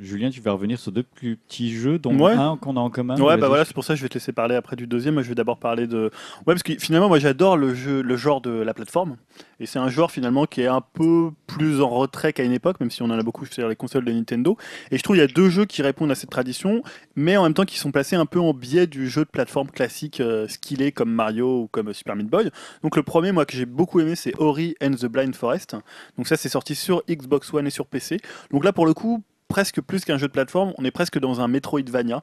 Julien, 0.00 0.30
tu 0.30 0.40
vas 0.40 0.52
revenir 0.52 0.78
sur 0.78 0.90
deux 0.90 1.04
plus 1.04 1.36
petits 1.36 1.72
jeux, 1.72 1.98
dont 2.00 2.18
Ouais. 2.18 2.32
un 2.32 2.56
qu'on 2.56 2.76
a 2.76 2.80
en 2.80 2.90
commun. 2.90 3.14
Ouais, 3.20 3.36
bah 3.36 3.46
voilà, 3.48 3.64
c'est 3.64 3.74
pour 3.74 3.84
ça 3.84 3.94
que 3.94 3.98
je 3.98 4.02
vais 4.02 4.08
te 4.08 4.14
laisser 4.14 4.32
parler 4.32 4.56
après 4.56 4.74
du 4.74 4.86
deuxième. 4.88 5.14
Moi, 5.14 5.22
je 5.22 5.28
vais 5.28 5.34
d'abord 5.36 5.58
parler 5.58 5.86
de. 5.86 6.10
Ouais, 6.46 6.54
parce 6.54 6.62
que 6.64 6.76
finalement, 6.78 7.08
moi, 7.08 7.18
j'adore 7.20 7.56
le 7.56 7.74
jeu, 7.74 8.02
le 8.02 8.16
genre 8.16 8.40
de 8.40 8.50
la 8.50 8.74
plateforme. 8.74 9.16
Et 9.60 9.66
c'est 9.66 9.78
un 9.78 9.88
genre 9.88 10.10
finalement 10.10 10.46
qui 10.46 10.62
est 10.62 10.66
un 10.66 10.80
peu 10.80 11.30
plus 11.46 11.80
en 11.80 11.88
retrait 11.88 12.32
qu'à 12.32 12.42
une 12.42 12.52
époque, 12.52 12.80
même 12.80 12.90
si 12.90 13.02
on 13.02 13.06
en 13.06 13.18
a 13.18 13.22
beaucoup 13.22 13.46
sur 13.46 13.68
les 13.68 13.76
consoles 13.76 14.04
de 14.04 14.12
Nintendo. 14.12 14.56
Et 14.90 14.98
je 14.98 15.02
trouve 15.04 15.14
qu'il 15.16 15.20
y 15.22 15.24
a 15.24 15.32
deux 15.32 15.48
jeux 15.48 15.64
qui 15.64 15.80
répondent 15.82 16.10
à 16.10 16.16
cette 16.16 16.30
tradition, 16.30 16.82
mais 17.14 17.36
en 17.36 17.44
même 17.44 17.54
temps 17.54 17.64
qui 17.64 17.78
sont 17.78 17.92
placés 17.92 18.16
un 18.16 18.26
peu 18.26 18.40
en 18.40 18.52
biais 18.52 18.86
du 18.88 19.08
jeu 19.08 19.22
de 19.24 19.30
plateforme 19.30 19.68
classique 19.70 20.20
euh, 20.20 20.48
skillé 20.48 20.90
comme 20.90 21.12
Mario 21.12 21.62
ou 21.62 21.66
comme 21.68 21.92
Super 21.94 22.16
Meat 22.16 22.28
Boy. 22.28 22.50
Donc 22.82 22.96
le 22.96 23.02
premier, 23.04 23.30
moi, 23.30 23.46
que 23.46 23.56
j'ai 23.56 23.66
beaucoup 23.66 24.00
aimé, 24.00 24.16
c'est 24.16 24.34
Ori 24.40 24.74
and 24.82 24.92
the 24.92 25.06
Blind 25.06 25.34
Forest. 25.36 25.76
Donc 26.18 26.26
ça, 26.26 26.36
c'est 26.36 26.48
sorti 26.48 26.74
sur 26.74 27.02
Xbox 27.08 27.54
One 27.54 27.66
et 27.66 27.70
sur 27.70 27.86
PC. 27.86 28.18
Donc 28.50 28.64
là, 28.64 28.72
pour 28.72 28.86
le 28.86 28.94
coup, 28.94 29.22
presque 29.48 29.80
plus 29.80 30.04
qu'un 30.04 30.18
jeu 30.18 30.26
de 30.26 30.32
plateforme, 30.32 30.72
on 30.78 30.84
est 30.84 30.90
presque 30.90 31.18
dans 31.18 31.40
un 31.40 31.48
Metroidvania. 31.48 32.22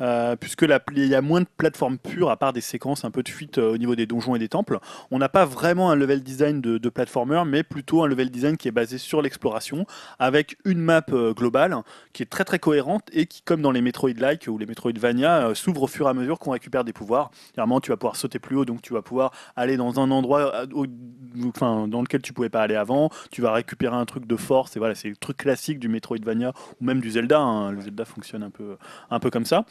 Euh, 0.00 0.36
puisque 0.36 0.62
il 0.62 1.06
y 1.06 1.14
a 1.14 1.20
moins 1.20 1.40
de 1.40 1.46
plateformes 1.56 1.98
pures 1.98 2.30
à 2.30 2.36
part 2.36 2.52
des 2.52 2.60
séquences 2.60 3.04
un 3.04 3.10
peu 3.10 3.22
de 3.22 3.28
fuite 3.28 3.58
euh, 3.58 3.74
au 3.74 3.78
niveau 3.78 3.94
des 3.94 4.06
donjons 4.06 4.34
et 4.34 4.38
des 4.38 4.48
temples. 4.48 4.78
On 5.10 5.18
n'a 5.18 5.28
pas 5.28 5.44
vraiment 5.44 5.90
un 5.90 5.94
level 5.96 6.22
design 6.22 6.60
de, 6.60 6.78
de 6.78 6.88
platformer, 6.88 7.42
mais 7.46 7.62
plutôt 7.62 8.02
un 8.02 8.06
level 8.06 8.30
design 8.30 8.56
qui 8.56 8.68
est 8.68 8.72
basé 8.72 8.98
sur 8.98 9.22
l'exploration, 9.22 9.86
avec 10.18 10.56
une 10.64 10.78
map 10.80 11.04
euh, 11.12 11.32
globale 11.32 11.76
qui 12.12 12.22
est 12.22 12.26
très 12.26 12.44
très 12.44 12.58
cohérente 12.58 13.02
et 13.12 13.26
qui, 13.26 13.42
comme 13.42 13.62
dans 13.62 13.70
les 13.70 13.82
Metroid-like 13.82 14.46
ou 14.48 14.58
les 14.58 14.66
Metroidvania, 14.66 15.48
euh, 15.48 15.54
s'ouvre 15.54 15.82
au 15.82 15.86
fur 15.86 16.06
et 16.06 16.10
à 16.10 16.14
mesure 16.14 16.38
qu'on 16.38 16.52
récupère 16.52 16.84
des 16.84 16.92
pouvoirs. 16.92 17.30
Clairement, 17.52 17.80
tu 17.80 17.90
vas 17.90 17.96
pouvoir 17.96 18.16
sauter 18.16 18.38
plus 18.38 18.56
haut, 18.56 18.64
donc 18.64 18.82
tu 18.82 18.92
vas 18.92 19.02
pouvoir 19.02 19.32
aller 19.56 19.76
dans 19.76 20.00
un 20.00 20.10
endroit 20.10 20.66
dans 20.66 22.02
lequel 22.02 22.22
tu 22.22 22.32
pouvais 22.32 22.48
pas 22.48 22.62
aller 22.62 22.76
avant. 22.76 23.10
Tu 23.30 23.42
vas 23.42 23.52
récupérer 23.52 23.96
un 23.96 24.04
truc 24.04 24.26
de 24.26 24.36
force, 24.36 24.76
et 24.76 24.78
voilà, 24.78 24.94
c'est 24.94 25.08
le 25.08 25.16
truc 25.16 25.36
classique 25.38 25.78
du 25.78 25.88
Metroidvania 25.88 26.52
ou 26.80 26.84
même 26.84 27.00
du 27.00 27.10
Zelda. 27.10 27.40
hein. 27.40 27.72
Le 27.72 27.80
Zelda 27.80 28.04
fonctionne 28.04 28.42
un 28.42 28.50
peu, 28.50 28.76
un 29.10 29.20
peu 29.20 29.30
comme 29.30 29.44
ça. 29.44 29.64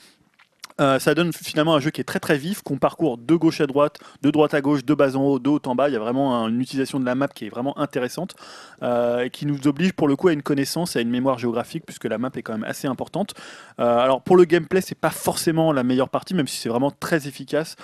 Euh, 0.81 0.97
ça 0.99 1.13
donne 1.13 1.31
finalement 1.33 1.75
un 1.75 1.79
jeu 1.79 1.91
qui 1.91 2.01
est 2.01 2.03
très 2.03 2.19
très 2.19 2.37
vif, 2.37 2.61
qu'on 2.61 2.77
parcourt 2.77 3.17
de 3.17 3.35
gauche 3.35 3.61
à 3.61 3.67
droite, 3.67 3.99
de 4.21 4.31
droite 4.31 4.53
à 4.53 4.61
gauche, 4.61 4.83
de 4.83 4.93
bas 4.93 5.15
en 5.15 5.21
haut, 5.21 5.39
de 5.39 5.49
haut 5.49 5.61
en 5.65 5.75
bas. 5.75 5.89
Il 5.89 5.93
y 5.93 5.95
a 5.95 5.99
vraiment 5.99 6.35
un- 6.35 6.49
une 6.49 6.59
utilisation 6.61 6.99
de 6.99 7.05
la 7.05 7.15
map 7.15 7.27
qui 7.27 7.45
est 7.45 7.49
vraiment 7.49 7.77
intéressante 7.77 8.35
euh, 8.81 9.21
et 9.25 9.29
qui 9.29 9.45
nous 9.45 9.67
oblige 9.67 9.93
pour 9.93 10.07
le 10.07 10.15
coup 10.15 10.29
à 10.29 10.33
une 10.33 10.41
connaissance 10.41 10.95
et 10.95 10.99
à 10.99 11.01
une 11.01 11.09
mémoire 11.09 11.37
géographique 11.37 11.83
puisque 11.85 12.05
la 12.05 12.17
map 12.17 12.29
est 12.35 12.41
quand 12.41 12.53
même 12.53 12.63
assez 12.63 12.87
importante. 12.87 13.33
Euh, 13.79 13.97
alors 13.99 14.21
pour 14.21 14.35
le 14.35 14.45
gameplay, 14.45 14.81
c'est 14.81 14.97
pas 14.97 15.09
forcément 15.11 15.71
la 15.71 15.83
meilleure 15.83 16.09
partie, 16.09 16.33
même 16.33 16.47
si 16.47 16.57
c'est 16.57 16.69
vraiment 16.69 16.91
très 16.91 17.27
efficace. 17.27 17.75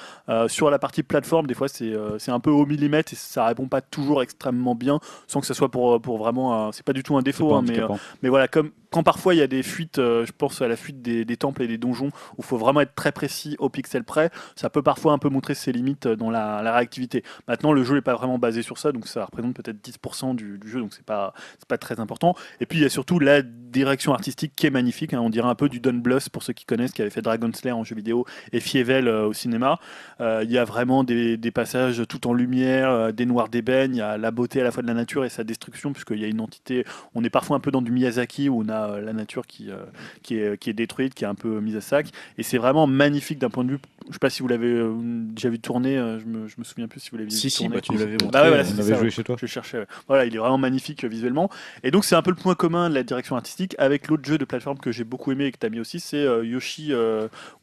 Sur 0.47 0.69
la 0.69 0.79
partie 0.79 1.03
plateforme, 1.03 1.47
des 1.47 1.53
fois 1.53 1.67
c'est 1.67 2.31
un 2.31 2.39
peu 2.39 2.49
au 2.49 2.65
millimètre 2.65 3.13
et 3.13 3.15
ça 3.15 3.45
répond 3.45 3.67
pas 3.67 3.81
toujours 3.81 4.21
extrêmement 4.21 4.75
bien, 4.75 4.99
sans 5.27 5.39
que 5.41 5.45
ça 5.47 5.53
soit 5.53 5.69
pour, 5.69 6.01
pour 6.01 6.17
vraiment. 6.17 6.71
C'est 6.71 6.83
pas 6.85 6.93
du 6.93 7.03
tout 7.03 7.17
un 7.17 7.21
défaut, 7.21 7.53
hein, 7.55 7.61
mais 7.67 7.75
mais 8.23 8.29
voilà, 8.29 8.47
comme 8.47 8.71
quand 8.91 9.03
parfois 9.03 9.33
il 9.33 9.37
y 9.37 9.41
a 9.41 9.47
des 9.47 9.63
fuites, 9.63 9.99
euh, 9.99 10.25
je 10.25 10.31
pense 10.31 10.61
à 10.61 10.67
la 10.67 10.75
fuite 10.75 11.01
des, 11.01 11.37
temples 11.37 11.63
et 11.63 11.67
des 11.67 11.77
donjons, 11.77 12.07
où 12.07 12.39
il 12.39 12.43
faut 12.43 12.57
vraiment 12.57 12.81
être 12.81 12.95
très 12.95 13.11
précis 13.11 13.55
au 13.59 13.69
pixel 13.69 14.03
près, 14.03 14.29
ça 14.55 14.69
peut 14.69 14.81
parfois 14.81 15.13
un 15.13 15.17
peu 15.17 15.29
montrer 15.29 15.55
ses 15.55 15.71
limites 15.71 16.07
euh, 16.07 16.15
dans 16.15 16.29
la, 16.29 16.59
réactivité. 16.71 17.23
Maintenant, 17.47 17.71
le 17.71 17.83
jeu 17.83 17.95
n'est 17.95 18.01
pas 18.01 18.15
vraiment 18.15 18.37
basé 18.37 18.61
sur 18.61 18.77
ça, 18.77 18.91
donc 18.91 19.07
ça 19.07 19.25
représente 19.25 19.55
peut-être 19.55 19.77
10% 19.77 20.35
du, 20.35 20.59
jeu, 20.65 20.79
donc 20.79 20.93
c'est 20.93 21.05
pas, 21.05 21.33
pas 21.67 21.77
très 21.77 21.99
important. 21.99 22.35
Et 22.59 22.65
puis 22.65 22.79
il 22.79 22.81
y 22.81 22.85
a 22.85 22.89
surtout 22.89 23.19
la 23.19 23.41
direction 23.41 24.13
artistique 24.13 24.53
qui 24.55 24.67
est 24.67 24.71
magnifique, 24.71 25.13
hein, 25.13 25.21
on 25.21 25.29
dirait 25.29 25.47
un 25.47 25.55
peu 25.55 25.69
du 25.69 25.79
Don 25.79 25.93
Bluth 25.93 26.29
pour 26.29 26.43
ceux 26.43 26.53
qui 26.53 26.65
connaissent, 26.65 26.91
qui 26.91 27.01
avait 27.01 27.11
fait 27.11 27.21
Dragon 27.21 27.49
Slayer 27.53 27.73
en 27.73 27.83
jeu 27.83 27.95
vidéo 27.95 28.25
et 28.51 28.59
Fievel 28.59 29.07
euh, 29.07 29.27
au 29.27 29.33
cinéma. 29.33 29.79
Il 30.19 30.51
y 30.51 30.57
a 30.57 30.65
vraiment 30.65 31.03
des, 31.03 31.37
passages 31.53 32.03
tout 32.07 32.27
en 32.27 32.33
lumière, 32.33 33.13
des 33.13 33.25
noirs 33.25 33.49
d'ébène, 33.49 33.95
il 33.95 33.97
y 33.97 34.01
a 34.01 34.17
la 34.17 34.31
beauté 34.31 34.61
à 34.61 34.63
la 34.63 34.71
fois 34.71 34.83
de 34.83 34.87
la 34.87 34.93
nature 34.93 35.25
et 35.25 35.29
sa 35.29 35.43
destruction, 35.43 35.91
puisqu'il 35.91 36.19
y 36.19 36.25
a 36.25 36.27
une 36.27 36.41
entité 36.41 36.85
on 37.15 37.23
est 37.23 37.29
parfois 37.29 37.57
un 37.57 37.59
peu 37.59 37.71
dans 37.71 37.81
du 37.81 37.91
Miyazaki 37.91 38.49
où 38.49 38.61
on 38.61 38.69
a 38.69 38.78
euh, 38.87 39.01
la 39.01 39.13
nature 39.13 39.45
qui, 39.47 39.69
euh, 39.69 39.77
qui, 40.23 40.35
est, 40.37 40.57
qui 40.57 40.69
est 40.69 40.73
détruite, 40.73 41.13
qui 41.13 41.23
est 41.23 41.27
un 41.27 41.35
peu 41.35 41.59
mise 41.59 41.75
à 41.75 41.81
sac. 41.81 42.07
Et 42.37 42.43
c'est 42.43 42.57
vraiment 42.57 42.87
magnifique 42.87 43.39
d'un 43.39 43.49
point 43.49 43.63
de 43.63 43.71
vue. 43.71 43.79
Je 44.07 44.13
sais 44.13 44.19
pas 44.19 44.29
si 44.31 44.41
vous 44.41 44.47
l'avez 44.47 44.67
euh, 44.71 44.91
déjà 45.01 45.49
vu 45.49 45.59
tourner, 45.59 45.97
euh, 45.97 46.19
je, 46.19 46.25
me, 46.25 46.47
je 46.47 46.55
me 46.57 46.63
souviens 46.63 46.87
plus 46.87 46.99
si 46.99 47.11
vous 47.11 47.17
l'avez 47.17 47.29
vu 47.29 47.35
Si, 47.35 47.49
si, 47.49 47.63
tourner. 47.63 47.75
bah, 47.75 47.81
tu 47.81 47.93
l'avais 47.93 48.11
montré. 48.13 48.29
Bah 48.31 48.41
ouais, 48.43 48.47
voilà, 48.49 48.63
on 48.63 48.71
avait 48.73 48.83
ça, 48.83 48.95
joué 48.95 49.03
ouais. 49.03 49.09
chez 49.11 49.23
toi. 49.23 49.35
Je 49.39 49.45
cherchais. 49.45 49.79
ouais. 49.79 49.85
Voilà, 50.07 50.25
il 50.25 50.33
est 50.35 50.39
vraiment 50.39 50.57
magnifique 50.57 51.03
euh, 51.03 51.07
visuellement. 51.07 51.49
Et 51.83 51.91
donc, 51.91 52.05
c'est 52.05 52.15
un 52.15 52.21
peu 52.21 52.31
le 52.31 52.35
point 52.35 52.55
commun 52.55 52.89
de 52.89 52.95
la 52.95 53.03
direction 53.03 53.35
artistique 53.35 53.75
avec 53.77 54.07
l'autre 54.07 54.25
jeu 54.25 54.37
de 54.37 54.45
plateforme 54.45 54.79
que 54.79 54.91
j'ai 54.91 55.03
beaucoup 55.03 55.31
aimé 55.31 55.45
et 55.45 55.51
que 55.51 55.57
tu 55.59 55.65
as 55.65 55.69
mis 55.69 55.79
aussi, 55.79 55.99
c'est 55.99 56.23
Yoshi 56.43 56.91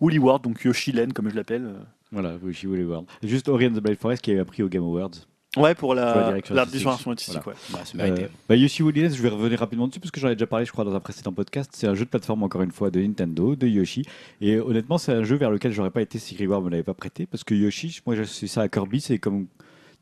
Woolly 0.00 0.18
World, 0.18 0.44
donc 0.44 0.62
Yoshi 0.62 0.92
Len, 0.92 1.12
comme 1.12 1.28
je 1.30 1.34
l'appelle. 1.36 1.68
Voilà, 2.12 2.34
Yoshi 2.44 2.66
Woolly 2.68 2.84
World. 2.84 3.06
Juste 3.24 3.48
Ori 3.48 3.66
and 3.66 3.70
the 3.72 3.80
Blind 3.80 3.98
Forest 3.98 4.22
qui 4.22 4.30
avait 4.30 4.40
appris 4.40 4.62
au 4.62 4.68
Game 4.68 4.84
Awards. 4.84 5.10
Ouais, 5.56 5.74
pour 5.74 5.94
la 5.94 6.14
la, 6.14 6.24
direction 6.26 6.54
la 6.54 6.62
artistique. 6.62 7.46
ouais. 7.46 7.54
Bah, 7.72 7.80
c'est 7.84 7.94
mérité. 7.94 8.24
Euh, 8.24 8.28
bah, 8.48 8.56
Yoshi 8.56 8.82
Woolly 8.82 9.10
je 9.10 9.22
vais 9.22 9.28
revenir 9.28 9.58
rapidement 9.58 9.88
dessus 9.88 10.00
parce 10.00 10.10
que 10.10 10.20
j'en 10.20 10.28
ai 10.28 10.34
déjà 10.34 10.46
parlé, 10.46 10.64
je 10.64 10.72
crois, 10.72 10.84
dans 10.84 10.94
un 10.94 11.00
précédent 11.00 11.32
podcast. 11.32 11.70
C'est 11.74 11.86
un 11.86 11.94
jeu 11.94 12.04
de 12.04 12.10
plateforme, 12.10 12.42
encore 12.42 12.62
une 12.62 12.72
fois, 12.72 12.90
de 12.90 13.00
Nintendo, 13.00 13.56
de 13.56 13.66
Yoshi. 13.66 14.02
Et 14.40 14.58
honnêtement, 14.58 14.98
c'est 14.98 15.12
un 15.12 15.24
jeu 15.24 15.36
vers 15.36 15.50
lequel 15.50 15.72
j'aurais 15.72 15.90
pas 15.90 16.02
été 16.02 16.18
si 16.18 16.34
Grégoire 16.34 16.60
me 16.60 16.70
l'avait 16.70 16.82
pas 16.82 16.94
prêté. 16.94 17.26
Parce 17.26 17.44
que 17.44 17.54
Yoshi, 17.54 18.00
moi, 18.06 18.16
c'est 18.24 18.46
ça 18.46 18.62
à 18.62 18.68
Kirby, 18.68 19.00
c'est 19.00 19.18
comme 19.18 19.46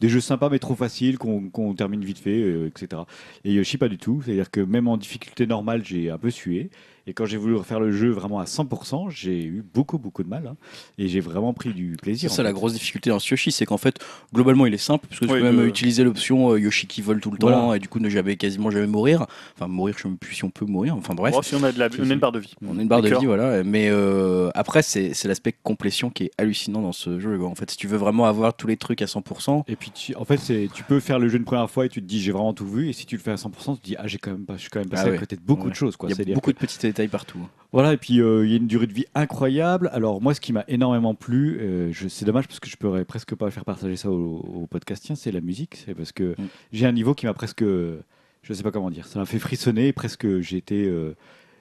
des 0.00 0.08
jeux 0.08 0.20
sympas 0.20 0.48
mais 0.50 0.58
trop 0.58 0.74
faciles 0.74 1.18
qu'on 1.18 1.48
qu'on 1.50 1.72
termine 1.74 2.04
vite 2.04 2.18
fait, 2.18 2.40
euh, 2.42 2.66
etc. 2.66 3.02
Et 3.44 3.52
Yoshi, 3.52 3.78
pas 3.78 3.88
du 3.88 3.98
tout. 3.98 4.22
C'est-à-dire 4.24 4.50
que 4.50 4.60
même 4.60 4.88
en 4.88 4.96
difficulté 4.96 5.46
normale, 5.46 5.84
j'ai 5.84 6.10
un 6.10 6.18
peu 6.18 6.30
sué. 6.30 6.70
Et 7.06 7.12
quand 7.12 7.26
j'ai 7.26 7.36
voulu 7.36 7.54
refaire 7.54 7.80
le 7.80 7.92
jeu 7.92 8.10
vraiment 8.10 8.40
à 8.40 8.44
100%, 8.44 9.10
j'ai 9.10 9.44
eu 9.44 9.62
beaucoup, 9.74 9.98
beaucoup 9.98 10.22
de 10.22 10.28
mal. 10.28 10.46
hein. 10.46 10.56
Et 10.96 11.08
j'ai 11.08 11.20
vraiment 11.20 11.52
pris 11.52 11.74
du 11.74 11.96
plaisir. 12.00 12.30
C'est 12.30 12.34
en 12.34 12.36
ça 12.36 12.42
la 12.42 12.52
grosse 12.52 12.72
difficulté 12.72 13.10
dans 13.10 13.18
ce 13.18 13.28
Yoshi, 13.30 13.52
c'est 13.52 13.66
qu'en 13.66 13.76
fait, 13.76 13.98
globalement, 14.32 14.64
il 14.64 14.72
est 14.72 14.78
simple, 14.78 15.06
parce 15.08 15.20
que 15.20 15.26
tu 15.26 15.32
Oui, 15.32 15.38
peux 15.40 15.44
même 15.44 15.56
le- 15.60 15.66
utiliser 15.68 16.02
l'option 16.04 16.52
euh, 16.52 16.58
Yoshi 16.58 16.86
qui 16.86 17.02
vole 17.02 17.20
tout 17.20 17.30
le 17.30 17.36
temps, 17.38 17.74
et 17.74 17.78
du 17.78 17.88
coup 17.88 17.98
ne 17.98 18.08
jamais, 18.08 18.36
quasiment 18.36 18.70
jamais 18.70 18.86
mourir. 18.86 19.26
Enfin, 19.54 19.66
mourir, 19.68 19.94
je 19.94 19.98
ne 19.98 20.02
sais 20.04 20.08
même 20.08 20.18
plus 20.18 20.34
si 20.34 20.44
on 20.44 20.50
peut 20.50 20.64
mourir, 20.64 20.96
enfin 20.96 21.14
bref. 21.14 21.34
Bon, 21.34 21.42
si 21.42 21.54
on 21.54 21.62
a, 21.62 21.72
de 21.72 21.78
la, 21.78 21.88
on 21.98 22.08
a 22.10 22.12
une 22.14 22.18
barre 22.18 22.32
de 22.32 22.38
vie. 22.38 22.54
On 22.66 22.78
a 22.78 22.82
une 22.82 22.88
barre 22.88 23.02
de 23.02 23.08
D'accord. 23.08 23.20
vie, 23.20 23.26
voilà. 23.26 23.62
Mais 23.64 23.88
euh, 23.90 24.50
après, 24.54 24.82
c'est 24.82 25.12
c'est 25.14 25.28
l'aspect 25.28 25.52
complétion 25.62 26.08
qui 26.10 26.24
est 26.24 26.30
hallucinant 26.38 26.80
dans 26.80 26.92
ce 26.92 27.18
jeu. 27.20 27.38
quoi. 27.38 27.48
En 27.48 27.54
fait, 27.54 27.70
si 27.70 27.76
tu 27.76 27.86
veux 27.86 27.98
vraiment 27.98 28.24
avoir 28.24 28.54
tous 28.54 28.66
les 28.66 28.76
trucs 28.78 29.02
à 29.02 29.06
100%, 29.06 29.64
Et 29.68 29.76
puis, 29.76 29.90
tu- 29.90 30.14
en 30.16 30.24
fait, 30.24 30.38
c'est- 30.38 30.68
tu 30.72 30.82
peux 30.84 31.00
faire 31.00 31.18
le 31.18 31.28
jeu 31.28 31.36
une 31.38 31.44
première 31.44 31.68
fois 31.70 31.84
et 31.84 31.88
tu 31.90 32.00
te 32.00 32.06
dis 32.06 32.20
j'ai 32.20 32.32
vraiment 32.32 32.54
tout 32.54 32.66
vu. 32.66 32.88
Et 32.88 32.92
si 32.94 33.04
tu 33.04 33.16
le 33.16 33.20
fais 33.22 33.32
à 33.32 33.36
100%, 33.36 33.74
tu 33.74 33.80
te 33.82 33.86
dis 33.86 33.96
ah 33.98 34.06
j'ai 34.06 34.18
quand 34.18 34.30
même 34.30 34.46
pas, 34.46 34.54
je 34.56 34.62
suis 34.62 34.70
quand 34.70 34.80
même 34.80 34.88
passé 34.88 35.02
Ah 35.04 35.08
à 35.08 35.10
ouais. 35.12 35.18
côté 35.18 35.36
de 35.36 35.42
beaucoup 35.42 35.64
Ouais. 35.64 35.70
de 35.70 35.74
choses. 35.76 35.96
Quoi. 35.96 36.08
il 36.08 36.10
y 36.10 36.12
a 36.12 36.16
C'est-à-dire 36.16 36.34
beaucoup 36.34 36.50
que- 36.50 36.56
de 36.56 36.60
petits 36.66 36.78
détails 36.94 37.08
partout. 37.08 37.38
Voilà. 37.72 37.92
Et 37.92 37.96
puis 37.96 38.20
euh, 38.20 38.44
il 38.46 38.50
y 38.50 38.54
a 38.54 38.56
une 38.58 38.66
durée 38.68 38.86
de 38.86 38.92
vie 38.92 39.04
incroyable. 39.14 39.90
Alors 39.92 40.20
moi, 40.22 40.32
ce 40.34 40.40
qui 40.40 40.52
m'a 40.52 40.64
énormément 40.68 41.14
plu, 41.14 41.58
euh, 41.60 41.92
je- 41.92 42.08
c'est 42.08 42.24
dommage 42.24 42.46
parce 42.46 42.60
que 42.60 42.68
je 42.70 42.76
pourrais 42.76 43.04
presque 43.04 43.34
pas 43.34 43.50
faire 43.50 43.64
partager 43.64 43.96
ça 43.96 44.10
au, 44.10 44.62
au 44.62 44.66
podcastien, 44.66 45.14
c'est 45.16 45.32
la 45.32 45.40
musique. 45.40 45.82
C'est 45.84 45.94
parce 45.94 46.12
que 46.12 46.34
Mm. 46.38 46.44
j'ai 46.72 46.86
un 46.86 46.92
niveau 46.92 47.14
qui 47.14 47.26
m'a 47.26 47.34
presque, 47.34 47.62
je 47.64 48.52
sais 48.52 48.62
pas 48.62 48.70
comment 48.70 48.90
dire, 48.90 49.06
ça 49.06 49.18
m'a 49.18 49.26
fait 49.26 49.38
frissonner. 49.38 49.92
Presque, 49.92 50.40
j'ai 50.40 50.56
été 50.56 50.86
euh, 50.86 51.14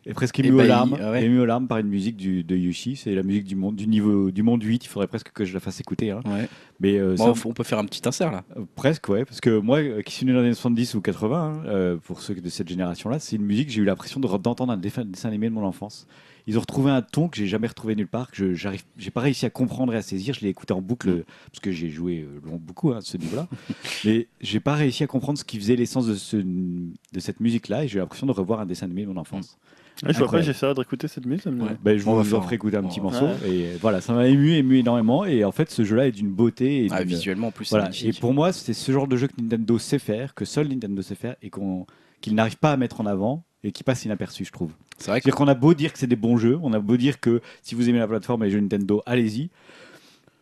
et 0.06 0.14
presque 0.14 0.40
ému 0.40 0.50
aux 0.52 0.54
Ébahi, 0.56 0.68
larmes, 0.68 0.98
ah 1.02 1.12
ouais. 1.12 1.24
ému 1.24 1.40
aux 1.40 1.46
larmes 1.46 1.68
par 1.68 1.78
une 1.78 1.88
musique 1.88 2.18
du, 2.18 2.44
de 2.44 2.56
Yoshi. 2.56 2.96
C'est 2.96 3.16
la 3.16 3.24
musique 3.24 3.46
du 3.46 3.56
monde, 3.56 3.76
du 3.76 3.88
niveau 3.88 4.32
du 4.32 4.44
monde 4.44 4.62
8. 4.64 4.84
Il 4.86 4.88
faudrait 4.88 5.08
presque 5.08 5.32
que 5.32 5.46
je 5.46 5.54
la 5.54 5.60
fasse 5.60 5.80
écouter. 5.80 6.12
hein. 6.12 6.22
Ouais. 6.26 6.48
Mais 6.80 6.98
euh, 6.98 7.16
Bon, 7.16 7.34
ça- 7.36 7.48
on 7.48 7.54
peut 7.54 7.64
faire 7.64 7.80
un 7.80 7.86
petit 7.86 8.02
insert 8.08 8.32
là. 8.32 8.44
euh, 8.58 8.64
Presque, 8.76 9.08
ouais, 9.10 9.24
parce 9.26 9.40
que 9.40 9.58
moi, 9.60 9.80
euh, 9.80 10.02
qui 10.02 10.14
suis 10.14 10.26
né 10.26 10.34
dans 10.34 10.40
les 10.40 10.46
années 10.48 10.54
70 10.56 10.96
ou 10.96 11.02
80, 11.02 11.64
hein, 11.68 12.00
pour 12.04 12.22
ceux 12.22 12.36
de 12.36 12.50
cette 12.50 12.68
génération-là, 12.68 13.20
c'est 13.20 13.36
une 13.38 13.46
musique, 13.46 13.70
j'ai 13.70 13.82
eu 13.82 13.86
l'impression 13.86 14.20
de 14.20 14.28
re- 14.28 14.42
d'entendre 14.42 14.74
un 14.74 14.78
dessin 14.78 15.04
animé 15.26 15.48
de 15.50 15.54
mon 15.54 15.64
enfance. 15.66 16.08
Ils 16.46 16.58
ont 16.58 16.62
retrouvé 16.62 16.92
un 16.92 17.02
ton 17.02 17.30
que 17.30 17.38
j'ai 17.38 17.48
jamais 17.48 17.68
retrouvé 17.68 17.96
nulle 17.96 18.08
part, 18.10 18.30
que 18.30 18.54
je 18.54 18.70
j'ai 18.98 19.12
pas 19.12 19.22
réussi 19.22 19.46
à 19.46 19.50
comprendre 19.50 19.94
et 19.94 19.98
à 19.98 20.02
saisir. 20.02 20.34
Je 20.34 20.42
l'ai 20.42 20.50
écouté 20.50 20.74
en 20.74 20.82
boucle, 20.82 21.08
euh, 21.10 21.26
parce 21.50 21.62
que 21.62 21.72
j'ai 21.72 21.90
joué 21.90 22.28
long- 22.46 22.60
beaucoup 22.62 22.92
hein, 22.92 22.98
à 22.98 23.02
ce 23.02 23.16
niveau-là, 23.16 23.48
mais 24.04 24.28
j'ai 24.42 24.60
pas 24.60 24.74
réussi 24.76 25.04
à 25.04 25.08
comprendre 25.08 25.38
ce 25.40 25.46
qui 25.46 25.58
faisait 25.58 25.78
l'essence 25.78 26.06
de, 26.06 26.16
ce, 26.16 26.36
de 26.36 27.20
cette 27.20 27.40
musique-là, 27.40 27.86
et 27.86 27.88
j'ai 27.88 27.96
eu 27.96 28.00
l'impression 28.02 28.28
de 28.28 28.34
revoir 28.34 28.60
un 28.60 28.66
dessin 28.66 28.88
animé 28.88 29.04
de 29.04 29.08
mon 29.08 29.16
enfance. 29.22 29.58
Ouais, 29.62 29.70
je 30.12 30.18
vois 30.20 30.30
pas, 30.30 30.42
j'essaierai 30.42 30.74
de 30.74 30.80
réécouter 30.80 31.08
cette 31.08 31.26
musique. 31.26 31.44
ça 31.44 31.52
me- 31.52 31.64
Ouais. 31.64 31.70
Ben, 31.84 31.98
je 31.98 32.04
vous 32.04 32.24
faire 32.24 32.40
en 32.40 32.42
ferai 32.42 32.56
écouter 32.56 32.78
un 32.78 32.84
petit 32.84 33.00
morceau, 33.02 33.26
Ouais. 33.26 33.50
et 33.50 33.66
euh, 33.68 33.78
voilà, 33.82 34.02
ça 34.02 34.14
m'a 34.14 34.28
ému, 34.28 34.54
ému 34.54 34.80
énormément, 34.80 35.26
et 35.26 35.44
en 35.46 35.52
fait, 35.52 35.70
ce 35.72 35.84
jeu-là 35.84 36.08
est 36.08 36.12
d'une 36.12 36.30
beauté 36.32 36.86
et 36.86 36.88
Ah, 36.92 37.04
visuellement 37.04 37.48
en 37.48 37.52
plus, 37.52 37.70
Voilà. 37.70 37.90
Et 38.04 38.12
pour 38.14 38.34
moi, 38.34 38.52
c'est 38.54 38.74
ce 38.74 38.92
genre 38.92 39.08
de 39.08 39.16
jeu 39.16 39.28
que 39.28 39.42
Nintendo 39.42 39.78
sait 39.80 40.00
faire, 40.00 40.34
que 40.34 40.46
seul 40.46 40.68
Nintendo 40.68 41.02
sait 41.02 41.16
faire, 41.16 41.36
et 41.42 41.50
qu'on 41.50 41.86
qu'il 42.22 42.36
n'arrive 42.36 42.58
pas 42.58 42.72
à 42.72 42.78
mettre 42.78 43.02
en 43.02 43.06
avant 43.06 43.44
et 43.66 43.72
qui 43.74 43.84
passe 43.84 44.06
inaperçu, 44.06 44.46
je 44.46 44.52
trouve. 44.52 44.72
C'est 44.98 45.12
vrai 45.12 45.20
qu'on 45.20 45.48
a 45.50 45.54
beau 45.56 45.74
dire 45.74 45.92
que 45.92 46.00
c'est 46.00 46.08
des 46.08 46.16
bons 46.16 46.38
jeux, 46.38 46.58
on 46.64 46.72
a 46.72 46.80
beau 46.80 46.96
dire 46.96 47.20
que 47.20 47.42
si 47.62 47.76
vous 47.76 47.90
aimez 47.90 48.00
la 48.00 48.08
plateforme 48.08 48.44
et 48.44 48.46
les 48.46 48.52
jeux 48.54 48.60
Nintendo, 48.62 49.02
allez-y. 49.06 49.50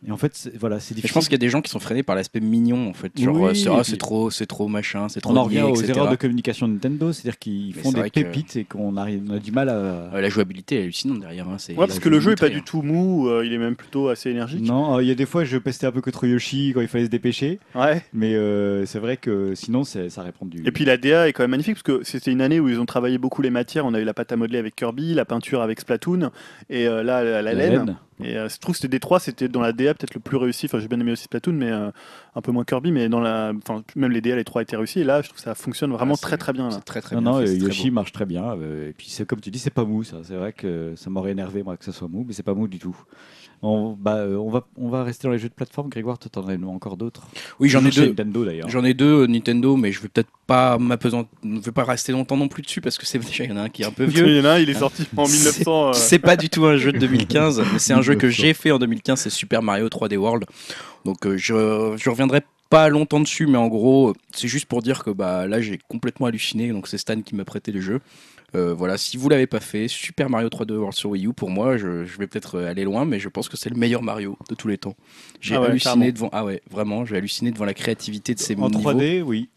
Et 0.06 0.10
en 0.10 0.16
fait, 0.16 0.32
c'est- 0.34 0.56
voilà, 0.58 0.80
c'est 0.80 0.92
Mais 0.92 0.96
difficile. 0.96 1.08
je 1.10 1.14
pense 1.14 1.24
qu'il 1.26 1.32
y 1.32 1.36
a 1.36 1.38
des 1.38 1.48
gens 1.48 1.60
qui 1.60 1.70
sont 1.70 1.78
freinés 1.78 2.02
par 2.02 2.16
l'aspect 2.16 2.40
mignon 2.40 2.88
en 2.88 2.92
fait. 2.92 3.12
Genre, 3.16 3.36
Oui, 3.40 3.54
c'est 3.56 3.68
ah, 3.68 3.82
puis- 3.84 3.98
trop, 3.98 4.30
c'est 4.30 4.46
trop 4.46 4.66
machin, 4.66 5.08
c'est 5.08 5.20
trop 5.20 5.32
on 5.32 5.36
en 5.36 5.44
revient 5.44 5.62
aux 5.62 5.74
etc. 5.76 5.90
erreurs 5.96 6.10
de 6.10 6.16
communication 6.16 6.66
de 6.66 6.72
Nintendo, 6.72 7.12
c'est-à-dire 7.12 7.38
qu'ils 7.38 7.72
font 7.74 7.92
des 7.92 8.02
que- 8.02 8.08
pépites 8.08 8.56
et 8.56 8.64
qu'on 8.64 8.96
arrive- 8.96 9.22
on 9.30 9.34
a 9.34 9.38
du 9.38 9.52
mal 9.52 9.68
à. 9.68 10.10
La 10.20 10.28
jouabilité 10.28 10.78
est 10.80 10.82
hallucinante 10.82 11.20
derrière. 11.20 11.48
hein, 11.48 11.56
c'est- 11.58 11.72
Ouais, 11.72 11.86
parce 11.86 11.98
que 12.00 12.08
le 12.08 12.18
jeu 12.20 12.32
est 12.32 12.40
pas 12.40 12.48
du 12.48 12.62
tout 12.62 12.82
mou, 12.82 13.28
euh, 13.28 13.46
il 13.46 13.52
est 13.52 13.58
même 13.58 13.76
plutôt 13.76 14.08
assez 14.08 14.30
énergique. 14.30 14.62
Non, 14.62 14.96
euh, 14.96 15.02
il 15.02 15.08
y 15.08 15.12
a 15.12 15.14
des 15.14 15.26
fois, 15.26 15.44
je 15.44 15.56
pestais 15.58 15.86
un 15.86 15.92
peu 15.92 16.00
contre 16.00 16.26
Yoshi 16.26 16.72
quand 16.74 16.80
il 16.80 16.88
fallait 16.88 17.04
se 17.06 17.10
dépêcher, 17.10 17.60
Ouais. 17.74 18.02
mais 18.12 18.34
euh, 18.34 18.84
c'est 18.86 18.98
vrai 18.98 19.16
que 19.16 19.54
sinon, 19.54 19.84
ça 19.84 20.00
répond 20.22 20.46
du. 20.46 20.66
Et 20.66 20.72
puis 20.72 20.84
la 20.84 20.96
DA 20.96 21.28
est 21.28 21.32
quand 21.32 21.44
même 21.44 21.50
magnifique 21.52 21.74
parce 21.74 21.82
que 21.84 22.04
c'était 22.04 22.32
une 22.32 22.40
année 22.40 22.58
où 22.60 22.68
ils 22.68 22.80
ont 22.80 22.86
travaillé 22.86 23.18
beaucoup 23.18 23.40
les 23.42 23.50
matières. 23.50 23.86
On 23.86 23.94
a 23.94 24.00
eu 24.00 24.04
la 24.04 24.14
pâte 24.14 24.32
à 24.32 24.36
modeler 24.36 24.58
avec 24.58 24.74
Kirby, 24.74 25.14
la 25.14 25.24
peinture 25.24 25.62
avec 25.62 25.80
Splatoon 25.80 26.30
et 26.70 26.88
euh, 26.88 27.02
là 27.04 27.22
la, 27.22 27.40
la 27.42 27.52
laine. 27.54 27.96
Et 28.22 28.36
euh, 28.36 28.48
je 28.48 28.58
trouve 28.58 28.74
que 28.74 28.78
c'était 28.80 28.88
des 28.96 29.00
trois, 29.00 29.18
c'était 29.20 29.48
dans 29.48 29.60
la 29.60 29.72
DA 29.72 29.94
peut-être 29.94 30.14
le 30.14 30.20
plus 30.20 30.36
réussi. 30.36 30.66
Enfin, 30.66 30.78
j'ai 30.78 30.88
bien 30.88 31.00
aimé 31.00 31.12
aussi 31.12 31.24
Splatoon, 31.24 31.52
mais 31.54 31.70
euh, 31.70 31.90
un 32.36 32.40
peu 32.40 32.52
moins 32.52 32.64
Kirby. 32.64 32.92
Mais 32.92 33.08
dans 33.08 33.20
la, 33.20 33.52
enfin 33.56 33.82
même 33.96 34.12
les 34.12 34.20
DA, 34.20 34.36
les 34.36 34.44
trois 34.44 34.62
étaient 34.62 34.76
réussis. 34.76 35.00
Et 35.00 35.04
là, 35.04 35.22
je 35.22 35.28
trouve 35.28 35.38
que 35.38 35.42
ça 35.44 35.54
fonctionne 35.54 35.92
vraiment 35.92 36.14
Ah, 36.16 36.22
très 36.22 36.36
très 36.36 36.52
bien. 36.52 36.70
C'est 36.70 36.80
très 36.84 37.00
très 37.00 37.16
non, 37.16 37.22
bien. 37.22 37.30
non, 37.32 37.38
fait, 37.40 37.46
c'est 37.48 37.58
très 37.58 37.66
Yoshi 37.66 37.90
marche 37.90 38.12
très 38.12 38.26
bien. 38.26 38.44
euh, 38.56 38.90
et 38.90 38.92
puis, 38.92 39.08
c'est 39.10 39.26
comme 39.26 39.40
tu 39.40 39.50
dis, 39.50 39.58
c'est 39.58 39.70
pas 39.70 39.84
mou, 39.84 40.04
ça. 40.04 40.18
C'est 40.24 40.36
vrai 40.36 40.52
que 40.52 40.92
ça 40.96 41.10
m'aurait 41.10 41.32
énervé, 41.32 41.62
moi, 41.62 41.76
que 41.76 41.84
ça 41.84 41.92
soit 41.92 42.08
mou, 42.08 42.24
mais 42.26 42.32
c'est 42.34 42.42
pas 42.42 42.54
mou 42.54 42.68
du 42.68 42.78
tout. 42.78 42.96
On, 43.64 43.92
bah, 43.92 44.16
euh, 44.16 44.36
on, 44.36 44.50
va, 44.50 44.66
on 44.76 44.88
va 44.88 45.04
rester 45.04 45.28
dans 45.28 45.32
les 45.32 45.38
jeux 45.38 45.48
de 45.48 45.54
plateforme. 45.54 45.88
Grégoire, 45.88 46.18
toi, 46.18 46.28
t'en 46.32 46.48
as 46.48 46.56
encore 46.66 46.96
d'autres? 46.96 47.22
Oui, 47.60 47.68
j'en 47.68 47.84
ai 47.84 47.90
deux. 47.90 48.06
Nintendo, 48.08 48.44
d'ailleurs. 48.44 48.68
J'en 48.68 48.82
ai 48.84 48.92
deux 48.92 49.26
Nintendo, 49.28 49.76
mais 49.76 49.92
je 49.92 50.00
vais 50.02 50.08
peut-être 50.08 50.30
pas 50.48 50.76
je 50.80 51.60
vais 51.60 51.70
pas 51.72 51.84
rester 51.84 52.10
longtemps 52.10 52.36
non 52.36 52.48
plus 52.48 52.62
dessus 52.62 52.80
parce 52.80 52.98
que 52.98 53.06
c'est 53.06 53.18
déjà 53.24 53.44
il 53.44 53.50
y 53.50 53.52
en 53.52 53.56
a 53.56 53.62
un 53.62 53.68
qui 53.68 53.82
est 53.82 53.86
un 53.86 53.92
peu 53.92 54.04
vieux. 54.06 54.26
Il 54.28 54.36
y 54.36 54.40
en 54.40 54.44
a 54.46 54.54
un, 54.54 54.58
il 54.58 54.68
est 54.68 54.74
sorti 54.74 55.04
en 55.16 55.28
1900. 55.28 55.88
euh, 55.88 55.92
C'est 55.92 56.18
pas 56.18 56.36
du 56.36 56.50
tout 56.50 56.64
un 56.66 56.76
jeu 56.76 56.90
de 56.90 56.98
2015, 56.98 57.62
mais 57.72 57.78
c'est 57.78 57.92
un 57.92 58.01
jeu 58.02 58.14
que 58.14 58.26
1900. 58.26 58.42
j'ai 58.42 58.54
fait 58.54 58.70
en 58.70 58.78
2015, 58.78 59.20
c'est 59.20 59.30
Super 59.30 59.62
Mario 59.62 59.88
3D 59.88 60.16
World. 60.16 60.44
Donc 61.04 61.26
euh, 61.26 61.36
je, 61.36 61.94
je 61.96 62.10
reviendrai 62.10 62.42
pas 62.70 62.88
longtemps 62.88 63.20
dessus, 63.20 63.46
mais 63.46 63.58
en 63.58 63.68
gros, 63.68 64.14
c'est 64.34 64.48
juste 64.48 64.66
pour 64.66 64.82
dire 64.82 65.04
que 65.04 65.10
bah 65.10 65.46
là 65.46 65.60
j'ai 65.60 65.78
complètement 65.88 66.26
halluciné. 66.26 66.68
Donc 66.70 66.88
c'est 66.88 66.98
Stan 66.98 67.20
qui 67.20 67.34
m'a 67.34 67.44
prêté 67.44 67.72
le 67.72 67.80
jeu. 67.80 68.00
Euh, 68.54 68.74
voilà, 68.74 68.98
si 68.98 69.16
vous 69.16 69.30
l'avez 69.30 69.46
pas 69.46 69.60
fait, 69.60 69.88
Super 69.88 70.28
Mario 70.28 70.48
3D 70.48 70.72
World 70.72 70.94
sur 70.94 71.08
Wii 71.10 71.26
U, 71.26 71.32
pour 71.32 71.48
moi, 71.48 71.78
je, 71.78 72.04
je 72.04 72.18
vais 72.18 72.26
peut-être 72.26 72.56
euh, 72.58 72.68
aller 72.68 72.84
loin, 72.84 73.06
mais 73.06 73.18
je 73.18 73.30
pense 73.30 73.48
que 73.48 73.56
c'est 73.56 73.70
le 73.70 73.76
meilleur 73.76 74.02
Mario 74.02 74.36
de 74.50 74.54
tous 74.54 74.68
les 74.68 74.76
temps. 74.76 74.94
J'ai 75.40 75.54
Ah 75.54 75.62
ouais, 75.62 75.68
halluciné 75.68 75.94
carrément. 75.94 76.12
devant, 76.12 76.28
ah 76.32 76.44
ouais, 76.44 76.60
vraiment, 76.70 77.06
j'ai 77.06 77.16
halluciné 77.16 77.50
devant 77.50 77.64
la 77.64 77.72
créativité 77.72 78.34
de 78.34 78.40
ces 78.40 78.54
En 78.56 78.68
niveaux. 78.68 78.92
3D, 78.92 79.22
oui. 79.22 79.48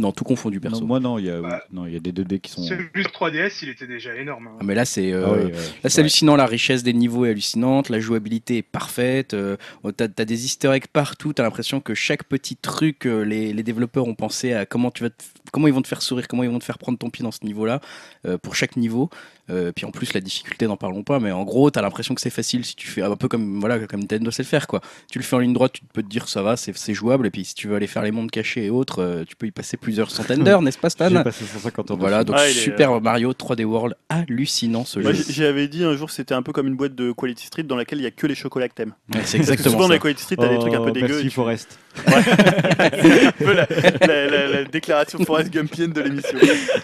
Non, 0.00 0.12
tout 0.12 0.22
confondu 0.22 0.60
perso. 0.60 0.80
Non, 0.82 0.86
moi, 0.86 1.00
non, 1.00 1.18
il 1.18 1.24
y, 1.26 1.30
a, 1.30 1.40
Bah, 1.40 1.64
non, 1.72 1.84
il 1.86 1.92
y 1.92 1.96
a 1.96 1.98
des 1.98 2.12
2D 2.12 2.38
qui 2.40 2.52
sont. 2.52 2.62
Celui 2.62 2.88
sur 3.02 3.10
3DS, 3.10 3.58
il 3.62 3.68
était 3.70 3.86
déjà 3.88 4.14
énorme. 4.14 4.46
hein. 4.46 4.56
Ah, 4.60 4.64
mais 4.64 4.76
là 4.76 4.84
c'est 4.84 5.12
euh, 5.12 5.24
Ah 5.26 5.32
oui, 5.32 5.44
ouais, 5.46 5.50
Là, 5.52 5.58
c'est 5.84 5.96
ouais. 5.96 6.00
hallucinant, 6.02 6.36
la 6.36 6.46
richesse 6.46 6.84
des 6.84 6.92
niveaux 6.92 7.24
est 7.24 7.30
hallucinante, 7.30 7.88
la 7.88 7.98
jouabilité 7.98 8.58
est 8.58 8.62
parfaite, 8.62 9.34
euh, 9.34 9.56
oh, 9.82 9.90
t'as 9.90 10.04
as 10.16 10.24
des 10.24 10.44
easter 10.44 10.70
eggs 10.70 10.86
partout, 10.92 11.32
t'as 11.32 11.42
l'impression 11.42 11.80
que 11.80 11.94
chaque 11.94 12.22
petit 12.24 12.54
truc, 12.54 13.06
euh, 13.06 13.22
les, 13.22 13.52
les 13.52 13.62
développeurs 13.64 14.06
ont 14.06 14.14
pensé 14.14 14.52
à 14.52 14.66
comment, 14.66 14.92
tu 14.92 15.02
vas 15.02 15.10
te 15.10 15.22
comment 15.50 15.66
ils 15.66 15.74
vont 15.74 15.82
te 15.82 15.88
faire 15.88 16.02
sourire, 16.02 16.28
comment 16.28 16.44
ils 16.44 16.50
vont 16.50 16.58
te 16.60 16.64
faire 16.64 16.78
prendre 16.78 16.98
ton 16.98 17.10
pied 17.10 17.22
dans 17.24 17.32
ce 17.32 17.44
niveau-là, 17.44 17.80
euh, 18.26 18.38
pour 18.38 18.54
chaque 18.54 18.76
niveau. 18.76 19.10
Euh, 19.50 19.72
puis 19.74 19.84
en 19.86 19.90
plus, 19.90 20.12
la 20.14 20.20
difficulté, 20.20 20.66
n'en 20.66 20.76
parlons 20.76 21.02
pas, 21.02 21.20
mais 21.20 21.32
en 21.32 21.44
gros, 21.44 21.70
tu 21.70 21.78
as 21.78 21.82
l'impression 21.82 22.14
que 22.14 22.20
c'est 22.20 22.30
facile 22.30 22.64
si 22.64 22.76
tu 22.76 22.86
fais 22.88 23.02
un 23.02 23.16
peu 23.16 23.28
comme, 23.28 23.60
voilà, 23.60 23.78
comme 23.80 24.00
Nintendo 24.00 24.30
sait 24.30 24.42
le 24.42 24.48
faire. 24.48 24.66
Quoi. 24.66 24.80
Tu 25.10 25.18
le 25.18 25.24
fais 25.24 25.36
en 25.36 25.38
ligne 25.40 25.52
droite, 25.52 25.72
tu 25.72 25.82
peux 25.92 26.02
te 26.02 26.08
dire 26.08 26.24
que 26.24 26.30
ça 26.30 26.42
va, 26.42 26.56
c'est 26.56 26.94
jouable. 26.94 27.26
Et 27.26 27.30
puis 27.30 27.44
si 27.44 27.54
tu 27.54 27.68
veux 27.68 27.76
aller 27.76 27.86
faire 27.86 28.02
les 28.02 28.10
mondes 28.10 28.30
cachés 28.30 28.66
et 28.66 28.70
autres, 28.70 29.02
euh, 29.02 29.24
tu 29.26 29.36
peux 29.36 29.46
y 29.46 29.50
passer 29.50 29.76
plusieurs 29.76 30.10
centaines 30.10 30.44
d'heures, 30.44 30.62
n'est-ce 30.62 30.78
pas, 30.78 30.90
Stan 30.90 31.10
passé 31.22 31.44
150 31.44 31.90
ans. 31.92 31.96
Voilà, 31.98 32.24
donc 32.24 32.36
Ah, 32.38 32.48
est, 32.48 32.52
Super 32.52 33.00
Mario 33.00 33.32
3D 33.32 33.64
World, 33.64 33.94
hallucinant 34.08 34.84
ce 34.84 35.00
Moi, 35.00 35.12
jeu. 35.12 35.24
j'avais 35.30 35.68
dit 35.68 35.84
un 35.84 35.96
jour, 35.96 36.10
c'était 36.10 36.34
un 36.34 36.42
peu 36.42 36.52
comme 36.52 36.66
une 36.66 36.76
boîte 36.76 36.94
de 36.94 37.12
Quality 37.12 37.46
Street 37.46 37.62
dans 37.62 37.76
laquelle 37.76 37.98
il 37.98 38.04
y 38.04 38.06
a 38.06 38.10
que 38.10 38.26
les 38.26 38.34
chocolats 38.34 38.68
que 38.68 38.74
t'aimes. 38.74 38.94
Ouais, 39.14 39.20
c'est 39.24 39.38
Parce 39.38 39.48
que 39.48 39.52
exactement 39.52 39.72
souvent 39.76 39.88
dans 39.88 39.94
les 39.94 40.00
Quality 40.00 40.22
Street, 40.22 40.36
t'as 40.36 40.48
des 40.48 40.58
trucs 40.58 40.74
un 40.74 40.82
peu 40.84 40.92
dégueux. 40.92 41.06
Oh, 41.08 41.22
Merci 41.22 41.26
et 41.26 41.30
tu- 41.30 41.34
Forest. 41.34 41.78
C'est 41.94 42.04
un 43.26 43.32
peu 43.32 43.52
la, 43.54 43.66
la- 44.06 44.26
la- 44.30 44.48
la 44.48 44.64
déclaration 44.64 45.18
Forrest 45.24 45.52
Gumpienne 45.52 45.92
de 45.92 46.00
l'émission. 46.00 46.38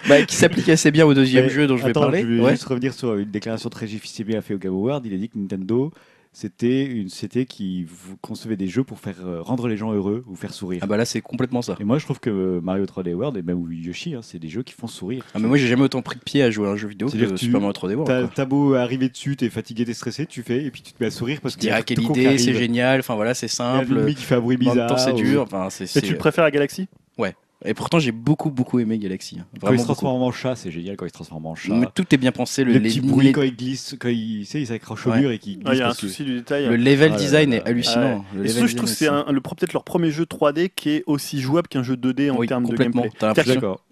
Bah, 0.09 0.23
qui 0.23 0.35
s'applique 0.37 0.69
assez 0.69 0.91
bien 0.91 1.07
au 1.07 1.15
deuxième 1.15 1.45
Mais 1.45 1.51
jeu 1.51 1.67
dont 1.67 1.77
je 1.77 1.85
vais 1.85 1.91
attends, 1.91 2.01
parler. 2.01 2.23
Je 2.23 2.27
vais 2.27 2.41
Ouais. 2.41 2.54
Juste 2.55 2.65
revenir 2.69 2.95
sur 2.95 3.15
une 3.15 3.31
déclaration 3.31 3.69
très 3.71 3.87
difficile 3.87 4.35
a 4.37 4.43
fait 4.43 4.55
au 4.55 4.59
Game 4.59 4.73
Award. 4.73 5.05
Il 5.07 5.15
a 5.15 5.17
dit 5.17 5.29
que 5.29 5.39
Nintendo, 5.39 5.93
c'était 6.33 6.85
une 6.85 7.09
société 7.09 7.47
qui 7.47 7.85
vous 7.85 8.17
concevait 8.17 8.57
des 8.57 8.67
jeux 8.67 8.83
pour 8.83 8.99
faire 8.99 9.15
euh, 9.25 9.41
rendre 9.41 9.69
les 9.69 9.77
gens 9.77 9.93
heureux 9.93 10.25
ou 10.27 10.35
faire 10.35 10.53
sourire. 10.53 10.81
Ah 10.83 10.87
bah 10.87 10.97
là, 10.97 11.05
c'est 11.05 11.21
complètement 11.21 11.63
ça. 11.63 11.77
Et 11.79 11.85
moi, 11.85 11.99
je 11.99 12.05
trouve 12.05 12.19
que 12.19 12.29
euh, 12.31 12.61
Mario 12.61 12.85
3D 12.87 13.15
World 13.15 13.37
et 13.37 13.43
même 13.43 13.65
Yoshi, 13.71 14.15
hein, 14.17 14.21
c'est 14.23 14.41
des 14.41 14.49
jeux 14.49 14.65
qui 14.65 14.73
font 14.75 14.89
sourire. 14.89 15.25
Ah, 15.33 15.39
mais 15.39 15.47
moi, 15.47 15.57
j'ai 15.57 15.69
jamais 15.69 15.83
autant 15.83 16.03
pris 16.03 16.17
de 16.19 16.23
pied 16.25 16.43
à 16.43 16.51
jouer 16.51 16.67
à 16.67 16.71
un 16.73 16.77
jeu 16.77 16.89
vidéo 16.89 17.09
que 17.09 17.17
que 17.17 17.25
tu- 17.37 17.45
Super 17.47 17.61
Mario 17.61 17.73
3D 17.73 17.95
World. 17.95 18.31
T'as 18.35 18.45
beau 18.47 18.75
arriver 18.75 19.09
dessus, 19.09 19.37
t'es 19.37 19.49
fatigué, 19.49 19.85
t'es 19.85 19.95
stressé, 19.95 20.27
tu 20.27 20.43
fais, 20.43 20.65
et 20.65 20.71
puis 20.73 20.83
tu 20.83 20.93
te 20.93 21.01
mets 21.01 21.07
à 21.07 21.11
sourire 21.13 21.41
parce 21.41 21.55
que. 21.55 21.69
a 21.69 21.83
quelle 21.83 22.03
idée, 22.03 22.37
c'est 22.39 22.55
génial. 22.55 22.99
Enfin 23.01 23.15
voilà, 23.15 23.35
c'est 23.35 23.47
Il 23.47 23.51
y 23.51 23.53
a 23.53 23.85
simple. 23.85 24.07
qui 24.15 24.23
fait 24.25 24.35
un 24.35 24.41
bruit 24.41 24.57
En 24.57 24.65
même 24.65 24.73
bizarre. 24.73 24.89
temps, 24.89 24.99
c'est 24.99 25.13
ou- 25.13 25.17
dur. 25.17 25.43
Enfin, 25.43 25.69
c'est, 25.71 25.97
Et 25.97 26.03
tu 26.03 26.13
le 26.13 26.19
préfères 26.19 26.45
à 26.45 26.51
Galaxy? 26.51 26.89
Et 27.67 27.73
pourtant, 27.75 27.99
j'ai 27.99 28.13
beaucoup, 28.13 28.51
beaucoup 28.51 28.79
aimé 28.79 28.99
Galaxy. 28.99 29.39
hein. 29.41 29.47
Quand 29.61 29.69
il 29.73 29.79
se 29.79 29.85
beaucoup. 29.85 29.95
transforme 29.95 30.23
en 30.23 30.33
chat, 30.33 30.55
c'est 30.55 30.71
génial 30.71 30.97
quand 30.97 31.07
il 31.07 31.09
se 31.09 31.15
transforme 31.15 31.47
en 31.47 31.55
chat. 31.55 31.73
Mais 31.75 31.87
tout 31.95 32.05
est 32.15 32.19
bien 32.19 32.31
pensé. 32.33 32.63
Le, 32.63 32.73
le 32.75 32.79
les- 32.79 32.91
petit 32.91 33.01
bruit 33.01 33.27
les- 33.27 33.33
quand 33.33 33.43
il 33.43 33.57
glisse, 33.57 33.97
quand 33.99 34.09
il, 34.11 34.41
tu 34.41 34.45
sais, 34.45 34.61
il 34.61 34.67
s'accroche 34.67 35.07
au 35.07 35.11
Ouais. 35.11 35.21
mur 35.21 35.31
et 35.31 35.39
qu'il 35.39 35.55
glisse. 35.55 35.67
Ah, 35.69 35.75
Il 35.75 35.79
y 35.79 35.83
a 35.83 35.89
un 35.89 35.95
souci 35.95 36.25
du 36.25 36.35
détail. 36.35 36.67
le 36.67 36.77
level 36.77 37.13
Ah 37.13 37.17
là 37.17 37.17
design 37.17 37.51
là 37.51 37.57
est 37.57 37.67
hallucinant. 37.69 38.25
Et 38.43 38.49
surtout, 38.49 38.67
je 38.69 38.77
trouve 38.77 38.91
que 38.91 38.95
c'est 38.95 39.09
le- 39.09 39.41
peut-être 39.41 39.73
leur 39.73 39.85
premier 39.85 40.11
jeu 40.11 40.25
3D 40.27 40.69
qui 40.75 40.91
est 40.91 41.05
aussi 41.07 41.41
jouable 41.41 41.69
qu'un 41.69 41.83
jeu 41.83 41.97
2D 41.97 42.31
en 42.31 42.37
Oui, 42.37 42.47
termes 42.49 42.67
de 42.67 42.77
gameplay. 42.77 43.11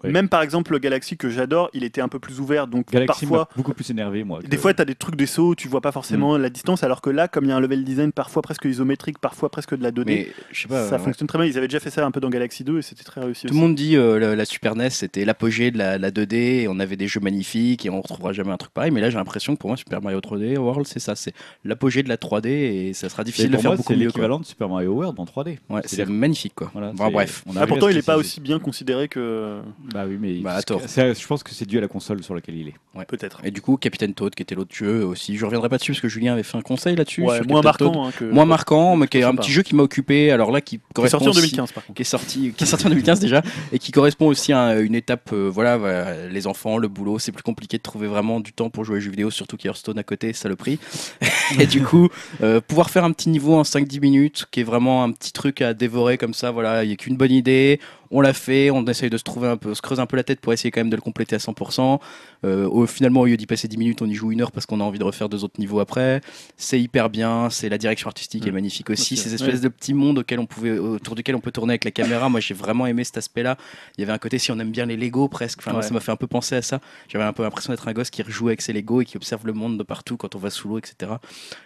Ouais. 0.03 0.11
Même 0.11 0.29
par 0.29 0.41
exemple, 0.41 0.71
le 0.73 0.79
Galaxy 0.79 1.17
que 1.17 1.29
j'adore, 1.29 1.69
il 1.73 1.83
était 1.83 2.01
un 2.01 2.07
peu 2.09 2.19
plus 2.19 2.39
ouvert. 2.39 2.67
Donc 2.67 2.91
Galaxy 2.91 3.25
parfois, 3.25 3.37
m'a 3.39 3.47
beaucoup 3.55 3.73
plus 3.73 3.89
énervé, 3.89 4.23
moi. 4.23 4.39
Des 4.41 4.57
fois, 4.57 4.73
tu 4.73 4.81
as 4.81 4.85
des 4.85 4.95
trucs 4.95 5.15
des 5.15 5.25
sauts, 5.25 5.55
tu 5.55 5.67
vois 5.67 5.81
pas 5.81 5.91
forcément 5.91 6.37
la 6.37 6.49
distance, 6.49 6.83
alors 6.83 7.01
que 7.01 7.09
là, 7.09 7.27
comme 7.27 7.45
il 7.45 7.49
y 7.49 7.51
a 7.51 7.55
un 7.55 7.59
level 7.59 7.83
design 7.83 8.11
parfois 8.11 8.41
presque 8.41 8.65
isométrique, 8.65 9.19
parfois 9.19 9.49
presque 9.49 9.75
de 9.75 9.83
la 9.83 9.91
2D, 9.91 10.05
Mais 10.05 10.27
je 10.51 10.61
sais 10.61 10.67
pas. 10.67 10.87
ça 10.87 10.97
ouais. 10.97 11.03
fonctionne 11.03 11.27
très 11.27 11.37
bien. 11.39 11.47
Ils 11.47 11.57
avaient 11.57 11.67
déjà 11.67 11.79
fait 11.79 11.89
ça 11.89 12.05
un 12.05 12.11
peu 12.11 12.19
dans 12.19 12.29
Galaxy 12.29 12.63
2 12.63 12.79
et 12.79 12.81
c'était 12.81 13.03
très 13.03 13.21
réussi. 13.21 13.47
Monde 13.63 13.75
dit 13.75 13.95
euh, 13.95 14.19
la, 14.19 14.35
la 14.35 14.45
Super 14.45 14.75
NES 14.75 14.89
c'était 14.91 15.25
l'apogée 15.25 15.71
de 15.71 15.77
la, 15.77 15.97
la 15.97 16.11
2D 16.11 16.33
et 16.35 16.67
on 16.67 16.79
avait 16.79 16.95
des 16.95 17.07
jeux 17.07 17.19
magnifiques 17.19 17.85
et 17.85 17.89
on 17.89 18.01
retrouvera 18.01 18.33
jamais 18.33 18.51
un 18.51 18.57
truc 18.57 18.73
pareil. 18.73 18.91
Mais 18.91 19.01
là 19.01 19.09
j'ai 19.09 19.17
l'impression 19.17 19.55
que 19.55 19.59
pour 19.59 19.69
moi 19.69 19.77
Super 19.77 20.01
Mario 20.01 20.19
3D 20.19 20.57
World 20.57 20.87
c'est 20.87 20.99
ça, 20.99 21.15
c'est 21.15 21.33
l'apogée 21.63 22.03
de 22.03 22.09
la 22.09 22.17
3D 22.17 22.47
et 22.47 22.93
ça 22.93 23.09
sera 23.09 23.23
difficile 23.23 23.49
de 23.51 23.57
faire 23.57 23.71
moi, 23.71 23.75
beaucoup 23.77 23.93
c'est 23.93 23.97
mieux. 23.97 24.05
quoi. 24.05 24.07
l'équivalent 24.21 24.39
de 24.39 24.45
Super 24.45 24.69
Mario 24.69 24.91
World 24.93 25.19
en 25.19 25.25
3D. 25.25 25.57
Ouais, 25.69 25.81
c'est 25.85 26.05
magnifique 26.07 26.53
quoi. 26.55 26.69
Voilà, 26.73 26.91
Bon, 26.93 27.05
c'est- 27.07 27.11
bref. 27.13 27.43
on 27.47 27.53
Ah, 27.57 27.67
pourtant, 27.67 27.87
il 27.89 27.97
est 27.97 28.05
pas 28.05 28.17
aussi 28.17 28.39
bien 28.41 28.59
considéré 28.59 29.07
que. 29.07 29.59
Bah 29.93 30.05
oui, 30.07 30.17
mais 30.19 30.33
Bah, 30.39 30.53
à 30.55 30.61
tort. 30.63 30.81
c'est- 30.85 31.19
je 31.19 31.27
pense 31.27 31.43
que 31.43 31.51
c'est 31.51 31.65
dû 31.65 31.77
à 31.77 31.81
la 31.81 31.87
console 31.87 32.23
sur 32.23 32.35
laquelle 32.35 32.55
il 32.55 32.67
est. 32.69 33.05
Peut-être. 33.07 33.41
Et 33.43 33.51
du 33.51 33.61
coup 33.61 33.77
Captain 33.77 34.11
Toad 34.11 34.35
qui 34.35 34.43
était 34.43 34.55
l'autre 34.55 34.73
jeu 34.75 35.03
aussi, 35.05 35.35
je 35.37 35.45
reviendrai 35.45 35.69
pas 35.69 35.77
dessus 35.77 35.91
parce 35.93 36.01
que 36.01 36.07
Julien 36.09 36.33
avait 36.33 36.43
fait 36.43 36.57
un 36.57 36.61
conseil 36.61 36.95
là-dessus. 36.95 37.21
Ouais, 37.23 37.41
moins 37.47 37.61
marquant. 37.61 38.05
hein, 38.07 38.11
que... 38.17 38.25
Moins 38.25 38.45
marquant, 38.45 38.95
mais 38.95 39.07
qui 39.07 39.17
est 39.17 39.23
un 39.23 39.35
petit 39.35 39.51
jeu 39.51 39.63
qui 39.63 39.75
m'a 39.75 39.83
occupé. 39.83 40.31
Alors 40.31 40.51
là, 40.51 40.61
qui 40.61 40.77
Qui 40.77 40.83
est 40.83 40.93
correspond 40.93 41.19
sorti 41.19 41.27
en 41.27 41.31
aussi- 41.31 41.41
2015 41.51 41.71
par 41.71 41.85
contre. 41.85 41.95
qui 41.95 42.01
est 42.01 42.05
sorti, 42.05 42.53
qui 42.55 42.63
est 42.63 42.67
sorti 42.67 42.85
en 42.85 42.89
2015 42.89 43.19
déjà, 43.19 43.41
et 43.71 43.79
qui 43.79 43.91
correspond 43.91 44.27
aussi 44.27 44.53
à 44.53 44.79
une 44.79 44.95
étape, 44.95 45.31
euh, 45.33 45.49
voilà, 45.49 45.77
voilà, 45.77 46.27
les 46.27 46.47
enfants, 46.47 46.77
le 46.77 46.87
boulot, 46.87 47.19
c'est 47.19 47.31
plus 47.31 47.43
compliqué 47.43 47.77
de 47.77 47.83
trouver 47.83 48.07
vraiment 48.07 48.39
du 48.39 48.53
temps 48.53 48.69
pour 48.69 48.83
jouer 48.83 48.97
aux 48.97 48.99
jeux 48.99 49.11
vidéo, 49.11 49.31
surtout 49.31 49.57
qu'il 49.57 49.67
y 49.67 49.69
a 49.69 49.71
Hearthstone 49.71 49.97
à 49.97 50.03
côté, 50.03 50.33
saloperie. 50.33 50.79
et 51.59 51.65
du 51.65 51.81
coup, 51.83 52.09
euh, 52.41 52.61
pouvoir 52.61 52.89
faire 52.89 53.03
un 53.03 53.11
petit 53.11 53.29
niveau 53.29 53.55
en 53.55 53.63
5-10 53.63 53.99
minutes, 53.99 54.45
qui 54.51 54.61
est 54.61 54.63
vraiment 54.63 55.03
un 55.03 55.11
petit 55.11 55.31
truc 55.31 55.61
à 55.61 55.73
dévorer 55.73 56.17
comme 56.17 56.33
ça, 56.33 56.51
voilà, 56.51 56.83
il 56.83 56.87
n'y 56.87 56.93
a 56.93 56.97
qu'une 56.97 57.17
bonne 57.17 57.31
idée, 57.31 57.79
on 58.13 58.21
l'a 58.21 58.31
fait, 58.33 58.69
on 58.71 58.85
essaye 58.85 59.09
de 59.09 59.17
se 59.17 59.23
trouver 59.23 59.47
un 59.49 59.57
peu, 59.57 59.73
se 59.73 59.81
creuser 59.81 60.01
un 60.01 60.05
peu 60.05 60.15
la 60.15 60.23
tête 60.23 60.39
pour 60.39 60.53
essayer 60.53 60.71
quand 60.71 60.79
même 60.79 60.89
de 60.89 60.95
le 60.95 61.01
compléter 61.01 61.35
à 61.35 61.39
100%. 61.39 61.99
Euh, 62.45 62.65
au- 62.67 62.85
finalement, 62.85 63.21
au 63.21 63.25
lieu 63.25 63.35
d'y 63.37 63.45
passer 63.47 63.67
10 63.67 63.77
minutes, 63.77 64.01
on 64.01 64.05
y 64.05 64.13
joue 64.13 64.31
une 64.31 64.41
heure 64.41 64.51
parce 64.51 64.65
qu'on 64.65 64.79
a 64.79 64.83
envie 64.83 64.99
de 64.99 65.03
refaire 65.03 65.27
deux 65.29 65.43
autres 65.43 65.59
niveaux 65.59 65.79
après. 65.79 66.21
C'est 66.55 66.79
hyper 66.79 67.09
bien, 67.09 67.49
c'est 67.49 67.67
la 67.69 67.77
direction 67.77 68.07
artistique 68.07 68.45
est 68.47 68.51
Mm. 68.51 68.53
magnifique 68.53 68.89
aussi, 68.89 69.15
Ok. 69.15 69.19
ces 69.19 69.33
espèces 69.33 69.61
de 69.61 69.67
petits 69.67 69.93
mondes 69.93 70.19
auxquels 70.19 70.39
on 70.39 70.45
pouvait, 70.45 70.77
autour 70.77 71.15
duquel 71.15 71.35
on 71.35 71.39
peut 71.41 71.51
tourner 71.51 71.71
avec 71.73 71.83
la 71.85 71.91
caméra. 71.91 72.29
Moi, 72.29 72.39
j'ai 72.39 72.53
vraiment 72.53 72.85
aimé 72.85 73.03
cet 73.03 73.17
aspect-là. 73.17 73.57
Il 73.97 74.01
y 74.01 74.03
avait 74.03 74.13
un 74.13 74.17
côté, 74.19 74.37
si 74.37 74.51
on 74.51 74.59
aime 74.59 74.71
bien 74.71 74.85
les 74.85 74.95
Lego 74.97 75.27
presque, 75.27 75.59
enfin, 75.59 75.71
moi, 75.71 75.81
Ouais. 75.81 75.87
ça 75.87 75.93
m'a 75.93 75.99
fait 75.99 76.11
un 76.11 76.15
peu 76.15 76.27
penser 76.27 76.55
à 76.55 76.61
ça. 76.61 76.79
J'avais 77.09 77.23
un 77.25 77.33
peu 77.33 77.43
l'impression 77.43 77.73
d'être 77.73 77.87
un 77.87 77.93
gosse 77.93 78.09
qui 78.11 78.21
rejoue 78.21 78.47
avec 78.47 78.61
ses 78.61 78.73
Lego 78.73 79.01
et 79.01 79.05
qui 79.05 79.17
observe 79.17 79.45
le 79.47 79.53
monde 79.53 79.77
de 79.77 79.83
partout 79.83 80.17
quand 80.17 80.35
on 80.35 80.39
va 80.39 80.49
sous 80.51 80.67
l'eau, 80.67 80.77
etc. 80.77 81.13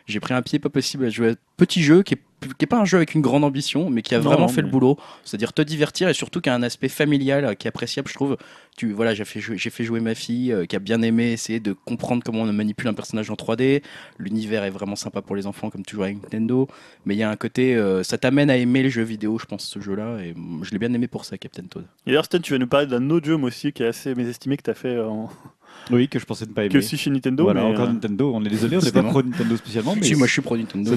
J'ai 0.06 0.20
pris 0.20 0.34
un 0.34 0.42
pied 0.42 0.60
pas 0.60 0.70
possible 0.70 1.06
à 1.06 1.10
jouer 1.10 1.32
à 1.32 1.36
petit 1.58 1.84
jeu 1.84 2.04
qui 2.04 2.14
est, 2.14 2.22
qui 2.40 2.66
est 2.66 2.68
pas 2.68 2.80
un 2.80 2.86
jeu 2.86 2.98
avec 2.98 3.16
une 3.16 3.22
grande 3.22 3.44
ambition, 3.44 3.90
mais 3.90 4.02
qui 4.02 4.14
a 4.16 4.20
Non, 4.20 4.24
vraiment 4.26 4.42
non, 4.42 4.48
fait 4.48 4.62
mais- 4.62 4.68
le 4.68 4.72
boulot. 4.72 4.98
C'est-à-dire 5.24 5.54
te 5.54 5.62
divertir 5.62 6.08
et 6.10 6.14
surtout 6.14 6.40
qui 6.42 6.50
a 6.50 6.56
un 6.56 6.64
aspect 6.64 6.90
familial 6.90 7.46
euh, 7.46 7.54
qui 7.56 7.68
est 7.68 7.70
appréciable, 7.70 8.08
je 8.10 8.14
trouve. 8.14 8.38
Tu, 8.78 8.92
voilà, 8.94 9.16
j'ai 9.16 9.26
fait, 9.26 9.40
jouer- 9.40 9.58
j'ai 9.58 9.72
fait 9.72 9.84
jouer 9.84 10.00
ma 10.00 10.14
fille 10.14 10.52
euh, 10.54 10.66
qui 10.66 10.76
a 10.76 10.80
bien 10.80 11.02
aimé 11.02 11.32
essayer 11.32 11.60
de 11.60 11.74
comprendre 11.74 12.22
comment 12.24 12.42
on 12.44 12.54
manipule 12.54 12.88
un 12.88 12.94
personnage 12.94 13.32
en 13.32 13.36
3D. 13.36 13.82
L'univers 14.20 14.64
est 14.64 14.70
vraiment 14.70 14.96
sympa 14.96 15.22
pour 15.24 15.36
les 15.36 15.48
enfants, 15.48 15.72
comme 15.72 15.84
toujours 15.84 16.04
avec 16.04 16.22
Nintendo. 16.22 16.68
Mais 17.06 17.16
il 17.16 17.18
y 17.18 17.24
a 17.24 17.30
un 17.30 17.36
côté, 17.36 17.76
euh, 17.76 18.04
ça 18.04 18.20
t'amène 18.20 18.50
à 18.52 18.58
aimer 18.58 18.84
les 18.84 18.92
jeux 18.92 19.02
vidéo, 19.04 19.40
je 19.40 19.46
pense, 19.46 19.66
ce 19.66 19.80
jeu-là. 19.80 20.20
Et 20.20 20.36
je 20.62 20.72
l'ai 20.72 20.78
bien 20.80 20.94
aimé 20.94 21.08
pour 21.08 21.26
ça, 21.26 21.38
Captain 21.40 21.64
Toad. 21.64 21.86
Et 22.06 22.12
d'ailleurs, 22.12 22.26
Stan, 22.26 22.38
tu 22.40 22.54
vas 22.54 22.60
nous 22.60 22.68
parler 22.68 22.86
d'un 22.86 23.10
autre 23.10 23.26
jeu, 23.26 23.36
moi 23.36 23.48
aussi, 23.48 23.74
qui 23.74 23.82
est 23.82 23.88
assez 23.88 24.14
mésestimé 24.14 24.58
que 24.58 24.64
tu 24.64 24.70
as 24.70 24.76
fait 24.76 25.00
en... 25.00 25.30
Oui, 25.92 26.08
que 26.10 26.20
je 26.20 26.26
pensais 26.26 26.46
ne 26.46 26.52
pas 26.52 26.64
aimer. 26.66 26.74
que 26.74 26.78
aussi 26.80 26.98
chez 26.98 27.10
Nintendo. 27.10 27.44
voilà, 27.44 27.64
mais, 27.64 27.74
encore 27.74 27.86
euh, 27.88 27.94
Nintendo. 27.94 28.32
On 28.34 28.44
est 28.44 28.50
désolé, 28.50 28.78
on 28.78 28.82
n'est 28.82 28.92
pas 28.92 29.04
pro 29.04 29.22
Nintendo 29.24 29.56
spécialement. 29.56 29.96
Mais 29.96 30.04
si, 30.04 30.16
moi 30.16 30.28
je 30.28 30.32
suis 30.34 30.42
pro 30.42 30.58
Nintendo. 30.58 30.92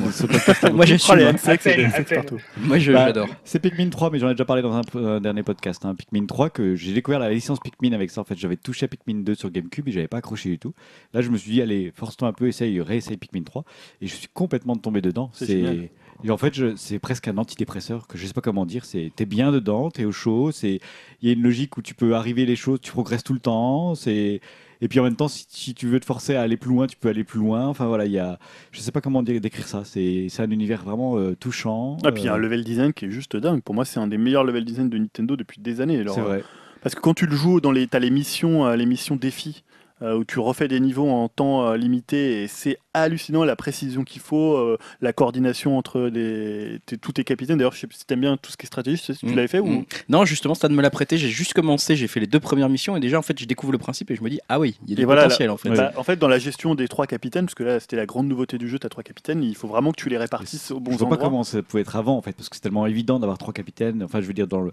moi. 0.73 0.85
j'assume. 0.87 1.17
les 1.17 1.25
hein. 1.25 1.37
appel. 1.47 1.93
partout. 2.15 2.39
Moi 2.59 2.79
je- 2.79 2.93
Bah, 2.93 3.07
j'adore. 3.07 3.29
C'est 3.45 3.61
Pikmin 3.61 3.89
3, 3.89 4.11
mais 4.11 4.19
j'en 4.19 4.29
ai 4.29 4.33
déjà 4.33 4.45
parlé 4.45 4.63
dans 4.63 4.75
un, 4.75 4.83
un 4.95 5.21
dernier 5.21 5.43
podcast. 5.43 5.85
Hein. 5.85 5.95
Pikmin 5.95 6.27
3, 6.27 6.51
que 6.51 6.75
j'ai 6.75 6.93
découvert 6.93 7.21
la 7.21 7.31
licence 7.31 7.61
Pikmin 7.61 7.93
avec 7.93 8.11
ça. 8.11 8.21
En 8.21 8.25
fait, 8.25 8.39
j'avais 8.39 8.57
touché 8.57 8.85
à 8.87 8.89
Pikmin 8.89 9.21
2 9.23 9.35
sur 9.35 9.51
GameCube 9.51 9.89
et 9.89 9.93
j'avais 9.93 10.09
pas 10.09 10.19
accroché 10.19 10.49
du 10.49 10.59
tout. 10.59 10.75
Là, 11.15 11.23
je 11.23 11.31
me 11.31 11.37
suis 11.37 11.53
dit, 11.53 11.63
allez, 11.63 11.93
force-toi 11.95 12.29
un 12.29 12.33
peu, 12.33 12.49
essaye, 12.49 12.81
réessaye 12.81 13.17
Pikmin 13.17 13.43
3. 13.43 13.65
Et 14.03 14.07
je 14.07 14.15
suis 14.15 14.29
complètement 14.33 14.77
tombé 14.77 15.01
dedans. 15.01 15.31
C'est. 15.35 15.91
Et 16.23 16.31
en 16.31 16.37
fait, 16.37 16.55
je- 16.55 16.77
c'est 16.77 16.99
presque 16.99 17.29
un 17.29 17.39
antidépresseur 17.39 18.07
que 18.07 18.19
je 18.19 18.27
sais 18.27 18.35
pas 18.35 18.43
comment 18.43 18.67
dire. 18.67 18.85
C'est 18.85 19.11
t'es 19.17 19.25
bien 19.25 19.53
dedans, 19.53 19.91
t'es 19.91 20.05
au 20.05 20.13
chaud. 20.13 20.51
C'est 20.53 20.81
il 21.23 21.29
y 21.29 21.31
a 21.31 21.35
une 21.35 21.43
logique 21.43 21.77
où 21.79 21.83
tu 21.83 21.95
peux 21.95 22.15
arriver 22.15 22.45
les 22.45 22.57
choses, 22.57 22.81
tu 22.83 22.93
progresses 22.93 23.25
tout 23.25 23.33
le 23.33 23.39
temps. 23.41 23.95
C'est 23.95 24.41
et 24.81 24.89
puis 24.89 25.01
en 25.01 25.03
même 25.03 25.17
temps, 25.17 25.29
si, 25.29 25.47
si 25.49 25.75
tu 25.75 25.87
veux 25.87 26.01
te 26.01 26.07
forcer 26.07 26.35
à 26.35 26.43
aller 26.43 26.57
plus 26.57 26.71
loin, 26.71 26.87
tu 26.87 26.97
peux 26.97 27.09
aller 27.09 27.25
plus 27.25 27.39
loin. 27.41 27.67
Enfin 27.67 27.87
voilà, 27.87 28.07
il 28.07 28.13
y 28.13 28.19
a, 28.19 28.39
je 28.73 28.81
sais 28.81 28.93
pas 28.93 29.01
comment 29.01 29.23
dire, 29.23 29.41
décrire 29.41 29.67
ça. 29.69 29.83
C'est 29.85 30.29
un 30.39 30.51
univers 30.51 30.83
vraiment 30.85 31.19
euh, 31.19 31.37
touchant. 31.37 31.97
Ah, 32.05 32.13
puis 32.13 32.23
il 32.23 32.27
y 32.27 32.29
a 32.29 32.35
un 32.35 32.37
Euh, 32.37 32.39
level 32.39 32.65
design 32.65 32.93
qui 32.93 33.05
est 33.07 33.11
juste 33.11 33.37
dingue. 33.37 33.63
Pour 33.63 33.75
moi, 33.75 33.85
c'est 33.85 34.01
un 34.01 34.07
des 34.07 34.19
meilleurs 34.19 34.45
level 34.45 34.65
design 34.65 34.89
de 34.89 34.99
Nintendo 34.99 35.37
depuis 35.37 35.61
des 35.61 35.81
années. 35.81 36.03
C'est 36.07 36.21
euh, 36.21 36.25
vrai. 36.25 36.45
Parce 36.83 36.95
que 36.95 37.01
quand 37.01 37.15
tu 37.15 37.27
le 37.27 37.37
joues 37.37 37.61
dans 37.61 37.73
les, 37.73 37.87
t'as 37.87 37.99
les 37.99 38.11
missions, 38.11 38.67
euh, 38.67 38.75
les 38.77 38.87
missions 38.87 39.17
défis, 39.17 39.63
euh, 39.69 39.70
où 40.03 40.25
tu 40.25 40.39
refais 40.39 40.67
des 40.69 40.81
niveaux 40.81 41.09
en 41.11 41.29
temps 41.29 41.67
euh, 41.67 41.77
limité, 41.77 42.43
et 42.43 42.49
c'est 42.49 42.79
hallucinant 42.95 43.45
la 43.45 43.55
précision 43.57 44.03
qu'il 44.05 44.21
faut, 44.23 44.55
euh, 44.57 44.79
la 45.01 45.13
coordination 45.13 45.77
entre 45.79 46.01
les, 46.03 46.79
tes- 46.87 46.97
tous 46.99 47.13
tes 47.13 47.25
capitaines. 47.25 47.59
D'ailleurs, 47.59 47.73
je 47.75 47.79
sais 47.81 47.87
pas 47.87 47.95
si 47.97 48.05
t'aimes 48.07 48.21
bien 48.23 48.37
tout 48.37 48.51
ce 48.51 48.57
qui 48.57 48.65
est 48.65 48.67
stratégie, 48.67 48.99
tu 48.99 49.05
sais 49.05 49.15
si 49.15 49.21
tu 49.21 49.27
Mm, 49.27 49.37
l'avais 49.37 49.49
fait 49.49 49.61
ou? 49.61 49.67
Mm. 49.67 49.85
Non, 50.09 50.25
justement, 50.25 50.55
Stan 50.55 50.69
me 50.71 50.83
l'a 50.83 50.91
prêté. 50.91 51.19
J'ai 51.19 51.29
juste 51.29 51.53
commencé, 51.53 51.97
j'ai 51.97 52.09
fait 52.09 52.21
les 52.21 52.27
deux 52.27 52.41
premières 52.41 52.69
missions 52.69 52.97
et 52.97 53.01
déjà, 53.01 53.19
en 53.19 53.23
fait, 53.23 53.39
je 53.39 53.45
découvre 53.45 53.73
le 53.73 53.79
principe 53.79 54.11
et 54.11 54.17
je 54.17 54.23
me 54.23 54.31
dis, 54.31 54.41
ah 54.49 54.59
oui, 54.59 54.77
il 54.85 54.91
y 54.91 54.93
a 54.95 54.97
du 54.97 55.03
Et 55.03 55.05
voilà, 55.05 55.23
potentiel 55.25 55.51
en 55.51 55.57
fait. 55.57 55.69
Bah, 55.71 55.93
en 55.97 56.03
fait, 56.03 56.17
dans 56.17 56.29
la 56.29 56.39
gestion 56.39 56.75
des 56.75 56.89
trois 56.89 57.07
capitaines, 57.07 57.45
parce 57.47 57.55
que 57.55 57.63
là, 57.65 57.79
c'était 57.79 57.97
la 57.97 58.07
grande 58.07 58.27
nouveauté 58.27 58.59
du 58.59 58.69
jeu, 58.69 58.79
t'as 58.79 58.89
trois 58.89 59.03
capitaines, 59.05 59.43
il 59.45 59.55
faut 59.55 59.69
vraiment 59.69 59.93
que 59.93 60.01
tu 60.01 60.09
les 60.09 60.19
répartisses 60.19 60.71
au 60.71 60.81
bon 60.81 60.93
je 60.93 60.97
vois 60.97 61.09
pas 61.09 61.15
endroit. 61.15 61.29
comment 61.29 61.45
ça 61.45 61.63
pouvait 61.63 61.83
être 61.83 61.97
avant 61.97 62.17
en 62.17 62.23
fait, 62.23 62.33
parce 62.33 62.49
que 62.49 62.57
c'est 62.57 62.63
tellement 62.63 62.87
évident 62.87 63.19
d'avoir 63.21 63.39
trois 63.39 63.53
capitaines. 63.53 64.03
Enfin, 64.03 64.21
je 64.21 64.27
veux 64.27 64.33
dire, 64.33 64.47
dans 64.47 64.61
le, 64.61 64.73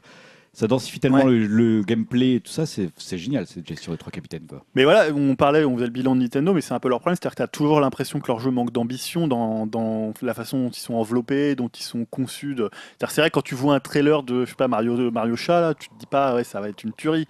ça 0.60 0.66
densifie 0.68 1.00
tellement 1.00 1.18
Ouais. 1.20 1.26
le, 1.26 1.46
le 1.46 1.84
gameplay 1.84 2.34
et 2.36 2.40
tout 2.40 2.52
ça, 2.52 2.66
c'est 2.66 2.90
génial 3.18 3.46
cette 3.46 3.68
gestion 3.68 3.92
des 3.92 3.98
trois 4.00 4.12
capitaines. 4.12 4.48
Quoi. 4.50 4.66
Mais 4.74 4.86
voilà, 4.86 5.14
on 5.14 5.36
parlait, 5.36 5.64
on 5.66 5.76
faisait 5.76 5.86
le 5.86 5.92
bilan 5.92 6.16
de 6.16 6.22
Nintendo, 6.22 6.52
mais 6.52 6.62
c'est 6.62 6.74
un 6.74 6.80
peu 6.80 6.90
leur 6.90 7.00
problème, 7.00 7.16
c'est-à-dire 7.16 7.36
que 7.36 7.42
tu 7.42 7.44
as 7.44 7.48
toujours 7.48 7.80
l'impression 7.80 8.20
que 8.20 8.28
leur 8.28 8.40
jeu 8.40 8.50
manque 8.50 8.72
d'ambition 8.72 9.28
dans, 9.28 9.68
dans 9.68 10.14
la 10.24 10.34
façon 10.34 10.64
dont 10.64 10.70
ils 10.70 10.80
sont 10.80 10.96
enveloppés, 10.96 11.54
dont 11.56 11.68
ils 11.70 11.84
sont 11.84 12.06
conçus. 12.06 12.56
de- 12.56 12.72
c'est 13.00 13.22
vrai, 13.22 13.30
quand 13.30 13.44
tu 13.44 13.54
vois 13.54 13.76
un 13.76 13.80
trailer 13.80 14.24
de, 14.24 14.46
je 14.46 14.50
sais 14.50 14.56
pas, 14.56 14.68
Mario, 14.68 15.12
Mario 15.12 15.36
Chat, 15.36 15.62
là, 15.62 15.74
tu 15.76 15.90
te 15.90 15.94
dis 16.00 16.08
pas, 16.08 16.34
ouais, 16.34 16.44
ça 16.44 16.60
va 16.60 16.70
être 16.70 16.84
une 16.84 16.94
tuerie. 16.94 17.28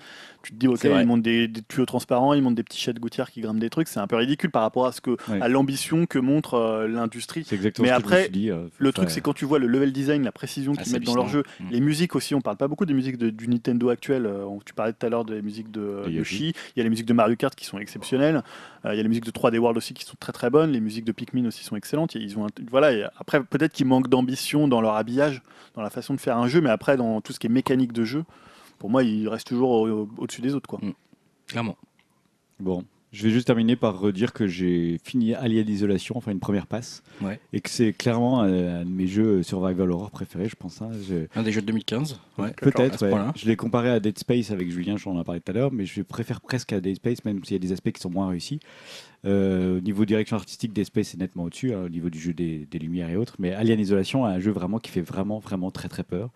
Tu 0.47 0.53
te 0.53 0.59
dis, 0.59 0.67
ok, 0.69 0.79
ils 0.85 1.05
montent 1.05 1.23
des, 1.23 1.49
des 1.49 1.61
tuyaux 1.61 1.85
transparents, 1.85 2.33
ils 2.33 2.41
montent 2.41 2.55
des 2.55 2.63
petits 2.63 2.79
chats 2.79 2.93
de 2.93 2.99
gouttière 2.99 3.29
qui 3.31 3.41
grimpent 3.41 3.59
des 3.59 3.69
trucs, 3.69 3.89
c'est 3.89 3.99
un 3.99 4.07
peu 4.07 4.15
ridicule 4.15 4.49
par 4.49 4.61
rapport 4.61 4.85
à, 4.85 4.93
ce 4.93 5.01
que, 5.01 5.17
Ouais. 5.27 5.41
à 5.41 5.49
l'ambition 5.49 6.05
que 6.05 6.19
montre 6.19 6.53
euh, 6.53 6.87
l'industrie. 6.87 7.45
Mais 7.51 7.71
ce 7.89 7.91
après, 7.91 8.29
dit. 8.29 8.49
euh, 8.49 8.67
Le 8.77 8.93
truc, 8.93 9.09
c'est 9.09 9.19
quand 9.19 9.33
tu 9.33 9.43
vois 9.43 9.59
le 9.59 9.67
level 9.67 9.91
design, 9.91 10.23
la 10.23 10.31
précision 10.31 10.71
Ah, 10.77 10.81
qu'ils 10.81 10.93
mettent 10.93 11.03
dans 11.03 11.15
leur 11.15 11.27
jeu. 11.27 11.43
Mm. 11.59 11.65
les 11.71 11.81
musiques 11.81 12.15
aussi, 12.15 12.33
on 12.33 12.39
parle 12.39 12.55
pas 12.55 12.69
beaucoup 12.69 12.85
des 12.85 12.93
musiques 12.93 13.17
de- 13.17 13.29
du 13.29 13.49
Nintendo 13.49 13.89
actuel. 13.89 14.25
euh, 14.25 14.45
tu 14.65 14.73
parlais 14.73 14.93
tout 14.93 15.05
à 15.05 15.09
l'heure 15.09 15.25
des 15.25 15.41
musiques 15.41 15.69
de 15.69 16.03
De 16.05 16.11
Yoshi. 16.11 16.53
Il 16.75 16.77
y 16.77 16.79
a 16.79 16.83
les 16.83 16.89
musiques 16.89 17.05
de 17.07 17.13
Mario 17.13 17.35
Kart 17.35 17.53
qui 17.53 17.65
sont 17.65 17.77
exceptionnelles. 17.77 18.41
Euh, 18.85 18.93
il 18.93 18.97
y 18.97 18.99
a 19.01 19.03
les 19.03 19.09
musiques 19.09 19.25
de 19.25 19.31
3D 19.31 19.57
World 19.57 19.75
aussi 19.77 19.93
qui 19.93 20.05
sont 20.05 20.15
très 20.17 20.31
très 20.31 20.49
bonnes. 20.49 20.71
Les 20.71 20.79
musiques 20.79 21.03
de 21.03 21.11
Pikmin 21.11 21.45
aussi 21.45 21.65
sont 21.65 21.75
excellentes. 21.75 22.15
Ils 22.15 22.37
ont 22.37 22.45
un- 22.45 22.49
voilà. 22.71 22.93
et 22.93 23.03
après, 23.19 23.43
peut-être 23.43 23.73
qu'ils 23.73 23.85
manquent 23.87 24.07
d'ambition 24.07 24.69
dans 24.69 24.79
leur 24.79 24.95
habillage, 24.95 25.41
dans 25.75 25.81
la 25.81 25.89
façon 25.89 26.13
de 26.13 26.19
faire 26.21 26.37
un 26.37 26.47
jeu, 26.47 26.61
mais 26.61 26.69
après, 26.69 26.95
dans 26.95 27.19
tout 27.19 27.33
ce 27.33 27.39
qui 27.39 27.47
est 27.47 27.49
mécanique 27.49 27.91
de 27.91 28.05
jeu, 28.05 28.23
pour 28.79 28.89
moi, 28.89 29.03
ils 29.03 29.27
restent 29.27 29.47
toujours 29.47 29.69
au- 29.71 29.87
au- 29.89 30.09
au-dessus 30.17 30.41
des 30.41 30.53
autres. 30.55 30.67
Quoi. 30.69 30.79
Clairement. 31.47 31.77
Bon, 32.59 32.83
Je 33.13 33.23
vais 33.23 33.29
juste 33.29 33.47
terminer 33.47 33.77
par 33.77 33.97
redire 33.97 34.33
que 34.33 34.47
j'ai 34.47 34.99
fini 35.01 35.33
Alien 35.33 35.67
Isolation, 35.69 36.17
enfin 36.17 36.31
une 36.33 36.41
première 36.41 36.67
passe, 36.67 37.01
Ouais. 37.21 37.39
et 37.53 37.61
que 37.61 37.69
c'est 37.69 37.93
clairement 37.93 38.41
un, 38.41 38.81
un 38.81 38.85
de 38.85 38.89
mes 38.89 39.07
jeux 39.07 39.43
survival 39.43 39.89
horror 39.91 40.11
préférés, 40.11 40.49
je 40.49 40.57
pense. 40.57 40.81
hein. 40.81 40.89
Je- 41.07 41.25
Un 41.33 41.41
des 41.43 41.53
jeux 41.53 41.61
de 41.61 41.67
2015. 41.67 42.19
Ouais. 42.37 42.49
à 42.49 42.51
Peut-être, 42.51 42.99
ce 42.99 43.05
ouais. 43.05 43.11
point-là. 43.11 43.31
Je 43.37 43.45
l'ai 43.47 43.55
comparé 43.55 43.89
à 43.89 44.01
Dead 44.01 44.19
Space 44.19 44.51
avec 44.51 44.69
Julien, 44.69 44.97
j'en 44.97 45.19
ai 45.19 45.23
parlé 45.23 45.39
tout 45.39 45.51
à 45.51 45.55
l'heure, 45.55 45.71
mais 45.71 45.85
je 45.85 46.01
préfère 46.01 46.41
presque 46.41 46.73
à 46.73 46.81
Dead 46.81 46.97
Space, 46.97 47.23
même 47.23 47.41
s'il 47.45 47.53
y 47.53 47.55
a 47.55 47.59
des 47.59 47.71
aspects 47.71 47.91
qui 47.93 48.01
sont 48.01 48.09
moins 48.11 48.27
réussis. 48.27 48.59
Euh, 49.25 49.77
au 49.77 49.81
niveau 49.81 50.03
direction 50.03 50.35
artistique, 50.35 50.73
Dead 50.73 50.85
Space 50.85 51.13
est 51.13 51.17
nettement 51.17 51.43
au-dessus, 51.45 51.73
hein, 51.73 51.83
au 51.85 51.89
niveau 51.89 52.09
du 52.09 52.19
jeu 52.19 52.33
des, 52.33 52.67
des 52.69 52.77
lumières 52.77 53.09
et 53.09 53.15
autres. 53.15 53.35
Mais 53.39 53.53
Alien 53.53 53.79
Isolation 53.79 54.27
est 54.27 54.31
un 54.33 54.39
jeu 54.41 54.51
vraiment 54.51 54.79
qui 54.79 54.91
fait 54.91 55.01
vraiment, 55.01 55.39
vraiment 55.39 55.71
très, 55.71 55.87
très 55.87 56.03
peur. 56.03 56.29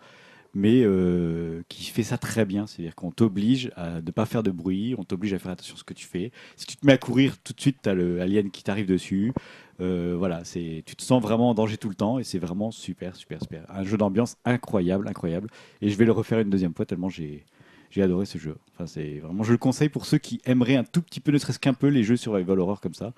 Mais 0.54 0.82
euh, 0.84 1.62
qui 1.68 1.84
fait 1.84 2.02
ça 2.02 2.18
très 2.18 2.44
bien, 2.44 2.66
c'est-à-dire 2.66 2.94
qu'on 2.94 3.10
t'oblige 3.10 3.70
à 3.74 4.02
ne 4.02 4.10
pas 4.10 4.26
faire 4.26 4.42
de 4.42 4.50
bruit, 4.50 4.94
on 4.98 5.04
t'oblige 5.04 5.32
à 5.32 5.38
faire 5.38 5.52
attention 5.52 5.76
à 5.76 5.78
ce 5.78 5.84
que 5.84 5.94
tu 5.94 6.06
fais. 6.06 6.30
Si 6.56 6.66
tu 6.66 6.76
te 6.76 6.84
mets 6.86 6.92
à 6.92 6.98
courir, 6.98 7.38
tout 7.38 7.54
de 7.54 7.60
suite, 7.60 7.78
tu 7.82 7.88
as 7.88 7.94
le 7.94 8.20
alien 8.20 8.50
qui 8.50 8.62
t'arrive 8.62 8.86
dessus. 8.86 9.32
Euh, 9.80 10.14
voilà, 10.16 10.44
c'est, 10.44 10.82
tu 10.86 10.94
te 10.94 11.02
sens 11.02 11.22
vraiment 11.22 11.50
en 11.50 11.54
danger 11.54 11.76
tout 11.78 11.88
le 11.88 11.94
temps 11.94 12.18
et 12.18 12.24
c'est 12.24 12.38
vraiment 12.38 12.70
super, 12.70 13.16
super, 13.16 13.40
super. 13.40 13.64
Un 13.68 13.82
jeu 13.82 13.96
d'ambiance 13.96 14.36
incroyable, 14.44 15.08
incroyable. 15.08 15.48
Et 15.80 15.88
je 15.88 15.96
vais 15.96 16.04
le 16.04 16.12
refaire 16.12 16.38
une 16.38 16.50
deuxième 16.50 16.74
fois 16.74 16.84
tellement 16.84 17.08
j'ai, 17.08 17.44
adoré 17.96 18.26
ce 18.26 18.38
jeu. 18.38 18.56
Enfin, 18.74 18.86
c'est 18.86 19.18
vraiment, 19.18 19.42
je 19.42 19.52
le 19.52 19.58
conseille 19.58 19.88
pour 19.88 20.06
ceux 20.06 20.18
qui 20.18 20.40
aimeraient 20.44 20.76
un 20.76 20.84
tout 20.84 21.02
petit 21.02 21.20
peu, 21.20 21.32
ne 21.32 21.38
serait-ce 21.38 21.58
qu'un 21.58 21.74
peu, 21.74 21.88
les 21.88 22.04
jeux 22.04 22.16
survival 22.16 22.60
horror 22.60 22.80
comme 22.80 22.94
ça. 22.94 23.12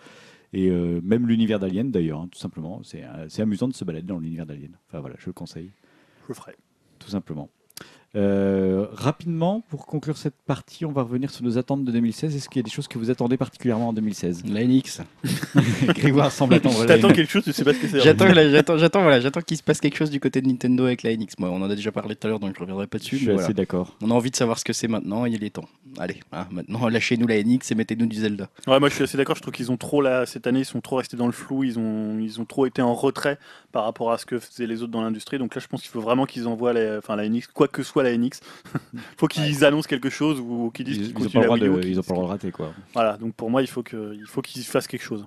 Et 0.52 0.70
euh, 0.70 1.00
même 1.02 1.26
l'univers 1.26 1.58
d'Alien 1.58 1.90
d'ailleurs, 1.90 2.20
hein, 2.20 2.28
tout 2.30 2.38
simplement. 2.38 2.80
C'est, 2.84 3.02
c'est 3.28 3.42
amusant 3.42 3.68
de 3.68 3.74
se 3.74 3.84
balader 3.84 4.06
dans 4.06 4.18
l'univers 4.18 4.46
d'Alien. 4.46 4.70
Enfin 4.88 5.00
voilà, 5.00 5.16
je 5.18 5.26
le 5.26 5.32
conseille, 5.32 5.70
Je 6.22 6.28
le 6.28 6.34
ferai. 6.34 6.54
Tout 6.98 7.08
simplement. 7.10 7.50
Euh, 8.16 8.86
rapidement, 8.92 9.60
pour 9.68 9.86
conclure 9.86 10.16
cette 10.16 10.36
partie, 10.46 10.84
on 10.84 10.92
va 10.92 11.02
revenir 11.02 11.30
sur 11.30 11.44
nos 11.44 11.58
attentes 11.58 11.84
de 11.84 11.90
2016. 11.90 12.36
Est-ce 12.36 12.48
qu'il 12.48 12.60
y 12.60 12.60
a 12.60 12.62
des 12.62 12.70
choses 12.70 12.86
que 12.86 12.98
vous 12.98 13.10
attendez 13.10 13.36
particulièrement 13.36 13.88
en 13.88 13.92
2016 13.92 14.44
La 14.46 14.64
NX. 14.64 15.00
Grégoire 15.88 16.30
semble 16.30 16.54
attendre. 16.54 16.84
T'attends 16.86 17.12
quelque 17.12 17.30
chose, 17.30 17.44
tu 17.44 17.52
sais 17.52 17.64
pas 17.64 17.74
ce 17.74 17.78
que 17.80 17.88
c'est. 17.88 18.00
J'attends, 18.00 18.26
là, 18.26 18.48
j'attends, 18.50 18.78
j'attends, 18.78 19.02
voilà, 19.02 19.20
j'attends 19.20 19.40
qu'il 19.40 19.56
se 19.56 19.62
passe 19.62 19.80
quelque 19.80 19.96
chose 19.96 20.10
du 20.10 20.20
côté 20.20 20.40
de 20.40 20.46
Nintendo 20.46 20.84
avec 20.84 21.02
la 21.02 21.14
NX. 21.16 21.38
Moi, 21.38 21.50
on 21.50 21.56
en 21.62 21.70
a 21.70 21.74
déjà 21.74 21.90
parlé 21.92 22.14
tout 22.14 22.26
à 22.26 22.30
l'heure, 22.30 22.40
donc 22.40 22.54
je 22.54 22.60
reviendrai 22.60 22.86
pas 22.86 22.98
Je 22.98 23.02
dessus. 23.02 23.16
suis 23.18 23.26
mais 23.26 23.32
assez 23.34 23.42
voilà. 23.42 23.54
d'accord. 23.54 23.96
On 24.00 24.10
a 24.10 24.14
envie 24.14 24.30
de 24.30 24.36
savoir 24.36 24.58
ce 24.58 24.64
que 24.64 24.72
c'est 24.72 24.88
maintenant, 24.88 25.24
il 25.24 25.42
est 25.42 25.50
temps. 25.50 25.68
Allez, 25.98 26.20
hein, 26.32 26.46
maintenant, 26.50 26.88
lâchez-nous 26.88 27.26
la 27.26 27.42
NX 27.42 27.70
et 27.70 27.74
mettez-nous 27.74 28.06
du 28.06 28.16
Zelda. 28.16 28.48
Ouais, 28.66 28.80
moi 28.80 28.88
je 28.88 28.94
suis 28.94 29.04
assez 29.04 29.16
d'accord. 29.16 29.36
Je 29.36 29.42
trouve 29.42 29.54
qu'ils 29.54 29.70
ont 29.72 29.76
trop 29.76 30.02
là 30.02 30.26
cette 30.26 30.46
année, 30.46 30.60
ils 30.60 30.64
sont 30.64 30.80
trop 30.80 30.96
restés 30.96 31.16
dans 31.16 31.26
le 31.26 31.32
flou. 31.32 31.64
Ils 31.64 31.78
ont, 31.78 32.18
ils 32.18 32.40
ont 32.40 32.44
trop 32.44 32.66
été 32.66 32.82
en 32.82 32.94
retrait 32.94 33.38
par 33.72 33.84
rapport 33.84 34.12
à 34.12 34.18
ce 34.18 34.26
que 34.26 34.38
faisaient 34.38 34.66
les 34.66 34.82
autres 34.82 34.92
dans 34.92 35.02
l'industrie. 35.02 35.38
Donc 35.38 35.54
là, 35.54 35.60
je 35.60 35.66
pense 35.68 35.82
qu'il 35.82 35.90
faut 35.90 36.00
vraiment 36.00 36.26
qu'ils 36.26 36.46
envoient 36.48 36.72
les, 36.72 36.96
enfin 36.98 37.16
la 37.16 37.28
NX, 37.28 37.48
quoi 37.52 37.68
que 37.68 37.82
soit 37.82 38.03
la 38.04 38.16
NX. 38.16 38.40
faut 39.16 39.26
qu'ils 39.26 39.64
annoncent 39.64 39.88
quelque 39.88 40.10
chose 40.10 40.40
ou 40.40 40.70
qu'ils 40.74 40.86
disent 40.86 40.96
Ils 40.98 41.14
qu'ils 41.14 41.24
n'ont 41.24 41.30
pas, 41.30 41.40
continuent 41.40 41.40
le 41.40 41.40
la 41.40 41.46
droit 41.46 41.58
Wii 41.58 41.68
U, 41.68 41.76
de, 41.76 41.80
qu'ils 41.82 41.90
ils 41.92 41.98
ont 41.98 42.02
pas 42.02 42.12
le 42.12 42.14
droit 42.16 42.26
de 42.26 42.32
rater 42.32 42.50
quoi. 42.52 42.72
Voilà. 42.94 43.16
Donc 43.16 43.34
pour 43.34 43.50
moi, 43.50 43.62
il 43.62 43.68
faut 43.68 43.82
que, 43.82 44.14
il 44.14 44.26
faut 44.26 44.42
qu'ils 44.42 44.62
fassent 44.64 44.86
quelque 44.86 45.02
chose. 45.04 45.26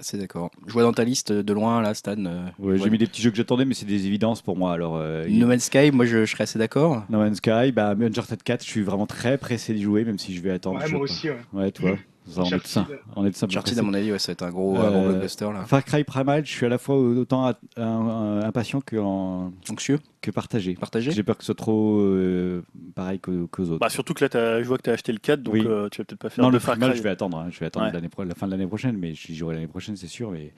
C'est 0.00 0.18
d'accord. 0.18 0.50
Je 0.66 0.72
vois 0.72 0.82
dans 0.82 0.92
ta 0.92 1.04
liste 1.04 1.30
de 1.30 1.52
loin, 1.52 1.80
là, 1.80 1.94
Stan. 1.94 2.16
euh, 2.26 2.46
Ouais, 2.58 2.78
J'ai 2.78 2.90
mis 2.90 2.98
des 2.98 3.06
petits 3.06 3.22
jeux 3.22 3.30
que 3.30 3.36
j'attendais, 3.36 3.64
mais 3.64 3.74
c'est 3.74 3.86
des 3.86 4.06
évidences 4.06 4.42
pour 4.42 4.56
moi. 4.56 4.72
Alors, 4.72 4.96
euh, 4.96 5.24
No 5.28 5.46
Man's 5.46 5.66
Sky, 5.66 5.92
moi, 5.92 6.04
je, 6.04 6.24
je 6.24 6.32
serais 6.32 6.42
assez 6.42 6.58
d'accord. 6.58 7.04
No 7.08 7.18
Man's 7.18 7.36
Sky, 7.36 7.70
bah, 7.70 7.94
Uncharted 8.00 8.42
4, 8.42 8.64
je 8.64 8.68
suis 8.68 8.82
vraiment 8.82 9.06
très 9.06 9.38
pressé 9.38 9.72
d'y 9.72 9.82
jouer, 9.82 10.04
même 10.04 10.18
si 10.18 10.34
je 10.34 10.40
vais 10.42 10.50
attendre. 10.50 10.80
Ouais, 10.80 10.88
moi 10.88 10.98
pas. 10.98 11.04
aussi, 11.04 11.30
ouais. 11.30 11.38
Ouais, 11.52 11.70
toi? 11.70 11.96
Ça, 12.26 12.40
on, 12.40 12.44
est 12.46 12.50
de 12.56 12.66
ça. 12.66 12.80
Uncharted. 12.80 12.98
on 13.16 13.26
est 13.26 13.30
de 13.30 13.34
ça. 13.36 13.46
Uncharted, 13.46 13.72
pressé. 13.74 13.78
à 13.80 13.82
mon 13.82 13.92
avis, 13.94 14.10
ouais, 14.12 14.18
ça 14.18 14.28
va 14.28 14.32
être 14.32 14.42
un 14.44 14.50
gros, 14.50 14.76
un 14.78 14.90
gros 14.90 14.98
Euh, 15.00 15.08
blockbuster, 15.10 15.44
là. 15.52 15.64
Far 15.66 15.84
Cry 15.84 16.04
Primal, 16.04 16.44
je 16.46 16.50
suis 16.50 16.64
à 16.64 16.70
la 16.70 16.78
fois 16.78 16.96
autant 16.96 17.52
impatient 17.76 18.80
que, 18.80 18.96
en- 18.96 19.52
Anxieux, 19.70 19.98
que 20.22 20.30
partagé. 20.30 20.74
partagé 20.74 21.10
J'ai 21.10 21.22
peur 21.22 21.36
que 21.36 21.42
ce 21.42 21.46
soit 21.48 21.54
trop 21.54 21.98
euh, 22.00 22.62
pareil 22.94 23.18
qu'aux 23.20 23.46
qu'aux 23.48 23.64
autres. 23.64 23.78
Bah, 23.78 23.90
surtout 23.90 24.14
que 24.14 24.24
là, 24.24 24.62
je 24.62 24.66
vois 24.66 24.78
que 24.78 24.82
tu 24.84 24.90
as 24.90 24.94
acheté 24.94 25.12
le 25.12 25.18
4, 25.18 25.42
donc 25.42 25.52
Oui. 25.54 25.62
euh, 25.66 25.88
tu 25.90 26.00
vas 26.00 26.04
peut-être 26.06 26.18
pas 26.18 26.30
faire 26.30 26.44
non, 26.44 26.50
le 26.50 26.58
Far 26.58 26.74
Primal, 26.76 26.90
Cry. 26.92 26.98
je 26.98 27.02
vais 27.02 27.10
attendre. 27.10 27.36
hein. 27.38 27.48
Je 27.50 27.60
vais 27.60 27.66
attendre 27.66 27.86
Ouais. 27.86 27.92
l'année 27.92 28.08
pro- 28.08 28.24
la 28.24 28.34
fin 28.34 28.46
de 28.46 28.52
l'année 28.52 28.66
prochaine, 28.66 28.96
mais 28.96 29.12
j'y 29.14 29.34
jouerai 29.36 29.56
l'année 29.56 29.66
prochaine, 29.66 29.96
c'est 29.96 30.06
sûr. 30.06 30.30
Mais... 30.30 30.52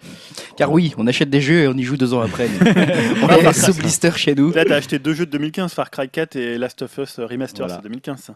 Car 0.56 0.70
oui, 0.70 0.94
on 0.98 1.06
achète 1.08 1.30
des 1.30 1.40
jeux 1.40 1.62
et 1.62 1.68
on 1.68 1.74
y 1.74 1.82
joue 1.82 1.96
deux 1.96 2.14
ans 2.14 2.20
après. 2.20 2.48
on 2.60 3.28
est 3.28 3.52
sous 3.52 3.74
blister 3.74 4.12
chez 4.12 4.36
nous. 4.36 4.52
Là, 4.52 4.64
t'as 4.64 4.76
acheté 4.76 5.00
deux 5.00 5.14
jeux 5.14 5.26
de 5.26 5.32
2015, 5.32 5.72
Far 5.74 5.90
Cry 5.90 6.08
4 6.08 6.36
et 6.36 6.58
Last 6.58 6.82
of 6.82 6.96
Us 6.98 7.18
Remaster, 7.18 7.66
Voilà. 7.66 7.80
c'est 7.82 7.88
2015. 7.88 8.30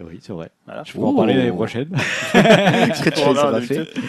Euh, 0.00 0.04
oui, 0.08 0.18
c'est 0.20 0.32
vrai. 0.32 0.50
Voilà. 0.66 0.82
Je 0.84 0.92
pourrais 0.92 1.08
en 1.08 1.14
parler 1.14 1.34
Oh. 1.34 1.38
l'année 1.38 1.52
prochaine. 1.52 1.88
Très 2.32 3.10
Pour 3.10 3.34
ça 3.36 3.50
va 3.50 3.60
2017. 3.60 3.88
fait. 3.88 4.00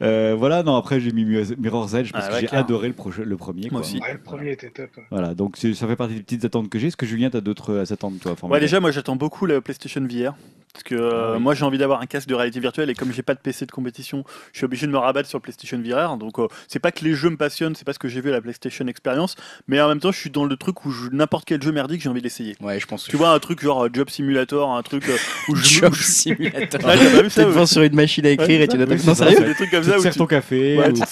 Euh, 0.00 0.36
voilà, 0.38 0.62
non, 0.62 0.76
après 0.76 1.00
j'ai 1.00 1.10
mis 1.10 1.24
Mir- 1.24 1.56
Mirror's 1.58 1.92
Edge 1.94 2.12
parce 2.12 2.28
Ah, 2.30 2.34
que 2.40 2.46
j'ai 2.46 2.54
adoré 2.56 2.86
le, 2.86 2.94
proche- 2.94 3.18
le 3.20 3.36
premier. 3.36 3.62
Moi 3.62 3.70
quoi. 3.70 3.80
aussi. 3.80 3.98
Ouais, 3.98 4.12
le 4.12 4.20
premier 4.20 4.52
était 4.52 4.70
top. 4.70 4.90
Voilà, 5.10 5.34
donc 5.34 5.56
ça 5.56 5.86
fait 5.88 5.96
partie 5.96 6.14
des 6.14 6.22
petites 6.22 6.44
attentes 6.44 6.68
que 6.68 6.78
j'ai. 6.78 6.86
Est-ce 6.86 6.96
que 6.96 7.04
Julien, 7.04 7.30
t'as 7.30 7.40
d'autres 7.40 7.72
euh, 7.72 7.92
attentes, 7.92 8.20
toi 8.20 8.36
Ouais, 8.44 8.60
déjà, 8.60 8.78
moi 8.78 8.92
j'attends 8.92 9.16
beaucoup 9.16 9.44
la 9.46 9.60
PlayStation 9.60 10.00
VR. 10.02 10.34
Parce 10.72 10.84
que 10.84 10.94
euh, 10.94 11.10
Ah 11.12 11.32
oui. 11.36 11.42
moi 11.42 11.54
j'ai 11.54 11.64
envie 11.64 11.78
d'avoir 11.78 12.00
un 12.00 12.06
casque 12.06 12.28
de 12.28 12.34
réalité 12.34 12.60
virtuelle 12.60 12.88
et 12.90 12.94
comme 12.94 13.12
j'ai 13.12 13.22
pas 13.22 13.34
de 13.34 13.40
PC 13.40 13.66
de 13.66 13.70
compétition, 13.72 14.24
je 14.52 14.58
suis 14.58 14.64
obligé 14.64 14.86
de 14.86 14.92
me 14.92 14.98
rabattre 14.98 15.28
sur 15.28 15.40
PlayStation 15.40 15.80
VR. 15.84 16.16
Donc 16.18 16.38
euh, 16.38 16.46
c'est 16.68 16.78
pas 16.78 16.92
que 16.92 17.04
les 17.04 17.14
jeux 17.14 17.30
me 17.30 17.36
passionnent, 17.36 17.74
c'est 17.74 17.84
pas 17.84 17.92
ce 17.92 17.98
que 17.98 18.08
j'ai 18.08 18.20
vu 18.20 18.28
à 18.28 18.32
la 18.32 18.40
PlayStation 18.40 18.86
Experience, 18.86 19.34
mais 19.66 19.80
en 19.80 19.88
même 19.88 20.00
temps 20.00 20.12
je 20.12 20.18
suis 20.18 20.30
dans 20.30 20.44
le 20.44 20.56
truc 20.56 20.84
où 20.84 20.90
je- 20.90 21.10
n'importe 21.10 21.44
quel 21.46 21.62
jeu 21.62 21.72
merdique 21.72 22.02
j'ai 22.02 22.08
envie 22.08 22.22
d'essayer. 22.22 22.54
Ouais, 22.60 22.78
je 22.78 22.86
pense 22.86 23.04
que 23.06 23.10
Tu 23.10 23.16
vois 23.16 23.30
un 23.30 23.38
truc 23.38 23.60
genre 23.62 23.84
euh, 23.86 23.88
Job 23.92 24.08
Simulator, 24.10 24.70
un 24.76 24.82
truc 24.82 25.04
où 25.48 25.56
je 25.56 25.64
Job 25.80 25.94
Simulator. 25.94 26.58
Ah, 26.60 26.66
t'as 26.68 26.78
pas 26.78 27.22
vu 27.22 27.30
ça 27.30 27.48
ouais. 27.48 27.66
sur 27.66 27.82
une 27.82 27.94
machine 27.94 28.26
à 28.26 28.30
écrire 28.30 28.48
Ouais, 28.60 28.64
et 28.64 28.68
tu 28.68 28.76
Oui, 28.76 28.98
c'est 28.98 29.14
sérieux 29.14 29.44
Des 29.44 29.54
trucs 29.54 29.70
comme 29.70 29.82
Tu 29.82 29.88
ça 29.88 29.94
te 29.94 29.98
où 29.98 30.02
sers 30.02 30.12
tu... 30.12 30.18
ton 30.18 30.26
café. 30.26 30.76
Ouais, 30.78 30.90
ou- 30.90 30.92
tu 30.92 31.02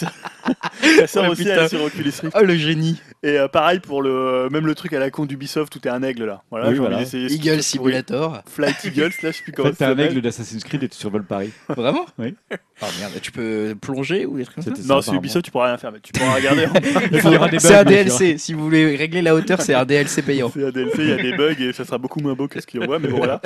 ça 1.06 1.22
Ouais, 1.22 1.28
aussi 1.28 1.44
putain. 1.44 1.68
sur 1.68 1.82
Oculus 1.82 2.12
Rift. 2.22 2.36
Oh 2.38 2.42
le 2.44 2.56
génie 2.56 3.00
Et 3.22 3.38
euh, 3.38 3.48
pareil 3.48 3.80
pour 3.80 4.02
le 4.02 4.48
même 4.50 4.66
le 4.66 4.74
truc 4.74 4.92
à 4.92 4.98
la 4.98 5.10
con 5.10 5.24
d'Ubisoft 5.26 5.74
où 5.76 5.78
t'es 5.78 5.88
un 5.88 6.02
aigle 6.02 6.24
là. 6.24 6.42
Voilà, 6.50 6.68
Oui, 6.70 6.76
voilà. 6.76 7.00
Eagle. 7.02 7.62
Simulator. 7.62 8.42
Flight 8.46 8.76
Eagles, 8.84 9.12
là 9.22 9.30
je 9.30 9.36
sais 9.36 9.42
plus 9.42 9.52
En 9.52 9.56
comment 9.56 9.68
fait, 9.70 9.76
ça 9.84 9.94
t'es 9.94 10.02
un 10.02 10.04
aigle 10.06 10.20
d'Assassin's 10.20 10.64
Creed 10.64 10.82
et 10.82 10.88
tu 10.88 10.96
survoles 10.96 11.24
Paris. 11.24 11.50
Vraiment 11.68 12.06
Oui. 12.18 12.34
Oh 12.82 12.86
merde, 13.00 13.12
tu 13.22 13.32
peux 13.32 13.74
plonger 13.80 14.26
ou 14.26 14.36
des 14.36 14.44
trucs 14.44 14.56
comme 14.56 14.64
ça 14.64 14.70
Non, 14.70 14.76
c'est 14.76 14.92
apparemment. 14.92 15.18
Ubisoft, 15.20 15.44
tu 15.46 15.50
pourras 15.50 15.66
rien 15.68 15.78
faire, 15.78 15.92
mais 15.92 16.00
tu 16.00 16.12
pourras 16.12 16.34
regarder. 16.34 16.66
C'est 17.58 17.74
un. 17.74 17.84
DLC. 17.84 18.38
Si 18.38 18.52
vous 18.52 18.62
voulez 18.62 18.96
régler 18.96 19.22
la 19.22 19.34
hauteur, 19.34 19.60
c'est 19.62 19.74
un 19.74 19.84
DLC 19.84 20.22
payant. 20.22 20.50
C'est 20.52 20.64
un 20.66 20.70
DLC, 20.70 20.92
il 20.98 21.08
y 21.08 21.12
a 21.12 21.16
des 21.16 21.32
bugs 21.36 21.54
et 21.58 21.72
ça 21.72 21.84
sera 21.84 21.98
beaucoup 21.98 22.20
moins 22.20 22.34
beau 22.34 22.48
que 22.48 22.60
ce 22.60 22.66
qu'on 22.66 22.84
voit, 22.84 22.98
mais 22.98 23.08
bon 23.08 23.18
voilà. 23.18 23.40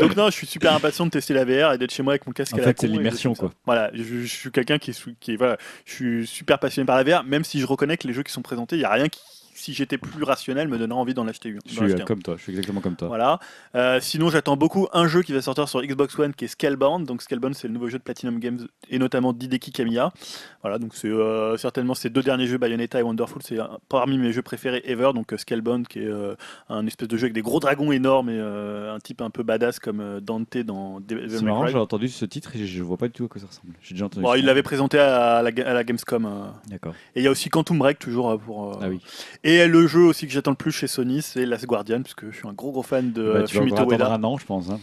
Donc 0.00 0.16
non, 0.16 0.26
je 0.26 0.32
suis 0.32 0.46
super 0.46 0.74
impatient 0.74 1.06
de 1.06 1.10
tester 1.10 1.32
la 1.34 1.44
VR 1.44 1.72
et 1.74 1.78
d'être 1.78 1.92
chez 1.92 2.02
moi 2.02 2.14
avec 2.14 2.26
mon 2.26 2.32
casque 2.32 2.54
En 2.54 2.56
à 2.56 2.60
la 2.60 2.66
fait, 2.66 2.80
c'est 2.80 2.86
l'immersion, 2.88 3.34
ça. 3.34 3.50
Voilà, 3.66 3.90
je, 3.94 4.02
je 4.02 4.26
suis 4.26 4.50
quelqu'un 4.50 4.78
qui 4.78 4.90
est, 4.90 5.04
qui 5.20 5.32
est- 5.32 5.36
voilà, 5.36 5.56
je 5.84 6.22
suis 6.22 6.41
super 6.42 6.58
passionné 6.58 6.84
par 6.84 6.96
la 6.96 7.04
VR, 7.04 7.22
même 7.22 7.44
si 7.44 7.60
je 7.60 7.66
reconnais 7.66 7.96
que 7.96 8.08
les 8.08 8.12
jeux 8.12 8.24
qui 8.24 8.32
sont 8.32 8.42
présentés, 8.42 8.74
il 8.74 8.82
y 8.82 8.84
a 8.84 8.90
rien 8.90 9.08
qui, 9.08 9.20
si 9.62 9.74
j'étais 9.74 9.96
plus 9.96 10.24
rationnel, 10.24 10.66
me 10.66 10.76
donnerait 10.76 10.98
envie 10.98 11.14
d'en 11.14 11.28
acheter 11.28 11.48
une. 11.50 11.60
Je 11.66 11.86
suis 11.86 12.04
comme 12.04 12.20
toi, 12.20 12.34
je 12.36 12.42
suis 12.42 12.50
exactement 12.50 12.80
comme 12.80 12.96
toi. 12.96 13.06
Voilà. 13.06 13.38
Euh, 13.76 14.00
sinon, 14.00 14.28
j'attends 14.28 14.56
beaucoup 14.56 14.88
un 14.92 15.06
jeu 15.06 15.22
qui 15.22 15.32
va 15.32 15.40
sortir 15.40 15.68
sur 15.68 15.80
Xbox 15.82 16.18
One 16.18 16.34
qui 16.34 16.46
est 16.46 16.48
Scalebound. 16.48 17.06
Donc, 17.06 17.22
Scalebound, 17.22 17.54
c'est 17.54 17.68
le 17.68 17.74
nouveau 17.74 17.88
jeu 17.88 17.98
de 17.98 18.02
Platinum 18.02 18.40
Games 18.40 18.66
et 18.90 18.98
notamment 18.98 19.32
d'Hideki 19.32 19.70
Kamiya. 19.70 20.12
Voilà, 20.62 20.78
donc 20.78 20.94
c'est 20.94 21.08
euh, 21.08 21.56
certainement 21.56 21.94
ces 21.94 22.10
deux 22.10 22.22
derniers 22.22 22.46
jeux, 22.46 22.58
Bayonetta 22.58 22.98
et 22.98 23.02
Wonderful, 23.02 23.42
c'est 23.44 23.58
parmi 23.88 24.18
mes 24.18 24.32
jeux 24.32 24.42
préférés 24.42 24.82
ever. 24.84 25.12
Donc, 25.14 25.32
euh, 25.32 25.36
Scalebound, 25.36 25.86
qui 25.86 26.00
est 26.00 26.06
euh, 26.06 26.34
un 26.68 26.84
espèce 26.88 27.06
de 27.06 27.16
jeu 27.16 27.26
avec 27.26 27.34
des 27.34 27.42
gros 27.42 27.60
dragons 27.60 27.92
énormes 27.92 28.30
et 28.30 28.40
un 28.40 28.98
type 28.98 29.22
un 29.22 29.30
peu 29.30 29.44
badass 29.44 29.78
comme 29.78 30.20
Dante 30.20 30.58
dans 30.58 30.98
Devil 30.98 31.30
C'est 31.30 31.42
marrant, 31.42 31.68
j'ai 31.68 31.78
entendu 31.78 32.08
ce 32.08 32.24
titre 32.24 32.56
et 32.56 32.66
je 32.66 32.82
vois 32.82 32.96
pas 32.96 33.06
du 33.06 33.12
tout 33.12 33.26
à 33.26 33.28
quoi 33.28 33.40
ça 33.40 33.46
ressemble. 33.46 33.74
J'ai 33.80 33.94
déjà 33.94 34.06
entendu. 34.06 34.24
Bon, 34.24 34.34
il 34.34 34.44
l'avait 34.44 34.64
présenté 34.64 34.98
à 34.98 35.40
la, 35.42 35.50
à 35.66 35.72
la 35.72 35.84
Gamescom. 35.84 36.52
D'accord. 36.66 36.94
Et 37.14 37.20
il 37.20 37.24
y 37.24 37.28
a 37.28 37.30
aussi 37.30 37.48
Quantum 37.48 37.78
Break, 37.78 38.00
toujours 38.00 38.36
pour. 38.40 38.78
Ah 38.82 38.88
oui. 38.88 39.00
Et 39.44 39.51
le 39.68 39.86
jeu 39.86 40.00
aussi 40.00 40.26
que 40.26 40.32
j'attends 40.32 40.50
le 40.52 40.56
plus 40.56 40.72
chez 40.72 40.86
Sony, 40.86 41.22
c'est 41.22 41.46
Last 41.46 41.66
Guardian, 41.66 42.02
parce 42.02 42.14
que 42.14 42.30
je 42.30 42.36
suis 42.36 42.48
un 42.48 42.52
gros 42.52 42.72
gros 42.72 42.82
fan 42.82 43.12
de 43.12 43.32
Bah, 43.32 43.42
tu 43.44 43.56
vas 43.56 43.62
Fumito 43.62 43.90
Ueda. 43.90 44.12
un 44.12 44.22
an, 44.24 44.36
je 44.38 44.44
pense. 44.44 44.70
hein. 44.70 44.78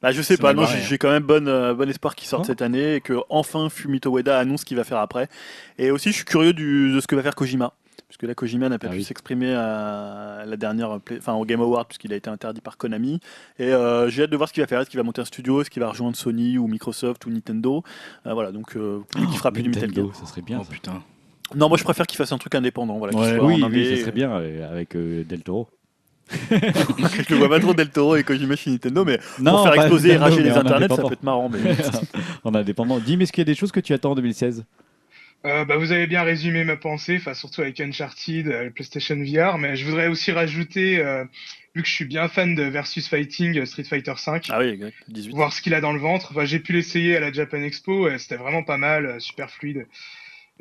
Bah, 0.00 0.12
je 0.12 0.22
sais 0.22 0.36
pas, 0.36 0.52
non, 0.54 0.64
j'ai 0.66 0.78
hein. 0.78 0.82
j'ai 0.88 0.98
quand 0.98 1.10
même 1.10 1.22
bon, 1.22 1.46
euh, 1.48 1.74
bon 1.74 1.88
espoir 1.88 2.14
qu'il 2.14 2.26
sorte 2.28 2.42
Oh. 2.44 2.46
cette 2.46 2.62
année 2.62 2.96
et 2.96 3.00
que 3.00 3.14
enfin 3.30 3.68
Fumito 3.68 4.16
Ueda 4.16 4.38
annonce 4.38 4.60
ce 4.60 4.64
qu'il 4.66 4.76
va 4.76 4.84
faire 4.84 4.98
après. 4.98 5.28
Et 5.78 5.90
aussi, 5.90 6.10
je 6.10 6.16
suis 6.16 6.24
curieux 6.24 6.52
du- 6.52 6.92
de 6.92 7.00
ce 7.00 7.06
que 7.06 7.14
va 7.16 7.22
faire 7.22 7.34
Kojima. 7.34 7.72
Puisque 8.08 8.24
là, 8.24 8.34
Kojima 8.34 8.68
n'a 8.68 8.78
pas 8.78 8.88
Ah 8.88 8.90
pu 8.90 8.98
oui. 8.98 9.04
s'exprimer 9.04 9.54
à 9.54 10.44
la 10.46 10.56
dernière, 10.58 10.98
enfin 11.16 11.32
au 11.32 11.46
Game 11.46 11.62
Award, 11.62 11.86
puisqu'il 11.88 12.12
a 12.12 12.16
été 12.16 12.28
interdit 12.28 12.60
par 12.60 12.76
Konami. 12.76 13.20
Et 13.58 13.72
euh, 13.72 14.10
j'ai 14.10 14.24
hâte 14.24 14.30
de 14.30 14.36
voir 14.36 14.50
ce 14.50 14.52
qu'il 14.54 14.62
va 14.62 14.66
faire. 14.66 14.80
Est-ce 14.80 14.90
qu'il 14.90 14.98
va 14.98 15.02
monter 15.04 15.22
un 15.22 15.24
studio? 15.24 15.62
Est-ce 15.62 15.70
qu'il 15.70 15.80
va 15.80 15.88
rejoindre 15.88 16.14
Sony 16.14 16.58
ou 16.58 16.66
Microsoft 16.66 17.24
ou 17.24 17.30
Nintendo? 17.30 17.82
Euh, 18.26 18.34
Voilà, 18.34 18.52
donc 18.52 18.76
euh, 18.76 19.00
qui 19.30 19.36
fera 19.38 19.50
plus 19.50 19.62
du 19.62 19.70
Metal 19.70 19.94
Gear. 19.94 20.14
Ça 20.14 20.26
serait 20.26 20.42
bien. 20.42 20.58
Oh 20.60 20.64
ça. 20.64 20.70
putain. 20.70 21.02
Non, 21.54 21.68
moi 21.68 21.78
je 21.78 21.84
préfère 21.84 22.06
qu'il 22.06 22.16
fasse 22.18 22.32
un 22.32 22.38
truc 22.38 22.54
indépendant. 22.54 22.98
Voilà, 22.98 23.12
qu'il 23.12 23.20
Ouais. 23.22 23.36
soit 23.36 23.44
Oui, 23.46 23.54
en 23.62 23.70
oui, 23.70 23.80
indé. 23.82 23.96
ça 23.96 24.02
serait 24.02 24.12
bien 24.12 24.30
euh, 24.32 24.70
avec 24.70 24.94
euh, 24.96 25.24
Del 25.24 25.42
Toro. 25.42 25.68
je 26.50 27.30
le 27.30 27.36
vois 27.36 27.48
pas 27.48 27.60
trop 27.60 27.74
Del 27.74 27.90
Toro 27.90 28.16
et 28.16 28.24
Kojima 28.24 28.56
chez 28.56 28.70
Nintendo, 28.70 29.04
mais 29.04 29.18
pour 29.18 29.44
Non, 29.44 29.62
faire 29.64 29.72
pas 29.74 29.82
exploser 29.82 30.10
et 30.12 30.16
rager 30.16 30.42
les 30.42 30.50
internets, 30.50 30.88
ça 30.88 31.02
peut 31.02 31.12
être 31.12 31.22
marrant. 31.22 31.48
Mais... 31.50 31.58
en 32.44 32.54
indépendant. 32.54 32.98
Dis, 32.98 33.16
mais 33.16 33.24
est-ce 33.24 33.32
qu'il 33.32 33.42
y 33.42 33.46
a 33.48 33.52
des 33.52 33.54
choses 33.54 33.72
que 33.72 33.80
tu 33.80 33.92
attends 33.92 34.12
en 34.12 34.14
2016 34.14 34.64
Euh, 35.44 35.64
bah, 35.64 35.76
vous 35.76 35.92
avez 35.92 36.06
bien 36.06 36.22
résumé 36.22 36.64
ma 36.64 36.76
pensée, 36.76 37.16
enfin 37.18 37.34
surtout 37.34 37.60
avec 37.62 37.80
Uncharted, 37.80 38.46
euh, 38.48 38.70
PlayStation 38.70 39.16
VR, 39.16 39.58
mais 39.58 39.76
je 39.76 39.84
voudrais 39.84 40.06
aussi 40.06 40.30
rajouter, 40.32 41.00
euh, 41.00 41.24
vu 41.74 41.82
que 41.82 41.88
je 41.88 41.92
suis 41.92 42.04
bien 42.04 42.28
fan 42.28 42.54
de 42.54 42.62
Versus 42.62 43.08
Fighting 43.08 43.66
Street 43.66 43.84
Fighter 43.84 44.12
V, 44.12 44.40
ah 44.50 44.58
oui, 44.60 44.68
exact, 44.68 44.94
18. 45.08 45.34
voir 45.34 45.52
ce 45.52 45.60
qu'il 45.60 45.74
a 45.74 45.80
dans 45.80 45.92
le 45.92 45.98
ventre. 45.98 46.28
Enfin, 46.30 46.44
j'ai 46.44 46.60
pu 46.60 46.72
l'essayer 46.72 47.16
à 47.16 47.20
la 47.20 47.32
Japan 47.32 47.58
Expo, 47.62 48.08
c'était 48.18 48.36
vraiment 48.36 48.62
pas 48.62 48.78
mal, 48.78 49.20
super 49.20 49.50
fluide. 49.50 49.86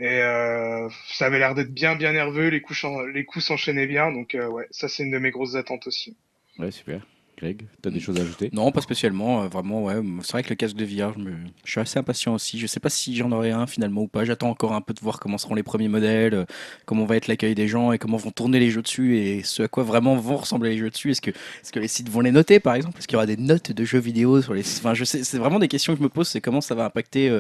Et 0.02 0.20
euh, 0.22 0.90
ça 1.14 1.28
avait 1.28 1.38
l'air 1.40 1.54
d'être 1.56 1.72
bien 1.74 1.96
bien 1.96 2.12
nerveux, 2.12 2.48
les 2.50 2.60
coups, 2.62 2.84
les 3.14 3.24
coups 3.24 3.46
s'enchaînaient 3.46 3.86
bien, 3.88 4.12
donc 4.12 4.34
euh, 4.36 4.48
ouais, 4.50 4.68
ça 4.72 4.88
c'est 4.90 5.04
une 5.04 5.12
de 5.12 5.20
mes 5.20 5.30
grosses 5.32 5.56
attentes 5.56 5.86
aussi. 5.88 6.16
Ouais, 6.58 6.72
super. 6.72 7.06
Greg, 7.38 7.64
tu 7.82 7.88
as 7.90 7.92
des 7.92 8.00
choses 8.00 8.18
à 8.20 8.22
ajouter? 8.22 8.50
Non, 8.54 8.72
pas 8.72 8.82
spécialement. 8.82 9.44
euh, 9.44 9.48
vraiment, 9.48 9.84
ouais. 9.84 9.96
C'est 10.22 10.34
vrai 10.34 10.44
que 10.44 10.50
le 10.50 10.56
casque 10.56 10.76
de 10.76 10.86
VR, 10.86 11.14
je, 11.14 11.20
me- 11.24 11.34
je 11.66 11.72
suis 11.72 11.80
assez 11.80 11.98
impatient 11.98 12.36
aussi. 12.36 12.60
Je 12.60 12.68
sais 12.68 12.80
pas 12.80 12.90
si 12.90 13.16
j'en 13.16 13.32
aurai 13.32 13.50
un 13.52 13.66
finalement 13.66 14.02
ou 14.02 14.08
pas. 14.08 14.26
J'attends 14.26 14.50
encore 14.50 14.74
un 14.74 14.82
peu 14.82 14.94
de 14.94 15.00
voir 15.00 15.20
comment 15.20 15.40
seront 15.40 15.56
les 15.56 15.64
premiers 15.64 15.88
modèles, 15.88 16.46
comment 16.86 17.06
va 17.06 17.16
être 17.18 17.28
l'accueil 17.28 17.56
des 17.56 17.68
gens 17.68 17.92
et 17.94 17.98
comment 17.98 18.18
vont 18.18 18.30
tourner 18.32 18.60
les 18.60 18.70
jeux 18.70 18.84
dessus 18.84 19.18
et 19.18 19.42
ce 19.44 19.64
à 19.64 19.68
quoi 19.68 19.84
vraiment 19.84 20.16
vont 20.18 20.38
ressembler 20.38 20.72
les 20.72 20.78
jeux 20.78 20.90
dessus. 20.92 21.12
Est-ce 21.12 21.22
que, 21.22 21.32
est-ce 21.32 21.72
que 21.72 21.80
les 21.80 21.88
sites 21.88 22.10
vont 22.10 22.22
les 22.22 22.32
noter 22.32 22.60
par 22.60 22.76
exemple? 22.76 23.00
Est-ce 23.00 23.08
qu'il 23.08 23.16
y 23.16 23.18
aura 23.18 23.26
des 23.26 23.38
notes 23.38 23.72
de 23.72 23.86
jeux 23.86 24.00
vidéo 24.00 24.42
sur 24.44 24.54
les 24.54 24.62
Enfin, 24.62 24.94
je 24.94 25.04
sais, 25.04 25.24
c'est 25.24 25.38
vraiment 25.40 25.58
des 25.60 25.68
questions 25.68 25.94
que 25.94 26.00
je 26.00 26.04
me 26.04 26.10
pose. 26.10 26.28
C'est 26.28 26.42
comment 26.42 26.62
ça 26.62 26.76
va 26.76 26.86
impacter. 26.86 27.40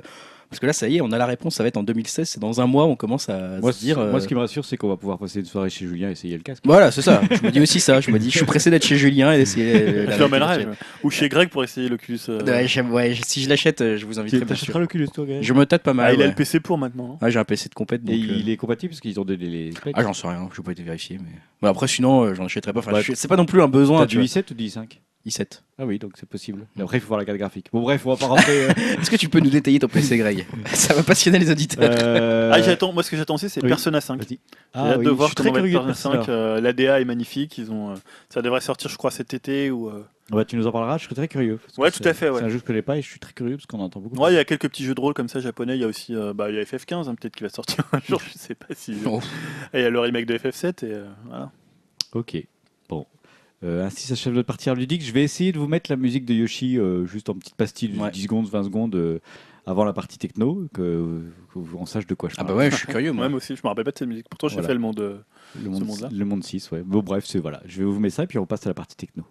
Euh, 0.51 0.53
Parce 0.53 0.59
que 0.59 0.65
là, 0.65 0.73
ça 0.73 0.87
y 0.87 0.97
est, 0.97 1.01
on 1.01 1.11
a 1.11 1.17
la 1.17 1.25
réponse. 1.25 1.55
Ça 1.55 1.63
va 1.63 1.67
être 1.67 1.77
en 1.77 1.83
2016. 1.83 2.27
C'est 2.29 2.39
dans 2.39 2.59
un 2.61 2.67
mois. 2.67 2.85
On 2.85 2.95
commence 2.95 3.29
à 3.29 3.59
moi, 3.61 3.71
se 3.73 3.79
dire. 3.79 3.97
moi, 3.97 4.05
euh, 4.07 4.19
ce 4.19 4.27
qui 4.27 4.35
me 4.35 4.39
rassure, 4.39 4.65
c'est 4.65 4.77
qu'on 4.77 4.89
va 4.89 4.97
pouvoir 4.97 5.17
passer 5.17 5.39
une 5.39 5.45
soirée 5.45 5.69
chez 5.69 5.87
Julien 5.87 6.09
et 6.09 6.11
essayer 6.11 6.35
le 6.37 6.43
casque. 6.43 6.63
Voilà, 6.65 6.91
c'est 6.91 7.01
ça. 7.01 7.21
Je 7.31 7.41
me 7.45 7.51
dis 7.51 7.59
aussi 7.61 7.79
ça. 7.79 8.01
Je 8.01 8.11
me 8.11 8.19
dis, 8.19 8.29
je 8.29 8.37
suis 8.37 8.45
pressé 8.45 8.69
d'être 8.69 8.85
chez 8.85 8.97
Julien 8.97 9.31
et 9.33 9.37
d'essayer. 9.37 9.73
euh, 9.75 10.11
Je 10.11 10.19
l'emmènerai. 10.19 10.67
Ou 11.03 11.09
chez 11.09 11.29
Greg 11.29 11.49
pour 11.49 11.63
essayer 11.63 11.89
l'Oculus. 11.89 12.19
euh. 12.29 12.41
Ouais, 12.91 13.15
si 13.25 13.41
je 13.43 13.49
l'achète, 13.49 13.81
euh, 13.81 13.97
je 13.97 14.05
vous 14.05 14.19
inviterai 14.19 14.45
Tu 14.45 14.53
achèteras 14.53 14.79
l'Oculus, 14.79 15.07
toi, 15.13 15.25
Greg 15.25 15.41
Je 15.41 15.53
me 15.53 15.65
tâte 15.65 15.83
pas 15.83 15.93
mal. 15.93 16.07
Ah, 16.09 16.13
il 16.13 16.21
a 16.21 16.27
le 16.27 16.33
PC 16.35 16.59
pour 16.59 16.77
maintenant. 16.77 17.17
Ouais, 17.21 17.31
j'ai 17.31 17.39
un 17.39 17.43
PC 17.45 17.69
de 17.69 17.73
compète. 17.73 18.03
Donc, 18.03 18.15
Et 18.15 18.19
euh, 18.19 18.35
il 18.39 18.49
est 18.49 18.57
compatible 18.57 18.91
parce 18.91 18.99
qu'ils 19.01 19.19
ont 19.19 19.25
donné 19.25 19.45
les 19.45 19.71
specs. 19.71 19.93
Ah, 19.97 20.03
j'en 20.03 20.13
sais 20.13 20.27
rien, 20.27 20.49
je 20.53 20.59
n'ai 20.59 20.65
pas 20.65 20.71
été 20.73 20.83
vérifié. 20.83 21.17
Mais... 21.19 21.31
Bon, 21.61 21.69
après, 21.69 21.87
sinon, 21.87 22.23
euh, 22.23 22.33
j'en 22.33 22.45
achèterai 22.45 22.73
pas. 22.73 22.79
Enfin, 22.79 22.91
Ouais. 22.91 22.99
je 22.99 23.03
suis- 23.05 23.15
C'est 23.15 23.27
pas 23.27 23.37
non 23.37 23.45
plus 23.45 23.61
un 23.61 23.67
besoin. 23.67 23.99
T'as 24.01 24.05
tu 24.07 24.17
du 24.17 24.17
vois. 24.17 24.25
i7 24.25 24.51
ou 24.51 24.53
du 24.53 24.65
i5 24.65 24.99
i7. 25.25 25.61
Ah 25.77 25.85
oui, 25.85 25.99
donc 25.99 26.13
c'est 26.19 26.27
possible. 26.27 26.65
Mais 26.75 26.83
après, 26.83 26.97
il 26.97 27.01
faut 27.01 27.07
voir 27.07 27.19
la 27.19 27.25
carte 27.25 27.37
graphique. 27.37 27.67
Bon, 27.71 27.81
bref, 27.81 28.05
on 28.05 28.11
va 28.11 28.17
pas 28.17 28.25
rentrer. 28.27 28.65
euh, 28.65 28.69
Est-ce 29.01 29.09
que 29.11 29.15
tu 29.15 29.29
peux 29.29 29.39
nous 29.39 29.49
détailler 29.49 29.79
ton 29.79 29.87
PC, 29.87 30.17
Greg? 30.17 30.45
Ça 30.73 30.93
va 30.93 31.03
passionner 31.03 31.37
les 31.39 31.49
auditeurs. 31.51 31.89
euh, 31.91 32.51
Ah, 32.53 32.61
j'attends. 32.61 32.91
Moi, 32.93 33.03
ce 33.03 33.11
que 33.11 33.17
j'attends 33.17 33.35
aussi, 33.35 33.49
c'est 33.49 33.61
oui. 33.61 33.69
Persona 33.69 34.01
5. 34.01 34.17
Vas-y. 34.17 34.27
J'ai 34.29 34.39
Ah 34.73 34.89
hâte 34.91 34.97
oui, 34.99 35.05
de 35.05 35.09
je 35.09 35.15
voir 35.15 35.29
suis 35.29 35.35
comment 35.35 35.51
très 35.51 35.61
va 35.61 35.67
Persona 35.67 35.85
Persona. 35.87 36.23
5. 36.23 36.29
euh, 36.29 36.61
L'ADA 36.61 37.01
est 37.01 37.05
magnifique. 37.05 37.57
Ils 37.57 37.71
ont, 37.71 37.91
euh, 37.91 37.95
ça 38.29 38.41
devrait 38.41 38.61
sortir, 38.61 38.89
je 38.89 38.97
crois, 38.97 39.11
cet 39.11 39.33
été 39.33 39.69
ou. 39.71 39.89
euh, 39.89 40.03
Ouais, 40.31 40.45
tu 40.45 40.55
nous 40.55 40.65
en 40.65 40.71
parleras, 40.71 40.97
je 40.97 41.03
serais 41.05 41.15
très 41.15 41.27
curieux. 41.27 41.59
Ouais, 41.77 41.91
tout 41.91 41.97
c'est- 42.01 42.07
à 42.07 42.13
fait, 42.13 42.29
ouais. 42.29 42.39
C'est 42.39 42.45
un 42.45 42.49
jeu 42.49 42.55
que 42.55 42.61
je 42.61 42.65
connais 42.65 42.81
pas 42.81 42.97
et 42.97 43.01
je 43.01 43.07
suis 43.09 43.19
très 43.19 43.33
curieux 43.33 43.57
parce 43.57 43.65
qu'on 43.65 43.79
en 43.79 43.83
entend 43.85 43.99
beaucoup. 43.99 44.15
Ouais, 44.15 44.31
il 44.31 44.35
y 44.35 44.39
a 44.39 44.45
quelques 44.45 44.69
petits 44.69 44.85
jeux 44.85 44.95
de 44.95 45.01
rôle 45.01 45.13
comme 45.13 45.27
ça 45.27 45.41
japonais. 45.41 45.75
Il 45.75 45.81
y 45.81 45.83
a 45.83 45.87
aussi, 45.87 46.15
euh, 46.15 46.33
bah, 46.33 46.49
il 46.49 46.55
y 46.55 46.59
a 46.59 46.63
FF15, 46.63 47.09
hein, 47.09 47.15
peut-être 47.15 47.35
qu'il 47.35 47.45
va 47.45 47.49
sortir 47.53 47.83
un 47.91 47.99
jour. 48.07 48.21
Je 48.33 48.37
sais 48.39 48.55
pas 48.55 48.73
si. 48.73 48.95
Oh. 49.05 49.19
Et 49.73 49.79
il 49.79 49.81
y 49.81 49.85
a 49.85 49.89
le 49.89 49.99
remake 49.99 50.25
de 50.25 50.37
FF7 50.37 50.85
et 50.85 50.93
euh, 50.93 51.05
voilà. 51.27 51.51
Ok. 52.13 52.41
Euh, 53.63 53.85
ainsi 53.85 54.07
s'achève 54.07 54.33
notre 54.33 54.47
partie 54.47 54.69
ludique. 54.73 55.03
Je 55.03 55.11
vais 55.11 55.23
essayer 55.23 55.51
de 55.51 55.59
vous 55.59 55.67
mettre 55.67 55.91
la 55.91 55.97
musique 55.97 56.25
de 56.25 56.33
Yoshi 56.33 56.77
euh, 56.79 57.05
juste 57.05 57.29
en 57.29 57.35
petite 57.35 57.55
pastille 57.55 57.89
de 57.89 57.99
Ouais. 57.99 58.09
10 58.11 58.23
secondes, 58.23 58.47
20 58.47 58.63
secondes 58.63 58.95
euh, 58.95 59.19
avant 59.67 59.83
la 59.85 59.93
partie 59.93 60.17
techno, 60.17 60.65
que, 60.73 61.21
que 61.53 61.59
on 61.77 61.85
sache 61.85 62.07
de 62.07 62.15
quoi 62.15 62.29
je 62.29 62.35
Ah, 62.37 62.43
parle. 62.43 62.49
bah 62.49 62.55
ouais, 62.63 62.71
je 62.71 62.77
suis 62.77 62.87
curieux, 62.87 63.11
moi. 63.11 63.29
Moi 63.29 63.37
aussi, 63.37 63.55
je 63.55 63.61
me 63.63 63.67
rappelle 63.67 63.83
pas 63.85 63.91
de 63.91 63.97
cette 63.99 64.07
musique. 64.07 64.27
Pourtant, 64.29 64.47
j'ai 64.47 64.55
Voilà. 64.55 64.67
fait 64.69 64.73
le 64.73 64.79
monde. 64.79 64.99
euh, 64.99 65.17
le, 65.63 65.69
monde, 65.69 65.85
monde-là. 65.85 66.09
le 66.11 66.25
monde 66.25 66.43
6, 66.43 66.71
ouais. 66.71 66.81
Bon, 66.83 67.01
bref, 67.01 67.25
c'est 67.27 67.39
voilà. 67.39 67.61
Je 67.65 67.79
vais 67.79 67.85
vous 67.85 67.99
mettre 67.99 68.15
ça 68.15 68.23
et 68.23 68.27
puis 68.27 68.39
on 68.39 68.45
passe 68.47 68.65
à 68.65 68.69
la 68.69 68.73
partie 68.73 68.95
techno. 68.95 69.23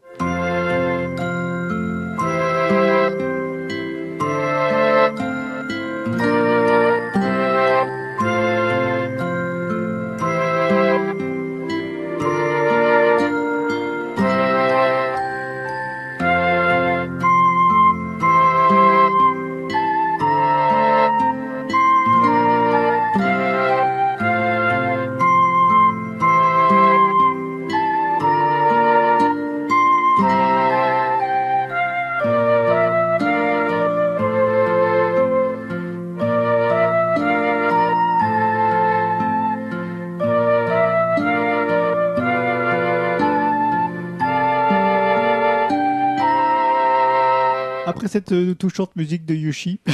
Cette 48.10 48.32
euh, 48.32 48.54
touchante 48.54 48.94
musique 48.96 49.24
de 49.24 49.34
Yoshi, 49.34 49.80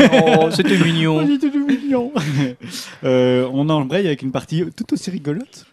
Oh, 0.00 0.48
c'était 0.50 0.78
mignon. 0.78 1.20
Oh, 1.22 1.26
c'était 1.28 1.58
mignon. 1.58 2.12
Euh, 3.04 3.48
on 3.52 3.68
embraye 3.68 4.06
avec 4.06 4.22
une 4.22 4.32
partie 4.32 4.64
tout 4.76 4.92
aussi 4.92 5.10
rigolote. 5.10 5.66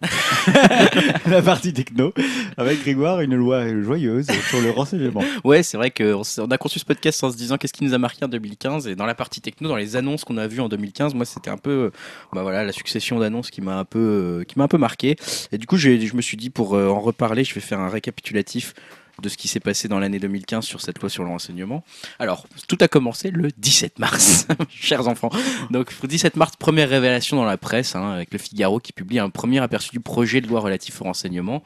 la 1.26 1.42
partie 1.42 1.74
techno, 1.74 2.14
avec 2.58 2.82
Grégoire, 2.82 3.22
une 3.22 3.36
loi 3.36 3.68
joyeuse 3.82 4.28
sur 4.50 4.62
le 4.62 4.70
renseignement. 4.70 5.24
Ouais, 5.44 5.64
c'est 5.64 5.78
vrai 5.78 5.90
qu'on 5.90 6.22
a 6.52 6.58
conçu 6.58 6.80
ce 6.80 6.86
podcast 6.86 7.24
en 7.24 7.32
se 7.32 7.38
disant 7.38 7.58
qu'est-ce 7.58 7.74
qui 7.74 7.84
nous 7.84 7.94
a 7.94 7.98
marqué 7.98 8.26
en 8.26 8.28
2015 8.28 8.88
et 8.88 8.96
dans 8.96 9.06
la 9.06 9.16
partie 9.16 9.42
techno, 9.42 9.70
dans 9.70 9.76
les 9.76 9.96
annonces 9.96 10.24
qu'on 10.24 10.38
a 10.38 10.48
vues 10.48 10.60
en 10.60 10.70
2015, 10.70 11.14
moi 11.16 11.26
c'était 11.26 11.50
un 11.50 11.58
peu, 11.58 11.92
bah 12.34 12.44
voilà, 12.44 12.64
la 12.64 12.72
succession 12.72 13.20
d'annonces 13.20 13.50
qui 13.50 13.62
m'a 13.62 13.78
un 13.78 13.86
peu, 13.86 14.00
euh, 14.00 14.44
qui 14.44 14.58
m'a 14.58 14.66
un 14.66 14.70
peu 14.70 14.78
marqué. 14.78 15.16
Et 15.52 15.58
du 15.58 15.66
coup, 15.66 15.78
je 15.78 15.90
me 16.16 16.22
suis 16.22 16.38
dit 16.38 16.50
pour 16.50 16.76
euh, 16.76 16.88
en 16.90 17.00
reparler, 17.00 17.44
je 17.44 17.54
vais 17.54 17.62
faire 17.62 17.80
un 17.80 17.90
récapitulatif 17.90 18.74
de 19.22 19.30
ce 19.30 19.38
qui 19.38 19.48
s'est 19.48 19.60
passé 19.60 19.88
dans 19.88 20.00
l'année 20.00 20.20
2015 20.20 20.66
sur 20.66 20.82
cette 20.82 21.00
loi 21.00 21.10
sur 21.10 21.24
le 21.24 21.30
renseignement. 21.30 21.84
Alors, 22.20 22.48
tout 22.68 22.78
a 22.82 22.88
commencé 22.88 23.32
le 23.32 23.50
17 23.58 24.00
mars, 24.00 24.48
chers 24.70 25.08
enfants. 25.08 25.30
Donc, 25.70 25.94
le 26.02 26.08
17 26.08 26.36
mars, 26.36 26.54
première 26.58 26.90
révélation 26.90 27.38
dans 27.38 27.46
la 27.46 27.58
presse, 27.58 27.96
hein, 27.96 28.12
avec 28.12 28.34
le 28.34 28.40
Figaro 28.40 28.80
qui 28.80 28.94
publie 28.94 29.20
un 29.20 29.30
premier 29.30 29.60
aperçu 29.60 29.92
du 29.92 30.00
projet 30.00 30.42
de 30.42 30.48
loi 30.48 30.62
relatif 30.62 31.02
au 31.02 31.06
renseignement. 31.06 31.64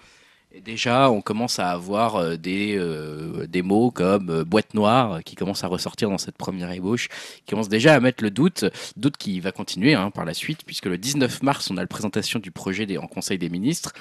Déjà, 0.56 1.11
on 1.11 1.22
commence 1.22 1.60
à 1.60 1.72
avoir 1.72 2.15
euh, 2.15 2.38
des, 2.38 2.78
euh, 2.78 3.45
des 3.48 3.61
mots 3.61 3.91
comme 3.91 4.30
euh, 4.30 4.44
boîte 4.45 4.74
noire 4.74 5.22
qui 5.26 5.36
commencent 5.36 5.65
à 5.65 5.68
ressortir 5.68 6.10
dans 6.10 6.18
cette 6.18 6.38
première 6.38 6.72
ébauche, 6.72 7.10
qui 7.45 7.52
commencent 7.52 7.68
déjà 7.68 7.94
à 7.94 7.99
mettre 7.99 8.24
le 8.24 8.32
doute, 8.32 8.64
doute 8.95 9.18
qui 9.18 9.41
va 9.41 9.52
continuer 9.52 9.94
hein, 9.94 10.10
par 10.10 10.24
la 10.24 10.34
suite, 10.34 10.64
puisque 10.65 10.86
le 10.86 10.98
19 10.98 11.44
mars, 11.44 11.69
on 11.69 11.76
a 11.76 11.82
la 11.82 11.88
présentation 11.88 12.40
du 12.40 12.52
projet 12.52 12.98
en 12.98 13.07
Conseil 13.07 13.38
des 13.38 13.49
ministres 13.49 13.91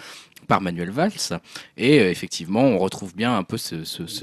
par 0.46 0.60
Manuel 0.60 0.90
Valls. 0.90 1.40
Et 1.76 1.96
effectivement, 1.96 2.62
on 2.62 2.78
retrouve 2.78 3.16
bien 3.16 3.36
un 3.36 3.42
peu 3.42 3.56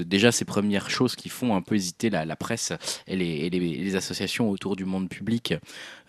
déjà 0.00 0.32
ces 0.32 0.46
premières 0.46 0.88
choses 0.88 1.16
qui 1.16 1.28
font 1.28 1.54
un 1.54 1.60
peu 1.60 1.74
hésiter 1.74 2.08
la, 2.08 2.36
presse 2.36 2.72
et, 3.06 3.16
les, 3.16 3.96
associations 3.96 4.48
autour 4.48 4.76
du 4.76 4.86
monde 4.86 5.10
public 5.10 5.54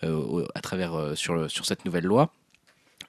à 0.02 0.60
travers 0.62 1.12
sur 1.14 1.66
cette 1.66 1.84
nouvelle 1.84 2.04
loi. 2.04 2.32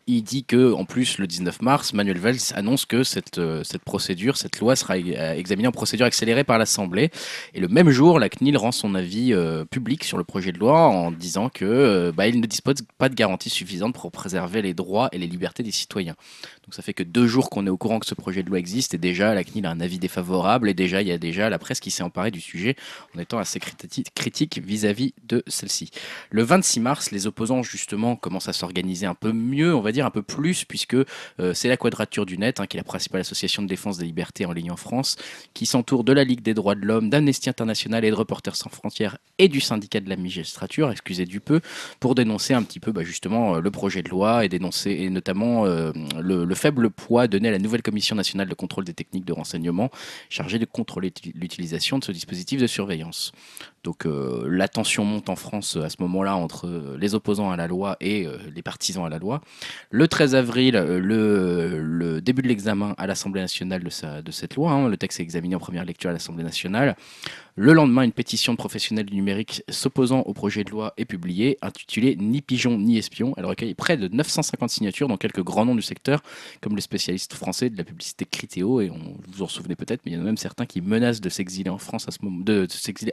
Il 0.10 0.24
dit 0.24 0.46
que, 0.46 0.72
en 0.72 0.86
plus, 0.86 1.18
le 1.18 1.28
19 1.28 1.62
mars, 1.62 1.92
Manuel 1.92 2.18
Valls 2.18 2.54
annonce 2.56 2.86
que 2.86 3.04
cette, 3.04 3.40
euh, 3.40 3.62
procédure, 3.84 4.38
cette 4.38 4.58
loi 4.62 4.78
sera 4.78 4.96
euh, 4.96 5.34
examinée 5.34 5.68
en 5.68 5.74
procédure 5.74 6.06
accélérée 6.06 6.46
par 6.46 6.58
l'Assemblée. 6.58 7.12
Et 7.54 7.60
le 7.60 7.68
même 7.68 7.90
jour, 7.90 8.18
la 8.18 8.30
CNIL 8.30 8.56
rend 8.56 8.72
son 8.72 8.96
avis 8.96 9.34
euh, 9.34 9.66
public 9.66 10.06
sur 10.06 10.18
le 10.18 10.24
projet 10.24 10.54
de 10.54 10.60
loi 10.60 10.88
en 10.88 11.12
disant 11.12 11.50
que 11.50 12.14
bah, 12.16 12.32
ne 12.32 12.46
dispose 12.46 12.76
pas 12.98 13.10
de 13.10 13.16
garanties 13.16 13.50
suffisantes 13.50 13.96
pour 13.96 14.10
préserver 14.14 14.62
les 14.62 14.74
droits 14.74 15.10
et 15.12 15.18
les 15.18 15.28
libertés 15.28 15.62
des 15.62 15.72
citoyens. 15.72 16.16
Donc 16.68 16.74
ça 16.74 16.82
fait 16.82 16.94
que 16.94 17.04
deux 17.04 17.28
jours 17.28 17.50
qu'on 17.50 17.66
est 17.66 17.70
au 17.70 17.78
courant 17.78 17.98
que 18.00 18.06
ce 18.06 18.14
projet 18.14 18.44
de 18.44 18.50
loi 18.50 18.60
existe 18.60 18.94
et 18.94 18.98
déjà 18.98 19.34
la 19.34 19.46
CNIL 19.46 19.66
a 19.66 19.72
un 19.72 19.80
avis 19.80 20.00
défavorable 20.00 20.68
et 20.70 20.74
déjà 20.74 21.02
il 21.02 21.08
y 21.08 21.14
a 21.14 21.18
déjà 21.18 21.50
la 21.50 21.60
presse 21.60 21.80
qui 21.80 21.92
s'est 21.92 22.04
emparée 22.04 22.30
du 22.30 22.42
sujet 22.42 22.76
en 23.16 23.20
étant 23.20 23.38
assez 23.38 23.60
criti- 23.60 24.04
critique 24.14 24.60
vis-à-vis 24.62 25.14
de 25.30 25.44
celle-ci. 25.48 25.92
Le 26.30 26.44
26 26.44 26.82
mars, 26.82 27.12
les 27.12 27.26
opposants 27.26 27.64
justement 27.64 28.18
commencent 28.18 28.50
à 28.50 28.54
s'organiser 28.54 29.06
un 29.06 29.14
peu 29.16 29.32
mieux, 29.32 29.74
on 29.74 29.80
va 29.80 29.94
dire 29.94 30.06
un 30.06 30.10
peu 30.12 30.22
plus, 30.24 30.66
puisque 30.66 30.96
euh, 30.96 31.06
c'est 31.54 31.70
la 31.70 31.78
Quadrature 31.78 32.26
du 32.26 32.38
Net, 32.38 32.60
hein, 32.60 32.68
qui 32.68 32.76
est 32.76 32.82
la 32.82 32.84
principale 32.84 33.22
association 33.22 33.64
de 33.64 33.68
défense 33.70 33.98
des 33.98 34.06
libertés 34.06 34.46
en 34.46 34.52
ligne 34.52 34.72
en 34.72 34.76
France, 34.76 35.16
qui 35.54 35.66
s'entoure 35.66 36.04
de 36.04 36.12
la 36.12 36.26
Ligue 36.26 36.42
des 36.42 36.54
droits 36.54 36.76
de 36.76 36.86
l'homme, 36.86 37.10
d'Amnesty 37.10 37.50
International 37.50 38.04
et 38.04 38.10
de 38.10 38.16
Reporters 38.16 38.58
sans 38.58 38.70
frontières 38.70 39.18
et 39.38 39.48
du 39.48 39.62
syndicat 39.62 40.02
de 40.02 40.10
la 40.10 40.18
magistrature, 40.18 40.92
excusez 40.92 41.26
du 41.26 41.40
peu, 41.40 41.62
pour 42.02 42.14
dénoncer 42.14 42.54
un 42.54 42.64
petit 42.64 42.82
peu 42.82 42.92
bah, 42.92 43.04
justement 43.04 43.56
euh, 43.56 43.62
le 43.62 43.72
projet 43.72 44.04
de 44.04 44.10
loi 44.10 44.44
et 44.44 44.50
dénoncer 44.50 44.92
et 44.92 45.10
notamment 45.10 45.66
euh, 45.66 45.94
le, 46.20 46.44
le 46.44 46.56
faible 46.58 46.90
poids 46.90 47.28
donné 47.28 47.48
à 47.50 47.52
la 47.52 47.60
nouvelle 47.60 47.82
Commission 47.82 48.16
nationale 48.16 48.50
de 48.50 48.54
contrôle 48.54 48.84
des 48.84 48.94
techniques 48.94 49.26
de 49.26 49.34
renseignement 49.34 49.90
chargée 50.30 50.60
de 50.60 50.66
contrôler 50.66 51.14
l'utilisation 51.36 52.00
de 52.00 52.04
ce 52.04 52.12
dispositif 52.12 52.60
de 52.60 52.68
surveillance. 52.68 53.32
Donc 53.84 54.06
euh, 54.06 54.46
la 54.50 54.68
tension 54.68 55.06
monte 55.06 55.30
en 55.30 55.38
France 55.38 55.78
euh, 55.78 55.84
à 55.84 55.90
ce 55.90 55.96
moment-là 56.00 56.36
entre 56.36 56.68
euh, 56.68 56.98
les 57.00 57.16
opposants 57.16 57.52
à 57.52 57.56
la 57.56 57.68
loi 57.68 57.96
et 58.02 58.28
les 58.54 58.62
partisans 58.62 59.06
à 59.06 59.10
la 59.10 59.18
loi. 59.18 59.42
Le 59.92 60.08
13 60.10 60.36
avril, 60.36 60.76
le, 60.76 62.20
début 62.20 62.42
de 62.42 62.48
l'examen 62.50 62.96
à 62.98 63.08
l'Assemblée 63.08 63.40
nationale 63.40 63.84
de 63.84 64.32
cette 64.32 64.56
loi. 64.56 64.72
hein. 64.72 64.90
Le 64.90 64.98
texte 64.98 65.20
est 65.20 65.24
examiné 65.24 65.56
en 65.56 65.60
première 65.60 65.86
lecture 65.86 66.10
à 66.10 66.14
l'Assemblée 66.14 66.44
nationale. 66.44 66.98
Le 67.60 67.74
lendemain, 67.74 68.04
une 68.04 68.12
pétition 68.12 68.54
de 68.54 68.58
professionnels 68.58 69.08
du 69.08 69.16
numérique 69.16 69.64
s'opposant 69.68 70.20
au 70.20 70.34
projet 70.36 70.64
de 70.64 70.70
loi 70.70 70.94
est 70.98 71.06
publiée, 71.06 71.58
intitulée 71.64 72.16
Ni 72.16 72.44
pigeon 72.44 72.78
ni 72.78 73.00
espion. 73.00 73.34
Elle 73.36 73.48
recueille 73.48 73.74
près 73.74 73.98
de 73.98 74.08
950 74.08 74.70
signatures, 74.70 75.08
dont 75.08 75.18
quelques 75.18 75.42
grands 75.42 75.66
noms 75.66 75.74
du 75.74 75.82
secteur, 75.82 76.22
comme 76.62 76.76
le 76.76 76.82
spécialiste 76.82 77.34
français 77.34 77.72
de 77.72 77.78
la 77.80 77.84
publicité 77.84 78.26
Critéo, 78.26 78.80
et 78.82 78.92
on, 78.92 79.18
vous 79.28 79.42
en 79.42 79.48
souvenez 79.48 79.76
peut-être, 79.76 80.02
mais 80.06 80.12
il 80.12 80.14
y 80.14 80.18
en 80.20 80.22
a 80.22 80.26
même 80.26 80.38
certains 80.38 80.68
qui 80.68 80.82
menacent 80.82 81.20
de 81.20 81.30
s'exiler 81.30 81.72
en 81.72 81.80
France 81.80 82.08
à 82.08 82.12
ce 82.12 82.20
moment, 82.22 82.46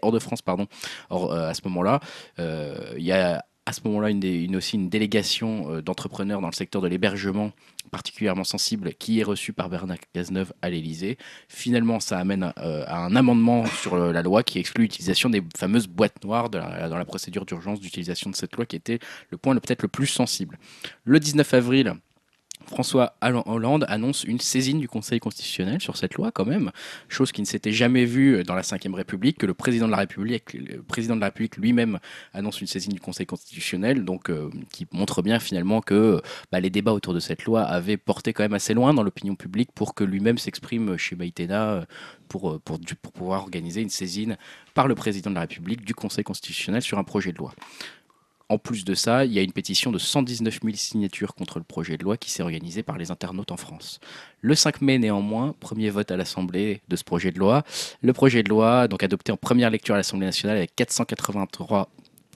hors 0.03 0.13
de 0.13 0.19
France, 0.19 0.43
pardon, 0.43 0.67
euh, 1.11 1.49
à 1.49 1.55
ce 1.55 1.63
moment-là. 1.65 2.01
Euh, 2.39 2.93
Il 2.99 3.05
y 3.05 3.13
a 3.13 3.43
à 3.67 3.73
ce 3.73 3.81
moment-là 3.85 4.11
une, 4.11 4.57
aussi 4.57 4.77
une 4.77 4.89
délégation 4.89 5.71
euh, 5.71 5.83
d'entrepreneurs 5.83 6.41
dans 6.41 6.49
le 6.49 6.55
secteur 6.55 6.83
de 6.83 6.89
l'hébergement 6.89 7.53
particulièrement 7.91 8.45
sensible 8.45 8.93
qui 8.95 9.21
est 9.21 9.23
reçue 9.23 9.53
par 9.53 9.69
Bernard 9.69 9.99
Cazeneuve 10.13 10.53
à 10.63 10.71
l'Élysée. 10.71 11.17
Finalement, 11.49 12.01
ça 12.01 12.19
amène 12.19 12.53
euh, 12.59 12.85
à 12.87 12.99
un 12.99 13.15
amendement 13.15 13.65
sur 13.67 13.95
euh, 13.95 14.13
la 14.13 14.23
loi 14.23 14.43
qui 14.43 14.59
exclut 14.59 14.83
l'utilisation 14.83 15.31
des 15.31 15.43
fameuses 15.57 15.87
boîtes 15.87 16.25
noires 16.25 16.51
dans 16.51 16.61
la 16.61 17.05
procédure 17.05 17.47
d'urgence 17.47 17.81
d'utilisation 17.81 18.31
de 18.31 18.37
cette 18.37 18.57
loi 18.57 18.67
qui 18.67 18.77
était 18.77 18.99
le 19.31 19.39
point 19.39 19.55
peut-être 19.55 19.83
le 19.83 19.89
plus 19.89 20.07
sensible. 20.07 20.59
Le 21.05 21.21
19 21.21 21.55
avril, 21.55 21.95
François 22.67 23.15
Hollande 23.23 23.85
annonce 23.89 24.25
une 24.25 24.41
saisine 24.41 24.79
du 24.81 24.89
Conseil 24.89 25.21
constitutionnel 25.21 25.81
sur 25.81 25.97
cette 25.97 26.15
loi 26.15 26.31
quand 26.33 26.45
même, 26.45 26.71
chose 27.09 27.33
qui 27.33 27.41
ne 27.41 27.47
s'était 27.47 27.73
jamais 27.73 28.05
vue 28.05 28.43
dans 28.45 28.55
la 28.55 28.63
Ve 28.63 28.95
République, 28.95 29.39
que 29.39 29.47
le 29.47 29.55
président 29.55 29.87
de 29.87 29.91
la 29.93 29.99
République, 29.99 31.57
lui-même 31.57 31.99
annonce 32.33 32.61
une 32.61 32.67
saisine 32.67 32.93
du 32.93 33.01
Conseil 33.01 33.27
constitutionnel, 33.27 34.05
donc 34.05 34.31
euh, 34.31 34.51
qui 34.73 34.87
montre 34.93 35.23
bien 35.23 35.39
finalement 35.39 35.81
que 35.81 36.21
bah, 36.53 36.61
les 36.61 36.71
débats 36.71 36.93
autour 36.93 37.15
de 37.15 37.21
cette 37.21 37.45
loi 37.45 37.63
avaient 37.63 37.97
porté 37.97 38.33
quand 38.33 38.43
même 38.43 38.55
assez 38.55 38.75
loin 38.75 38.95
dans 38.95 39.03
l'opinion 39.03 39.35
publique 39.35 39.71
pour 39.75 39.95
que 39.95 40.05
lui-même 40.05 40.39
s'exprime 40.39 40.97
chez 40.97 41.17
Maïtena 41.17 41.71
euh, 41.71 41.85
euh, 42.35 42.59
pour 42.59 42.81
pouvoir 43.13 43.43
organiser 43.43 43.81
une 43.81 43.91
saisine 43.91 44.37
par 44.75 44.89
le 44.89 44.95
président 44.95 45.31
de 45.31 45.37
la 45.37 45.43
République 45.43 45.85
du 45.85 45.95
Conseil 45.95 46.25
constitutionnel 46.25 46.83
sur 46.83 46.99
un 46.99 47.05
projet 47.05 47.33
de 47.33 47.39
loi. 47.39 47.53
En 48.51 48.59
plus 48.59 48.85
de 48.85 48.95
ça, 48.95 49.25
il 49.25 49.33
y 49.33 49.39
a 49.39 49.43
une 49.43 49.53
pétition 49.53 49.91
de 49.91 49.99
119 49.99 50.61
000 50.63 50.77
signatures 50.77 51.35
contre 51.35 51.59
le 51.59 51.65
projet 51.65 51.97
de 51.97 52.05
loi 52.05 52.19
qui 52.19 52.31
s'est 52.31 52.43
organisée 52.43 52.83
par 52.83 52.99
les 52.99 53.11
internautes 53.11 53.53
en 53.53 53.57
France. 53.57 54.01
Le 54.43 54.55
5 54.55 54.83
mai, 54.83 54.99
néanmoins, 54.99 55.55
premier 55.61 55.89
vote 55.89 56.11
à 56.11 56.17
l'Assemblée 56.17 56.83
de 56.89 56.97
ce 56.97 57.05
projet 57.05 57.31
de 57.31 57.39
loi. 57.39 57.63
Le 58.03 58.13
projet 58.13 58.43
de 58.43 58.51
loi, 58.51 58.87
donc 58.87 59.03
adopté 59.03 59.33
en 59.33 59.39
première 59.39 59.71
lecture 59.71 59.95
à 59.95 59.99
l'Assemblée 59.99 60.27
nationale 60.27 60.59
avec 60.59 60.77
483 60.77 61.89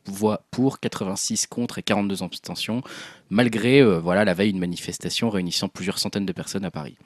voix 0.06 0.42
pour, 0.50 0.80
86 0.80 1.46
contre 1.46 1.78
et 1.78 1.82
42 1.82 2.22
abstentions, 2.22 2.82
malgré 3.30 3.80
euh, 3.80 3.98
voilà, 3.98 4.24
la 4.24 4.34
veille 4.34 4.50
une 4.50 4.58
manifestation 4.58 5.30
réunissant 5.30 5.68
plusieurs 5.68 5.98
centaines 5.98 6.26
de 6.26 6.32
personnes 6.32 6.64
à 6.64 6.70
Paris. 6.70 6.96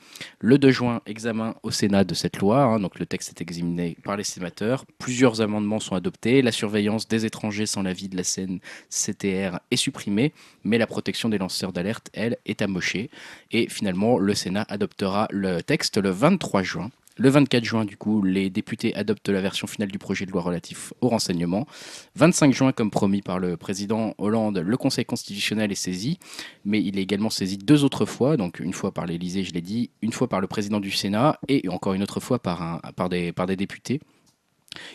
Le 0.41 0.59
2 0.59 0.71
juin, 0.71 1.01
examen 1.07 1.55
au 1.63 1.71
Sénat 1.71 2.05
de 2.05 2.15
cette 2.15 2.39
loi, 2.39 2.63
hein, 2.63 2.81
donc 2.81 2.99
le 2.99 3.07
texte 3.07 3.31
est 3.31 3.43
examiné 3.43 3.97
par 4.05 4.17
les 4.17 4.25
sénateurs, 4.25 4.85
plusieurs 4.99 5.41
amendements 5.41 5.81
sont 5.81 5.95
adoptés, 5.95 6.43
la 6.43 6.53
surveillance 6.53 7.09
des 7.09 7.27
étrangers 7.27 7.67
sans 7.67 7.83
l'avis 7.83 8.09
de 8.09 8.17
la 8.17 8.23
CNCTR 8.23 9.59
est 9.71 9.77
supprimée, 9.77 10.33
mais 10.65 10.79
la 10.79 10.87
protection 10.87 11.29
des 11.29 11.39
lanceurs 11.39 11.73
d'alerte, 11.73 12.11
elle, 12.13 12.37
est 12.47 12.63
amochée, 12.63 13.11
et 13.51 13.69
finalement 13.69 14.19
le 14.19 14.35
Sénat 14.35 14.67
adoptera 14.69 15.29
le 15.31 15.63
texte 15.63 15.99
le 15.99 16.11
23 16.11 16.63
juin. 16.63 16.91
Le 17.19 17.29
24 17.29 17.63
juin, 17.63 17.85
du 17.85 17.99
coup, 17.99 18.23
les 18.23 18.49
députés 18.49 18.95
adoptent 18.95 19.29
la 19.29 19.43
version 19.43 19.67
finale 19.67 19.91
du 19.91 19.99
projet 19.99 20.25
de 20.25 20.31
loi 20.31 20.41
relatif 20.41 20.95
au 21.03 21.09
renseignement. 21.09 21.67
25 22.17 22.55
juin, 22.55 22.73
comme 22.73 22.91
promis 22.91 23.21
par 23.21 23.39
le 23.39 23.59
président 23.59 24.15
Hollande, 24.17 24.59
le 24.59 24.77
Conseil 24.79 25.05
constitutionnel 25.05 25.71
est 25.71 25.77
saisi, 25.77 26.12
mais 26.65 26.83
il 26.83 26.99
est 26.99 27.03
également 27.03 27.31
saisi 27.31 27.59
deux 27.59 27.85
autres 27.85 28.07
fois, 28.07 28.37
donc 28.37 28.61
une 28.61 28.73
fois 28.73 28.93
par 28.93 29.07
l'Élysée, 29.07 29.45
je 29.45 29.53
l'ai 29.53 29.61
dit, 29.61 29.91
une 30.03 30.13
fois 30.13 30.29
par 30.29 30.41
le 30.41 30.47
président 30.47 30.81
du 30.81 30.91
Sénat 30.91 31.39
et 31.49 31.69
encore 31.69 31.95
une 31.95 32.03
autre 32.03 32.21
fois 32.21 32.39
par, 32.39 32.63
un, 32.63 32.81
par, 32.95 33.09
des, 33.09 33.33
députés 33.57 34.01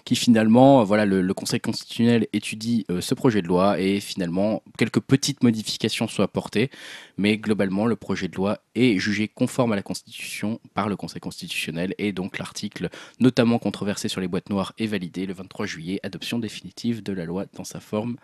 qui 0.06 0.16
finalement, 0.16 0.82
euh, 0.82 0.84
voilà, 0.84 1.06
le, 1.06 1.22
le 1.22 1.34
Conseil 1.34 1.60
constitutionnel 1.60 2.28
étudie 2.34 2.86
euh, 2.92 3.02
ce 3.02 3.14
projet 3.14 3.42
de 3.42 3.48
loi 3.48 3.80
et 3.80 4.00
finalement 4.00 4.64
quelques 4.78 5.00
petites 5.00 5.44
modifications 5.44 6.08
sont 6.08 6.24
apportées, 6.24 6.70
mais 7.18 7.38
globalement 7.38 7.86
le 7.86 7.96
projet 7.96 8.28
de 8.28 8.36
loi 8.36 8.60
est 8.76 8.98
jugé 9.00 9.28
conforme 9.28 9.74
à 9.74 9.76
la 9.76 9.82
Constitution 9.82 10.60
par 10.74 10.90
le 10.90 10.96
Conseil 10.96 11.20
constitutionnel 11.20 11.94
et 11.98 12.12
donc 12.12 12.38
l'article 12.38 12.90
notamment 13.20 13.60
controversé 13.60 14.08
sur 14.08 14.22
les 14.22 14.28
boîtes 14.28 14.50
noires 14.50 14.74
est 14.78 14.88
validé 14.88 15.26
le 15.26 15.34
23 15.34 15.66
juillet, 15.66 16.00
adoption 16.04 16.40
définitive 16.40 17.04
de 17.04 17.14
la 17.14 17.26
loi 17.26 17.46
dans 17.56 17.64
sa 17.64 17.80
forme 17.80 18.18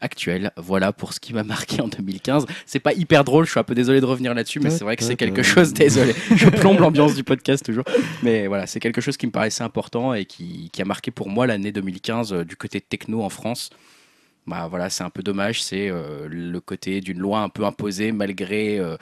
actuelle. 0.00 0.52
Voilà 0.56 0.92
pour 0.92 1.12
ce 1.12 1.20
qui 1.20 1.32
m'a 1.32 1.42
marqué 1.44 1.80
en 1.80 1.88
2015. 1.88 2.46
C'est 2.66 2.80
pas 2.80 2.92
hyper 2.92 3.24
drôle, 3.24 3.46
je 3.46 3.50
suis 3.50 3.60
un 3.60 3.64
peu 3.64 3.74
désolé 3.74 4.00
de 4.00 4.06
revenir 4.06 4.34
là-dessus, 4.34 4.60
mais 4.60 4.70
c'est 4.70 4.84
vrai 4.84 4.96
que 4.96 5.04
c'est 5.04 5.16
quelque 5.16 5.42
chose, 5.42 5.72
désolé, 5.72 6.14
je 6.34 6.48
plombe 6.48 6.78
l'ambiance 6.80 7.14
du 7.14 7.24
podcast 7.24 7.64
toujours, 7.64 7.84
mais 8.22 8.46
voilà, 8.46 8.66
c'est 8.66 8.80
quelque 8.80 9.00
chose 9.00 9.16
qui 9.16 9.26
me 9.26 9.32
paraissait 9.32 9.64
important 9.64 10.14
et 10.14 10.24
qui, 10.24 10.70
qui 10.72 10.82
a 10.82 10.84
marqué 10.84 10.95
pour 11.14 11.28
moi 11.28 11.46
l'année 11.46 11.72
2015 11.72 12.32
euh, 12.32 12.44
du 12.44 12.56
côté 12.56 12.80
techno 12.80 13.22
en 13.22 13.28
France. 13.28 13.70
Bah 14.46 14.68
voilà, 14.68 14.90
c'est 14.90 15.02
un 15.02 15.10
peu 15.10 15.22
dommage, 15.22 15.62
c'est 15.62 15.90
euh, 15.90 16.28
le 16.28 16.60
côté 16.60 17.00
d'une 17.00 17.18
loi 17.18 17.40
un 17.40 17.48
peu 17.48 17.64
imposée 17.64 18.12
malgré 18.12 18.78
euh, 18.78 18.96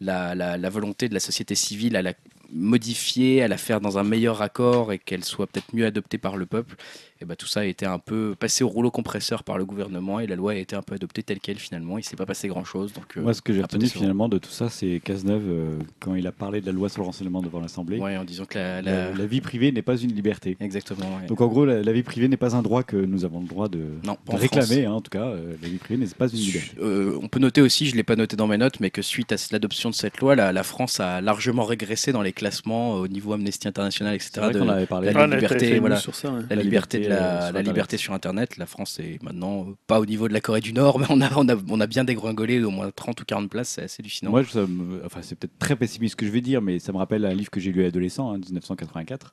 la 0.00 0.70
volonté 0.70 1.08
de 1.08 1.14
la 1.14 1.20
société 1.20 1.54
civile 1.54 1.96
à 1.96 2.02
la 2.02 2.12
modifier, 2.52 3.42
à 3.42 3.48
la 3.48 3.56
faire 3.56 3.80
dans 3.80 3.98
un 3.98 4.04
meilleur 4.04 4.42
accord 4.42 4.92
et 4.92 4.98
qu'elle 4.98 5.24
soit 5.24 5.46
peut-être 5.46 5.74
mieux 5.74 5.86
adoptée 5.86 6.18
par 6.18 6.36
le 6.36 6.46
peuple. 6.46 6.76
Et 7.22 7.24
bah 7.24 7.36
tout 7.36 7.46
ça 7.46 7.60
a 7.60 7.64
été 7.64 7.86
un 7.86 8.00
peu 8.00 8.34
passé 8.38 8.64
au 8.64 8.68
rouleau 8.68 8.90
compresseur 8.90 9.44
par 9.44 9.56
le 9.56 9.64
gouvernement 9.64 10.18
et 10.18 10.26
la 10.26 10.34
loi 10.34 10.52
a 10.52 10.54
été 10.56 10.74
un 10.74 10.82
peu 10.82 10.96
adoptée 10.96 11.22
telle 11.22 11.38
qu'elle 11.38 11.58
finalement. 11.58 11.96
Il 11.98 12.02
s'est 12.04 12.16
pas 12.16 12.26
passé 12.26 12.48
grand-chose. 12.48 12.92
Donc, 12.92 13.16
euh, 13.16 13.22
Moi, 13.22 13.32
ce 13.32 13.40
que 13.42 13.52
j'ai 13.52 13.62
retenu 13.62 13.86
finalement 13.86 14.28
de 14.28 14.38
tout 14.38 14.50
ça, 14.50 14.68
c'est 14.68 15.00
Cazeneuve, 15.04 15.42
euh, 15.48 15.78
quand 16.00 16.16
il 16.16 16.26
a 16.26 16.32
parlé 16.32 16.60
de 16.60 16.66
la 16.66 16.72
loi 16.72 16.88
sur 16.88 17.00
le 17.02 17.06
renseignement 17.06 17.40
devant 17.40 17.60
l'Assemblée, 17.60 17.98
ouais, 18.00 18.16
en 18.16 18.24
disant 18.24 18.44
que 18.44 18.58
la, 18.58 18.82
la, 18.82 19.10
la- 19.10 19.12
la 19.14 19.26
vie 19.26 19.40
privée 19.40 19.70
n'est 19.70 19.82
pas 19.82 19.96
une 19.96 20.12
liberté. 20.12 20.56
exactement. 20.60 21.06
ouais. 21.20 21.26
Donc 21.28 21.40
en 21.40 21.46
gros, 21.46 21.64
la, 21.64 21.80
la 21.82 21.92
vie 21.92 22.02
privée 22.02 22.26
n'est 22.26 22.36
pas 22.36 22.56
un 22.56 22.62
droit 22.62 22.82
que 22.82 22.96
nous 22.96 23.24
avons 23.24 23.40
le 23.40 23.46
droit 23.46 23.68
de, 23.68 23.78
non, 24.04 24.14
de 24.14 24.18
pas 24.26 24.32
en 24.34 24.36
réclamer, 24.36 24.86
hein, 24.86 24.92
en 24.94 25.00
tout 25.00 25.10
cas. 25.10 25.26
euh, 25.26 25.54
la 25.62 25.68
vie 25.68 25.76
privée 25.78 26.04
n'est 26.04 26.10
pas 26.10 26.26
une 26.28 26.38
liberté. 26.40 26.72
Euh, 26.82 27.16
on 27.22 27.28
peut 27.28 27.38
noter 27.38 27.60
aussi, 27.60 27.86
je 27.86 27.92
ne 27.92 27.98
l'ai 27.98 28.02
pas 28.02 28.16
noté 28.16 28.36
dans 28.36 28.48
mes 28.48 28.58
notes, 28.58 28.80
mais 28.80 28.90
que 28.90 29.02
suite 29.02 29.30
à 29.32 29.36
l'adoption 29.52 29.90
de 29.90 29.94
cette 29.94 30.18
loi, 30.18 30.34
la, 30.34 30.52
la 30.52 30.62
France 30.64 30.98
a 30.98 31.20
largement 31.20 31.64
régressé 31.64 32.10
dans 32.10 32.22
les 32.22 32.32
classements 32.32 32.94
au 32.94 33.06
niveau 33.06 33.32
Amnesty 33.32 33.68
International, 33.68 34.14
etc. 34.14 34.30
C'est 34.34 34.40
vrai 34.40 34.52
de- 34.54 34.60
avait 34.72 34.86
parlé. 34.86 35.12
la 35.12 35.20
Ah, 35.20 35.26
liberté, 35.26 35.78
voilà. 35.78 35.96
sur 35.96 36.14
ça, 36.14 36.30
ouais. 36.32 36.40
la, 36.50 36.56
La 36.56 36.62
liberté, 36.62 36.98
de 36.98 37.02
liberté, 37.04 37.11
la, 37.12 37.46
euh, 37.48 37.52
la 37.52 37.62
liberté 37.62 37.96
sur 37.96 38.12
Internet. 38.14 38.56
La 38.56 38.66
France 38.66 38.98
est 39.00 39.22
maintenant 39.22 39.66
euh, 39.68 39.74
pas 39.86 40.00
au 40.00 40.06
niveau 40.06 40.28
de 40.28 40.32
la 40.32 40.40
Corée 40.40 40.60
du 40.60 40.72
Nord, 40.72 40.98
mais 41.00 41.06
on 41.10 41.20
a, 41.20 41.30
on 41.36 41.48
a, 41.48 41.54
on 41.68 41.80
a 41.80 41.86
bien 41.86 42.04
dégringolé 42.04 42.60
d'au 42.60 42.70
moins 42.70 42.90
30 42.94 43.20
ou 43.20 43.24
40 43.24 43.48
places, 43.50 43.68
c'est 43.70 43.82
assez 43.82 44.00
hallucinant. 44.02 44.30
Moi, 44.30 44.42
me- 44.54 45.02
enfin, 45.04 45.20
c'est 45.22 45.36
peut-être 45.38 45.58
très 45.58 45.76
pessimiste 45.76 46.12
ce 46.12 46.16
que 46.16 46.26
je 46.26 46.30
vais 46.30 46.40
dire, 46.40 46.60
mais 46.62 46.78
ça 46.78 46.92
me 46.92 46.98
rappelle 46.98 47.24
un 47.24 47.34
livre 47.34 47.50
que 47.50 47.60
j'ai 47.60 47.72
lu 47.72 47.84
adolescent, 47.84 48.32
hein, 48.32 48.38
1984, 48.38 49.32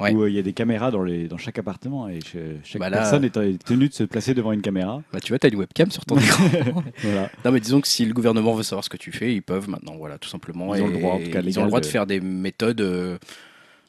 Ouais. 0.00 0.12
où 0.14 0.22
euh, 0.22 0.30
il 0.30 0.36
y 0.36 0.38
a 0.38 0.42
des 0.42 0.52
caméras 0.52 0.90
dans, 0.90 1.02
les, 1.02 1.26
dans 1.28 1.38
chaque 1.38 1.58
appartement 1.58 2.08
et 2.08 2.20
chaque 2.64 2.80
Bah 2.80 2.88
là, 2.90 2.98
personne 2.98 3.24
est 3.24 3.64
tenue 3.64 3.88
de 3.88 3.94
se 3.94 4.04
placer 4.04 4.32
devant 4.34 4.52
une 4.52 4.62
caméra. 4.62 5.02
Bah, 5.12 5.20
tu 5.20 5.32
vois, 5.32 5.38
tu 5.38 5.46
as 5.46 5.50
une 5.50 5.56
webcam 5.58 5.90
sur 5.90 6.04
ton 6.04 6.16
écran. 6.18 6.44
Voilà. 7.02 7.30
Non, 7.44 7.52
mais 7.52 7.60
disons 7.60 7.80
que 7.80 7.88
si 7.88 8.04
le 8.04 8.12
gouvernement 8.14 8.54
veut 8.54 8.62
savoir 8.62 8.84
ce 8.84 8.88
que 8.90 8.96
tu 8.96 9.12
fais, 9.12 9.34
ils 9.34 9.42
peuvent 9.42 9.68
maintenant, 9.68 9.96
voilà, 9.96 10.18
tout 10.18 10.28
simplement. 10.28 10.74
Ils 10.74 10.82
ont 10.82 10.86
le 10.88 10.98
droit, 10.98 11.14
en 11.14 11.18
tout 11.18 11.30
cas, 11.30 11.40
Ils 11.42 11.58
ont 11.58 11.62
le 11.62 11.68
droit 11.68 11.80
de 11.80 11.86
de- 11.86 11.90
faire 11.90 12.06
des 12.06 12.20
méthodes 12.20 12.80
euh, 12.80 13.18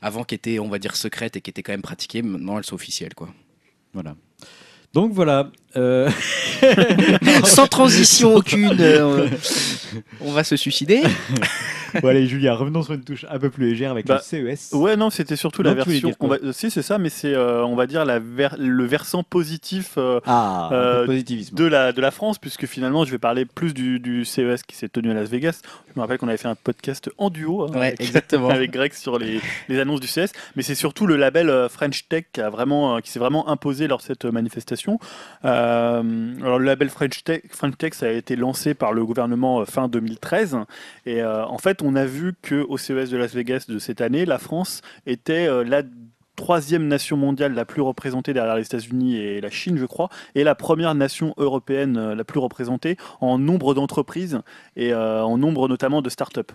avant 0.01 0.23
qui 0.23 0.35
étaient, 0.35 0.59
on 0.59 0.69
va 0.69 0.79
dire, 0.79 0.95
secrètes 0.95 1.35
et 1.35 1.41
qui 1.41 1.49
étaient 1.49 1.63
quand 1.63 1.73
même 1.73 1.81
pratiquées. 1.81 2.21
Maintenant, 2.21 2.57
elles 2.57 2.65
sont 2.65 2.75
officielles, 2.75 3.13
quoi. 3.15 3.29
voilà. 3.93 4.15
Donc 4.93 5.11
voilà. 5.13 5.51
euh, 5.75 6.09
Sans 7.43 7.67
transition 7.67 8.35
aucune, 8.35 8.77
euh, 8.79 9.27
on 10.21 10.31
va 10.31 10.43
se 10.43 10.55
suicider. 10.55 11.03
bon, 12.01 12.07
allez, 12.07 12.27
Julia, 12.27 12.53
revenons 12.55 12.83
sur 12.83 12.93
une 12.93 13.03
touche 13.03 13.25
un 13.29 13.39
peu 13.39 13.49
plus 13.49 13.69
légère 13.69 13.91
avec 13.91 14.05
Bah, 14.07 14.21
le 14.31 14.55
CES. 14.55 14.73
Ouais, 14.73 14.95
non, 14.95 15.09
c'était 15.09 15.35
surtout 15.35 15.63
la 15.63 15.71
Non, 15.71 15.83
version. 15.83 16.11
On 16.19 16.27
va... 16.27 16.37
Si, 16.51 16.69
c'est 16.71 16.81
ça, 16.81 16.97
mais 16.97 17.09
c'est, 17.09 17.33
euh, 17.33 17.63
on 17.65 17.75
va 17.75 17.87
dire, 17.87 18.05
la 18.05 18.19
ver- 18.19 18.55
le 18.59 18.85
versant 18.85 19.23
positif 19.23 19.93
euh, 19.97 20.19
Ah, 20.25 20.69
Euh, 20.71 21.05
positivisme. 21.05 21.55
de, 21.55 21.65
la, 21.65 21.91
de 21.91 22.01
la 22.01 22.11
France, 22.11 22.37
puisque 22.39 22.65
finalement, 22.65 23.05
je 23.05 23.11
vais 23.11 23.17
parler 23.17 23.45
plus 23.45 23.73
du, 23.73 23.99
du 23.99 24.25
CES 24.25 24.63
qui 24.63 24.75
s'est 24.75 24.89
tenu 24.89 25.11
à 25.11 25.13
Las 25.13 25.29
Vegas. 25.29 25.61
Je 25.87 25.93
me 25.95 26.01
rappelle 26.01 26.17
qu'on 26.17 26.27
avait 26.27 26.37
fait 26.37 26.47
un 26.47 26.55
podcast 26.55 27.09
en 27.17 27.29
duo 27.29 27.63
hein, 27.63 27.71
Ouais, 27.73 27.87
avec, 27.87 28.01
exactement. 28.01 28.49
avec 28.51 28.71
Greg 28.71 28.93
sur 28.93 29.17
les, 29.19 29.39
les 29.69 29.79
annonces 29.79 29.99
du 29.99 30.07
CES, 30.07 30.31
mais 30.55 30.63
c'est 30.63 30.75
surtout 30.75 31.07
le 31.07 31.15
label 31.15 31.49
euh, 31.49 31.69
French 31.69 32.07
Tech 32.07 32.25
qui, 32.33 32.41
a 32.41 32.49
vraiment, 32.49 32.99
qui 33.01 33.09
s'est 33.11 33.19
vraiment 33.19 33.47
imposé 33.49 33.87
lors 33.87 33.97
de 33.99 34.03
cette 34.03 34.25
manifestation. 34.25 34.99
Alors, 35.43 36.59
le 36.59 36.65
label 36.65 36.89
French 36.89 37.23
Tech, 37.23 37.41
French 37.49 37.77
Tech, 37.77 37.93
ça 37.93 38.07
a 38.07 38.09
été 38.09 38.35
lancé 38.35 38.73
par 38.73 38.93
le 38.93 39.05
gouvernement 39.05 39.65
fin 39.65 39.87
2013, 39.87 40.57
et 41.05 41.23
en 41.23 41.57
fait, 41.57 41.76
on 41.81 41.95
a 41.95 42.05
vu 42.05 42.33
que 42.41 42.65
au 42.67 42.77
CES 42.77 43.09
de 43.09 43.17
Las 43.17 43.33
Vegas 43.33 43.65
de 43.67 43.79
cette 43.79 44.01
année, 44.01 44.25
la 44.25 44.37
France 44.37 44.81
était 45.05 45.47
euh, 45.47 45.63
la 45.63 45.83
troisième 46.35 46.87
nation 46.87 47.17
mondiale 47.17 47.53
la 47.53 47.65
plus 47.65 47.81
représentée 47.81 48.33
derrière 48.33 48.55
les 48.55 48.65
États-Unis 48.65 49.17
et 49.17 49.41
la 49.41 49.49
Chine, 49.49 49.77
je 49.77 49.85
crois, 49.85 50.09
et 50.35 50.43
la 50.43 50.55
première 50.55 50.95
nation 50.95 51.33
européenne 51.37 51.97
euh, 51.97 52.15
la 52.15 52.23
plus 52.23 52.39
représentée 52.39 52.95
en 53.19 53.37
nombre 53.37 53.73
d'entreprises 53.73 54.39
et 54.75 54.93
euh, 54.93 55.23
en 55.23 55.37
nombre 55.37 55.67
notamment 55.67 56.01
de 56.01 56.09
start-up. 56.09 56.51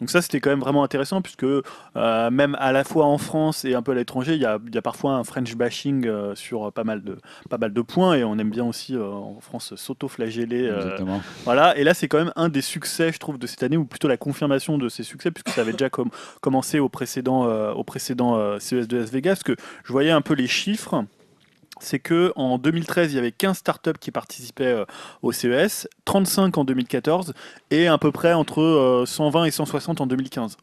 Donc 0.00 0.10
ça, 0.10 0.22
c'était 0.22 0.40
quand 0.40 0.50
même 0.50 0.60
vraiment 0.60 0.82
intéressant 0.82 1.20
puisque 1.22 1.44
euh, 1.44 2.30
même 2.30 2.56
à 2.58 2.72
la 2.72 2.84
fois 2.84 3.04
en 3.06 3.18
France 3.18 3.64
et 3.64 3.74
un 3.74 3.82
peu 3.82 3.92
à 3.92 3.94
l'étranger, 3.94 4.34
il 4.34 4.40
y 4.40 4.46
a, 4.46 4.58
il 4.66 4.74
y 4.74 4.78
a 4.78 4.82
parfois 4.82 5.12
un 5.12 5.24
French 5.24 5.54
bashing 5.54 6.06
euh, 6.06 6.34
sur 6.34 6.72
pas 6.72 6.84
mal, 6.84 7.02
de, 7.02 7.18
pas 7.48 7.58
mal 7.58 7.72
de 7.72 7.80
points 7.82 8.14
et 8.14 8.24
on 8.24 8.38
aime 8.38 8.50
bien 8.50 8.64
aussi 8.64 8.96
euh, 8.96 9.04
en 9.04 9.38
France 9.40 9.74
s'auto-flageller. 9.76 10.68
euh, 10.68 10.96
voilà, 11.44 11.76
et 11.76 11.84
là 11.84 11.92
c'est 11.94 12.08
quand 12.08 12.18
même 12.18 12.32
un 12.36 12.48
des 12.48 12.62
succès, 12.62 13.12
je 13.12 13.18
trouve, 13.18 13.38
de 13.38 13.46
cette 13.46 13.62
année, 13.62 13.76
ou 13.76 13.84
plutôt 13.84 14.08
la 14.08 14.16
confirmation 14.16 14.78
de 14.78 14.88
ces 14.88 15.02
succès, 15.02 15.30
puisque 15.30 15.50
ça 15.50 15.60
avait 15.60 15.72
déjà 15.72 15.90
com- 15.90 16.10
commencé 16.40 16.78
au 16.78 16.88
précédent, 16.88 17.46
euh, 17.46 17.72
au 17.72 17.84
précédent 17.84 18.36
euh, 18.36 18.58
CES 18.58 18.88
de 18.88 18.96
Las 18.98 19.10
Vegas, 19.10 19.42
que 19.44 19.54
je 19.84 19.92
voyais 19.92 20.10
un 20.10 20.22
peu 20.22 20.34
les 20.34 20.46
chiffres. 20.46 21.04
C'est 21.80 21.98
que 21.98 22.32
en 22.36 22.58
2013, 22.58 23.12
il 23.12 23.16
y 23.16 23.18
avait 23.18 23.32
15 23.32 23.56
startups 23.56 23.98
qui 23.98 24.10
participaient 24.10 24.64
euh, 24.64 24.84
au 25.22 25.32
CES, 25.32 25.88
35 26.04 26.56
en 26.58 26.64
2014 26.64 27.34
et 27.70 27.88
à 27.88 27.98
peu 27.98 28.12
près 28.12 28.32
entre 28.32 28.60
euh, 28.60 29.06
120 29.06 29.44
et 29.46 29.50
160 29.50 30.00
en 30.00 30.06
2015. 30.06 30.56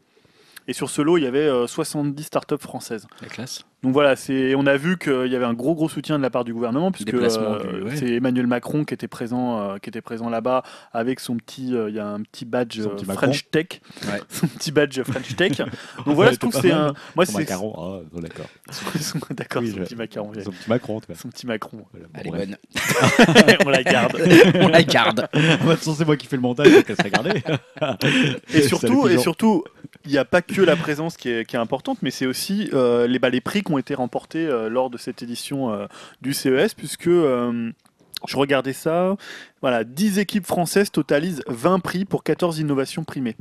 Et 0.68 0.74
sur 0.74 0.90
ce 0.90 1.02
lot, 1.02 1.18
il 1.18 1.24
y 1.24 1.28
avait 1.28 1.40
euh, 1.48 1.66
70 1.68 2.22
startups 2.24 2.56
françaises. 2.60 3.08
La 3.22 3.28
classe. 3.30 3.64
Donc 3.84 3.94
voilà, 3.94 4.16
c'est, 4.16 4.56
on 4.56 4.66
a 4.66 4.76
vu 4.76 4.98
qu'il 4.98 5.28
y 5.28 5.36
avait 5.36 5.46
un 5.46 5.54
gros 5.54 5.76
gros 5.76 5.88
soutien 5.88 6.18
de 6.18 6.24
la 6.24 6.32
part 6.32 6.44
du 6.44 6.52
gouvernement, 6.52 6.92
puisque 6.92 7.14
euh, 7.14 7.84
ouais. 7.86 7.96
c'est 7.96 8.10
Emmanuel 8.16 8.48
Macron 8.48 8.84
qui 8.84 8.94
était 8.96 9.08
présent, 9.08 9.60
euh, 9.62 9.78
qui 9.78 9.90
était 9.90 10.02
présent 10.02 10.30
là-bas 10.30 10.64
avec 10.94 11.20
son 11.20 11.38
petit, 11.38 11.76
euh, 11.76 11.88
il 11.90 11.96
y 11.96 12.00
a 12.00 12.08
un 12.08 12.22
petit 12.24 12.44
badge 12.44 12.82
Son 12.82 12.90
euh, 12.90 12.96
petit 12.96 13.06
Macron. 13.06 13.28
French 13.28 13.50
Tech, 13.52 13.68
Ouais. 14.08 14.20
son 14.30 14.48
petit 14.48 14.72
badge 14.72 15.00
French 15.04 15.36
Tech. 15.36 15.58
Donc 16.06 16.16
voilà, 16.16 16.32
je 16.32 16.38
trouve 16.38 16.52
que 16.54 16.60
c'est 16.60 16.72
un, 16.72 16.94
moi 17.16 17.26
Son 17.28 17.34
c'est, 17.34 17.38
macaron, 17.40 17.74
ah, 17.78 18.20
d'accord. 18.20 18.48
son- 18.72 19.20
d'accord, 19.30 19.62
Oui, 19.62 19.70
son 19.70 19.78
je- 19.78 19.84
petit 19.84 19.96
macaron. 19.96 20.32
Son 20.44 20.52
petit 20.52 20.70
Macron, 20.70 21.00
tu 21.00 21.06
vois. 21.08 21.16
son 21.16 21.30
petit 21.30 21.46
Macron. 21.46 21.86
Voilà, 21.94 22.08
bon, 22.08 22.20
Elle 22.20 22.28
est 22.28 22.46
bonne. 22.48 22.58
on 23.66 23.70
la 23.70 23.84
garde. 23.84 24.18
On 24.56 24.68
la 24.70 24.84
garde. 24.84 25.30
De 25.34 25.56
toute 25.56 25.62
façon, 25.78 25.94
c'est 25.94 26.06
moi 26.06 26.18
qui 26.18 26.26
fais 26.26 26.36
le 26.36 26.42
montage, 26.42 26.72
donc 26.72 26.84
elle 26.90 26.96
sera 26.98 27.10
gardée. 27.10 27.44
Et 28.54 28.64
surtout, 28.64 29.08
et 29.08 29.20
surtout, 29.20 29.64
il 30.08 30.12
n'y 30.12 30.18
a 30.18 30.26
pas 30.26 30.42
que 30.42 30.62
la 30.62 30.76
présence 30.76 31.18
qui 31.18 31.30
est, 31.30 31.56
importante, 31.56 32.00
mais 32.02 32.12
c'est 32.12 32.26
aussi 32.26 32.70
euh, 32.74 33.08
les, 33.08 33.20
bah, 33.20 33.30
les 33.30 33.42
prix 33.42 33.64
qui 33.64 33.72
ont 33.72 33.78
été 33.78 33.94
remportés 33.94 34.46
euh, 34.46 34.70
lors 34.70 34.90
de 34.90 34.98
cette 34.98 35.22
édition 35.22 35.74
euh, 35.74 35.86
du 36.22 36.34
CES, 36.34 36.74
puisque 36.74 37.10
je 37.10 38.36
regardais 38.36 38.74
ça, 38.74 39.16
voilà, 39.62 39.84
10 39.84 40.20
équipes 40.20 40.46
françaises 40.46 40.92
totalisent 40.92 41.44
20 41.48 41.80
prix 41.80 42.06
pour 42.06 42.24
14 42.24 42.60
innovations 42.60 43.04
primées. 43.04 43.36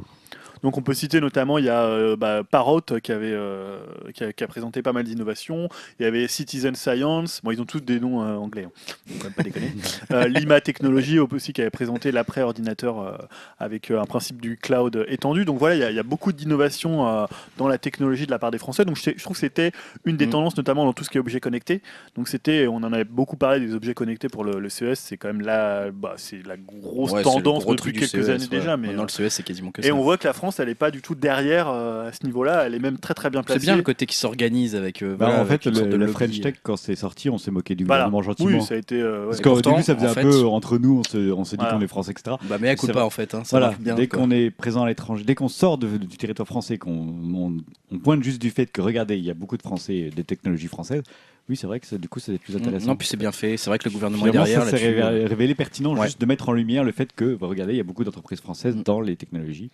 Donc 0.63 0.79
on 0.79 0.83
peut 0.83 0.95
citer 0.95 1.21
notamment, 1.21 1.59
il 1.59 1.65
y 1.65 1.69
a 1.69 1.83
euh, 1.83 2.17
bah, 2.17 2.43
Parrot 2.49 2.81
qui, 3.03 3.13
avait, 3.13 3.33
euh, 3.33 3.79
qui, 4.15 4.25
a, 4.25 4.33
qui 4.33 4.43
a 4.45 4.47
présenté 4.47 4.83
pas 4.83 4.93
mal 4.93 5.05
d'innovations, 5.05 5.69
il 5.99 6.05
y 6.05 6.07
avait 6.07 6.29
Citizen 6.29 6.75
Science, 6.75 7.41
bon 7.45 7.51
ils 7.53 7.61
ont 7.61 7.65
tous 7.67 7.81
des 7.81 8.01
noms 8.01 8.23
euh, 8.23 8.37
anglais, 8.37 8.67
hein. 8.67 9.15
même 9.23 9.33
pas 9.33 9.43
déconner. 9.43 9.73
Euh, 10.13 10.29
Lima 10.29 10.61
Technologies 10.61 11.19
aussi 11.19 11.53
qui 11.53 11.61
avait 11.61 11.71
présenté 11.71 12.13
l'après-ordinateur 12.13 13.01
euh, 13.01 13.13
avec 13.59 13.91
un 13.91 14.05
principe 14.05 14.41
du 14.41 14.57
cloud 14.57 15.05
étendu. 15.09 15.45
Donc 15.45 15.59
voilà, 15.59 15.75
il 15.75 15.81
y 15.81 15.85
a- 15.85 15.91
il 15.91 15.97
y, 15.97 15.99
a 15.99 16.03
beaucoup 16.05 16.33
d'innovations 16.33 17.27
dans 17.57 17.69
la 17.69 17.79
technologie 17.79 18.27
de 18.27 18.31
la 18.31 18.39
part 18.39 18.51
des 18.51 18.59
Français. 18.59 18.85
Donc 18.85 18.97
je, 18.97 19.11
je 19.17 19.23
trouve 19.23 19.35
que 19.37 19.41
c'était 19.41 19.73
une 20.05 20.17
des 20.17 20.27
Mm. 20.27 20.31
tendances, 20.31 20.57
notamment 20.57 20.85
dans 20.85 20.93
tout 20.93 21.05
ce 21.05 21.11
qui 21.11 21.17
est 21.19 21.21
objets 21.21 21.41
connectés. 21.41 21.83
Donc 22.17 22.29
c'était, 22.29 22.67
on 22.67 22.77
en 22.77 22.93
avait 22.93 23.05
beaucoup 23.05 23.37
parlé 23.37 23.61
des 23.61 23.75
objets 23.75 23.95
connectés 23.95 24.29
pour 24.29 24.45
le, 24.45 24.59
le 24.61 24.69
CES. 24.69 24.99
C'est 25.01 25.17
quand 25.17 25.29
même 25.29 25.41
la, 25.41 25.91
bah, 25.91 26.15
c'est 26.17 26.47
la 26.47 26.57
grosse 26.57 27.13
Ouais, 27.13 27.23
tendance 27.23 27.65
gros 27.65 27.75
depuis 27.75 27.93
quelques 27.93 28.11
CES, 28.11 28.29
années 28.29 28.43
ouais. 28.45 28.49
déjà. 28.49 28.77
Mais 28.77 28.89
Maintenant, 28.89 29.03
le 29.05 29.09
CES, 29.09 29.29
c'est 29.35 29.43
quasiment 29.43 29.71
que 29.73 29.81
et 29.81 29.85
ça. 29.87 29.95
on 29.95 30.03
voit 30.03 30.17
que 30.19 30.27
la 30.27 30.33
France, 30.33 30.46
elle 30.59 30.69
n'est 30.69 30.75
pas 30.75 30.91
du 30.91 31.03
tout 31.03 31.15
derrière 31.15 31.69
euh, 31.69 32.09
à 32.09 32.13
ce 32.13 32.25
niveau-là. 32.25 32.65
Elle 32.67 32.75
est 32.75 32.79
même 32.79 32.99
très 32.99 33.15
très 33.15 33.31
bien 33.31 33.43
placée. 33.43 33.61
C'est 33.61 33.67
bien 33.67 33.77
le 33.77 33.83
côté 33.83 34.07
qui 34.07 34.17
s'organise 34.17 34.75
avec. 34.77 35.03
euh, 35.03 35.17
Bah, 35.17 35.27
voilà, 35.27 35.43
en 35.43 35.45
fait, 35.47 35.67
avec 35.67 35.79
le, 35.81 35.87
de 35.89 35.97
le. 35.97 36.07
French 36.07 36.41
Tech, 36.41 36.55
quand 36.63 36.77
c'est 36.77 36.97
sorti, 36.97 37.29
on 37.31 37.39
s'est 37.39 37.51
moqué 37.51 37.75
du 37.75 37.85
Voilà. 37.85 38.05
gouvernement 38.05 38.23
gentiment. 38.23 38.59
Oui, 38.59 38.63
ça 38.65 38.75
a 38.75 38.79
été. 38.79 39.01
euh, 39.01 39.21
ouais. 39.23 39.27
Parce 39.31 39.41
qu'au 39.41 39.61
début, 39.61 39.83
ça 39.83 39.95
faisait 39.95 40.07
en 40.07 40.11
un 40.11 40.15
fait- 40.15 40.23
peu 40.23 40.45
entre 40.47 40.79
nous, 40.79 40.99
on 41.01 41.05
se, 41.05 41.33
on 41.33 41.45
s'est 41.45 41.57
dit 41.57 41.65
qu'on 41.71 41.81
est 41.81 41.87
français, 41.87 42.13
etc. 42.13 42.37
Bah, 42.49 42.57
mais 42.61 42.69
à 42.71 42.77
coup 42.77 42.87
pas 42.87 43.05
en 43.05 43.11
fait. 43.11 43.35
hein, 43.35 43.43
ça 43.45 43.51
Voilà, 43.59 43.67
marche 43.69 43.81
bien, 43.81 43.95
dès 43.95 44.07
quoi. 44.09 44.21
qu'on 44.21 44.31
est 44.31 44.51
présent 44.51 44.83
à 44.83 44.87
l'étranger, 44.89 45.25
dès 45.25 45.35
qu'on 45.35 45.49
sort 45.49 45.79
de- 45.79 45.97
du 45.97 46.17
territoire 46.17 46.47
français, 46.47 46.79
qu'on 46.79 46.91
on, 46.93 47.53
on 47.93 47.99
pointe 47.99 48.23
juste 48.23 48.41
du 48.41 48.51
fait 48.51 48.67
que, 48.71 48.81
regardez, 48.81 49.17
il 49.17 49.25
y 49.25 49.31
a 49.31 49.35
beaucoup 49.35 49.57
de 49.57 49.63
Français, 49.63 50.11
des 50.15 50.25
technologies 50.25 50.69
françaises, 50.69 51.03
oui, 51.49 51.57
c'est 51.57 51.67
vrai 51.69 51.79
que 51.79 51.87
ça, 51.87 51.97
du 51.97 52.09
coup, 52.09 52.19
c'est 52.19 52.39
plus 52.39 52.57
intéressant. 52.57 52.87
Non, 52.89 52.97
puis 52.97 53.07
c'est 53.07 53.17
bien 53.17 53.31
fait. 53.31 53.57
C'est 53.57 53.71
vrai 53.71 53.79
que 53.79 53.85
le 53.85 53.93
gouvernement 53.93 54.27
est 54.27 54.31
Finalement, 54.31 54.45
derrière 54.47 54.65
ça 54.65 54.77
s'est 54.77 54.85
là-dessus. 54.93 55.01
révélé, 55.05 55.27
révélé 55.27 55.55
pertinent 55.55 55.95
Ouais. 55.97 56.07
juste 56.07 56.21
de 56.21 56.27
mettre 56.27 56.49
en 56.49 56.53
lumière 56.53 56.83
le 56.83 56.91
fait 56.91 57.13
que, 57.15 57.37
bah, 57.37 57.47
regardez, 57.47 57.75
il 57.75 57.77
y 57.77 57.81
a 57.81 57.85
beaucoup 57.85 58.03
d'entreprises 58.03 58.41
françaises 58.41 58.75
Mm. 58.77 58.83
dans 58.83 59.01
les 59.01 59.15
technologies. 59.15 59.71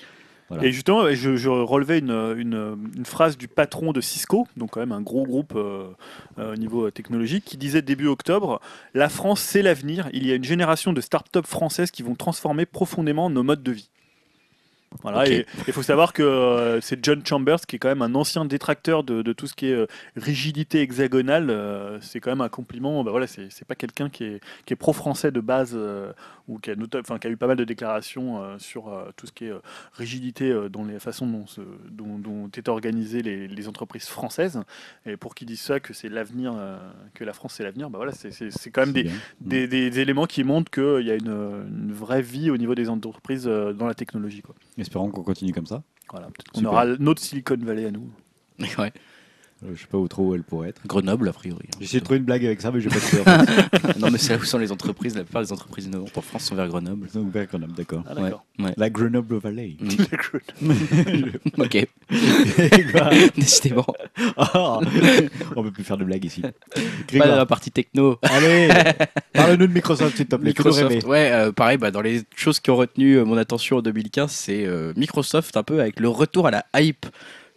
Voilà. 0.52 0.66
Et 0.68 0.72
justement, 0.72 1.02
ouais, 1.02 1.16
je, 1.16 1.34
je 1.36 1.48
relevais 1.48 1.98
une, 1.98 2.10
une- 2.36 2.90
une 2.96 3.04
phrase 3.06 3.38
du 3.38 3.48
patron 3.48 3.92
de 3.92 4.00
Cisco, 4.00 4.46
donc 4.56 4.70
quand 4.72 4.80
même 4.80 4.92
un 4.92 5.00
gros 5.00 5.24
groupe 5.24 5.54
euh, 5.56 5.84
euh, 6.38 6.52
au 6.52 6.56
niveau 6.56 6.90
technologique, 6.90 7.44
qui 7.44 7.56
disait 7.56 7.80
début 7.82 8.06
octobre 8.06 8.60
La 8.92 9.08
France, 9.08 9.40
c'est 9.40 9.62
l'avenir. 9.62 10.08
Il 10.12 10.26
y 10.26 10.32
a 10.32 10.34
une 10.34 10.44
génération 10.44 10.92
de 10.92 11.00
start-up 11.00 11.46
françaises 11.46 11.90
qui 11.90 12.02
vont 12.02 12.14
transformer 12.14 12.66
profondément 12.66 13.30
nos 13.30 13.42
modes 13.42 13.62
de 13.62 13.72
vie. 13.72 13.88
Voilà, 15.02 15.26
et 15.26 15.46
il 15.66 15.72
faut 15.72 15.82
savoir 15.82 16.12
que 16.12 16.22
euh, 16.22 16.78
c'est 16.82 17.02
John 17.02 17.24
Chambers 17.24 17.60
qui 17.66 17.76
est 17.76 17.78
quand 17.78 17.88
même 17.88 18.02
un 18.02 18.14
ancien 18.14 18.44
détracteur 18.44 19.04
de, 19.04 19.22
de 19.22 19.32
tout 19.32 19.46
ce 19.46 19.54
qui 19.54 19.68
est 19.68 19.72
euh, 19.72 19.86
rigidité 20.16 20.82
hexagonale. 20.82 21.48
euh, 21.48 21.98
c'est 22.02 22.20
quand 22.20 22.30
même 22.30 22.42
un 22.42 22.50
compliment. 22.50 23.02
Bah 23.02 23.10
voilà, 23.10 23.26
c'est 23.26 23.64
pas 23.66 23.74
quelqu'un 23.74 24.10
qui 24.10 24.24
est, 24.24 24.40
qui 24.66 24.74
est 24.74 24.76
pro-français 24.76 25.30
de 25.32 25.40
base 25.40 25.72
euh, 25.74 26.12
ou 26.48 26.58
qui 26.58 26.70
a, 26.70 26.74
nota- 26.76 27.00
enfin, 27.00 27.18
qui 27.18 27.26
a 27.26 27.30
eu 27.30 27.36
pas 27.36 27.46
mal 27.46 27.56
de 27.56 27.64
déclarations 27.64 28.42
euh, 28.42 28.58
sur 28.58 28.88
euh, 28.88 29.10
tout 29.16 29.26
ce 29.26 29.32
qui 29.32 29.44
est 29.46 29.50
euh, 29.50 29.60
rigidité 29.92 30.50
euh, 30.50 30.68
dans 30.68 30.84
les 30.84 30.98
façons 30.98 31.26
dont, 31.26 31.46
se- 31.46 31.60
dont, 31.90 32.18
dont 32.18 32.48
étaient 32.48 32.68
organisées 32.68 33.22
les, 33.22 33.46
les 33.48 33.68
entreprises 33.68 34.06
françaises. 34.06 34.60
Et 35.06 35.16
pour 35.16 35.34
qu'ils 35.34 35.46
disent 35.46 35.60
ça, 35.60 35.80
que 35.80 35.92
c'est 35.94 36.08
l'avenir, 36.08 36.54
euh, 36.56 36.78
que 37.14 37.24
la 37.24 37.32
France 37.32 37.54
c'est 37.54 37.64
l'avenir, 37.64 37.90
bah 37.90 37.98
voilà, 37.98 38.12
c'est- 38.12 38.30
c'est 38.32 38.50
c'est 38.50 38.70
quand 38.70 38.86
même 38.86 38.94
C'est 38.94 39.02
des, 39.02 39.08
bien. 39.08 39.14
des, 39.40 39.66
des 39.90 40.00
éléments 40.00 40.26
qui 40.26 40.44
montrent 40.44 40.70
qu'il 40.70 41.06
y 41.06 41.10
a 41.10 41.14
une, 41.14 41.28
une 41.30 41.92
vraie 41.92 42.22
vie 42.22 42.50
au 42.50 42.56
niveau 42.56 42.74
des 42.74 42.88
entreprises 42.88 43.46
euh, 43.46 43.72
dans 43.72 43.86
la 43.86 43.94
technologie. 43.94 44.42
Quoi. 44.42 44.54
Espérons 44.78 45.10
qu'on 45.10 45.22
continue 45.22 45.52
comme 45.52 45.66
ça. 45.66 45.82
Voilà, 46.10 46.26
peut-être 46.26 46.50
qu'on 46.50 46.58
Super. 46.58 46.72
aura 46.72 46.86
notre 46.98 47.22
Silicon 47.22 47.56
Valley 47.60 47.86
à 47.86 47.90
nous. 47.90 48.10
Ouais. 48.78 48.92
Je 49.74 49.80
sais 49.80 49.86
pas 49.86 49.98
où 49.98 50.08
trop 50.08 50.28
où 50.28 50.34
elle 50.34 50.42
pourrait 50.42 50.70
être. 50.70 50.80
Grenoble, 50.86 51.28
a 51.28 51.32
priori. 51.32 51.64
hein, 51.64 51.76
J'ai 51.78 51.84
essayé 51.84 52.00
de 52.00 52.04
trouver 52.04 52.18
une 52.18 52.24
blague 52.24 52.44
avec 52.44 52.60
ça, 52.60 52.70
mais 52.72 52.80
j'ai 52.80 52.88
pas 52.88 52.98
trouvé. 52.98 53.22
non, 54.00 54.10
mais 54.10 54.18
c'est 54.18 54.34
là 54.34 54.38
où 54.40 54.44
sont 54.44 54.58
les 54.58 54.72
entreprises. 54.72 55.16
La 55.16 55.24
plupart 55.24 55.42
des 55.42 55.52
entreprises 55.52 55.86
innovantes 55.86 56.16
en 56.18 56.20
France 56.20 56.44
sont 56.44 56.54
vers 56.56 56.66
Grenoble. 56.68 57.08
Donc, 57.14 57.32
vers 57.32 57.46
Grenoble, 57.46 57.72
d'accord. 57.74 58.02
Ah. 58.08 58.20
Ouais. 58.58 58.74
La 58.76 58.90
Grenoble 58.90 59.36
Valley. 59.36 59.76
Mm. 59.80 59.88
ok, 61.58 61.86
décidément. 63.36 63.86
Ah, 64.36 64.80
on 65.56 65.62
peut 65.62 65.70
plus 65.70 65.84
faire 65.84 65.96
de 65.96 66.04
blagues 66.04 66.24
ici. 66.24 66.42
Pas 67.18 67.28
dans 67.28 67.36
la 67.36 67.46
partie 67.46 67.70
techno. 67.70 68.18
Allez, 68.22 68.68
parle-nous 69.32 69.66
de 69.68 69.72
Microsoft, 69.72 70.16
s'il 70.16 70.26
te 70.26 70.36
plaît. 70.36 70.50
Microsoft, 70.50 71.04
ouais, 71.06 71.30
euh, 71.32 71.52
pareil, 71.52 71.78
bah, 71.78 71.90
dans 71.90 72.02
les 72.02 72.22
choses 72.34 72.60
qui 72.60 72.70
ont 72.70 72.76
retenu 72.76 73.14
euh, 73.14 73.24
mon 73.24 73.36
attention 73.36 73.78
en 73.78 73.82
2015, 73.82 74.30
c'est 74.30 74.66
euh, 74.66 74.92
Microsoft, 74.96 75.56
un 75.56 75.62
peu 75.62 75.80
avec 75.80 76.00
le 76.00 76.08
retour 76.08 76.46
à 76.46 76.50
la 76.50 76.64
hype 76.76 77.06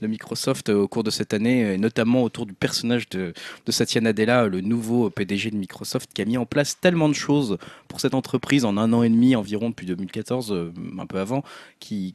de 0.01 0.07
Microsoft 0.07 0.69
euh, 0.69 0.81
au 0.81 0.87
cours 0.87 1.03
de 1.03 1.09
cette 1.09 1.33
année, 1.33 1.73
et 1.73 1.77
notamment 1.77 2.23
autour 2.23 2.45
du 2.45 2.53
personnage 2.53 3.09
de, 3.09 3.33
Satya 3.69 4.01
Nadella, 4.01 4.47
le 4.47 4.61
nouveau 4.61 5.09
PDG 5.09 5.51
de 5.51 5.57
Microsoft, 5.57 6.11
qui 6.13 6.21
a 6.21 6.25
mis 6.25 6.37
en 6.37 6.45
place 6.45 6.79
tellement 6.79 7.09
de 7.09 7.13
choses 7.13 7.57
pour 7.87 7.99
cette 7.99 8.13
entreprise 8.13 8.65
en 8.65 8.77
un 8.77 8.93
an 8.93 9.03
et 9.03 9.09
demi 9.09 9.35
environ 9.35 9.69
depuis 9.69 9.85
2014, 9.85 10.51
euh, 10.51 10.73
un 10.99 11.05
peu 11.05 11.19
avant, 11.19 11.43
qui, 11.79 12.13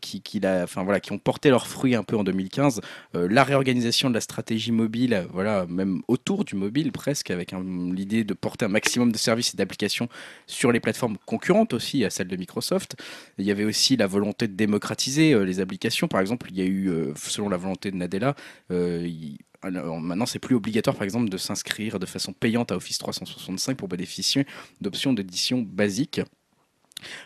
ont 1.10 1.18
porté 1.18 1.50
leurs 1.50 1.66
fruits 1.66 1.94
un 1.94 2.02
peu 2.02 2.16
en 2.16 2.24
2015. 2.24 2.80
Euh, 3.14 3.28
la 3.30 3.44
réorganisation 3.44 4.08
de 4.08 4.14
la 4.14 4.20
stratégie 4.20 4.72
mobile, 4.72 5.26
voilà, 5.32 5.66
même 5.66 6.02
autour 6.08 6.44
du 6.44 6.54
mobile 6.54 6.92
presque, 6.92 7.30
avec 7.30 7.52
l'idée 7.52 8.24
de 8.24 8.34
porter 8.34 8.66
un 8.66 8.68
maximum 8.68 9.12
de 9.12 9.18
services 9.18 9.54
et 9.54 9.56
d'applications 9.56 10.08
sur 10.46 10.72
les 10.72 10.80
plateformes 10.80 11.16
concurrentes 11.26 11.72
aussi 11.72 12.04
à 12.04 12.10
celles 12.10 12.28
de 12.28 12.36
Microsoft. 12.36 12.96
Il 13.38 13.44
y 13.44 13.50
avait 13.50 13.64
aussi 13.64 13.96
la 13.96 14.06
volonté 14.06 14.48
de 14.48 14.54
démocratiser 14.54 15.44
les 15.44 15.60
applications. 15.60 16.08
Par 16.08 16.20
exemple, 16.20 16.48
il 16.50 16.58
y 16.58 16.62
a 16.62 16.64
eu, 16.64 16.90
selon 17.16 17.48
la 17.48 17.56
volonté 17.56 17.69
de 17.74 17.96
Nadella, 17.96 18.34
euh, 18.70 19.08
maintenant, 19.62 20.26
c'est 20.26 20.38
plus 20.38 20.54
obligatoire, 20.54 20.96
par 20.96 21.04
exemple, 21.04 21.28
de 21.28 21.36
s'inscrire 21.36 21.98
de 21.98 22.06
façon 22.06 22.32
payante 22.32 22.72
à 22.72 22.76
Office 22.76 22.98
365 22.98 23.76
pour 23.76 23.88
bénéficier 23.88 24.46
d'options 24.80 25.12
d'édition 25.12 25.62
basiques. 25.62 26.20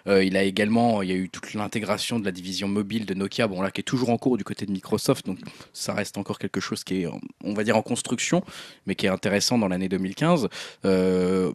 Euh, 0.06 0.24
il 0.24 0.36
a 0.36 0.42
également, 0.42 1.02
il 1.02 1.10
y 1.10 1.12
a 1.12 1.16
eu 1.16 1.28
toute 1.28 1.54
l'intégration 1.54 2.18
de 2.18 2.24
la 2.24 2.32
division 2.32 2.68
mobile 2.68 3.06
de 3.06 3.14
Nokia, 3.14 3.46
bon 3.48 3.62
là 3.62 3.70
qui 3.70 3.80
est 3.80 3.84
toujours 3.84 4.10
en 4.10 4.18
cours 4.18 4.36
du 4.36 4.44
côté 4.44 4.66
de 4.66 4.72
Microsoft, 4.72 5.26
donc 5.26 5.38
ça 5.72 5.94
reste 5.94 6.18
encore 6.18 6.38
quelque 6.38 6.60
chose 6.60 6.84
qui 6.84 7.02
est, 7.02 7.06
on 7.42 7.54
va 7.54 7.64
dire, 7.64 7.76
en 7.76 7.82
construction, 7.82 8.42
mais 8.86 8.94
qui 8.94 9.06
est 9.06 9.10
intéressant 9.10 9.58
dans 9.58 9.68
l'année 9.68 9.88
2015. 9.88 10.48
Euh, 10.84 11.52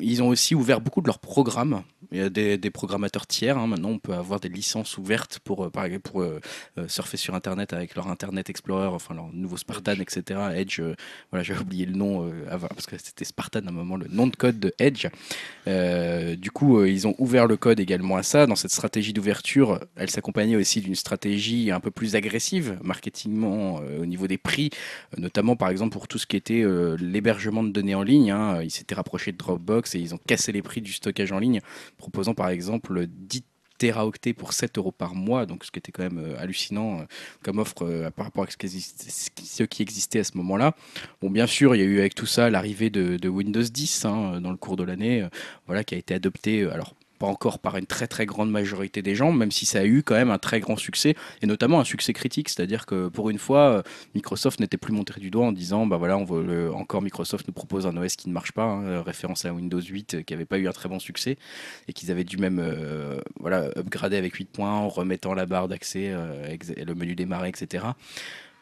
ils 0.00 0.22
ont 0.22 0.28
aussi 0.28 0.54
ouvert 0.54 0.80
beaucoup 0.80 1.00
de 1.00 1.06
leurs 1.06 1.18
programmes. 1.18 1.82
Il 2.12 2.18
y 2.18 2.22
a 2.22 2.28
des, 2.28 2.58
des 2.58 2.70
programmateurs 2.70 3.26
tiers. 3.26 3.58
hein. 3.58 3.66
Maintenant, 3.66 3.88
on 3.90 3.98
peut 3.98 4.14
avoir 4.14 4.38
des 4.38 4.48
licences 4.48 4.98
ouvertes 4.98 5.40
pour, 5.42 5.64
euh, 5.64 5.70
par 5.70 5.84
exemple, 5.84 6.02
pour 6.10 6.22
euh, 6.22 6.40
surfer 6.86 7.16
sur 7.16 7.34
Internet 7.34 7.72
avec 7.72 7.94
leur 7.96 8.08
Internet 8.08 8.50
Explorer, 8.50 8.86
enfin 8.86 9.14
leur 9.14 9.28
nouveau 9.32 9.56
Spartan, 9.56 9.94
etc. 9.94 10.40
Edge, 10.54 10.80
voilà, 11.30 11.42
j'ai 11.42 11.56
oublié 11.56 11.86
le 11.86 11.94
nom 11.94 12.30
avant, 12.50 12.68
parce 12.68 12.86
que 12.86 12.96
c'était 12.98 13.24
Spartan 13.24 13.60
à 13.66 13.68
un 13.68 13.72
moment, 13.72 13.96
le 13.96 14.06
nom 14.08 14.26
de 14.26 14.36
code 14.36 14.60
de 14.60 14.72
Edge. 14.78 15.06
Du 15.66 16.50
coup, 16.50 16.84
ils 16.84 17.08
ont 17.08 17.14
ouvert 17.18 17.46
le 17.46 17.53
code 17.56 17.80
également 17.80 18.16
à 18.16 18.22
ça. 18.22 18.46
Dans 18.46 18.56
cette 18.56 18.70
stratégie 18.70 19.12
d'ouverture, 19.12 19.80
elle 19.96 20.10
s'accompagnait 20.10 20.56
aussi 20.56 20.80
d'une 20.80 20.94
stratégie 20.94 21.70
un 21.70 21.80
peu 21.80 21.90
plus 21.90 22.16
agressive, 22.16 22.78
marketingment, 22.82 23.80
euh, 23.82 24.02
au 24.02 24.06
niveau 24.06 24.26
des 24.26 24.38
prix, 24.38 24.70
euh, 25.16 25.20
notamment 25.20 25.56
par 25.56 25.68
exemple 25.68 25.92
pour 25.92 26.08
tout 26.08 26.18
ce 26.18 26.26
qui 26.26 26.36
était 26.36 26.62
euh, 26.62 26.96
l'hébergement 27.00 27.62
de 27.62 27.70
données 27.70 27.94
en 27.94 28.02
ligne. 28.02 28.30
hein. 28.30 28.62
Ils 28.62 28.70
s'étaient 28.70 28.94
rapprochés 28.94 29.32
de 29.32 29.36
Dropbox 29.36 29.94
et 29.94 29.98
ils 29.98 30.14
ont 30.14 30.20
cassé 30.26 30.52
les 30.52 30.62
prix 30.62 30.80
du 30.80 30.92
stockage 30.92 31.32
en 31.32 31.38
ligne, 31.38 31.60
proposant 31.98 32.34
par 32.34 32.48
exemple 32.48 33.06
10 33.06 33.44
téraoctets 33.76 34.34
pour 34.34 34.52
7 34.52 34.78
euros 34.78 34.92
par 34.92 35.14
mois, 35.14 35.46
donc 35.46 35.64
ce 35.64 35.72
qui 35.72 35.80
était 35.80 35.90
quand 35.90 36.04
même 36.04 36.36
hallucinant 36.38 37.04
comme 37.42 37.58
offre 37.58 38.10
par 38.14 38.26
rapport 38.26 38.44
à 38.44 38.46
ce 38.48 38.56
qui, 38.56 39.82
existait, 39.82 40.20
à 40.20 40.24
ce 40.24 40.36
moment-là. 40.36 40.76
Bon, 41.20 41.28
bien 41.28 41.48
sûr, 41.48 41.74
il 41.74 41.80
y 41.80 41.82
a 41.82 41.86
eu 41.86 41.98
avec 41.98 42.14
tout 42.14 42.24
ça 42.24 42.50
l'arrivée 42.50 42.88
de, 42.90 43.28
Windows 43.28 43.62
10 43.62 44.04
hein, 44.04 44.40
dans 44.40 44.52
le 44.52 44.56
cours 44.56 44.76
de 44.76 44.84
l'année, 44.84 45.26
voilà, 45.66 45.82
qui 45.82 45.96
a 45.96 45.98
été 45.98 46.14
adopté. 46.14 46.62
alors, 46.70 46.94
encore 47.28 47.58
par 47.58 47.76
une 47.76 47.86
très 47.86 48.06
très 48.06 48.26
grande 48.26 48.50
majorité 48.50 49.02
des 49.02 49.14
gens, 49.14 49.32
même 49.32 49.50
si 49.50 49.66
ça 49.66 49.80
a 49.80 49.84
eu 49.84 50.02
quand 50.02 50.14
même 50.14 50.30
un 50.30 50.38
très 50.38 50.60
grand 50.60 50.76
succès, 50.76 51.14
et 51.42 51.46
notamment 51.46 51.80
un 51.80 51.84
succès 51.84 52.12
critique, 52.12 52.48
c'est-à-dire 52.48 52.86
que 52.86 53.08
pour 53.08 53.30
une 53.30 53.38
fois, 53.38 53.78
euh, 53.78 53.82
Microsoft 54.14 54.60
n'était 54.60 54.76
plus 54.76 54.92
montré 54.92 55.20
du 55.20 55.30
doigt 55.30 55.46
en 55.46 55.52
disant, 55.52 55.86
bah 55.86 55.96
voilà, 55.96 56.16
on 56.18 56.24
veut 56.24 56.72
encore 56.74 57.02
Microsoft 57.02 57.46
nous 57.46 57.54
propose 57.54 57.86
un 57.86 57.96
OS 57.96 58.16
qui 58.16 58.28
ne 58.28 58.34
marche 58.34 58.52
pas, 58.52 58.64
hein, 58.64 58.84
euh, 58.84 59.02
référence 59.02 59.44
à 59.44 59.52
Windows 59.52 59.80
8 59.80 60.14
euh, 60.14 60.22
qui 60.22 60.32
n'avait 60.32 60.44
pas 60.44 60.58
eu 60.58 60.68
un 60.68 60.72
très 60.72 60.88
bon 60.88 60.98
succès, 60.98 61.36
et 61.88 61.92
qu'ils 61.92 62.10
avaient 62.10 62.24
dû 62.24 62.36
même 62.36 62.62
voilà, 63.40 63.70
upgrader 63.76 64.16
avec 64.16 64.34
8 64.34 64.50
points 64.50 64.72
en 64.72 64.88
remettant 64.88 65.34
la 65.34 65.46
barre 65.46 65.68
d'accès, 65.68 66.10
euh, 66.12 66.56
le 66.76 66.94
menu 66.94 67.14
démarrer, 67.14 67.48
etc. 67.48 67.84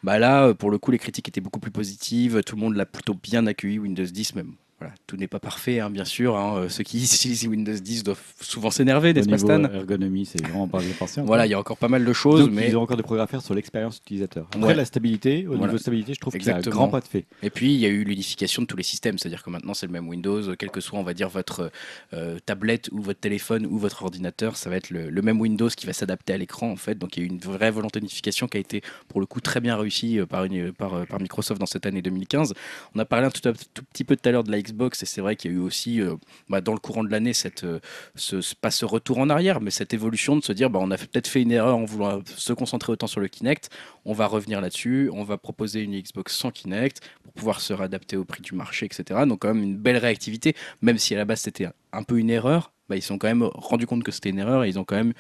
Bah 0.03 0.19
là, 0.19 0.53
pour 0.55 0.71
le 0.71 0.79
coup, 0.79 0.91
les 0.91 0.99
critiques 0.99 1.29
étaient 1.29 1.41
beaucoup 1.41 1.61
plus 1.61 1.71
positives. 1.71 2.43
Tout 2.43 2.57
le 2.57 2.63
monde 2.63 2.75
l'a 2.75 2.87
plutôt 2.87 3.15
bien 3.15 3.47
accueilli, 3.47 3.79
Windows 3.79 4.05
10 4.05 4.35
même. 4.35 4.55
Voilà, 4.83 4.97
tout 5.07 5.17
n'est 5.17 5.29
pas 5.29 5.39
parfait, 5.39 5.79
hein, 5.79 5.91
bien 5.91 6.05
sûr. 6.05 6.37
hein. 6.37 6.57
Euh, 6.57 6.69
Ceux 6.69 6.83
qui 6.83 6.99
utilisent 7.05 7.47
Windows 7.47 7.73
10 7.73 8.03
doivent 8.03 8.21
souvent 8.41 8.71
s'énerver, 8.73 9.13
n'est-ce 9.15 9.29
pas, 9.29 9.39
Stan? 9.39 9.63
ergonomie, 9.63 10.27
c'est 10.27 10.41
vraiment 10.45 10.67
pas 10.67 10.81
bien 10.81 10.91
pensé. 10.99 11.21
Voilà, 11.21 11.47
il 11.47 11.51
y 11.51 11.55
a 11.55 11.59
encore 11.61 11.77
pas 11.77 11.87
mal 11.87 12.05
de 12.05 12.13
choses, 12.13 12.41
Donc, 12.47 12.51
mais 12.53 12.69
ils 12.69 12.77
ont 12.77 12.83
encore 12.83 12.97
des 12.97 13.05
progrès 13.05 13.23
à 13.23 13.29
faire 13.29 13.43
sur 13.43 13.55
l'expérience 13.55 13.99
utilisateur. 13.99 14.49
Après, 14.53 14.67
Ouais. 14.67 14.75
la 14.75 14.85
stabilité, 14.85 15.47
au 15.47 15.51
Voilà. 15.51 15.67
niveau 15.67 15.79
stabilité, 15.79 16.15
je 16.15 16.21
trouve 16.21 16.33
qu'il 16.33 16.45
y 16.45 16.51
a 16.51 16.57
un 16.57 16.61
grand 16.61 16.89
pas 16.89 17.01
de 17.01 17.07
fait. 17.07 17.27
Et 17.45 17.51
puis, 17.51 17.73
il 17.75 17.79
y 17.79 17.87
a 17.87 17.91
eu 17.91 18.03
l'unification 18.03 18.63
de 18.63 18.67
tous 18.67 18.77
les 18.77 18.83
systèmes, 18.83 19.19
c'est-à-dire 19.19 19.45
que 19.45 19.51
maintenant, 19.51 19.73
c'est 19.75 19.87
le 19.87 19.93
même 19.93 20.09
Windows, 20.09 20.57
quel 20.57 20.71
que 20.71 20.81
soit, 20.81 20.99
on 20.99 21.05
va 21.05 21.15
dire, 21.15 21.29
votre 21.29 21.71
euh, 22.13 22.39
tablette 22.45 22.89
ou 22.91 23.01
votre 23.03 23.21
téléphone 23.21 23.67
ou 23.67 23.79
votre 23.79 24.03
ordinateur, 24.03 24.57
ça 24.57 24.69
va 24.69 24.77
être 24.77 24.91
le, 24.91 25.11
le 25.11 25.23
même 25.23 25.41
Windows 25.41 25.69
qui 25.69 25.87
va 25.87 25.93
s'adapter 25.93 26.33
à 26.33 26.39
l'écran, 26.39 26.71
en 26.73 26.77
fait. 26.77 26.99
Donc, 26.99 27.17
il 27.17 27.21
y 27.21 27.23
a 27.23 27.27
eu 27.27 27.31
une 27.31 27.39
vraie 27.39 27.71
volonté 27.71 28.01
d'unification 28.01 28.49
qui 28.49 28.57
a 28.57 28.61
été, 28.61 28.83
pour 29.07 29.21
le 29.21 29.27
coup, 29.27 29.41
très 29.41 29.61
bien 29.61 29.77
réussie 29.77 30.19
euh, 30.19 30.27
par, 30.27 30.43
une- 30.45 30.73
par, 30.73 30.95
euh, 30.95 31.05
par 31.05 31.21
Microsoft 31.21 31.61
dans 31.61 31.67
cette 31.67 31.87
année 31.87 32.03
2015. 32.03 32.55
On 32.97 32.99
a 32.99 33.05
parlé 33.05 33.27
un 33.27 33.31
tout, 33.31 33.49
un 33.49 33.53
tout 33.53 33.85
petit 33.93 34.03
peu 34.03 34.17
tout 34.17 34.29
à 34.29 34.33
l'heure 34.33 34.43
de 34.43 34.51
la 34.51 34.61
Xbox, 34.61 34.72
et 34.81 35.07
c'est 35.07 35.21
vrai 35.21 35.37
qu'il 35.37 35.51
y 35.51 35.55
a 35.55 35.57
eu 35.57 35.61
aussi, 35.61 36.01
euh, 36.01 36.15
bah, 36.49 36.61
dans 36.61 36.73
le 36.73 36.79
courant 36.79 37.05
de 37.05 37.11
l'année, 37.11 37.33
cette, 37.33 37.65
euh, 37.65 37.81
ce, 38.15 38.37
pas 38.61 38.71
ce 38.71 38.85
retour 38.85 39.19
en 39.19 39.29
arrière, 39.31 39.61
mais 39.61 39.71
cette 39.71 39.95
évolution 39.95 40.37
de 40.37 40.43
se 40.43 40.53
dire, 40.53 40.71
bah, 40.71 40.79
on 40.83 40.91
a 40.91 40.97
peut-être 40.99 41.29
fait 41.29 41.43
une 41.43 41.53
erreur 41.53 41.77
en 41.77 41.85
voulant 41.85 42.21
se 42.25 42.53
concentrer 42.53 42.93
autant 42.93 43.07
sur 43.07 43.21
le 43.21 43.29
Kinect, 43.29 43.71
on 44.05 44.13
va 44.13 44.27
revenir 44.27 44.61
là-dessus, 44.61 45.11
on 45.13 45.25
va 45.25 45.39
proposer 45.39 45.81
une 45.81 45.99
Xbox 46.01 46.35
sans 46.37 46.51
Kinect 46.51 47.01
pour 47.23 47.33
pouvoir 47.33 47.61
se 47.61 47.73
réadapter 47.73 48.17
au 48.17 48.25
prix 48.25 48.43
du 48.43 48.55
marché, 48.55 48.87
etc. 48.87 49.21
Donc 49.27 49.41
quand 49.43 49.55
même 49.55 49.63
une 49.63 49.77
belle 49.77 49.99
réactivité, 49.99 50.55
même 50.81 50.99
si 50.99 51.15
à 51.15 51.19
la 51.19 51.25
base 51.25 51.41
c'était 51.41 51.67
un- 51.93 52.03
peu 52.03 52.19
une 52.19 52.31
erreur, 52.31 52.73
bah, 52.89 52.97
ils 52.97 53.03
se 53.03 53.09
sont 53.09 53.19
quand 53.19 53.29
même 53.29 53.45
rendu 53.55 53.87
compte 53.87 54.03
que 54.03 54.11
c'était 54.13 54.31
une 54.31 54.39
erreur 54.39 54.65
et 54.65 54.69
ils 54.69 54.79
ont 54.79 54.85
quand 54.85 54.97
même 54.97 55.13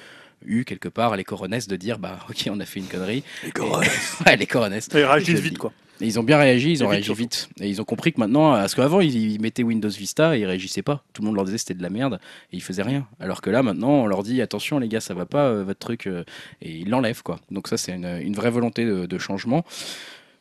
eu 0.45 0.65
quelque 0.65 0.89
part 0.89 1.17
les 1.17 1.23
coronesses 1.23 1.69
de 1.69 1.77
dire 1.77 1.99
bah 2.01 2.19
ok 2.29 2.49
on 2.51 2.59
a 2.59 2.65
fait 2.65 2.81
une 2.81 2.87
connerie. 2.89 3.23
Les 3.45 3.53
coronesses 3.53 4.17
Ouais, 4.27 4.37
les 4.37 4.47
coronesses. 4.47 4.89
Réagissent 4.93 5.39
vite, 5.41 5.59
quoi. 5.59 5.73
Et 6.03 6.07
ils 6.07 6.19
ont 6.19 6.25
bien 6.25 6.37
réagi, 6.37 6.73
ils 6.73 6.83
ont 6.83 6.89
vite, 6.89 7.05
réagi 7.07 7.15
vite. 7.15 7.49
Et 7.61 7.69
ils 7.69 7.81
ont 7.81 7.85
compris 7.85 8.13
que 8.13 8.19
maintenant, 8.19 8.55
parce 8.55 8.75
qu'avant, 8.75 9.01
ils, 9.01 9.41
mettaient 9.41 9.63
Windows 9.63 9.89
Vista 9.89 10.37
et 10.37 10.41
ils 10.41 10.47
réagissaient 10.47 10.83
pas. 10.83 11.05
Tout 11.13 11.23
le 11.23 11.27
monde 11.27 11.37
leur 11.37 11.45
disait 11.45 11.57
que 11.57 11.61
c'était 11.61 11.75
de 11.75 11.83
la 11.83 11.91
merde 11.91 12.19
et 12.53 12.57
ils 12.57 12.61
faisaient 12.61 12.83
rien. 12.83 13.07
Alors 13.21 13.41
que 13.41 13.51
là, 13.51 13.63
maintenant, 13.63 13.91
on 13.91 14.07
leur 14.07 14.25
dit 14.25 14.43
attention, 14.43 14.81
les 14.81 14.89
gars, 14.89 15.01
ça 15.01 15.15
va 15.15 15.27
pas, 15.27 15.45
euh, 15.47 15.63
votre 15.63 15.79
truc. 15.79 16.09
euh, 16.09 16.25
et 16.61 16.73
ils 16.73 16.91
l'enlèvent, 16.91 17.23
quoi. 17.23 17.39
Donc, 17.53 17.69
ça, 17.69 17.77
c'est 17.77 17.93
une, 17.93 18.19
une 18.21 18.35
vraie 18.35 18.51
volonté 18.51 18.85
de, 18.85 19.07
de 19.07 19.19
changement. 19.19 19.65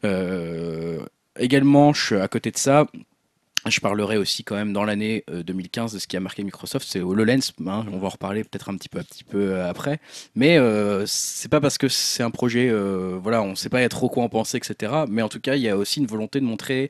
Euh, 0.03 1.05
également, 1.37 1.93
je, 1.93 2.15
à 2.15 2.27
côté 2.27 2.49
de 2.49 2.57
ça, 2.57 2.87
je 3.67 3.79
parlerai 3.79 4.17
aussi 4.17 4.43
quand 4.43 4.55
même 4.55 4.73
dans 4.73 4.83
l'année 4.83 5.23
euh, 5.29 5.43
2015 5.43 5.93
de 5.93 5.99
ce 5.99 6.07
qui 6.07 6.17
a 6.17 6.19
marqué 6.19 6.43
Microsoft, 6.43 6.87
c'est 6.89 7.01
HoloLens. 7.01 7.51
hein, 7.67 7.85
on 7.91 7.99
va 7.99 8.07
en 8.07 8.09
reparler 8.09 8.43
peut-être 8.43 8.69
un 8.69 8.77
petit 8.77 8.89
peu, 8.89 8.99
un 8.99 9.03
petit 9.03 9.23
peu 9.23 9.53
euh, 9.53 9.69
après. 9.69 9.99
Mais 10.35 10.57
euh, 10.57 11.05
c'est 11.05 11.49
pas 11.49 11.61
parce 11.61 11.77
que 11.77 11.87
c'est 11.87 12.23
un 12.23 12.31
projet, 12.31 12.69
euh, 12.69 13.19
voilà, 13.21 13.43
on 13.43 13.55
sait 13.55 13.69
pas 13.69 13.87
trop 13.89 14.09
quoi 14.09 14.23
en 14.23 14.29
penser, 14.29 14.57
etc. 14.57 15.05
Mais 15.07 15.21
en 15.21 15.29
tout 15.29 15.39
cas, 15.39 15.55
il 15.55 15.61
y 15.61 15.69
a 15.69 15.77
aussi 15.77 15.99
une 15.99 16.07
volonté 16.07 16.39
de 16.39 16.45
montrer 16.45 16.89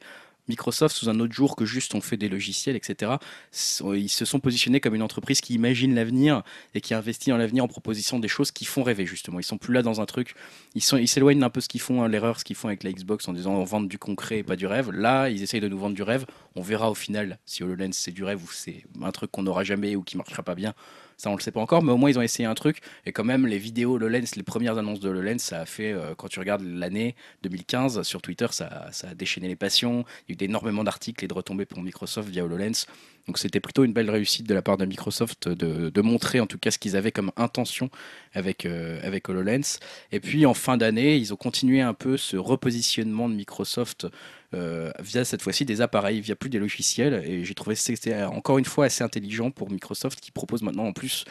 Microsoft 0.52 0.96
sous 0.96 1.10
un 1.10 1.20
autre 1.20 1.34
jour 1.34 1.56
que 1.56 1.66
juste 1.66 1.96
on 1.96 2.02
fait 2.02 2.18
des 2.18 2.30
logiciels, 2.30 2.76
etc. 2.76 3.14
S- 3.54 3.82
Ils 3.96 4.10
se 4.10 4.26
sont 4.26 4.40
positionnés 4.40 4.80
comme 4.82 4.94
une 4.96 5.02
entreprise 5.02 5.40
qui 5.42 5.54
imagine 5.54 5.96
l'avenir 5.96 6.44
et 6.76 6.82
qui 6.82 6.94
investit 6.94 7.30
dans 7.30 7.38
l'avenir 7.38 7.64
en 7.64 7.68
proposition 7.68 8.20
des 8.20 8.28
choses 8.28 8.52
qui 8.52 8.66
font 8.66 8.84
rêver 8.84 9.06
justement. 9.06 9.40
Ils 9.40 9.44
sont 9.44 9.58
plus 9.58 9.74
là 9.74 9.82
dans 9.82 10.02
un 10.02 10.06
truc, 10.06 10.36
ils 10.76 10.82
s'éloignent 10.82 11.40
d'un 11.40 11.50
peu 11.50 11.62
ce 11.62 11.70
qu'ils 11.70 11.82
font, 11.82 12.04
hein, 12.04 12.08
l'erreur, 12.10 12.40
ce 12.40 12.44
qu'ils 12.44 12.56
font 12.58 12.68
avec 12.68 12.84
la 12.84 12.92
Xbox 12.92 13.28
en 13.28 13.34
disant 13.34 13.54
on 13.54 13.64
vend 13.64 13.82
du 13.82 13.98
concret 13.98 14.40
et 14.40 14.44
pas 14.44 14.56
du 14.58 14.68
rêve. 14.68 14.92
Là, 14.92 15.30
ils 15.30 15.42
essayent 15.42 15.62
de 15.62 15.68
nous 15.70 15.80
vendre 15.80 15.96
du 15.96 16.04
rêve. 16.04 16.26
On 16.56 16.62
verra 16.62 16.92
au 16.92 16.96
final 16.96 17.40
si 17.46 17.64
HoloLens 17.64 17.94
c'est 17.94 18.12
du 18.12 18.24
rêve 18.24 18.44
ou 18.44 18.52
c'est 18.52 18.84
un 19.02 19.12
truc 19.12 19.32
qu'on 19.32 19.44
n'aura 19.44 19.64
jamais 19.64 19.96
ou 19.96 20.04
qui 20.04 20.18
marchera 20.18 20.44
pas 20.44 20.56
bien. 20.56 20.74
Ça, 21.22 21.30
on 21.30 21.36
le 21.36 21.40
sait 21.40 21.52
pas 21.52 21.60
encore, 21.60 21.84
mais 21.84 21.92
au 21.92 21.98
moins 21.98 22.10
ils 22.10 22.18
ont 22.18 22.24
essayé 22.24 22.48
un 22.48 22.56
truc. 22.56 22.80
Et 23.06 23.12
quand 23.12 23.24
même, 23.24 23.46
les 23.46 23.60
vidéos 23.60 23.94
HoloLens, 23.94 24.36
les 24.36 24.42
premières 24.42 24.80
annonces 24.80 25.00
de 25.00 25.08
HoloLens, 25.08 25.38
ça 25.38 25.62
a 25.62 25.66
fait, 25.68 25.92
euh, 25.92 26.16
quand 26.18 26.28
tu 26.28 26.40
regardes 26.40 26.64
l'année 26.64 27.14
2015 27.44 28.02
sur 28.02 28.24
Twitter, 28.24 28.48
ça, 28.50 28.90
a 29.04 29.14
déchaîné 29.14 29.48
les 29.48 29.56
passions. 29.56 30.04
Il 30.28 30.34
y 30.34 30.40
a 30.40 30.44
eu 30.44 30.50
énormément 30.50 30.84
d'articles 30.84 31.24
et 31.24 31.28
de 31.28 31.34
retombées 31.36 31.68
pour 31.68 31.84
Microsoft 31.84 32.28
via 32.28 32.44
HoloLens. 32.44 32.88
Donc 33.28 33.38
c'était 33.38 33.60
plutôt 33.60 33.84
une 33.84 33.94
belle 33.94 34.10
réussite 34.10 34.48
de 34.48 34.56
la 34.56 34.64
part 34.64 34.78
de 34.78 34.86
Microsoft 34.86 35.48
de, 35.48 36.02
montrer 36.02 36.40
en 36.40 36.48
tout 36.48 36.58
cas 36.58 36.72
ce 36.72 36.80
qu'ils 36.80 36.96
avaient 36.96 37.12
comme 37.12 37.32
intention 37.38 37.92
avec, 38.34 38.66
euh, 38.66 39.00
avec 39.04 39.30
HoloLens. 39.30 39.78
Et 40.12 40.20
puis 40.20 40.48
en 40.48 40.56
fin 40.56 40.76
d'année, 40.76 41.18
ils 41.18 41.34
ont 41.34 41.38
continué 41.38 41.82
un 41.82 41.94
peu 41.94 42.18
ce 42.18 42.36
repositionnement 42.36 43.30
de 43.30 43.36
Microsoft 43.36 44.08
via 44.54 45.26
cette 45.26 45.42
fois-ci 45.42 45.66
des 45.66 45.82
appareils, 45.82 46.22
via 46.22 46.36
plus 46.36 46.50
des 46.50 46.60
logiciels. 46.60 47.24
Et 47.26 47.46
j'ai 47.46 47.54
trouvé 47.54 47.76
que 47.76 47.82
c'était 47.82 48.24
encore 48.24 48.58
une 48.58 48.66
fois 48.66 48.86
assez 48.86 49.04
intelligent 49.04 49.52
pour 49.52 49.70
Microsoft 49.70 50.20
qui 50.20 50.32
propose 50.32 50.62
maintenant 50.62 50.86
en 50.86 50.94
plus 50.94 51.26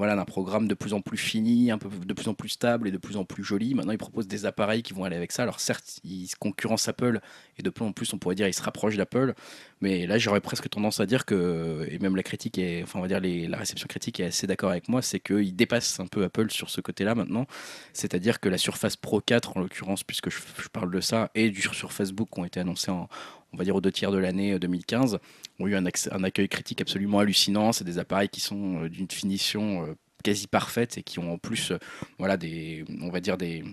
voilà, 0.00 0.18
un 0.18 0.24
programme 0.24 0.66
de 0.66 0.72
plus 0.72 0.94
en 0.94 1.02
plus 1.02 1.18
fini, 1.18 1.70
un 1.70 1.76
peu 1.76 1.90
de 1.90 2.14
plus 2.14 2.26
en 2.26 2.32
plus 2.32 2.48
stable 2.48 2.88
et 2.88 2.90
de 2.90 2.96
plus 2.96 3.18
en 3.18 3.26
plus 3.26 3.44
joli. 3.44 3.74
Maintenant, 3.74 3.92
ils 3.92 3.98
proposent 3.98 4.26
des 4.26 4.46
appareils 4.46 4.82
qui 4.82 4.94
vont 4.94 5.04
aller 5.04 5.14
avec 5.14 5.30
ça. 5.30 5.42
Alors 5.42 5.60
certes, 5.60 6.00
ils 6.04 6.26
concurrencent 6.38 6.88
Apple 6.88 7.20
et 7.58 7.62
de 7.62 7.68
plus 7.68 7.84
en 7.84 7.92
plus, 7.92 8.10
on 8.14 8.18
pourrait 8.18 8.34
dire, 8.34 8.48
ils 8.48 8.54
se 8.54 8.62
rapprochent 8.62 8.96
d'Apple. 8.96 9.34
Mais 9.82 10.06
là, 10.06 10.16
j'aurais 10.16 10.40
presque 10.40 10.70
tendance 10.70 11.00
à 11.00 11.06
dire 11.06 11.26
que, 11.26 11.86
et 11.90 11.98
même 11.98 12.16
la 12.16 12.22
critique 12.22 12.56
est, 12.56 12.82
enfin, 12.82 12.98
on 12.98 13.02
va 13.02 13.08
dire 13.08 13.20
la 13.20 13.58
réception 13.58 13.86
critique 13.88 14.20
est 14.20 14.24
assez 14.24 14.46
d'accord 14.46 14.70
avec 14.70 14.88
moi, 14.88 15.02
c'est 15.02 15.20
qu'ils 15.20 15.54
dépassent 15.54 16.00
un 16.00 16.06
peu 16.06 16.24
Apple 16.24 16.50
sur 16.50 16.70
ce 16.70 16.80
côté-là 16.80 17.14
maintenant. 17.14 17.46
C'est-à-dire 17.92 18.40
que 18.40 18.48
la 18.48 18.56
Surface 18.56 18.96
Pro 18.96 19.20
4, 19.20 19.58
en 19.58 19.60
l'occurrence, 19.60 20.02
puisque 20.02 20.30
je, 20.30 20.38
je 20.62 20.68
parle 20.68 20.90
de 20.90 21.02
ça, 21.02 21.30
et 21.34 21.50
du 21.50 21.60
Surface 21.60 22.12
Book 22.12 22.30
qui 22.32 22.40
ont 22.40 22.46
été 22.46 22.58
annoncés 22.58 22.90
en, 22.90 23.10
on 23.52 23.56
va 23.56 23.64
dire 23.64 23.74
aux 23.76 23.80
deux 23.80 23.92
tiers 23.92 24.12
de 24.12 24.18
l'année 24.18 24.52
euh, 24.52 24.58
2015, 24.58 25.18
ont 25.58 25.66
eu 25.66 25.74
un, 25.76 25.84
un 25.84 26.24
accueil 26.24 26.48
critique 26.48 26.80
absolument 26.80 27.18
hallucinant. 27.18 27.72
C'est 27.72 27.84
des 27.84 27.98
appareils 27.98 28.28
qui 28.28 28.40
sont 28.40 28.84
euh, 28.84 28.88
d'une 28.88 29.10
finition 29.10 29.84
euh, 29.84 29.94
quasi 30.22 30.46
parfaite 30.46 30.98
et 30.98 31.02
qui 31.02 31.18
ont 31.18 31.32
en 31.32 31.38
plus, 31.38 31.72
euh, 31.72 31.78
voilà, 32.18 32.36
des, 32.36 32.84
on 33.00 33.10
va 33.10 33.20
dire 33.20 33.36
des 33.36 33.64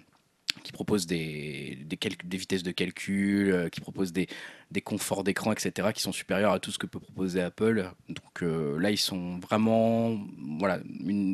qui 0.64 0.72
proposent 0.72 1.08
des, 1.08 1.78
des, 1.86 2.38
vitesses 2.38 2.64
de 2.64 2.72
calcul, 2.72 3.52
euh, 3.52 3.70
qui 3.70 3.80
proposent 3.80 4.12
des, 4.12 4.28
des 4.72 4.82
conforts 4.82 5.24
d'écran, 5.24 5.52
etc., 5.52 5.90
qui 5.94 6.02
sont 6.02 6.12
supérieurs 6.12 6.52
à 6.52 6.60
tout 6.60 6.72
ce 6.72 6.78
que 6.78 6.86
peut 6.86 7.00
proposer 7.00 7.42
Apple. 7.42 7.90
Donc 8.10 8.44
euh, 8.44 8.80
là, 8.80 8.92
ils 8.92 8.98
sont 8.98 9.40
vraiment. 9.40 10.18
Voilà, 10.60 10.80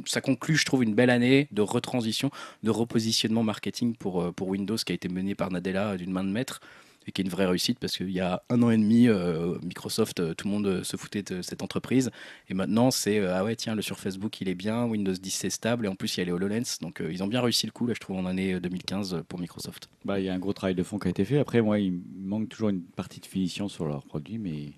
ça 0.06 0.22
conclut, 0.22 0.56
je 0.56 0.66
trouve, 0.66 0.84
une 0.84 0.94
belle 0.94 1.10
année 1.10 1.48
de 1.52 1.62
retransition, 1.62 2.32
de 2.64 2.70
repositionnement 2.70 3.44
marketing 3.44 3.96
pour, 3.96 4.22
euh, 4.22 4.32
Windows 4.42 4.76
qui 4.76 4.92
a 4.92 4.96
été 4.96 5.10
mené 5.10 5.36
par 5.36 5.52
Nadella 5.52 5.92
euh, 5.92 5.98
d'une 5.98 6.12
main 6.12 6.24
de 6.24 6.30
maître 6.30 6.60
et 7.08 7.12
qui 7.12 7.22
est 7.22 7.26
une 7.26 7.30
vraie 7.30 7.46
réussite 7.46 7.80
parce 7.80 7.98
qu'il 7.98 8.12
y 8.12 8.20
a 8.20 8.44
un 8.50 8.62
an 8.62 8.70
et 8.70 8.78
demi, 8.78 9.08
euh, 9.08 9.58
Microsoft, 9.64 10.20
euh, 10.20 10.34
tout 10.34 10.48
le 10.48 10.54
monde 10.54 10.68
euh, 10.68 10.84
se 10.84 10.98
foutait 10.98 11.24
de 11.24 11.42
cette 11.42 11.62
entreprise. 11.62 12.12
Et 12.50 12.54
maintenant, 12.54 12.92
c'est 12.92 13.20
ah 13.20 13.44
ouais, 13.44 13.56
tiens, 13.56 13.76
le 13.76 13.82
sur 13.82 14.00
Facebook, 14.00 14.42
il 14.42 14.50
est 14.50 14.56
bien, 14.56 14.86
Windows 14.86 15.14
10 15.14 15.32
c'est 15.32 15.50
stable, 15.50 15.86
et 15.86 15.90
en 15.90 15.96
plus, 15.96 16.16
il 16.16 16.20
y 16.20 16.24
a 16.24 16.26
les 16.26 16.32
HoloLens. 16.32 16.80
Donc, 16.82 17.02
ils 17.10 17.24
ont 17.24 17.28
bien 17.28 17.42
réussi 17.42 17.66
le 17.66 17.72
coup, 17.72 17.86
là, 17.86 17.94
je 17.94 18.00
trouve, 18.00 18.18
en 18.18 18.26
année 18.26 18.54
euh, 18.54 18.60
2015 18.60 19.24
pour 19.28 19.40
Microsoft. 19.40 19.90
Bah, 20.06 20.20
il 20.20 20.26
y 20.26 20.30
a 20.30 20.34
un 20.34 20.40
gros 20.40 20.54
travail 20.54 20.76
de 20.76 20.84
fond 20.84 21.00
qui 21.00 21.08
a 21.08 21.12
été 21.12 21.26
fait. 21.26 21.40
Après, 21.40 21.62
moi, 21.62 21.80
il 21.80 22.00
manque 22.18 22.50
toujours 22.50 22.70
une 22.70 22.82
partie 22.82 23.20
de 23.20 23.26
finition 23.26 23.68
sur 23.68 23.86
leurs 23.86 24.06
produits, 24.06 24.38
mais 24.38 24.74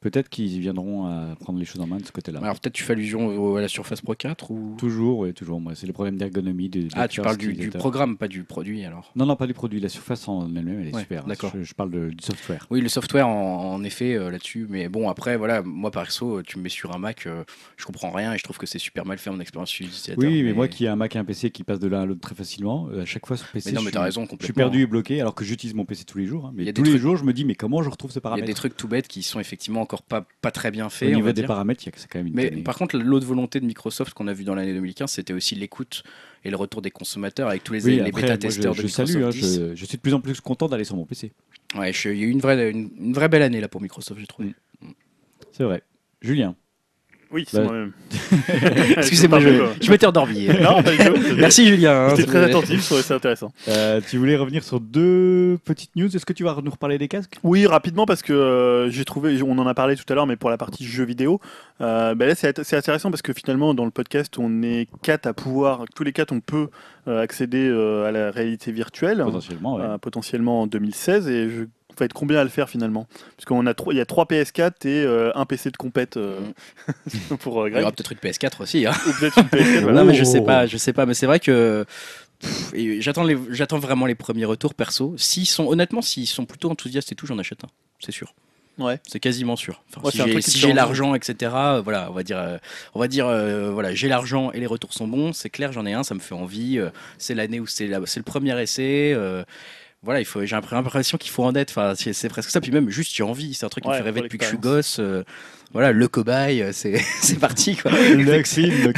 peut-être 0.00 0.28
qu'ils 0.28 0.60
viendront 0.60 1.06
à 1.06 1.34
prendre 1.40 1.58
les 1.58 1.64
choses 1.64 1.80
en 1.80 1.86
main 1.86 1.96
de 1.98 2.04
ce 2.06 2.12
côté-là. 2.12 2.38
Alors, 2.42 2.60
peut-être 2.60 2.74
tu 2.74 2.84
fais 2.84 2.92
allusion 2.92 3.26
au- 3.26 3.56
à 3.56 3.60
la 3.60 3.68
Surface 3.68 4.00
Pro 4.00 4.14
4 4.14 4.50
ou? 4.50 4.76
Toujours, 4.78 5.20
oui, 5.20 5.34
toujours. 5.34 5.60
Moi, 5.60 5.74
c'est 5.74 5.86
le 5.86 5.92
problème 5.92 6.16
d'ergonomie. 6.16 6.68
de- 6.68 6.88
Ah, 6.94 7.08
tu 7.08 7.20
parles 7.20 7.36
du, 7.36 7.70
programme, 7.70 8.16
pas 8.16 8.28
du 8.28 8.44
produit 8.44 8.84
alors. 8.84 9.10
Non, 9.16 9.26
non, 9.26 9.36
pas 9.36 9.46
du 9.46 9.54
produit. 9.54 9.80
La 9.80 9.88
surface 9.88 10.28
en 10.28 10.46
elle-même, 10.54 10.80
elle 10.80 10.88
est 10.88 10.94
Ouais, 10.94 11.00
super. 11.00 11.22
hein. 11.24 11.28
d'accord. 11.28 11.52
Je, 11.54 11.62
je 11.62 11.74
parle 11.74 11.90
de- 11.90 12.10
du 12.10 12.24
software. 12.24 12.66
Oui, 12.70 12.80
le 12.80 12.88
software 12.88 13.26
en, 13.28 13.74
en 13.74 13.82
effet 13.84 14.14
euh, 14.14 14.30
là-dessus, 14.30 14.66
mais 14.68 14.88
bon 14.88 15.08
après 15.08 15.36
voilà, 15.36 15.62
moi 15.62 15.90
perso, 15.90 16.42
tu 16.42 16.58
me 16.58 16.62
mets 16.64 16.68
sur 16.68 16.94
un 16.94 16.98
Mac, 16.98 17.26
euh, 17.26 17.44
je 17.76 17.84
comprends 17.84 18.10
rien 18.10 18.32
et 18.34 18.38
je 18.38 18.42
trouve 18.44 18.58
que 18.58 18.66
c'est 18.66 18.78
super 18.78 19.04
mal 19.06 19.18
fait 19.18 19.30
mon 19.30 19.40
expérience 19.40 19.74
utilisateur. 19.78 20.18
Oui, 20.18 20.42
mais, 20.42 20.52
moi 20.52 20.68
qui 20.68 20.84
ai 20.84 20.88
un 20.88 20.96
Mac 20.96 21.16
et 21.16 21.18
un 21.18 21.24
PC 21.24 21.50
qui 21.50 21.64
passent 21.64 21.80
de 21.80 21.88
l'un 21.88 22.02
à 22.02 22.06
l'autre 22.06 22.20
très 22.20 22.34
facilement, 22.34 22.88
euh, 22.92 23.02
à 23.02 23.04
chaque 23.04 23.26
fois 23.26 23.36
sur 23.36 23.46
PC, 23.48 23.70
Mais 23.70 23.74
non, 23.74 23.80
je, 23.80 23.84
mais 23.86 23.90
suis, 23.90 23.94
t'as 23.98 24.04
raison 24.04 24.26
je 24.38 24.44
suis 24.44 24.52
perdu 24.52 24.82
et 24.82 24.86
bloqué 24.86 25.20
alors 25.20 25.34
que 25.34 25.44
j'utilise 25.44 25.74
mon 25.74 25.84
PC 25.84 26.04
tous 26.04 26.18
les 26.18 26.26
jours. 26.26 26.46
hein. 26.46 26.52
Il 26.54 26.62
y 26.62 26.64
mais 26.64 26.68
a 26.70 26.72
des 26.72 26.72
tous 26.74 26.82
les 26.84 26.90
trucs- 26.90 27.02
jours, 27.02 27.16
je 27.16 27.24
me 27.24 27.32
dis, 27.32 27.44
mais 27.44 27.54
comment 27.54 27.82
je 27.82 27.88
retrouve 27.90 28.10
ce 28.10 28.14
Il 28.14 28.16
y 28.16 28.20
a 28.20 28.22
paramètre? 28.22 28.46
des 28.46 28.54
trucs 28.54 28.76
tout 28.76 28.88
bêtes 28.88 29.08
qui 29.08 29.22
sont 29.22 29.40
effectivement 29.40 29.86
encore 29.88 30.02
pas, 30.02 30.26
pas 30.42 30.50
très 30.50 30.70
bien 30.70 30.86
Au 30.86 30.90
faits. 30.90 31.08
on 31.12 31.16
niveau 31.16 31.28
des 31.28 31.40
dire. 31.42 31.46
paramètres, 31.46 31.82
il 31.82 31.86
y 31.86 31.88
a 31.88 31.92
que 31.92 31.98
c'est 32.00 32.08
quand 32.08 32.18
même 32.18 32.28
une 32.28 32.34
Mais 32.34 32.50
tannée. 32.50 32.62
par 32.62 32.76
contre, 32.76 32.96
l'autre 32.98 33.26
volonté 33.26 33.58
de 33.60 33.64
Microsoft 33.66 34.12
qu'on 34.14 34.28
a 34.28 34.32
vu 34.34 34.44
dans 34.44 34.54
l'année 34.54 34.74
2015, 34.74 35.10
c'était 35.10 35.32
aussi 35.32 35.54
l'écoute 35.54 36.02
et 36.44 36.50
le 36.50 36.56
retour 36.56 36.82
des 36.82 36.90
consommateurs 36.90 37.48
avec 37.48 37.64
tous 37.64 37.72
les, 37.72 37.84
Oui, 37.86 37.96
les 37.96 38.12
bêta-testeurs 38.12 38.74
je, 38.74 38.82
de 38.82 38.86
je 38.86 38.92
salue, 38.92 39.08
Microsoft 39.16 39.36
hein, 39.38 39.48
10. 39.48 39.60
je, 39.70 39.74
je 39.74 39.84
suis 39.86 39.96
de 39.96 40.02
plus 40.02 40.14
en 40.14 40.20
plus 40.20 40.40
content 40.40 40.68
d'aller 40.68 40.84
sur 40.84 40.96
mon 40.96 41.04
PC. 41.06 41.32
Ouais, 41.76 41.90
il 41.90 42.04
y 42.18 42.24
a 42.24 42.26
eu 42.26 42.30
une 42.30 42.40
vraie, 42.40 42.70
une, 42.70 42.90
une 42.98 43.12
vraie 43.14 43.28
belle 43.28 43.42
année 43.42 43.60
là 43.60 43.68
pour 43.68 43.80
Microsoft, 43.80 44.20
j'ai 44.20 44.26
trouvé. 44.26 44.54
Mm. 44.82 44.88
C'est 45.52 45.64
vrai. 45.64 45.82
Julien, 46.22 46.54
Oui, 47.30 47.44
c'est 47.46 47.58
Bah, 47.58 47.64
moi-même. 47.64 47.92
Excusez-moi, 48.96 49.40
je, 49.40 49.48
je 49.80 49.90
m'étais 49.90 50.06
endormi. 50.06 50.46
Non, 50.48 50.82
pas 50.82 50.90
du 50.92 50.96
tout. 50.98 51.14
Merci 51.36 51.66
Julien. 51.66 51.92
hein. 51.92 52.08
J'étais 52.16 52.28
très 52.28 52.44
attentif, 52.44 52.80
ça 52.80 53.14
intéressant. 53.14 53.52
Euh, 53.68 54.00
tu 54.08 54.16
voulais 54.18 54.36
revenir 54.36 54.64
sur 54.64 54.80
deux 54.80 55.58
petites 55.64 55.94
news. 55.96 56.14
Est-ce 56.14 56.24
que 56.24 56.32
tu 56.32 56.44
vas 56.44 56.56
nous 56.62 56.70
reparler 56.70 56.96
des 56.98 57.08
casques? 57.08 57.34
Oui, 57.42 57.66
rapidement, 57.66 58.06
parce 58.06 58.22
que 58.22 58.32
euh, 58.32 58.90
j'ai 58.90 59.04
trouvé, 59.04 59.42
on 59.42 59.58
en 59.58 59.66
a 59.66 59.74
parlé 59.74 59.96
tout 59.96 60.04
à 60.08 60.14
l'heure, 60.14 60.26
mais 60.26 60.36
pour 60.36 60.50
la 60.50 60.56
partie 60.56 60.84
jeux 60.86 61.04
vidéo, 61.04 61.40
euh, 61.80 62.14
ben 62.14 62.34
c'est 62.34 62.62
c'est 62.64 62.76
intéressant 62.76 63.10
parce 63.10 63.22
que 63.22 63.32
finalement, 63.32 63.74
dans 63.74 63.84
le 63.84 63.90
podcast, 63.90 64.38
on 64.38 64.62
est 64.62 64.88
quatre 65.02 65.26
à 65.26 65.34
pouvoir, 65.34 65.84
tous 65.94 66.04
les 66.04 66.12
quatre, 66.12 66.32
on 66.32 66.40
peut 66.40 66.68
accéder 67.06 67.68
à 68.06 68.10
la 68.10 68.30
réalité 68.30 68.70
virtuelle, 68.70 69.22
Potentiellement, 69.24 69.76
ouais. 69.76 69.98
potentiellement 70.00 70.62
en 70.62 70.66
2016, 70.66 71.28
et 71.28 71.48
je 71.48 71.64
va 72.00 72.04
être 72.06 72.12
combien 72.12 72.38
à 72.40 72.44
le 72.44 72.50
faire 72.50 72.68
finalement? 72.70 73.06
Parce 73.36 73.44
qu'on 73.46 73.66
a 73.66 73.74
trois- 73.74 73.92
il 73.94 73.96
y 73.96 74.00
a 74.00 74.06
trois 74.06 74.24
PS4 74.26 74.86
et 74.86 75.02
euh, 75.04 75.30
un 75.34 75.44
PC 75.46 75.70
de 75.70 75.76
compète 75.76 76.16
euh, 76.16 76.38
pour 77.40 77.62
euh, 77.62 77.70
Il 77.70 77.76
y 77.76 77.80
aura 77.80 77.92
peut-être 77.92 78.12
une 78.12 78.18
PS4 78.18 78.62
aussi. 78.62 78.86
Hein. 78.86 78.92
Ou 79.06 79.12
peut-être 79.18 79.38
une 79.38 79.44
PS4. 79.48 79.80
voilà. 79.82 79.98
Non, 80.00 80.04
mais 80.04 80.14
je 80.14 80.22
Oh. 80.22 80.24
sais 80.24 80.40
pas, 80.40 80.66
je 80.66 80.76
sais 80.76 80.92
pas, 80.92 81.06
mais 81.06 81.14
c'est 81.14 81.26
vrai 81.26 81.40
que 81.40 81.84
j'attends 83.50 83.78
vraiment 83.78 84.06
les 84.06 84.14
premiers 84.14 84.44
retours 84.44 84.74
perso. 84.74 85.14
S'ils 85.16 85.46
sont 85.46 85.66
honnêtement, 85.66 86.02
s'ils 86.02 86.26
sont 86.26 86.44
plutôt 86.46 86.70
enthousiastes 86.70 87.12
et 87.12 87.14
tout, 87.14 87.26
j'en 87.26 87.38
achète 87.38 87.64
un, 87.64 87.68
c'est 88.00 88.12
sûr. 88.12 88.34
Ouais. 88.78 89.00
C'est 89.08 89.18
quasiment 89.18 89.56
sûr. 89.56 89.82
Enfin, 89.90 90.02
Ouais, 90.04 90.12
si 90.40 90.58
j'ai 90.60 90.68
si 90.68 90.72
l'argent, 90.72 91.16
etc. 91.16 91.50
euh, 91.52 91.80
voilà, 91.82 92.08
on 92.10 92.14
va 92.14 92.22
dire, 92.22 92.38
euh, 92.38 92.58
on 92.94 93.00
va 93.00 93.08
dire, 93.08 93.26
euh, 93.26 93.72
voilà, 93.72 93.92
j'ai 93.92 94.06
l'argent 94.06 94.52
et 94.52 94.60
les 94.60 94.66
retours 94.66 94.92
sont 94.94 95.08
bons. 95.08 95.32
C'est 95.32 95.50
clair, 95.50 95.72
j'en 95.72 95.84
ai 95.84 95.94
un, 95.94 96.04
ça 96.04 96.14
me 96.14 96.20
fait 96.20 96.36
envie. 96.36 96.78
euh, 96.78 96.90
c'est 97.18 97.34
l'année 97.34 97.58
où 97.58 97.66
c'est 97.66 97.88
la- 97.88 97.98
c'est 98.06 98.20
le 98.20 98.24
premier 98.24 98.60
essai. 98.62 99.14
Voilà, 100.02 100.20
il 100.20 100.24
faut, 100.24 100.44
j'ai 100.44 100.54
l'impression 100.54 101.18
qu'il 101.18 101.30
faut 101.30 101.42
en 101.44 101.54
être. 101.54 101.70
Enfin, 101.70 101.94
c'est 101.96 102.12
c'est 102.12 102.28
presque 102.28 102.50
ça. 102.50 102.60
Puis 102.60 102.70
même, 102.70 102.88
juste, 102.88 103.14
j'ai 103.14 103.24
envie. 103.24 103.54
C'est 103.54 103.66
un 103.66 103.68
truc 103.68 103.82
qui 103.84 103.90
Ouais, 103.90 103.96
me 103.96 103.98
fait 103.98 104.04
rêver 104.04 104.20
depuis 104.22 104.38
que 104.38 104.44
je 104.44 104.50
suis 104.50 104.58
gosse. 104.58 104.98
euh, 105.00 105.24
voilà, 105.72 105.92
le 105.92 106.08
cobaye, 106.08 106.62
euh, 106.62 106.72
c'est 106.72 106.96
c'est 107.20 107.38
parti 107.38 107.76
quoi. 107.76 107.90
Le 107.90 108.42
film 108.44 108.92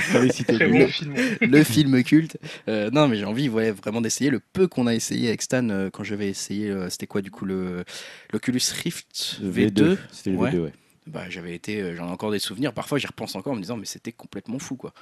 bon 0.70 0.86
film. 0.88 1.14
le 1.40 1.64
film 1.64 2.04
culte. 2.04 2.36
Euh, 2.68 2.90
non, 2.90 3.08
mais 3.08 3.16
j'ai 3.16 3.24
envie 3.24 3.48
ouais, 3.48 3.70
vraiment 3.72 4.00
d'essayer 4.00 4.30
le 4.30 4.40
peu 4.52 4.68
qu'on 4.68 4.86
a 4.86 4.94
essayé 4.94 5.28
avec 5.28 5.42
Stan 5.42 5.68
euh, 5.70 5.90
quand 5.90 6.04
j'avais 6.04 6.28
essayé. 6.28 6.68
euh, 6.70 6.88
C'était 6.90 7.06
quoi 7.06 7.22
du 7.22 7.30
coup 7.30 7.44
le 7.46 7.84
l'Oculus 8.32 8.60
Rift 8.84 9.40
V2, 9.42 9.96
C'était 10.12 10.30
le 10.30 10.36
Ouais. 10.36 10.50
V2, 10.50 10.58
ouais. 10.60 10.72
bah, 11.06 11.24
J'avais 11.28 11.54
été, 11.54 11.80
euh, 11.80 11.96
j'en 11.96 12.08
ai 12.08 12.10
encore 12.12 12.30
des 12.30 12.38
souvenirs. 12.38 12.72
Parfois, 12.72 12.98
j'y 12.98 13.06
repense 13.06 13.34
encore 13.34 13.52
en 13.54 13.56
me 13.56 13.62
disant, 13.62 13.76
mais 13.76 13.86
c'était 13.86 14.12
complètement 14.12 14.58
fou 14.58 14.76
quoi. 14.76 14.92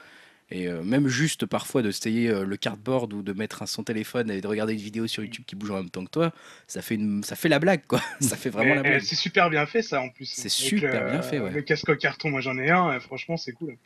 Et 0.50 0.66
euh, 0.66 0.82
même 0.82 1.08
juste 1.08 1.44
parfois 1.44 1.82
de 1.82 1.90
essayer 1.90 2.30
euh, 2.30 2.44
le 2.44 2.56
cardboard 2.56 3.12
ou 3.12 3.22
de 3.22 3.32
mettre 3.34 3.62
un 3.62 3.66
son 3.66 3.82
téléphone 3.84 4.30
et 4.30 4.40
de 4.40 4.46
regarder 4.46 4.72
une 4.72 4.78
vidéo 4.78 5.06
sur 5.06 5.22
YouTube 5.22 5.44
qui 5.46 5.54
bouge 5.56 5.70
en 5.70 5.76
même 5.76 5.90
temps 5.90 6.04
que 6.04 6.10
toi, 6.10 6.32
ça 6.66 6.80
fait, 6.80 6.94
une, 6.94 7.22
ça 7.22 7.36
fait 7.36 7.50
la 7.50 7.58
blague 7.58 7.82
quoi. 7.86 8.00
ça 8.20 8.34
fait 8.36 8.48
vraiment 8.48 8.70
Mais, 8.70 8.74
la 8.76 8.80
euh, 8.80 8.92
blague. 8.94 9.02
C'est 9.02 9.14
super 9.14 9.50
bien 9.50 9.66
fait 9.66 9.82
ça 9.82 10.00
en 10.00 10.08
plus. 10.08 10.24
C'est 10.24 10.48
super 10.48 11.04
le- 11.04 11.10
bien 11.10 11.20
fait, 11.22 11.38
ouais. 11.38 11.50
Le 11.50 11.60
casque 11.62 11.88
en 11.90 11.96
carton, 11.96 12.30
moi 12.30 12.40
j'en 12.40 12.56
ai 12.56 12.70
un, 12.70 12.94
et 12.96 13.00
franchement 13.00 13.36
c'est 13.36 13.52
cool. 13.52 13.76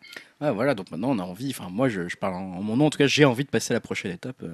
Ah, 0.40 0.52
voilà, 0.52 0.74
donc 0.74 0.90
maintenant 0.92 1.10
on 1.10 1.18
a 1.18 1.24
envie, 1.24 1.50
enfin 1.50 1.68
moi 1.68 1.88
je, 1.88 2.08
je 2.08 2.16
parle 2.16 2.34
en, 2.34 2.38
en 2.58 2.62
mon 2.62 2.76
nom, 2.76 2.86
en 2.86 2.90
tout 2.90 2.98
cas 2.98 3.06
j'ai 3.08 3.24
envie 3.24 3.44
de 3.44 3.50
passer 3.50 3.72
à 3.72 3.76
la 3.76 3.80
prochaine 3.80 4.12
étape. 4.12 4.42
euh, 4.44 4.52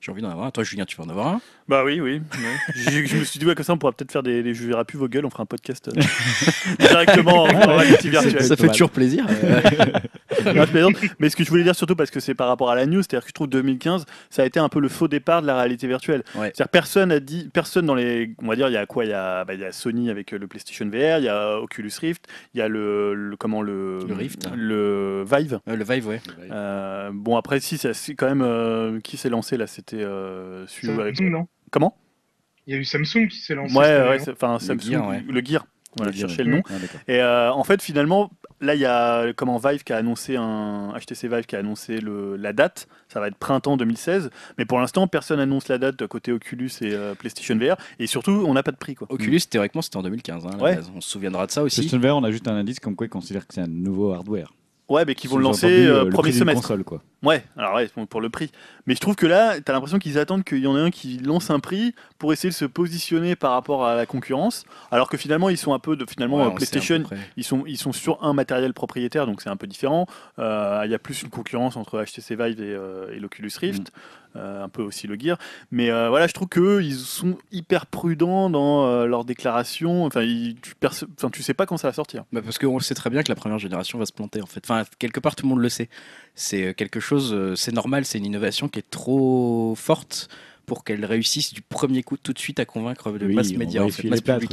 j'ai 0.00 0.10
envie 0.12 0.22
d'en 0.22 0.30
avoir 0.30 0.46
un. 0.46 0.50
Toi 0.50 0.64
Julien, 0.64 0.84
tu 0.84 0.96
vas 0.96 1.04
en 1.04 1.08
avoir 1.08 1.26
un 1.28 1.40
Bah 1.68 1.84
oui, 1.84 2.00
oui. 2.00 2.20
je 2.74 3.16
me 3.16 3.24
suis 3.24 3.38
dit, 3.38 3.46
ouais, 3.46 3.54
comme 3.54 3.64
ça, 3.64 3.72
on 3.74 3.78
pourra 3.78 3.92
peut-être 3.92 4.12
faire 4.12 4.22
des. 4.22 4.42
les- 4.42 4.54
Je 4.54 4.66
verrai 4.66 4.84
plus 4.84 4.98
vos 4.98 5.08
gueules, 5.08 5.24
on 5.26 5.30
fera 5.30 5.42
un 5.42 5.46
podcast 5.46 5.88
euh, 5.88 6.00
directement 6.78 7.42
en, 7.44 7.48
en 7.48 7.76
réalité 7.76 8.08
virtuelle. 8.08 8.42
Ça 8.44 8.56
fait 8.56 8.68
toujours 8.68 8.90
plaisir. 8.90 9.26
Mais 11.18 11.28
ce 11.28 11.36
que 11.36 11.44
je 11.44 11.50
voulais 11.50 11.62
dire 11.64 11.74
surtout, 11.74 11.96
parce 11.96 12.10
que 12.10 12.20
c'est 12.20 12.34
par 12.34 12.48
rapport 12.48 12.70
à 12.70 12.74
la 12.74 12.86
news, 12.86 13.02
c'est-à-dire 13.02 13.22
que 13.24 13.28
je 13.28 13.34
trouve 13.34 13.48
2015, 13.48 14.04
ça 14.30 14.42
a 14.42 14.46
été 14.46 14.58
un 14.60 14.68
peu 14.68 14.80
le 14.80 14.88
faux 14.88 15.08
départ 15.08 15.42
de 15.42 15.46
la 15.46 15.56
réalité 15.56 15.86
virtuelle. 15.86 16.22
Ouais. 16.34 16.52
C'est-à-dire 16.54 16.68
personne 16.68 17.12
a 17.12 17.20
dit, 17.20 17.50
personne 17.52 17.86
dans 17.86 17.94
les, 17.94 18.34
on 18.42 18.46
va 18.48 18.56
dire, 18.56 18.68
il 18.68 18.72
y 18.72 18.76
a 18.76 18.86
quoi 18.86 19.04
Il 19.04 19.10
y 19.10 19.14
a, 19.14 19.44
bah, 19.44 19.54
il 19.54 19.60
y 19.60 19.64
a 19.64 19.72
Sony 19.72 20.10
avec 20.10 20.32
euh, 20.32 20.38
le 20.38 20.46
PlayStation 20.46 20.86
VR, 20.86 21.18
il 21.18 21.24
y 21.24 21.28
a 21.28 21.58
Oculus 21.60 21.92
Rift, 22.00 22.26
il 22.54 22.58
y 22.58 22.62
a 22.62 22.68
le, 22.68 23.14
le- 23.14 23.36
comment 23.36 23.62
le, 23.62 23.98
Le 24.06 24.14
Rift. 24.14 24.48
le 24.54 25.24
Vive. 25.30 25.60
euh, 25.68 25.76
le 25.76 25.84
Vive, 25.84 26.06
ouais. 26.06 26.20
Euh, 26.50 27.10
bon 27.12 27.36
après 27.36 27.60
si, 27.60 27.78
c'est 27.78 28.14
quand 28.14 28.34
même 28.34 29.00
qui 29.02 29.16
s'est 29.16 29.28
lancé 29.30 29.56
là, 29.56 29.66
c'était 29.66 29.89
euh, 29.96 30.66
celui 30.66 31.00
avec- 31.00 31.20
non 31.20 31.46
comment 31.70 31.96
Il 32.66 32.74
y 32.74 32.76
a 32.76 32.80
eu 32.80 32.84
Samsung 32.84 33.28
qui 33.28 33.38
s'est 33.38 33.54
lancé. 33.54 33.74
Ouais, 33.76 33.86
ouais, 34.08 34.18
enfin 34.30 34.54
Le 34.54 34.58
Samsung, 34.58 34.80
Gear, 34.90 35.08
ouais. 35.08 35.22
le 35.28 35.40
Gear. 35.44 35.66
Voilà, 35.96 36.12
Le 36.12 36.16
je 36.16 36.26
ouais. 36.26 36.44
nom. 36.44 36.62
Ah. 36.70 36.74
Et 37.08 37.20
euh, 37.20 37.52
en 37.52 37.64
fait, 37.64 37.82
finalement, 37.82 38.30
là, 38.60 38.76
il 38.76 38.80
y 38.80 38.86
a 38.86 39.32
comment 39.32 39.58
Vive 39.58 39.82
qui 39.82 39.92
a 39.92 39.96
annoncé 39.96 40.36
un 40.36 40.92
HTC 40.96 41.26
Vive 41.26 41.46
qui 41.46 41.56
a 41.56 41.58
annoncé 41.58 41.98
le, 41.98 42.36
la 42.36 42.52
date. 42.52 42.86
Ça 43.08 43.18
va 43.18 43.26
être 43.26 43.34
printemps 43.36 43.76
2016. 43.76 44.30
Mais 44.56 44.64
pour 44.66 44.78
l'instant, 44.78 45.08
personne 45.08 45.38
n'annonce 45.38 45.66
la 45.66 45.78
date 45.78 46.06
côté 46.06 46.30
Oculus 46.30 46.70
et 46.82 46.92
euh, 46.94 47.16
PlayStation 47.16 47.56
VR. 47.56 47.74
Et 47.98 48.06
surtout, 48.06 48.44
on 48.46 48.54
n'a 48.54 48.62
pas 48.62 48.70
de 48.70 48.76
prix, 48.76 48.94
quoi. 48.94 49.08
Oculus, 49.10 49.40
théoriquement, 49.50 49.82
c'était 49.82 49.96
en 49.96 50.02
2015. 50.04 50.46
hein, 50.46 50.58
Ouais. 50.60 50.78
On 50.94 51.00
se 51.00 51.10
souviendra 51.10 51.46
de 51.46 51.50
ça 51.50 51.64
aussi. 51.64 51.80
PlayStation 51.80 51.98
VR, 52.08 52.16
on 52.16 52.22
a 52.22 52.30
juste 52.30 52.46
un 52.46 52.54
indice 52.54 52.78
comme 52.78 52.94
quoi 52.94 53.06
ils 53.08 53.10
considèrent 53.10 53.48
que 53.48 53.54
c'est 53.54 53.62
un 53.62 53.66
nouveau 53.66 54.12
hardware. 54.12 54.52
Ouais, 54.90 55.04
mais 55.06 55.14
qui 55.14 55.28
vont 55.28 55.36
le 55.36 55.44
lancer 55.44 55.86
euh, 55.86 56.00
euh, 56.00 56.04
le 56.04 56.10
premier 56.10 56.32
semestre. 56.32 56.60
console, 56.62 56.82
quoi. 56.84 57.00
Ouais, 57.22 57.44
alors 57.56 57.74
ouais, 57.76 57.88
pour- 58.08 58.20
le 58.20 58.28
prix. 58.28 58.50
Mais 58.86 58.94
je 58.94 59.00
trouve 59.00 59.14
que 59.14 59.26
là, 59.26 59.60
tu 59.60 59.70
as 59.70 59.72
l'impression 59.72 59.98
qu'ils 60.00 60.18
attendent 60.18 60.42
qu'il 60.42 60.58
y 60.58 60.66
en 60.66 60.76
ait 60.76 60.80
un 60.80 60.90
qui 60.90 61.18
lance 61.18 61.50
un 61.50 61.60
prix 61.60 61.94
pour 62.18 62.32
essayer 62.32 62.50
de 62.50 62.54
se 62.54 62.64
positionner 62.64 63.36
par 63.36 63.52
rapport 63.52 63.86
à 63.86 63.94
la 63.94 64.04
concurrence. 64.04 64.64
Alors 64.90 65.08
que 65.08 65.16
finalement, 65.16 65.48
ils 65.48 65.56
sont 65.56 65.72
un 65.72 65.78
peu 65.78 65.94
de 65.96 66.04
finalement 66.10 66.44
Ouais, 66.44 66.54
PlayStation. 66.54 67.04
Ils 67.36 67.44
sont, 67.44 67.62
ils 67.66 67.76
sont 67.78 67.92
sur 67.92 68.22
un 68.24 68.32
matériel 68.32 68.74
propriétaire, 68.74 69.26
donc 69.26 69.42
c'est 69.42 69.48
un 69.48 69.56
peu 69.56 69.66
différent. 69.68 70.06
Euh, 70.40 70.82
Il 70.84 70.90
y 70.90 70.94
a 70.94 70.98
plus 70.98 71.22
une 71.22 71.30
concurrence 71.30 71.76
entre 71.76 72.02
HTC 72.04 72.34
Vive 72.34 72.60
et, 72.60 72.74
euh, 72.74 73.14
et 73.14 73.20
l'Oculus 73.20 73.52
Rift, 73.60 73.92
euh, 73.92 74.19
un 74.34 74.68
peu 74.68 74.82
aussi 74.82 75.06
le 75.06 75.18
Gear. 75.18 75.38
Mais 75.70 75.90
euh, 75.90 76.08
voilà, 76.08 76.26
je 76.26 76.32
trouve 76.32 76.48
qu'eux, 76.48 76.82
ils 76.82 76.96
sont 76.96 77.36
hyper 77.52 77.86
prudents 77.86 78.50
dans 78.50 78.86
euh, 78.86 79.06
leurs 79.06 79.24
déclarations. 79.24 80.04
Enfin, 80.04 80.22
tu, 80.22 80.74
enfin, 80.82 81.30
sais 81.40 81.54
pas 81.54 81.66
quand 81.66 81.76
ça 81.76 81.88
va 81.88 81.92
sortir. 81.92 82.24
Bah, 82.32 82.40
parce 82.42 82.58
qu'on 82.58 82.78
sait 82.80 82.94
très 82.94 83.10
bien 83.10 83.22
que 83.22 83.28
la 83.28 83.34
première 83.34 83.58
génération 83.58 83.98
va 83.98 84.06
se 84.06 84.12
planter 84.12 84.42
en 84.42 84.46
fait. 84.46 84.60
Enfin, 84.64 84.84
quelque 84.98 85.20
part 85.20 85.36
tout 85.36 85.44
le 85.44 85.50
monde 85.50 85.60
le 85.60 85.68
sait. 85.68 85.88
C'est 86.34 86.68
euh, 86.68 86.72
quelque 86.72 87.00
chose, 87.00 87.32
euh, 87.34 87.54
c'est 87.56 87.72
normal, 87.72 88.04
c'est 88.04 88.18
une 88.18 88.26
innovation 88.26 88.68
qui 88.68 88.78
est 88.78 88.90
trop 88.90 89.74
forte 89.76 90.28
pour 90.70 90.84
qu'elle 90.84 91.04
réussisse 91.04 91.52
du 91.52 91.62
premier 91.62 92.04
coup 92.04 92.16
tout 92.16 92.32
de 92.32 92.38
suite 92.38 92.60
à 92.60 92.64
convaincre 92.64 93.10
le 93.10 93.26
Oui, 93.26 93.34
mass 93.34 93.50
on 93.52 93.58
média, 93.58 93.82
en 93.82 93.88
fait, 93.88 94.06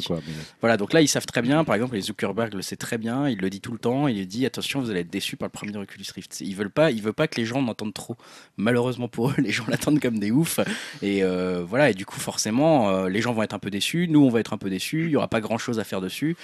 quoi. 0.07 0.17
mais- 0.25 0.33
Voilà, 0.61 0.75
donc 0.75 0.91
là 0.91 1.01
ils 1.01 1.07
savent 1.07 1.27
très 1.27 1.43
bien, 1.43 1.63
par 1.63 1.75
exemple 1.75 1.93
les 1.93 2.01
Zuckerberg 2.01 2.55
le 2.55 2.63
sait 2.63 2.75
très 2.75 2.97
bien, 2.97 3.29
il 3.29 3.37
le 3.37 3.51
dit 3.51 3.61
tout 3.61 3.71
le 3.71 3.77
temps, 3.77 4.07
il 4.07 4.27
dit 4.27 4.43
attention 4.47 4.79
vous 4.79 4.89
allez 4.89 5.01
être 5.01 5.11
déçus 5.11 5.35
par 5.37 5.45
le 5.45 5.51
premier 5.51 5.77
Oculus 5.77 6.05
Rift. 6.15 6.41
Ils 6.41 6.55
veulent 6.55 6.71
pas, 6.71 6.89
veulent 6.91 7.13
pas 7.13 7.27
que 7.27 7.39
les 7.39 7.45
gens 7.45 7.61
n'entendent 7.61 7.93
trop. 7.93 8.17
Malheureusement 8.57 9.07
pour 9.07 9.29
eux, 9.29 9.35
les 9.37 9.51
gens 9.51 9.65
l'attendent 9.67 9.99
comme 9.99 10.17
des 10.17 10.31
oufs 10.31 10.59
et 11.03 11.21
euh, 11.21 11.63
voilà 11.63 11.91
et 11.91 11.93
du 11.93 12.07
coup 12.07 12.19
forcément 12.19 12.89
euh, 12.89 13.09
les 13.09 13.21
gens 13.21 13.31
vont 13.33 13.43
être 13.43 13.53
un 13.53 13.59
peu 13.59 13.69
déçus, 13.69 14.07
nous 14.09 14.23
on 14.25 14.29
va 14.29 14.39
être 14.39 14.53
un 14.53 14.57
peu 14.57 14.71
déçus, 14.71 15.05
il 15.05 15.11
y 15.11 15.15
aura 15.17 15.27
pas 15.27 15.39
grand 15.39 15.59
chose 15.59 15.77
à 15.77 15.83
faire 15.83 16.01
dessus 16.01 16.35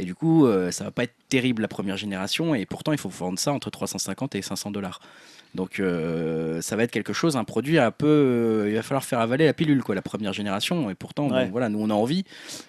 et 0.00 0.04
du 0.04 0.16
coup 0.16 0.46
euh, 0.46 0.72
ça 0.72 0.82
va 0.82 0.90
pas 0.90 1.04
être 1.04 1.14
terrible 1.28 1.62
la 1.62 1.68
première 1.68 1.96
génération 1.96 2.52
et 2.56 2.66
pourtant 2.66 2.90
il 2.90 2.98
faut 2.98 3.08
vendre 3.08 3.38
ça 3.38 3.52
entre 3.52 3.70
350 3.70 4.34
et 4.34 4.42
500 4.42 4.72
dollars. 4.72 5.00
Donc 5.54 5.80
euh, 5.80 6.60
ça 6.60 6.76
va 6.76 6.84
être 6.84 6.90
quelque 6.92 7.12
chose, 7.12 7.36
un 7.36 7.44
produit 7.44 7.78
un 7.78 7.90
peu. 7.90 8.06
euh, 8.06 8.66
il 8.68 8.74
va 8.76 8.82
falloir 8.82 9.02
faire 9.04 9.18
avaler 9.20 9.46
la 9.46 9.52
pilule, 9.52 9.82
quoi, 9.82 9.94
la 9.94 10.02
première 10.02 10.32
génération. 10.32 10.90
Et 10.90 10.94
pourtant, 10.94 11.26
bon, 11.26 11.48
voilà, 11.50 11.68
nous 11.68 11.80
on 11.80 11.90
a 11.90 11.94
envie, 11.94 12.24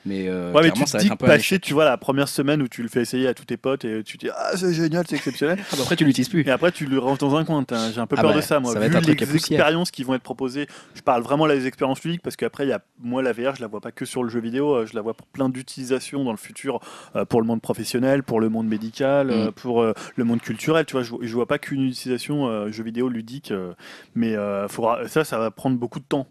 mais, 0.06 0.28
euh, 0.28 0.52
ouais, 0.52 0.62
mais 0.64 0.72
clairement, 0.72 0.86
tu 0.86 0.92
ça 0.92 0.98
va 0.98 1.02
dis 1.04 1.08
être 1.08 1.14
un 1.14 1.16
que 1.16 1.20
peu 1.20 1.32
un 1.32 1.36
passer, 1.36 1.60
tu 1.60 1.74
vois, 1.74 1.86
la 1.86 1.98
première 1.98 2.28
semaine 2.28 2.62
où 2.62 2.68
tu 2.68 2.82
le 2.82 2.90
fais 2.90 3.02
essayer 3.02 3.28
à 3.28 3.34
tous 3.36 3.46
tes 3.46 3.58
potes 3.58 3.86
et 3.86 4.04
tu 4.04 4.18
te 4.18 4.26
dis 4.26 4.32
ah 4.36 4.58
c'est 4.58 4.74
génial, 4.74 5.06
c'est 5.08 5.16
exceptionnel. 5.16 5.60
Ah 5.62 5.76
bah 5.76 5.82
après, 5.84 5.96
tu 5.96 6.06
l'utilises 6.06 6.30
plus. 6.30 6.42
Et 6.42 6.50
après, 6.50 6.72
tu 6.72 6.86
le 6.88 6.98
ranges 6.98 7.20
dans 7.20 7.36
un 7.36 7.46
coin. 7.46 7.64
J'ai 7.94 8.00
un 8.02 8.08
peu 8.08 8.16
Ah 8.18 8.22
peur 8.22 8.32
bah, 8.32 8.38
de 8.38 8.42
ça, 8.42 8.60
moi. 8.60 8.74
ça 8.74 8.80
va 8.80 8.88
Vu 8.88 8.96
être 8.98 9.06
les 9.06 9.36
expériences 9.36 9.92
qui 9.92 10.04
vont 10.04 10.16
être 10.16 10.24
proposées, 10.24 10.68
je 10.96 11.02
parle 11.02 11.22
vraiment 11.22 11.46
là 11.46 11.56
des 11.56 11.68
expériences 11.68 12.04
ludiques 12.04 12.22
parce 12.24 12.36
qu'après, 12.36 12.66
il 12.66 12.70
y 12.70 12.74
a 12.74 12.82
moi 13.00 13.22
la 13.22 13.32
VR, 13.32 13.56
je 13.56 13.62
la 13.62 13.68
vois 13.68 13.82
pas 13.82 13.92
que 13.92 14.06
sur 14.06 14.24
le 14.24 14.30
jeu 14.30 14.40
vidéo, 14.40 14.74
euh, 14.74 14.86
je 14.88 14.96
la 14.96 15.02
vois 15.02 15.14
pour 15.14 15.28
plein 15.28 15.50
d'utilisations 15.50 16.24
dans 16.24 16.32
le 16.32 16.38
futur 16.38 16.80
pour 17.30 17.42
le 17.42 17.48
monde 17.48 17.62
professionnel, 17.62 18.24
pour 18.24 18.40
le 18.40 18.50
monde 18.50 18.68
médical, 18.68 19.28
Mm. 19.28 19.52
pour 19.52 19.84
le 19.84 20.24
monde 20.24 20.42
culturel. 20.42 20.86
Tu 20.86 20.94
vois, 20.94 21.04
je, 21.04 21.14
je 21.22 21.34
vois 21.34 21.46
pas 21.46 21.60
qu'une 21.60 21.84
utilisation 21.86 22.70
euh, 22.72 22.74
jeu 22.74 22.84
vidéo 22.84 23.08
ludique, 23.10 23.52
euh, 23.52 23.74
mais 24.16 24.36
euh, 24.36 24.68
faudra, 24.68 25.08
ça, 25.08 25.24
ça 25.24 25.38
va 25.38 25.52
prendre 25.52 25.78
beaucoup 25.78 26.00
de 26.00 26.06
temps. 26.06 26.28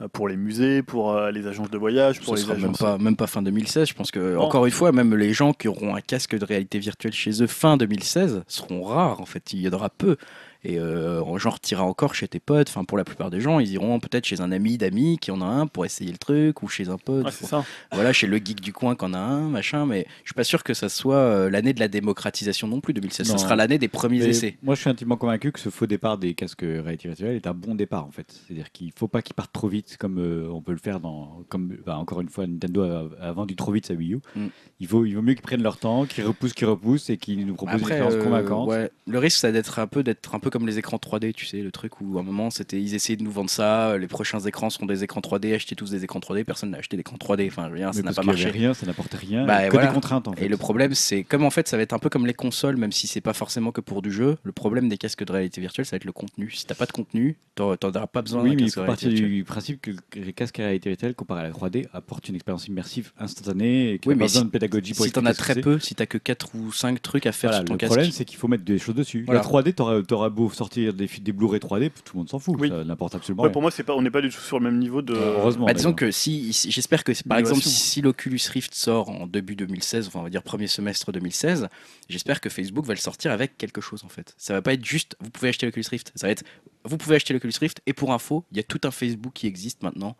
euh, 0.00 0.08
Pour 0.08 0.28
les 0.28 0.36
musées, 0.36 0.82
pour 0.82 1.14
les 1.30 1.46
agences 1.46 1.70
de 1.70 1.78
voyage, 1.78 2.20
pour 2.20 2.36
Ce 2.36 2.42
les 2.42 2.46
sera 2.46 2.56
même 2.58 2.76
pas, 2.76 2.98
même 2.98 3.16
pas 3.16 3.26
fin 3.26 3.42
2016. 3.42 3.88
Je 3.88 3.94
pense 3.94 4.10
que, 4.10 4.34
Non. 4.34 4.42
encore 4.42 4.64
une 4.66 4.72
fois, 4.72 4.92
même 4.92 5.14
les 5.14 5.32
gens 5.32 5.52
qui 5.52 5.68
auront 5.68 5.94
un 5.94 6.00
casque 6.00 6.36
de 6.38 6.44
réalité 6.44 6.78
virtuelle 6.78 7.12
chez 7.12 7.42
eux 7.42 7.46
fin 7.46 7.76
2016 7.76 8.42
seront 8.48 8.82
rares. 8.82 9.20
En 9.20 9.26
fait, 9.26 9.52
il 9.52 9.60
y 9.60 9.68
en 9.68 9.72
aura 9.72 9.90
peu. 9.90 10.16
Et 10.64 10.78
euh, 10.78 11.22
j'en 11.38 11.50
retirerai 11.50 11.82
encore 11.82 12.14
chez 12.14 12.28
tes 12.28 12.40
potes. 12.40 12.68
Enfin, 12.68 12.84
pour 12.84 12.98
la 12.98 13.04
plupart 13.04 13.30
des 13.30 13.40
gens, 13.40 13.60
ils 13.60 13.72
iront 13.72 13.98
peut-être 14.00 14.26
chez 14.26 14.40
un 14.40 14.52
ami 14.52 14.78
d'amis 14.78 15.18
qui 15.18 15.30
en 15.30 15.40
a 15.40 15.46
un 15.46 15.66
pour 15.66 15.84
essayer 15.84 16.12
le 16.12 16.18
truc, 16.18 16.62
ou 16.62 16.68
chez 16.68 16.88
un 16.88 16.98
pote. 16.98 17.24
Ouais, 17.24 17.30
c'est 17.30 17.46
ça. 17.46 17.64
voilà, 17.92 18.12
chez 18.12 18.26
le 18.26 18.36
geek 18.36 18.60
du 18.60 18.72
coin 18.72 18.94
qui 18.94 19.04
en 19.04 19.14
a 19.14 19.18
un, 19.18 19.48
machin. 19.48 19.86
Mais 19.86 20.06
je 20.22 20.28
suis 20.28 20.34
pas 20.34 20.44
sûr 20.44 20.62
que 20.62 20.74
ça 20.74 20.88
soit 20.88 21.16
euh, 21.16 21.50
l'année 21.50 21.72
de 21.72 21.80
la 21.80 21.88
démocratisation 21.88 22.68
non 22.68 22.80
plus, 22.80 22.92
2016. 22.94 23.28
Non. 23.28 23.38
Ce 23.38 23.44
sera 23.44 23.56
l'année 23.56 23.78
des 23.78 23.88
premiers 23.88 24.24
essais. 24.24 24.56
Moi, 24.62 24.74
je 24.74 24.82
suis 24.82 24.90
intimement 24.90 25.16
convaincu 25.16 25.52
que 25.52 25.60
ce 25.60 25.70
faux 25.70 25.86
départ 25.86 26.18
des 26.18 26.34
casques 26.34 26.60
réalité 26.62 27.08
virtuelle 27.08 27.36
est 27.36 27.46
un 27.46 27.54
bon 27.54 27.74
départ 27.74 28.06
en 28.06 28.10
fait. 28.10 28.26
C'est-à-dire 28.30 28.70
qu'il 28.72 28.92
faut 28.94 29.08
pas 29.08 29.22
qu'ils 29.22 29.34
partent 29.34 29.52
trop 29.52 29.68
vite 29.68 29.96
comme 29.98 30.18
euh, 30.18 30.48
on 30.50 30.60
peut 30.60 30.72
le 30.72 30.78
faire 30.78 31.00
dans, 31.00 31.42
comme 31.48 31.76
bah, 31.84 31.98
encore 31.98 32.20
une 32.20 32.28
fois 32.28 32.46
Nintendo 32.46 32.82
a, 32.82 33.08
a 33.20 33.32
vendu 33.32 33.56
trop 33.56 33.72
vite 33.72 33.86
sa 33.86 33.94
Wii 33.94 34.14
U. 34.14 34.20
Mm. 34.34 34.46
Il 34.80 34.88
vaut, 34.88 35.04
il 35.04 35.14
vaut 35.14 35.22
mieux 35.22 35.34
qu'ils 35.34 35.42
prennent 35.42 35.62
leur 35.62 35.78
temps, 35.78 36.06
qu'ils 36.06 36.24
repoussent, 36.24 36.52
qu'ils 36.52 36.66
repoussent 36.66 37.10
et 37.10 37.16
qu'ils 37.16 37.46
nous 37.46 37.54
proposent 37.54 37.74
Après, 37.74 37.98
une 37.98 38.04
expérience 38.04 38.14
euh, 38.14 38.24
convaincante. 38.24 38.68
ouais, 38.68 38.90
le 39.06 39.18
risque, 39.18 39.38
c'est 39.38 39.52
d'être 39.52 39.78
un 39.78 39.86
peu, 39.86 40.02
d'être 40.02 40.34
un 40.34 40.38
peu 40.38 40.49
peu 40.50 40.58
comme 40.58 40.66
les 40.66 40.78
écrans 40.78 40.98
3D, 40.98 41.32
tu 41.32 41.46
sais, 41.46 41.58
le 41.62 41.70
truc 41.70 42.00
où 42.00 42.18
à 42.18 42.20
un 42.20 42.24
moment 42.24 42.50
c'était 42.50 42.80
ils 42.80 42.94
essayaient 42.94 43.16
de 43.16 43.22
nous 43.22 43.30
vendre 43.30 43.50
ça, 43.50 43.96
les 43.96 44.06
prochains 44.08 44.40
écrans 44.40 44.68
seront 44.70 44.86
des 44.86 45.04
écrans 45.04 45.20
3D, 45.20 45.54
achetez 45.54 45.74
tous 45.76 45.90
des 45.90 46.04
écrans 46.04 46.18
3D, 46.20 46.44
personne 46.44 46.70
n'a 46.70 46.78
acheté 46.78 46.96
d'écran 46.96 47.16
3D, 47.16 47.46
enfin 47.48 47.66
je 47.68 47.72
veux 47.72 47.78
dire, 47.78 47.94
ça 47.94 48.02
n'a 48.02 48.12
pas 48.12 48.22
marché. 48.22 48.50
rien, 48.50 48.74
ça 48.74 48.86
n'apportait 48.86 49.16
rien. 49.16 49.46
Bah, 49.46 49.66
que 49.66 49.72
voilà. 49.72 49.88
des 49.88 49.94
contraintes 49.94 50.28
en 50.28 50.32
fait. 50.32 50.44
Et 50.44 50.48
le 50.48 50.56
problème, 50.56 50.94
c'est 50.94 51.22
comme 51.24 51.44
en 51.44 51.50
fait, 51.50 51.68
ça 51.68 51.76
va 51.76 51.82
être 51.82 51.92
un 51.92 51.98
peu 51.98 52.08
comme 52.08 52.26
les 52.26 52.34
consoles, 52.34 52.76
même 52.76 52.92
si 52.92 53.06
c'est 53.06 53.20
pas 53.20 53.32
forcément 53.32 53.72
que 53.72 53.80
pour 53.80 54.02
du 54.02 54.12
jeu. 54.12 54.36
Le 54.42 54.52
problème 54.52 54.88
des 54.88 54.98
casques 54.98 55.24
de 55.24 55.32
réalité 55.32 55.60
virtuelle, 55.60 55.86
ça 55.86 55.92
va 55.92 55.96
être 55.96 56.04
le 56.04 56.12
contenu. 56.12 56.50
Si 56.50 56.66
t'as 56.66 56.74
pas 56.74 56.86
de 56.86 56.92
contenu, 56.92 57.36
t'en 57.54 57.72
auras 57.82 58.06
pas 58.06 58.22
besoin. 58.22 58.42
Oui, 58.42 58.50
mais 58.50 58.56
il 58.56 58.64
casque 58.64 58.74
faut 58.74 58.80
de 58.82 58.86
partir 58.86 59.08
du 59.10 59.44
principe 59.44 59.80
que 59.80 59.90
les 60.14 60.32
casques 60.32 60.58
à 60.60 60.64
réalité 60.64 60.90
virtuelle 60.90 61.14
comparé 61.14 61.40
à 61.40 61.44
la 61.44 61.50
3D 61.50 61.86
apportent 61.92 62.28
une 62.28 62.34
expérience 62.34 62.66
immersive 62.68 63.12
instantanée 63.18 63.92
et 63.92 63.98
qu'il 63.98 64.08
Oui, 64.10 64.14
mais 64.14 64.20
pas 64.20 64.24
besoin 64.26 64.40
si- 64.42 64.46
de 64.46 64.50
pédagogie 64.50 64.94
pour 64.94 65.06
Si 65.06 65.12
t'en 65.12 65.24
as 65.26 65.34
très 65.34 65.54
c'est. 65.54 65.60
peu, 65.60 65.78
si 65.78 65.94
t'as 65.94 66.06
que 66.06 66.18
4 66.18 66.54
ou 66.54 66.72
5 66.72 67.00
trucs 67.02 67.26
à 67.26 67.32
faire 67.32 67.54
sur 67.54 67.64
ton 67.64 67.74
le 67.74 67.78
casque. 67.78 67.92
problème, 67.92 68.10
c'est 68.12 68.24
qu'il 68.24 68.38
faut 68.38 68.48
mettre 68.48 68.64
des 68.64 68.78
choses 68.78 68.94
dessus. 68.94 69.24
La 69.28 69.40
3D, 69.40 69.72
t'auras 69.74 70.00
auras 70.10 70.30
beau 70.48 70.50
sortir 70.54 70.92
des, 70.94 71.06
des 71.06 71.32
Blu-ray 71.32 71.60
3D, 71.60 71.90
tout 72.04 72.14
le 72.14 72.18
monde 72.18 72.28
s'en 72.28 72.38
fout. 72.38 72.56
Oui. 72.58 72.68
Ça 72.68 72.84
n'importe 72.84 73.14
absolument 73.14 73.42
Ouais, 73.42 73.48
rien. 73.48 73.52
pour 73.52 73.62
moi, 73.62 73.70
c'est 73.70 73.82
pas, 73.84 73.94
on 73.94 74.02
n'est 74.02 74.10
pas 74.10 74.20
du 74.22 74.28
tout 74.30 74.40
sur 74.40 74.58
le 74.58 74.64
même 74.64 74.78
niveau 74.78 75.02
de. 75.02 75.14
Euh, 75.14 75.34
heureusement. 75.38 75.66
Bah, 75.66 75.74
disons 75.74 75.92
que 75.92 76.10
si, 76.10 76.52
si- 76.52 76.70
j'espère 76.70 77.04
que 77.04 77.12
par 77.28 77.38
exemple 77.38 77.62
si 77.62 78.00
l'Oculus 78.00 78.40
Rift 78.52 78.74
sort 78.74 79.08
en 79.10 79.26
début 79.26 79.56
2016, 79.56 80.06
enfin 80.08 80.20
on 80.20 80.22
va 80.24 80.30
dire 80.30 80.42
premier 80.42 80.66
semestre 80.66 81.12
2016, 81.12 81.68
j'espère 82.08 82.40
que 82.40 82.48
Facebook 82.48 82.84
va 82.86 82.94
le 82.94 83.00
sortir 83.00 83.32
avec 83.32 83.56
quelque 83.58 83.80
chose 83.80 84.04
en 84.04 84.08
fait. 84.08 84.34
Ça 84.38 84.52
va 84.54 84.62
pas 84.62 84.72
être 84.72 84.84
juste 84.84 85.16
vous 85.20 85.30
pouvez 85.30 85.48
acheter 85.50 85.66
l'Oculus 85.66 85.84
Rift, 85.90 86.12
ça 86.14 86.26
va 86.26 86.30
être 86.32 86.44
vous 86.84 86.96
pouvez 86.96 87.16
acheter 87.16 87.34
l'Oculus 87.34 87.52
Rift 87.60 87.80
et 87.86 87.92
pour 87.92 88.12
info, 88.12 88.44
il 88.52 88.56
y 88.56 88.60
a 88.60 88.62
tout 88.62 88.80
un 88.84 88.90
Facebook 88.90 89.32
qui 89.34 89.46
existe 89.46 89.82
maintenant 89.82 90.16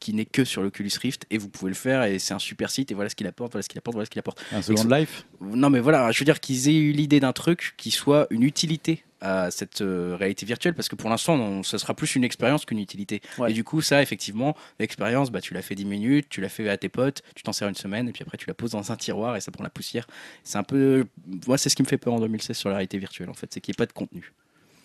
qui 0.00 0.14
n'est 0.14 0.24
que 0.24 0.44
sur 0.44 0.62
l'Oculus 0.62 0.90
Rift 1.00 1.26
et 1.30 1.38
vous 1.38 1.48
pouvez 1.48 1.70
le 1.70 1.76
faire 1.76 2.04
et 2.04 2.18
c'est 2.18 2.34
un 2.34 2.38
super 2.38 2.70
site 2.70 2.90
et 2.90 2.94
voilà 2.94 3.10
ce 3.10 3.14
qu'il 3.16 3.26
apporte, 3.26 3.52
voilà 3.52 3.62
ce 3.62 3.68
qu'il 3.68 3.78
apporte, 3.78 3.94
voilà 3.94 4.06
ce 4.06 4.10
qu'il 4.10 4.20
apporte. 4.20 4.42
Un 4.52 4.62
Second 4.62 4.84
Life 4.88 5.24
Non 5.40 5.70
mais 5.70 5.80
voilà, 5.80 6.10
je 6.12 6.18
veux 6.18 6.24
dire 6.24 6.40
qu'ils 6.40 6.68
aient 6.68 6.76
eu 6.76 6.92
l'idée 6.92 7.20
d'un 7.20 7.32
truc 7.32 7.74
qui 7.76 7.90
soit 7.90 8.26
une 8.30 8.42
utilité 8.42 9.04
à 9.20 9.50
cette 9.50 9.80
euh, 9.80 10.14
réalité 10.16 10.46
virtuelle 10.46 10.74
parce 10.74 10.88
que 10.88 10.94
pour 10.94 11.10
l'instant 11.10 11.64
ce 11.64 11.76
sera 11.76 11.92
plus 11.94 12.14
une 12.14 12.22
expérience 12.22 12.64
qu'une 12.64 12.78
utilité 12.78 13.20
Ouais. 13.36 13.50
et 13.50 13.52
du 13.52 13.64
coup 13.64 13.80
ça 13.80 14.00
effectivement 14.00 14.56
l'expérience 14.78 15.32
bah, 15.32 15.40
tu 15.40 15.54
l'as 15.54 15.62
fait 15.62 15.74
10 15.74 15.86
minutes 15.86 16.26
tu 16.30 16.40
l'as 16.40 16.48
fait 16.48 16.68
à 16.68 16.76
tes 16.76 16.88
potes 16.88 17.22
tu 17.34 17.42
t'en 17.42 17.52
sers 17.52 17.66
une 17.68 17.74
semaine 17.74 18.08
et 18.08 18.12
puis 18.12 18.22
après 18.22 18.38
tu 18.38 18.46
la 18.46 18.54
poses 18.54 18.70
dans 18.70 18.92
un 18.92 18.96
tiroir 18.96 19.34
et 19.34 19.40
ça 19.40 19.50
prend 19.50 19.64
la 19.64 19.70
poussière 19.70 20.06
c'est 20.44 20.56
un 20.58 20.62
peu 20.62 21.04
moi 21.48 21.58
c'est 21.58 21.68
ce 21.68 21.74
qui 21.74 21.82
me 21.82 21.88
fait 21.88 21.98
peur 21.98 22.14
en 22.14 22.20
2016 22.20 22.56
sur 22.56 22.68
la 22.68 22.76
réalité 22.76 22.96
virtuelle 22.98 23.28
en 23.28 23.34
fait 23.34 23.48
c'est 23.52 23.60
qu'il 23.60 23.72
n'y 23.72 23.74
ait 23.74 23.82
pas 23.82 23.86
de 23.86 23.92
contenu 23.92 24.32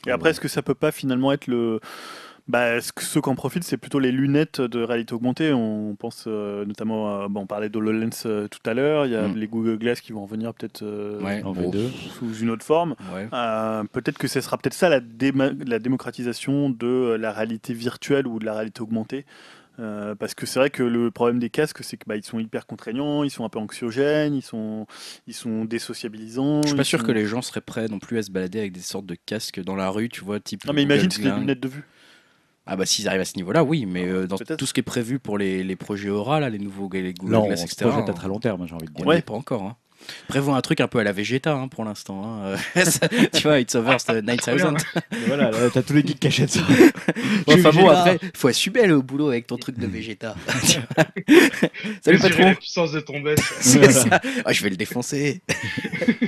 Et 0.08 0.12
après, 0.12 0.32
est-ce 0.32 0.40
que 0.42 0.48
ça 0.50 0.62
peut 0.64 0.74
pas 0.76 0.92
finalement 0.92 1.32
être 1.32 1.46
le. 1.48 1.80
Bah, 2.50 2.82
ceux 2.82 3.22
qui 3.22 3.30
en 3.30 3.36
profitent, 3.36 3.64
c'est 3.64 3.78
plutôt 3.78 4.00
les 4.00 4.12
lunettes 4.12 4.60
de 4.60 4.82
réalité 4.84 5.14
augmentée. 5.14 5.54
On 5.54 5.96
pense 5.96 6.26
euh, 6.28 6.66
notamment, 6.66 7.24
à, 7.24 7.28
bon, 7.30 7.42
on 7.42 7.46
parlait 7.48 7.70
d'HoloLens 7.70 8.24
euh, 8.26 8.50
tout 8.50 8.60
à 8.70 8.74
l'heure. 8.74 9.06
Il 9.06 9.14
y 9.14 9.16
a 9.16 9.30
Mm. 9.30 9.36
les 9.38 9.48
Google 9.48 9.78
Glass 9.78 10.02
qui 10.02 10.12
vont 10.12 10.24
revenir 10.26 10.54
peut-être 10.54 10.82
euh, 10.84 11.22
Ouais. 11.22 11.42
en 11.44 11.54
Bon. 11.54 11.72
V2. 11.72 11.90
sous 12.20 12.34
une 12.36 12.50
autre 12.50 12.66
forme. 12.66 12.96
ouais 13.14 13.30
Euh, 13.34 13.84
peut-être 13.92 14.18
que 14.18 14.28
ce 14.28 14.42
sera 14.42 14.58
peut-être 14.58 14.74
ça 14.74 14.90
la, 14.90 15.00
déma- 15.00 15.54
la 15.66 15.80
démocratisation 15.80 16.70
de 16.70 16.86
euh, 16.86 17.18
la 17.18 17.32
réalité 17.32 17.74
virtuelle 17.74 18.28
ou 18.28 18.40
de 18.40 18.46
la 18.46 18.54
réalité 18.54 18.82
augmentée. 18.82 19.26
Euh, 19.80 20.14
parce 20.14 20.36
que 20.36 20.46
c'est 20.46 20.60
vrai 20.60 20.70
que 20.70 20.84
le 20.84 21.10
problème 21.12 21.40
des 21.40 21.50
casques, 21.50 21.82
c'est 21.84 21.98
que 21.98 22.04
bah, 22.06 22.16
ils 22.18 22.24
sont 22.26 22.40
hyper 22.40 22.68
contraignants, 22.68 23.24
ils 23.24 23.32
sont 23.32 23.46
un 23.46 23.50
peu 23.50 23.58
anxiogènes, 23.58 24.36
ils 24.36 24.44
sont, 24.44 24.86
ils 25.28 25.34
sont 25.34 25.64
désociabilisants. 25.66 26.62
je 26.64 26.68
suis 26.68 26.78
pas 26.78 26.84
sûr 26.84 27.00
sont- 27.00 27.06
que 27.08 27.12
les 27.14 27.26
gens 27.26 27.42
seraient 27.42 27.62
prêts 27.62 27.88
non 27.88 27.98
plus 28.00 28.18
à 28.18 28.22
se 28.24 28.30
balader 28.32 28.60
avec 28.60 28.74
des 28.74 28.82
sortes 28.82 29.06
de 29.08 29.16
casques 29.26 29.64
dans 29.64 29.76
la 29.76 29.90
rue 29.90 30.10
tu 30.10 30.24
vois 30.26 30.40
type 30.40 30.66
Non 30.66 30.74
mais 30.74 30.82
Google 30.84 30.94
imagine 30.94 31.12
c'est 31.12 31.22
des 31.22 31.28
Glass. 31.30 31.40
lunettes 31.40 31.60
de 31.62 31.68
vue. 31.70 31.84
Ah 32.66 32.76
bah 32.78 32.86
s'ils 32.86 33.08
arrivent 33.10 33.22
à 33.22 33.26
ce 33.26 33.36
niveau-là, 33.36 33.64
oui, 33.64 33.86
mais 33.86 34.06
euh, 34.08 34.26
dans 34.26 34.38
tout 34.38 34.66
ce 34.66 34.74
qui 34.74 34.80
est 34.80 34.84
prévu 34.84 35.20
pour 35.20 35.38
les, 35.38 35.64
les 35.64 35.76
projets 35.76 36.10
Aura, 36.10 36.40
là, 36.40 36.50
les 36.50 36.60
nouveaux 36.60 36.90
les 36.94 37.14
Google 37.14 37.36
on 37.36 37.46
Glass, 37.48 37.60
se 37.60 37.66
etc. 37.66 37.90
projette 37.90 38.08
à 38.08 38.12
on- 38.12 38.16
très 38.16 38.28
long 38.30 38.40
terme, 38.40 38.66
j'ai 38.68 38.74
envie 38.76 38.86
de 38.88 38.94
dire. 38.94 39.06
on 39.06 39.12
est 39.12 39.22
pas 39.22 39.34
encore. 39.34 39.64
Hein. 39.64 39.76
Prévoit 40.28 40.56
un 40.56 40.62
truc 40.62 40.82
un 40.82 40.88
peu 40.88 41.00
à 41.00 41.04
la 41.04 41.12
Vegeta 41.12 41.54
hein, 41.54 41.68
pour 41.68 41.84
l'instant. 41.86 42.42
hein. 42.46 42.56
Ça, 42.84 43.08
tu 43.08 43.44
vois, 43.44 43.60
It's 43.60 43.76
over 43.76 43.98
the 43.98 44.24
9000. 44.24 44.74
Mais 45.12 45.18
voilà, 45.28 45.52
là, 45.52 45.58
t'as 45.74 45.82
tous 45.82 45.94
les 45.94 46.02
geeks 46.06 46.20
qui 46.20 46.28
achètent 46.28 46.52
ça. 46.52 46.62
enfin 47.48 47.70
bon, 47.72 47.90
après, 47.90 48.20
faut 48.36 48.48
assumer 48.48 48.86
le 48.86 49.02
boulot 49.02 49.30
avec 49.30 49.48
ton 49.48 49.58
truc 49.58 49.78
de 49.78 49.88
Vegeta. 49.88 50.36
Salut 52.04 52.20
patron 52.20 52.44
la 52.46 52.56
puissance 52.56 52.92
de 52.92 53.00
ton 53.00 53.20
boss. 53.20 53.40
C'est 53.60 53.92
ça. 53.92 54.20
Ah, 54.46 54.52
je 54.54 54.64
vais 54.64 54.70
le 54.70 54.76
défoncer. 54.76 55.42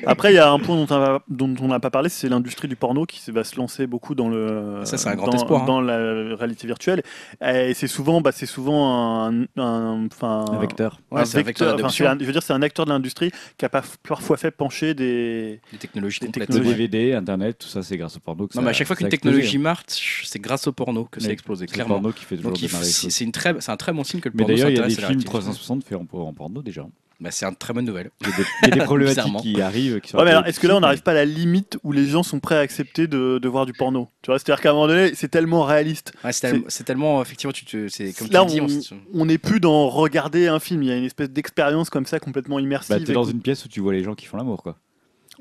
Après, 0.05 0.31
il 0.31 0.35
y 0.35 0.39
a 0.39 0.49
un 0.49 0.59
point 0.59 0.85
dont 1.27 1.55
on 1.61 1.67
n'a 1.67 1.79
pas 1.79 1.89
parlé, 1.89 2.09
c'est 2.09 2.29
l'industrie 2.29 2.67
du 2.67 2.75
porno 2.75 3.05
qui 3.05 3.19
va 3.31 3.43
se 3.43 3.55
lancer 3.57 3.87
beaucoup 3.87 4.15
dans 4.15 4.29
le 4.29 4.81
Ça, 4.83 4.97
c'est 4.97 5.09
un 5.09 5.15
grand 5.15 5.27
dans, 5.27 5.37
espoir, 5.37 5.63
hein. 5.63 5.65
dans 5.65 5.81
la 5.81 6.35
réalité 6.35 6.67
virtuelle. 6.67 7.01
Et 7.45 7.73
c'est 7.73 7.87
souvent, 7.87 8.21
bah, 8.21 8.31
c'est 8.33 8.45
souvent 8.45 9.25
un, 9.27 9.43
un- 9.57 10.07
enfin, 10.11 10.45
Un 10.51 10.59
vecteur. 10.59 10.99
Ouais, 11.11 11.21
un 11.21 11.25
c'est 11.25 11.39
un 11.39 11.43
vecteur 11.43 11.75
enfin, 11.75 11.89
je 11.89 12.25
veux 12.25 12.31
dire, 12.31 12.43
c'est 12.43 12.53
un 12.53 12.61
acteur 12.61 12.85
de 12.85 12.91
l'industrie 12.91 13.31
qui 13.57 13.64
a 13.65 13.69
pas 13.69 13.83
parfois 14.07 14.37
fait 14.37 14.51
pencher 14.51 14.93
des. 14.93 15.59
Des 15.71 15.77
technologies 15.77 16.19
Des 16.19 16.27
technologies. 16.31 16.69
DVD, 16.69 17.13
Internet, 17.13 17.57
tout 17.59 17.67
ça, 17.67 17.83
c'est 17.83 17.97
grâce 17.97 18.15
au 18.17 18.19
porno 18.19 18.47
que 18.47 18.53
Non, 18.55 18.61
ça 18.61 18.65
mais 18.65 18.69
à 18.69 18.73
chaque 18.73 18.87
fois 18.87 18.95
qu'une 18.95 19.07
a 19.07 19.09
technologie 19.09 19.57
hein. 19.57 19.61
marche, 19.61 20.23
c'est 20.25 20.39
grâce 20.39 20.67
au 20.67 20.71
porno 20.71 21.05
que 21.05 21.19
ça 21.19 21.25
a 21.25 21.27
Mais 21.27 21.33
explosé, 21.33 21.65
C'est 21.69 21.83
porno 21.85 22.11
qui 22.11 22.25
fait 22.25 22.35
toujours 22.37 22.51
Donc 22.51 22.61
il 22.61 22.67
faut- 22.67 22.73
démarrer 22.73 22.85
les 22.87 22.91
c'est 22.91 23.01
choses. 23.03 23.11
c'est 23.13 23.23
une 23.25 23.31
très, 23.31 23.59
c'est 23.61 23.71
un 23.71 23.77
très 23.77 23.93
bon 23.93 24.03
signe 24.03 24.19
que 24.21 24.29
le 24.29 24.35
Mais 24.35 24.43
porno 24.43 24.55
d'ailleurs, 24.55 24.69
il 24.69 24.75
y 24.77 24.79
a 24.79 24.83
des 24.87 24.89
s'intéresse 24.93 24.99
à 24.99 25.01
la 25.01 25.07
films 25.23 25.31
réalité 25.31 25.49
virtuelle. 25.49 25.53
360 25.53 25.83
faits 25.83 25.97
en, 25.97 26.27
en 26.27 26.33
porno 26.33 26.61
déjà. 26.61 26.87
Bah, 27.19 27.31
c'est 27.31 27.45
une 27.45 27.55
très 27.55 27.73
bonne 27.73 27.85
nouvelle. 27.85 28.11
Il 28.21 28.27
y 28.27 28.33
a 28.33 28.35
des, 28.35 28.43
il 28.63 28.67
y 28.67 28.71
a 28.71 28.75
des 28.75 28.81
problématiques 28.85 29.37
qui 29.37 29.61
arrivent. 29.61 30.01
Qui 30.01 30.09
sont 30.11 30.17
Ouais, 30.17 30.23
un 30.23 30.25
mais 30.25 30.31
peu 30.31 30.37
alors, 30.37 30.47
est-ce 30.47 30.59
que 30.59 30.67
là, 30.67 30.75
on 30.75 30.79
n'arrive 30.81 31.01
pas 31.01 31.11
à 31.11 31.15
la 31.15 31.25
limite 31.25 31.77
où 31.83 31.91
les 31.93 32.07
gens 32.07 32.23
sont 32.23 32.39
prêts 32.41 32.55
à 32.55 32.59
accepter 32.59 33.07
de, 33.07 33.39
de 33.41 33.47
voir 33.47 33.65
du 33.65 33.71
porno? 33.73 34.09
Tu 34.21 34.31
vois, 34.31 34.37
c'est-à-dire 34.39 34.61
qu'à 34.61 34.71
un 34.71 34.73
moment 34.73 34.87
donné, 34.87 35.15
c'est 35.15 35.29
tellement 35.29 35.63
réaliste. 35.63 36.11
Ouais, 36.23 36.33
c'est 36.33 36.41
tellement, 36.49 36.65
c'est 36.67 36.83
tellement, 36.83 37.21
effectivement, 37.21 37.53
tu 37.53 37.63
te, 37.65 37.87
c'est 37.87 38.11
comme 38.13 38.27
Là, 38.31 38.45
tu 38.45 38.59
dis, 38.59 38.91
on- 39.13 39.25
n'est 39.25 39.37
plus 39.37 39.59
dans 39.59 39.87
regarder 39.89 40.47
un 40.47 40.59
film. 40.59 40.83
Il 40.83 40.89
y 40.89 40.91
a 40.91 40.97
une 40.97 41.05
espèce 41.05 41.29
d'expérience 41.29 41.89
comme 41.89 42.05
ça 42.05 42.19
complètement 42.19 42.55
Bah, 42.57 42.61
immersive. 42.61 43.03
t'es 43.05 43.13
dans 43.13 43.23
une 43.23 43.41
pièce 43.41 43.63
où 43.65 43.69
tu 43.69 43.79
vois 43.79 43.93
les 43.93 44.03
gens 44.03 44.13
qui 44.15 44.25
font 44.25 44.37
l'amour, 44.37 44.61
quoi. 44.61 44.77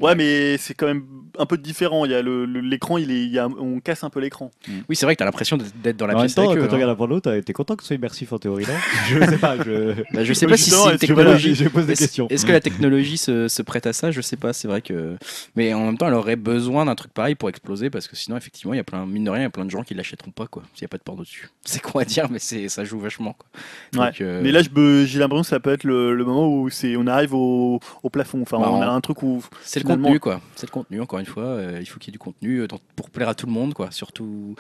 Ouais, 0.00 0.14
mais 0.14 0.56
c'est 0.58 0.74
quand 0.74 0.86
même 0.86 1.04
un 1.38 1.46
peu 1.46 1.56
différent. 1.58 2.04
Il 2.04 2.10
y 2.10 2.14
a 2.14 2.22
le- 2.22 2.44
le- 2.46 2.60
l'écran, 2.60 2.98
il 2.98 3.10
est, 3.10 3.22
il 3.24 3.30
y 3.32 3.38
a, 3.38 3.46
on 3.48 3.80
casse 3.80 4.04
un 4.04 4.10
peu 4.10 4.20
l'écran. 4.20 4.50
Oui, 4.88 4.96
c'est 4.96 5.06
vrai 5.06 5.14
que 5.14 5.18
t'as 5.20 5.24
l'impression 5.24 5.56
d'être 5.56 5.72
d'être 5.82 5.96
dans 5.96 6.06
la 6.06 6.14
en 6.14 6.16
même 6.18 6.24
pièce 6.26 6.34
temps, 6.34 6.48
avec 6.50 6.58
quand 6.58 6.64
eux. 6.64 6.68
tu 6.68 6.72
hein. 6.72 6.76
regardes 6.76 6.92
un 6.92 6.96
porno, 6.96 7.20
t'as- 7.20 7.42
t'es 7.42 7.52
content 7.52 7.76
que 7.76 7.82
ce 7.82 7.88
soit 7.88 7.96
immersif 7.96 8.32
en 8.32 8.38
théorie, 8.38 8.64
non 8.66 8.74
Je 9.08 9.24
sais 9.30 9.38
pas, 9.38 9.56
je, 9.56 9.94
Bah, 10.12 10.24
je 10.24 10.32
sais 10.32 10.46
pas 10.46 10.56
si 10.56 10.64
justement, 10.70 10.84
c'est 10.84 10.88
une 10.90 10.94
est-ce 10.94 11.00
que- 11.02 11.06
technologie. 11.06 11.54
je 11.54 11.68
pose 11.68 11.86
des 11.86 11.92
Est-ce 11.92 12.00
questions. 12.02 12.26
est-ce 12.28 12.44
que 12.46 12.52
la 12.52 12.60
technologie 12.60 13.16
se, 13.16 13.48
se 13.48 13.62
prête 13.62 13.86
à 13.86 13.92
ça? 13.92 14.10
Je 14.10 14.20
sais 14.20 14.36
pas, 14.36 14.52
c'est 14.52 14.68
vrai 14.68 14.82
que. 14.82 15.16
Mais 15.56 15.74
en 15.74 15.84
même 15.86 15.98
temps, 15.98 16.08
elle 16.08 16.14
aurait 16.14 16.36
besoin 16.36 16.84
d'un 16.86 16.94
truc 16.94 17.12
pareil 17.12 17.34
pour 17.34 17.48
exploser 17.48 17.90
parce 17.90 18.08
que 18.08 18.16
sinon, 18.16 18.36
effectivement, 18.36 18.74
il 18.74 18.78
y 18.78 18.80
a 18.80 18.84
plein, 18.84 19.06
mine 19.06 19.24
de 19.24 19.30
rien, 19.30 19.40
il 19.42 19.44
y 19.44 19.46
a 19.46 19.50
plein 19.50 19.64
de 19.64 19.70
gens 19.70 19.82
qui 19.82 19.94
l'achèteront 19.94 20.30
pas, 20.32 20.46
quoi. 20.46 20.62
S'il 20.74 20.84
n'y 20.84 20.86
a 20.86 20.88
pas 20.88 20.98
de 20.98 21.02
porno 21.02 21.22
dessus. 21.22 21.48
C'est 21.64 21.80
con 21.80 21.98
à 21.98 22.04
dire, 22.04 22.28
mais 22.30 22.38
c'est, 22.38 22.68
ça 22.68 22.84
joue 22.84 22.98
vachement, 22.98 23.34
quoi. 23.38 24.00
Ouais. 24.02 24.10
Donc, 24.10 24.20
euh, 24.20 24.40
Mais 24.42 24.52
là, 24.52 24.60
je 24.62 24.68
me- 24.74 25.04
j'ai 25.06 25.18
l'impression 25.18 25.42
que 25.42 25.48
ça 25.48 25.60
peut 25.60 25.72
être 25.72 25.84
le, 25.84 26.14
le 26.14 26.24
moment 26.24 26.48
où 26.48 26.68
c'est, 26.70 26.96
on 26.96 27.06
arrive 27.06 27.34
au, 27.34 27.80
au 28.02 28.10
plafond. 28.10 28.42
Enfin, 28.42 28.58
Bah, 28.58 28.70
on 28.70 28.80
a 28.82 28.88
on- 28.88 28.94
un 28.94 29.00
truc 29.00 29.22
où. 29.22 29.42
C'est 29.62 29.80
le 29.80 29.83
Finalement- 29.84 30.08
contenu, 30.08 30.20
quoi. 30.20 30.40
C'est 30.56 30.66
le 30.66 30.72
contenu, 30.72 31.00
encore 31.00 31.18
une 31.18 31.26
fois. 31.26 31.44
euh, 31.44 31.78
il 31.80 31.86
faut 31.86 31.98
qu'il 31.98 32.08
y 32.08 32.12
ait 32.12 32.12
du 32.12 32.18
contenu 32.18 32.58
euh, 32.60 32.66
pour 32.96 33.10
plaire 33.10 33.28
à 33.28 33.34
tout 33.34 33.46
le 33.46 33.52
monde, 33.52 33.74
quoi. 33.74 33.90
Surtout, 33.90 34.54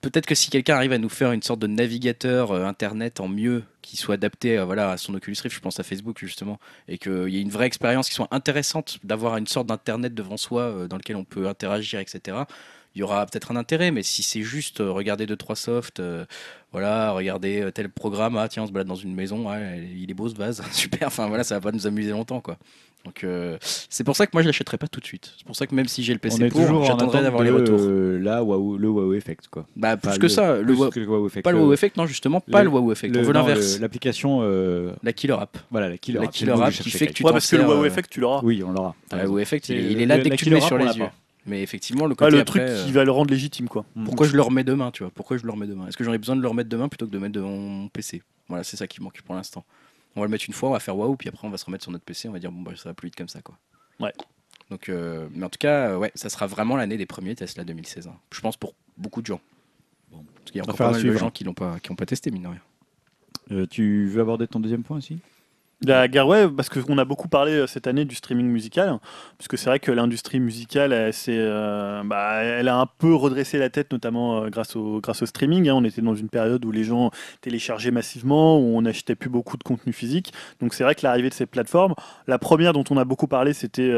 peut-être 0.00 0.26
que 0.26 0.34
si 0.34 0.50
quelqu'un 0.50 0.76
arrive 0.76 0.92
à 0.92 0.98
nous 0.98 1.08
faire 1.08 1.32
une 1.32 1.42
sorte 1.42 1.60
de 1.60 1.66
navigateur 1.66 2.52
euh, 2.52 2.64
internet 2.64 3.20
en 3.20 3.28
mieux, 3.28 3.64
qui 3.82 3.96
soit 3.96 4.14
adapté 4.14 4.58
voilà, 4.58 4.92
à 4.92 4.96
son 4.96 5.14
Oculus 5.14 5.36
Rift, 5.42 5.54
je 5.56 5.60
pense 5.60 5.80
à 5.80 5.82
Facebook 5.82 6.18
justement, 6.18 6.58
et 6.88 6.98
qu'il 6.98 7.28
y 7.28 7.38
ait 7.38 7.42
une 7.42 7.50
vraie 7.50 7.66
expérience 7.66 8.08
qui 8.08 8.14
soit 8.14 8.28
intéressante 8.30 8.98
d'avoir 9.04 9.36
une 9.36 9.46
sorte 9.46 9.66
d'internet 9.66 10.14
devant 10.14 10.36
soi 10.36 10.86
dans 10.88 10.96
lequel 10.96 11.16
on 11.16 11.24
peut 11.24 11.48
interagir, 11.48 11.98
etc. 11.98 12.38
Il 12.94 12.98
y 13.00 13.02
aura 13.02 13.24
peut-être 13.26 13.52
un 13.52 13.56
intérêt, 13.56 13.90
mais 13.92 14.02
si 14.02 14.22
c'est 14.22 14.42
juste 14.42 14.78
regarder 14.80 15.24
deux 15.26 15.36
trois 15.36 15.54
softs, 15.56 16.02
voilà, 16.72 17.12
regarder 17.12 17.70
tel 17.74 17.88
programme, 17.88 18.36
ah 18.36 18.48
tiens, 18.48 18.64
on 18.64 18.66
se 18.66 18.72
balade 18.72 18.88
dans 18.88 18.94
une 18.96 19.14
maison, 19.14 19.48
il 19.96 20.10
est 20.10 20.14
beau 20.14 20.28
ce 20.28 20.34
vase, 20.34 20.62
super. 20.72 21.06
Enfin 21.08 21.28
voilà, 21.28 21.42
ça 21.44 21.54
va 21.56 21.60
pas 21.60 21.72
nous 21.72 21.86
amuser 21.86 22.10
longtemps, 22.10 22.40
quoi. 22.40 22.58
Donc 23.04 23.24
euh, 23.24 23.56
c'est 23.88 24.04
pour 24.04 24.14
ça 24.14 24.26
que 24.26 24.32
moi 24.34 24.42
je 24.42 24.46
l'achèterai 24.48 24.76
pas 24.76 24.86
tout 24.86 25.00
de 25.00 25.06
suite. 25.06 25.32
C'est 25.38 25.46
pour 25.46 25.56
ça 25.56 25.66
que 25.66 25.74
même 25.74 25.88
si 25.88 26.02
j'ai 26.02 26.12
le 26.12 26.18
On 26.18 26.28
PC 26.28 26.44
est 26.44 26.48
pour, 26.50 26.84
j'attendrai 26.84 27.22
d'avoir 27.22 27.40
de, 27.42 27.46
les 27.48 27.50
retours. 27.50 27.78
euh, 27.80 28.18
là, 28.18 28.42
Waouh- 28.44 28.76
le 28.76 28.88
Wow 28.90 29.14
Effect, 29.14 29.48
quoi. 29.50 29.66
Bah 29.74 29.96
plus 29.96 30.18
que 30.18 30.28
ça, 30.28 30.56
le 30.58 30.64
plus 30.64 30.74
Wow- 30.76 30.90
que 30.90 31.00
le 31.00 31.06
Wow 31.08 31.26
Effect. 31.26 31.42
pas 31.44 31.52
le 31.52 31.58
euh, 31.58 31.62
Wow 31.62 31.72
Effect, 31.72 31.96
non 31.96 32.04
justement, 32.06 32.40
pas 32.40 32.62
le- 32.62 32.68
le, 32.70 32.76
Wow 32.76 32.92
Effect. 32.92 33.14
le- 33.14 33.20
on 33.20 33.24
veut 33.24 33.32
l'inverse. 33.32 33.76
le- 33.76 33.80
L'application, 33.80 34.40
euh, 34.42 34.92
La 35.02 35.14
Killer 35.14 35.32
App. 35.40 35.56
voilà, 35.70 35.88
la 35.88 35.96
Killer 35.96 36.18
La 36.18 36.26
Killer 36.26 36.52
le 36.54 36.62
App 36.62 36.72
qui 36.72 36.90
fait 36.90 37.06
que 37.06 37.12
tu 37.14 37.24
Ouais, 37.24 37.32
parce 37.32 37.50
que 37.50 37.56
le 37.56 37.66
Wow 37.66 37.84
Effect, 37.86 38.10
tu 38.10 38.20
l'auras. 38.20 38.40
Oui, 38.44 38.62
on 38.62 38.70
l'aura. 38.70 38.94
Ouais, 39.12 39.20
raison. 39.20 39.32
Wow 39.32 39.38
Effect, 39.38 39.68
il, 39.70 39.76
est- 39.76 39.82
il 39.92 39.96
le- 39.96 40.02
est 40.02 40.06
là 40.06 40.18
dès 40.18 40.30
que 40.30 40.34
tu 40.36 40.50
le 40.50 40.56
mets 40.56 40.60
sur 40.60 40.76
les 40.76 40.84
yeux. 40.86 41.04
pas. 41.04 41.12
Mais 41.46 41.62
effectivement, 41.62 42.04
le 42.04 42.10
Ouais, 42.10 42.16
côté 42.16 42.32
le 42.32 42.40
après, 42.40 42.58
truc 42.66 42.70
euh, 42.70 42.84
qui 42.84 42.92
va 42.92 43.02
le 43.02 43.10
rendre 43.12 43.30
légitime, 43.30 43.66
quoi. 43.66 43.86
Mm. 43.96 44.04
Pourquoi 44.04 44.26
je 44.26 44.36
le 44.36 44.42
remets 44.42 44.62
demain, 44.62 44.90
tu 44.90 45.02
vois? 45.04 45.10
Pourquoi 45.14 45.38
je 45.38 45.44
le 45.44 45.50
remets 45.50 45.66
demain? 45.66 45.86
Est-ce 45.88 45.96
que 45.96 46.04
ai 46.04 46.18
besoin 46.18 46.36
de 46.36 46.42
le 46.42 46.48
remettre 46.48 46.68
demain 46.68 46.88
plutôt 46.88 47.06
que 47.06 47.10
de 47.10 47.16
le 47.16 47.20
mettre 47.22 47.32
devant 47.34 47.48
mon 47.48 47.88
PC 47.88 48.20
Voilà, 48.48 48.62
c'est 48.62 48.76
ça 48.76 48.86
qui 48.86 49.02
manque 49.02 49.22
pour 49.24 49.34
l'instant. 49.34 49.64
On 50.16 50.20
va 50.20 50.26
le 50.26 50.30
mettre 50.30 50.44
une 50.46 50.54
fois, 50.54 50.70
on 50.70 50.72
va 50.72 50.80
faire 50.80 50.96
waouh, 50.96 51.16
puis 51.16 51.28
après 51.28 51.46
on 51.46 51.50
va 51.50 51.56
se 51.58 51.64
remettre 51.64 51.82
sur 51.84 51.92
notre 51.92 52.04
PC, 52.04 52.28
on 52.28 52.32
va 52.32 52.38
dire 52.38 52.50
bon 52.50 52.62
bah 52.62 52.72
ça 52.76 52.88
va 52.88 52.94
plus 52.94 53.06
vite 53.06 53.16
comme 53.16 53.28
ça 53.28 53.40
quoi. 53.42 53.56
Ouais. 54.00 54.12
Donc, 54.70 54.88
euh, 54.88 55.28
mais 55.34 55.44
en 55.44 55.48
tout 55.50 55.58
cas, 55.58 55.90
euh, 55.90 55.98
ouais, 55.98 56.12
ça 56.14 56.28
sera 56.30 56.46
vraiment 56.46 56.76
l'année 56.76 56.96
des 56.96 57.06
premiers 57.06 57.34
Tesla 57.34 57.64
2016. 57.64 58.06
hein. 58.06 58.16
Je 58.32 58.40
pense 58.40 58.56
pour 58.56 58.74
beaucoup 58.96 59.20
de 59.20 59.26
gens. 59.26 59.40
Bon. 60.12 60.24
Parce 60.36 60.52
qu'il 60.52 60.56
y 60.56 60.60
a 60.60 60.62
encore 60.62 60.74
Affaire 60.74 60.86
pas 60.86 60.90
à 60.90 60.92
mal 60.92 61.02
de 61.02 61.06
suivre. 61.08 61.18
gens 61.18 61.30
qui 61.30 61.42
l'ont 61.44 61.54
pas, 61.54 61.80
qui 61.80 61.90
ont 61.90 61.96
pas 61.96 62.06
testé 62.06 62.30
mine 62.30 62.44
de 62.44 62.48
rien. 62.48 62.60
Euh, 63.50 63.66
tu 63.66 64.06
veux 64.06 64.20
aborder 64.20 64.46
ton 64.46 64.60
deuxième 64.60 64.84
point 64.84 64.96
aussi? 64.98 65.18
La 65.82 66.08
guerre, 66.08 66.26
ouais, 66.26 66.46
parce 66.46 66.68
qu'on 66.68 66.98
a 66.98 67.06
beaucoup 67.06 67.28
parlé 67.28 67.52
euh, 67.52 67.66
cette 67.66 67.86
année 67.86 68.04
du 68.04 68.14
streaming 68.14 68.46
musical, 68.48 68.98
puisque 69.38 69.56
c'est 69.56 69.70
vrai 69.70 69.80
que 69.80 69.90
l'industrie 69.90 70.38
musicale, 70.38 70.92
elle, 70.92 71.14
euh, 71.28 72.02
bah, 72.04 72.42
elle 72.42 72.68
a 72.68 72.76
un 72.76 72.84
peu 72.84 73.14
redressé 73.14 73.56
la 73.56 73.70
tête, 73.70 73.90
notamment 73.90 74.42
euh, 74.44 74.50
grâce, 74.50 74.76
au, 74.76 75.00
streaming. 75.24 75.70
hein. 75.70 75.74
On 75.74 75.84
était 75.84 76.02
dans 76.02 76.14
une 76.14 76.28
période 76.28 76.62
où 76.66 76.70
les 76.70 76.84
gens 76.84 77.10
téléchargeaient 77.40 77.92
massivement, 77.92 78.58
où 78.58 78.76
on 78.76 78.82
n'achetait 78.82 79.14
plus 79.14 79.30
beaucoup 79.30 79.56
de 79.56 79.62
contenu 79.62 79.94
physique. 79.94 80.34
Donc 80.60 80.74
c'est 80.74 80.84
vrai 80.84 80.94
que 80.94 81.00
l'arrivée 81.02 81.30
de 81.30 81.34
ces 81.34 81.46
plateformes, 81.46 81.94
la 82.26 82.38
première 82.38 82.74
dont 82.74 82.84
on 82.90 82.98
a 82.98 83.06
beaucoup 83.06 83.26
parlé, 83.26 83.54
c'était 83.54 83.90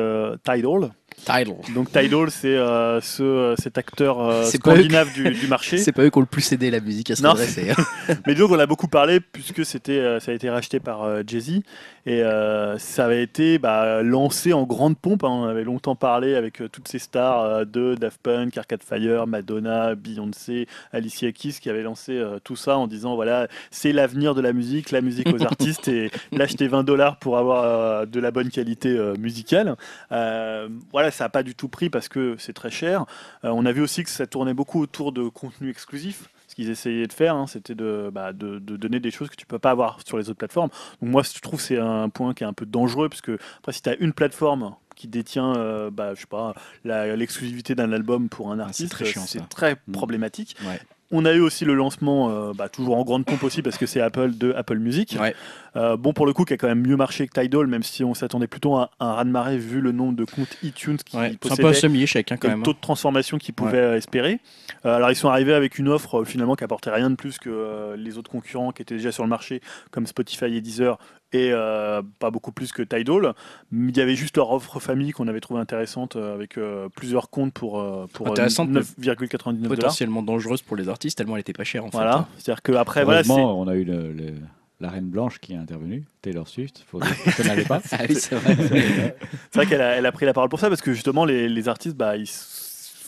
Tidal, 0.45 0.93
Tidal. 1.25 1.55
Donc 1.75 1.91
Tidal, 1.93 2.31
c'est 2.31 2.49
euh, 2.57 3.01
ce, 3.01 3.23
euh, 3.23 3.55
cet 3.57 3.79
acteur 3.79 4.21
euh, 4.21 4.45
scandinave 4.45 5.13
du, 5.13 5.31
du 5.31 5.47
marché. 5.47 5.79
C'est 5.83 5.93
pas 5.93 6.03
eux 6.03 6.11
qui 6.11 6.19
ont 6.19 6.23
le 6.23 6.27
plus 6.27 6.51
aidé 6.53 6.71
la 6.71 6.81
musique 6.81 7.11
à 7.11 7.17
se 7.17 7.23
Non. 7.23 7.31
redresser. 7.33 7.71
hein. 7.71 8.15
Mais 8.27 8.35
donc 8.35 8.51
on 8.51 8.59
a 8.59 8.67
beaucoup 8.67 8.89
parlé 8.89 9.21
puisque 9.21 9.65
c'était, 9.65 9.93
euh, 9.99 10.21
ça 10.21 10.33
a 10.33 10.35
été 10.35 10.51
racheté 10.51 10.81
par 10.81 11.07
Jay-Z 11.27 11.61
et 12.05 12.23
euh, 12.23 12.79
ça 12.79 13.05
avait 13.05 13.23
été 13.23 13.59
bah, 13.59 14.03
lancé 14.03 14.53
en 14.53 14.65
grande 14.65 14.99
pompe. 14.99 15.25
hein. 15.25 15.29
On 15.31 15.45
avait 15.45 15.65
longtemps 15.65 15.95
parlé 15.95 16.35
avec 16.35 16.61
euh, 16.61 16.69
toutes 16.69 16.89
ces 16.89 16.99
stars 16.99 17.43
euh, 17.45 17.65
de 17.65 17.95
Daft 17.95 18.21
Punk, 18.23 18.57
Arcade 18.59 18.83
Fire, 18.83 19.27
Madonna, 19.27 19.95
Beyoncé, 19.95 20.67
Alicia 20.93 21.31
Keys 21.31 21.55
qui 21.61 21.71
avaient 21.71 21.83
lancé 21.83 22.23
tout 22.45 22.57
ça 22.57 22.77
en 22.77 22.87
disant 22.87 23.15
voilà 23.15 23.49
c'est 23.71 23.93
l'avenir 23.93 24.35
de 24.35 24.41
la 24.41 24.53
musique, 24.53 24.91
la 24.91 25.01
musique 25.01 25.29
aux 25.33 25.43
artistes 25.47 25.89
et 25.89 26.11
l'acheter 26.33 26.67
20 26.67 26.83
dollars 26.83 27.19
pour 27.19 27.39
avoir 27.39 28.07
de 28.07 28.21
la 28.21 28.31
bonne 28.31 28.51
qualité 28.51 28.99
musicale. 29.19 29.77
Voilà 30.11 31.11
ça 31.11 31.25
n'a 31.25 31.29
pas 31.29 31.43
du 31.43 31.55
tout 31.55 31.69
pris 31.69 31.91
parce 31.91 32.09
que 32.09 32.37
c'est 32.39 32.53
très 32.53 32.71
cher. 32.71 33.07
On 33.43 33.65
a 33.67 33.73
vu 33.73 33.83
aussi 33.83 34.05
que 34.05 34.11
ça 34.11 34.27
tournait 34.27 34.55
beaucoup 34.55 34.81
autour 34.81 35.13
de 35.13 35.29
contenu 35.29 35.71
exclusif. 35.71 36.29
Ce 36.53 36.55
qu'ils 36.55 36.69
essayaient 36.69 37.07
de 37.07 37.13
faire, 37.15 37.35
hein, 37.35 37.47
c'était 37.47 37.75
de, 37.75 38.11
bah, 38.13 38.35
de, 38.35 38.59
de 38.59 38.77
donner 38.77 39.01
des 39.01 39.11
choses 39.11 39.31
que 39.31 39.37
tu 39.37 39.47
peux 39.47 39.59
pas 39.59 39.71
avoir 39.71 39.99
sur 40.07 40.19
les 40.19 40.29
autres 40.29 40.37
plateformes. 40.37 40.69
Donc 41.01 41.11
moi, 41.11 41.23
je 41.23 41.41
trouve 41.41 41.59
que 41.59 41.65
c'est 41.65 41.79
un 41.79 42.11
point 42.11 42.35
qui 42.35 42.45
est 42.45 42.47
un 42.47 42.53
peu 42.53 42.67
dangereux, 42.67 43.09
parce 43.09 43.23
que 43.23 43.39
après, 43.61 43.73
si 43.73 43.81
tu 43.81 43.89
as 43.89 43.97
une 43.97 44.13
plateforme 44.13 44.75
qui 44.95 45.09
détient, 45.09 45.57
euh, 45.57 45.91
bah, 45.91 46.13
je 46.15 46.21
sais 46.21 46.27
pas, 46.27 46.53
la- 46.85 47.17
l'exclusivité 47.17 47.75
d'un 47.75 47.91
album 47.91 48.29
pour 48.29 48.51
un 48.53 48.59
Ah, 48.59 48.65
c'est 48.65 48.83
artiste, 48.85 48.91
très 48.93 49.05
chiant, 49.07 49.23
c'est 49.27 49.49
très 49.49 49.77
Mm. 49.87 49.93
problématique. 49.93 50.55
Ouais. 50.67 50.79
On 51.13 51.25
a 51.27 51.33
eu 51.33 51.41
aussi 51.41 51.65
le 51.65 51.75
lancement, 51.75 52.31
euh, 52.31 52.53
bah, 52.55 52.69
toujours 52.69 52.97
en 52.97 53.05
grande 53.05 53.25
pompe 53.25 53.45
aussi, 53.45 53.63
parce 53.63 53.77
que 53.79 53.87
c'est 53.87 54.01
Apple 54.01 54.33
de 54.37 54.53
Apple 54.55 54.79
Music. 54.79 55.17
Ouais. 55.21 55.35
Euh, 55.77 55.97
bon, 55.97 56.13
pour 56.13 56.27
le 56.27 56.33
coup, 56.33 56.45
qui 56.45 56.55
a 56.55 56.57
quand 56.57 56.69
même 56.69 56.87
mieux 56.87 56.97
marché 56.97 57.27
que 57.29 57.39
Tidal, 57.39 57.67
même 57.67 57.83
si 57.83 58.03
on 58.05 58.15
s'attendait 58.15 58.47
plutôt 58.47 58.77
à 58.77 58.91
un 59.01 59.13
raz-de-marée 59.13 59.59
vu 59.59 59.81
le 59.81 59.93
nombre 59.93 60.15
de 60.17 60.25
comptes 60.25 60.57
iTunes 60.63 60.97
qui 60.97 61.17
Ouais, 61.17 61.37
C'est 61.43 61.53
un 61.53 61.57
peu 61.57 61.67
un 61.67 61.73
semi-échec 61.73 62.33
hein, 62.33 62.37
quand 62.39 62.49
et 62.49 62.51
même. 62.53 62.61
le 62.61 62.65
taux 62.65 62.73
de 62.73 62.81
transformation 62.81 63.39
qu'ils 63.39 63.55
pouvaient 63.55 63.77
euh, 63.79 63.97
espérer. 63.97 64.41
Euh, 64.85 64.97
alors 64.97 65.11
ils 65.11 65.17
sont 65.17 65.29
arrivés 65.29 65.55
avec 65.55 65.79
une 65.79 65.89
offre 65.89 66.25
finalement 66.25 66.57
qui 66.57 66.65
apportait 66.65 66.91
rien 66.91 67.11
de 67.11 67.15
plus 67.15 67.39
que 67.39 67.95
les 67.97 68.19
autres 68.19 68.31
concurrents 68.31 68.73
qui 68.73 68.83
étaient 68.83 68.97
déjà 68.97 69.13
sur 69.13 69.23
le 69.23 69.29
marché, 69.29 69.61
comme 69.91 70.07
Spotify 70.07 70.47
et 70.47 70.61
Deezer, 70.61 70.99
et 71.33 71.51
euh, 71.53 72.03
pas 72.19 72.31
beaucoup 72.31 72.53
plus 72.53 72.73
que 72.73 72.83
Tidal. 72.83 73.35
Mais 73.71 73.91
Il 73.93 73.97
y 73.97 74.01
avait 74.01 74.15
juste 74.17 74.37
leur 74.37 74.51
offre 74.53 74.81
famille 74.81 75.13
qu'on 75.13 75.29
avait 75.29 75.41
trouvé 75.41 75.61
intéressante 75.61 76.17
euh, 76.17 76.35
avec 76.35 76.59
euh, 76.59 76.89
plusieurs 76.95 77.31
comptes 77.31 77.53
pour, 77.55 77.81
euh, 77.81 78.07
pour 78.13 78.29
euh, 78.29 78.31
Intéressante, 78.33 78.69
mais 78.71 78.81
9,99 78.81 79.55
dollars. 79.55 79.69
Potentiellement 79.77 80.23
dangereuse 80.23 80.63
pour 80.63 80.77
les 80.77 80.89
artistes, 80.89 81.17
tellement 81.19 81.37
elle 81.37 81.41
était 81.41 81.53
pas 81.53 81.65
chère 81.65 81.85
en 81.85 81.91
fait. 81.91 81.97
Voilà, 81.97 82.17
hein. 82.19 82.29
c'est-à-dire 82.39 82.63
qu'après, 82.63 83.05
voilà, 83.05 83.23
on 83.29 83.67
a 83.69 83.75
eu 83.75 83.85
le- 83.85 84.13
le- 84.13 84.35
la 84.81 84.91
Reine 84.91 85.09
Blanche 85.09 85.39
qui 85.39 85.53
est 85.53 85.57
intervenue, 85.57 86.05
Taylor 86.23 86.49
Swift. 86.49 86.85
Faut 86.91 86.99
je 87.01 87.43
n'allais 87.47 87.65
pas. 87.65 87.81
Ah 87.93 87.99
oui, 88.09 88.17
c'est 88.17 88.35
vrai. 88.35 88.57
C'est 89.51 89.55
vrai 89.55 89.67
qu'elle 89.67 89.81
a, 89.81 89.97
elle 89.97 90.07
a 90.07 90.11
pris 90.13 90.27
la 90.27 90.33
parole 90.33 90.49
pour 90.51 90.59
ça 90.59 90.69
parce 90.69 90.83
que 90.83 90.93
justement 90.93 91.25
les, 91.25 91.49
les 91.49 91.69
artistes, 91.69 91.97
bah, 91.97 92.17
ils 92.17 92.27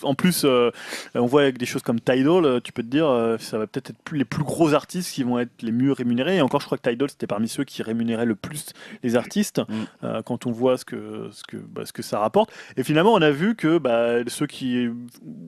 en 0.02 0.14
plus, 0.14 0.42
euh, 0.44 0.70
on 1.14 1.26
voit 1.26 1.42
avec 1.42 1.58
des 1.58 1.66
choses 1.66 1.82
comme 1.82 2.00
Tidal, 2.00 2.44
euh, 2.44 2.60
tu 2.60 2.73
peux 2.73 2.82
te 2.82 2.89
dire, 2.89 3.06
euh, 3.06 3.36
ça 3.39 3.58
va 3.58 3.66
peut-être 3.66 3.90
être 3.90 4.02
plus, 4.02 4.18
les 4.18 4.24
plus 4.24 4.44
gros 4.44 4.74
artistes 4.74 5.12
qui 5.14 5.23
vont 5.23 5.39
être 5.39 5.62
les 5.62 5.73
mieux 5.73 5.92
rémunérés. 5.92 6.36
Et 6.36 6.40
encore, 6.40 6.60
je 6.60 6.66
crois 6.66 6.78
que 6.78 6.89
Tidal 6.89 7.10
c'était 7.10 7.26
parmi 7.26 7.48
ceux 7.48 7.64
qui 7.64 7.82
rémunéraient 7.82 8.26
le 8.26 8.34
plus 8.34 8.73
les 9.02 9.16
artistes 9.16 9.60
Mm. 9.68 9.84
euh, 10.05 10.23
quand 10.23 10.47
on 10.47 10.52
voit 10.52 10.78
ce 10.78 10.84
que, 10.84 11.28
ce, 11.32 11.42
que, 11.44 11.56
bah, 11.56 11.84
ce 11.84 11.92
que 11.92 12.02
ça 12.02 12.18
rapporte. 12.18 12.52
Et 12.76 12.82
finalement, 12.82 13.12
on 13.14 13.23
a 13.23 13.31
vu 13.31 13.55
que 13.56 13.78
bah, 13.78 14.18
ceux 14.26 14.47
qui, 14.47 14.89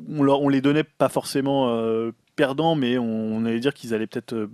on, 0.08 0.22
leur, 0.22 0.42
on 0.42 0.48
les 0.48 0.60
donnait 0.60 0.84
pas 0.84 1.08
forcément. 1.08 1.66
Perdants, 2.36 2.74
mais 2.76 2.98
on, 2.98 3.04
on 3.36 3.44
allait 3.44 3.58
dire 3.60 3.74
qu'ils 3.74 3.94
allaient 3.94 4.06
peut-être 4.06 4.34
euh, 4.34 4.46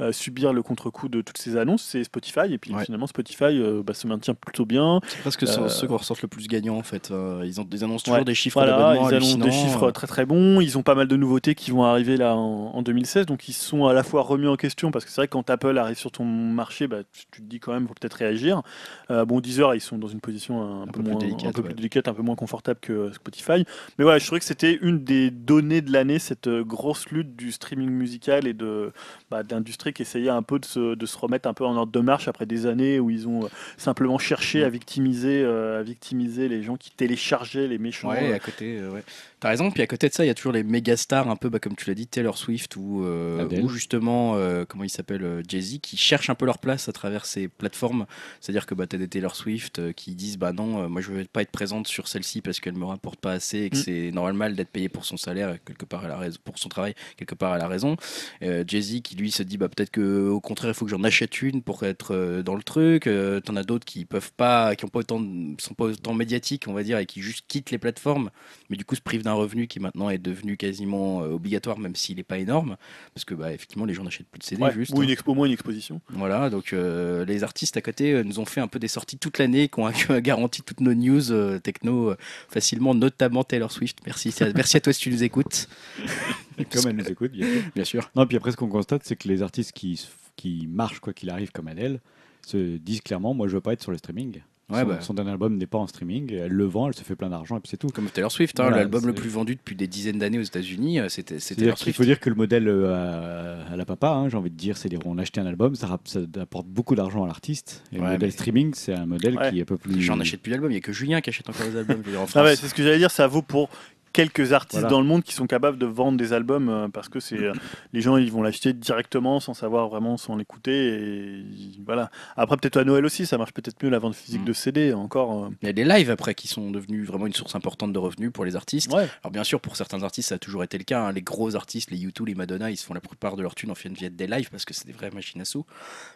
euh, 0.00 0.12
subir 0.12 0.52
le 0.52 0.62
contre-coup 0.62 1.08
de 1.08 1.20
toutes 1.20 1.38
ces 1.38 1.56
annonces, 1.56 1.82
c'est 1.82 2.02
Spotify. 2.04 2.52
Et 2.52 2.58
puis 2.58 2.74
Ouais. 2.74 2.84
finalement, 2.84 3.06
Spotify 3.06 3.44
euh, 3.44 3.82
bah, 3.84 3.94
se 3.94 4.06
maintient 4.06 4.34
plutôt 4.34 4.64
bien. 4.64 5.00
C'est 5.06 5.20
presque 5.20 5.42
Euh, 5.44 5.68
ceux 5.68 5.86
qu'on 5.86 5.96
ressortent 5.98 6.22
le 6.22 6.28
plus 6.28 6.48
gagnants 6.48 6.76
en 6.76 6.82
fait. 6.82 7.12
Ils, 7.44 7.60
ont, 7.60 7.66
ils 7.72 7.84
annoncent 7.84 8.04
toujours 8.04 8.18
Ouais. 8.18 8.24
des 8.24 8.34
chiffres 8.34 8.58
Voilà, 8.58 8.76
d'abonnement 8.78 9.10
ils 9.10 9.14
annoncent 9.14 9.36
des 9.38 9.52
chiffres 9.52 9.90
très 9.90 10.06
très 10.06 10.26
bons. 10.26 10.60
Ils 10.60 10.76
ont 10.78 10.82
pas 10.82 10.94
mal 10.94 11.06
de 11.08 11.16
nouveautés 11.16 11.54
qui 11.54 11.70
vont 11.70 11.84
arriver 11.84 12.16
là 12.16 12.34
en, 12.34 12.72
en 12.74 12.82
2016. 12.82 13.26
Donc 13.26 13.48
ils 13.48 13.52
sont 13.52 13.86
à 13.86 13.92
la 13.92 14.02
fois 14.02 14.22
remis 14.22 14.46
en 14.46 14.56
question 14.56 14.90
parce 14.90 15.04
que 15.04 15.10
c'est 15.10 15.20
vrai 15.20 15.28
que 15.28 15.32
quand 15.32 15.48
Apple 15.50 15.76
arrive 15.78 15.98
sur 15.98 16.10
ton 16.10 16.24
marché, 16.24 16.86
bah, 16.88 16.98
tu, 17.12 17.24
tu 17.30 17.42
te 17.42 17.46
dis 17.46 17.60
quand 17.60 17.72
même 17.72 17.86
faut 17.86 17.94
peut-être 17.94 18.14
réagir. 18.14 18.62
Bon, 19.10 19.40
Deezer, 19.40 19.74
ils 19.74 19.80
sont 19.80 19.98
dans 19.98 20.08
une 20.08 20.20
position 20.20 20.82
un, 20.82 20.86
peu, 20.86 21.00
moins, 21.02 21.16
délicate, 21.16 21.46
un 21.48 21.52
peu 21.52 21.60
ouais. 21.62 21.66
plus 21.68 21.74
délicate, 21.74 22.08
un 22.08 22.14
peu 22.14 22.22
moins 22.22 22.36
confortable 22.36 22.78
que 22.80 23.12
Spotify. 23.12 23.64
Mais 23.98 24.04
voilà, 24.04 24.18
je 24.18 24.26
trouvais 24.26 24.38
que 24.38 24.44
c'était 24.46 24.78
une 24.80 25.02
des 25.04 25.30
données 25.30 25.80
de 25.80 25.92
l'année, 25.92 26.18
cette 26.18 26.48
grosse 26.48 27.08
lutte 27.10 27.17
du 27.22 27.52
streaming 27.52 27.90
musical 27.90 28.46
et 28.46 28.54
de 28.54 28.92
bah, 29.30 29.42
d'industrie 29.42 29.92
qui 29.92 30.02
essayait 30.02 30.28
un 30.30 30.42
peu 30.42 30.58
de 30.58 30.64
se, 30.64 30.94
de 30.94 31.06
se 31.06 31.16
remettre 31.18 31.48
un 31.48 31.54
peu 31.54 31.64
en 31.64 31.76
ordre 31.76 31.92
de 31.92 32.00
marche 32.00 32.28
après 32.28 32.46
des 32.46 32.66
années 32.66 33.00
où 33.00 33.10
ils 33.10 33.26
ont 33.28 33.44
euh, 33.44 33.48
simplement 33.76 34.18
cherché 34.18 34.64
à 34.64 34.68
victimiser, 34.68 35.42
euh, 35.42 35.80
à 35.80 35.82
victimiser 35.82 36.48
les 36.48 36.62
gens 36.62 36.76
qui 36.76 36.90
téléchargeaient 36.90 37.68
les 37.68 37.78
méchants. 37.78 38.10
Ouais, 38.10 38.30
euh, 38.32 38.36
à 38.36 38.38
côté, 38.38 38.78
euh, 38.78 38.90
ouais. 38.90 39.02
T'as 39.40 39.50
raison. 39.50 39.70
Puis 39.70 39.82
à 39.82 39.86
côté 39.86 40.08
de 40.08 40.14
ça, 40.14 40.24
il 40.24 40.28
y 40.28 40.30
a 40.30 40.34
toujours 40.34 40.52
les 40.52 40.64
méga 40.64 40.96
stars, 40.96 41.28
un 41.30 41.36
peu 41.36 41.48
bah, 41.48 41.60
comme 41.60 41.76
tu 41.76 41.88
l'as 41.88 41.94
dit, 41.94 42.06
Taylor 42.08 42.36
Swift 42.36 42.74
ou, 42.76 43.04
euh, 43.04 43.48
ou 43.62 43.68
justement, 43.68 44.34
euh, 44.34 44.64
comment 44.68 44.82
il 44.84 44.90
s'appelle, 44.90 45.22
euh, 45.22 45.42
Jay-Z, 45.46 45.78
qui 45.80 45.96
cherchent 45.96 46.28
un 46.30 46.34
peu 46.34 46.44
leur 46.44 46.58
place 46.58 46.88
à 46.88 46.92
travers 46.92 47.24
ces 47.24 47.46
plateformes. 47.46 48.06
C'est-à-dire 48.40 48.66
que 48.66 48.74
bah, 48.74 48.86
t'as 48.88 48.98
des 48.98 49.06
Taylor 49.08 49.36
Swift 49.36 49.78
euh, 49.78 49.92
qui 49.92 50.14
disent 50.16 50.38
bah 50.38 50.52
non, 50.52 50.82
euh, 50.82 50.88
moi 50.88 51.00
je 51.00 51.12
veux 51.12 51.24
pas 51.24 51.42
être 51.42 51.50
présente 51.52 51.86
sur 51.86 52.08
celle-ci 52.08 52.40
parce 52.42 52.58
qu'elle 52.58 52.74
me 52.74 52.84
rapporte 52.84 53.20
pas 53.20 53.32
assez 53.32 53.58
et 53.60 53.70
que 53.70 53.76
Mm. 53.76 53.82
c'est 53.82 54.10
normal 54.12 54.56
d'être 54.56 54.70
payé 54.70 54.88
pour 54.88 55.04
son 55.04 55.16
salaire 55.16 55.50
et 55.54 55.60
quelque 55.64 55.84
part 55.84 56.04
elle 56.04 56.10
a 56.10 56.16
raison, 56.16 56.38
pour 56.44 56.58
son 56.58 56.68
travail 56.68 56.94
quelque 57.16 57.34
part 57.34 57.54
elle 57.54 57.62
a 57.62 57.68
raison. 57.68 57.96
Euh, 58.42 58.64
Jay-Z 58.66 59.02
qui 59.02 59.16
lui 59.16 59.30
se 59.30 59.42
dit 59.42 59.56
bah 59.56 59.68
peut-être 59.68 59.90
que 59.90 60.28
au 60.28 60.40
contraire 60.40 60.70
il 60.70 60.74
faut 60.74 60.84
que 60.84 60.90
j'en 60.90 61.04
achète 61.04 61.42
une 61.42 61.62
pour 61.62 61.82
être 61.84 62.14
euh, 62.14 62.42
dans 62.42 62.54
le 62.54 62.62
truc. 62.62 63.06
Euh, 63.06 63.40
T'en 63.40 63.56
as 63.56 63.62
d'autres 63.62 63.84
qui 63.84 64.04
peuvent 64.04 64.32
pas, 64.36 64.74
qui 64.76 64.84
ont 64.84 64.88
pas 64.88 65.00
autant, 65.00 65.22
sont 65.58 65.74
pas 65.74 65.84
autant 65.84 66.14
médiatiques 66.14 66.64
on 66.68 66.72
va 66.72 66.82
dire 66.82 66.98
et 66.98 67.06
qui 67.06 67.22
juste 67.22 67.44
quittent 67.48 67.70
les 67.70 67.78
plateformes 67.78 68.30
mais 68.70 68.76
du 68.76 68.84
coup 68.84 68.94
se 68.94 69.00
privent 69.00 69.22
d'un 69.22 69.32
revenu 69.32 69.66
qui 69.66 69.80
maintenant 69.80 70.10
est 70.10 70.18
devenu 70.18 70.56
quasiment 70.56 71.22
euh, 71.22 71.30
obligatoire 71.30 71.78
même 71.78 71.94
s'il 71.94 72.16
n'est 72.16 72.22
pas 72.22 72.38
énorme 72.38 72.76
parce 73.14 73.24
que 73.24 73.34
bah 73.34 73.52
effectivement 73.52 73.84
les 73.84 73.94
gens 73.94 74.04
n'achètent 74.04 74.28
plus 74.28 74.38
de 74.38 74.44
CD 74.44 74.62
ouais, 74.62 74.72
juste. 74.72 74.92
ou 74.92 75.00
hein. 75.00 75.04
une 75.04 75.10
expo, 75.10 75.32
au 75.32 75.34
moins 75.34 75.46
une 75.46 75.52
exposition. 75.52 76.00
Voilà, 76.10 76.50
donc 76.50 76.72
les 76.72 77.44
artistes 77.44 77.76
à 77.76 77.80
côté 77.80 78.22
nous 78.24 78.40
ont 78.40 78.44
fait 78.44 78.60
un 78.60 78.68
peu 78.68 78.78
des 78.78 78.88
sorties 78.88 79.18
toute 79.18 79.38
l'année, 79.38 79.68
qui 79.68 79.80
ont 79.80 79.90
garanti 80.18 80.62
toutes 80.62 80.80
nos 80.80 80.94
news 80.94 81.58
techno 81.60 82.14
facilement, 82.48 82.94
notamment 82.94 83.44
Taylor 83.44 83.70
Swift. 83.70 83.98
Merci, 84.06 84.34
merci 84.54 84.76
à 84.76 84.80
toi 84.80 84.92
si 84.92 85.00
tu 85.00 85.10
nous 85.10 85.22
écoutes, 85.22 85.68
Comme 86.64 86.88
elle 86.90 86.96
nous 86.96 87.08
écoute, 87.08 87.32
bien 87.32 87.46
sûr. 87.46 87.62
bien 87.74 87.84
sûr. 87.84 88.10
Non, 88.16 88.26
puis 88.26 88.36
après, 88.36 88.52
ce 88.52 88.56
qu'on 88.56 88.68
constate, 88.68 89.02
c'est 89.04 89.16
que 89.16 89.28
les 89.28 89.42
artistes 89.42 89.72
qui, 89.72 90.00
qui 90.36 90.66
marchent, 90.70 91.00
quoi 91.00 91.12
qu'il 91.12 91.30
arrive, 91.30 91.50
comme 91.52 91.68
Adele, 91.68 92.00
se 92.46 92.76
disent 92.78 93.00
clairement 93.00 93.34
Moi, 93.34 93.48
je 93.48 93.54
veux 93.54 93.60
pas 93.60 93.72
être 93.72 93.82
sur 93.82 93.90
le 93.92 93.98
streaming. 93.98 94.40
Ouais, 94.70 94.80
son, 94.82 94.86
bah. 94.86 95.00
son 95.00 95.14
dernier 95.14 95.30
album 95.30 95.56
n'est 95.56 95.66
pas 95.66 95.78
en 95.78 95.86
streaming. 95.86 96.30
Elle 96.30 96.52
le 96.52 96.64
vend, 96.66 96.88
elle 96.88 96.94
se 96.94 97.02
fait 97.02 97.16
plein 97.16 97.30
d'argent, 97.30 97.56
et 97.56 97.60
puis 97.60 97.70
c'est 97.70 97.78
tout. 97.78 97.88
Comme 97.88 98.10
Taylor 98.10 98.30
Swift, 98.30 98.60
hein, 98.60 98.64
Voilà, 98.64 98.76
l'album 98.78 99.06
le 99.06 99.14
plus 99.14 99.30
vendu 99.30 99.54
depuis 99.56 99.74
des 99.74 99.86
dizaines 99.86 100.18
d'années 100.18 100.38
aux 100.38 100.42
États-Unis, 100.42 101.00
euh, 101.00 101.08
c'était 101.08 101.38
Taylor 101.38 101.78
Swift. 101.78 101.96
faut 101.96 102.04
dire 102.04 102.20
que 102.20 102.28
le 102.28 102.34
modèle 102.36 102.68
euh, 102.68 103.64
à, 103.72 103.76
la 103.76 103.84
papa, 103.86 104.10
hein, 104.10 104.28
j'ai 104.28 104.36
envie 104.36 104.50
de 104.50 104.56
dire, 104.56 104.76
c'est 104.76 104.90
les, 104.90 104.98
on 105.06 105.16
achète 105.16 105.38
un 105.38 105.46
album, 105.46 105.74
ça, 105.74 105.98
apporte 106.38 106.66
beaucoup 106.66 106.94
d'argent 106.94 107.24
à 107.24 107.26
l'artiste. 107.26 107.82
Et 107.92 107.96
Ouais, 107.96 108.02
le 108.04 108.12
modèle 108.12 108.26
mais- 108.28 108.30
streaming, 108.30 108.74
c'est 108.74 108.92
un 108.92 109.06
modèle 109.06 109.38
Ouais. 109.38 109.50
qui 109.50 109.58
est 109.58 109.62
un 109.62 109.64
peu 109.64 109.78
plus. 109.78 110.02
J'en 110.02 110.20
achète 110.20 110.42
plus 110.42 110.50
d'albums, 110.50 110.70
il 110.70 110.74
n'y 110.74 110.78
a 110.78 110.82
que 110.82 110.92
Julien 110.92 111.22
qui 111.22 111.30
achète 111.30 111.48
encore 111.48 111.66
des 111.66 111.76
albums 111.78 112.02
en 112.06 112.10
Ah 112.10 112.20
ouais, 112.20 112.26
France. 112.26 112.54
c'est 112.60 112.68
ce 112.68 112.74
que 112.74 112.82
j'allais 112.82 112.98
dire, 112.98 113.10
ça 113.10 113.26
vaut 113.26 113.40
pour 113.40 113.70
quelques 114.18 114.52
artistes 114.52 114.80
Voilà. 114.80 114.88
dans 114.88 115.00
le 115.00 115.06
monde 115.06 115.22
qui 115.22 115.32
sont 115.32 115.46
capables 115.46 115.78
de 115.78 115.86
vendre 115.86 116.18
des 116.18 116.32
albums 116.32 116.68
euh, 116.68 116.88
parce 116.88 117.08
que 117.08 117.20
c'est 117.20 117.38
euh, 117.38 117.52
les 117.92 118.00
gens 118.00 118.16
ils 118.16 118.32
vont 118.32 118.42
l'acheter 118.42 118.72
directement 118.72 119.38
sans 119.38 119.54
savoir 119.54 119.88
vraiment 119.88 120.16
sans 120.16 120.34
l'écouter 120.36 120.88
et 120.88 121.44
voilà. 121.86 122.10
Après 122.36 122.56
peut-être 122.56 122.78
à 122.78 122.84
Noël 122.84 123.04
aussi, 123.04 123.26
ça 123.26 123.38
marche 123.38 123.52
peut-être 123.52 123.80
mieux 123.82 123.90
la 123.90 124.00
vente 124.00 124.16
physique 124.16 124.42
Mm. 124.42 124.44
de 124.44 124.52
CD 124.52 124.92
encore. 124.92 125.44
euh. 125.44 125.48
Il 125.62 125.66
y 125.66 125.68
a 125.68 125.72
des 125.72 125.84
lives 125.84 126.10
après 126.10 126.34
qui 126.34 126.48
sont 126.48 126.70
devenus 126.72 127.06
vraiment 127.06 127.26
une 127.26 127.32
source 127.32 127.54
importante 127.54 127.92
de 127.92 127.98
revenus 128.00 128.32
pour 128.32 128.44
les 128.44 128.56
artistes. 128.56 128.92
Ouais. 128.92 129.06
Alors 129.22 129.30
bien 129.30 129.44
sûr, 129.44 129.60
pour 129.60 129.76
certains 129.76 130.02
artistes, 130.02 130.30
ça 130.30 130.34
a 130.34 130.38
toujours 130.38 130.64
été 130.64 130.78
le 130.78 130.84
cas. 130.84 131.02
hein. 131.06 131.12
Les 131.12 131.22
gros 131.22 131.54
artistes, 131.54 131.90
les 131.92 131.98
U2, 131.98 132.26
les 132.26 132.34
Madonna, 132.34 132.70
ils 132.72 132.76
se 132.76 132.84
font 132.84 132.94
la 132.94 133.00
plupart 133.00 133.36
de 133.36 133.42
leur 133.42 133.54
thune 133.54 133.70
en 133.70 133.74
fin 133.76 133.88
via 133.90 134.08
des 134.10 134.26
lives 134.26 134.50
parce 134.50 134.64
que 134.64 134.74
c'est 134.74 134.86
des 134.86 134.92
vraies 134.92 135.10
machines 135.12 135.40
à 135.40 135.44
sous. 135.44 135.64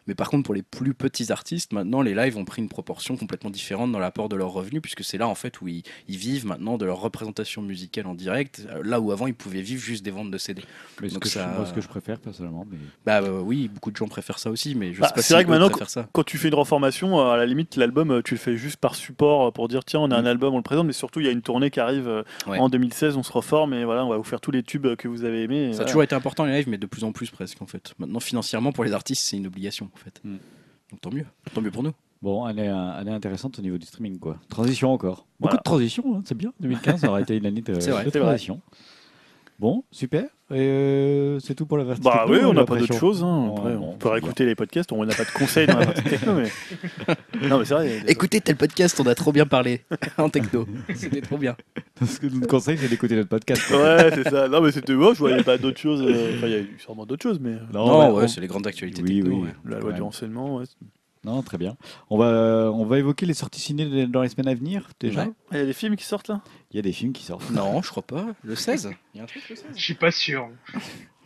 Mais 0.08 0.14
par 0.16 0.28
contre, 0.28 0.42
pour 0.44 0.54
les 0.54 0.62
plus 0.62 0.94
petits 0.94 1.30
artistes, 1.30 1.72
maintenant, 1.72 2.02
les 2.02 2.14
lives 2.16 2.36
ont 2.36 2.44
pris 2.44 2.62
une 2.62 2.68
proportion 2.68 3.16
complètement 3.16 3.50
différente 3.50 3.92
dans 3.92 4.00
l'apport 4.00 4.28
de 4.28 4.34
leurs 4.36 4.50
revenus 4.52 4.82
puisque 4.82 5.04
c'est 5.04 5.18
là 5.18 5.28
en 5.28 5.36
fait 5.36 5.60
où 5.60 5.68
ils, 5.68 5.84
ils 6.08 6.16
vivent 6.16 6.46
maintenant 6.46 6.78
de 6.78 6.84
leur 6.84 7.00
représentation 7.00 7.62
musicale 7.62 7.91
en 8.00 8.14
direct, 8.14 8.66
euh, 8.70 8.82
là 8.84 9.00
où 9.00 9.12
avant 9.12 9.26
ils 9.26 9.34
pouvaient 9.34 9.60
vivre 9.60 9.80
juste 9.82 10.04
des 10.04 10.10
ventes 10.10 10.30
de 10.30 10.38
CD. 10.38 10.62
Mais 11.00 11.08
ce 11.08 11.14
Donc 11.14 11.24
que 11.24 11.28
je- 11.28 11.34
ça- 11.34 11.46
moi, 11.46 11.66
ce 11.66 11.72
que 11.72 11.80
je 11.80 11.88
préfère 11.88 12.18
personnellement. 12.18 12.66
Mais... 12.70 12.78
Bah 13.04 13.20
euh, 13.22 13.40
oui, 13.40 13.68
beaucoup 13.68 13.90
de 13.90 13.96
gens 13.96 14.08
préfèrent 14.08 14.38
ça 14.38 14.50
aussi, 14.50 14.74
mais 14.74 14.92
je 14.92 15.00
Bah, 15.00 15.08
sais 15.08 15.14
pas 15.14 15.20
c'est 15.22 15.26
si 15.28 15.32
vrai 15.34 15.44
que 15.44 15.50
maintenant, 15.50 15.70
ça. 15.86 16.08
Quand 16.12 16.24
tu 16.24 16.38
fais 16.38 16.48
une 16.48 16.54
reformation, 16.54 17.20
euh, 17.20 17.30
à 17.32 17.36
la 17.36 17.46
limite 17.46 17.76
l'album 17.76 18.22
tu 18.24 18.34
le 18.34 18.38
fais 18.40 18.56
juste 18.56 18.76
par 18.78 18.94
support 18.94 19.52
pour 19.52 19.68
dire 19.68 19.84
tiens 19.84 20.00
on 20.00 20.10
a 20.10 20.16
un 20.16 20.22
Mm. 20.22 20.26
album, 20.26 20.54
on 20.54 20.58
le 20.58 20.62
présente, 20.62 20.86
mais 20.86 20.92
surtout 20.92 21.20
il 21.20 21.26
y 21.26 21.28
a 21.28 21.32
une 21.32 21.42
tournée 21.42 21.70
qui 21.70 21.80
arrive 21.80 22.24
Ouais. 22.46 22.58
en 22.58 22.68
2016, 22.68 23.16
on 23.16 23.22
se 23.22 23.32
reforme 23.32 23.74
et 23.74 23.84
voilà 23.84 24.04
on 24.04 24.08
va 24.08 24.16
vous 24.16 24.24
faire 24.24 24.40
tous 24.40 24.50
les 24.50 24.62
tubes 24.62 24.94
que 24.96 25.08
vous 25.08 25.24
avez 25.24 25.42
aimés. 25.42 25.72
Ça 25.74 25.82
a 25.82 25.84
toujours 25.84 26.02
été 26.02 26.14
important 26.14 26.44
les 26.44 26.52
lives, 26.56 26.68
mais 26.68 26.78
de 26.78 26.86
plus 26.86 27.04
en 27.04 27.12
plus 27.12 27.30
presque 27.30 27.60
en 27.62 27.66
fait. 27.66 27.94
Maintenant, 27.98 28.20
financièrement, 28.20 28.72
pour 28.72 28.84
les 28.84 28.92
artistes, 28.92 29.22
c'est 29.24 29.36
une 29.36 29.46
obligation 29.46 29.90
en 29.94 29.98
fait. 29.98 30.20
Hmm. 30.24 30.36
Donc 30.90 31.00
tant 31.00 31.10
mieux, 31.10 31.26
tant 31.54 31.60
mieux 31.60 31.70
pour 31.70 31.82
nous. 31.82 31.92
Bon, 32.22 32.44
année, 32.44 32.68
année 32.68 33.10
intéressante 33.10 33.58
au 33.58 33.62
niveau 33.62 33.78
du 33.78 33.86
streaming, 33.86 34.18
quoi. 34.20 34.36
Transition 34.48 34.92
encore. 34.92 35.26
Beaucoup 35.40 35.50
Voilà. 35.50 35.56
de 35.56 35.62
transitions, 35.64 36.04
hein, 36.16 36.22
c'est 36.24 36.36
bien. 36.36 36.52
2015 36.60 37.00
ça 37.00 37.08
aurait 37.10 37.22
été 37.22 37.36
une 37.36 37.46
année 37.46 37.62
de, 37.62 37.80
C'est 37.80 37.90
vrai, 37.90 38.04
de 38.04 38.10
c'est 38.10 38.18
vrai. 38.20 38.28
transition. 38.28 38.60
Bon, 39.58 39.84
super. 39.90 40.24
Et 40.50 40.58
euh, 40.58 41.38
c'est 41.40 41.54
tout 41.54 41.66
pour 41.66 41.78
la 41.78 41.84
partie 41.84 42.00
Bah 42.02 42.24
techno, 42.26 42.34
oui, 42.34 42.44
on 42.44 42.52
n'a 42.52 42.64
pas 42.64 42.76
d'autre 42.76 42.94
chose. 42.98 43.22
Hein. 43.22 43.52
Après, 43.56 43.74
on 43.76 43.92
peut 43.96 44.08
réécouter 44.08 44.44
les 44.44 44.54
podcasts. 44.54 44.90
On 44.92 45.04
n'a 45.04 45.14
pas 45.14 45.24
de 45.24 45.30
conseils 45.30 45.66
dans 45.66 45.78
la 45.78 45.86
partie 45.86 46.02
techno. 46.02 46.34
Mais... 46.34 46.48
non, 47.48 47.58
mais 47.58 47.64
c'est 47.64 47.74
vrai. 47.74 47.98
il 48.02 48.06
a 48.06 48.10
Écoutez 48.10 48.40
tel 48.40 48.56
podcast, 48.56 48.98
on 49.00 49.06
a 49.06 49.14
trop 49.14 49.30
bien 49.32 49.46
parlé 49.46 49.84
en 50.18 50.28
techno. 50.28 50.66
C'était 50.94 51.20
trop 51.22 51.38
bien. 51.38 51.56
Ce 52.04 52.18
que 52.18 52.26
vous 52.26 52.40
conseille, 52.46 52.76
c'est 52.78 52.88
d'écouter 52.88 53.14
notre 53.16 53.28
podcast. 53.30 53.62
Ouais, 53.70 54.10
c'est 54.14 54.28
ça. 54.30 54.48
Non, 54.48 54.60
mais 54.60 54.72
c'était 54.72 54.94
bon. 54.94 55.12
Je 55.14 55.18
voyais 55.20 55.42
pas 55.42 55.58
d'autres 55.58 55.78
choses. 55.80 56.02
euh, 56.02 56.34
Enfin, 56.36 56.46
il 56.48 56.52
y 56.52 56.56
a 56.56 56.60
eu 56.60 56.76
sûrement 56.78 57.06
d'autres 57.06 57.22
choses, 57.22 57.38
mais 57.40 57.50
euh, 57.52 57.58
Non, 57.72 57.86
bah, 57.98 58.12
ouais, 58.12 58.24
on- 58.24 58.28
c'est 58.28 58.40
les 58.40 58.46
grandes 58.48 58.66
actualités 58.66 59.02
Oui, 59.02 59.22
techno. 59.22 59.36
oui. 59.36 59.42
ouais. 59.42 59.54
la 59.70 59.78
loi 59.78 59.90
Ouais. 59.90 59.94
du 59.94 60.02
renseignement. 60.02 60.56
Ouais. 60.56 60.64
Non, 61.24 61.42
très 61.42 61.56
bien. 61.56 61.76
On 62.10 62.18
va, 62.18 62.70
on 62.72 62.84
va 62.84 62.98
évoquer 62.98 63.26
les 63.26 63.34
sorties 63.34 63.60
ciné 63.60 64.06
dans 64.08 64.22
les 64.22 64.28
semaines 64.28 64.48
à 64.48 64.54
venir, 64.54 64.88
déjà. 64.98 65.24
Ouais. 65.24 65.32
Il 65.52 65.58
y 65.58 65.60
a 65.60 65.66
des 65.66 65.72
films 65.72 65.94
qui 65.94 66.04
sortent 66.04 66.28
là? 66.28 66.40
Il 66.72 66.76
y 66.76 66.78
a 66.80 66.82
des 66.82 66.92
films 66.92 67.12
qui 67.12 67.22
sortent. 67.22 67.48
Non, 67.50 67.80
je 67.80 67.90
crois 67.90 68.02
pas. 68.02 68.26
Le 68.42 68.56
16 68.56 68.90
Il 69.14 69.18
y 69.18 69.20
a 69.20 69.24
un 69.24 69.26
truc 69.26 69.48
le 69.48 69.54
16 69.54 69.66
Je 69.76 69.82
suis 69.82 69.94
pas 69.94 70.10
sûr. 70.10 70.48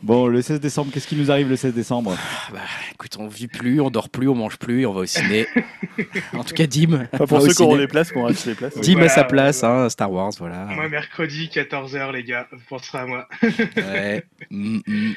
Bon, 0.02 0.26
le 0.26 0.42
16 0.42 0.60
décembre, 0.60 0.92
qu'est-ce 0.92 1.06
qui 1.08 1.16
nous 1.16 1.30
arrive 1.30 1.48
le 1.48 1.56
16 1.56 1.72
décembre? 1.74 2.14
Ah 2.16 2.52
bah, 2.52 2.60
écoute, 2.92 3.16
on 3.18 3.28
vit 3.28 3.48
plus, 3.48 3.80
on 3.80 3.90
dort 3.90 4.10
plus, 4.10 4.28
on 4.28 4.34
mange 4.34 4.58
plus, 4.58 4.84
on 4.86 4.92
va 4.92 5.00
au 5.00 5.06
ciné. 5.06 5.46
en 6.34 6.44
tout 6.44 6.54
cas, 6.54 6.66
Dim. 6.66 7.06
Pas 7.06 7.26
pour 7.26 7.40
ceux 7.40 7.54
qui 7.54 7.62
auront 7.62 7.76
les 7.76 7.88
places, 7.88 8.12
qu'on 8.12 8.24
reste 8.24 8.46
les 8.46 8.54
places. 8.54 8.78
Dim 8.78 8.92
Voilà, 8.92 9.06
à 9.10 9.14
sa 9.14 9.24
place, 9.24 9.60
voilà. 9.60 9.84
hein, 9.84 9.88
Star 9.88 10.12
Wars, 10.12 10.32
voilà. 10.38 10.66
Moi, 10.66 10.88
mercredi, 10.88 11.50
14h, 11.52 12.12
les 12.12 12.24
gars, 12.24 12.46
vous 12.52 12.60
penserez 12.68 12.98
à 12.98 13.06
moi. 13.06 13.28
Ouais. 13.76 14.24
Mm, 14.50 14.78
mm. 14.86 15.12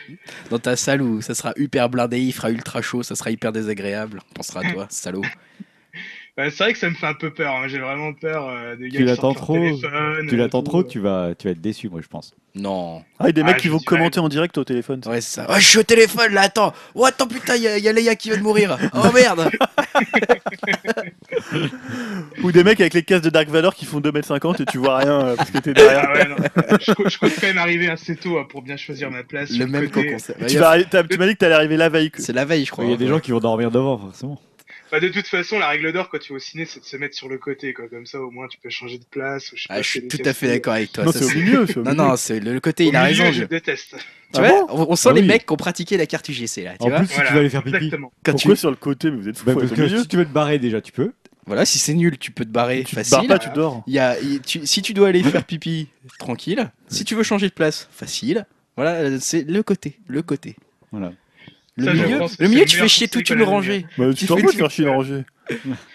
Dans 0.50 0.60
ta 0.60 0.76
salle 0.76 1.02
où 1.02 1.22
ça 1.22 1.36
sera 1.36 1.54
hyper 1.58 1.90
blindé, 1.90 2.20
il 2.20 2.32
fera 2.34 2.50
ultra 2.50 2.82
chaud, 2.82 3.04
ça 3.04 3.16
sera 3.16 3.32
hyper 3.32 3.52
désagréable. 3.52 4.22
On 4.32 4.34
pensera 4.36 4.62
à 4.62 4.72
toi, 4.72 4.88
salaud. 4.90 5.24
Bah, 6.38 6.50
c'est 6.50 6.64
vrai 6.64 6.72
que 6.74 6.80
ça 6.80 6.90
me 6.90 6.96
fait 6.96 7.06
un 7.08 7.14
peu 7.14 7.32
peur. 7.34 7.54
hein. 7.54 7.68
J'ai 7.68 7.80
vraiment 7.80 8.14
peur 8.14 8.48
euh, 8.48 8.76
des 8.78 8.90
gars 8.90 8.92
Tu 8.92 9.04
qui 9.04 9.04
l'attends 9.10 9.22
sortent 9.34 9.36
leur 9.38 9.44
trop 9.46 9.54
téléphone, 9.56 10.28
Tu 10.30 10.36
euh, 10.36 10.38
l'attends 10.38 10.60
tout, 10.64 10.70
trop, 10.70 10.80
euh. 10.82 10.88
tu 10.88 11.00
vas, 11.00 11.32
tu 11.38 11.48
vas 11.48 11.52
être 11.52 11.60
déçu, 11.62 11.90
moi, 11.90 12.00
je 12.02 12.08
pense. 12.08 12.34
Non. 12.56 13.04
Ah, 13.20 13.26
il 13.26 13.28
y 13.28 13.30
a 13.30 13.32
des 13.34 13.42
Ah, 13.42 13.46
mecs 13.46 13.58
qui 13.58 13.68
vont 13.68 13.80
commenter 13.80 14.20
en 14.20 14.30
direct 14.30 14.58
au 14.58 14.64
téléphone. 14.64 15.02
Ouais, 15.06 15.20
c'est 15.22 15.36
ça. 15.42 15.48
Oh, 15.50 15.54
je 15.58 15.66
suis 15.66 15.78
au 15.80 15.84
téléphone 15.84 16.34
là, 16.34 16.42
attends. 16.42 16.74
Oh, 16.96 17.06
attends, 17.06 17.28
putain, 17.28 17.56
il 17.58 17.64
y, 17.64 17.68
a- 17.68 17.78
y 17.78 17.88
a 17.88 17.94
Leia 17.94 18.16
qui 18.16 18.30
vient 18.30 18.38
de 18.38 18.44
mourir. 18.44 18.78
Oh 18.96 19.12
merde. 19.14 19.50
Ou 22.44 22.52
des 22.52 22.64
mecs 22.64 22.80
avec 22.80 22.94
les 22.94 23.04
cases 23.04 23.22
de 23.22 23.30
Dark 23.30 23.48
Vador 23.50 23.76
qui 23.76 23.86
font 23.86 24.00
2m50 24.00 24.62
et 24.62 24.66
tu 24.66 24.78
vois 24.78 24.98
rien 24.98 25.20
euh, 25.22 25.36
parce 25.36 25.52
que 25.52 25.58
t'es 25.60 25.74
derrière. 25.74 26.08
Ah 26.10 26.14
ouais, 26.14 26.28
non. 26.28 26.36
je, 26.80 26.92
je 27.10 27.18
compte 27.18 27.32
quand 27.40 27.48
même 27.48 27.58
arriver 27.58 27.90
assez 27.90 28.16
tôt 28.16 28.38
hein, 28.40 28.46
pour 28.50 28.62
bien 28.62 28.78
choisir 28.78 29.12
ma 29.12 29.24
place. 29.24 29.52
Le 29.52 29.68
même 29.68 29.90
qu'on 29.90 30.02
Tu, 30.48 30.58
m'as 30.60 30.78
dit 30.78 30.86
que 30.86 31.34
t'allais 31.38 31.56
arriver 31.56 31.78
la 31.78 31.90
veille. 31.90 32.12
que- 32.12 32.22
C'est 32.22 32.34
la 32.34 32.46
veille, 32.46 32.66
je 32.66 32.72
crois. 32.72 32.86
Il 32.86 32.92
y 32.92 32.94
a 32.94 32.98
des 32.98 33.06
hein. 33.06 33.10
gens 33.10 33.20
qui 33.20 33.32
vont 33.32 33.40
dormir 33.40 33.72
devant, 33.72 33.98
forcément. 33.98 34.40
Bah, 34.92 35.00
de 35.00 35.08
toute 35.10 35.28
façon, 35.28 35.60
la 35.60 35.68
règle 35.70 35.92
d'or 35.94 36.10
quand 36.10 36.20
tu 36.20 36.32
vas 36.34 36.38
au 36.38 36.40
ciné, 36.40 36.66
c'est 36.66 36.80
de 36.80 36.86
se 36.86 36.98
mettre 36.98 37.16
sur 37.16 37.30
le 37.30 37.38
côté. 37.38 37.74
Quoi. 37.74 37.88
Comme 37.90 38.06
ça, 38.06 38.20
au 38.20 38.32
moins, 38.32 38.48
tu 38.48 38.58
peux 38.58 38.70
changer 38.70 38.98
de 38.98 39.06
place. 39.06 39.52
ou 39.52 39.56
je 39.56 39.62
sais 39.64 39.68
Ah, 39.70 39.76
pas, 39.76 39.82
je 39.82 39.88
suis 39.90 40.08
tout 40.08 40.18
à 40.26 40.34
fait 40.34 40.48
d'accord 40.48 40.74
avec 40.74 40.92
toi. 40.92 41.04
Non, 41.06 41.12
ça, 41.12 41.20
c'est 41.20 41.26
au 41.26 41.38
milieu. 41.38 41.66
Non, 41.86 41.94
non, 41.94 42.16
c'est 42.16 42.40
le, 42.40 42.54
le 42.54 42.60
côté, 42.60 42.86
Au 42.86 42.90
il 42.90 42.96
a 42.96 43.08
milieu, 43.08 43.24
raison. 43.24 43.32
je 43.34 43.42
je- 43.42 43.46
déteste. 43.46 43.96
Tu 44.34 44.40
Ah 44.40 44.40
vois, 44.42 44.50
bon 44.50 44.68
on, 44.70 44.92
on 44.92 44.96
sent 44.96 45.10
Ah 45.12 45.14
les 45.14 45.22
oui. 45.22 45.28
mecs 45.28 45.46
qui 45.46 45.54
ont 45.54 45.58
pratiqué 45.58 45.98
la 45.98 46.06
carte 46.06 46.28
UGC 46.30 46.64
là. 46.64 46.74
Tu 46.78 46.86
En 46.86 46.90
vois 46.90 47.00
plus, 47.00 47.08
si 47.08 47.16
tu 47.16 47.34
vas 47.34 47.40
aller 47.40 47.50
faire 47.50 47.64
pipi. 47.64 47.76
Exactement. 47.78 48.12
Quand 48.24 48.32
Pourquoi 48.34 48.54
tu... 48.56 48.60
sur 48.60 48.70
le 48.70 48.76
côté 48.76 49.10
Mais 49.12 49.18
vous 49.18 49.28
êtes 49.30 49.38
fous. 49.38 49.46
Bah, 49.46 49.54
parce 49.56 49.72
que 49.72 49.88
si 49.88 50.08
tu 50.08 50.18
veux 50.18 50.26
te 50.26 50.30
barrer, 50.34 50.60
déjà, 50.60 50.82
tu 50.82 50.92
peux. 50.92 51.12
Voilà, 51.48 51.66
si 51.66 51.80
c'est 51.80 51.96
nul, 51.96 52.18
tu 52.20 52.30
peux 52.32 52.46
te 52.46 52.50
barrer 52.52 52.84
Tu 52.84 52.92
te 52.92 52.96
barres 52.96 53.06
facile. 53.06 53.28
pas, 53.28 53.40
tu 53.40 53.50
dors. 53.56 53.84
Il 53.88 53.94
y 53.94 54.00
a, 54.00 54.16
tu- 54.46 54.68
si 54.68 54.82
tu 54.84 54.94
dois 54.94 55.08
aller 55.08 55.24
faire 55.24 55.44
pipi, 55.46 55.88
tranquille. 56.20 56.70
Si 56.90 57.06
tu 57.06 57.16
veux 57.16 57.24
changer 57.24 57.48
de 57.50 57.54
place, 57.54 57.88
facile. 57.92 58.46
Voilà, 58.76 59.20
c'est 59.20 59.50
le 59.50 59.64
côté, 59.64 60.00
le 60.08 60.22
côté. 60.22 60.56
Voilà. 60.92 61.12
Le 61.80 61.94
milieu, 62.48 62.60
le 62.60 62.66
tu 62.66 62.78
fais 62.78 62.88
chier 62.88 63.08
toute 63.08 63.30
une 63.30 63.44
rangée. 63.44 63.86
Bah, 63.98 64.06
Tu 64.16 64.26
t'en 64.26 64.36
fais 64.36 64.42
fous 64.42 64.48
de 64.48 64.52
du- 64.54 64.58
faire 64.58 64.72
chier 64.72 64.86
une 64.86 64.92
rangée. 64.92 65.24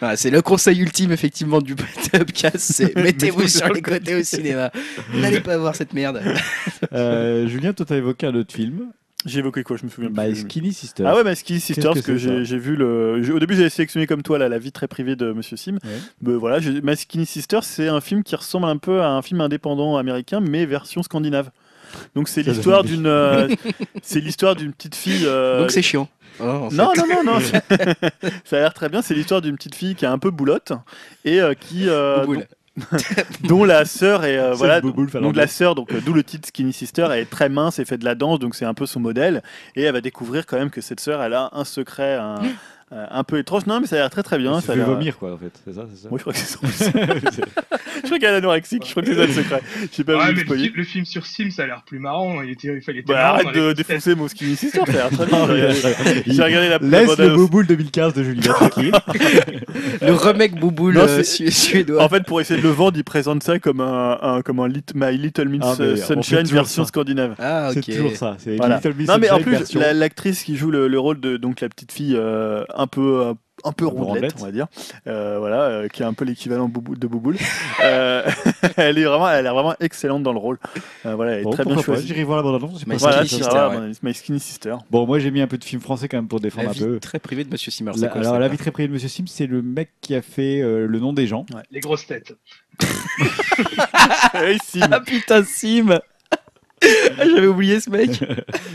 Voilà, 0.01 0.17
c'est 0.17 0.31
le 0.31 0.43
conseil 0.43 0.81
ultime 0.81 1.13
effectivement 1.13 1.61
du 1.61 1.75
podcast, 1.77 2.57
c'est 2.59 2.97
mettez-vous 2.97 3.47
sur 3.49 3.69
les 3.73 3.83
côtés 3.83 4.15
au 4.17 4.23
cinéma. 4.23 4.71
N'allez 5.15 5.41
pas 5.41 5.57
voir 5.59 5.77
cette 5.77 5.93
merde. 5.93 6.21
Euh, 6.93 7.47
Julien, 7.47 7.73
toi, 7.73 7.87
t'as 7.87 7.97
évoqué 7.97 8.27
un 8.27 8.35
autre 8.35 8.53
film, 8.55 8.87
J'ai 9.27 9.39
évoqué 9.39 9.63
quoi? 9.63 9.77
Je 9.77 9.85
me 9.85 9.91
souviens 9.91 10.11
My 10.11 10.33
plus. 10.33 10.41
Skinny 10.43 10.73
Sister. 10.73 11.05
Ah 11.07 11.15
ouais, 11.17 11.25
My 11.25 11.35
Skinny 11.37 11.61
Sisters, 11.61 11.93
Qu'est-ce 11.95 12.07
que 12.07 12.17
j'ai 12.45 12.59
vu 12.59 12.77
le. 12.77 13.23
Au 13.33 13.39
début, 13.39 13.55
j'avais 13.55 13.71
sélectionné 13.71 14.07
comme 14.07 14.23
toi 14.23 14.39
là, 14.39 14.49
la 14.49 14.59
vie 14.59 14.73
très 14.73 14.89
privée 14.89 15.17
de 15.17 15.33
Monsieur 15.33 15.57
Sim. 15.57 15.79
Ouais. 15.85 15.91
Mais 16.23 16.35
voilà, 16.35 16.59
j'ai- 16.61 16.81
My 16.83 16.97
Skinny 16.97 17.25
Sisters, 17.27 17.65
c'est 17.65 17.89
un 17.89 18.01
film 18.01 18.23
qui 18.23 18.35
ressemble 18.37 18.67
un 18.67 18.77
peu 18.77 19.01
à 19.03 19.09
un 19.11 19.23
film 19.23 19.41
indépendant 19.41 19.97
américain, 19.97 20.41
mais 20.41 20.67
version 20.67 21.03
scandinave. 21.03 21.51
Donc 22.15 22.29
c'est 22.29 22.43
l'histoire 22.43 22.85
d'une, 22.85 23.07
euh, 23.07 23.49
c'est 24.03 24.21
l'histoire 24.21 24.57
d'une 24.57 24.73
petite 24.73 24.95
fille. 24.95 25.25
euh, 25.27 25.61
Donc 25.61 25.71
c'est 25.71 25.83
chiant. 25.83 26.09
Oh, 26.41 26.45
en 26.45 26.71
fait. 26.71 26.77
non, 26.77 26.91
non, 26.97 27.05
non, 27.25 27.33
non. 27.35 27.39
ça 28.45 28.57
a 28.57 28.61
l'air 28.61 28.75
très 28.75 28.89
bien. 28.89 29.03
C'est 29.03 29.15
l'histoire 29.15 29.41
d'une 29.41 29.57
petite 29.57 29.75
fille 29.77 29.95
qui 29.95 30.05
est 30.05 30.09
un 30.09 30.19
peu 30.19 30.31
boulotte 30.31 30.73
et 31.25 31.41
euh, 31.41 31.55
qui, 31.55 31.89
euh, 31.89 32.21
Bouboule. 32.21 32.47
dont, 32.77 32.99
dont 33.49 33.65
la 33.65 33.85
sœur 33.85 34.25
est, 34.25 34.37
euh, 34.37 34.51
C'est 34.53 34.59
voilà, 34.59 34.77
le 34.77 34.81
bouboule 34.83 35.09
donc 35.13 35.37
la 35.37 35.47
sœur, 35.47 35.77
donc 35.77 35.93
euh, 35.93 36.01
d'où 36.05 36.13
le 36.13 36.25
titre 36.25 36.49
Skinny 36.49 36.73
Sister, 36.73 37.07
elle 37.13 37.21
est 37.21 37.31
très 37.31 37.49
mince 37.49 37.79
et 37.79 37.85
fait 37.85 37.99
de 37.99 38.05
la 38.05 38.17
danse, 38.17 38.41
donc 38.41 38.57
c'est 38.57 38.65
un 38.65 38.75
peu 38.75 38.85
son 38.87 38.99
modèle. 38.99 39.43
Et 39.77 39.83
elle 39.85 39.93
va 39.93 40.01
découvrir 40.01 40.45
quand 40.45 40.59
même 40.59 40.71
que 40.71 40.81
cette 40.81 40.99
sœur, 40.99 41.23
elle 41.23 41.35
a 41.35 41.51
un 41.53 41.65
secret 41.65 42.15
un, 42.17 42.35
euh, 42.93 43.07
un 43.11 43.25
peu 43.25 43.39
étrange. 43.39 43.67
Non, 43.67 43.81
mais 43.81 43.87
ça 43.87 43.97
a 43.97 43.99
l'air 44.01 44.11
très 44.11 44.23
très 44.23 44.39
bien. 44.39 44.55
Ça 44.61 44.67
Ça 44.69 44.73
fait 44.75 44.79
l'air- 44.79 44.87
vomir, 44.89 45.17
quoi, 45.19 45.33
en 45.33 45.39
fait. 45.39 45.53
C'est 45.65 45.75
ça, 45.75 45.87
c'est 45.93 46.03
ça 46.03 46.09
Moi, 46.11 46.19
je 46.19 46.23
crois 46.23 46.33
que 46.33 46.39
c'est 46.39 46.47
son. 46.47 46.61
je 46.95 48.01
crois 48.07 48.19
qu'elle 48.19 48.35
est 48.35 48.37
anorexique. 48.37 48.85
Je 48.87 48.91
crois 48.91 49.03
que 49.03 49.09
c'est 49.09 49.17
ça 49.21 49.27
le 49.27 49.33
secret. 49.33 49.61
Je 49.91 49.97
sais 49.97 50.05
pas 50.05 50.17
Ouais, 50.17 50.33
le 50.33 50.43
le, 50.77 50.85
film 50.85 51.05
sur 51.05 51.25
Sim, 51.27 51.51
ça 51.51 51.63
a 51.65 51.67
l'air 51.67 51.83
plus 51.87 51.99
marrant. 51.99 52.43
Il 52.43 52.51
était, 52.51 52.69
il 52.77 52.83
fallait 52.83 53.03
Bah, 53.03 53.15
marrant 53.15 53.35
arrête 53.41 53.55
de 53.55 53.73
défoncer 53.73 54.15
mon 54.15 54.29
Skinny 54.29 54.57
Sister, 54.57 54.81
ça 54.87 54.93
a 54.93 54.95
l'air 54.95 55.11
très 55.11 55.27
bien. 55.27 55.47
J'ai 55.47 55.89
regardé- 55.89 56.23
J'ai 56.27 56.69
la 56.69 56.79
la 56.79 56.79
Laisse 56.79 57.19
le. 57.19 57.35
Bouboule 57.35 57.67
2015 57.67 58.15
de 58.15 58.23
Julien 58.23 58.53
tranquille. 58.53 58.93
Le 60.03 60.13
remake 60.13 60.59
Bouboule 60.59 60.95
Non, 60.95 61.01
euh, 61.09 61.23
suédois. 61.23 62.03
En 62.03 62.09
fait, 62.09 62.25
pour 62.25 62.41
essayer 62.41 62.61
de 62.61 62.67
le 62.67 62.73
vendre, 62.73 62.97
il 62.97 63.05
présente 63.05 63.43
ça 63.43 63.59
comme 63.59 63.81
un, 63.81 64.19
un- 64.23 64.43
comme 64.43 64.61
un 64.61 64.69
lit- 64.69 64.83
My 64.95 65.17
Little 65.17 65.49
Miss 65.49 65.63
Ah, 65.65 65.77
euh, 65.81 65.97
Sunshine 65.97 66.45
version 66.45 66.85
ça. 66.85 66.89
scandinave. 66.89 67.35
Ah 67.39 67.71
ok. 67.71 67.83
C'est 67.85 67.93
toujours 67.97 68.17
ça. 68.17 68.37
C'est 68.39 68.57
Voilà. 68.57 68.77
Little 68.77 68.95
Miss 68.95 69.09
Non, 69.09 69.17
mais 69.19 69.31
en 69.31 69.39
plus, 69.41 69.75
l'actrice 69.75 70.43
qui 70.43 70.57
joue 70.57 70.71
le, 70.71 70.89
le 70.89 70.99
rôle 70.99 71.21
de 71.21 71.37
donc 71.37 71.61
la 71.61 71.69
petite 71.69 71.93
fille 71.93 72.15
euh, 72.17 72.65
un 72.77 72.87
peu 72.87 73.21
euh, 73.23 73.35
un 73.63 73.73
peu 73.73 73.87
Un 73.87 73.91
peu 73.91 73.95
rondelette, 73.97 74.35
on 74.41 74.45
va 74.45 74.51
dire, 74.53 74.67
euh, 75.07 75.39
voilà, 75.39 75.63
euh, 75.63 75.89
qui 75.89 76.03
est 76.03 76.05
un 76.05 76.13
peu 76.13 76.25
l'équivalent 76.25 76.69
de 76.69 77.07
Bouboule. 77.07 77.37
Euh, 77.83 78.29
elle 78.77 78.99
est 78.99 79.05
vraiment, 79.05 79.31
elle 79.31 79.47
est 79.47 79.51
vraiment 79.51 79.75
excellente 79.81 80.23
dans 80.23 80.33
le 80.33 80.39
rôle. 80.39 80.59
Euh, 81.07 81.15
voilà, 81.15 81.33
elle 81.33 81.41
est 81.41 81.45
Bon, 81.45 81.51
très 81.51 81.65
bien 81.65 81.81
choisie. 81.81 82.07
J'irai 82.09 82.25
voir 82.25 82.39
la 82.39 82.43
bande-annonce. 82.43 82.81
j'ai 82.81 82.85
Mais 82.87 82.97
pas 82.97 83.23
Voilà, 83.23 83.69
ouais. 83.81 83.93
My 84.03 84.13
Skinny 84.13 84.41
Sister. 84.41 84.75
Bon, 84.91 85.07
moi 85.07 85.19
j'ai 85.21 85.31
mis 85.31 85.41
un 85.41 85.47
peu 85.47 85.57
de 85.57 85.65
film 85.65 85.81
français 85.81 86.09
quand 86.09 86.17
même 86.19 86.29
pour 86.29 86.41
défendre 86.41 86.65
La 86.65 86.71
un 86.71 86.75
vie 86.75 86.81
peu. 86.85 87.01
très 87.01 87.21
privée 87.21 87.45
de 87.45 87.51
Monsieur 87.51 87.71
Simmer. 87.71 87.93
La- 87.97 88.09
quoi, 88.09 88.21
alors 88.21 88.39
la 88.39 88.49
vie 88.49 88.59
très 88.59 88.71
privée 88.73 88.89
de 88.89 88.93
Monsieur 88.93 89.09
Sim, 89.09 89.25
c'est 89.27 89.47
le 89.47 89.63
mec 89.63 89.93
qui 90.01 90.15
a 90.15 90.21
fait 90.23 90.61
euh, 90.61 90.87
le 90.87 90.99
nom 90.99 91.13
des 91.13 91.27
gens. 91.27 91.47
Les 91.71 91.81
grosses 91.81 92.07
têtes. 92.07 92.35
Hey, 94.35 94.59
Sim, 94.65 94.81
Ah 94.91 95.01
putain 95.01 95.45
Sim. 95.45 95.99
Ah, 97.19 97.25
J'avais 97.35 97.47
oublié 97.47 97.81
ce 97.81 97.91
mec. 97.91 98.21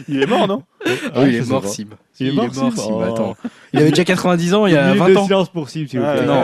il 0.08 0.22
est 0.22 0.26
mort, 0.26 0.48
non? 0.48 0.64
Ah, 0.86 0.90
Ah, 1.16 1.28
il 1.28 1.36
est 1.36 1.50
mort. 1.50 1.66
Sim. 1.68 1.88
Il 2.20 2.28
est 2.28 2.30
Il 2.30 2.36
mort, 2.36 2.46
est 2.46 2.56
mort 2.58 2.72
Sim 2.74 2.78
Sim. 2.82 2.90
Oh. 2.92 3.02
Attends. 3.02 3.38
Il 3.74 3.80
avait 3.80 3.90
déjà 3.90 4.04
90 4.06 4.54
ans 4.54 4.66
il 4.66 4.74
y 4.74 4.78
a 4.78 4.82
Une 4.94 5.00
minute 5.00 5.00
20 5.02 5.10
de 5.14 5.18
ans. 5.18 5.24
silence 5.26 5.50
pour 5.50 5.70
Sim, 5.70 5.86
s'il 5.88 6.00
vous 6.00 6.06
Ah, 6.06 6.14
plaît. 6.16 6.26
non. 6.26 6.44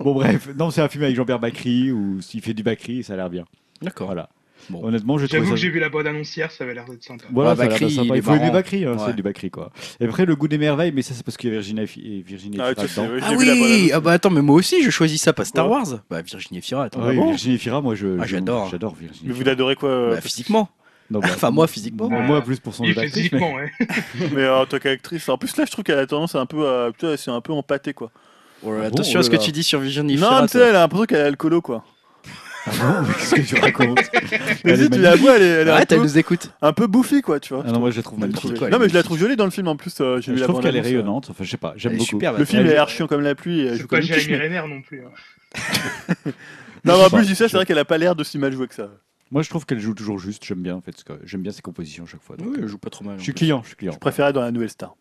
bon 0.04 0.14
bref, 0.14 0.48
non, 0.58 0.70
c'est 0.70 0.80
un 0.80 0.88
film 0.88 1.04
avec 1.04 1.16
Jean-Pierre 1.16 1.38
Bacry 1.40 1.92
où 1.92 2.20
s'il 2.20 2.40
fait 2.40 2.54
du 2.54 2.62
Bacry, 2.62 3.02
ça 3.02 3.14
a 3.14 3.16
l'air 3.16 3.30
bien. 3.30 3.44
D'accord. 3.82 4.06
Voilà. 4.08 4.28
Bon. 4.70 4.84
Honnêtement, 4.84 5.16
J'avoue 5.16 5.44
ça. 5.46 5.50
que 5.52 5.56
j'ai 5.56 5.70
vu 5.70 5.78
la 5.78 5.88
bande 5.88 6.06
annoncière, 6.06 6.50
ça 6.50 6.64
avait 6.64 6.74
l'air 6.74 6.84
d'être 6.84 7.02
sympa. 7.02 7.24
Voilà, 7.32 7.50
Ouais, 7.52 7.56
ça 7.56 7.62
a 7.62 7.64
l'air 7.68 7.78
Bacri, 7.78 7.90
sympa. 7.94 8.14
il 8.14 8.16
Il 8.16 8.22
faut 8.22 8.30
aimer 8.32 8.40
marrant. 8.40 8.52
Bacri, 8.52 8.84
hein, 8.84 8.92
Ouais. 8.92 8.98
c'est 9.06 9.16
du 9.16 9.22
Bacri 9.22 9.50
quoi. 9.50 9.70
Et 10.00 10.04
après, 10.04 10.26
le 10.26 10.36
goût 10.36 10.48
des 10.48 10.58
merveilles, 10.58 10.92
mais 10.94 11.00
ça 11.00 11.14
c'est 11.14 11.22
parce 11.24 11.38
qu'il 11.38 11.48
y 11.48 11.52
a 11.52 11.54
Virginie, 11.54 11.86
Fi- 11.86 12.22
Virginie 12.26 12.58
Ah, 12.60 12.74
dedans. 12.74 13.06
oui, 13.14 13.20
Ah 13.22 13.32
oui, 13.38 13.90
ah 13.94 14.00
bah 14.00 14.12
attends, 14.12 14.28
mais 14.30 14.42
moi 14.42 14.56
aussi 14.56 14.82
je 14.82 14.90
choisis 14.90 15.22
ça, 15.22 15.32
pas 15.32 15.46
Star. 15.46 15.70
Wars. 15.70 15.86
Bah 16.10 16.20
Virginie 16.20 16.60
Fira, 16.60 16.84
attends. 16.84 17.00
Oui, 17.02 17.12
ah 17.12 17.14
bon 17.14 17.28
Virginie 17.28 17.54
Efira, 17.54 17.80
moi 17.80 17.94
je, 17.94 18.18
Ah, 18.20 18.26
j'adore. 18.26 18.68
J'adore 18.70 18.94
Virginie. 18.94 19.28
Mais 19.28 19.32
vous 19.32 19.40
Efira. 19.40 19.52
adorez 19.52 19.76
quoi 19.76 20.10
Bah, 20.10 20.20
physiquement. 20.20 20.68
Non, 21.10 21.20
bah, 21.20 21.28
Enfin 21.34 21.50
moi 21.50 21.66
physiquement. 21.66 22.08
moi 22.10 22.42
plus 22.42 22.60
pour 22.60 22.74
son 22.74 22.84
jeu 22.84 22.94
d'actrice, 22.94 23.32
mais- 23.32 23.40
ouais. 23.40 23.72
Mais 24.32 24.42
euh, 24.42 24.58
en 24.60 24.66
tant 24.66 24.78
qu'actrice, 24.78 25.28
en 25.28 25.38
plus 25.38 25.56
là, 25.56 25.64
je 25.66 25.70
trouve 25.72 25.84
qu'elle 25.84 25.98
a 25.98 26.06
tendance 26.06 26.34
à 26.34 26.40
un 26.40 26.46
peu, 26.46 26.66
à- 26.68 26.90
tu 26.98 27.06
vois, 27.06 27.16
c'est 27.16 27.30
un 27.30 27.40
peu 27.40 27.52
empâté 27.52 27.94
quoi. 27.94 28.10
Oh 28.62 28.72
là, 28.72 28.78
Ah 28.78 28.80
bon, 28.82 28.86
attention 28.94 29.18
oh 29.18 29.20
à 29.20 29.22
ce 29.24 29.30
là 29.30 29.38
que 29.38 29.42
tu 29.42 29.52
dis 29.52 29.62
sur 29.62 29.80
Virginie 29.80 30.16
Non, 30.16 30.40
mais 30.42 30.46
tu 30.48 30.52
sais, 30.58 30.58
elle 30.60 30.76
a 30.76 30.80
l'impression 30.80 31.06
qu'elle 31.06 31.20
est 31.20 31.22
alcoolo 31.28 31.62
quoi. 31.62 31.84
Ah 32.66 32.70
bon, 33.00 33.12
qu'est-ce 33.14 33.34
que 33.36 33.40
tu 33.40 33.54
racontes 33.54 33.98
Mais 34.64 34.72
Elle 34.72 34.82
si 34.84 34.90
tu 34.90 34.98
la 34.98 35.16
vois, 35.16 35.36
elle 35.36 35.42
est, 35.42 35.46
elle 35.46 35.68
est 35.68 35.70
un, 35.70 35.86
peu, 35.86 35.96
nous 35.96 36.18
écoute. 36.18 36.50
un 36.60 36.72
peu 36.74 36.86
bouffie 36.86 37.22
quoi, 37.22 37.40
tu 37.40 37.54
vois. 37.54 37.64
Ah 37.66 37.72
non, 37.72 37.78
moi 37.80 37.90
je 37.90 37.96
la 37.96 38.02
trouve 38.02 38.18
Je 38.20 38.26
magnifique. 38.26 38.58
quoi, 38.58 38.68
non, 38.68 38.78
mais 38.78 38.90
je 38.90 38.94
la 38.94 39.02
trouve 39.02 39.16
jolie 39.18 39.36
dans 39.36 39.46
le 39.46 39.50
film 39.50 39.68
en 39.68 39.76
plus. 39.76 39.94
euh, 40.02 40.20
j'ai 40.20 40.34
Je 40.34 40.40
la 40.40 40.46
trouve 40.48 40.60
qu'elle 40.60 40.76
est 40.76 40.80
euh. 40.80 40.82
rayonnante. 40.82 41.28
Enfin, 41.30 41.44
je 41.44 41.50
sais 41.50 41.56
pas, 41.56 41.72
j'aime 41.76 41.96
beaucoup. 41.96 42.18
Le 42.20 42.44
film 42.44 42.66
est 42.66 42.76
archi 42.76 43.06
comme 43.06 43.22
la 43.22 43.34
pluie. 43.34 43.74
joue 43.78 43.86
pas 43.86 44.00
Jérémy 44.02 44.36
Renner 44.36 44.62
non 44.68 44.82
plus. 44.82 45.02
hein. 45.02 46.30
Non, 46.84 46.94
en 46.94 47.04
Je 47.04 47.08
plus, 47.08 47.22
je 47.24 47.28
dis 47.28 47.34
ça, 47.36 47.48
c'est 47.48 47.56
vrai 47.56 47.64
qu'elle 47.66 47.78
a 47.78 47.84
pas 47.84 47.98
l'air 47.98 48.14
de 48.14 48.22
si 48.22 48.38
mal 48.38 48.52
jouer 48.52 48.68
que 48.68 48.74
ça. 48.74 48.88
Moi 49.30 49.42
je 49.42 49.50
trouve 49.50 49.66
qu'elle 49.66 49.80
joue 49.80 49.94
toujours 49.94 50.18
juste. 50.18 50.44
J'aime 50.44 50.62
bien 50.62 50.74
en 50.76 50.80
fait. 50.80 51.04
J'aime 51.24 51.42
bien 51.42 51.52
ses 51.52 51.62
compositions 51.62 52.04
à 52.04 52.06
chaque 52.06 52.22
fois. 52.22 52.36
donc, 52.36 52.48
Oui, 52.48 52.54
euh, 52.56 52.60
elle 52.62 52.68
joue 52.68 52.78
pas 52.78 52.90
trop 52.90 53.04
mal. 53.04 53.18
Je 53.18 53.22
suis 53.24 53.34
client, 53.34 53.60
je 53.62 53.68
suis 53.68 53.76
client. 53.76 53.92
Je 53.92 53.98
préférais 53.98 54.32
dans 54.32 54.40
la 54.40 54.50
Nouvelle 54.50 54.70
Star. 54.70 54.94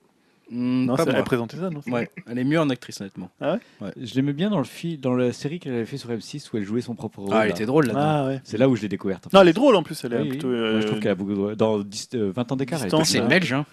Hmm, 0.49 0.85
Non, 0.85 0.95
pas 0.95 1.03
c'est- 1.03 1.09
moi. 1.09 1.19
elle 1.19 1.25
présentait 1.25 1.57
ça, 1.57 1.69
non 1.69 1.81
Ouais, 1.87 2.09
elle 2.25 2.39
est 2.39 2.43
mieux 2.45 2.59
en 2.59 2.69
actrice 2.69 3.01
honnêtement. 3.01 3.29
Je 3.41 4.15
l'aimais 4.15 4.31
bien 4.33 4.49
dans 4.49 4.59
le 4.59 4.63
film, 4.63 4.97
dans 5.01 5.13
la 5.13 5.33
série 5.33 5.59
qu'elle 5.59 5.73
avait 5.73 5.85
fait 5.85 5.97
sur 5.97 6.09
M6 6.09 6.49
où 6.53 6.57
elle 6.57 6.63
jouait 6.63 6.79
son 6.81 6.95
propre 6.95 7.19
rôle. 7.19 7.33
Ah, 7.33 7.41
elle 7.41 7.49
là. 7.49 7.55
était 7.55 7.65
drôle 7.65 7.85
là-dedans. 7.87 8.01
Ah 8.01 8.25
ouais. 8.27 8.41
C'est 8.45 8.57
là 8.57 8.69
où 8.69 8.75
je 8.77 8.81
l'ai 8.81 8.87
découverte. 8.89 9.31
Non, 9.33 9.41
elle 9.41 9.49
est 9.49 9.53
drôle 9.53 9.75
en 9.75 9.83
plus. 9.83 10.01
Elle 10.05 10.13
est 10.13 10.17
Oui, 10.17 10.21
oui. 10.23 10.29
plutôt. 10.29 10.47
Moi, 10.47 10.55
euh, 10.57 10.81
je 10.81 10.87
trouve 10.87 10.99
qu'elle 11.01 11.11
a 11.11 11.15
beaucoup 11.15 11.33
de... 11.35 11.53
Dans 11.55 11.79
10, 11.79 12.09
euh, 12.15 12.31
20 12.33 12.51
ans 12.51 12.55
d'écart, 12.55 12.79
elle 12.79 12.87
était 12.87 12.95
Distance, 12.95 13.09
C'est 13.09 13.17
une 13.17 13.27
bien. 13.27 13.39
belge, 13.39 13.51
hein. 13.53 13.65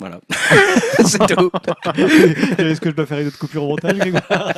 Voilà. 0.00 0.20
c'est 1.04 1.18
tout. 1.36 1.50
Est-ce 2.58 2.80
que 2.80 2.90
je 2.90 2.94
dois 2.94 3.04
faire 3.06 3.20
une 3.20 3.26
autre 3.28 3.38
coupure 3.38 3.64
au 3.64 3.68
montage 3.68 3.98
Grégoire? 3.98 4.52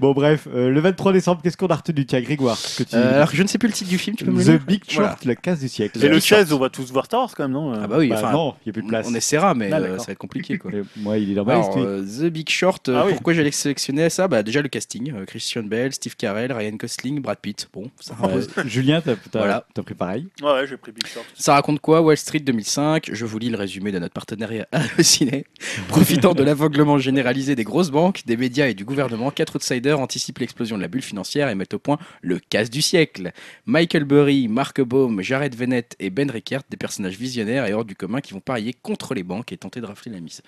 Bon, 0.00 0.12
bref, 0.12 0.48
euh, 0.54 0.70
le 0.70 0.80
23 0.80 1.12
décembre, 1.12 1.40
qu'est-ce 1.42 1.56
qu'on 1.56 1.66
a 1.68 1.74
retenu 1.76 2.04
Tiens, 2.06 2.20
Grégoire, 2.20 2.56
ce 2.56 2.82
que 2.82 2.88
tu... 2.88 2.96
Euh, 2.96 3.16
alors 3.16 3.30
je 3.32 3.42
ne 3.42 3.48
sais 3.48 3.58
plus 3.58 3.68
le 3.68 3.74
titre 3.74 3.90
du 3.90 3.98
film, 3.98 4.16
tu 4.16 4.24
peux 4.24 4.30
me 4.30 4.38
le 4.38 4.44
The 4.44 4.48
dire 4.50 4.60
Big 4.66 4.82
Short, 4.88 4.96
Voilà. 4.96 5.16
la 5.24 5.34
casse 5.36 5.60
du 5.60 5.68
siècle. 5.68 5.98
Et 5.98 6.08
le 6.08 6.14
Big 6.16 6.22
Short. 6.24 6.40
16, 6.42 6.52
on 6.52 6.58
va 6.58 6.68
tous 6.70 6.90
voir 6.92 7.06
Star 7.06 7.20
Wars 7.20 7.32
quand 7.36 7.44
même, 7.44 7.52
non 7.52 7.72
Ah 7.72 7.86
bah 7.86 7.96
oui, 7.98 8.08
Bah 8.08 8.16
enfin, 8.18 8.32
non, 8.32 8.54
il 8.64 8.68
n'y 8.68 8.70
a 8.70 8.72
plus 8.74 8.82
de 8.82 8.88
place. 8.88 9.06
on 9.08 9.14
essaiera, 9.14 9.54
mais 9.54 9.70
Ah, 9.72 9.76
euh, 9.76 9.80
d'accord. 9.80 10.00
ça 10.00 10.06
va 10.06 10.12
être 10.12 10.18
compliqué 10.18 10.58
quoi. 10.58 10.70
Et 10.74 10.82
moi, 10.96 11.18
il 11.18 11.30
est 11.30 11.34
dans 11.34 11.44
ma 11.44 11.54
Alors, 11.54 11.76
euh, 11.78 12.02
The 12.02 12.24
Big 12.32 12.48
Short, 12.48 12.88
euh, 12.88 12.96
Ah 13.00 13.04
oui. 13.06 13.12
pourquoi 13.12 13.32
j'allais 13.34 13.50
sélectionner 13.50 14.08
ça? 14.10 14.28
Bah, 14.28 14.42
Déjà 14.42 14.62
le 14.62 14.68
casting, 14.68 15.12
euh, 15.14 15.24
Christian 15.24 15.62
Bale, 15.64 15.92
Steve 15.92 16.16
Carell, 16.16 16.52
Ryan 16.52 16.72
Gosling, 16.76 17.20
Brad 17.20 17.38
Pitt. 17.38 17.68
Bon, 17.72 17.90
ça, 18.00 18.14
Euh, 18.24 18.42
Julien, 18.66 19.00
t'as 19.00 19.14
t'as- 19.30 19.38
Voilà. 19.38 19.66
t'as 19.74 19.82
pris 19.82 19.94
pareil. 19.94 20.26
Ouais, 20.42 20.52
ouais, 20.52 20.66
j'ai 20.66 20.76
pris 20.76 20.92
Big 20.92 21.06
Short. 21.06 21.26
ça 21.34 21.54
raconte 21.54 21.80
quoi 21.80 22.00
Wall 22.02 22.16
Street 22.16 22.40
2005, 22.40 23.10
je 23.12 23.24
vous 23.24 23.38
lis 23.38 23.50
le 23.50 23.56
résumé 23.56 23.92
de 23.92 23.98
notre 23.98 24.14
partenariat 24.14 24.66
ciné. 25.00 25.44
Profitant 25.88 26.34
de 26.34 26.42
l'aveuglement 26.42 26.98
généralisé 26.98 27.54
des 27.54 27.64
grosses 27.64 27.90
banques, 27.90 28.22
des 28.26 28.36
médias 28.36 28.66
et 28.68 28.74
du 28.74 28.84
gouvernement, 28.92 29.30
quatre 29.30 29.56
outsiders 29.56 29.98
anticipent 30.00 30.38
l'explosion 30.38 30.76
de 30.76 30.82
la 30.82 30.88
bulle 30.88 31.02
financière 31.02 31.48
et 31.48 31.54
mettent 31.54 31.74
au 31.74 31.78
point 31.78 31.98
le 32.20 32.38
casse 32.38 32.70
du 32.70 32.82
siècle. 32.82 33.32
Michael 33.66 34.04
Burry, 34.04 34.48
Mark 34.48 34.80
Baum, 34.80 35.20
Jared 35.22 35.54
Vennett 35.54 35.96
et 35.98 36.10
Ben 36.10 36.30
Rickert, 36.30 36.62
des 36.70 36.76
personnages 36.76 37.16
visionnaires 37.18 37.66
et 37.66 37.72
hors 37.72 37.84
du 37.84 37.96
commun 37.96 38.20
qui 38.20 38.32
vont 38.34 38.40
parier 38.40 38.74
contre 38.82 39.14
les 39.14 39.22
banques 39.22 39.52
et 39.52 39.56
tenter 39.56 39.80
de 39.80 39.86
rafler 39.86 40.12
la 40.12 40.20
mise. 40.20 40.42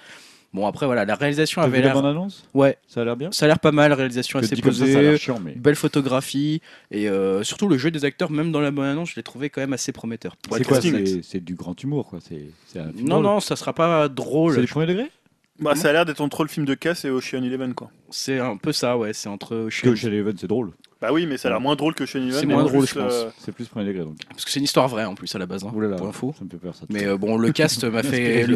Bon 0.53 0.69
après 0.69 0.87
voilà, 0.87 1.05
la 1.05 1.17
réalisation 1.17 1.63
avait 1.63 1.79
vu 1.79 1.83
la 1.83 1.87
l'air... 1.89 1.95
bande-annonce? 1.95 2.47
Ouais, 2.55 2.79
Ça 2.87 3.01
a 3.01 3.05
l'air 3.05 3.17
bien? 3.17 3.33
Ça 3.33 3.45
a 3.45 3.49
l'air 3.49 3.59
pas 3.59 3.73
mal, 3.73 3.93
réalisation 3.93 4.39
Que 4.39 4.45
assez 4.45 4.55
ça, 4.55 4.63
posée. 4.63 4.93
ça 4.93 5.03
l'air 5.03 5.19
chiant, 5.19 5.41
mais... 5.45 5.51
Belle 5.57 5.75
photographie 5.75 6.61
et 6.93 7.09
euh, 7.09 7.43
surtout 7.43 7.67
le 7.67 7.77
jeu 7.77 7.91
des 7.91 8.05
acteurs, 8.05 8.31
même 8.31 8.53
dans 8.53 8.61
la 8.61 8.71
bonne 8.71 8.87
annonce, 8.87 9.11
je 9.11 9.17
l'ai 9.17 9.25
trouvé 9.25 9.51
quand 9.51 9.61
même 9.61 9.73
assez 9.73 9.91
prometteur. 9.91 10.37
C'est 10.53 10.65
quoi. 10.65 10.81
C'est 10.81 11.43
du 11.43 11.57
grand 11.57 11.83
humour, 11.83 12.07
quoi. 12.07 12.21
C'est 12.21 12.47
Non, 13.03 13.21
non, 13.21 13.41
ça 13.41 13.57
sera 13.57 13.73
pas 13.73 14.09
drôle. 14.09 14.55
C'est 14.55 14.61
du 14.61 14.69
premier 14.69 14.87
degré? 14.87 15.11
Bah, 15.61 15.77
ça 15.77 15.91
a 15.91 15.93
l'air 15.93 16.05
d'être 16.05 16.21
entre 16.21 16.43
le 16.43 16.49
film 16.49 16.67
de 16.67 16.75
Cass 16.75 17.05
et 17.05 17.11
Ocean 17.11 17.43
Eleven, 17.43 17.75
quoi. 17.75 17.91
C'est 18.11 18.41
un 18.41 18.57
peu 18.57 18.73
ça, 18.73 18.99
ouais. 18.99 19.13
C'est 19.13 19.29
entre. 19.29 19.69
Que 19.83 19.95
chez 19.95 20.09
Eleven, 20.09 20.37
c'est 20.37 20.49
drôle. 20.49 20.73
Bah 21.05 21.13
oui, 21.13 21.27
mais 21.27 21.37
ça 21.37 21.49
a 21.49 21.51
l'air 21.51 21.61
moins 21.61 21.77
drôle 21.77 21.95
que 21.95 22.05
Ocean 22.05 22.19
Eleven. 22.23 22.41
C'est 22.41 22.47
moins 22.47 22.63
drôle, 22.65 22.87
plus, 22.87 22.95
je 22.95 22.99
pense. 22.99 23.13
euh, 23.13 23.29
C'est 23.37 23.53
plus 23.53 23.69
premier 23.69 23.85
degré, 23.85 24.05
donc. 24.05 24.17
Parce 24.31 24.47
que 24.47 24.51
c'est 24.51 24.59
une 24.59 24.65
histoire 24.65 24.89
vraie 24.89 25.05
en 25.05 25.15
plus 25.15 25.35
à 25.35 25.39
la 25.39 25.45
base. 25.45 25.63
Hein, 25.63 25.71
là, 25.77 25.97
pour 25.97 26.07
info. 26.09 26.35
ça 26.39 26.47
me 26.47 26.49
fait 26.49 26.57
peur, 26.57 26.75
ça. 26.75 26.87
Mais 26.89 27.05
euh, 27.05 27.19
bon, 27.19 27.37
le 27.37 27.53
cast 27.53 27.85
m'a 27.85 28.03
fait. 28.03 28.47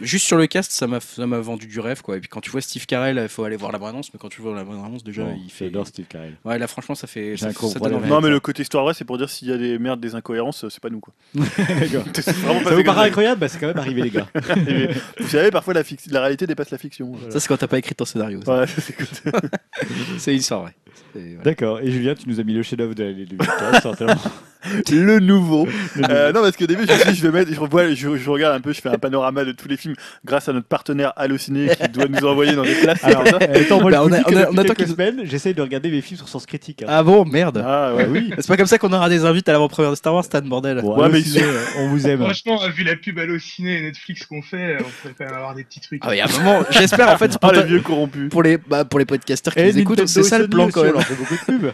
juste 0.00 0.24
sur 0.24 0.38
le 0.38 0.46
cast, 0.46 0.72
ça 0.72 0.86
m'a 0.86 1.00
ça 1.00 1.26
m'a 1.26 1.38
vendu 1.40 1.66
du 1.66 1.80
rêve, 1.80 2.00
quoi. 2.00 2.16
Et 2.16 2.20
puis 2.20 2.30
quand 2.30 2.40
tu 2.40 2.50
vois 2.50 2.62
Steve 2.62 2.86
Carell, 2.86 3.18
il 3.22 3.28
faut 3.28 3.44
aller 3.44 3.56
voir 3.56 3.72
la 3.72 3.78
bande 3.78 3.90
annonce, 3.90 4.08
mais 4.14 4.18
quand 4.18 4.30
tu 4.30 4.40
vois 4.40 4.54
la 4.54 4.64
bande 4.64 4.82
annonce, 4.82 5.04
déjà, 5.04 5.24
Bon, 5.24 5.38
il 5.44 5.50
fait. 5.50 5.66
J'adore 5.66 5.86
Steve 5.86 6.06
Carell. 6.08 6.32
Ouais, 6.46 6.58
là, 6.58 6.66
franchement, 6.66 6.94
ça 6.94 7.06
fait. 7.06 7.36
Ça, 7.36 7.52
ça 7.52 7.78
donne 7.78 7.94
envie. 7.96 8.08
Non, 8.08 8.22
mais 8.22 8.30
le 8.30 8.40
côté 8.40 8.62
histoire 8.62 8.84
vraie, 8.84 8.94
c'est 8.94 9.04
pour 9.04 9.18
dire 9.18 9.28
s'il 9.28 9.48
y 9.48 9.52
a 9.52 9.58
des 9.58 9.78
merdes, 9.78 10.00
des 10.00 10.14
incohérences, 10.14 10.66
c'est 10.70 10.80
pas 10.80 10.88
nous, 10.88 11.00
quoi. 11.00 11.12
D'accord. 11.34 12.04
C'est 12.14 12.32
vraiment 12.36 12.60
pas 12.62 12.70
Ça 12.70 12.76
vous 12.76 12.84
paraît 12.84 13.08
incroyable? 13.08 13.40
Bah, 13.40 13.48
c'est 13.48 13.58
quand 13.58 13.66
même 13.66 13.76
arrivé, 13.78 14.00
les 14.02 14.10
gars. 14.10 14.28
Vous 15.20 15.28
savez, 15.28 15.50
parfois 15.50 15.74
la, 15.74 15.82
la 16.10 16.20
réalité 16.22 16.46
dépasse 16.46 16.70
la 16.70 16.78
fiction. 16.78 17.12
Ça, 17.28 17.38
c'est 17.40 17.48
quand 17.48 17.58
t'as 17.58 17.66
pas 17.66 17.78
écrit 17.78 17.94
ton 17.94 18.04
scénario. 18.06 18.40
Ouais, 18.46 18.64
c'est 18.66 18.94
cool. 18.96 19.06
C'est 20.18 20.32
une 20.32 20.38
histoire 20.38 20.62
vraie. 20.62 20.74
D'accord. 21.44 21.80
Et 21.80 21.90
Julien, 21.90 22.14
tu 22.14 22.28
nous 22.28 22.40
as 22.40 22.42
mis 22.42 22.54
le 22.54 22.62
chef-d'œuvre 22.62 22.94
de 22.94 23.04
l'année 23.04 23.26
2015, 23.26 23.82
certainement. 23.82 24.14
le 24.90 25.18
nouveau. 25.20 25.66
Euh, 26.08 26.32
non, 26.32 26.40
parce 26.42 26.56
qu'au 26.56 26.66
début, 26.66 26.84
je 26.86 26.92
me 26.92 26.98
suis 26.98 27.10
dit, 27.12 27.16
je 27.18 27.26
vais 27.26 27.32
mettre, 27.40 27.52
je, 27.52 27.58
revois, 27.60 27.92
je, 27.94 28.16
je 28.16 28.30
regarde 28.30 28.54
un 28.56 28.60
peu, 28.60 28.72
je 28.72 28.80
fais 28.80 28.88
un 28.88 28.98
panorama 28.98 29.44
de 29.44 29.52
tous 29.52 29.68
les 29.68 29.76
films 29.76 29.94
grâce 30.24 30.48
à 30.48 30.52
notre 30.52 30.66
partenaire 30.66 31.12
Allociné 31.16 31.68
qui 31.80 31.88
doit 31.88 32.06
nous 32.08 32.26
envoyer 32.26 32.54
dans 32.54 32.62
des 32.62 32.74
classes. 32.74 33.02
Alors, 33.04 33.24
euh, 33.26 33.38
attends, 33.64 33.80
moi, 33.80 33.90
Bah, 33.90 34.02
on 34.04 34.12
a- 34.12 34.20
on 34.26 34.36
a- 34.36 34.50
on 34.50 34.56
attend 34.58 34.74
quelques 34.74 34.90
semaines, 34.90 35.20
j'essaye 35.24 35.54
de 35.54 35.62
regarder 35.62 35.90
mes 35.90 36.00
films 36.00 36.18
sur 36.18 36.28
Sens 36.28 36.46
Critique. 36.46 36.82
hein. 36.82 36.86
Ah 36.88 37.02
bon, 37.02 37.24
merde. 37.24 37.62
Ah 37.64 37.94
ouais. 37.94 38.06
oui. 38.10 38.30
C'est 38.38 38.48
pas 38.48 38.56
comme 38.56 38.66
ça 38.66 38.78
qu'on 38.78 38.92
aura 38.92 39.08
des 39.08 39.24
invités 39.24 39.50
à 39.50 39.54
l'avant-première 39.54 39.90
de 39.90 39.96
Star 39.96 40.14
Wars, 40.14 40.24
Stan, 40.24 40.40
bordel. 40.42 40.78
Ouais, 40.78 41.04
allô, 41.04 41.12
mais 41.12 41.20
ciné, 41.22 41.44
on 41.78 41.88
vous 41.88 42.06
aime. 42.06 42.20
Franchement, 42.22 42.58
vu 42.74 42.84
la 42.84 42.96
pub 42.96 43.18
Allociné 43.18 43.78
et 43.78 43.82
Netflix 43.82 44.26
qu'on 44.26 44.42
fait, 44.42 44.76
on 44.80 44.84
pourrait 44.84 45.14
quand 45.18 45.24
même 45.24 45.34
avoir 45.34 45.54
des 45.54 45.64
petits 45.64 45.80
trucs. 45.80 46.00
Ah, 46.04 46.08
mais 46.10 46.20
à 46.20 46.26
un 46.26 46.38
moment, 46.38 46.62
j'espère 46.70 47.08
en 47.10 47.16
fait, 47.18 47.30
Ah, 47.34 47.38
pour, 47.38 47.52
les 47.52 47.58
ta- 47.60 47.64
vieux 47.66 47.80
corrompus. 47.80 48.28
pour 48.30 48.42
les, 48.42 48.56
bah, 48.58 48.84
pour 48.84 48.98
les 48.98 49.04
podcasters 49.06 49.54
qui 49.54 49.60
Et 49.60 49.72
nous 49.72 49.78
écoutent, 49.78 49.98
Nintendo 49.98 50.22
c'est 50.22 50.28
ça 50.28 50.38
le 50.38 50.48
plan 50.48 50.68
quand 50.70 50.82
même. 50.82 50.92
on 50.92 50.98
leur 50.98 51.02
fait 51.06 51.14
beaucoup 51.14 51.34
de 51.34 51.58
pubs. 51.58 51.72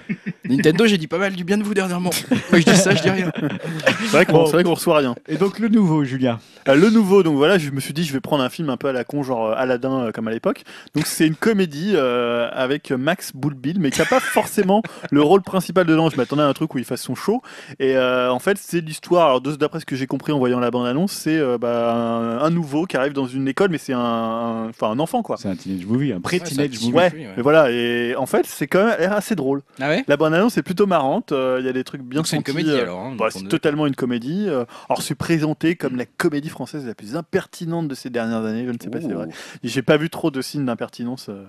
Nintendo, 0.49 0.86
j'ai 0.86 0.99
dit 0.99 1.07
pas 1.07 1.18
mal 1.18 1.33
du 1.34 1.44
bien 1.44 1.58
de 1.58 1.62
vous 1.62 1.75
dernièrement. 1.75 2.10
Moi, 2.50 2.60
je 2.60 2.65
dis 2.70 2.76
ça, 2.78 2.94
je 2.94 3.02
dis 3.02 3.10
rien. 3.10 3.31
C'est 4.00 4.07
vrai 4.08 4.26
qu'on 4.26 4.44
qu'on 4.44 4.74
reçoit 4.74 4.98
rien. 4.98 5.15
Et 5.28 5.36
donc, 5.36 5.58
le 5.58 5.68
nouveau, 5.68 6.05
Julien. 6.05 6.39
Euh, 6.68 6.74
le 6.74 6.90
nouveau, 6.90 7.23
donc 7.23 7.36
voilà, 7.36 7.58
je 7.58 7.70
me 7.70 7.81
suis 7.81 7.92
dit, 7.94 8.05
je 8.05 8.12
vais 8.12 8.20
prendre 8.20 8.42
un 8.42 8.48
film 8.50 8.68
un 8.70 8.76
peu 8.76 8.89
à 8.89 8.92
la 8.92 9.05
con, 9.05 9.23
genre 9.23 9.47
euh, 9.50 9.55
Aladdin, 9.57 10.05
euh, 10.07 10.12
comme 10.12 10.28
à 10.28 10.31
l'époque. 10.31 10.65
Donc 10.94 11.07
c'est 11.07 11.26
une 11.26 11.34
comédie 11.34 11.92
euh, 11.94 12.48
avec 12.52 12.90
Max 12.90 13.32
Boulbil, 13.34 13.78
mais 13.81 13.90
qui 13.90 14.00
n'a 14.00 14.07
pas 14.07 14.20
forcément 14.20 14.82
le 15.10 15.23
rôle 15.23 15.42
principal 15.42 15.86
dedans. 15.86 16.10
Je 16.10 16.16
m'attendais 16.16 16.42
à 16.42 16.47
un 16.47 16.52
truc 16.52 16.74
où 16.74 16.78
il 16.78 16.84
fasse 16.84 17.00
son 17.02 17.15
show. 17.15 17.42
Et 17.78 17.97
euh, 17.97 18.31
en 18.31 18.39
fait, 18.39 18.58
c'est 18.60 18.81
l'histoire, 18.81 19.26
alors 19.26 19.40
d'après 19.40 19.81
ce 19.81 19.86
que 19.86 19.97
j'ai 19.97 20.07
compris 20.07 20.32
en 20.32 20.39
voyant 20.39 20.60
la 20.60 20.70
bande-annonce, 20.70 21.12
c'est 21.12 21.39
euh, 21.39 21.57
bah, 21.58 21.94
un, 21.94 22.39
un 22.40 22.50
nouveau 22.50 22.84
qui 22.86 22.97
arrive 22.97 23.12
dans 23.12 23.26
une 23.26 23.48
école, 23.48 23.68
mais 23.70 23.78
c'est 23.78 23.92
un, 23.94 23.98
un- 24.00 24.68
enfin, 24.68 24.89
un 24.90 24.98
enfant, 24.98 25.23
quoi. 25.23 25.36
C'est 25.39 25.48
un 25.48 25.57
teenage 25.57 25.86
movie, 25.86 26.12
un 26.12 26.20
pré-teenage 26.20 26.68
Ouais, 26.92 27.10
movie. 27.10 27.24
Ouais, 27.26 27.32
mais 27.36 27.42
voilà, 27.42 27.70
et 27.70 28.15
en 28.16 28.26
fait, 28.26 28.44
c'est 28.47 28.66
quand 28.66 28.84
même 28.84 29.12
assez 29.12 29.34
drôle. 29.34 29.62
Ah 29.81 29.89
ouais? 29.89 30.05
La 30.08 30.16
bande-annonce 30.16 30.58
est 30.58 30.62
plutôt 30.62 30.86
marrante, 30.86 31.32
euh, 31.32 31.57
il 31.60 31.66
y 31.66 31.68
a 31.68 31.73
des 31.73 31.84
trucs 31.84 32.02
bien 32.02 32.18
Donc 32.18 32.26
c'est 32.26 32.36
une 32.36 32.42
sentis, 32.42 32.52
comédie 32.68 32.80
euh, 32.80 32.82
alors. 32.84 33.00
hein, 33.00 33.14
bah, 33.18 33.26
c'est 33.30 33.48
totalement 33.48 33.86
une 33.86 33.94
comédie. 33.94 34.47
euh, 34.48 34.64
alors, 34.88 35.02
c'est 35.02 35.14
présenté 35.14 35.74
comme 35.76 35.97
la 35.97 36.06
comédie 36.06 36.48
française 36.48 36.86
la 36.86 36.94
plus 36.94 37.16
impertinente 37.16 37.88
de 37.88 37.94
ces 37.94 38.10
dernières 38.10 38.44
années. 38.44 38.64
Je 38.66 38.70
ne 38.72 38.76
sais 38.82 38.90
pas 38.90 39.00
si 39.00 39.06
c'est 39.06 39.12
vrai. 39.14 39.28
J'ai 39.64 39.82
pas 39.82 39.97
vu 39.97 40.10
trop 40.10 40.30
de 40.30 40.40
signes 40.42 40.64
d'impertinence, 40.64 41.28
euh, 41.28 41.44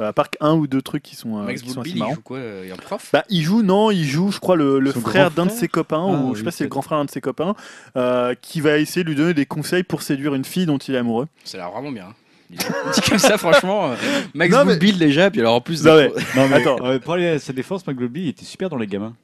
euh, 0.00 0.08
à 0.08 0.12
part 0.12 0.28
un 0.40 0.54
ou 0.54 0.66
deux 0.66 0.82
trucs 0.82 1.02
qui 1.02 1.16
sont, 1.16 1.38
euh, 1.38 1.42
Max 1.42 1.62
qui 1.62 1.70
sont 1.70 1.80
assez 1.80 1.90
Boulbil, 1.90 1.96
il 1.96 1.98
marrants. 2.00 2.14
joue 2.14 2.20
quoi 2.22 2.38
euh, 2.38 2.60
Il 2.64 2.68
y 2.68 2.70
a 2.70 2.74
un 2.74 2.78
prof? 2.78 3.10
Bah, 3.12 3.24
il 3.28 3.42
joue, 3.42 3.62
non, 3.62 3.90
il 3.90 4.04
joue, 4.04 4.30
je 4.32 4.38
crois, 4.40 4.56
le, 4.56 4.80
frère 4.92 5.30
d'un 5.30 5.46
de 5.46 5.50
ses 5.50 5.68
copains, 5.68 6.04
Ah, 6.08 6.16
ou 6.16 6.28
oui, 6.28 6.32
je 6.34 6.38
sais 6.38 6.44
pas 6.44 6.50
si 6.50 6.58
c'est 6.58 6.64
le 6.64 6.70
grand 6.70 6.82
frère 6.82 6.98
d'un 6.98 7.04
de 7.04 7.10
ses 7.10 7.20
copains, 7.20 7.54
euh, 7.96 8.34
qui 8.40 8.60
va 8.60 8.78
essayer 8.78 9.04
de 9.04 9.08
lui 9.08 9.16
donner 9.16 9.34
des 9.34 9.46
conseils 9.46 9.82
pour 9.82 10.02
séduire 10.02 10.34
une 10.34 10.44
fille 10.44 10.66
dont 10.66 10.78
il 10.78 10.94
est 10.94 10.98
amoureux. 10.98 11.26
Ça 11.44 11.58
a 11.58 11.60
l'air 11.62 11.70
vraiment 11.70 11.92
bien. 11.92 12.08
Dit 12.50 13.00
comme 13.08 13.18
ça, 13.18 13.36
franchement, 13.36 13.90
Max 14.34 14.54
mais- 14.56 14.64
Boulbil 14.64 14.96
déjà, 14.98 15.30
puis 15.30 15.40
alors 15.40 15.56
en 15.56 15.60
plus. 15.60 15.84
Non, 15.84 15.96
mais- 15.96 16.08
Non, 16.34 16.48
mais 16.48 16.56
Attends. 16.56 16.78
euh, 16.82 16.98
pour 16.98 17.12
aller 17.14 17.28
à 17.28 17.38
sa 17.38 17.52
défense, 17.52 17.86
McGlobby, 17.86 18.22
il 18.22 18.28
était 18.28 18.46
super 18.46 18.70
dans 18.70 18.78
les 18.78 18.86
gamins. 18.86 19.14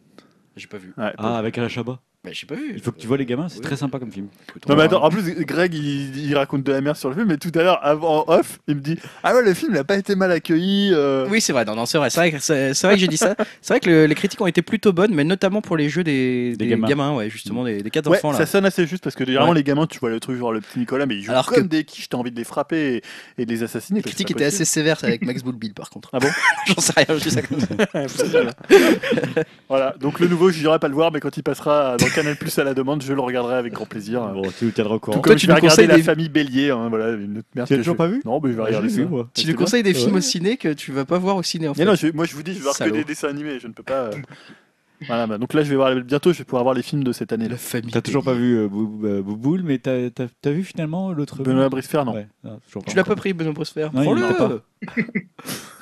J'ai 0.57 0.66
pas 0.66 0.78
vu. 0.78 0.94
Ouais, 0.97 1.12
Ah, 1.18 1.39
avec 1.39 1.58
Alain 1.58 1.68
Chabat? 1.68 2.00
Bah, 2.24 2.30
j'ai 2.32 2.46
pas 2.46 2.54
vu. 2.54 2.72
Il 2.74 2.80
faut 2.80 2.90
que 2.90 2.98
tu 2.98 3.06
vois 3.06 3.18
les 3.18 3.26
gamins, 3.26 3.48
c'est 3.50 3.58
Oui. 3.58 3.64
très 3.64 3.76
sympa 3.76 3.98
comme 3.98 4.10
film. 4.10 4.28
Non 4.66 4.76
mais 4.76 4.84
attends, 4.84 5.04
en 5.04 5.10
plus 5.10 5.22
Greg 5.44 5.74
il, 5.74 6.16
il 6.26 6.34
raconte 6.34 6.62
de 6.62 6.72
la 6.72 6.80
merde 6.80 6.96
sur 6.96 7.10
le 7.10 7.14
film, 7.14 7.28
mais 7.28 7.36
tout 7.36 7.52
à 7.54 7.62
l'heure 7.62 7.78
avant 7.84 8.24
en 8.26 8.32
off, 8.32 8.60
il 8.66 8.76
me 8.76 8.80
dit 8.80 8.96
ah 9.22 9.34
ouais 9.34 9.42
le 9.44 9.52
film 9.52 9.74
n'a 9.74 9.84
pas 9.84 9.96
été 9.96 10.14
mal 10.16 10.32
accueilli. 10.32 10.90
euh. 10.94 11.26
Oui, 11.28 11.42
c'est 11.42 11.52
vrai, 11.52 11.66
non, 11.66 11.74
non, 11.76 11.84
c'est 11.84 11.98
vrai. 11.98 12.08
C'est 12.08 12.20
vrai 12.20 12.32
que, 12.32 12.38
c'est, 12.38 12.72
c'est 12.72 12.86
vrai 12.86 12.96
que 12.96 13.00
j'ai 13.02 13.08
dit 13.08 13.18
ça. 13.18 13.34
C'est 13.60 13.74
vrai 13.74 13.80
que 13.80 13.90
le- 13.90 14.06
les 14.06 14.14
critiques 14.14 14.40
ont 14.40 14.46
été 14.46 14.62
plutôt 14.62 14.94
bonnes, 14.94 15.14
mais 15.14 15.24
notamment 15.24 15.60
pour 15.60 15.76
les 15.76 15.90
jeux 15.90 16.02
des, 16.02 16.52
Des 16.52 16.56
des 16.56 16.66
gamins. 16.68 16.88
gamins. 16.88 17.14
ouais, 17.14 17.28
justement, 17.28 17.62
des, 17.62 17.82
des 17.82 17.90
quatre 17.90 18.08
Ouais, 18.10 18.16
enfants 18.18 18.32
là. 18.32 18.38
ça 18.38 18.46
sonne 18.46 18.64
assez 18.64 18.86
juste 18.86 19.04
parce 19.04 19.14
que 19.16 19.26
généralement 19.26 19.52
Ouais. 19.52 19.58
les 19.58 19.64
gamins 19.64 19.86
tu 19.86 19.98
vois 19.98 20.08
le 20.10 20.18
truc 20.18 20.38
genre 20.38 20.52
le 20.52 20.60
petit 20.62 20.78
Nicolas 20.78 21.04
mais 21.04 21.16
ils 21.16 21.22
jouent 21.22 21.32
Alors 21.32 21.46
comme 21.46 21.64
que- 21.64 21.68
des 21.68 21.84
quiches, 21.84 22.08
t'as 22.08 22.16
envie 22.16 22.30
de 22.30 22.36
les 22.36 22.44
frapper 22.44 22.96
et, 22.96 23.02
et 23.42 23.44
de 23.44 23.50
les 23.50 23.62
assassiner. 23.62 23.98
Les 23.98 24.02
quoi, 24.02 24.08
critiques 24.12 24.28
c'est 24.28 24.34
pas 24.34 24.40
étaient 24.40 24.46
assez 24.54 24.64
sévères 24.64 24.96
avec 25.02 25.26
Max 25.26 25.42
Boulbil 25.44 25.74
par 25.74 25.90
contre. 25.90 26.08
Ah 26.14 26.20
bon 26.20 26.28
J'en 26.68 26.80
sais 26.80 26.92
rien, 26.96 27.06
je 27.18 27.22
dis 27.22 27.30
ça 27.30 27.42
comme 27.42 27.60
ça. 27.60 27.66
Voilà, 29.68 29.94
donc 29.98 30.20
le 30.20 30.28
nouveau, 30.28 30.50
je 30.50 30.60
n'irai 30.60 30.78
pas 30.78 30.88
le 30.88 30.94
voir, 30.94 31.10
mais 31.12 31.20
quand 31.20 31.36
il 31.36 31.42
passera 31.42 31.96
dans 31.96 32.06
Canal 32.14 32.36
Plus 32.36 32.58
à 32.58 32.64
la 32.64 32.74
demande, 32.74 33.02
je 33.02 33.12
le 33.12 33.20
regarderai 33.20 33.56
avec 33.56 33.72
grand 33.72 33.86
plaisir. 33.86 34.22
Bon, 34.32 34.42
tu 34.58 34.64
nous 34.66 34.70
tiendras 34.70 34.94
au 34.94 34.98
Tout 34.98 35.04
courant. 35.06 35.20
comme 35.20 35.32
Toi, 35.32 35.36
je 35.36 35.40
tu 35.40 35.46
vais 35.46 35.52
nous 35.52 35.56
regarder 35.56 35.68
conseilles 35.76 35.86
la 35.88 35.96
des- 35.96 36.02
famille 36.02 36.28
Bélier, 36.28 36.70
hein, 36.70 36.88
voilà, 36.88 37.10
une 37.12 37.38
autre 37.38 37.48
merde. 37.54 37.66
Tu 37.68 37.74
l'as 37.74 37.78
toujours 37.80 37.94
je- 37.94 37.98
pas 37.98 38.06
vu 38.06 38.22
Non, 38.24 38.40
mais 38.42 38.50
je 38.50 38.54
vais 38.56 38.62
Ah, 38.62 38.66
regarder 38.66 38.88
je 38.88 38.94
ça. 39.02 39.08
moi. 39.08 39.28
Tu 39.34 39.42
nous 39.42 39.46
bien. 39.48 39.56
conseilles 39.56 39.82
des 39.82 39.94
films 39.94 40.12
Ouais. 40.12 40.18
au 40.18 40.22
ciné 40.22 40.56
que 40.56 40.72
tu 40.72 40.92
vas 40.92 41.04
pas 41.04 41.18
voir 41.18 41.36
au 41.36 41.42
ciné 41.42 41.68
en 41.68 41.74
fait. 41.74 41.84
Non, 41.84 41.94
je- 41.94 42.08
moi 42.08 42.24
je 42.24 42.34
vous 42.34 42.42
dis, 42.42 42.52
je 42.52 42.58
vais 42.58 42.62
voir 42.64 42.78
que 42.78 42.88
des 42.90 43.04
dessins 43.04 43.28
animés, 43.28 43.58
je 43.60 43.66
ne 43.68 43.72
peux 43.72 43.82
pas. 43.82 44.10
Voilà, 45.06 45.26
bah, 45.26 45.39
donc 45.39 45.52
là 45.55 45.62
je 45.64 45.68
vais 45.70 45.76
voir 45.76 45.94
bientôt, 45.97 46.32
je 46.32 46.39
vais 46.39 46.44
pouvoir 46.44 46.62
voir 46.62 46.74
les 46.74 46.82
films 46.82 47.05
de 47.05 47.12
cette 47.12 47.32
année. 47.32 47.48
La 47.48 47.56
famille. 47.56 47.90
T'as 47.90 48.00
toujours 48.00 48.23
pas 48.24 48.32
vu 48.32 48.56
euh, 48.56 48.68
Bou- 48.68 49.00
euh, 49.05 49.23
Bouboule, 49.23 49.62
mais 49.62 49.78
t'as 49.78 50.08
t'as- 50.10 50.28
t'as 50.40 50.50
vu 50.52 50.62
finalement 50.64 51.12
l'autre 51.12 51.42
Benoît 51.42 51.68
Bricefer, 51.68 52.05
non. 52.06 52.14
Ouais, 52.14 52.26
non, 52.44 52.58
toujours 52.66 52.84
Tu 52.84 52.97
l'as 52.97 53.05
pas 53.05 53.16
pris, 53.16 53.32
Benoît 53.34 53.52
Brosfer 53.52 53.89
Non, 53.92 54.02
il 54.02 54.34
Prends-le. 54.34 54.62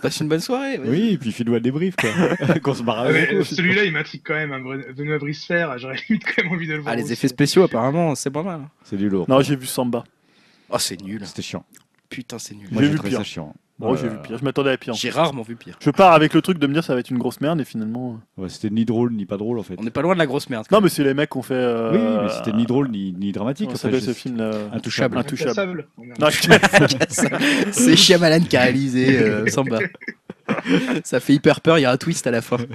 Passe 0.03 0.21
une 0.21 0.29
bonne 0.29 0.41
soirée. 0.41 0.79
vas-y. 0.79 0.89
Oui, 0.91 1.09
et 1.13 1.19
puis 1.19 1.31
fais-nous 1.31 1.55
un 1.55 1.61
débrief, 1.61 1.95
quoi. 1.97 2.11
Qu'on 2.63 2.75
se 2.75 2.83
barre 2.83 3.01
Ah, 3.01 3.09
avec. 3.09 3.33
mais. 3.33 3.45
Celui-là, 3.45 3.85
il 3.85 3.93
m'intrigue 3.93 4.23
quand 4.25 4.35
même. 4.35 4.53
Un 4.53 4.61
Bre- 4.61 4.93
Benoît 4.95 5.19
Bricefer, 5.19 5.69
j'aurais 5.77 5.97
limite 6.09 6.25
quand 6.25 6.43
même 6.43 6.53
envie 6.53 6.67
de 6.67 6.73
le 6.75 6.81
voir. 6.81 6.93
Ah, 6.93 6.97
les 6.97 7.05
aussi. 7.05 7.13
effets 7.13 7.29
spéciaux, 7.29 7.63
apparemment, 7.63 8.15
c'est 8.17 8.31
pas 8.31 8.43
mal. 8.43 8.63
C'est 8.85 8.97
du 8.97 9.09
lourd. 9.09 9.27
Non, 9.29 9.41
j'ai 9.43 9.55
vu 9.57 9.67
Samba. 9.67 10.03
Oh, 10.71 10.79
c'est 10.79 11.01
nul. 11.01 11.21
C'était 11.27 11.43
chiant. 11.43 11.65
Putain, 12.09 12.39
c'est 12.39 12.55
nul. 12.55 12.67
Moi, 12.73 12.83
J'ai 12.83 12.87
j'ai 12.87 12.93
vu 12.93 12.97
trouvé 12.99 13.11
pire. 13.11 13.19
ça 13.19 13.25
chiant. 13.25 13.55
Bon, 13.79 13.95
Euh, 13.95 13.97
j'ai 13.97 14.09
vu 14.09 14.17
pire, 14.23 14.39
je 14.39 14.45
m'attendais 14.45 14.71
à 14.71 14.77
pire. 14.77 14.95
J'ai 14.95 15.11
rarement 15.11 15.43
vu 15.43 15.57
pire. 15.57 15.77
Je 15.81 15.91
pars 15.91 16.13
avec 16.13 16.35
le 16.35 16.43
truc 16.43 16.59
de 16.59 16.67
me 16.67 16.73
dire 16.75 16.85
ça 16.85 16.95
va 16.95 17.01
être 17.01 17.11
une 17.11 17.19
grosse 17.19 17.41
merde 17.41 17.61
et 17.61 17.65
finalement. 17.65 18.21
ouais, 18.37 18.49
C'était 18.49 18.71
ni 18.71 18.85
drôle 18.85 19.13
ni 19.13 19.27
pas 19.27 19.37
drôle 19.37 19.59
en 19.59 19.63
fait. 19.63 19.75
On 19.79 19.83
n'est 19.83 19.91
pas 19.91 20.03
loin 20.03 20.15
de 20.15 20.19
la 20.19 20.27
grosse 20.27 20.49
merde. 20.51 20.67
Non, 20.71 20.81
mais 20.81 20.89
c'est 20.89 21.03
les 21.03 21.15
mecs 21.15 21.31
qui 21.31 21.39
ont 21.39 21.43
fait. 21.43 21.55
euh, 21.55 21.91
Oui, 21.93 21.99
oui, 21.99 22.19
mais 22.23 22.29
c'était 22.29 22.53
ni 22.57 22.65
drôle 22.67 22.89
ni, 22.91 23.13
ni 23.19 23.33
dramatique. 23.33 23.67
Comment 23.67 23.75
en 23.75 23.79
fait, 23.79 23.89
s'appelle 23.89 24.03
ce 24.03 24.13
film 24.13 24.37
là 24.37 24.51
Intouchable. 24.73 25.19
Intouchable. 25.19 25.87
Oh, 25.99 26.03
c'est 27.73 27.97
Shyamalan 27.97 28.41
qui 28.41 28.57
a 28.57 28.63
réalisé 28.63 29.19
euh, 29.21 29.47
Samba. 29.49 29.79
Ça 31.05 31.19
fait 31.21 31.35
hyper 31.35 31.61
peur, 31.61 31.79
il 31.79 31.83
y 31.83 31.85
a 31.85 31.91
un 31.91 31.97
twist 31.97 32.27
à 32.27 32.31
la 32.31 32.43
fin. 32.43 32.59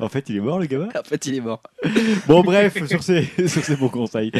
En 0.00 0.08
fait, 0.08 0.28
il 0.28 0.36
est 0.36 0.40
mort, 0.40 0.58
le 0.58 0.66
gamin? 0.66 0.88
En 0.98 1.04
fait, 1.04 1.26
il 1.26 1.36
est 1.36 1.40
mort. 1.40 1.62
Bon, 2.26 2.42
bref, 2.42 2.84
sur 2.88 3.04
ces, 3.04 3.22
sur 3.46 3.62
ces 3.64 3.76
bons 3.76 3.88
conseils. 3.88 4.32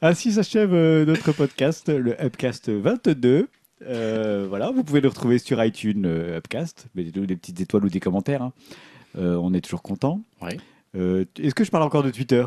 Ainsi 0.00 0.32
s'achève 0.32 0.72
euh, 0.72 1.04
notre 1.04 1.32
podcast, 1.32 1.90
le 1.90 2.18
Upcast 2.24 2.70
22. 2.70 3.48
Euh, 3.82 4.46
voilà, 4.48 4.70
vous 4.70 4.82
pouvez 4.84 5.00
le 5.00 5.08
retrouver 5.08 5.38
sur 5.38 5.62
iTunes, 5.64 6.04
euh, 6.06 6.38
Upcast. 6.38 6.86
Mettez-nous 6.94 7.26
des 7.26 7.36
petites 7.36 7.60
étoiles 7.60 7.84
ou 7.84 7.88
des 7.88 8.00
commentaires. 8.00 8.42
hein. 8.42 8.52
Euh, 9.16 9.36
on 9.36 9.54
est 9.54 9.60
toujours 9.60 9.82
content. 9.82 10.20
Ouais. 10.42 10.58
Est-ce 10.94 11.54
que 11.54 11.64
je 11.64 11.70
parle 11.70 11.84
encore 11.84 12.02
de 12.02 12.10
Twitter? 12.10 12.44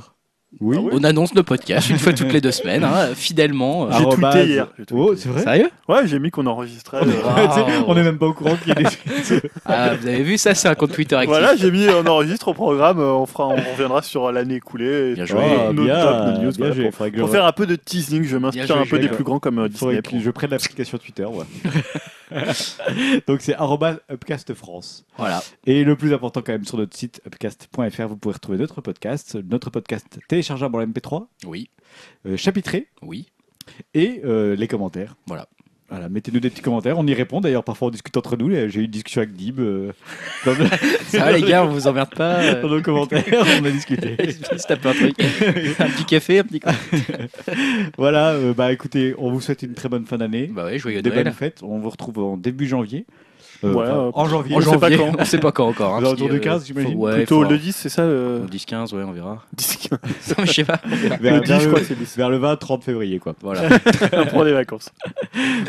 Oui. 0.60 0.76
Ah 0.80 0.90
On 0.92 1.04
annonce 1.04 1.34
nos 1.34 1.44
podcasts 1.44 1.90
une 1.90 1.98
fois 1.98 2.12
toutes 2.14 2.34
les 2.34 2.42
deux 2.42 2.52
semaines, 2.52 2.84
hein, 2.84 3.10
fidèlement. 3.16 3.90
J'ai 3.92 4.04
tweeté 4.04 4.46
hier, 4.48 4.68
j'ai 4.78 4.86
tweeté. 4.86 4.94
Oh, 5.02 5.16
c'est 5.16 5.30
vrai 5.30 5.44
Sérieux 5.44 5.70
Ouais, 5.88 6.06
j'ai 6.08 6.20
mis 6.20 6.30
qu'on 6.30 6.46
enregistrait. 6.46 6.98
euh, 7.04 7.82
On 7.88 7.96
est 7.96 8.04
même 8.04 8.18
pas 8.18 8.28
au 8.28 8.34
courant 8.34 8.56
qu'il 8.58 8.70
y 8.70 8.72
a 8.72 8.76
des. 8.76 8.86
Ah, 9.66 9.94
vous 9.96 10.08
avez 10.08 10.24
vu 10.24 10.38
ça, 10.38 10.54
c'est 10.54 10.68
un 10.68 10.76
compte 10.76 10.92
Twitter 10.92 11.16
actif. 11.16 11.30
Voilà, 11.30 11.56
j'ai 11.56 11.72
mis 11.72 11.88
on 11.90 12.06
enregistre 12.06 12.50
au 12.50 12.54
programme, 12.54 13.00
euh, 13.00 13.14
on, 13.14 13.26
fera, 13.26 13.48
on 13.48 13.56
reviendra 13.56 14.02
sur 14.02 14.32
l'année 14.32 14.56
écoulée. 14.56 15.12
et 15.12 15.14
Bien 15.14 15.26
joué. 15.26 15.42
Nos 15.74 15.84
bien, 15.86 16.02
top, 16.02 16.26
nos 16.26 16.32
news, 16.34 16.52
bien 16.52 16.52
voilà, 16.58 16.74
joué. 16.76 16.90
pour, 16.92 17.12
pour 17.22 17.30
faire 17.30 17.46
un 17.46 17.52
peu 17.54 17.66
de 17.66 17.76
teasing, 17.76 18.24
je 18.24 18.38
m'inspire 18.38 18.68
joué, 18.68 18.78
un 18.78 18.86
peu 18.86 19.00
des 19.00 19.08
plus 19.08 19.24
grands 19.24 19.40
comme 19.40 19.60
euh, 19.60 19.70
Disney. 19.70 20.02
que 20.02 20.20
je 20.20 20.30
prenne 20.32 20.50
l'application 20.50 20.98
Twitter. 20.98 21.26
ouais. 21.26 21.46
Donc 23.28 23.42
c'est 23.42 23.56
Upcast 24.12 24.54
France. 24.54 25.06
Voilà. 25.18 25.44
Et 25.66 25.84
le 25.84 25.96
plus 25.96 26.14
important 26.14 26.42
quand 26.42 26.54
même 26.54 26.66
sur 26.66 26.78
notre 26.78 26.96
site 26.96 27.22
upcast.fr, 27.28 28.08
vous 28.08 28.16
pourrez 28.16 28.34
retrouver 28.34 28.58
notre 28.58 28.82
podcast, 28.82 29.38
notre 29.50 29.70
podcast 29.70 30.20
téléchargeable 30.42 30.76
en 30.78 30.86
MP3, 30.86 31.28
Oui, 31.46 31.70
euh, 32.26 32.36
chapitré 32.38 32.88
oui. 33.02 33.28
et 33.94 34.22
euh, 34.26 34.56
les 34.56 34.68
commentaires. 34.68 35.16
Voilà. 35.28 35.48
Voilà, 35.90 36.08
mettez-nous 36.08 36.40
des 36.40 36.50
petits 36.50 36.62
commentaires, 36.62 36.98
on 36.98 37.06
y 37.06 37.14
répond. 37.14 37.42
D'ailleurs, 37.42 37.66
parfois 37.66 37.90
on 37.90 37.92
discute 37.92 38.16
entre 38.16 38.38
nous. 38.38 38.50
J'ai 38.50 38.80
eu 38.80 38.86
une 38.86 38.90
discussion 38.92 39.22
avec 39.24 39.34
Dib. 39.34 39.60
euh, 39.60 39.92
dans, 40.46 40.54
le- 40.54 40.66
Ça 41.08 41.26
va 41.26 41.32
les 41.34 41.42
gars, 41.42 41.66
on 41.66 41.68
vous 41.68 41.86
emmerde 41.86 42.16
pas 42.16 42.56
dans 42.62 42.70
nos 42.70 42.82
commentaires, 42.82 43.24
on 43.62 43.66
a 43.66 43.70
discuté. 43.72 44.16
Se 44.32 44.66
tape 44.68 44.86
un 44.86 44.94
truc. 44.94 45.16
un 45.22 45.90
petit 45.90 46.06
café, 46.06 46.40
un 46.40 46.44
petit. 46.46 46.62
Voilà, 47.98 48.30
euh, 48.32 48.54
bah 48.54 48.72
écoutez, 48.72 49.14
on 49.18 49.32
vous 49.32 49.42
souhaite 49.42 49.64
une 49.64 49.74
très 49.74 49.90
bonne 49.90 50.06
fin 50.06 50.18
d'année. 50.18 50.48
Bah 50.48 50.64
ouais, 50.66 50.80
joyeux 50.80 51.02
des 51.02 51.12
bonnes 51.12 51.32
fêtes. 51.34 51.60
On 51.62 51.78
vous 51.80 51.90
retrouve 51.90 52.20
en 52.20 52.38
début 52.38 52.68
janvier. 52.68 53.06
Euh, 53.64 53.74
Ouais, 53.74 53.84
enfin, 53.88 53.98
euh, 53.98 54.12
en 54.14 54.26
janvier. 54.28 54.56
On 54.56 54.62
sait 54.62 54.78
pas 54.80 54.90
quand. 54.90 55.12
on 55.20 55.26
sait 55.26 55.38
pas 55.40 55.52
quand 55.52 55.68
encore. 55.68 55.96
hein, 55.98 56.14
si, 56.18 56.28
du 56.28 56.40
15, 56.40 56.66
j'imagine. 56.66 56.96
Ouais, 56.98 57.14
Plutôt 57.18 57.44
faut- 57.44 57.50
le 57.50 57.58
10, 57.58 57.76
c'est 57.76 57.90
ça 57.90 58.06
le 58.06 58.42
10-15, 58.50 58.94
ouais, 58.96 59.04
on 59.04 59.12
verra. 59.12 59.44
10 59.54 59.90
Non, 59.92 59.98
mais 60.40 60.46
je 60.46 60.52
sais 60.54 60.64
pas. 60.64 60.80
on 60.86 60.90
vers, 61.18 61.36
Le 61.36 61.42
10, 61.42 61.48
vers 61.50 61.60
je 61.60 61.66
le, 61.66 61.70
crois 61.72 61.80
que 61.82 61.86
c'est 61.86 61.94
le 61.94 62.00
10. 62.06 62.18
vers 62.18 62.30
le 62.30 62.40
20-30 62.40 62.82
février, 62.84 63.20
quoi. 63.20 63.36
Voilà. 63.42 63.62
pour 64.32 64.44
les 64.44 64.54
vacances. 64.54 64.90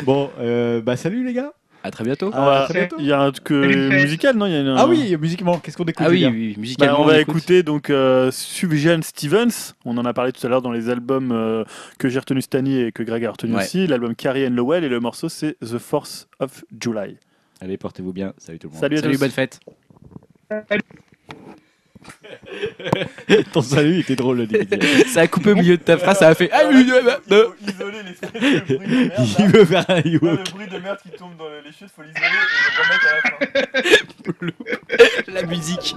Bon, 0.05 0.29
euh, 0.39 0.81
bah 0.81 0.95
salut 0.97 1.23
les 1.25 1.33
gars. 1.33 1.51
À 1.85 1.91
très 1.91 2.05
bientôt. 2.05 2.31
Ah, 2.33 2.61
à 2.61 2.63
très 2.63 2.79
bientôt. 2.79 2.95
Il 2.97 3.05
y 3.05 3.11
a 3.11 3.19
un 3.21 3.29
truc 3.31 3.51
euh, 3.51 3.89
musical, 3.89 4.37
non 4.37 4.45
Il 4.45 4.53
y 4.53 4.55
a 4.55 4.61
une- 4.61 4.73
Ah 4.77 4.87
oui, 4.87 5.17
musiquement, 5.19 5.57
qu'est-ce 5.59 5.75
qu'on 5.75 5.83
écoute 5.83 6.05
Ah 6.07 6.09
oui, 6.09 6.23
Bah, 6.23 6.31
musicalement. 6.57 7.01
on 7.01 7.03
va 7.05 7.19
écoute. 7.19 7.35
écouter 7.35 7.61
donc 7.61 7.89
euh, 7.89 8.31
Subjan 8.31 9.01
Stevens. 9.01 9.73
On 9.83 9.97
en 9.97 10.05
a 10.05 10.13
parlé 10.13 10.31
tout 10.31 10.45
à 10.47 10.49
l'heure 10.49 10.61
dans 10.61 10.71
les 10.71 10.87
albums 10.89 11.33
euh, 11.33 11.65
que 11.99 12.07
j'ai 12.07 12.19
retenu 12.19 12.41
cette 12.41 12.55
année 12.55 12.85
et 12.85 12.91
que 12.93 13.03
Greg 13.03 13.25
a 13.25 13.31
retenu 13.31 13.53
Ouais. 13.53 13.63
aussi. 13.63 13.85
L'album 13.85 14.15
Carrie 14.15 14.47
and 14.47 14.51
Lowell 14.51 14.85
et 14.85 14.89
le 14.89 15.01
morceau 15.01 15.27
c'est 15.27 15.57
The 15.59 15.77
Force 15.77 16.29
of 16.39 16.63
July. 16.79 17.17
Allez, 17.63 17.77
portez-vous 17.77 18.11
bien. 18.11 18.33
Salut 18.37 18.59
tout 18.59 18.67
le 18.67 18.73
monde. 18.73 18.81
Salut 18.81 18.97
à 18.97 19.01
Salut, 19.01 19.13
tous. 19.13 19.19
bonne 19.21 19.31
fête. 19.31 19.59
Ton 23.53 23.61
salut 23.61 23.99
était 24.01 24.17
drôle, 24.17 24.39
le 24.39 24.47
début. 24.47 24.85
Ça 25.07 25.21
a 25.21 25.27
coupé 25.27 25.51
au 25.51 25.55
milieu 25.55 25.77
de 25.77 25.81
ta 25.81 25.97
phrase, 25.97 26.19
ça 26.19 26.27
a 26.27 26.35
fait. 26.35 26.49
Ah 26.51 26.63
oui, 26.67 26.85
oui, 26.85 26.91
oui, 26.93 27.11
oui. 27.31 27.69
isoler 27.69 27.99
les 28.03 28.59
bruits 28.59 28.87
de 28.87 29.39
Il 29.39 29.47
veut 29.47 29.63
faire 29.63 29.85
un 29.89 30.01
Ewok. 30.01 30.51
bruit 30.51 30.67
de 30.67 30.77
merde 30.79 30.97
qui 31.01 31.09
tombe 31.11 31.37
dans 31.37 31.45
les 31.63 31.71
chutes, 31.71 31.87
faut 31.95 32.01
l'isoler 32.01 32.25
et 32.25 32.31
le 32.67 32.83
remettre 32.83 33.07
à 33.07 33.15
la 33.15 33.83
fin. 34.43 35.33
La 35.33 35.43
musique. 35.43 35.95